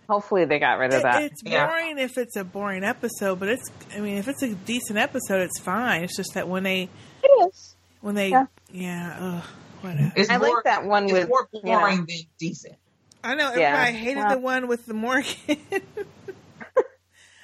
hopefully 0.08 0.46
they 0.46 0.60
got 0.60 0.80
rid 0.80 0.94
of 0.94 1.00
It- 1.00 1.04
that. 1.04 1.22
it's 1.24 1.42
boring 1.44 1.98
if 2.00 2.18
it's 2.18 2.36
a 2.36 2.44
boring 2.44 2.84
episode, 2.84 3.40
but 3.40 3.50
it's. 3.50 3.70
I 3.96 4.00
mean, 4.00 4.18
if 4.18 4.28
it's 4.28 4.42
a 4.44 4.54
decent 4.54 4.98
episode, 4.98 5.42
it's 5.42 5.60
fine. 5.60 6.04
It's 6.04 6.16
just 6.16 6.34
that 6.34 6.48
when 6.48 6.64
they, 6.64 6.90
it 7.24 7.28
is. 7.48 7.76
When 8.02 8.16
they, 8.16 8.30
Yeah. 8.30 8.46
yeah, 8.72 9.18
ugh, 9.20 9.44
whatever. 9.82 10.14
It's 10.16 10.30
I 10.30 10.38
more, 10.38 10.50
like 10.56 10.64
that 10.66 10.86
one 10.86 11.06
it's 11.06 11.14
with 11.14 11.28
more 11.30 11.48
you 11.52 11.62
know, 11.64 11.80
boring 11.80 11.98
than 12.06 12.18
decent. 12.40 12.76
I 13.24 13.36
know 13.36 13.54
Yeah. 13.56 13.74
everybody 13.78 13.98
hated 13.98 14.18
Well- 14.24 14.30
the 14.36 14.40
one 14.40 14.68
with 14.68 14.86
the 14.86 14.94
Morgan. 14.94 15.34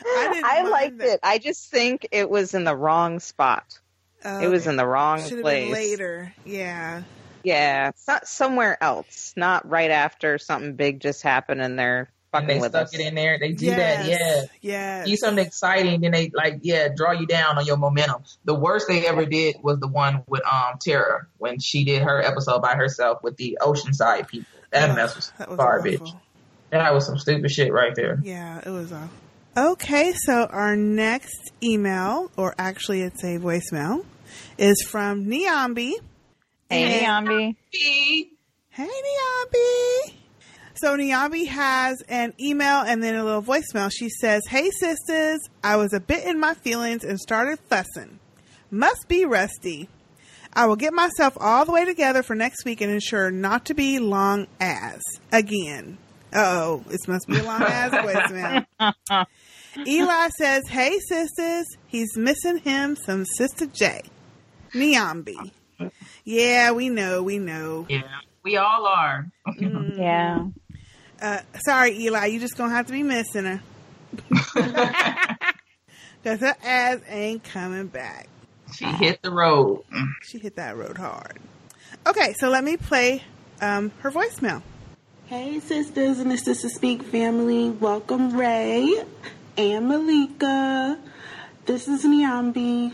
I 0.06 0.30
didn't 0.34 0.46
I 0.46 0.62
liked 0.64 0.98
that. 1.00 1.08
it. 1.14 1.20
I 1.24 1.38
just 1.38 1.70
think 1.72 2.08
it 2.12 2.30
was 2.30 2.54
in 2.54 2.64
the 2.66 2.76
wrong 2.76 3.20
spot. 3.20 3.80
it 4.26 4.48
was 4.50 4.64
Okay. 4.64 4.72
in 4.72 4.76
the 4.78 4.86
wrong 4.86 5.22
Should 5.22 5.42
place. 5.42 5.66
been 5.66 5.74
later. 5.74 6.34
Yeah. 6.46 7.04
Yeah, 7.44 7.90
it's 7.90 8.08
not 8.08 8.28
somewhere 8.28 8.82
else. 8.82 9.34
Not 9.36 9.68
right 9.70 9.92
after 9.92 10.38
something 10.38 10.76
big 10.76 11.00
just 11.02 11.24
happened 11.24 11.62
and 11.62 11.78
they're 11.78 12.00
And 12.00 12.08
fucking 12.34 12.48
they 12.48 12.60
stuck 12.60 12.88
us. 12.88 12.94
it 12.94 13.00
in 13.00 13.16
there. 13.16 13.40
They 13.40 13.54
do 13.54 13.68
that, 13.68 14.06
yeah. 14.06 14.42
Yeah. 14.60 15.06
Do 15.06 15.16
something 15.16 15.46
exciting, 15.46 16.02
then 16.02 16.12
they 16.12 16.30
like, 16.34 16.60
yeah, 16.64 16.90
draw 16.94 17.12
you 17.14 17.26
down 17.26 17.58
on 17.58 17.66
your 17.66 17.78
momentum. 17.78 18.24
The 18.44 18.54
worst 18.56 18.88
they 18.90 19.08
ever 19.08 19.26
did 19.26 19.56
was 19.64 19.80
the 19.80 19.88
one 19.88 20.24
with 20.28 20.42
um 20.46 20.78
Tara 20.82 21.28
when 21.38 21.60
she 21.60 21.86
did 21.86 22.02
her 22.02 22.22
episode 22.22 22.62
by 22.62 22.76
herself 22.76 23.24
with 23.24 23.38
the 23.38 23.58
Oceanside 23.62 24.28
people. 24.28 24.48
That 24.72 24.90
Ugh, 24.90 24.96
mess 24.98 25.16
was, 25.16 25.32
that 25.38 25.48
was 25.50 25.58
garbage. 25.58 26.02
awful. 26.02 26.20
That 26.72 26.94
was 26.94 27.06
some 27.06 27.18
stupid 27.20 27.52
shit 27.52 27.72
right 27.72 27.94
there. 27.96 28.20
Yeah, 28.24 28.60
it 28.66 28.70
was 28.72 28.92
off. 28.92 29.10
Okay, 29.56 30.12
so 30.26 30.46
our 30.50 30.76
next 30.76 31.52
email, 31.62 32.32
or 32.36 32.56
actually 32.58 33.04
it's 33.04 33.24
a 33.24 33.38
voicemail, 33.38 34.04
is 34.58 34.82
from 34.90 35.26
Niambi. 35.26 35.94
Hey, 36.72 37.06
And- 37.06 37.28
Niambi. 37.28 37.56
Hey, 38.70 38.90
Niambi. 38.90 40.14
So 40.76 40.98
Niambi 40.98 41.48
has 41.48 42.02
an 42.10 42.34
email 42.40 42.82
and 42.82 43.02
then 43.04 43.16
a 43.16 43.24
little 43.24 43.44
voicemail. 43.44 43.92
She 43.92 44.10
says, 44.10 44.42
Hey, 44.50 44.70
sisters, 44.72 45.40
I 45.64 45.76
was 45.76 45.94
a 45.94 46.00
bit 46.00 46.26
in 46.26 46.40
my 46.40 46.56
feelings 46.56 47.04
and 47.04 47.20
started 47.20 47.60
fussing. 47.70 48.20
Must 48.72 49.08
be 49.08 49.24
rusty. 49.24 49.88
I 50.54 50.66
will 50.66 50.76
get 50.76 50.94
myself 50.94 51.38
all 51.40 51.66
the 51.66 51.72
way 51.72 51.86
together 51.86 52.24
for 52.24 52.36
next 52.36 52.66
week 52.66 52.82
and 52.82 52.92
ensure 52.92 53.32
not 53.32 53.66
to 53.66 53.74
be 53.74 54.00
long 54.00 54.48
as 54.60 55.02
again. 55.32 55.98
Oh, 56.34 56.84
this 56.88 57.08
must 57.08 57.28
be 57.28 57.38
a 57.38 57.44
long 57.44 57.62
as 57.62 57.92
voicemail. 57.92 58.66
Eli 59.88 60.30
says, 60.30 60.68
Hey, 60.68 60.98
sisters, 61.08 61.66
he's 61.88 62.18
missing 62.18 62.58
him 62.58 62.96
some 62.96 63.26
Sistah 63.40 63.72
J. 63.72 64.02
Niambi. 64.74 65.36
Uh, 65.80 65.86
uh. 65.86 65.90
Yeah, 66.24 66.72
we 66.72 66.90
know, 66.90 67.22
we 67.22 67.38
know. 67.38 67.86
Yeah, 67.90 68.02
we 68.44 68.58
all 68.58 68.86
are. 68.88 69.28
Mm. 69.48 69.98
Yeah. 69.98 70.46
Uh, 71.24 71.40
sorry, 71.66 71.98
Eli, 72.02 72.26
you 72.26 72.40
just 72.42 72.58
gonna 72.58 72.74
have 72.74 72.88
to 72.88 72.92
be 72.92 73.02
missing 73.02 73.46
her. 73.46 73.62
Cause 76.26 76.40
her 76.42 76.56
ass 76.62 77.00
ain't 77.08 77.46
coming 77.46 77.88
back. 77.88 78.28
She 78.76 78.84
hit 78.84 79.22
the 79.22 79.32
road. 79.32 79.86
She 80.24 80.38
hit 80.38 80.58
that 80.58 80.76
road 80.76 80.98
hard. 80.98 81.40
Okay, 82.06 82.34
so 82.34 82.50
let 82.50 82.66
me 82.66 82.76
play 82.76 83.24
um, 83.62 83.94
her 84.00 84.12
voicemail. 84.12 84.62
Hey, 85.28 85.62
sisters 85.62 86.20
and 86.20 86.30
the 86.30 86.36
Sistah 86.36 86.70
Speak 86.70 87.02
family. 87.04 87.70
Welcome, 87.70 88.36
Ray 88.38 88.94
and 89.58 89.88
Malika. 89.88 91.00
This 91.66 91.88
is 91.88 92.04
Niambi, 92.04 92.92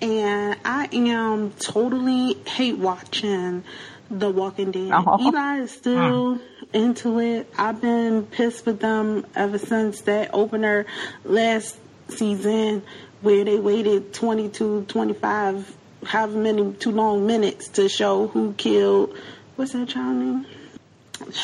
and 0.00 0.58
I 0.64 0.88
am 0.92 1.50
totally 1.52 2.38
hate 2.46 2.78
watching 2.78 3.64
The 4.10 4.30
Walking 4.30 4.70
Dead. 4.70 4.92
Oh. 4.94 5.18
Eli 5.20 5.58
is 5.58 5.72
still 5.72 6.40
into 6.72 7.18
it. 7.20 7.50
I've 7.58 7.80
been 7.80 8.24
pissed 8.26 8.66
with 8.66 8.80
them 8.80 9.26
ever 9.34 9.58
since 9.58 10.02
that 10.02 10.30
opener 10.32 10.86
last 11.24 11.78
season 12.08 12.82
where 13.22 13.44
they 13.44 13.58
waited 13.58 14.12
22, 14.14 14.84
25, 14.88 15.76
however 16.04 16.38
many 16.38 16.72
too 16.74 16.90
long 16.92 17.26
minutes 17.26 17.68
to 17.68 17.88
show 17.88 18.28
who 18.28 18.52
killed, 18.54 19.16
what's 19.56 19.72
that 19.72 19.88
child 19.88 20.16
name? 20.16 20.46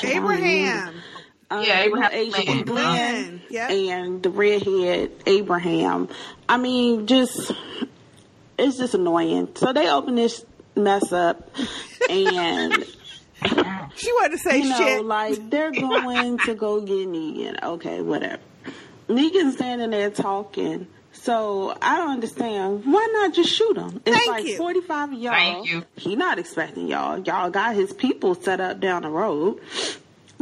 Abraham. 0.05 0.95
Um, 1.51 1.65
Yeah, 1.65 1.81
Abraham 1.81 2.11
Asia 2.13 2.43
Glenn. 2.45 2.63
Glenn. 2.65 3.43
Yep. 3.51 3.71
and 3.71 4.23
the 4.23 4.31
redhead 4.31 5.11
Abraham. 5.27 6.09
I 6.49 6.57
mean, 6.59 7.07
just 7.07 7.53
it's 8.59 8.79
just 8.79 8.95
annoying. 8.95 9.49
So 9.57 9.73
they 9.73 9.91
open 9.91 10.15
this 10.15 10.45
mess 10.77 11.13
up, 11.13 11.51
and 12.09 12.85
She 13.95 14.11
wanted 14.13 14.33
to 14.33 14.39
say 14.39 14.59
you 14.63 14.69
know, 14.71 14.77
shit. 14.79 15.05
like 15.05 15.51
they're 15.51 15.71
going 15.71 16.39
to 16.39 16.55
go 16.55 16.81
get 16.81 17.09
Negan. 17.09 17.63
Okay, 17.63 18.01
whatever. 18.01 18.43
Negan's 19.09 19.55
standing 19.57 19.91
there 19.91 20.11
talking. 20.11 20.87
So 21.13 21.77
I 21.81 21.99
don't 21.99 22.11
understand. 22.11 22.85
Why 22.87 23.07
not 23.13 23.35
just 23.35 23.51
shoot 23.51 23.77
him? 23.77 24.01
It's 24.07 24.17
Thank 24.17 24.31
like 24.31 24.45
you. 24.47 24.57
45 24.57 25.13
y'all. 25.13 25.33
Thank 25.33 25.71
you. 25.71 25.85
He 25.97 26.17
not 26.17 26.39
expecting 26.39 26.89
y'all. 26.89 27.19
Y'all 27.21 27.51
got 27.51 27.75
his 27.75 27.93
people 27.93 28.35
set 28.35 28.61
up 28.61 28.81
down 28.81 29.03
the 29.03 29.11
road. 29.11 29.61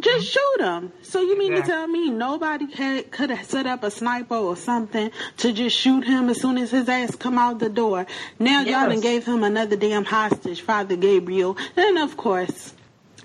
Just 0.00 0.28
shoot 0.32 0.60
him. 0.60 0.92
So 1.02 1.20
you 1.20 1.36
mean 1.36 1.52
Exactly. 1.52 1.72
to 1.72 1.76
tell 1.78 1.86
me 1.88 2.10
nobody 2.10 2.72
had, 2.72 3.10
could 3.10 3.28
have 3.30 3.44
set 3.46 3.66
up 3.66 3.82
a 3.82 3.90
sniper 3.90 4.36
or 4.36 4.56
something 4.56 5.10
to 5.38 5.52
just 5.52 5.76
shoot 5.76 6.04
him 6.04 6.30
as 6.30 6.40
soon 6.40 6.56
as 6.56 6.70
his 6.70 6.88
ass 6.88 7.14
come 7.16 7.36
out 7.36 7.58
the 7.58 7.68
door? 7.68 8.06
Now 8.38 8.60
y'all 8.62 8.88
done 8.88 9.00
gave 9.00 9.26
him 9.26 9.42
another 9.44 9.76
damn 9.76 10.04
hostage, 10.06 10.62
Father 10.62 10.96
Gabriel. 10.96 11.58
And 11.76 11.98
of 11.98 12.16
course, 12.16 12.72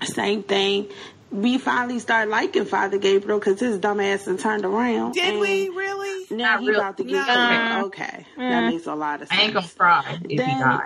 same 0.04 0.42
thing. 0.42 0.88
We 1.30 1.58
finally 1.58 1.98
start 1.98 2.28
liking 2.28 2.64
Father 2.66 2.98
Gabriel 2.98 3.38
because 3.38 3.58
his 3.60 3.78
dumb 3.78 4.00
ass 4.00 4.26
and 4.26 4.38
turned 4.38 4.64
around. 4.64 5.12
Did 5.12 5.38
we 5.40 5.68
really? 5.68 6.26
Now 6.30 6.52
Not 6.54 6.60
he 6.60 6.68
real- 6.70 6.80
about 6.80 6.96
to 6.98 7.04
get 7.04 7.12
No. 7.14 7.24
killed. 7.24 7.84
Okay, 7.86 8.26
that 8.36 8.62
Mm. 8.64 8.70
makes 8.72 8.86
a 8.86 8.94
lot 8.94 9.22
of 9.22 9.28
I 9.30 9.42
ain't 9.42 9.54
gonna 9.54 9.66
cry 9.76 10.18
if 10.24 10.30
he 10.30 10.36
died. 10.36 10.80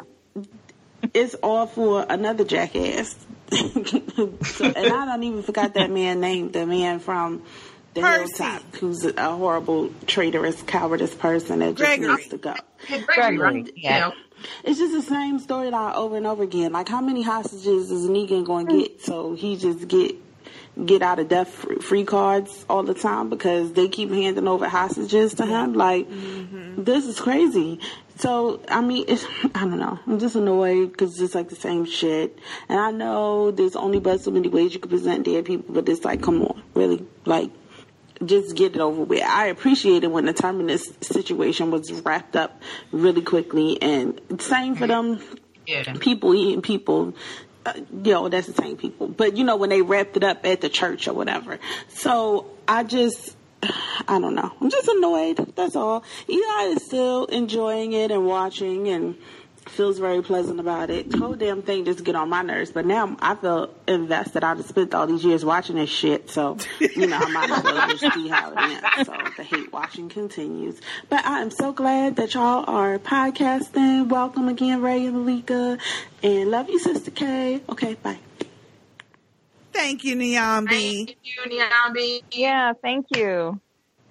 It's 1.15 1.35
all 1.37 1.67
for 1.67 2.05
another 2.09 2.45
jackass. 2.45 3.15
so, 3.53 4.65
and 4.65 4.77
I 4.93 5.05
don't 5.07 5.23
even 5.25 5.43
forgot 5.43 5.75
that 5.75 5.91
man 5.91 6.21
name, 6.21 6.53
the 6.53 6.67
man 6.67 7.01
from 7.01 7.43
the 7.95 8.01
Percy. 8.03 8.43
hilltop, 8.45 8.63
who's 8.77 9.05
a 9.05 9.31
horrible, 9.37 9.91
traitorous, 10.07 10.63
cowardice 10.63 11.15
person 11.15 11.59
that 11.61 11.75
just 11.75 12.01
needs 12.01 12.29
to 12.29 12.39
go. 12.39 12.55
Gregory, 13.07 13.67
yeah. 13.77 14.11
It's 14.65 14.79
just 14.79 14.93
the 14.93 15.03
same 15.03 15.41
storyline 15.41 15.95
over 15.95 16.17
and 16.17 16.27
over 16.27 16.43
again. 16.43 16.73
Like, 16.73 16.89
how 16.89 17.01
many 17.01 17.23
hostages 17.23 17.91
is 17.91 18.09
Negan 18.09 18.45
going 18.45 18.67
to 18.69 18.73
mm. 18.73 18.79
get? 18.81 19.03
So 19.03 19.35
he 19.35 19.57
just 19.57 19.89
get 19.89 20.17
get 20.85 21.03
out 21.03 21.19
of 21.19 21.29
death 21.29 21.49
free, 21.83 22.05
cards 22.05 22.65
all 22.69 22.83
the 22.83 22.95
time 22.95 23.29
because 23.29 23.73
they 23.73 23.89
keep 23.89 24.11
handing 24.11 24.49
over 24.49 24.69
hostages 24.69 25.35
to 25.35 25.47
him. 25.47 25.75
Like, 25.75 26.09
mm-hmm. 26.09 26.85
this 26.85 27.07
is 27.07 27.21
crazy. 27.21 27.81
So 28.17 28.61
I 28.69 28.81
mean, 28.81 29.05
it's 29.09 29.25
I 29.55 29.61
don't 29.61 29.79
know. 29.79 29.99
I'm 30.07 30.19
just 30.19 30.37
annoyed 30.37 30.93
because 30.93 31.21
it's 31.21 31.35
like 31.35 31.49
the 31.49 31.57
same 31.57 31.85
shit. 31.85 32.39
And 32.69 32.79
I 32.79 32.91
know 32.91 33.51
there's 33.51 33.77
only 33.77 34.01
but 34.01 34.21
so 34.21 34.31
many 34.31 34.49
ways 34.49 34.75
you 34.75 34.81
can 34.81 34.91
present 34.91 35.25
dead 35.25 35.45
people, 35.45 35.75
but 35.75 35.89
it's 35.89 36.05
like, 36.05 36.23
come 36.23 36.43
on, 36.43 36.63
really, 36.75 37.05
like 37.25 37.51
just 38.25 38.55
get 38.57 38.75
it 38.75 38.81
over 38.81 39.03
with. 39.03 39.23
I 39.23 39.47
appreciated 39.47 40.09
when 40.09 40.27
the 40.27 40.33
terminus 40.33 40.93
situation 41.01 41.71
was 41.71 41.91
wrapped 42.03 42.37
up 42.37 42.61
really 42.93 43.23
quickly, 43.23 43.81
and 43.81 44.21
same 44.39 44.75
for 44.77 44.87
them 44.87 45.21
Yeah. 45.67 45.95
people 46.01 46.35
eating 46.35 46.63
people. 46.63 47.15
Uh, 47.67 47.75
yo, 48.03 48.29
that's 48.29 48.47
the 48.47 48.55
same 48.55 48.77
people. 48.77 49.07
But 49.09 49.37
you 49.37 49.45
know 49.45 49.57
when 49.57 49.71
they 49.71 49.83
wrapped 49.83 50.17
it 50.17 50.25
up 50.25 50.47
at 50.47 50.61
the 50.63 50.69
church 50.69 51.09
or 51.09 51.13
whatever. 51.15 51.59
So 51.89 52.47
I 52.69 52.85
just. 52.85 53.37
I 53.63 54.19
don't 54.19 54.35
know. 54.35 54.51
I'm 54.59 54.71
just 54.71 54.89
annoyed. 54.89 55.53
That's 55.55 55.77
all. 55.77 56.03
Eli 56.31 56.63
is 56.75 56.83
still 56.87 57.27
enjoying 57.27 57.93
it 57.93 58.11
and 58.11 58.27
watching 58.27 58.89
and 58.89 59.19
feels 59.71 59.99
very 59.99 60.23
pleasant 60.23 60.61
about 60.61 60.91
it. 60.91 61.11
The 61.11 61.19
whole 61.19 61.35
damn 61.35 61.63
thing 61.63 61.85
just 61.85 62.05
get 62.05 62.15
on 62.15 62.29
my 62.29 62.43
nerves. 62.43 62.71
But 62.71 62.87
now 62.87 63.17
I 63.21 63.35
feel 63.35 63.73
invested. 63.87 64.45
I've 64.45 64.65
spent 64.65 64.95
all 64.95 65.07
these 65.07 65.25
years 65.25 65.45
watching 65.45 65.77
this 65.77 65.91
shit. 65.91 66.31
So, 66.31 66.59
you 66.81 67.07
know, 67.07 67.19
I 67.19 67.31
might 67.31 67.51
as 67.51 67.65
well 67.65 67.89
just 67.97 68.15
see 68.15 68.29
how 68.29 68.51
it 68.51 68.59
ends. 68.59 69.07
So 69.07 69.17
the 69.37 69.43
hate 69.45 69.73
watching 69.73 70.09
continues. 70.09 70.81
But 71.09 71.25
I 71.25 71.41
am 71.41 71.51
so 71.51 71.73
glad 71.73 72.17
that 72.17 72.35
y'all 72.35 72.65
are 72.69 72.99
podcasting. 72.99 74.09
Welcome 74.09 74.49
again, 74.49 74.83
Ray 74.83 75.07
and 75.07 75.15
Malika. 75.25 75.79
And 76.23 76.51
love 76.51 76.69
you, 76.69 76.79
Sistah 76.79 77.15
K. 77.15 77.61
Okay, 77.69 77.95
bye. 77.95 78.19
Thank 79.73 80.05
you, 80.05 80.17
Niambi. 80.17 81.07
Thank 81.07 81.17
you, 81.23 81.43
Niambi. 81.49 82.23
Yeah, 82.33 82.73
thank 82.83 83.07
you. 83.15 83.61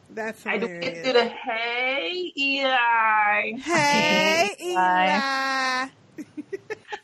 That's 0.10 0.46
I 0.46 0.58
do 0.58 0.66
hilarious. 0.68 0.86
get 0.94 1.04
to 1.06 1.14
the 1.14 1.26
hey 1.26 2.34
Eli. 2.38 3.58
Hey, 3.60 4.56
Eli. 4.62 5.90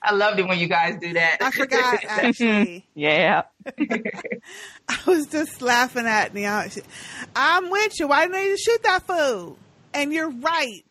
I 0.08 0.14
loved 0.14 0.40
it 0.40 0.48
when 0.48 0.60
you 0.60 0.68
guys 0.68 0.96
do 1.00 1.14
that. 1.14 1.38
I 1.42 1.52
forgot 1.52 2.04
actually. 2.08 2.86
Yeah. 2.96 3.44
I 3.78 4.98
was 5.08 5.28
just 5.28 5.62
laughing 5.62 6.06
at 6.06 6.34
me. 6.34 6.46
I'm 6.48 7.70
with 7.70 8.00
you. 8.00 8.08
Why 8.08 8.28
didn't 8.28 8.44
you 8.46 8.58
shoot 8.58 8.84
that 8.84 9.04
fool? 9.08 9.58
And 9.94 10.12
you're 10.14 10.30
right. 10.30 10.84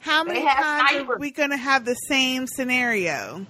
How 0.00 0.24
many 0.24 0.40
They 0.40 0.46
have 0.46 0.88
times 0.90 1.10
are 1.10 1.18
we 1.18 1.30
going 1.30 1.50
to 1.50 1.56
have 1.56 1.84
the 1.84 1.94
same 1.94 2.46
scenario? 2.46 3.46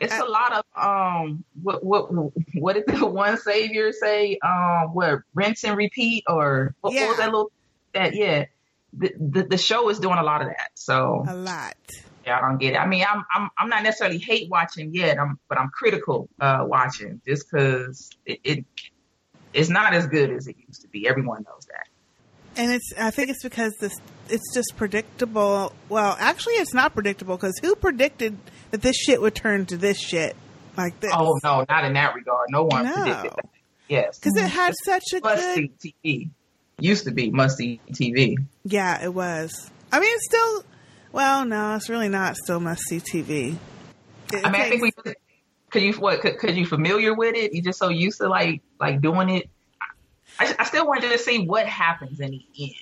It's 0.00 0.14
a 0.14 0.24
lot 0.24 0.52
of 0.52 0.64
um 0.76 1.44
what 1.62 1.84
what 1.84 2.08
what 2.54 2.74
did 2.74 2.84
the 2.98 3.06
one 3.06 3.36
savior 3.38 3.92
say? 3.92 4.38
Um 4.38 4.94
what 4.94 5.20
rinse 5.34 5.64
and 5.64 5.76
repeat 5.76 6.24
or 6.28 6.74
what, 6.80 6.94
what 6.94 7.08
was 7.08 7.16
that 7.18 7.26
little 7.26 7.50
that 7.94 8.14
yeah. 8.14 8.46
The, 8.94 9.12
the 9.18 9.42
the 9.42 9.58
show 9.58 9.88
is 9.90 9.98
doing 9.98 10.18
a 10.18 10.22
lot 10.22 10.40
of 10.40 10.48
that. 10.48 10.70
So 10.74 11.24
A 11.28 11.34
lot. 11.34 11.76
yeah, 12.24 12.38
I 12.38 12.40
don't 12.40 12.56
get 12.58 12.72
it. 12.72 12.76
I 12.78 12.86
mean, 12.86 13.04
I'm 13.08 13.22
I'm 13.34 13.50
I'm 13.58 13.68
not 13.68 13.82
necessarily 13.82 14.18
hate 14.18 14.48
watching 14.50 14.94
yet. 14.94 15.18
I'm 15.18 15.38
but 15.48 15.58
I'm 15.58 15.68
critical 15.68 16.28
uh 16.40 16.64
watching 16.66 17.20
just 17.26 17.50
because 17.50 18.10
it, 18.24 18.40
it 18.44 18.64
it's 19.52 19.68
not 19.68 19.92
as 19.94 20.06
good 20.06 20.30
as 20.30 20.46
it 20.46 20.56
used 20.66 20.82
to 20.82 20.88
be. 20.88 21.06
Everyone 21.08 21.44
knows 21.46 21.66
that. 21.66 21.86
And 22.56 22.72
it's 22.72 22.92
I 22.98 23.10
think 23.10 23.30
it's 23.30 23.42
because 23.42 23.74
this 23.78 23.92
it's 24.28 24.54
just 24.54 24.74
predictable. 24.76 25.72
Well, 25.88 26.16
actually 26.18 26.54
it's 26.54 26.74
not 26.74 26.94
predictable 26.94 27.36
because 27.36 27.58
who 27.60 27.76
predicted 27.76 28.38
that 28.70 28.82
this 28.82 28.96
shit 28.96 29.20
would 29.20 29.34
turn 29.34 29.66
to 29.66 29.76
this 29.76 29.98
shit 29.98 30.36
like 30.76 30.98
this? 31.00 31.10
Oh 31.14 31.38
no, 31.42 31.64
not 31.68 31.84
in 31.84 31.94
that 31.94 32.14
regard. 32.14 32.46
No 32.50 32.64
one 32.64 32.84
No. 32.84 32.94
predicted 32.94 33.30
that. 33.36 33.44
Yes, 33.88 34.18
Because 34.18 34.36
it 34.36 34.48
had 34.48 34.74
such 34.84 35.02
a 35.14 35.20
must 35.20 35.54
good 35.56 35.70
see 35.80 35.94
TV. 36.04 36.30
Used 36.78 37.04
to 37.04 37.10
be 37.10 37.30
must 37.30 37.56
see 37.56 37.80
TV. 37.90 38.36
Yeah, 38.64 39.02
it 39.02 39.12
was. 39.12 39.70
I 39.90 39.98
mean, 40.00 40.10
it's 40.14 40.26
still. 40.26 40.64
Well, 41.10 41.46
no, 41.46 41.74
it's 41.74 41.88
really 41.88 42.10
not. 42.10 42.36
Still 42.36 42.60
must 42.60 42.82
see 42.82 43.00
TV. 43.00 43.56
It 44.32 44.44
I 44.46 44.50
mean, 44.50 44.60
I 44.60 44.68
think 44.68 44.82
we 44.82 44.92
could 45.70 45.82
you 45.82 45.92
what 45.94 46.20
could, 46.20 46.38
could 46.38 46.56
you 46.56 46.66
familiar 46.66 47.14
with 47.14 47.34
it? 47.34 47.54
You 47.54 47.62
just 47.62 47.78
so 47.78 47.88
used 47.88 48.18
to 48.18 48.28
like 48.28 48.60
like 48.78 49.00
doing 49.00 49.30
it. 49.30 49.48
I, 50.38 50.54
I 50.58 50.64
still 50.64 50.86
wanted 50.86 51.10
to 51.10 51.18
see 51.18 51.46
what 51.46 51.66
happens 51.66 52.20
in 52.20 52.30
the 52.30 52.44
end. 52.60 52.74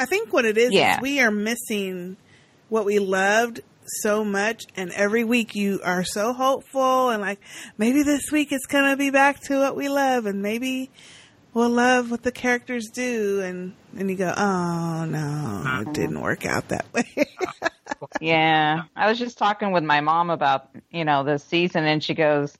I 0.00 0.06
think 0.06 0.32
what 0.32 0.44
it 0.44 0.58
is 0.58 0.72
Yeah. 0.72 0.96
is 0.96 1.00
we 1.02 1.20
are 1.20 1.30
missing 1.30 2.16
what 2.68 2.84
we 2.84 2.98
loved 2.98 3.60
so 3.86 4.24
much, 4.24 4.66
and 4.76 4.90
every 4.92 5.24
week 5.24 5.54
you 5.54 5.80
are 5.84 6.04
so 6.04 6.32
hopeful 6.32 7.10
and 7.10 7.22
like 7.22 7.40
maybe 7.78 8.02
this 8.02 8.30
week 8.30 8.52
it's 8.52 8.66
gonna 8.66 8.96
be 8.96 9.10
back 9.10 9.40
to 9.44 9.58
what 9.58 9.76
we 9.76 9.88
love, 9.88 10.26
and 10.26 10.42
maybe 10.42 10.90
we'll 11.54 11.70
love 11.70 12.10
what 12.10 12.22
the 12.22 12.32
characters 12.32 12.88
do, 12.92 13.40
and 13.40 13.74
and 13.98 14.10
you 14.10 14.16
go, 14.16 14.32
oh 14.36 15.04
no, 15.04 15.82
it 15.82 15.92
didn't 15.94 16.20
work 16.20 16.44
out 16.44 16.68
that 16.68 16.86
way. 16.92 17.04
Yeah. 18.20 18.82
I 18.94 19.08
was 19.08 19.18
just 19.18 19.38
talking 19.38 19.72
with 19.72 19.84
my 19.84 20.00
mom 20.00 20.30
about, 20.30 20.70
you 20.90 21.04
know, 21.04 21.24
this 21.24 21.44
season 21.44 21.84
and 21.84 22.02
she 22.02 22.14
goes, 22.14 22.56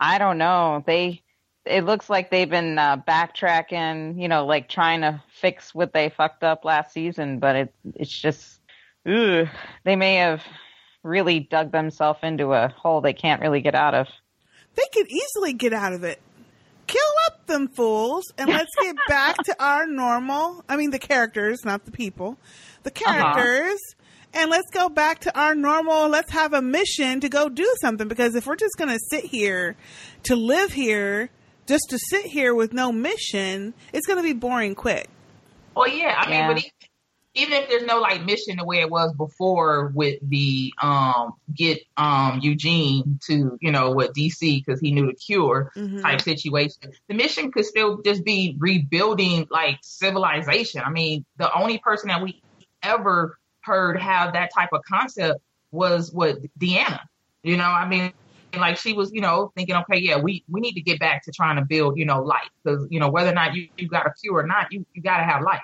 I 0.00 0.18
don't 0.18 0.38
know. 0.38 0.82
They, 0.86 1.22
it 1.64 1.84
looks 1.84 2.08
like 2.08 2.30
they've 2.30 2.48
been 2.48 2.78
uh, 2.78 2.98
backtracking, 2.98 4.20
you 4.20 4.28
know, 4.28 4.46
like 4.46 4.68
trying 4.68 5.02
to 5.02 5.22
fix 5.40 5.74
what 5.74 5.92
they 5.92 6.08
fucked 6.08 6.42
up 6.42 6.64
last 6.64 6.92
season, 6.92 7.38
but 7.38 7.56
it, 7.56 7.74
it's 7.94 8.16
just, 8.16 8.60
ugh, 9.06 9.48
they 9.84 9.96
may 9.96 10.16
have 10.16 10.42
really 11.02 11.40
dug 11.40 11.72
themselves 11.72 12.18
into 12.22 12.52
a 12.52 12.68
hole 12.68 13.00
they 13.00 13.12
can't 13.12 13.40
really 13.40 13.60
get 13.60 13.74
out 13.74 13.94
of. 13.94 14.06
they 14.74 14.84
could 14.92 15.10
easily 15.10 15.52
get 15.52 15.72
out 15.72 15.92
of 15.92 16.04
it. 16.04 16.20
Kill 16.86 17.00
up 17.26 17.46
them 17.46 17.68
fools 17.68 18.24
and 18.36 18.48
let's 18.50 18.70
get 18.82 18.96
back 19.08 19.36
to 19.44 19.62
our 19.62 19.86
normal. 19.86 20.64
I 20.68 20.76
mean, 20.76 20.90
the 20.90 20.98
characters, 20.98 21.64
not 21.64 21.84
the 21.84 21.92
people. 21.92 22.36
The 22.82 22.90
uh-huh. 22.90 23.34
characters. 23.34 23.78
And 24.32 24.50
let's 24.50 24.70
go 24.72 24.88
back 24.88 25.20
to 25.20 25.38
our 25.38 25.54
normal. 25.54 26.08
Let's 26.08 26.30
have 26.32 26.52
a 26.52 26.62
mission 26.62 27.20
to 27.20 27.28
go 27.28 27.48
do 27.48 27.68
something. 27.80 28.06
Because 28.08 28.34
if 28.36 28.46
we're 28.46 28.56
just 28.56 28.76
going 28.76 28.90
to 28.90 28.98
sit 29.10 29.24
here 29.24 29.76
to 30.24 30.36
live 30.36 30.72
here, 30.72 31.30
just 31.66 31.84
to 31.90 31.98
sit 32.10 32.26
here 32.26 32.54
with 32.54 32.72
no 32.72 32.92
mission, 32.92 33.74
it's 33.92 34.06
going 34.06 34.18
to 34.18 34.22
be 34.22 34.32
boring 34.32 34.74
quick. 34.74 35.08
Oh 35.76 35.86
yeah, 35.86 36.14
I 36.16 36.30
Yeah. 36.30 36.48
mean, 36.48 36.56
but 36.56 36.64
even 37.34 37.54
if 37.54 37.68
there's 37.68 37.84
no 37.84 38.00
like 38.00 38.24
mission 38.24 38.56
the 38.56 38.64
way 38.64 38.80
it 38.80 38.90
was 38.90 39.12
before 39.14 39.88
with 39.94 40.18
the 40.22 40.72
um 40.82 41.32
get 41.54 41.78
um 41.96 42.38
Eugene 42.42 43.18
to 43.26 43.56
you 43.60 43.70
know 43.70 43.92
what 43.92 44.14
DC 44.14 44.62
because 44.64 44.80
he 44.80 44.92
knew 44.92 45.06
the 45.06 45.14
cure 45.14 45.70
Mhm. 45.76 46.02
type 46.02 46.20
situation, 46.20 46.92
the 47.08 47.14
mission 47.14 47.50
could 47.52 47.64
still 47.64 48.00
just 48.02 48.24
be 48.24 48.56
rebuilding 48.58 49.46
like 49.50 49.78
civilization. 49.82 50.82
I 50.84 50.90
mean, 50.90 51.24
the 51.38 51.52
only 51.54 51.78
person 51.78 52.08
that 52.08 52.22
we 52.22 52.42
ever 52.82 53.38
heard 53.62 54.00
have 54.00 54.32
that 54.34 54.50
type 54.54 54.70
of 54.72 54.82
concept 54.88 55.40
was 55.72 56.12
what 56.12 56.36
Deanna. 56.58 57.00
You 57.42 57.56
know, 57.56 57.64
I 57.64 57.86
mean, 57.88 58.12
like 58.12 58.76
she 58.78 58.92
was, 58.92 59.10
you 59.12 59.20
know, 59.20 59.52
thinking, 59.56 59.76
okay, 59.76 59.98
yeah, 59.98 60.18
we 60.18 60.44
we 60.48 60.60
need 60.60 60.74
to 60.74 60.82
get 60.82 60.98
back 61.00 61.24
to 61.24 61.32
trying 61.32 61.56
to 61.56 61.64
build, 61.64 61.96
you 61.98 62.04
know, 62.06 62.22
life 62.22 62.48
because 62.62 62.86
you 62.90 62.98
know 63.00 63.10
whether 63.10 63.30
or 63.30 63.34
not 63.34 63.54
you 63.54 63.68
you 63.76 63.88
got 63.88 64.06
a 64.06 64.12
cure 64.20 64.38
or 64.38 64.46
not, 64.46 64.68
you 64.72 64.84
you 64.94 65.02
got 65.02 65.18
to 65.18 65.24
have 65.24 65.42
life. 65.42 65.60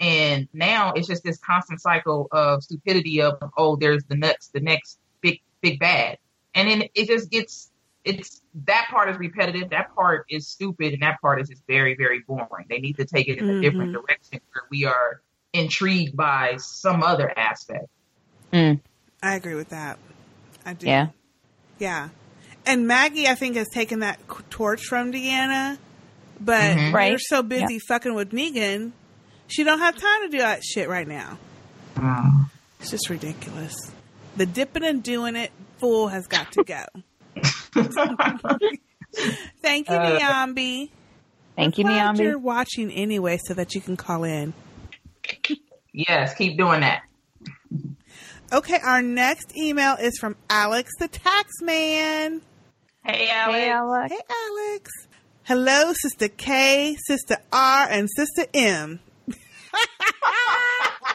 And 0.00 0.48
now 0.54 0.92
it's 0.94 1.06
just 1.06 1.22
this 1.22 1.38
constant 1.38 1.80
cycle 1.80 2.26
of 2.32 2.62
stupidity 2.62 3.20
of 3.20 3.38
oh, 3.56 3.76
there's 3.76 4.02
the 4.04 4.16
next 4.16 4.52
the 4.54 4.60
next 4.60 4.98
big 5.20 5.40
big 5.60 5.78
bad, 5.78 6.16
and 6.54 6.68
then 6.68 6.84
it 6.94 7.06
just 7.06 7.30
gets 7.30 7.70
it's 8.02 8.40
that 8.64 8.86
part 8.90 9.10
is 9.10 9.18
repetitive, 9.18 9.68
that 9.70 9.94
part 9.94 10.24
is 10.30 10.48
stupid, 10.48 10.94
and 10.94 11.02
that 11.02 11.20
part 11.20 11.38
is 11.40 11.50
just 11.50 11.62
very 11.66 11.94
very 11.94 12.20
boring. 12.20 12.64
They 12.70 12.78
need 12.78 12.96
to 12.96 13.04
take 13.04 13.28
it 13.28 13.38
in 13.38 13.50
a 13.50 13.60
different 13.60 13.90
Mhm. 13.90 14.00
direction 14.00 14.40
where 14.52 14.64
we 14.70 14.86
are 14.86 15.20
intrigued 15.52 16.16
by 16.16 16.56
some 16.56 17.02
other 17.02 17.30
aspect. 17.38 17.86
I 18.54 18.78
agree 19.22 19.54
with 19.54 19.68
that. 19.68 19.98
I 20.64 20.72
do. 20.72 20.86
Yeah. 20.86 21.08
Yeah. 21.78 22.08
And 22.64 22.86
Maggie, 22.86 23.28
I 23.28 23.34
think, 23.34 23.56
has 23.56 23.68
taken 23.72 24.00
that 24.00 24.18
torch 24.48 24.82
from 24.84 25.12
Deanna, 25.12 25.78
but 26.40 26.76
Mhm. 26.76 27.08
you're 27.10 27.18
so 27.18 27.42
busy 27.42 27.78
fucking 27.88 28.14
with 28.14 28.32
Negan, 28.32 28.92
she 29.50 29.64
don't 29.64 29.78
have 29.80 29.96
time 29.96 30.22
to 30.22 30.28
do 30.28 30.38
that 30.38 30.62
shit 30.64 30.88
right 30.88 31.06
now. 31.08 31.38
It's 32.80 32.90
just 32.90 33.10
ridiculous. 33.10 33.74
The 34.36 34.46
dipping 34.46 34.84
and 34.84 35.02
doing 35.02 35.36
it 35.36 35.50
fool 35.78 36.08
has 36.08 36.26
got 36.26 36.52
to 36.52 36.64
go. 36.64 36.84
Thank 39.62 39.88
you, 39.88 39.94
Uh, 39.94 40.18
Niambi. 40.18 40.90
Thank 41.56 41.78
you, 41.78 41.84
Glad 41.84 42.16
Niambi. 42.16 42.20
You're 42.22 42.38
watching 42.38 42.90
anyway, 42.90 43.38
so 43.44 43.54
that 43.54 43.74
you 43.74 43.80
can 43.80 43.96
call 43.96 44.24
in. 44.24 44.54
Yes, 45.92 46.34
keep 46.34 46.56
doing 46.56 46.80
that. 46.80 47.02
Okay, 48.52 48.78
our 48.82 49.02
next 49.02 49.56
email 49.56 49.94
is 50.00 50.18
from 50.18 50.36
Alex 50.48 50.90
the 50.98 51.08
Tax 51.08 51.50
Man. 51.62 52.40
Hey, 53.04 53.28
Alex. 53.30 54.12
Hey, 54.12 54.20
Alex. 54.30 54.90
Hello, 55.44 55.92
Sistah 56.04 56.36
K, 56.36 56.96
Sistah 57.10 57.38
R, 57.52 57.88
and 57.90 58.08
Sistah 58.18 58.46
M. 58.54 59.00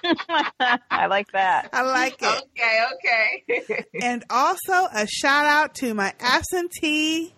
I 0.92 1.08
like 1.08 1.32
that. 1.32 1.70
I 1.74 1.82
like 1.82 2.22
it. 2.22 2.44
Okay, 2.58 2.80
okay. 2.94 3.86
and 4.02 4.24
also 4.30 4.88
a 4.94 5.08
shout 5.08 5.46
out 5.46 5.76
to 5.76 5.94
my 5.94 6.14
absentee, 6.20 7.34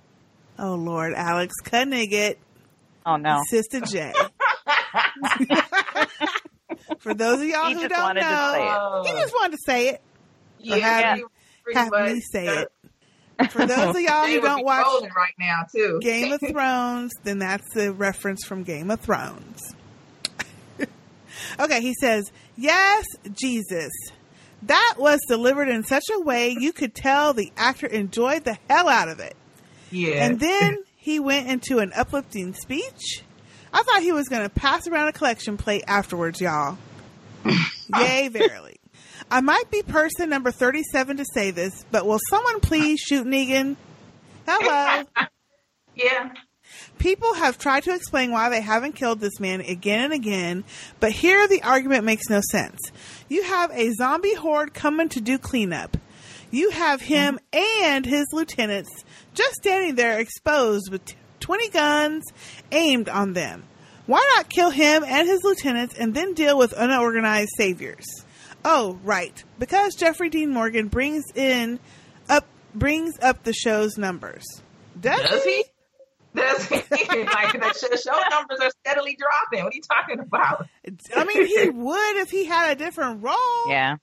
oh 0.59 0.75
Lord, 0.75 1.13
Alex 1.13 1.53
Cunnigat, 1.63 2.37
Oh 3.07 3.15
no. 3.15 3.41
Sistah 3.49 3.89
J. 3.89 4.13
For 6.99 7.13
those 7.13 7.39
of 7.39 7.47
y'all 7.47 7.69
He 7.69 7.75
who 7.75 7.87
don't 7.87 8.15
know, 8.15 9.03
he 9.05 9.11
just 9.13 9.33
wanted 9.33 9.53
to 9.53 9.57
say 9.65 9.89
it. 9.89 10.01
Yeah, 10.59 10.75
have, 10.75 11.19
pretty 11.63 11.79
have 11.79 11.91
me 12.13 12.19
say 12.19 12.47
it. 12.47 12.71
For 13.51 13.65
those 13.65 13.95
of 13.95 14.01
y'all 14.01 14.25
who 14.25 14.41
don't 14.41 14.65
watch 14.65 15.03
right 15.15 15.33
now 15.39 15.63
too. 15.71 15.99
Game 16.01 16.33
of 16.33 16.41
Thrones, 16.41 17.13
then 17.23 17.39
that's 17.39 17.73
the 17.73 17.93
reference 17.93 18.43
from 18.45 18.63
Game 18.63 18.91
of 18.91 18.99
Thrones. 18.99 19.61
Okay, 21.59 21.81
he 21.81 21.93
says, 21.99 22.31
Yes, 22.55 23.05
Jesus. 23.33 23.91
That 24.63 24.95
was 24.97 25.19
delivered 25.27 25.69
in 25.69 25.83
such 25.83 26.05
a 26.11 26.19
way 26.19 26.55
you 26.57 26.73
could 26.73 26.95
tell 26.95 27.33
the 27.33 27.51
actor 27.55 27.85
enjoyed 27.85 28.43
the 28.43 28.57
hell 28.69 28.89
out 28.89 29.07
of 29.07 29.19
it. 29.19 29.35
Yeah. 29.91 30.25
And 30.25 30.39
then 30.39 30.83
he 30.95 31.19
went 31.19 31.47
into 31.47 31.79
an 31.79 31.93
uplifting 31.95 32.53
speech. 32.53 33.23
I 33.71 33.83
thought 33.83 34.01
he 34.01 34.11
was 34.11 34.27
going 34.27 34.43
to 34.43 34.49
pass 34.49 34.87
around 34.87 35.09
a 35.09 35.13
collection 35.13 35.57
plate 35.57 35.83
afterwards, 35.87 36.41
y'all. 36.41 36.77
Yay, 37.95 38.29
verily. 38.29 38.77
I 39.29 39.41
might 39.41 39.69
be 39.69 39.81
person 39.83 40.29
number 40.29 40.51
37 40.51 41.17
to 41.17 41.25
say 41.33 41.51
this, 41.51 41.85
but 41.91 42.05
will 42.05 42.19
someone 42.29 42.59
please 42.59 42.99
shoot 42.99 43.27
Negan? 43.27 43.75
Hello. 44.47 45.03
yeah. 45.95 46.31
People 46.97 47.33
have 47.35 47.57
tried 47.57 47.83
to 47.83 47.93
explain 47.93 48.31
why 48.31 48.49
they 48.49 48.61
haven't 48.61 48.95
killed 48.95 49.19
this 49.19 49.39
man 49.39 49.61
again 49.61 50.05
and 50.05 50.13
again, 50.13 50.63
but 50.99 51.11
here 51.11 51.47
the 51.47 51.63
argument 51.63 52.03
makes 52.05 52.29
no 52.29 52.41
sense. 52.51 52.79
You 53.29 53.43
have 53.43 53.71
a 53.71 53.91
zombie 53.93 54.33
horde 54.35 54.73
coming 54.73 55.09
to 55.09 55.21
do 55.21 55.37
cleanup. 55.37 55.97
You 56.49 56.71
have 56.71 57.01
him 57.01 57.39
and 57.53 58.05
his 58.05 58.25
lieutenants 58.31 58.89
just 59.33 59.55
standing 59.55 59.95
there 59.95 60.19
exposed 60.19 60.91
with 60.91 61.01
20 61.39 61.69
guns 61.69 62.23
aimed 62.71 63.09
on 63.09 63.33
them. 63.33 63.63
Why 64.05 64.25
not 64.35 64.49
kill 64.49 64.69
him 64.69 65.03
and 65.03 65.27
his 65.27 65.43
lieutenants 65.43 65.95
and 65.95 66.15
then 66.15 66.33
deal 66.33 66.57
with 66.57 66.73
unorganized 66.75 67.51
saviors? 67.57 68.05
Oh, 68.63 68.97
right. 69.03 69.43
Because 69.59 69.95
Jeffrey 69.95 70.29
Dean 70.29 70.49
Morgan 70.49 70.87
brings 70.87 71.25
in 71.35 71.79
up 72.29 72.45
brings 72.73 73.19
up 73.21 73.43
the 73.43 73.53
show's 73.53 73.97
numbers. 73.97 74.45
Does, 74.99 75.21
Does 75.21 75.43
he? 75.43 75.57
Does 75.57 75.71
he? 76.37 76.75
like 77.23 77.53
the 77.53 78.01
show 78.03 78.19
numbers 78.29 78.59
are 78.61 78.71
steadily 78.81 79.17
dropping. 79.17 79.63
What 79.63 79.73
are 79.73 79.75
you 79.75 79.81
talking 79.81 80.19
about? 80.19 80.67
I 81.15 81.25
mean, 81.25 81.45
he 81.45 81.69
would 81.69 82.17
if 82.17 82.29
he 82.29 82.45
had 82.45 82.71
a 82.71 82.75
different 82.75 83.23
role. 83.23 83.69
Yeah. 83.69 83.97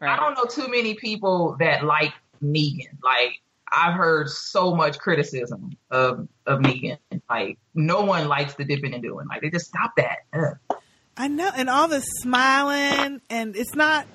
I 0.00 0.16
don't 0.16 0.34
know 0.34 0.44
too 0.44 0.70
many 0.70 0.94
people 0.94 1.56
that 1.60 1.84
like 1.84 2.12
Negan. 2.42 2.98
Like 3.02 3.40
I've 3.70 3.94
heard 3.94 4.30
so 4.30 4.74
much 4.74 4.98
criticism 4.98 5.76
of 5.90 6.28
of 6.46 6.60
Negan. 6.60 6.98
Like 7.28 7.58
no 7.74 8.02
one 8.02 8.28
likes 8.28 8.54
the 8.54 8.64
dipping 8.64 8.94
and 8.94 9.02
doing. 9.02 9.26
Like 9.28 9.42
they 9.42 9.50
just 9.50 9.66
stop 9.66 9.92
that. 9.96 10.18
Ugh. 10.32 10.78
I 11.16 11.28
know, 11.28 11.50
and 11.54 11.68
all 11.68 11.86
the 11.86 12.00
smiling, 12.00 13.20
and 13.28 13.54
it's 13.54 13.74
not, 13.74 14.06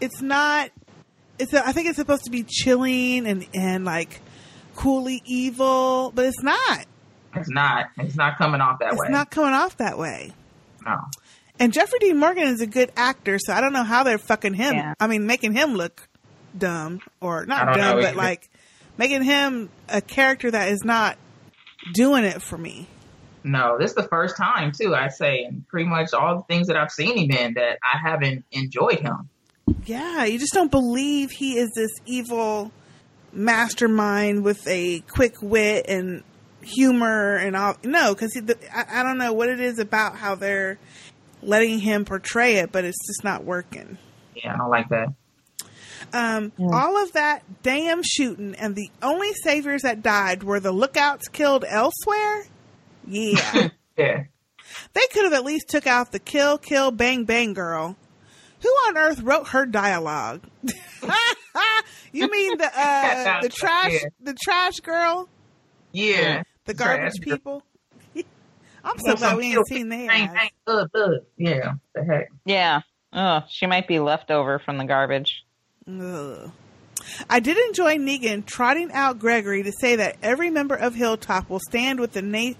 it's 0.00 0.22
not, 0.22 0.70
it's. 1.40 1.52
A, 1.52 1.66
I 1.66 1.72
think 1.72 1.88
it's 1.88 1.96
supposed 1.96 2.24
to 2.24 2.30
be 2.30 2.44
chilling 2.44 3.26
and 3.26 3.44
and 3.52 3.84
like 3.84 4.20
coolly 4.76 5.22
evil, 5.24 6.12
but 6.14 6.26
it's 6.26 6.42
not. 6.42 6.86
It's 7.34 7.50
not. 7.50 7.86
It's 7.98 8.14
not 8.14 8.38
coming 8.38 8.60
off 8.60 8.78
that 8.78 8.92
it's 8.92 9.00
way. 9.00 9.06
It's 9.06 9.12
not 9.12 9.30
coming 9.30 9.54
off 9.54 9.76
that 9.78 9.98
way. 9.98 10.32
No. 10.84 10.96
And 11.58 11.72
Jeffrey 11.72 11.98
Dean 11.98 12.18
Morgan 12.18 12.48
is 12.48 12.60
a 12.60 12.66
good 12.66 12.92
actor, 12.96 13.38
so 13.38 13.52
I 13.52 13.60
don't 13.60 13.72
know 13.72 13.82
how 13.82 14.04
they're 14.04 14.18
fucking 14.18 14.54
him. 14.54 14.74
Yeah. 14.74 14.94
I 15.00 15.06
mean, 15.06 15.26
making 15.26 15.52
him 15.52 15.74
look 15.74 16.06
dumb 16.56 17.00
or 17.20 17.46
not 17.46 17.74
dumb, 17.74 18.00
but 18.00 18.14
like 18.14 18.48
making 18.98 19.22
him 19.22 19.70
a 19.88 20.00
character 20.00 20.50
that 20.50 20.68
is 20.68 20.84
not 20.84 21.16
doing 21.92 22.24
it 22.24 22.42
for 22.42 22.58
me. 22.58 22.86
No, 23.42 23.78
this 23.78 23.90
is 23.90 23.96
the 23.96 24.02
first 24.02 24.36
time 24.36 24.72
too. 24.72 24.94
I 24.94 25.08
say, 25.08 25.44
and 25.44 25.66
pretty 25.68 25.88
much 25.88 26.12
all 26.12 26.36
the 26.36 26.42
things 26.42 26.66
that 26.66 26.76
I've 26.76 26.90
seen 26.90 27.16
him 27.16 27.30
in 27.30 27.54
that 27.54 27.78
I 27.82 27.98
haven't 27.98 28.44
enjoyed 28.52 29.00
him. 29.00 29.28
Yeah, 29.84 30.24
you 30.24 30.38
just 30.38 30.52
don't 30.52 30.70
believe 30.70 31.30
he 31.30 31.58
is 31.58 31.70
this 31.74 31.90
evil 32.04 32.70
mastermind 33.36 34.42
with 34.44 34.66
a 34.66 35.00
quick 35.00 35.34
wit 35.40 35.86
and 35.88 36.22
humor 36.62 37.36
and 37.36 37.54
all. 37.56 37.76
No, 37.84 38.14
because 38.14 38.36
I, 38.74 39.00
I 39.00 39.02
don't 39.02 39.18
know 39.18 39.32
what 39.32 39.48
it 39.48 39.60
is 39.60 39.78
about 39.78 40.16
how 40.16 40.34
they're 40.34 40.78
letting 41.42 41.78
him 41.78 42.04
portray 42.04 42.56
it, 42.56 42.72
but 42.72 42.84
it's 42.84 43.06
just 43.06 43.22
not 43.22 43.44
working. 43.44 43.98
Yeah, 44.34 44.54
I 44.54 44.56
don't 44.56 44.70
like 44.70 44.88
that. 44.88 45.08
Um, 46.12 46.52
All 46.58 47.02
of 47.02 47.12
that 47.14 47.42
damn 47.62 48.02
shooting, 48.02 48.54
and 48.56 48.76
the 48.76 48.90
only 49.02 49.32
saviors 49.42 49.82
that 49.82 50.02
died 50.02 50.42
were 50.44 50.60
the 50.60 50.72
lookouts 50.72 51.28
killed 51.28 51.64
elsewhere. 51.66 52.44
Yeah, 53.06 53.68
Yeah. 53.96 54.24
they 54.92 55.06
could 55.12 55.24
have 55.24 55.32
at 55.32 55.44
least 55.44 55.68
took 55.68 55.86
out 55.86 56.12
the 56.12 56.18
kill, 56.18 56.58
kill, 56.58 56.90
bang, 56.90 57.24
bang 57.24 57.54
girl. 57.54 57.96
Who 58.62 58.68
on 58.88 58.96
earth 58.96 59.20
wrote 59.20 59.48
her 59.48 59.66
dialogue? 59.66 60.42
you 62.12 62.30
mean 62.30 62.58
the 62.58 62.70
uh, 62.74 63.42
the 63.42 63.48
trash 63.48 63.92
Yeah. 63.92 64.08
the 64.20 64.34
trash 64.34 64.80
girl, 64.80 65.28
Yeah. 65.92 66.42
the 66.64 66.74
garbage 66.74 67.14
Trash 67.20 67.24
people? 67.24 67.62
I'm 68.84 68.98
so 68.98 69.14
glad 69.16 69.36
we 69.36 69.52
ain't 69.54 69.66
seen 69.66 69.88
that. 69.90 70.06
Bang, 70.08 70.32
bang, 70.32 70.50
ugh, 70.66 70.88
ugh. 70.94 71.10
Yeah. 71.36 71.74
The 71.94 72.04
heck. 72.04 72.28
Yeah. 72.44 72.80
Oh, 73.12 73.40
she 73.48 73.66
might 73.66 73.88
be 73.88 73.98
leftover 73.98 74.58
from 74.58 74.78
the 74.78 74.84
garbage. 74.84 75.44
Ugh. 75.88 76.50
I 77.30 77.40
did 77.40 77.56
enjoy 77.68 77.96
Negan 77.98 78.44
trotting 78.46 78.90
out 78.92 79.18
Gregory 79.18 79.62
to 79.62 79.72
say 79.80 79.96
that 79.96 80.16
every 80.22 80.50
member 80.50 80.74
of 80.74 80.94
Hilltop 80.94 81.48
will 81.50 81.60
stand 81.60 82.00
with 82.00 82.12
the 82.12 82.22
na- 82.22 82.54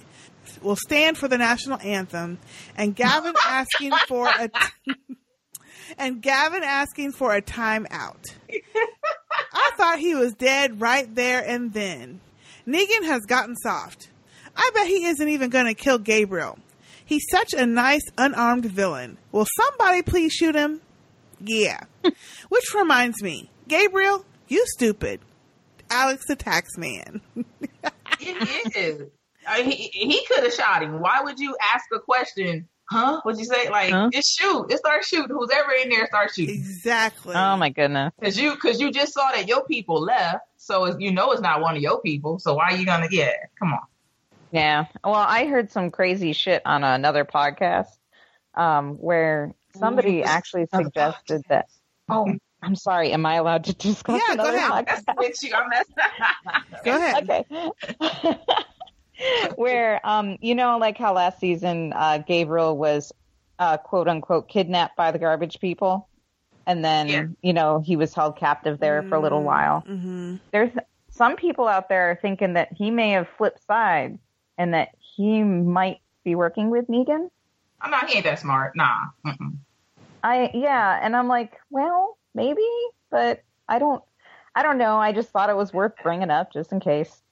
will 0.62 0.76
stand 0.76 1.16
for 1.18 1.26
the 1.26 1.39
national 1.39 1.81
anthem, 1.81 2.39
and 2.76 2.94
Gavin 2.94 3.34
asking 3.44 3.92
for 4.08 4.26
a 4.28 4.49
and 5.99 6.20
Gavin 6.23 6.62
asking 6.62 7.12
for 7.12 7.34
a 7.34 7.42
timeout. 7.42 8.25
I 9.52 9.70
thought 9.76 9.99
he 9.99 10.15
was 10.15 10.34
dead 10.34 10.81
right 10.81 11.12
there 11.15 11.42
and 11.47 11.73
then. 11.73 12.20
Negan 12.66 13.05
has 13.05 13.23
gotten 13.26 13.57
soft. 13.57 14.10
I 14.57 14.70
bet 14.75 14.86
he 14.86 15.05
isn't 15.07 15.28
even 15.28 15.50
going 15.50 15.66
to 15.66 15.75
kill 15.75 15.99
Gabriel. 15.99 16.58
He's 17.05 17.25
such 17.31 17.52
a 17.55 17.66
nice 17.66 18.02
unarmed 18.18 18.65
villain. 18.66 19.18
Will 19.31 19.47
somebody 19.57 20.02
please 20.02 20.33
shoot 20.33 20.55
him? 20.55 20.81
Yeah. 21.41 21.81
Which 22.49 22.75
reminds 22.75 23.23
me, 23.23 23.50
Gabriel, 23.68 24.25
you 24.49 24.65
stupid. 24.66 25.20
Alex 25.91 26.26
the 26.26 26.36
tax 26.36 26.76
man. 26.76 27.20
It 28.18 28.76
is. 28.76 29.02
I 29.47 29.62
mean, 29.62 29.70
he 29.73 29.89
he 29.89 30.25
could 30.26 30.42
have 30.42 30.55
shot 30.55 30.83
him. 30.83 31.00
Why 31.00 31.20
would 31.23 31.39
you 31.39 31.55
ask 31.62 31.84
a 31.94 31.99
question? 32.00 32.66
Huh? 32.91 33.21
What'd 33.25 33.39
you 33.41 33.47
say? 33.47 33.69
Like, 33.69 33.91
Huh? 33.93 34.11
just 34.13 34.39
shoot. 34.39 34.69
Just 34.71 34.83
start 34.85 35.05
shooting. 35.05 35.35
Who's 35.37 35.51
ever 35.51 35.73
in 35.73 35.89
there, 35.89 36.07
start 36.07 36.31
shooting. 36.35 36.55
Exactly. 36.55 37.35
Oh 37.35 37.57
my 37.57 37.71
goodness. 37.71 38.13
Cause 38.23 38.39
you, 38.39 38.57
cause 38.57 38.81
you 38.81 38.91
just 38.93 39.13
saw 39.13 39.31
that 39.33 39.49
your 39.49 39.65
people 39.65 40.01
left, 40.01 40.45
so 40.57 40.85
it's- 40.87 41.01
you 41.01 41.11
know 41.13 41.33
it's 41.33 41.41
not 41.41 41.61
one 41.61 41.77
of 41.77 41.83
your 41.83 42.01
people. 42.01 42.39
So 42.39 42.55
why 42.55 42.71
are 42.73 42.77
you 42.77 42.87
gonna? 42.87 43.09
Yeah, 43.11 43.33
come 43.59 43.73
on. 43.73 43.81
Yeah. 44.53 44.85
Well, 45.03 45.15
I 45.15 45.47
heard 45.47 45.73
some 45.73 45.91
crazy 45.91 46.33
shit 46.33 46.63
on 46.65 46.85
another 46.85 47.25
podcast 47.25 47.89
um, 48.55 48.93
where 48.95 49.53
somebody 49.77 50.21
Ooh, 50.21 50.25
actually 50.25 50.67
suggested 50.73 51.43
that. 51.49 51.67
Oh, 52.09 52.33
I'm 52.63 52.77
sorry. 52.77 53.11
Am 53.13 53.27
I 53.27 53.35
allowed 53.35 53.65
to 53.65 53.75
discuss 53.75 54.21
Yeah, 54.29 54.37
go 54.37 54.43
another 54.45 54.57
ahead. 54.59 54.71
podcast? 54.87 55.05
That's 55.07 55.19
with 55.19 55.43
you. 55.43 55.53
I'm 55.55 55.69
messing. 55.69 55.95
Go 56.85 56.97
ahead. 56.97 57.31
Okay. 58.01 58.53
Where, 59.57 60.01
um, 60.05 60.36
you 60.41 60.55
know, 60.55 60.78
like 60.78 60.99
how 60.99 61.15
last 61.15 61.41
season 61.41 61.93
uh, 61.95 62.19
Gabriel 62.19 62.77
was 62.77 63.12
uh, 63.59 63.77
quote 63.78 64.09
unquote 64.09 64.49
kidnapped 64.49 64.97
by 64.97 65.11
the 65.12 65.19
garbage 65.19 65.61
people, 65.61 66.09
and 66.67 66.85
then 66.85 67.09
Yeah. 67.09 67.27
you 67.43 67.53
know 67.53 67.81
he 67.81 67.97
was 67.97 68.12
held 68.12 68.36
captive 68.36 68.78
there 68.78 69.03
for 69.03 69.15
a 69.15 69.20
little 69.20 69.43
while. 69.43 69.83
Mm-hmm. 69.89 70.36
There's 70.53 70.73
some 71.11 71.36
people 71.36 71.67
out 71.67 71.89
there 71.89 72.11
are 72.11 72.19
thinking 72.20 72.55
that 72.55 72.73
he 72.73 72.91
may 72.91 73.12
have 73.12 73.27
flipped 73.39 73.65
sides 73.67 74.19
and 74.59 74.75
that 74.75 74.91
he 75.17 75.43
might 75.43 76.01
be 76.25 76.35
working 76.35 76.70
with 76.70 76.89
Negan. 76.89 77.31
I'm 77.81 77.91
not. 77.91 78.09
He 78.09 78.17
ain't 78.17 78.25
that 78.25 78.39
smart. 78.39 78.77
Nah. 78.77 79.07
Mm-mm. 79.27 79.57
I 80.23 80.51
yeah, 80.53 80.99
and 81.03 81.17
I'm 81.17 81.28
like, 81.28 81.55
well, 81.70 82.19
maybe, 82.35 82.67
but 83.11 83.43
I 83.69 83.78
don't, 83.78 84.03
I 84.55 84.62
don't 84.62 84.78
know. 84.78 84.97
I 84.97 85.12
just 85.12 85.31
thought 85.31 85.51
it 85.51 85.57
was 85.57 85.73
worth 85.73 85.93
bringing 86.03 86.31
up 86.31 86.53
just 86.53 86.73
in 86.73 86.81
case. 86.81 87.23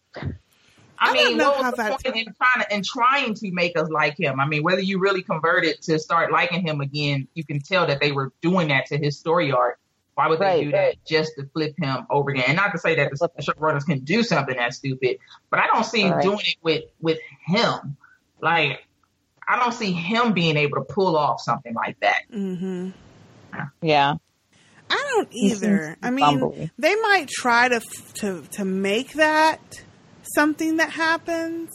I, 1.06 1.10
I 1.10 1.12
mean, 1.12 1.36
know 1.36 1.50
what 1.50 1.62
how 1.62 1.70
was 1.70 1.76
the 1.76 1.82
that's- 1.84 2.02
point 2.02 2.16
in 2.16 2.34
trying 2.34 2.64
to 2.64 2.74
in 2.74 2.82
trying 2.82 3.34
to 3.34 3.50
make 3.52 3.78
us 3.78 3.88
like 3.90 4.18
him? 4.18 4.40
I 4.40 4.46
mean, 4.46 4.62
whether 4.62 4.80
you 4.80 4.98
really 4.98 5.22
converted 5.22 5.80
to 5.82 5.98
start 5.98 6.32
liking 6.32 6.62
him 6.66 6.80
again, 6.80 7.28
you 7.34 7.44
can 7.44 7.60
tell 7.60 7.86
that 7.86 8.00
they 8.00 8.12
were 8.12 8.32
doing 8.42 8.68
that 8.68 8.86
to 8.86 8.96
his 8.98 9.18
story 9.18 9.52
arc. 9.52 9.78
Why 10.14 10.28
would 10.28 10.38
they 10.38 10.44
Right, 10.44 10.64
do 10.64 10.70
that 10.70 11.04
just 11.04 11.32
to 11.38 11.46
flip 11.52 11.74
him 11.76 12.06
over 12.08 12.30
again? 12.30 12.44
And 12.46 12.56
not 12.56 12.70
to 12.72 12.78
say 12.78 12.94
that 12.94 13.10
the 13.10 13.42
showrunners 13.42 13.84
can 13.84 14.00
do 14.00 14.22
something 14.22 14.56
that 14.56 14.72
stupid, 14.72 15.18
but 15.50 15.58
I 15.58 15.66
don't 15.66 15.84
see 15.84 16.08
Right. 16.08 16.22
doing 16.22 16.38
it 16.40 16.56
with 16.62 16.84
with 17.00 17.18
him. 17.46 17.96
Like, 18.40 18.86
I 19.48 19.58
don't 19.58 19.72
see 19.74 19.90
him 19.92 20.32
being 20.32 20.56
able 20.56 20.76
to 20.78 20.84
pull 20.84 21.16
off 21.16 21.40
something 21.40 21.74
like 21.74 21.98
that. 22.00 22.22
Mm-hmm. 22.32 22.90
Yeah, 23.82 24.14
I 24.90 25.06
don't 25.14 25.28
either. 25.32 25.96
I 26.02 26.10
mean, 26.10 26.24
bumbly. 26.40 26.70
they 26.78 26.94
might 26.94 27.28
try 27.28 27.68
to 27.68 27.80
to 28.20 28.42
to 28.52 28.64
make 28.64 29.14
that 29.14 29.60
something 30.34 30.76
that 30.78 30.90
happens. 30.90 31.70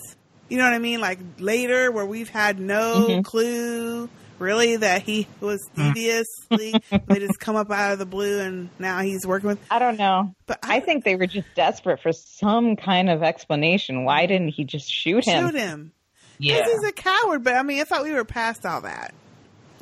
You 0.49 0.57
know 0.57 0.63
what 0.63 0.73
I 0.73 0.79
mean? 0.79 0.99
Like 1.01 1.19
later, 1.39 1.91
where 1.91 2.05
we've 2.05 2.29
had 2.29 2.59
no 2.59 3.07
Mhm. 3.07 3.23
clue 3.25 4.09
really 4.39 4.77
that 4.77 5.01
he 5.03 5.27
was 5.41 5.59
Mm. 5.75 5.93
deviously. 5.93 6.73
they 7.07 7.19
just 7.19 7.39
come 7.39 7.55
up 7.55 7.69
out 7.71 7.91
of 7.93 7.99
the 7.99 8.05
blue, 8.05 8.39
and 8.39 8.69
now 8.79 8.99
he's 9.01 9.27
working 9.27 9.47
with. 9.49 9.59
I 9.69 9.79
don't 9.79 9.97
know. 9.97 10.33
But 10.47 10.59
I 10.63 10.79
think 10.79 11.03
they 11.03 11.15
were 11.15 11.27
just 11.27 11.47
desperate 11.55 12.01
for 12.01 12.11
some 12.13 12.75
kind 12.75 13.09
of 13.09 13.21
explanation. 13.21 14.05
Why 14.05 14.25
didn't 14.25 14.49
he 14.49 14.63
just 14.63 14.89
shoot 14.89 15.25
him? 15.25 15.49
Shoot 15.49 15.55
him. 15.59 15.91
Yeah, 16.39 16.63
he's 16.65 16.83
a 16.87 16.93
coward. 16.93 17.43
But 17.43 17.55
I 17.55 17.63
mean, 17.63 17.81
I 17.81 17.83
thought 17.83 18.03
we 18.03 18.13
were 18.13 18.23
past 18.23 18.65
all 18.65 18.81
that 18.81 19.13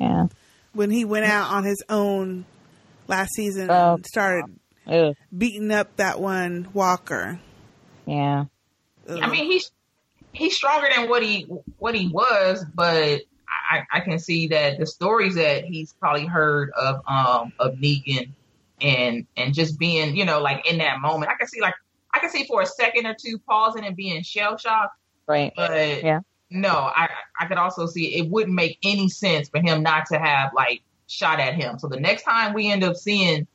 Yeah. 0.00 0.26
when 0.72 0.90
he 0.90 1.04
went 1.04 1.24
out 1.26 1.50
on 1.52 1.62
his 1.64 1.82
own 1.88 2.44
last 3.06 3.30
season 3.36 3.70
Oh. 3.70 3.94
and 3.94 4.04
started 4.06 4.44
beating 5.36 5.70
up 5.70 5.96
that 5.96 6.20
one 6.20 6.66
Walker. 6.74 7.38
Yeah. 8.06 8.46
Ugh. 9.08 9.18
I 9.22 9.30
mean, 9.30 9.50
he's 9.50 9.70
he's 10.32 10.56
stronger 10.56 10.88
than 10.94 11.08
what 11.08 11.22
he 11.22 11.46
what 11.78 11.94
he 11.94 12.08
was, 12.08 12.64
but 12.74 13.20
I, 13.70 13.82
I 13.92 14.00
can 14.00 14.18
see 14.18 14.48
that 14.48 14.78
the 14.78 14.86
stories 14.86 15.34
that 15.36 15.64
he's 15.64 15.94
probably 16.00 16.26
heard 16.26 16.70
of 16.78 16.96
um 17.08 17.52
of 17.58 17.74
Negan 17.76 18.32
and 18.80 19.26
and 19.36 19.54
just 19.54 19.78
being 19.78 20.16
you 20.16 20.24
know 20.24 20.40
like 20.40 20.70
in 20.70 20.78
that 20.78 21.00
moment, 21.00 21.30
I 21.30 21.36
can 21.36 21.48
see 21.48 21.60
like 21.60 21.74
I 22.12 22.18
can 22.20 22.30
see 22.30 22.44
for 22.44 22.62
a 22.62 22.66
second 22.66 23.06
or 23.06 23.16
two 23.18 23.38
pausing 23.48 23.84
and 23.84 23.96
being 23.96 24.22
shell 24.22 24.56
shocked, 24.58 24.94
Right. 25.26 25.52
but 25.56 26.02
Yeah. 26.02 26.20
no, 26.50 26.70
I 26.70 27.08
I 27.38 27.46
could 27.46 27.58
also 27.58 27.86
see 27.86 28.16
it 28.18 28.28
wouldn't 28.30 28.54
make 28.54 28.78
any 28.82 29.08
sense 29.08 29.48
for 29.48 29.60
him 29.60 29.82
not 29.82 30.06
to 30.06 30.18
have 30.18 30.52
like 30.54 30.82
shot 31.06 31.40
at 31.40 31.54
him. 31.54 31.78
So 31.78 31.88
the 31.88 32.00
next 32.00 32.24
time 32.24 32.52
we 32.54 32.70
end 32.70 32.84
up 32.84 32.96
seeing 32.96 33.46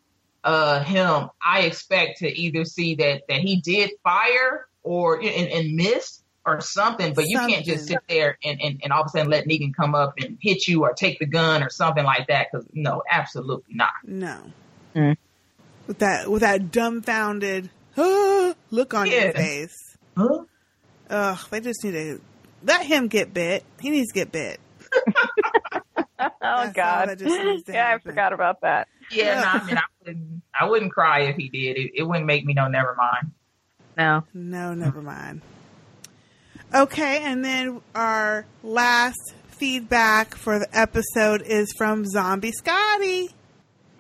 uh 0.44 0.84
him, 0.84 1.30
I 1.46 1.62
expect 1.62 2.20
to 2.20 2.28
either 2.28 2.66
see 2.66 2.96
that 2.96 3.24
that 3.30 3.40
he 3.40 3.62
did 3.62 3.92
fire 4.04 4.68
or 4.84 5.16
and, 5.16 5.26
and 5.26 5.76
missed, 5.76 6.24
or 6.46 6.62
something, 6.62 7.14
but 7.14 7.28
you 7.28 7.38
can't 7.38 7.66
just 7.66 7.88
sit 7.88 8.00
there 8.10 8.38
and, 8.44 8.60
and, 8.62 8.82
and 8.84 8.92
all 8.92 9.02
of 9.02 9.08
a 9.08 9.10
sudden 9.10 9.30
let 9.30 9.48
Negan 9.48 9.74
come 9.74 9.96
up 9.96 10.16
and 10.20 10.38
hit 10.42 10.68
you 10.68 10.84
or 10.84 10.94
take 10.94 11.20
the 11.20 11.26
gun 11.26 11.64
or 11.64 11.70
something 11.70 12.04
like 12.04 12.28
that. 12.28 12.52
Cause 12.52 12.66
no, 12.74 13.02
absolutely 13.10 13.76
not. 13.76 13.94
No. 14.04 14.40
Mm. 14.96 15.18
With 15.88 16.00
that 16.00 16.30
with 16.30 16.42
that 16.42 16.72
dumbfounded 16.72 17.70
look 17.96 18.94
on 18.94 19.10
your 19.10 19.32
face. 19.34 19.98
Huh? 20.18 20.44
Ugh, 21.10 21.40
they 21.50 21.60
just 21.62 21.84
need 21.84 21.92
to 21.92 22.22
let 22.64 22.86
him 22.86 23.08
get 23.08 23.34
bit. 23.34 23.64
He 23.80 23.90
needs 23.90 24.12
to 24.12 24.14
get 24.14 24.32
bit. 24.32 24.60
Oh 26.42 26.72
God! 26.74 27.10
that 27.10 27.20
just 27.20 27.44
needs 27.44 27.64
to 27.64 27.74
yeah, 27.74 27.94
I 27.94 27.98
forgot 27.98 28.32
about 28.32 28.62
that. 28.62 28.88
Yeah, 29.12 29.42
no, 29.42 29.60
I 29.60 29.66
mean, 29.66 29.78
I 29.78 29.84
wouldn't, 30.00 30.42
I 30.58 30.66
wouldn't 30.66 30.92
cry 30.94 31.22
if 31.22 31.36
he 31.36 31.50
did. 31.50 31.78
It, 31.78 31.92
it 31.96 32.04
wouldn't 32.04 32.26
make 32.26 32.46
me 32.46 32.54
no, 32.54 32.68
never 32.70 32.96
mind. 32.96 33.34
No. 33.98 34.24
No, 34.34 34.74
never 34.74 35.02
mind. 35.02 35.42
Okay, 36.74 37.20
and 37.24 37.46
then 37.46 37.82
our 37.94 38.46
last 38.64 39.34
feedback 39.50 40.36
for 40.36 40.58
the 40.60 40.68
episode 40.74 41.44
is 41.44 41.72
from 41.78 42.06
Zombie 42.06 42.52
Scotty. 42.52 43.30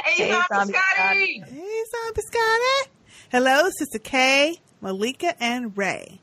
Hey, 0.03 0.31
Zombie 0.51 0.73
Scotty! 0.73 1.43
Hey, 1.47 1.83
Zombie 1.91 2.21
Scotty. 2.21 2.91
Hello, 3.31 3.69
Sistah 3.69 4.03
K, 4.03 4.59
Malika, 4.81 5.35
and 5.41 5.77
Ray. 5.77 6.19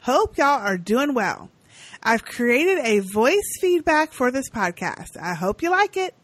Hope 0.00 0.36
y'all 0.36 0.60
are 0.60 0.78
doing 0.78 1.14
well. 1.14 1.50
I've 2.02 2.24
created 2.24 2.78
a 2.84 2.98
voice 2.98 3.56
feedback 3.60 4.12
for 4.12 4.30
this 4.30 4.50
podcast. 4.50 5.16
I 5.20 5.34
hope 5.34 5.62
you 5.62 5.70
like 5.70 5.96
it. 5.96 6.14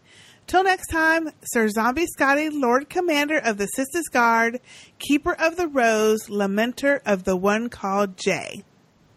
Till 0.51 0.65
next 0.65 0.89
time, 0.89 1.31
Sir 1.45 1.69
Zombie 1.69 2.07
Scotty, 2.07 2.51
Lord 2.51 2.91
Commander 2.91 3.39
of 3.39 3.57
the 3.57 3.67
Sisters 3.67 4.09
Guard, 4.11 4.59
Keeper 4.99 5.33
of 5.33 5.57
the 5.57 5.69
Rose, 5.69 6.27
Lamenter 6.29 6.99
of 7.07 7.23
the 7.23 7.37
one 7.37 7.69
called 7.69 8.17
Jay. 8.17 8.65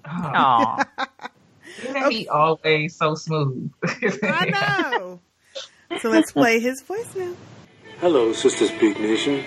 Aw. 0.06 0.86
Isn't 1.82 2.12
he 2.12 2.28
always 2.28 2.96
so 2.96 3.16
smooth? 3.16 3.72
I 4.22 4.92
know. 4.92 5.22
So 6.00 6.10
let's 6.12 6.32
play 6.32 6.60
his 6.60 6.84
voice 6.84 7.16
now. 7.16 7.34
Hello, 8.00 8.30
Sistah 8.32 8.68
Speak 8.68 9.00
Nation. 9.00 9.44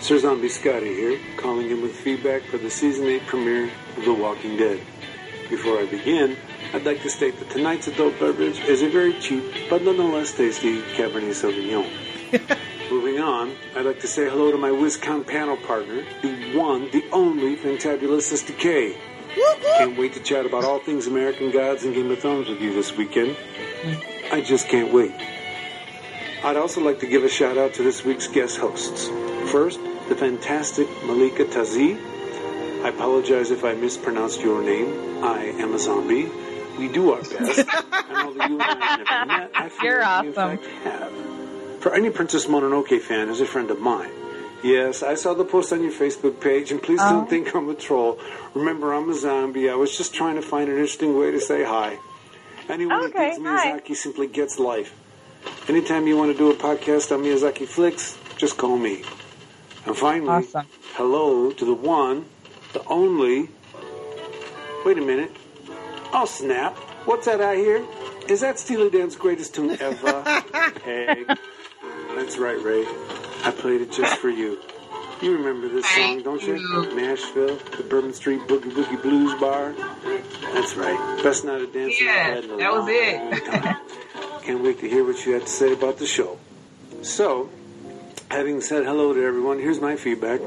Sir 0.00 0.18
Zombie 0.18 0.50
Scotty 0.50 0.92
here, 0.94 1.18
calling 1.38 1.70
in 1.70 1.80
with 1.80 1.96
feedback 1.96 2.42
for 2.42 2.58
the 2.58 2.68
season 2.68 3.06
8 3.06 3.22
premiere 3.22 3.70
of 3.96 4.04
The 4.04 4.12
Walking 4.12 4.58
Dead. 4.58 4.82
Before 5.48 5.78
I 5.78 5.86
begin, 5.86 6.36
I'd 6.74 6.84
like 6.84 7.02
to 7.02 7.10
state 7.10 7.38
that 7.38 7.50
tonight's 7.50 7.86
adult 7.88 8.18
beverage 8.18 8.58
is 8.60 8.82
a 8.82 8.88
very 8.88 9.12
cheap 9.20 9.44
but 9.68 9.82
nonetheless 9.82 10.32
tasty 10.32 10.80
Cabernet 10.96 11.34
Sauvignon. 11.34 11.86
Moving 12.90 13.20
on, 13.20 13.54
I'd 13.76 13.84
like 13.84 14.00
to 14.00 14.08
say 14.08 14.28
hello 14.28 14.50
to 14.50 14.56
my 14.56 14.70
WizCon 14.70 15.26
panel 15.26 15.58
partner, 15.58 16.02
the 16.22 16.56
one, 16.56 16.90
the 16.90 17.04
only 17.12 17.56
fantabulous 17.56 18.32
Sistah 18.32 18.58
K. 18.58 18.96
Can't 19.78 19.98
wait 19.98 20.14
to 20.14 20.20
chat 20.20 20.46
about 20.46 20.64
all 20.64 20.78
things 20.78 21.06
American 21.06 21.50
Gods 21.50 21.84
and 21.84 21.94
Game 21.94 22.10
of 22.10 22.18
Thrones 22.20 22.48
with 22.48 22.60
you 22.60 22.72
this 22.72 22.96
weekend. 22.96 23.36
I 24.30 24.40
just 24.40 24.68
can't 24.68 24.92
wait. 24.92 25.12
I'd 26.44 26.56
also 26.56 26.80
like 26.80 27.00
to 27.00 27.06
give 27.06 27.22
a 27.22 27.28
shout 27.28 27.58
out 27.58 27.74
to 27.74 27.82
this 27.82 28.02
week's 28.04 28.28
guest 28.28 28.56
hosts. 28.56 29.08
First, 29.50 29.78
the 30.08 30.14
fantastic 30.14 30.88
Malika 31.04 31.44
Tazi. 31.44 32.00
I 32.82 32.88
apologize 32.88 33.50
if 33.50 33.62
I 33.62 33.74
mispronounced 33.74 34.40
your 34.40 34.62
name. 34.62 35.22
I 35.22 35.44
am 35.60 35.74
a 35.74 35.78
zombie. 35.78 36.30
We 36.78 36.88
do 36.88 37.12
our 37.12 37.20
best. 37.20 37.32
you 37.38 37.64
and 38.40 38.62
I 38.62 38.96
have 38.96 38.98
never 38.98 39.26
met, 39.26 39.72
You're 39.82 40.00
like 40.00 40.22
we 40.22 40.28
in 40.28 40.38
awesome. 40.38 41.78
For 41.80 41.94
any 41.94 42.10
Princess 42.10 42.46
Mononoke 42.46 43.00
fan 43.00 43.28
who's 43.28 43.40
a 43.40 43.46
friend 43.46 43.70
of 43.70 43.80
mine, 43.80 44.10
yes, 44.62 45.02
I 45.02 45.14
saw 45.14 45.34
the 45.34 45.44
post 45.44 45.72
on 45.72 45.82
your 45.82 45.92
Facebook 45.92 46.40
page, 46.40 46.70
and 46.72 46.82
please 46.82 47.00
Oh. 47.02 47.10
don't 47.10 47.28
think 47.30 47.54
I'm 47.54 47.68
a 47.68 47.74
troll. 47.74 48.18
Remember, 48.54 48.92
I'm 48.94 49.10
a 49.10 49.14
zombie. 49.14 49.68
I 49.68 49.74
was 49.74 49.96
just 49.96 50.14
trying 50.14 50.36
to 50.36 50.42
find 50.42 50.68
an 50.68 50.74
interesting 50.76 51.18
way 51.18 51.30
to 51.32 51.40
say 51.40 51.64
hi. 51.64 51.98
Anyone 52.68 53.04
Okay, 53.06 53.30
who 53.30 53.42
thinks 53.44 53.48
hi. 53.48 53.72
Miyazaki 53.80 53.96
simply 53.96 54.26
gets 54.28 54.58
life. 54.58 54.94
Anytime 55.68 56.06
you 56.06 56.16
want 56.16 56.30
to 56.32 56.38
do 56.38 56.50
a 56.50 56.54
podcast 56.54 57.10
on 57.12 57.22
Miyazaki 57.24 57.66
flicks, 57.66 58.16
just 58.38 58.56
call 58.56 58.76
me. 58.78 59.02
And 59.84 59.96
finally, 59.96 60.28
Awesome. 60.46 60.66
hello 60.94 61.50
to 61.50 61.64
the 61.64 61.74
one, 61.74 62.24
the 62.72 62.84
only. 62.86 63.48
Wait 64.84 64.98
a 64.98 65.00
minute. 65.00 65.32
Oh 66.12 66.26
snap! 66.26 66.76
What's 67.06 67.26
that 67.26 67.40
I 67.40 67.56
hear? 67.56 67.84
Is 68.28 68.40
that 68.40 68.58
Steely 68.58 68.90
Dan's 68.90 69.16
greatest 69.16 69.54
tune 69.54 69.76
ever? 69.80 70.22
hey. 70.84 71.24
That's 72.14 72.38
right, 72.38 72.60
Ray. 72.62 72.84
I 73.44 73.50
played 73.56 73.80
it 73.80 73.90
just 73.92 74.16
for 74.18 74.28
you. 74.28 74.58
You 75.20 75.36
remember 75.36 75.68
this 75.68 75.86
song, 75.88 76.22
don't 76.22 76.42
you? 76.42 76.54
Nashville, 76.94 77.56
the 77.76 77.84
Bourbon 77.88 78.12
Street 78.12 78.40
Boogie 78.42 78.70
Boogie 78.72 79.00
Blues 79.02 79.38
Bar. 79.40 79.72
That's 80.52 80.76
right. 80.76 81.20
Best 81.22 81.44
night 81.44 81.62
of 81.62 81.72
dancing 81.72 82.08
I've 82.08 82.14
Yeah, 82.14 82.34
had 82.34 82.44
in 82.44 82.50
a 82.50 82.56
that 82.58 82.72
was 82.72 82.86
long 82.86 82.88
it. 82.90 83.44
time. 83.46 83.76
Can't 84.42 84.62
wait 84.62 84.80
to 84.80 84.88
hear 84.88 85.04
what 85.04 85.24
you 85.24 85.32
have 85.34 85.42
to 85.44 85.48
say 85.50 85.72
about 85.72 85.98
the 85.98 86.06
show. 86.06 86.38
So, 87.02 87.48
having 88.30 88.60
said 88.60 88.84
hello 88.84 89.14
to 89.14 89.24
everyone, 89.24 89.58
here's 89.60 89.80
my 89.80 89.96
feedback. 89.96 90.40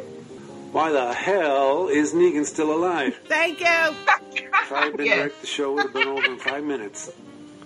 Why 0.76 0.92
the 0.92 1.14
hell 1.14 1.88
is 1.88 2.14
Negan 2.14 2.46
still 2.46 2.76
alive? 2.76 3.18
Thank 3.30 3.62
you. 3.62 3.96
If 4.34 4.74
I 4.74 4.84
had 4.84 4.98
been 4.98 5.08
direct, 5.08 5.40
the 5.40 5.48
show 5.48 5.72
would 5.72 5.84
have 5.84 5.94
been 5.94 6.10
over 6.10 6.26
in 6.26 6.38
five 6.38 6.66
minutes. 6.66 7.14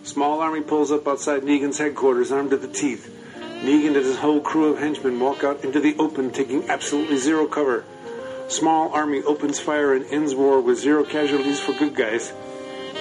Small 0.04 0.42
army 0.42 0.62
pulls 0.62 0.92
up 0.92 1.08
outside 1.08 1.42
Negan's 1.42 1.80
headquarters, 1.80 2.32
armed 2.32 2.52
to 2.52 2.58
the 2.58 2.68
teeth. 2.68 3.12
Negan 3.64 3.88
and 3.88 3.96
his 3.96 4.20
whole 4.20 4.42
crew 4.42 4.72
of 4.72 4.78
henchmen 4.78 5.20
walk 5.20 5.44
out 5.44 5.66
into 5.66 5.80
the 5.80 5.98
open, 5.98 6.30
taking 6.30 6.70
absolutely 6.70 7.18
zero 7.18 7.48
cover. 7.48 7.84
Small 8.48 8.94
army 8.94 9.24
opens 9.24 9.60
fire 9.60 9.96
and 9.96 10.06
ends 10.12 10.36
war 10.36 10.62
with 10.62 10.78
zero 10.78 11.04
casualties 11.04 11.60
for 11.60 11.74
good 11.74 11.96
guys. 11.96 12.32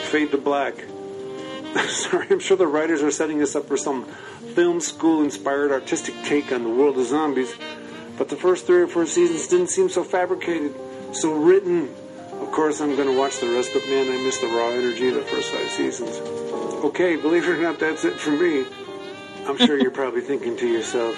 Fade 0.08 0.30
to 0.30 0.38
black. 0.38 0.86
Sorry, 1.86 2.28
I'm 2.30 2.40
sure 2.40 2.56
the 2.56 2.66
writers 2.66 3.02
are 3.02 3.10
setting 3.10 3.42
us 3.42 3.54
up 3.54 3.66
for 3.66 3.76
some 3.76 4.06
film 4.54 4.80
school 4.80 5.22
inspired 5.22 5.70
artistic 5.70 6.14
take 6.24 6.50
on 6.50 6.62
the 6.62 6.70
world 6.70 6.96
of 6.96 7.06
zombies, 7.06 7.54
but 8.18 8.28
the 8.28 8.36
first 8.36 8.66
three 8.66 8.82
or 8.82 8.88
four 8.88 9.06
seasons 9.06 9.46
didn't 9.46 9.68
seem 9.68 9.88
so 9.88 10.02
fabricated, 10.04 10.74
so 11.12 11.32
written. 11.34 11.88
Of 12.40 12.52
course, 12.52 12.80
I'm 12.80 12.94
going 12.96 13.08
to 13.08 13.16
watch 13.18 13.38
the 13.40 13.48
rest, 13.48 13.70
but 13.72 13.82
man, 13.88 14.10
I 14.10 14.16
miss 14.22 14.38
the 14.38 14.46
raw 14.48 14.68
energy 14.68 15.08
of 15.08 15.14
the 15.14 15.22
first 15.22 15.50
five 15.52 15.68
seasons. 15.70 16.18
Okay, 16.84 17.16
believe 17.16 17.44
it 17.44 17.50
or 17.50 17.62
not, 17.62 17.78
that's 17.78 18.04
it 18.04 18.18
for 18.18 18.30
me. 18.30 18.64
I'm 19.46 19.56
sure 19.56 19.78
you're 19.78 19.90
probably 20.02 20.20
thinking 20.20 20.56
to 20.58 20.66
yourself, 20.66 21.16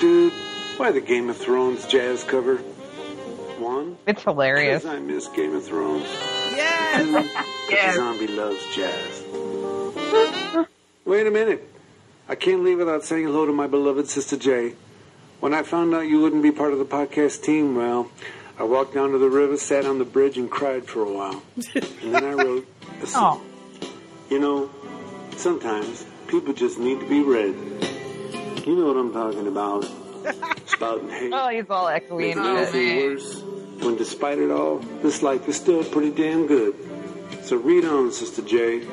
dude, 0.00 0.32
why 0.76 0.92
the 0.92 1.00
Game 1.00 1.28
of 1.30 1.36
Thrones 1.36 1.86
jazz 1.86 2.24
cover? 2.24 2.56
One, 3.58 3.96
It's 4.06 4.22
hilarious. 4.22 4.84
I 4.84 4.98
miss 4.98 5.28
Game 5.28 5.54
of 5.54 5.64
Thrones. 5.64 6.04
Yes. 6.54 7.02
Two, 7.04 7.12
because 7.68 7.86
the 7.86 7.92
zombie 7.96 8.26
loves 8.26 8.74
jazz. 8.74 9.22
Wait 11.04 11.26
a 11.26 11.30
minute. 11.30 11.68
I 12.28 12.34
can't 12.34 12.62
leave 12.64 12.78
without 12.78 13.04
saying 13.04 13.24
hello 13.24 13.46
to 13.46 13.52
my 13.52 13.66
beloved 13.66 14.06
Sistah 14.06 14.38
J. 14.38 14.74
When 15.40 15.54
I 15.54 15.62
found 15.62 15.94
out 15.94 16.00
you 16.08 16.20
wouldn't 16.20 16.42
be 16.42 16.50
part 16.50 16.72
of 16.72 16.78
the 16.78 16.84
podcast 16.84 17.42
team, 17.42 17.76
well, 17.76 18.10
I 18.58 18.64
walked 18.64 18.94
down 18.94 19.12
to 19.12 19.18
the 19.18 19.28
river, 19.28 19.56
sat 19.56 19.84
on 19.84 19.98
the 19.98 20.04
bridge, 20.04 20.38
and 20.38 20.50
cried 20.50 20.86
for 20.86 21.02
a 21.02 21.12
while. 21.12 21.42
And 22.02 22.14
then 22.14 22.24
I 22.24 22.32
wrote 22.42 22.66
a 23.02 23.06
song. 23.06 23.44
Oh. 23.44 23.88
You 24.30 24.38
know, 24.40 24.70
sometimes 25.36 26.04
people 26.26 26.52
just 26.54 26.78
need 26.78 27.00
to 27.00 27.08
be 27.08 27.22
read. 27.22 27.54
You 28.66 28.74
know 28.76 28.86
what 28.86 28.96
I'm 28.96 29.12
talking 29.12 29.46
about. 29.46 29.84
Spouting 30.66 31.08
hate. 31.10 31.32
Oh, 31.32 31.48
he's 31.48 31.70
all 31.70 31.86
echoey 31.86 32.18
Making 32.18 32.38
and 32.38 32.58
everything 32.58 32.88
shit. 32.98 33.10
worse. 33.12 33.42
When 33.84 33.96
despite 33.96 34.38
it 34.38 34.50
all, 34.50 34.78
this 35.02 35.22
life 35.22 35.46
is 35.48 35.56
still 35.56 35.84
pretty 35.84 36.10
damn 36.10 36.46
good. 36.46 36.74
So 37.44 37.56
read 37.56 37.84
on, 37.84 38.08
Sistah 38.10 38.44
J. 38.44 38.84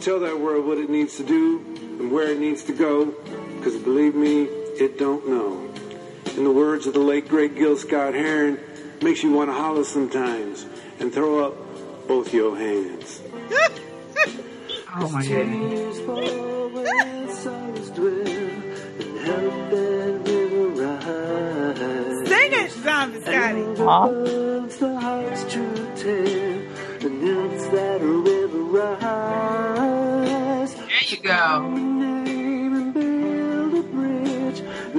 Tell 0.00 0.20
that 0.20 0.38
world 0.38 0.66
what 0.66 0.78
it 0.78 0.88
needs 0.90 1.16
to 1.16 1.24
do 1.24 1.58
and 1.98 2.12
where 2.12 2.28
it 2.30 2.38
needs 2.38 2.62
to 2.64 2.72
go, 2.72 3.06
because 3.56 3.76
believe 3.78 4.14
me, 4.14 4.42
it 4.44 4.98
don't 4.98 5.26
know. 5.28 5.66
In 6.36 6.44
the 6.44 6.52
words 6.52 6.86
of 6.86 6.94
the 6.94 7.00
late 7.00 7.28
great 7.28 7.54
Gil 7.56 7.76
Scott 7.76 8.14
Heron, 8.14 8.58
makes 9.02 9.22
you 9.22 9.32
want 9.32 9.50
to 9.50 9.54
holler 9.54 9.84
sometimes 9.84 10.64
and 10.98 11.12
throw 11.12 11.44
up 11.44 12.08
both 12.08 12.32
your 12.32 12.56
hands. 12.56 13.20
Oh 14.92 15.08
my 15.08 15.24
goodness. 15.24 16.00
Sing 22.26 22.52
it, 22.52 22.70
Zombie 22.72 23.20
Scotty. 23.20 23.62
the 24.78 24.98
heart's 25.00 25.52
true 25.52 25.88
tale, 25.94 26.62
and 27.02 27.22
it's 27.52 27.66
that 27.68 28.00
river 28.02 28.58
rise. 28.58 30.74
There 30.74 30.88
you 31.06 31.18
go. 31.18 32.69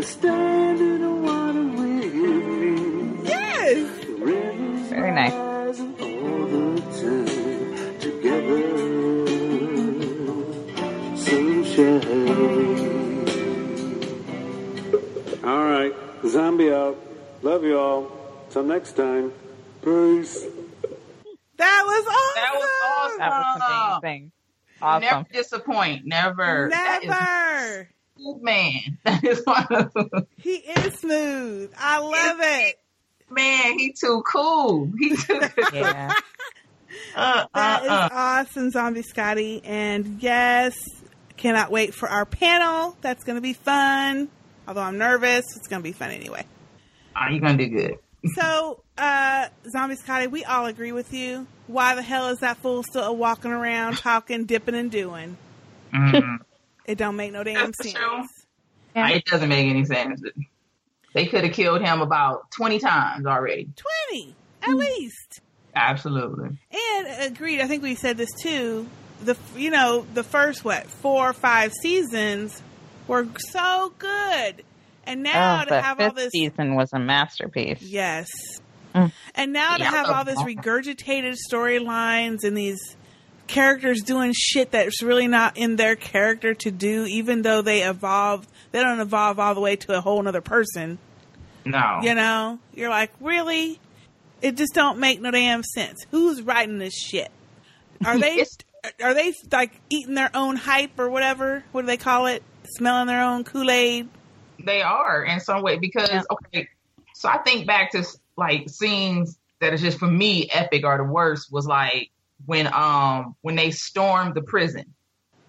Bridge, 0.01 0.05
and 0.05 0.05
stand 0.05 0.79
in 0.81 1.01
the 1.01 1.09
water 1.09 1.63
with 1.63 2.13
me. 2.13 3.19
Yes. 3.23 3.77
Very 4.89 5.11
nice. 5.11 5.33
All 5.33 5.73
the 5.73 6.81
time 7.01 7.99
together, 7.99 8.61
sunshine. 11.15 12.29
All 15.43 15.63
right, 15.63 15.93
zombie 16.27 16.71
out. 16.71 16.97
Love 17.41 17.63
you 17.63 17.79
all. 17.79 18.11
Till 18.49 18.63
next 18.63 18.93
time. 18.93 19.33
Peace. 19.83 20.45
That 21.57 21.83
was 21.85 22.05
awesome. 22.07 22.35
That 22.35 22.53
was 22.55 22.69
That 23.17 23.29
was 23.29 23.61
amazing. 24.03 24.31
Awesome. 24.81 25.01
Never 25.01 25.25
disappoint. 25.31 26.05
Never. 26.05 26.69
That 26.71 26.99
is 27.03 27.09
Never. 27.09 27.89
Smooth 28.21 28.41
man. 28.41 28.97
That 29.05 29.23
is 29.23 29.41
one 29.45 29.67
of 29.71 29.93
them. 29.93 30.27
He 30.37 30.55
is 30.55 30.93
smooth. 30.99 31.73
I 31.77 31.99
love 31.99 32.37
it. 32.41 32.79
Man, 33.29 33.79
he 33.79 33.93
too 33.93 34.23
cool. 34.31 34.91
He 34.99 35.15
too 35.15 35.41
Yeah. 35.73 36.13
uh, 37.15 37.45
That 37.53 37.83
is 37.83 37.89
uh, 37.89 37.93
uh. 37.93 38.09
awesome, 38.11 38.71
Zombie 38.71 39.01
Scotty. 39.03 39.61
And 39.63 40.21
yes, 40.21 40.77
cannot 41.37 41.71
wait 41.71 41.93
for 41.93 42.09
our 42.09 42.25
panel. 42.25 42.97
That's 43.01 43.23
going 43.23 43.37
to 43.37 43.41
be 43.41 43.53
fun. 43.53 44.29
Although 44.67 44.81
I'm 44.81 44.97
nervous, 44.97 45.45
it's 45.55 45.67
going 45.67 45.81
to 45.81 45.83
be 45.83 45.93
fun 45.93 46.11
anyway. 46.11 46.45
Oh, 47.15 47.29
you're 47.29 47.41
gonna 47.41 47.57
do 47.57 47.67
good. 47.67 47.95
So, 48.35 48.83
uh, 48.99 49.47
Zombie 49.71 49.95
Scotty, 49.95 50.27
we 50.27 50.45
all 50.45 50.67
agree 50.67 50.91
with 50.91 51.11
you. 51.11 51.47
Why 51.65 51.95
the 51.95 52.03
hell 52.03 52.27
is 52.29 52.37
that 52.41 52.57
fool 52.57 52.83
still 52.83 53.15
walking 53.17 53.49
around, 53.51 53.97
talking, 53.97 54.45
dipping, 54.45 54.75
and 54.75 54.91
doing? 54.91 55.37
Mhm. 55.91 56.37
It 56.85 56.97
don't 56.97 57.15
make 57.15 57.31
no 57.31 57.43
damn 57.43 57.73
sense. 57.73 57.95
It 58.95 59.25
doesn't 59.25 59.49
make 59.49 59.69
any 59.69 59.85
sense. 59.85 60.21
They 61.13 61.25
could 61.25 61.43
have 61.43 61.53
killed 61.53 61.81
him 61.81 62.01
about 62.01 62.49
20 62.51 62.79
times 62.79 63.25
already. 63.25 63.69
20, 64.09 64.35
at 64.63 64.75
least. 64.75 65.41
Absolutely. 65.75 66.57
And 66.97 67.33
agreed. 67.33 67.61
I 67.61 67.67
think 67.67 67.83
we 67.83 67.95
said 67.95 68.17
this 68.17 68.29
too. 68.41 68.87
The 69.23 69.37
you 69.55 69.69
know 69.69 70.05
the 70.13 70.23
first 70.23 70.65
what 70.65 70.87
four 70.87 71.29
or 71.29 71.33
five 71.33 71.71
seasons 71.81 72.61
were 73.07 73.27
so 73.37 73.93
good, 73.99 74.63
and 75.05 75.21
now 75.23 75.61
oh, 75.61 75.65
to 75.69 75.81
have 75.81 75.99
all 76.01 76.11
this 76.13 76.31
season 76.31 76.75
was 76.75 76.89
a 76.93 76.99
masterpiece. 76.99 77.81
yes, 77.81 78.27
Mm. 78.95 79.11
and 79.35 79.53
now 79.53 79.77
to 79.77 79.83
Yeah. 79.83 79.91
have 79.91 80.09
all 80.09 80.25
this 80.25 80.39
regurgitated 80.41 81.37
storylines 81.49 82.43
and 82.43 82.57
these 82.57 82.79
characters 83.51 84.01
doing 84.01 84.33
shit 84.33 84.71
that's 84.71 85.03
really 85.03 85.27
not 85.27 85.57
in 85.57 85.75
their 85.75 85.95
character 85.95 86.53
to 86.55 86.71
do, 86.71 87.05
even 87.05 87.41
though 87.43 87.61
they 87.61 87.83
evolve. 87.83 88.47
They 88.71 88.81
don't 88.81 88.99
evolve 88.99 89.39
all 89.39 89.53
the 89.53 89.61
way 89.61 89.75
to 89.75 89.97
a 89.97 90.01
whole 90.01 90.25
other 90.27 90.41
person. 90.41 90.97
No. 91.65 91.99
You 92.01 92.15
know, 92.15 92.59
you're 92.73 92.89
like, 92.89 93.11
really? 93.19 93.79
It 94.41 94.57
just 94.57 94.73
don't 94.73 94.97
make 94.97 95.21
no 95.21 95.29
damn 95.29 95.61
sense. 95.61 96.03
Who's 96.09 96.41
writing 96.41 96.79
this 96.79 96.95
shit? 96.95 97.29
Are 98.03 98.17
they 98.17 98.43
are 99.03 99.13
they 99.13 99.33
like 99.51 99.79
eating 99.89 100.15
their 100.15 100.31
own 100.33 100.55
hype 100.55 100.97
or 100.97 101.09
whatever? 101.09 101.63
What 101.71 101.81
do 101.81 101.87
they 101.87 101.97
call 101.97 102.25
it? 102.25 102.41
Smelling 102.77 103.07
their 103.07 103.21
own 103.21 103.43
Kool 103.43 103.69
Aid? 103.69 104.07
They 104.63 104.81
are 104.81 105.23
in 105.23 105.39
some 105.39 105.61
way 105.61 105.77
because, 105.77 106.25
okay, 106.31 106.67
so 107.13 107.27
I 107.27 107.39
think 107.39 107.67
back 107.67 107.91
to 107.91 108.05
like 108.37 108.69
scenes 108.69 109.37
that 109.59 109.73
is 109.73 109.81
just 109.81 109.99
for 109.99 110.07
me 110.07 110.49
epic 110.51 110.85
or 110.85 110.97
the 110.97 111.03
worst 111.03 111.51
was 111.51 111.65
like 111.67 112.11
when 112.45 112.67
um 112.73 113.35
when 113.41 113.55
they 113.55 113.71
stormed 113.71 114.35
the 114.35 114.41
prison, 114.43 114.95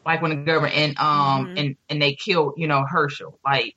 like 0.07 0.23
when 0.23 0.31
the 0.31 0.37
Governor 0.45 0.73
and 0.73 0.99
um 0.99 1.47
Mhm. 1.47 1.53
and 1.57 1.77
and 1.89 2.03
they 2.03 2.15
killed 2.15 2.55
you 2.57 2.69
know 2.69 2.85
Hershel, 2.91 3.39
like 3.45 3.77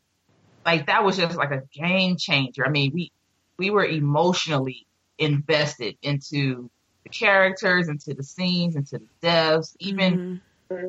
like 0.66 0.88
that 0.88 1.04
was 1.04 1.18
just 1.18 1.38
like 1.38 1.52
a 1.52 1.64
game 1.74 2.18
changer. 2.18 2.66
I 2.66 2.70
mean 2.70 2.92
we 2.94 3.12
we 3.60 3.70
were 3.72 3.86
emotionally 3.86 4.88
invested 5.20 5.98
into 6.02 6.70
the 7.06 7.10
characters, 7.12 7.90
into 7.90 8.14
the 8.14 8.24
scenes, 8.24 8.76
into 8.76 9.00
the 9.00 9.08
deaths, 9.22 9.76
even 9.80 10.20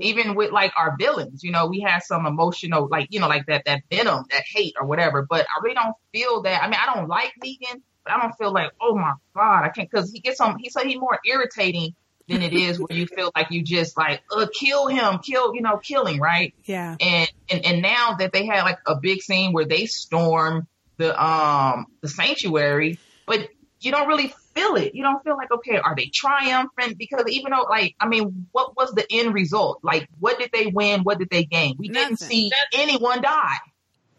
even 0.00 0.34
with 0.34 0.52
like 0.52 0.72
our 0.78 0.96
villains, 0.98 1.42
you 1.42 1.50
know, 1.52 1.66
we 1.66 1.80
had 1.80 2.02
some 2.02 2.26
emotional, 2.26 2.88
like, 2.90 3.08
you 3.10 3.20
know, 3.20 3.28
like 3.28 3.46
that, 3.46 3.62
that 3.66 3.82
venom, 3.90 4.24
that 4.30 4.42
hate 4.54 4.74
or 4.80 4.86
whatever, 4.86 5.26
but 5.28 5.46
I 5.46 5.60
really 5.62 5.74
don't 5.74 5.94
feel 6.12 6.42
that. 6.42 6.62
I 6.62 6.68
mean, 6.68 6.78
I 6.80 6.94
don't 6.94 7.08
like 7.08 7.32
Negan, 7.42 7.80
but 8.04 8.12
I 8.12 8.20
don't 8.20 8.34
feel 8.34 8.52
like, 8.52 8.70
oh 8.80 8.94
my 8.96 9.14
God, 9.34 9.64
I 9.64 9.70
can't, 9.70 9.90
cause 9.90 10.10
he 10.12 10.20
gets 10.20 10.40
on, 10.40 10.58
he 10.58 10.68
said 10.70 10.86
he's 10.86 10.98
more 11.00 11.18
irritating 11.24 11.94
than 12.28 12.42
it 12.42 12.52
is 12.52 12.78
where 12.78 12.96
you 12.96 13.06
feel 13.06 13.30
like 13.36 13.50
you 13.50 13.62
just 13.62 13.96
like, 13.96 14.22
uh, 14.34 14.46
kill 14.52 14.88
him, 14.88 15.18
kill, 15.18 15.54
you 15.54 15.62
know, 15.62 15.76
killing, 15.76 16.20
right? 16.20 16.54
Yeah. 16.64 16.96
And, 17.00 17.32
and, 17.50 17.64
and 17.64 17.82
now 17.82 18.16
that 18.18 18.32
they 18.32 18.46
had 18.46 18.62
like 18.62 18.78
a 18.86 18.96
big 18.96 19.22
scene 19.22 19.52
where 19.52 19.64
they 19.64 19.86
storm 19.86 20.66
the, 20.96 21.22
um, 21.22 21.86
the 22.00 22.08
sanctuary, 22.08 22.98
but 23.26 23.48
you 23.80 23.92
don't 23.92 24.08
really 24.08 24.34
feel 24.54 24.74
it. 24.76 24.94
You 24.94 25.02
don't 25.02 25.22
feel 25.22 25.36
like, 25.36 25.52
okay, 25.52 25.76
are 25.76 25.94
they 25.94 26.06
triumphant? 26.06 26.98
Because 26.98 27.24
even 27.28 27.52
though, 27.52 27.66
like, 27.68 27.94
I 28.00 28.08
mean, 28.08 28.46
what 28.52 28.76
was 28.76 28.92
the 28.92 29.06
end 29.10 29.34
result? 29.34 29.80
Like, 29.82 30.08
what 30.18 30.38
did 30.38 30.50
they 30.52 30.66
win? 30.66 31.02
What 31.02 31.18
did 31.18 31.30
they 31.30 31.44
gain? 31.44 31.76
We 31.78 31.88
didn't 31.88 32.18
see 32.18 32.50
anyone 32.74 33.22
die. 33.22 33.58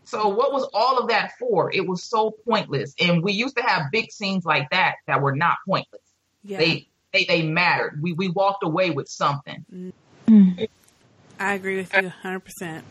So 0.05 0.29
what 0.29 0.53
was 0.53 0.69
all 0.73 0.99
of 0.99 1.09
that 1.09 1.33
for? 1.37 1.69
It 1.73 1.85
was 1.85 2.01
so 2.01 2.31
pointless. 2.31 2.95
And 2.97 3.21
we 3.21 3.33
used 3.33 3.57
to 3.57 3.63
have 3.63 3.91
big 3.91 4.11
scenes 4.11 4.45
like 4.45 4.69
that 4.69 4.95
that 5.07 5.21
were 5.21 5.35
not 5.35 5.57
pointless. 5.67 6.01
Yeah. 6.43 6.59
They, 6.59 6.87
they, 7.17 7.41
they 7.41 7.47
mattered. 7.47 7.99
We, 8.01 8.13
we 8.13 8.29
walked 8.29 8.63
away 8.63 8.91
with 8.91 9.07
something. 9.07 9.65
Mm. 10.27 10.67
I 11.39 11.53
agree 11.53 11.77
with 11.77 11.93
you 11.93 12.11
100%. 12.23 12.81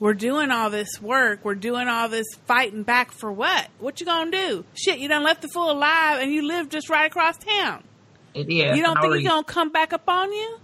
We're 0.00 0.14
doing 0.14 0.50
all 0.50 0.70
this 0.70 1.00
work. 1.00 1.40
We're 1.44 1.54
doing 1.54 1.88
all 1.88 2.08
this 2.08 2.26
fighting 2.46 2.82
back 2.82 3.12
for 3.12 3.30
what? 3.32 3.68
What 3.78 4.00
you 4.00 4.06
gonna 4.06 4.30
do? 4.30 4.64
Shit, 4.74 4.98
you 4.98 5.08
done 5.08 5.22
left 5.22 5.42
the 5.42 5.48
fool 5.48 5.70
alive 5.70 6.20
and 6.20 6.32
you 6.32 6.46
live 6.46 6.68
just 6.68 6.90
right 6.90 7.06
across 7.06 7.36
town. 7.38 7.84
It 8.34 8.50
is. 8.50 8.76
you 8.76 8.82
don't 8.82 8.96
no 8.96 9.00
think 9.00 9.16
he's 9.16 9.28
gonna 9.28 9.44
come 9.44 9.70
back 9.70 9.92
up 9.92 10.08
on 10.08 10.32
you? 10.32 10.58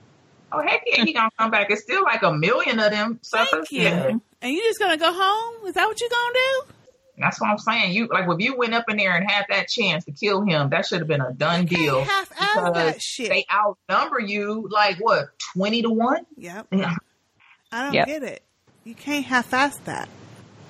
Oh 0.52 0.60
heck 0.60 0.82
yeah, 0.84 1.04
he 1.04 1.12
gonna 1.12 1.30
come 1.38 1.50
back. 1.50 1.70
It's 1.70 1.82
still 1.82 2.02
like 2.02 2.22
a 2.22 2.32
million 2.32 2.80
of 2.80 2.90
them 2.90 3.20
suckers. 3.22 3.68
Thank 3.70 3.70
you. 3.70 4.20
And 4.42 4.52
you 4.52 4.62
just 4.62 4.80
gonna 4.80 4.96
go 4.96 5.12
home? 5.12 5.66
Is 5.66 5.74
that 5.74 5.86
what 5.86 6.00
you 6.00 6.08
gonna 6.08 6.34
do? 6.34 6.74
That's 7.20 7.40
what 7.40 7.50
I'm 7.50 7.58
saying. 7.58 7.92
You 7.92 8.08
like 8.10 8.24
if 8.28 8.40
you 8.40 8.56
went 8.56 8.74
up 8.74 8.84
in 8.88 8.96
there 8.96 9.14
and 9.16 9.30
had 9.30 9.46
that 9.50 9.68
chance 9.68 10.04
to 10.06 10.12
kill 10.12 10.42
him, 10.42 10.70
that 10.70 10.86
should 10.86 10.98
have 11.00 11.08
been 11.08 11.20
a 11.20 11.32
done 11.32 11.66
deal. 11.66 12.02
half-ass 12.02 12.72
that 12.74 13.02
shit. 13.02 13.28
They 13.28 13.44
outnumber 13.52 14.18
you 14.20 14.66
like 14.70 14.96
what, 14.98 15.28
twenty 15.54 15.82
to 15.82 15.90
one? 15.90 16.26
Yep. 16.36 16.66
I 16.72 17.82
don't 17.84 17.92
Yep. 17.94 18.06
get 18.06 18.22
it. 18.22 18.42
You 18.84 18.94
can't 18.94 19.24
half-ass 19.24 19.76
that. 19.84 20.08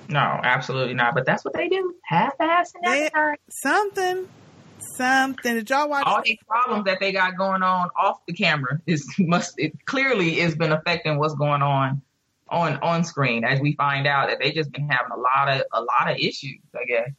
No, 0.09 0.19
absolutely 0.19 0.93
not. 0.93 1.13
But 1.15 1.25
that's 1.25 1.45
what 1.45 1.53
they 1.53 1.69
do. 1.69 1.95
Half 2.03 2.33
ass 2.39 2.73
and 2.75 2.93
They- 2.93 3.09
something, 3.49 4.27
something. 4.97 5.55
Did 5.55 5.69
y'all 5.69 5.89
watch? 5.89 6.03
all 6.05 6.21
these 6.23 6.37
problems 6.47 6.85
that 6.85 6.99
they 6.99 7.11
got 7.11 7.37
going 7.37 7.63
on 7.63 7.89
off 7.97 8.17
the 8.27 8.33
camera 8.33 8.81
is 8.85 9.07
must 9.17 9.53
it 9.57 9.85
clearly 9.85 10.35
has 10.41 10.55
been 10.55 10.71
affecting 10.71 11.17
what's 11.17 11.35
going 11.35 11.61
on 11.61 12.01
on 12.51 12.77
on 12.81 13.03
screen 13.03 13.43
as 13.43 13.59
we 13.59 13.73
find 13.75 14.05
out 14.05 14.27
that 14.29 14.39
they 14.39 14.51
just 14.51 14.71
been 14.71 14.87
having 14.87 15.11
a 15.11 15.19
lot 15.19 15.49
of 15.49 15.63
a 15.73 15.81
lot 15.81 16.11
of 16.11 16.17
issues, 16.17 16.59
I 16.75 16.85
guess. 16.85 17.09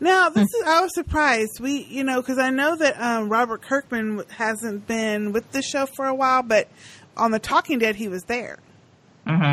Now, 0.00 0.28
this 0.34 0.52
is, 0.52 0.62
I 0.66 0.80
was 0.80 0.92
surprised. 0.94 1.60
We, 1.60 1.84
you 1.84 2.04
know, 2.04 2.20
because 2.20 2.38
I 2.38 2.50
know 2.50 2.76
that 2.76 3.00
um, 3.00 3.28
Robert 3.28 3.62
Kirkman 3.62 4.24
hasn't 4.36 4.86
been 4.86 5.32
with 5.32 5.50
the 5.52 5.62
show 5.62 5.86
for 5.86 6.06
a 6.06 6.14
while, 6.14 6.42
but 6.42 6.68
on 7.16 7.30
The 7.30 7.38
Talking 7.38 7.78
Dead, 7.78 7.94
he 7.96 8.08
was 8.08 8.24
there. 8.24 8.58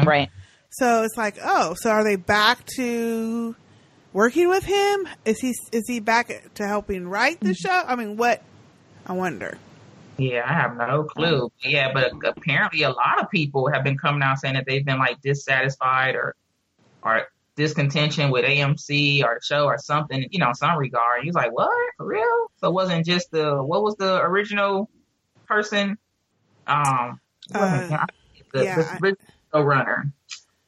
Right. 0.05 0.29
So 0.71 1.03
it's 1.03 1.17
like, 1.17 1.37
oh, 1.43 1.75
so 1.79 1.91
are 1.91 2.03
they 2.03 2.15
back 2.15 2.65
to 2.77 3.55
working 4.13 4.49
with 4.49 4.63
him? 4.63 5.07
Is 5.25 5.39
he 5.39 5.53
is 5.71 5.83
he 5.87 5.99
back 5.99 6.53
to 6.55 6.67
helping 6.67 7.07
write 7.07 7.39
the 7.41 7.53
show? 7.53 7.83
I 7.85 7.95
mean, 7.95 8.17
what? 8.17 8.41
I 9.05 9.13
wonder. 9.13 9.57
Yeah, 10.17 10.43
I 10.47 10.53
have 10.53 10.77
no 10.77 11.03
clue. 11.03 11.51
Yeah, 11.63 11.91
but 11.93 12.11
apparently 12.23 12.83
a 12.83 12.89
lot 12.89 13.21
of 13.21 13.29
people 13.29 13.71
have 13.71 13.83
been 13.83 13.97
coming 13.97 14.21
out 14.21 14.39
saying 14.39 14.55
that 14.55 14.65
they've 14.67 14.85
been 14.85 14.99
like 14.99 15.21
dissatisfied 15.21 16.15
or 16.15 16.35
or 17.03 17.23
discontention 17.55 18.29
with 18.31 18.45
AMC 18.45 19.23
or 19.23 19.35
the 19.35 19.45
show 19.45 19.65
or 19.65 19.77
something, 19.77 20.25
you 20.31 20.39
know, 20.39 20.49
in 20.49 20.55
some 20.55 20.77
regard. 20.77 21.19
And 21.19 21.25
he's 21.25 21.33
like, 21.33 21.51
What? 21.51 21.71
For 21.97 22.05
real? 22.05 22.51
So 22.57 22.67
it 22.69 22.73
wasn't 22.73 23.05
just 23.05 23.31
the 23.31 23.63
what 23.63 23.83
was 23.83 23.95
the 23.97 24.21
original 24.21 24.89
person? 25.47 25.97
Um 26.67 27.19
Uh, 27.53 28.05
the, 28.53 28.63
yeah, 28.63 28.75
the 28.75 28.99
original 29.01 29.67
runner. 29.67 30.11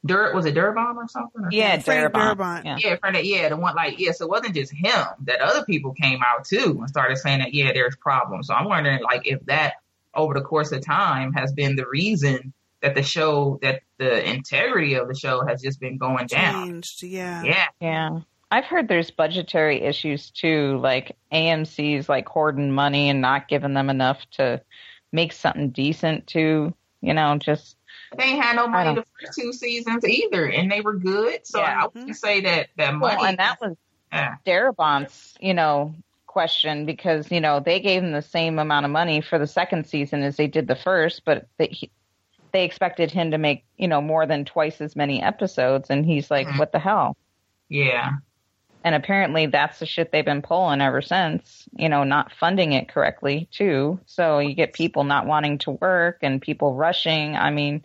Dirt 0.06 0.34
was 0.34 0.44
it 0.46 0.54
Durbomb 0.54 0.96
or 0.96 1.08
something? 1.08 1.44
Or 1.44 1.48
Yeah, 1.50 1.78
Frank 1.78 2.12
Darabont. 2.12 2.36
Darabont. 2.36 2.64
Yeah. 2.64 2.76
yeah, 2.78 2.96
Frank, 2.96 3.24
yeah, 3.24 3.48
the 3.48 3.56
one 3.56 3.74
like 3.74 3.98
yeah. 3.98 4.12
So 4.12 4.26
it 4.26 4.30
wasn't 4.30 4.54
just 4.54 4.72
him; 4.72 5.04
that 5.24 5.40
other 5.40 5.64
people 5.64 5.92
came 5.92 6.20
out 6.22 6.44
too 6.44 6.76
and 6.78 6.88
started 6.88 7.16
saying 7.16 7.38
that 7.40 7.54
yeah, 7.54 7.72
there's 7.72 7.96
problems. 7.96 8.48
So 8.48 8.54
I'm 8.54 8.66
wondering 8.66 9.02
like 9.02 9.26
if 9.26 9.44
that 9.46 9.74
over 10.14 10.34
the 10.34 10.42
course 10.42 10.72
of 10.72 10.84
time 10.84 11.32
has 11.32 11.52
been 11.52 11.76
the 11.76 11.86
reason 11.86 12.52
that 12.82 12.94
the 12.94 13.02
show 13.02 13.58
that 13.62 13.80
the 13.98 14.30
integrity 14.30 14.94
of 14.94 15.08
the 15.08 15.14
show 15.14 15.44
has 15.46 15.62
just 15.62 15.80
been 15.80 15.96
going 15.96 16.26
down. 16.26 16.66
Changed, 16.66 17.02
yeah. 17.02 17.42
Yeah, 17.42 17.66
Yeah. 17.80 18.20
I've 18.50 18.66
heard 18.66 18.86
there's 18.86 19.10
budgetary 19.10 19.82
issues 19.82 20.30
too, 20.30 20.78
like 20.78 21.16
AMC's 21.32 22.08
like 22.08 22.28
hoarding 22.28 22.70
money 22.70 23.08
and 23.08 23.20
not 23.20 23.48
giving 23.48 23.74
them 23.74 23.90
enough 23.90 24.18
to 24.32 24.60
make 25.10 25.32
something 25.32 25.70
decent 25.70 26.28
to, 26.28 26.72
you 27.00 27.14
know, 27.14 27.36
just 27.36 27.76
they 28.16 28.24
ain't 28.24 28.42
had 28.42 28.56
no 28.56 28.66
money 28.66 28.94
the 28.94 29.04
first 29.20 29.38
two 29.38 29.52
seasons 29.52 30.04
either, 30.04 30.46
and 30.46 30.70
they 30.70 30.80
were 30.80 30.94
good. 30.94 31.46
So 31.46 31.60
Yeah. 31.60 31.82
I 31.82 31.86
wouldn't 31.86 32.16
say 32.16 32.40
that 32.42 32.68
that 32.76 32.94
money. 32.94 33.16
Well, 33.16 33.24
and 33.24 33.38
that 33.38 33.60
was 33.60 33.76
Yeah. 34.12 34.36
Darabont's, 34.46 35.34
you 35.40 35.54
know, 35.54 35.94
question 36.26 36.84
because, 36.86 37.30
you 37.30 37.40
know, 37.40 37.60
they 37.60 37.80
gave 37.80 38.02
him 38.02 38.12
the 38.12 38.22
same 38.22 38.58
amount 38.58 38.84
of 38.84 38.90
money 38.92 39.20
for 39.20 39.38
the 39.38 39.46
second 39.46 39.86
season 39.86 40.22
as 40.22 40.36
they 40.36 40.46
did 40.48 40.66
the 40.66 40.76
first, 40.76 41.24
but 41.24 41.46
they, 41.58 41.66
he, 41.68 41.90
they 42.52 42.64
expected 42.64 43.10
him 43.10 43.30
to 43.32 43.38
make, 43.38 43.64
you 43.76 43.88
know, 43.88 44.00
more 44.00 44.26
than 44.26 44.44
twice 44.44 44.80
as 44.80 44.94
many 44.96 45.22
episodes. 45.22 45.90
And 45.90 46.04
he's 46.04 46.30
like, 46.30 46.46
Mhm. 46.48 46.58
what 46.58 46.72
the 46.72 46.78
hell? 46.78 47.16
Yeah. 47.68 48.10
And 48.84 48.94
apparently 48.94 49.46
that's 49.46 49.78
the 49.78 49.86
shit 49.86 50.12
they've 50.12 50.24
been 50.24 50.42
pulling 50.42 50.80
ever 50.80 51.00
since, 51.00 51.66
you 51.72 51.88
know, 51.88 52.04
not 52.04 52.32
funding 52.32 52.72
it 52.72 52.88
correctly 52.88 53.48
too. 53.50 53.98
So 54.06 54.40
you 54.40 54.54
get 54.54 54.72
people 54.74 55.04
not 55.04 55.26
wanting 55.26 55.58
to 55.58 55.70
work 55.70 56.18
and 56.22 56.42
people 56.42 56.74
rushing. 56.74 57.34
I 57.34 57.50
mean, 57.50 57.84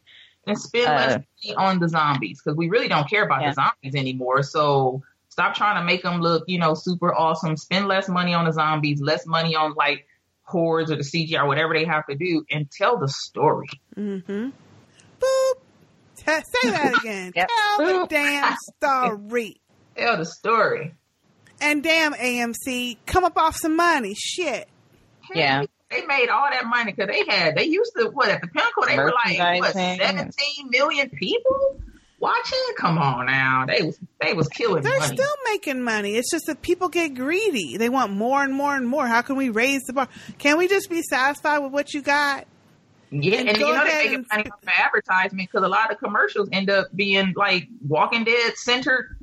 and 0.50 0.60
spend 0.60 0.88
Uh, 0.88 0.92
less 0.95 1.14
money 1.45 1.56
on 1.56 1.80
the 1.80 1.88
zombies 1.90 2.42
because 2.44 2.58
we 2.58 2.69
really 2.69 2.88
don't 2.88 3.10
care 3.10 3.24
about 3.24 3.42
Yeah. 3.42 3.50
the 3.50 3.53
zombies 3.56 3.95
anymore. 3.95 4.44
So 4.44 5.02
stop 5.30 5.53
trying 5.56 5.78
to 5.80 5.84
make 5.86 6.03
them 6.03 6.19
look, 6.22 6.44
you 6.48 6.60
know, 6.60 6.74
super 6.74 7.14
awesome. 7.14 7.56
Spend 7.58 7.88
less 7.88 8.10
money 8.10 8.34
on 8.34 8.45
the 8.45 8.52
zombies, 8.52 9.00
less 9.02 9.26
money 9.26 9.56
on 9.56 9.74
like 9.76 10.06
hordes 10.44 10.92
or 10.92 10.95
the 10.98 11.03
CGI 11.03 11.44
or 11.44 11.48
whatever 11.48 11.74
they 11.74 11.86
have 11.86 12.06
to 12.08 12.16
do, 12.16 12.44
and 12.52 12.69
tell 12.72 12.98
the 12.98 13.08
story. 13.08 13.69
Mm-hmm. 13.95 14.50
Boop. 15.19 15.53
T- 16.18 16.26
say 16.26 16.69
that 16.72 16.98
again. 17.00 17.32
Yep. 17.36 17.50
Tell 17.78 18.00
the 18.02 18.08
damn 18.10 18.56
story. 18.78 19.61
Tell 19.98 20.18
the 20.18 20.26
story. 20.26 20.94
And 21.61 21.84
damn 21.84 22.14
AMC, 22.14 22.98
come 23.06 23.24
up 23.26 23.38
off 23.38 23.56
some 23.58 23.76
money. 23.76 24.16
Shit. 24.18 24.68
Yeah. 25.34 25.64
They 25.92 26.06
made 26.06 26.30
all 26.30 26.48
that 26.51 26.66
money 26.66 26.92
because 26.92 27.08
they 27.09 27.26
had, 27.27 27.56
they 27.56 27.66
used 27.66 27.93
to, 27.98 28.09
what, 28.09 28.30
at 28.30 28.42
the 28.42 28.48
pinnacle, 28.48 28.84
they 28.88 28.95
were 28.98 29.11
like, 29.26 29.59
what, 29.59 29.74
17 29.74 30.30
million 30.69 31.09
people 31.09 31.80
watching? 32.19 32.59
Come 32.77 33.00
on 33.00 33.26
now. 33.26 33.66
They 33.66 33.82
was, 33.82 34.00
they 34.22 34.34
was 34.34 34.48
killing 34.50 34.84
They're 34.84 35.00
money. 35.00 35.16
still 35.16 35.34
making 35.51 35.82
money. 35.82 36.16
It's 36.16 36.30
just 36.30 36.45
that 36.45 36.61
people 36.61 36.90
get 36.90 37.16
greedy. 37.16 37.77
They 37.77 37.90
want 37.90 38.11
more 38.11 38.43
and 38.43 38.53
more 38.53 38.76
and 38.76 38.88
more. 38.88 39.08
How 39.08 39.24
can 39.24 39.35
we 39.35 39.50
raise 39.50 39.82
the 39.88 39.93
bar? 39.93 40.08
Can 40.38 40.59
we 40.59 40.68
just 40.68 40.92
be 40.92 41.01
satisfied 41.01 41.59
with 41.59 41.72
what 41.72 41.92
you 41.93 42.03
got? 42.03 42.45
Yeah, 43.11 43.38
and, 43.40 43.58
go 43.58 43.69
you 43.69 43.74
know 43.74 43.84
they're 43.85 43.98
making 43.98 44.14
and- 44.14 44.27
money 44.32 44.43
off 44.51 44.61
of 44.61 44.69
advertisement 44.69 45.50
because 45.51 45.66
a 45.66 45.69
lot 45.69 45.92
of 45.92 45.98
commercials 45.98 46.50
end 46.51 46.69
up 46.69 46.88
being 46.95 47.34
like 47.35 47.68
Walking 47.88 48.26
Dead 48.26 48.56
centered 48.58 49.18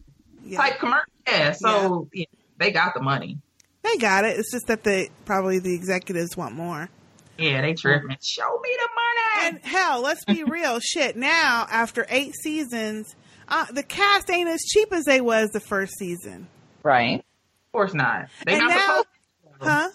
type 0.53 0.81
commercials. 0.81 1.07
Yeah, 1.29 1.53
so 1.53 2.09
yeah, 2.13 2.25
they 2.59 2.73
got 2.73 2.95
the 2.95 3.01
money. 3.03 3.39
They 3.87 3.97
got 3.99 4.25
it. 4.25 4.39
It's 4.39 4.51
just 4.51 4.67
that 4.67 4.85
the 4.85 5.09
probably 5.25 5.59
the 5.59 5.75
executives 5.75 6.37
want 6.37 6.55
more. 6.55 6.89
Yeah, 7.39 7.61
they 7.61 7.75
tripping. 7.75 8.17
Show 8.23 8.59
me 8.63 8.71
the 8.79 8.89
money. 8.95 9.47
And 9.49 9.65
hell, 9.65 10.01
let's 10.03 10.25
be 10.25 10.43
real. 10.47 10.81
Shit. 10.81 11.17
Now, 11.17 11.67
after 11.71 12.07
eight 12.09 12.35
seasons, 12.43 13.15
uh, 13.49 13.67
the 13.71 13.83
cast 13.83 14.31
ain't 14.31 14.49
as 14.49 14.61
cheap 14.63 14.93
as 14.93 15.05
they 15.05 15.21
was 15.21 15.51
the 15.51 15.61
first 15.61 15.93
season. 15.99 16.49
Right. 16.83 17.19
Of 17.21 17.73
course 17.73 17.95
not. 17.95 18.29
They 18.45 18.53
And 18.55 18.61
not 18.63 18.71
now- 18.71 18.81
supposed. 18.81 19.07
Huh? 19.61 19.89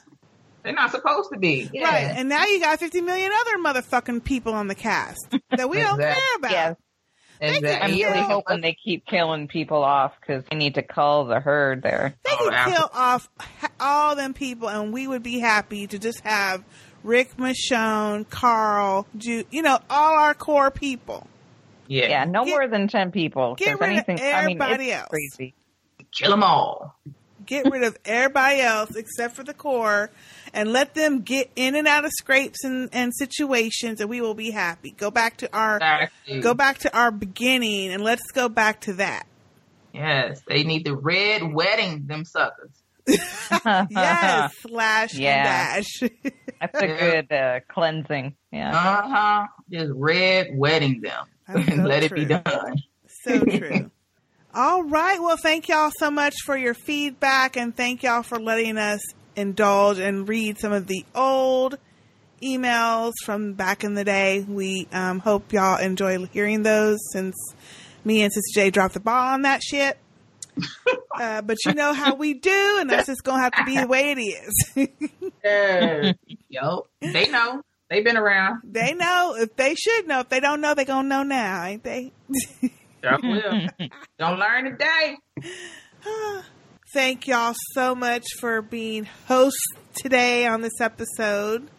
They're 0.64 0.74
not 0.74 0.92
supposed 0.92 1.30
to 1.34 1.40
be. 1.40 1.70
Yeah. 1.74 1.86
Right. 1.90 2.14
And 2.18 2.30
now 2.30 2.46
you 2.46 2.60
got 2.60 2.80
50 2.80 3.02
million 3.02 3.32
other 3.42 3.58
motherfucking 3.58 4.24
people 4.24 4.54
on 4.54 4.68
the 4.68 4.76
cast 4.76 5.18
that 5.50 5.68
we 5.70 5.80
don't 5.80 6.00
care 6.00 6.16
about. 6.38 6.78
Yes. 7.42 7.58
Exactly. 7.58 8.04
I'm 8.06 8.14
really 8.14 8.24
hoping 8.28 8.62
they 8.62 8.74
keep 8.84 9.06
killing 9.06 9.48
people 9.48 9.84
off 9.84 10.14
because 10.20 10.44
they 10.50 10.56
need 10.58 10.76
to 10.76 10.84
cull 10.84 11.26
the 11.26 11.40
herd 11.40 11.82
there. 11.82 12.14
They 12.24 12.32
Oh, 12.40 12.50
could 12.50 12.74
kill 12.74 12.90
off 12.94 13.30
all 13.80 14.16
them 14.16 14.34
people, 14.34 14.70
and 14.70 14.94
we 14.94 15.08
would 15.08 15.24
be 15.24 15.40
happy 15.40 15.88
to 15.88 15.98
just 16.00 16.20
have 16.22 16.64
Rick 17.04 17.38
Michonne, 17.38 18.30
Carl, 18.30 19.08
Ju- 19.18 19.46
you 19.50 19.64
know, 19.64 19.80
all 19.90 20.14
our 20.20 20.34
core 20.36 20.70
people. 20.72 21.26
Yeah. 21.88 22.08
Yeah, 22.10 22.26
no 22.26 22.46
more 22.46 22.68
than 22.68 22.88
10 22.88 23.12
people. 23.12 23.56
get 23.56 23.72
'cause 23.74 23.82
rid 23.82 23.90
of 23.90 23.96
anything, 24.10 24.20
I 24.20 24.46
mean, 24.46 24.62
everybody 24.62 24.90
it's 24.92 25.00
else. 25.02 25.08
crazy. 25.10 25.54
Kill 26.12 26.30
them 26.32 26.44
all. 26.44 26.96
Get 27.52 27.70
rid 27.70 27.84
of 27.84 27.98
everybody 28.06 28.62
else 28.62 28.96
except 28.96 29.36
for 29.36 29.44
the 29.44 29.54
core, 29.54 30.10
and 30.54 30.72
let 30.72 30.96
them 30.96 31.20
get 31.20 31.52
in 31.58 31.76
and 31.76 31.86
out 31.86 32.06
of 32.06 32.12
scrapes 32.18 32.64
and, 32.64 32.88
and 32.94 33.12
situations, 33.14 34.00
and 34.00 34.10
we 34.10 34.22
will 34.22 34.36
be 34.36 34.52
happy. 34.52 34.92
Go 34.92 35.12
back 35.12 35.36
to 35.38 35.54
our 35.54 35.76
Exactly. 35.76 36.40
go 36.40 36.54
back 36.54 36.78
to 36.80 36.98
our 36.98 37.12
beginning, 37.12 37.92
and 37.92 38.02
let's 38.02 38.32
go 38.32 38.48
back 38.48 38.80
to 38.82 38.94
that. 38.94 39.28
Yes, 39.94 40.40
they 40.48 40.64
need 40.64 40.86
the 40.86 40.96
red 40.96 41.42
wedding 41.54 42.06
them 42.08 42.24
suckers. 42.24 42.72
yes, 43.10 44.56
slash 44.62 45.14
Yeah. 45.16 45.76
and 45.76 45.86
dash. 45.86 46.10
That's 46.62 46.82
a 46.82 46.88
good 46.88 47.32
uh, 47.34 47.60
cleansing. 47.68 48.36
Yeah. 48.54 48.70
Uh 48.72 49.02
huh. 49.10 49.48
Just 49.70 49.92
red 49.94 50.52
wedding 50.54 51.02
them. 51.02 51.26
That's 51.50 51.68
so 51.76 51.82
Let 51.84 52.04
it 52.04 52.16
be 52.16 52.24
done. 52.24 52.76
So 53.08 53.40
true. 53.44 53.92
All 54.54 54.84
right. 54.84 55.22
Well, 55.22 55.38
thank 55.38 55.70
y'all 55.70 55.92
so 55.98 56.12
much 56.12 56.36
for 56.46 56.58
your 56.58 56.74
feedback 56.74 57.56
and 57.56 57.76
thank 57.76 58.04
y'all 58.04 58.24
for 58.24 58.38
letting 58.38 58.78
us 58.78 59.02
indulge 59.36 59.98
and 60.00 60.28
read 60.28 60.60
some 60.60 60.74
of 60.74 60.88
the 60.88 61.06
old 61.16 61.78
emails 62.42 63.14
from 63.24 63.54
back 63.54 63.84
in 63.86 63.94
the 63.94 64.04
day. 64.04 64.42
We 64.42 64.88
um, 64.92 65.20
hope 65.20 65.54
y'all 65.54 65.80
enjoy 65.80 66.26
hearing 66.26 66.64
those 66.64 67.00
since 67.14 67.36
me 68.04 68.24
and 68.24 68.32
Sistah 68.34 68.54
J 68.56 68.70
dropped 68.72 68.96
the 68.96 69.00
ball 69.00 69.34
on 69.34 69.44
that 69.44 69.62
shit. 69.64 69.98
Uh, 71.20 71.42
but 71.42 71.58
you 71.66 71.74
know 71.74 71.94
how 71.94 72.16
we 72.16 72.34
do, 72.34 72.78
and 72.80 72.90
that's 72.90 73.06
just 73.08 73.24
gonna 73.24 73.44
have 73.44 73.52
to 73.52 73.64
be 73.66 73.78
the 73.78 73.86
way 73.86 74.12
it 74.12 74.18
is. 74.18 74.90
Yeah. 75.44 76.14
Yo, 76.50 76.88
they 77.02 77.28
know. 77.30 77.62
They've 77.90 78.04
been 78.04 78.18
around. 78.18 78.62
they 78.64 78.94
know 78.94 79.36
if 79.38 79.56
they 79.56 79.76
should 79.76 80.08
know. 80.08 80.22
If 80.22 80.30
they 80.30 80.40
don't 80.40 80.62
know, 80.62 80.74
they 80.74 80.86
gonna 80.86 81.08
know 81.08 81.24
now, 81.24 81.66
ain't 81.66 81.84
they? 81.84 82.12
Sure 83.04 83.18
will. 83.24 83.68
Don't 84.20 84.40
learn 84.40 84.66
today. 84.72 85.16
Thank 86.94 87.28
y'all 87.28 87.56
so 87.74 87.96
much 87.96 88.26
for 88.40 88.62
being 88.62 89.08
hosts 89.28 89.60
today 89.96 90.46
on 90.46 90.62
this 90.62 90.80
episode. 90.82 91.70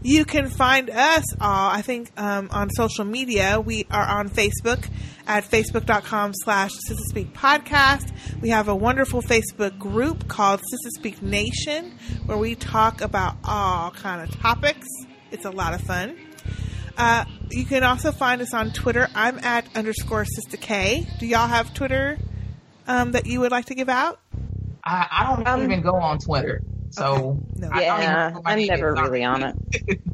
You 0.03 0.25
can 0.27 0.51
find 0.51 0.91
us 0.91 1.25
all, 1.41 1.71
I 1.71 1.81
think, 1.81 2.11
um, 2.21 2.49
on 2.51 2.69
social 2.71 3.07
media. 3.07 3.59
We 3.59 3.87
are 3.91 4.07
on 4.07 4.29
Facebook 4.29 4.87
at 5.27 5.45
facebook.com 5.45 6.35
slash 6.35 6.73
Sistah 6.73 7.09
Speak 7.09 7.33
Podcast. 7.33 8.13
We 8.43 8.51
have 8.51 8.69
a 8.69 8.77
wonderful 8.77 9.23
Facebook 9.23 9.79
group 9.79 10.29
called 10.29 10.61
Sistah 10.61 10.91
Speak 10.99 11.23
Nation 11.23 11.97
where 12.27 12.37
we 12.37 12.55
talk 12.55 13.01
about 13.01 13.37
all 13.45 13.93
kind 13.93 14.21
of 14.21 14.31
topics. 14.39 14.87
It's 15.31 15.47
a 15.47 15.51
lot 15.51 15.73
of 15.73 15.81
fun. 15.81 16.19
Uh, 16.97 17.25
you 17.51 17.65
can 17.65 17.83
also 17.83 18.13
find 18.13 18.41
us 18.41 18.55
on 18.55 18.73
Twitter. 18.73 19.09
I'm 19.15 19.39
at 19.41 19.67
underscore 19.77 20.25
Sistah 20.25 20.61
K. 20.61 21.07
Do 21.19 21.27
y'all 21.27 21.49
have 21.49 21.75
Twitter 21.75 22.19
um, 22.87 23.13
that 23.13 23.27
you 23.27 23.41
would 23.41 23.51
like 23.51 23.67
to 23.67 23.75
give 23.75 23.89
out? 23.89 24.21
I, 24.85 25.35
I 25.45 25.57
don't 25.57 25.65
even 25.65 25.83
go 25.83 25.95
on 25.95 26.19
Twitter. 26.19 26.63
So 26.91 27.41
No. 27.57 27.69
I 27.73 27.85
don't 27.85 27.99
even 27.99 28.03
Yeah, 28.03 28.39
I'm 28.45 28.67
never 28.67 28.93
really 28.95 29.25
on 29.25 29.43
it. 29.43 30.01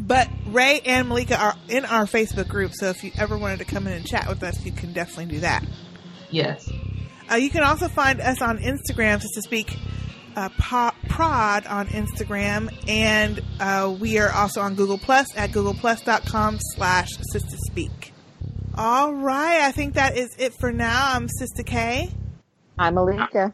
But 0.00 0.28
Ray 0.46 0.80
and 0.86 1.08
Malika 1.08 1.38
are 1.38 1.54
in 1.68 1.84
our 1.84 2.06
Facebook 2.06 2.48
group, 2.48 2.72
so 2.72 2.88
if 2.88 3.04
you 3.04 3.12
ever 3.18 3.36
wanted 3.36 3.58
to 3.58 3.66
come 3.66 3.86
in 3.86 3.92
and 3.92 4.06
chat 4.06 4.26
with 4.26 4.42
us, 4.42 4.64
you 4.64 4.72
can 4.72 4.94
definitely 4.94 5.26
do 5.26 5.40
that. 5.40 5.62
Yes. 6.30 6.70
Uh, 7.30 7.34
you 7.34 7.50
can 7.50 7.62
also 7.62 7.88
find 7.88 8.18
us 8.20 8.40
on 8.40 8.56
Instagram, 8.56 9.20
just 9.20 9.34
to 9.34 9.42
speak, 9.42 9.76
uh, 10.38 10.48
prod 11.08 11.66
on 11.66 11.88
Instagram, 11.88 12.72
and 12.88 13.42
uh, 13.58 13.94
we 13.98 14.18
are 14.18 14.30
also 14.30 14.60
on 14.60 14.76
Google 14.76 14.98
Plus 14.98 15.36
at 15.36 15.50
googleplus.com 15.50 16.58
slash 16.76 17.08
sistah 17.34 17.58
speak. 17.68 18.12
All 18.76 19.12
right, 19.12 19.62
I 19.62 19.72
think 19.72 19.94
that 19.94 20.16
is 20.16 20.36
it 20.38 20.54
for 20.60 20.70
now. 20.70 21.14
I'm 21.14 21.26
Sistah 21.26 21.66
K. 21.66 22.12
I'm 22.78 22.94
Malika. 22.94 23.52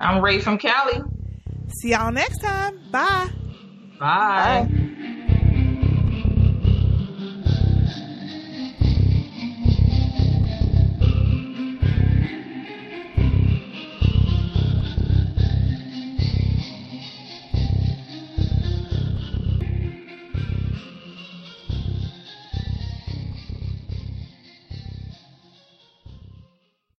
I'm 0.00 0.20
Ray 0.20 0.40
from 0.40 0.58
Cali. 0.58 1.00
See 1.80 1.90
y'all 1.90 2.10
next 2.10 2.38
time. 2.38 2.80
Bye. 2.90 3.28
Bye. 4.00 4.66
Bye. 4.68 4.94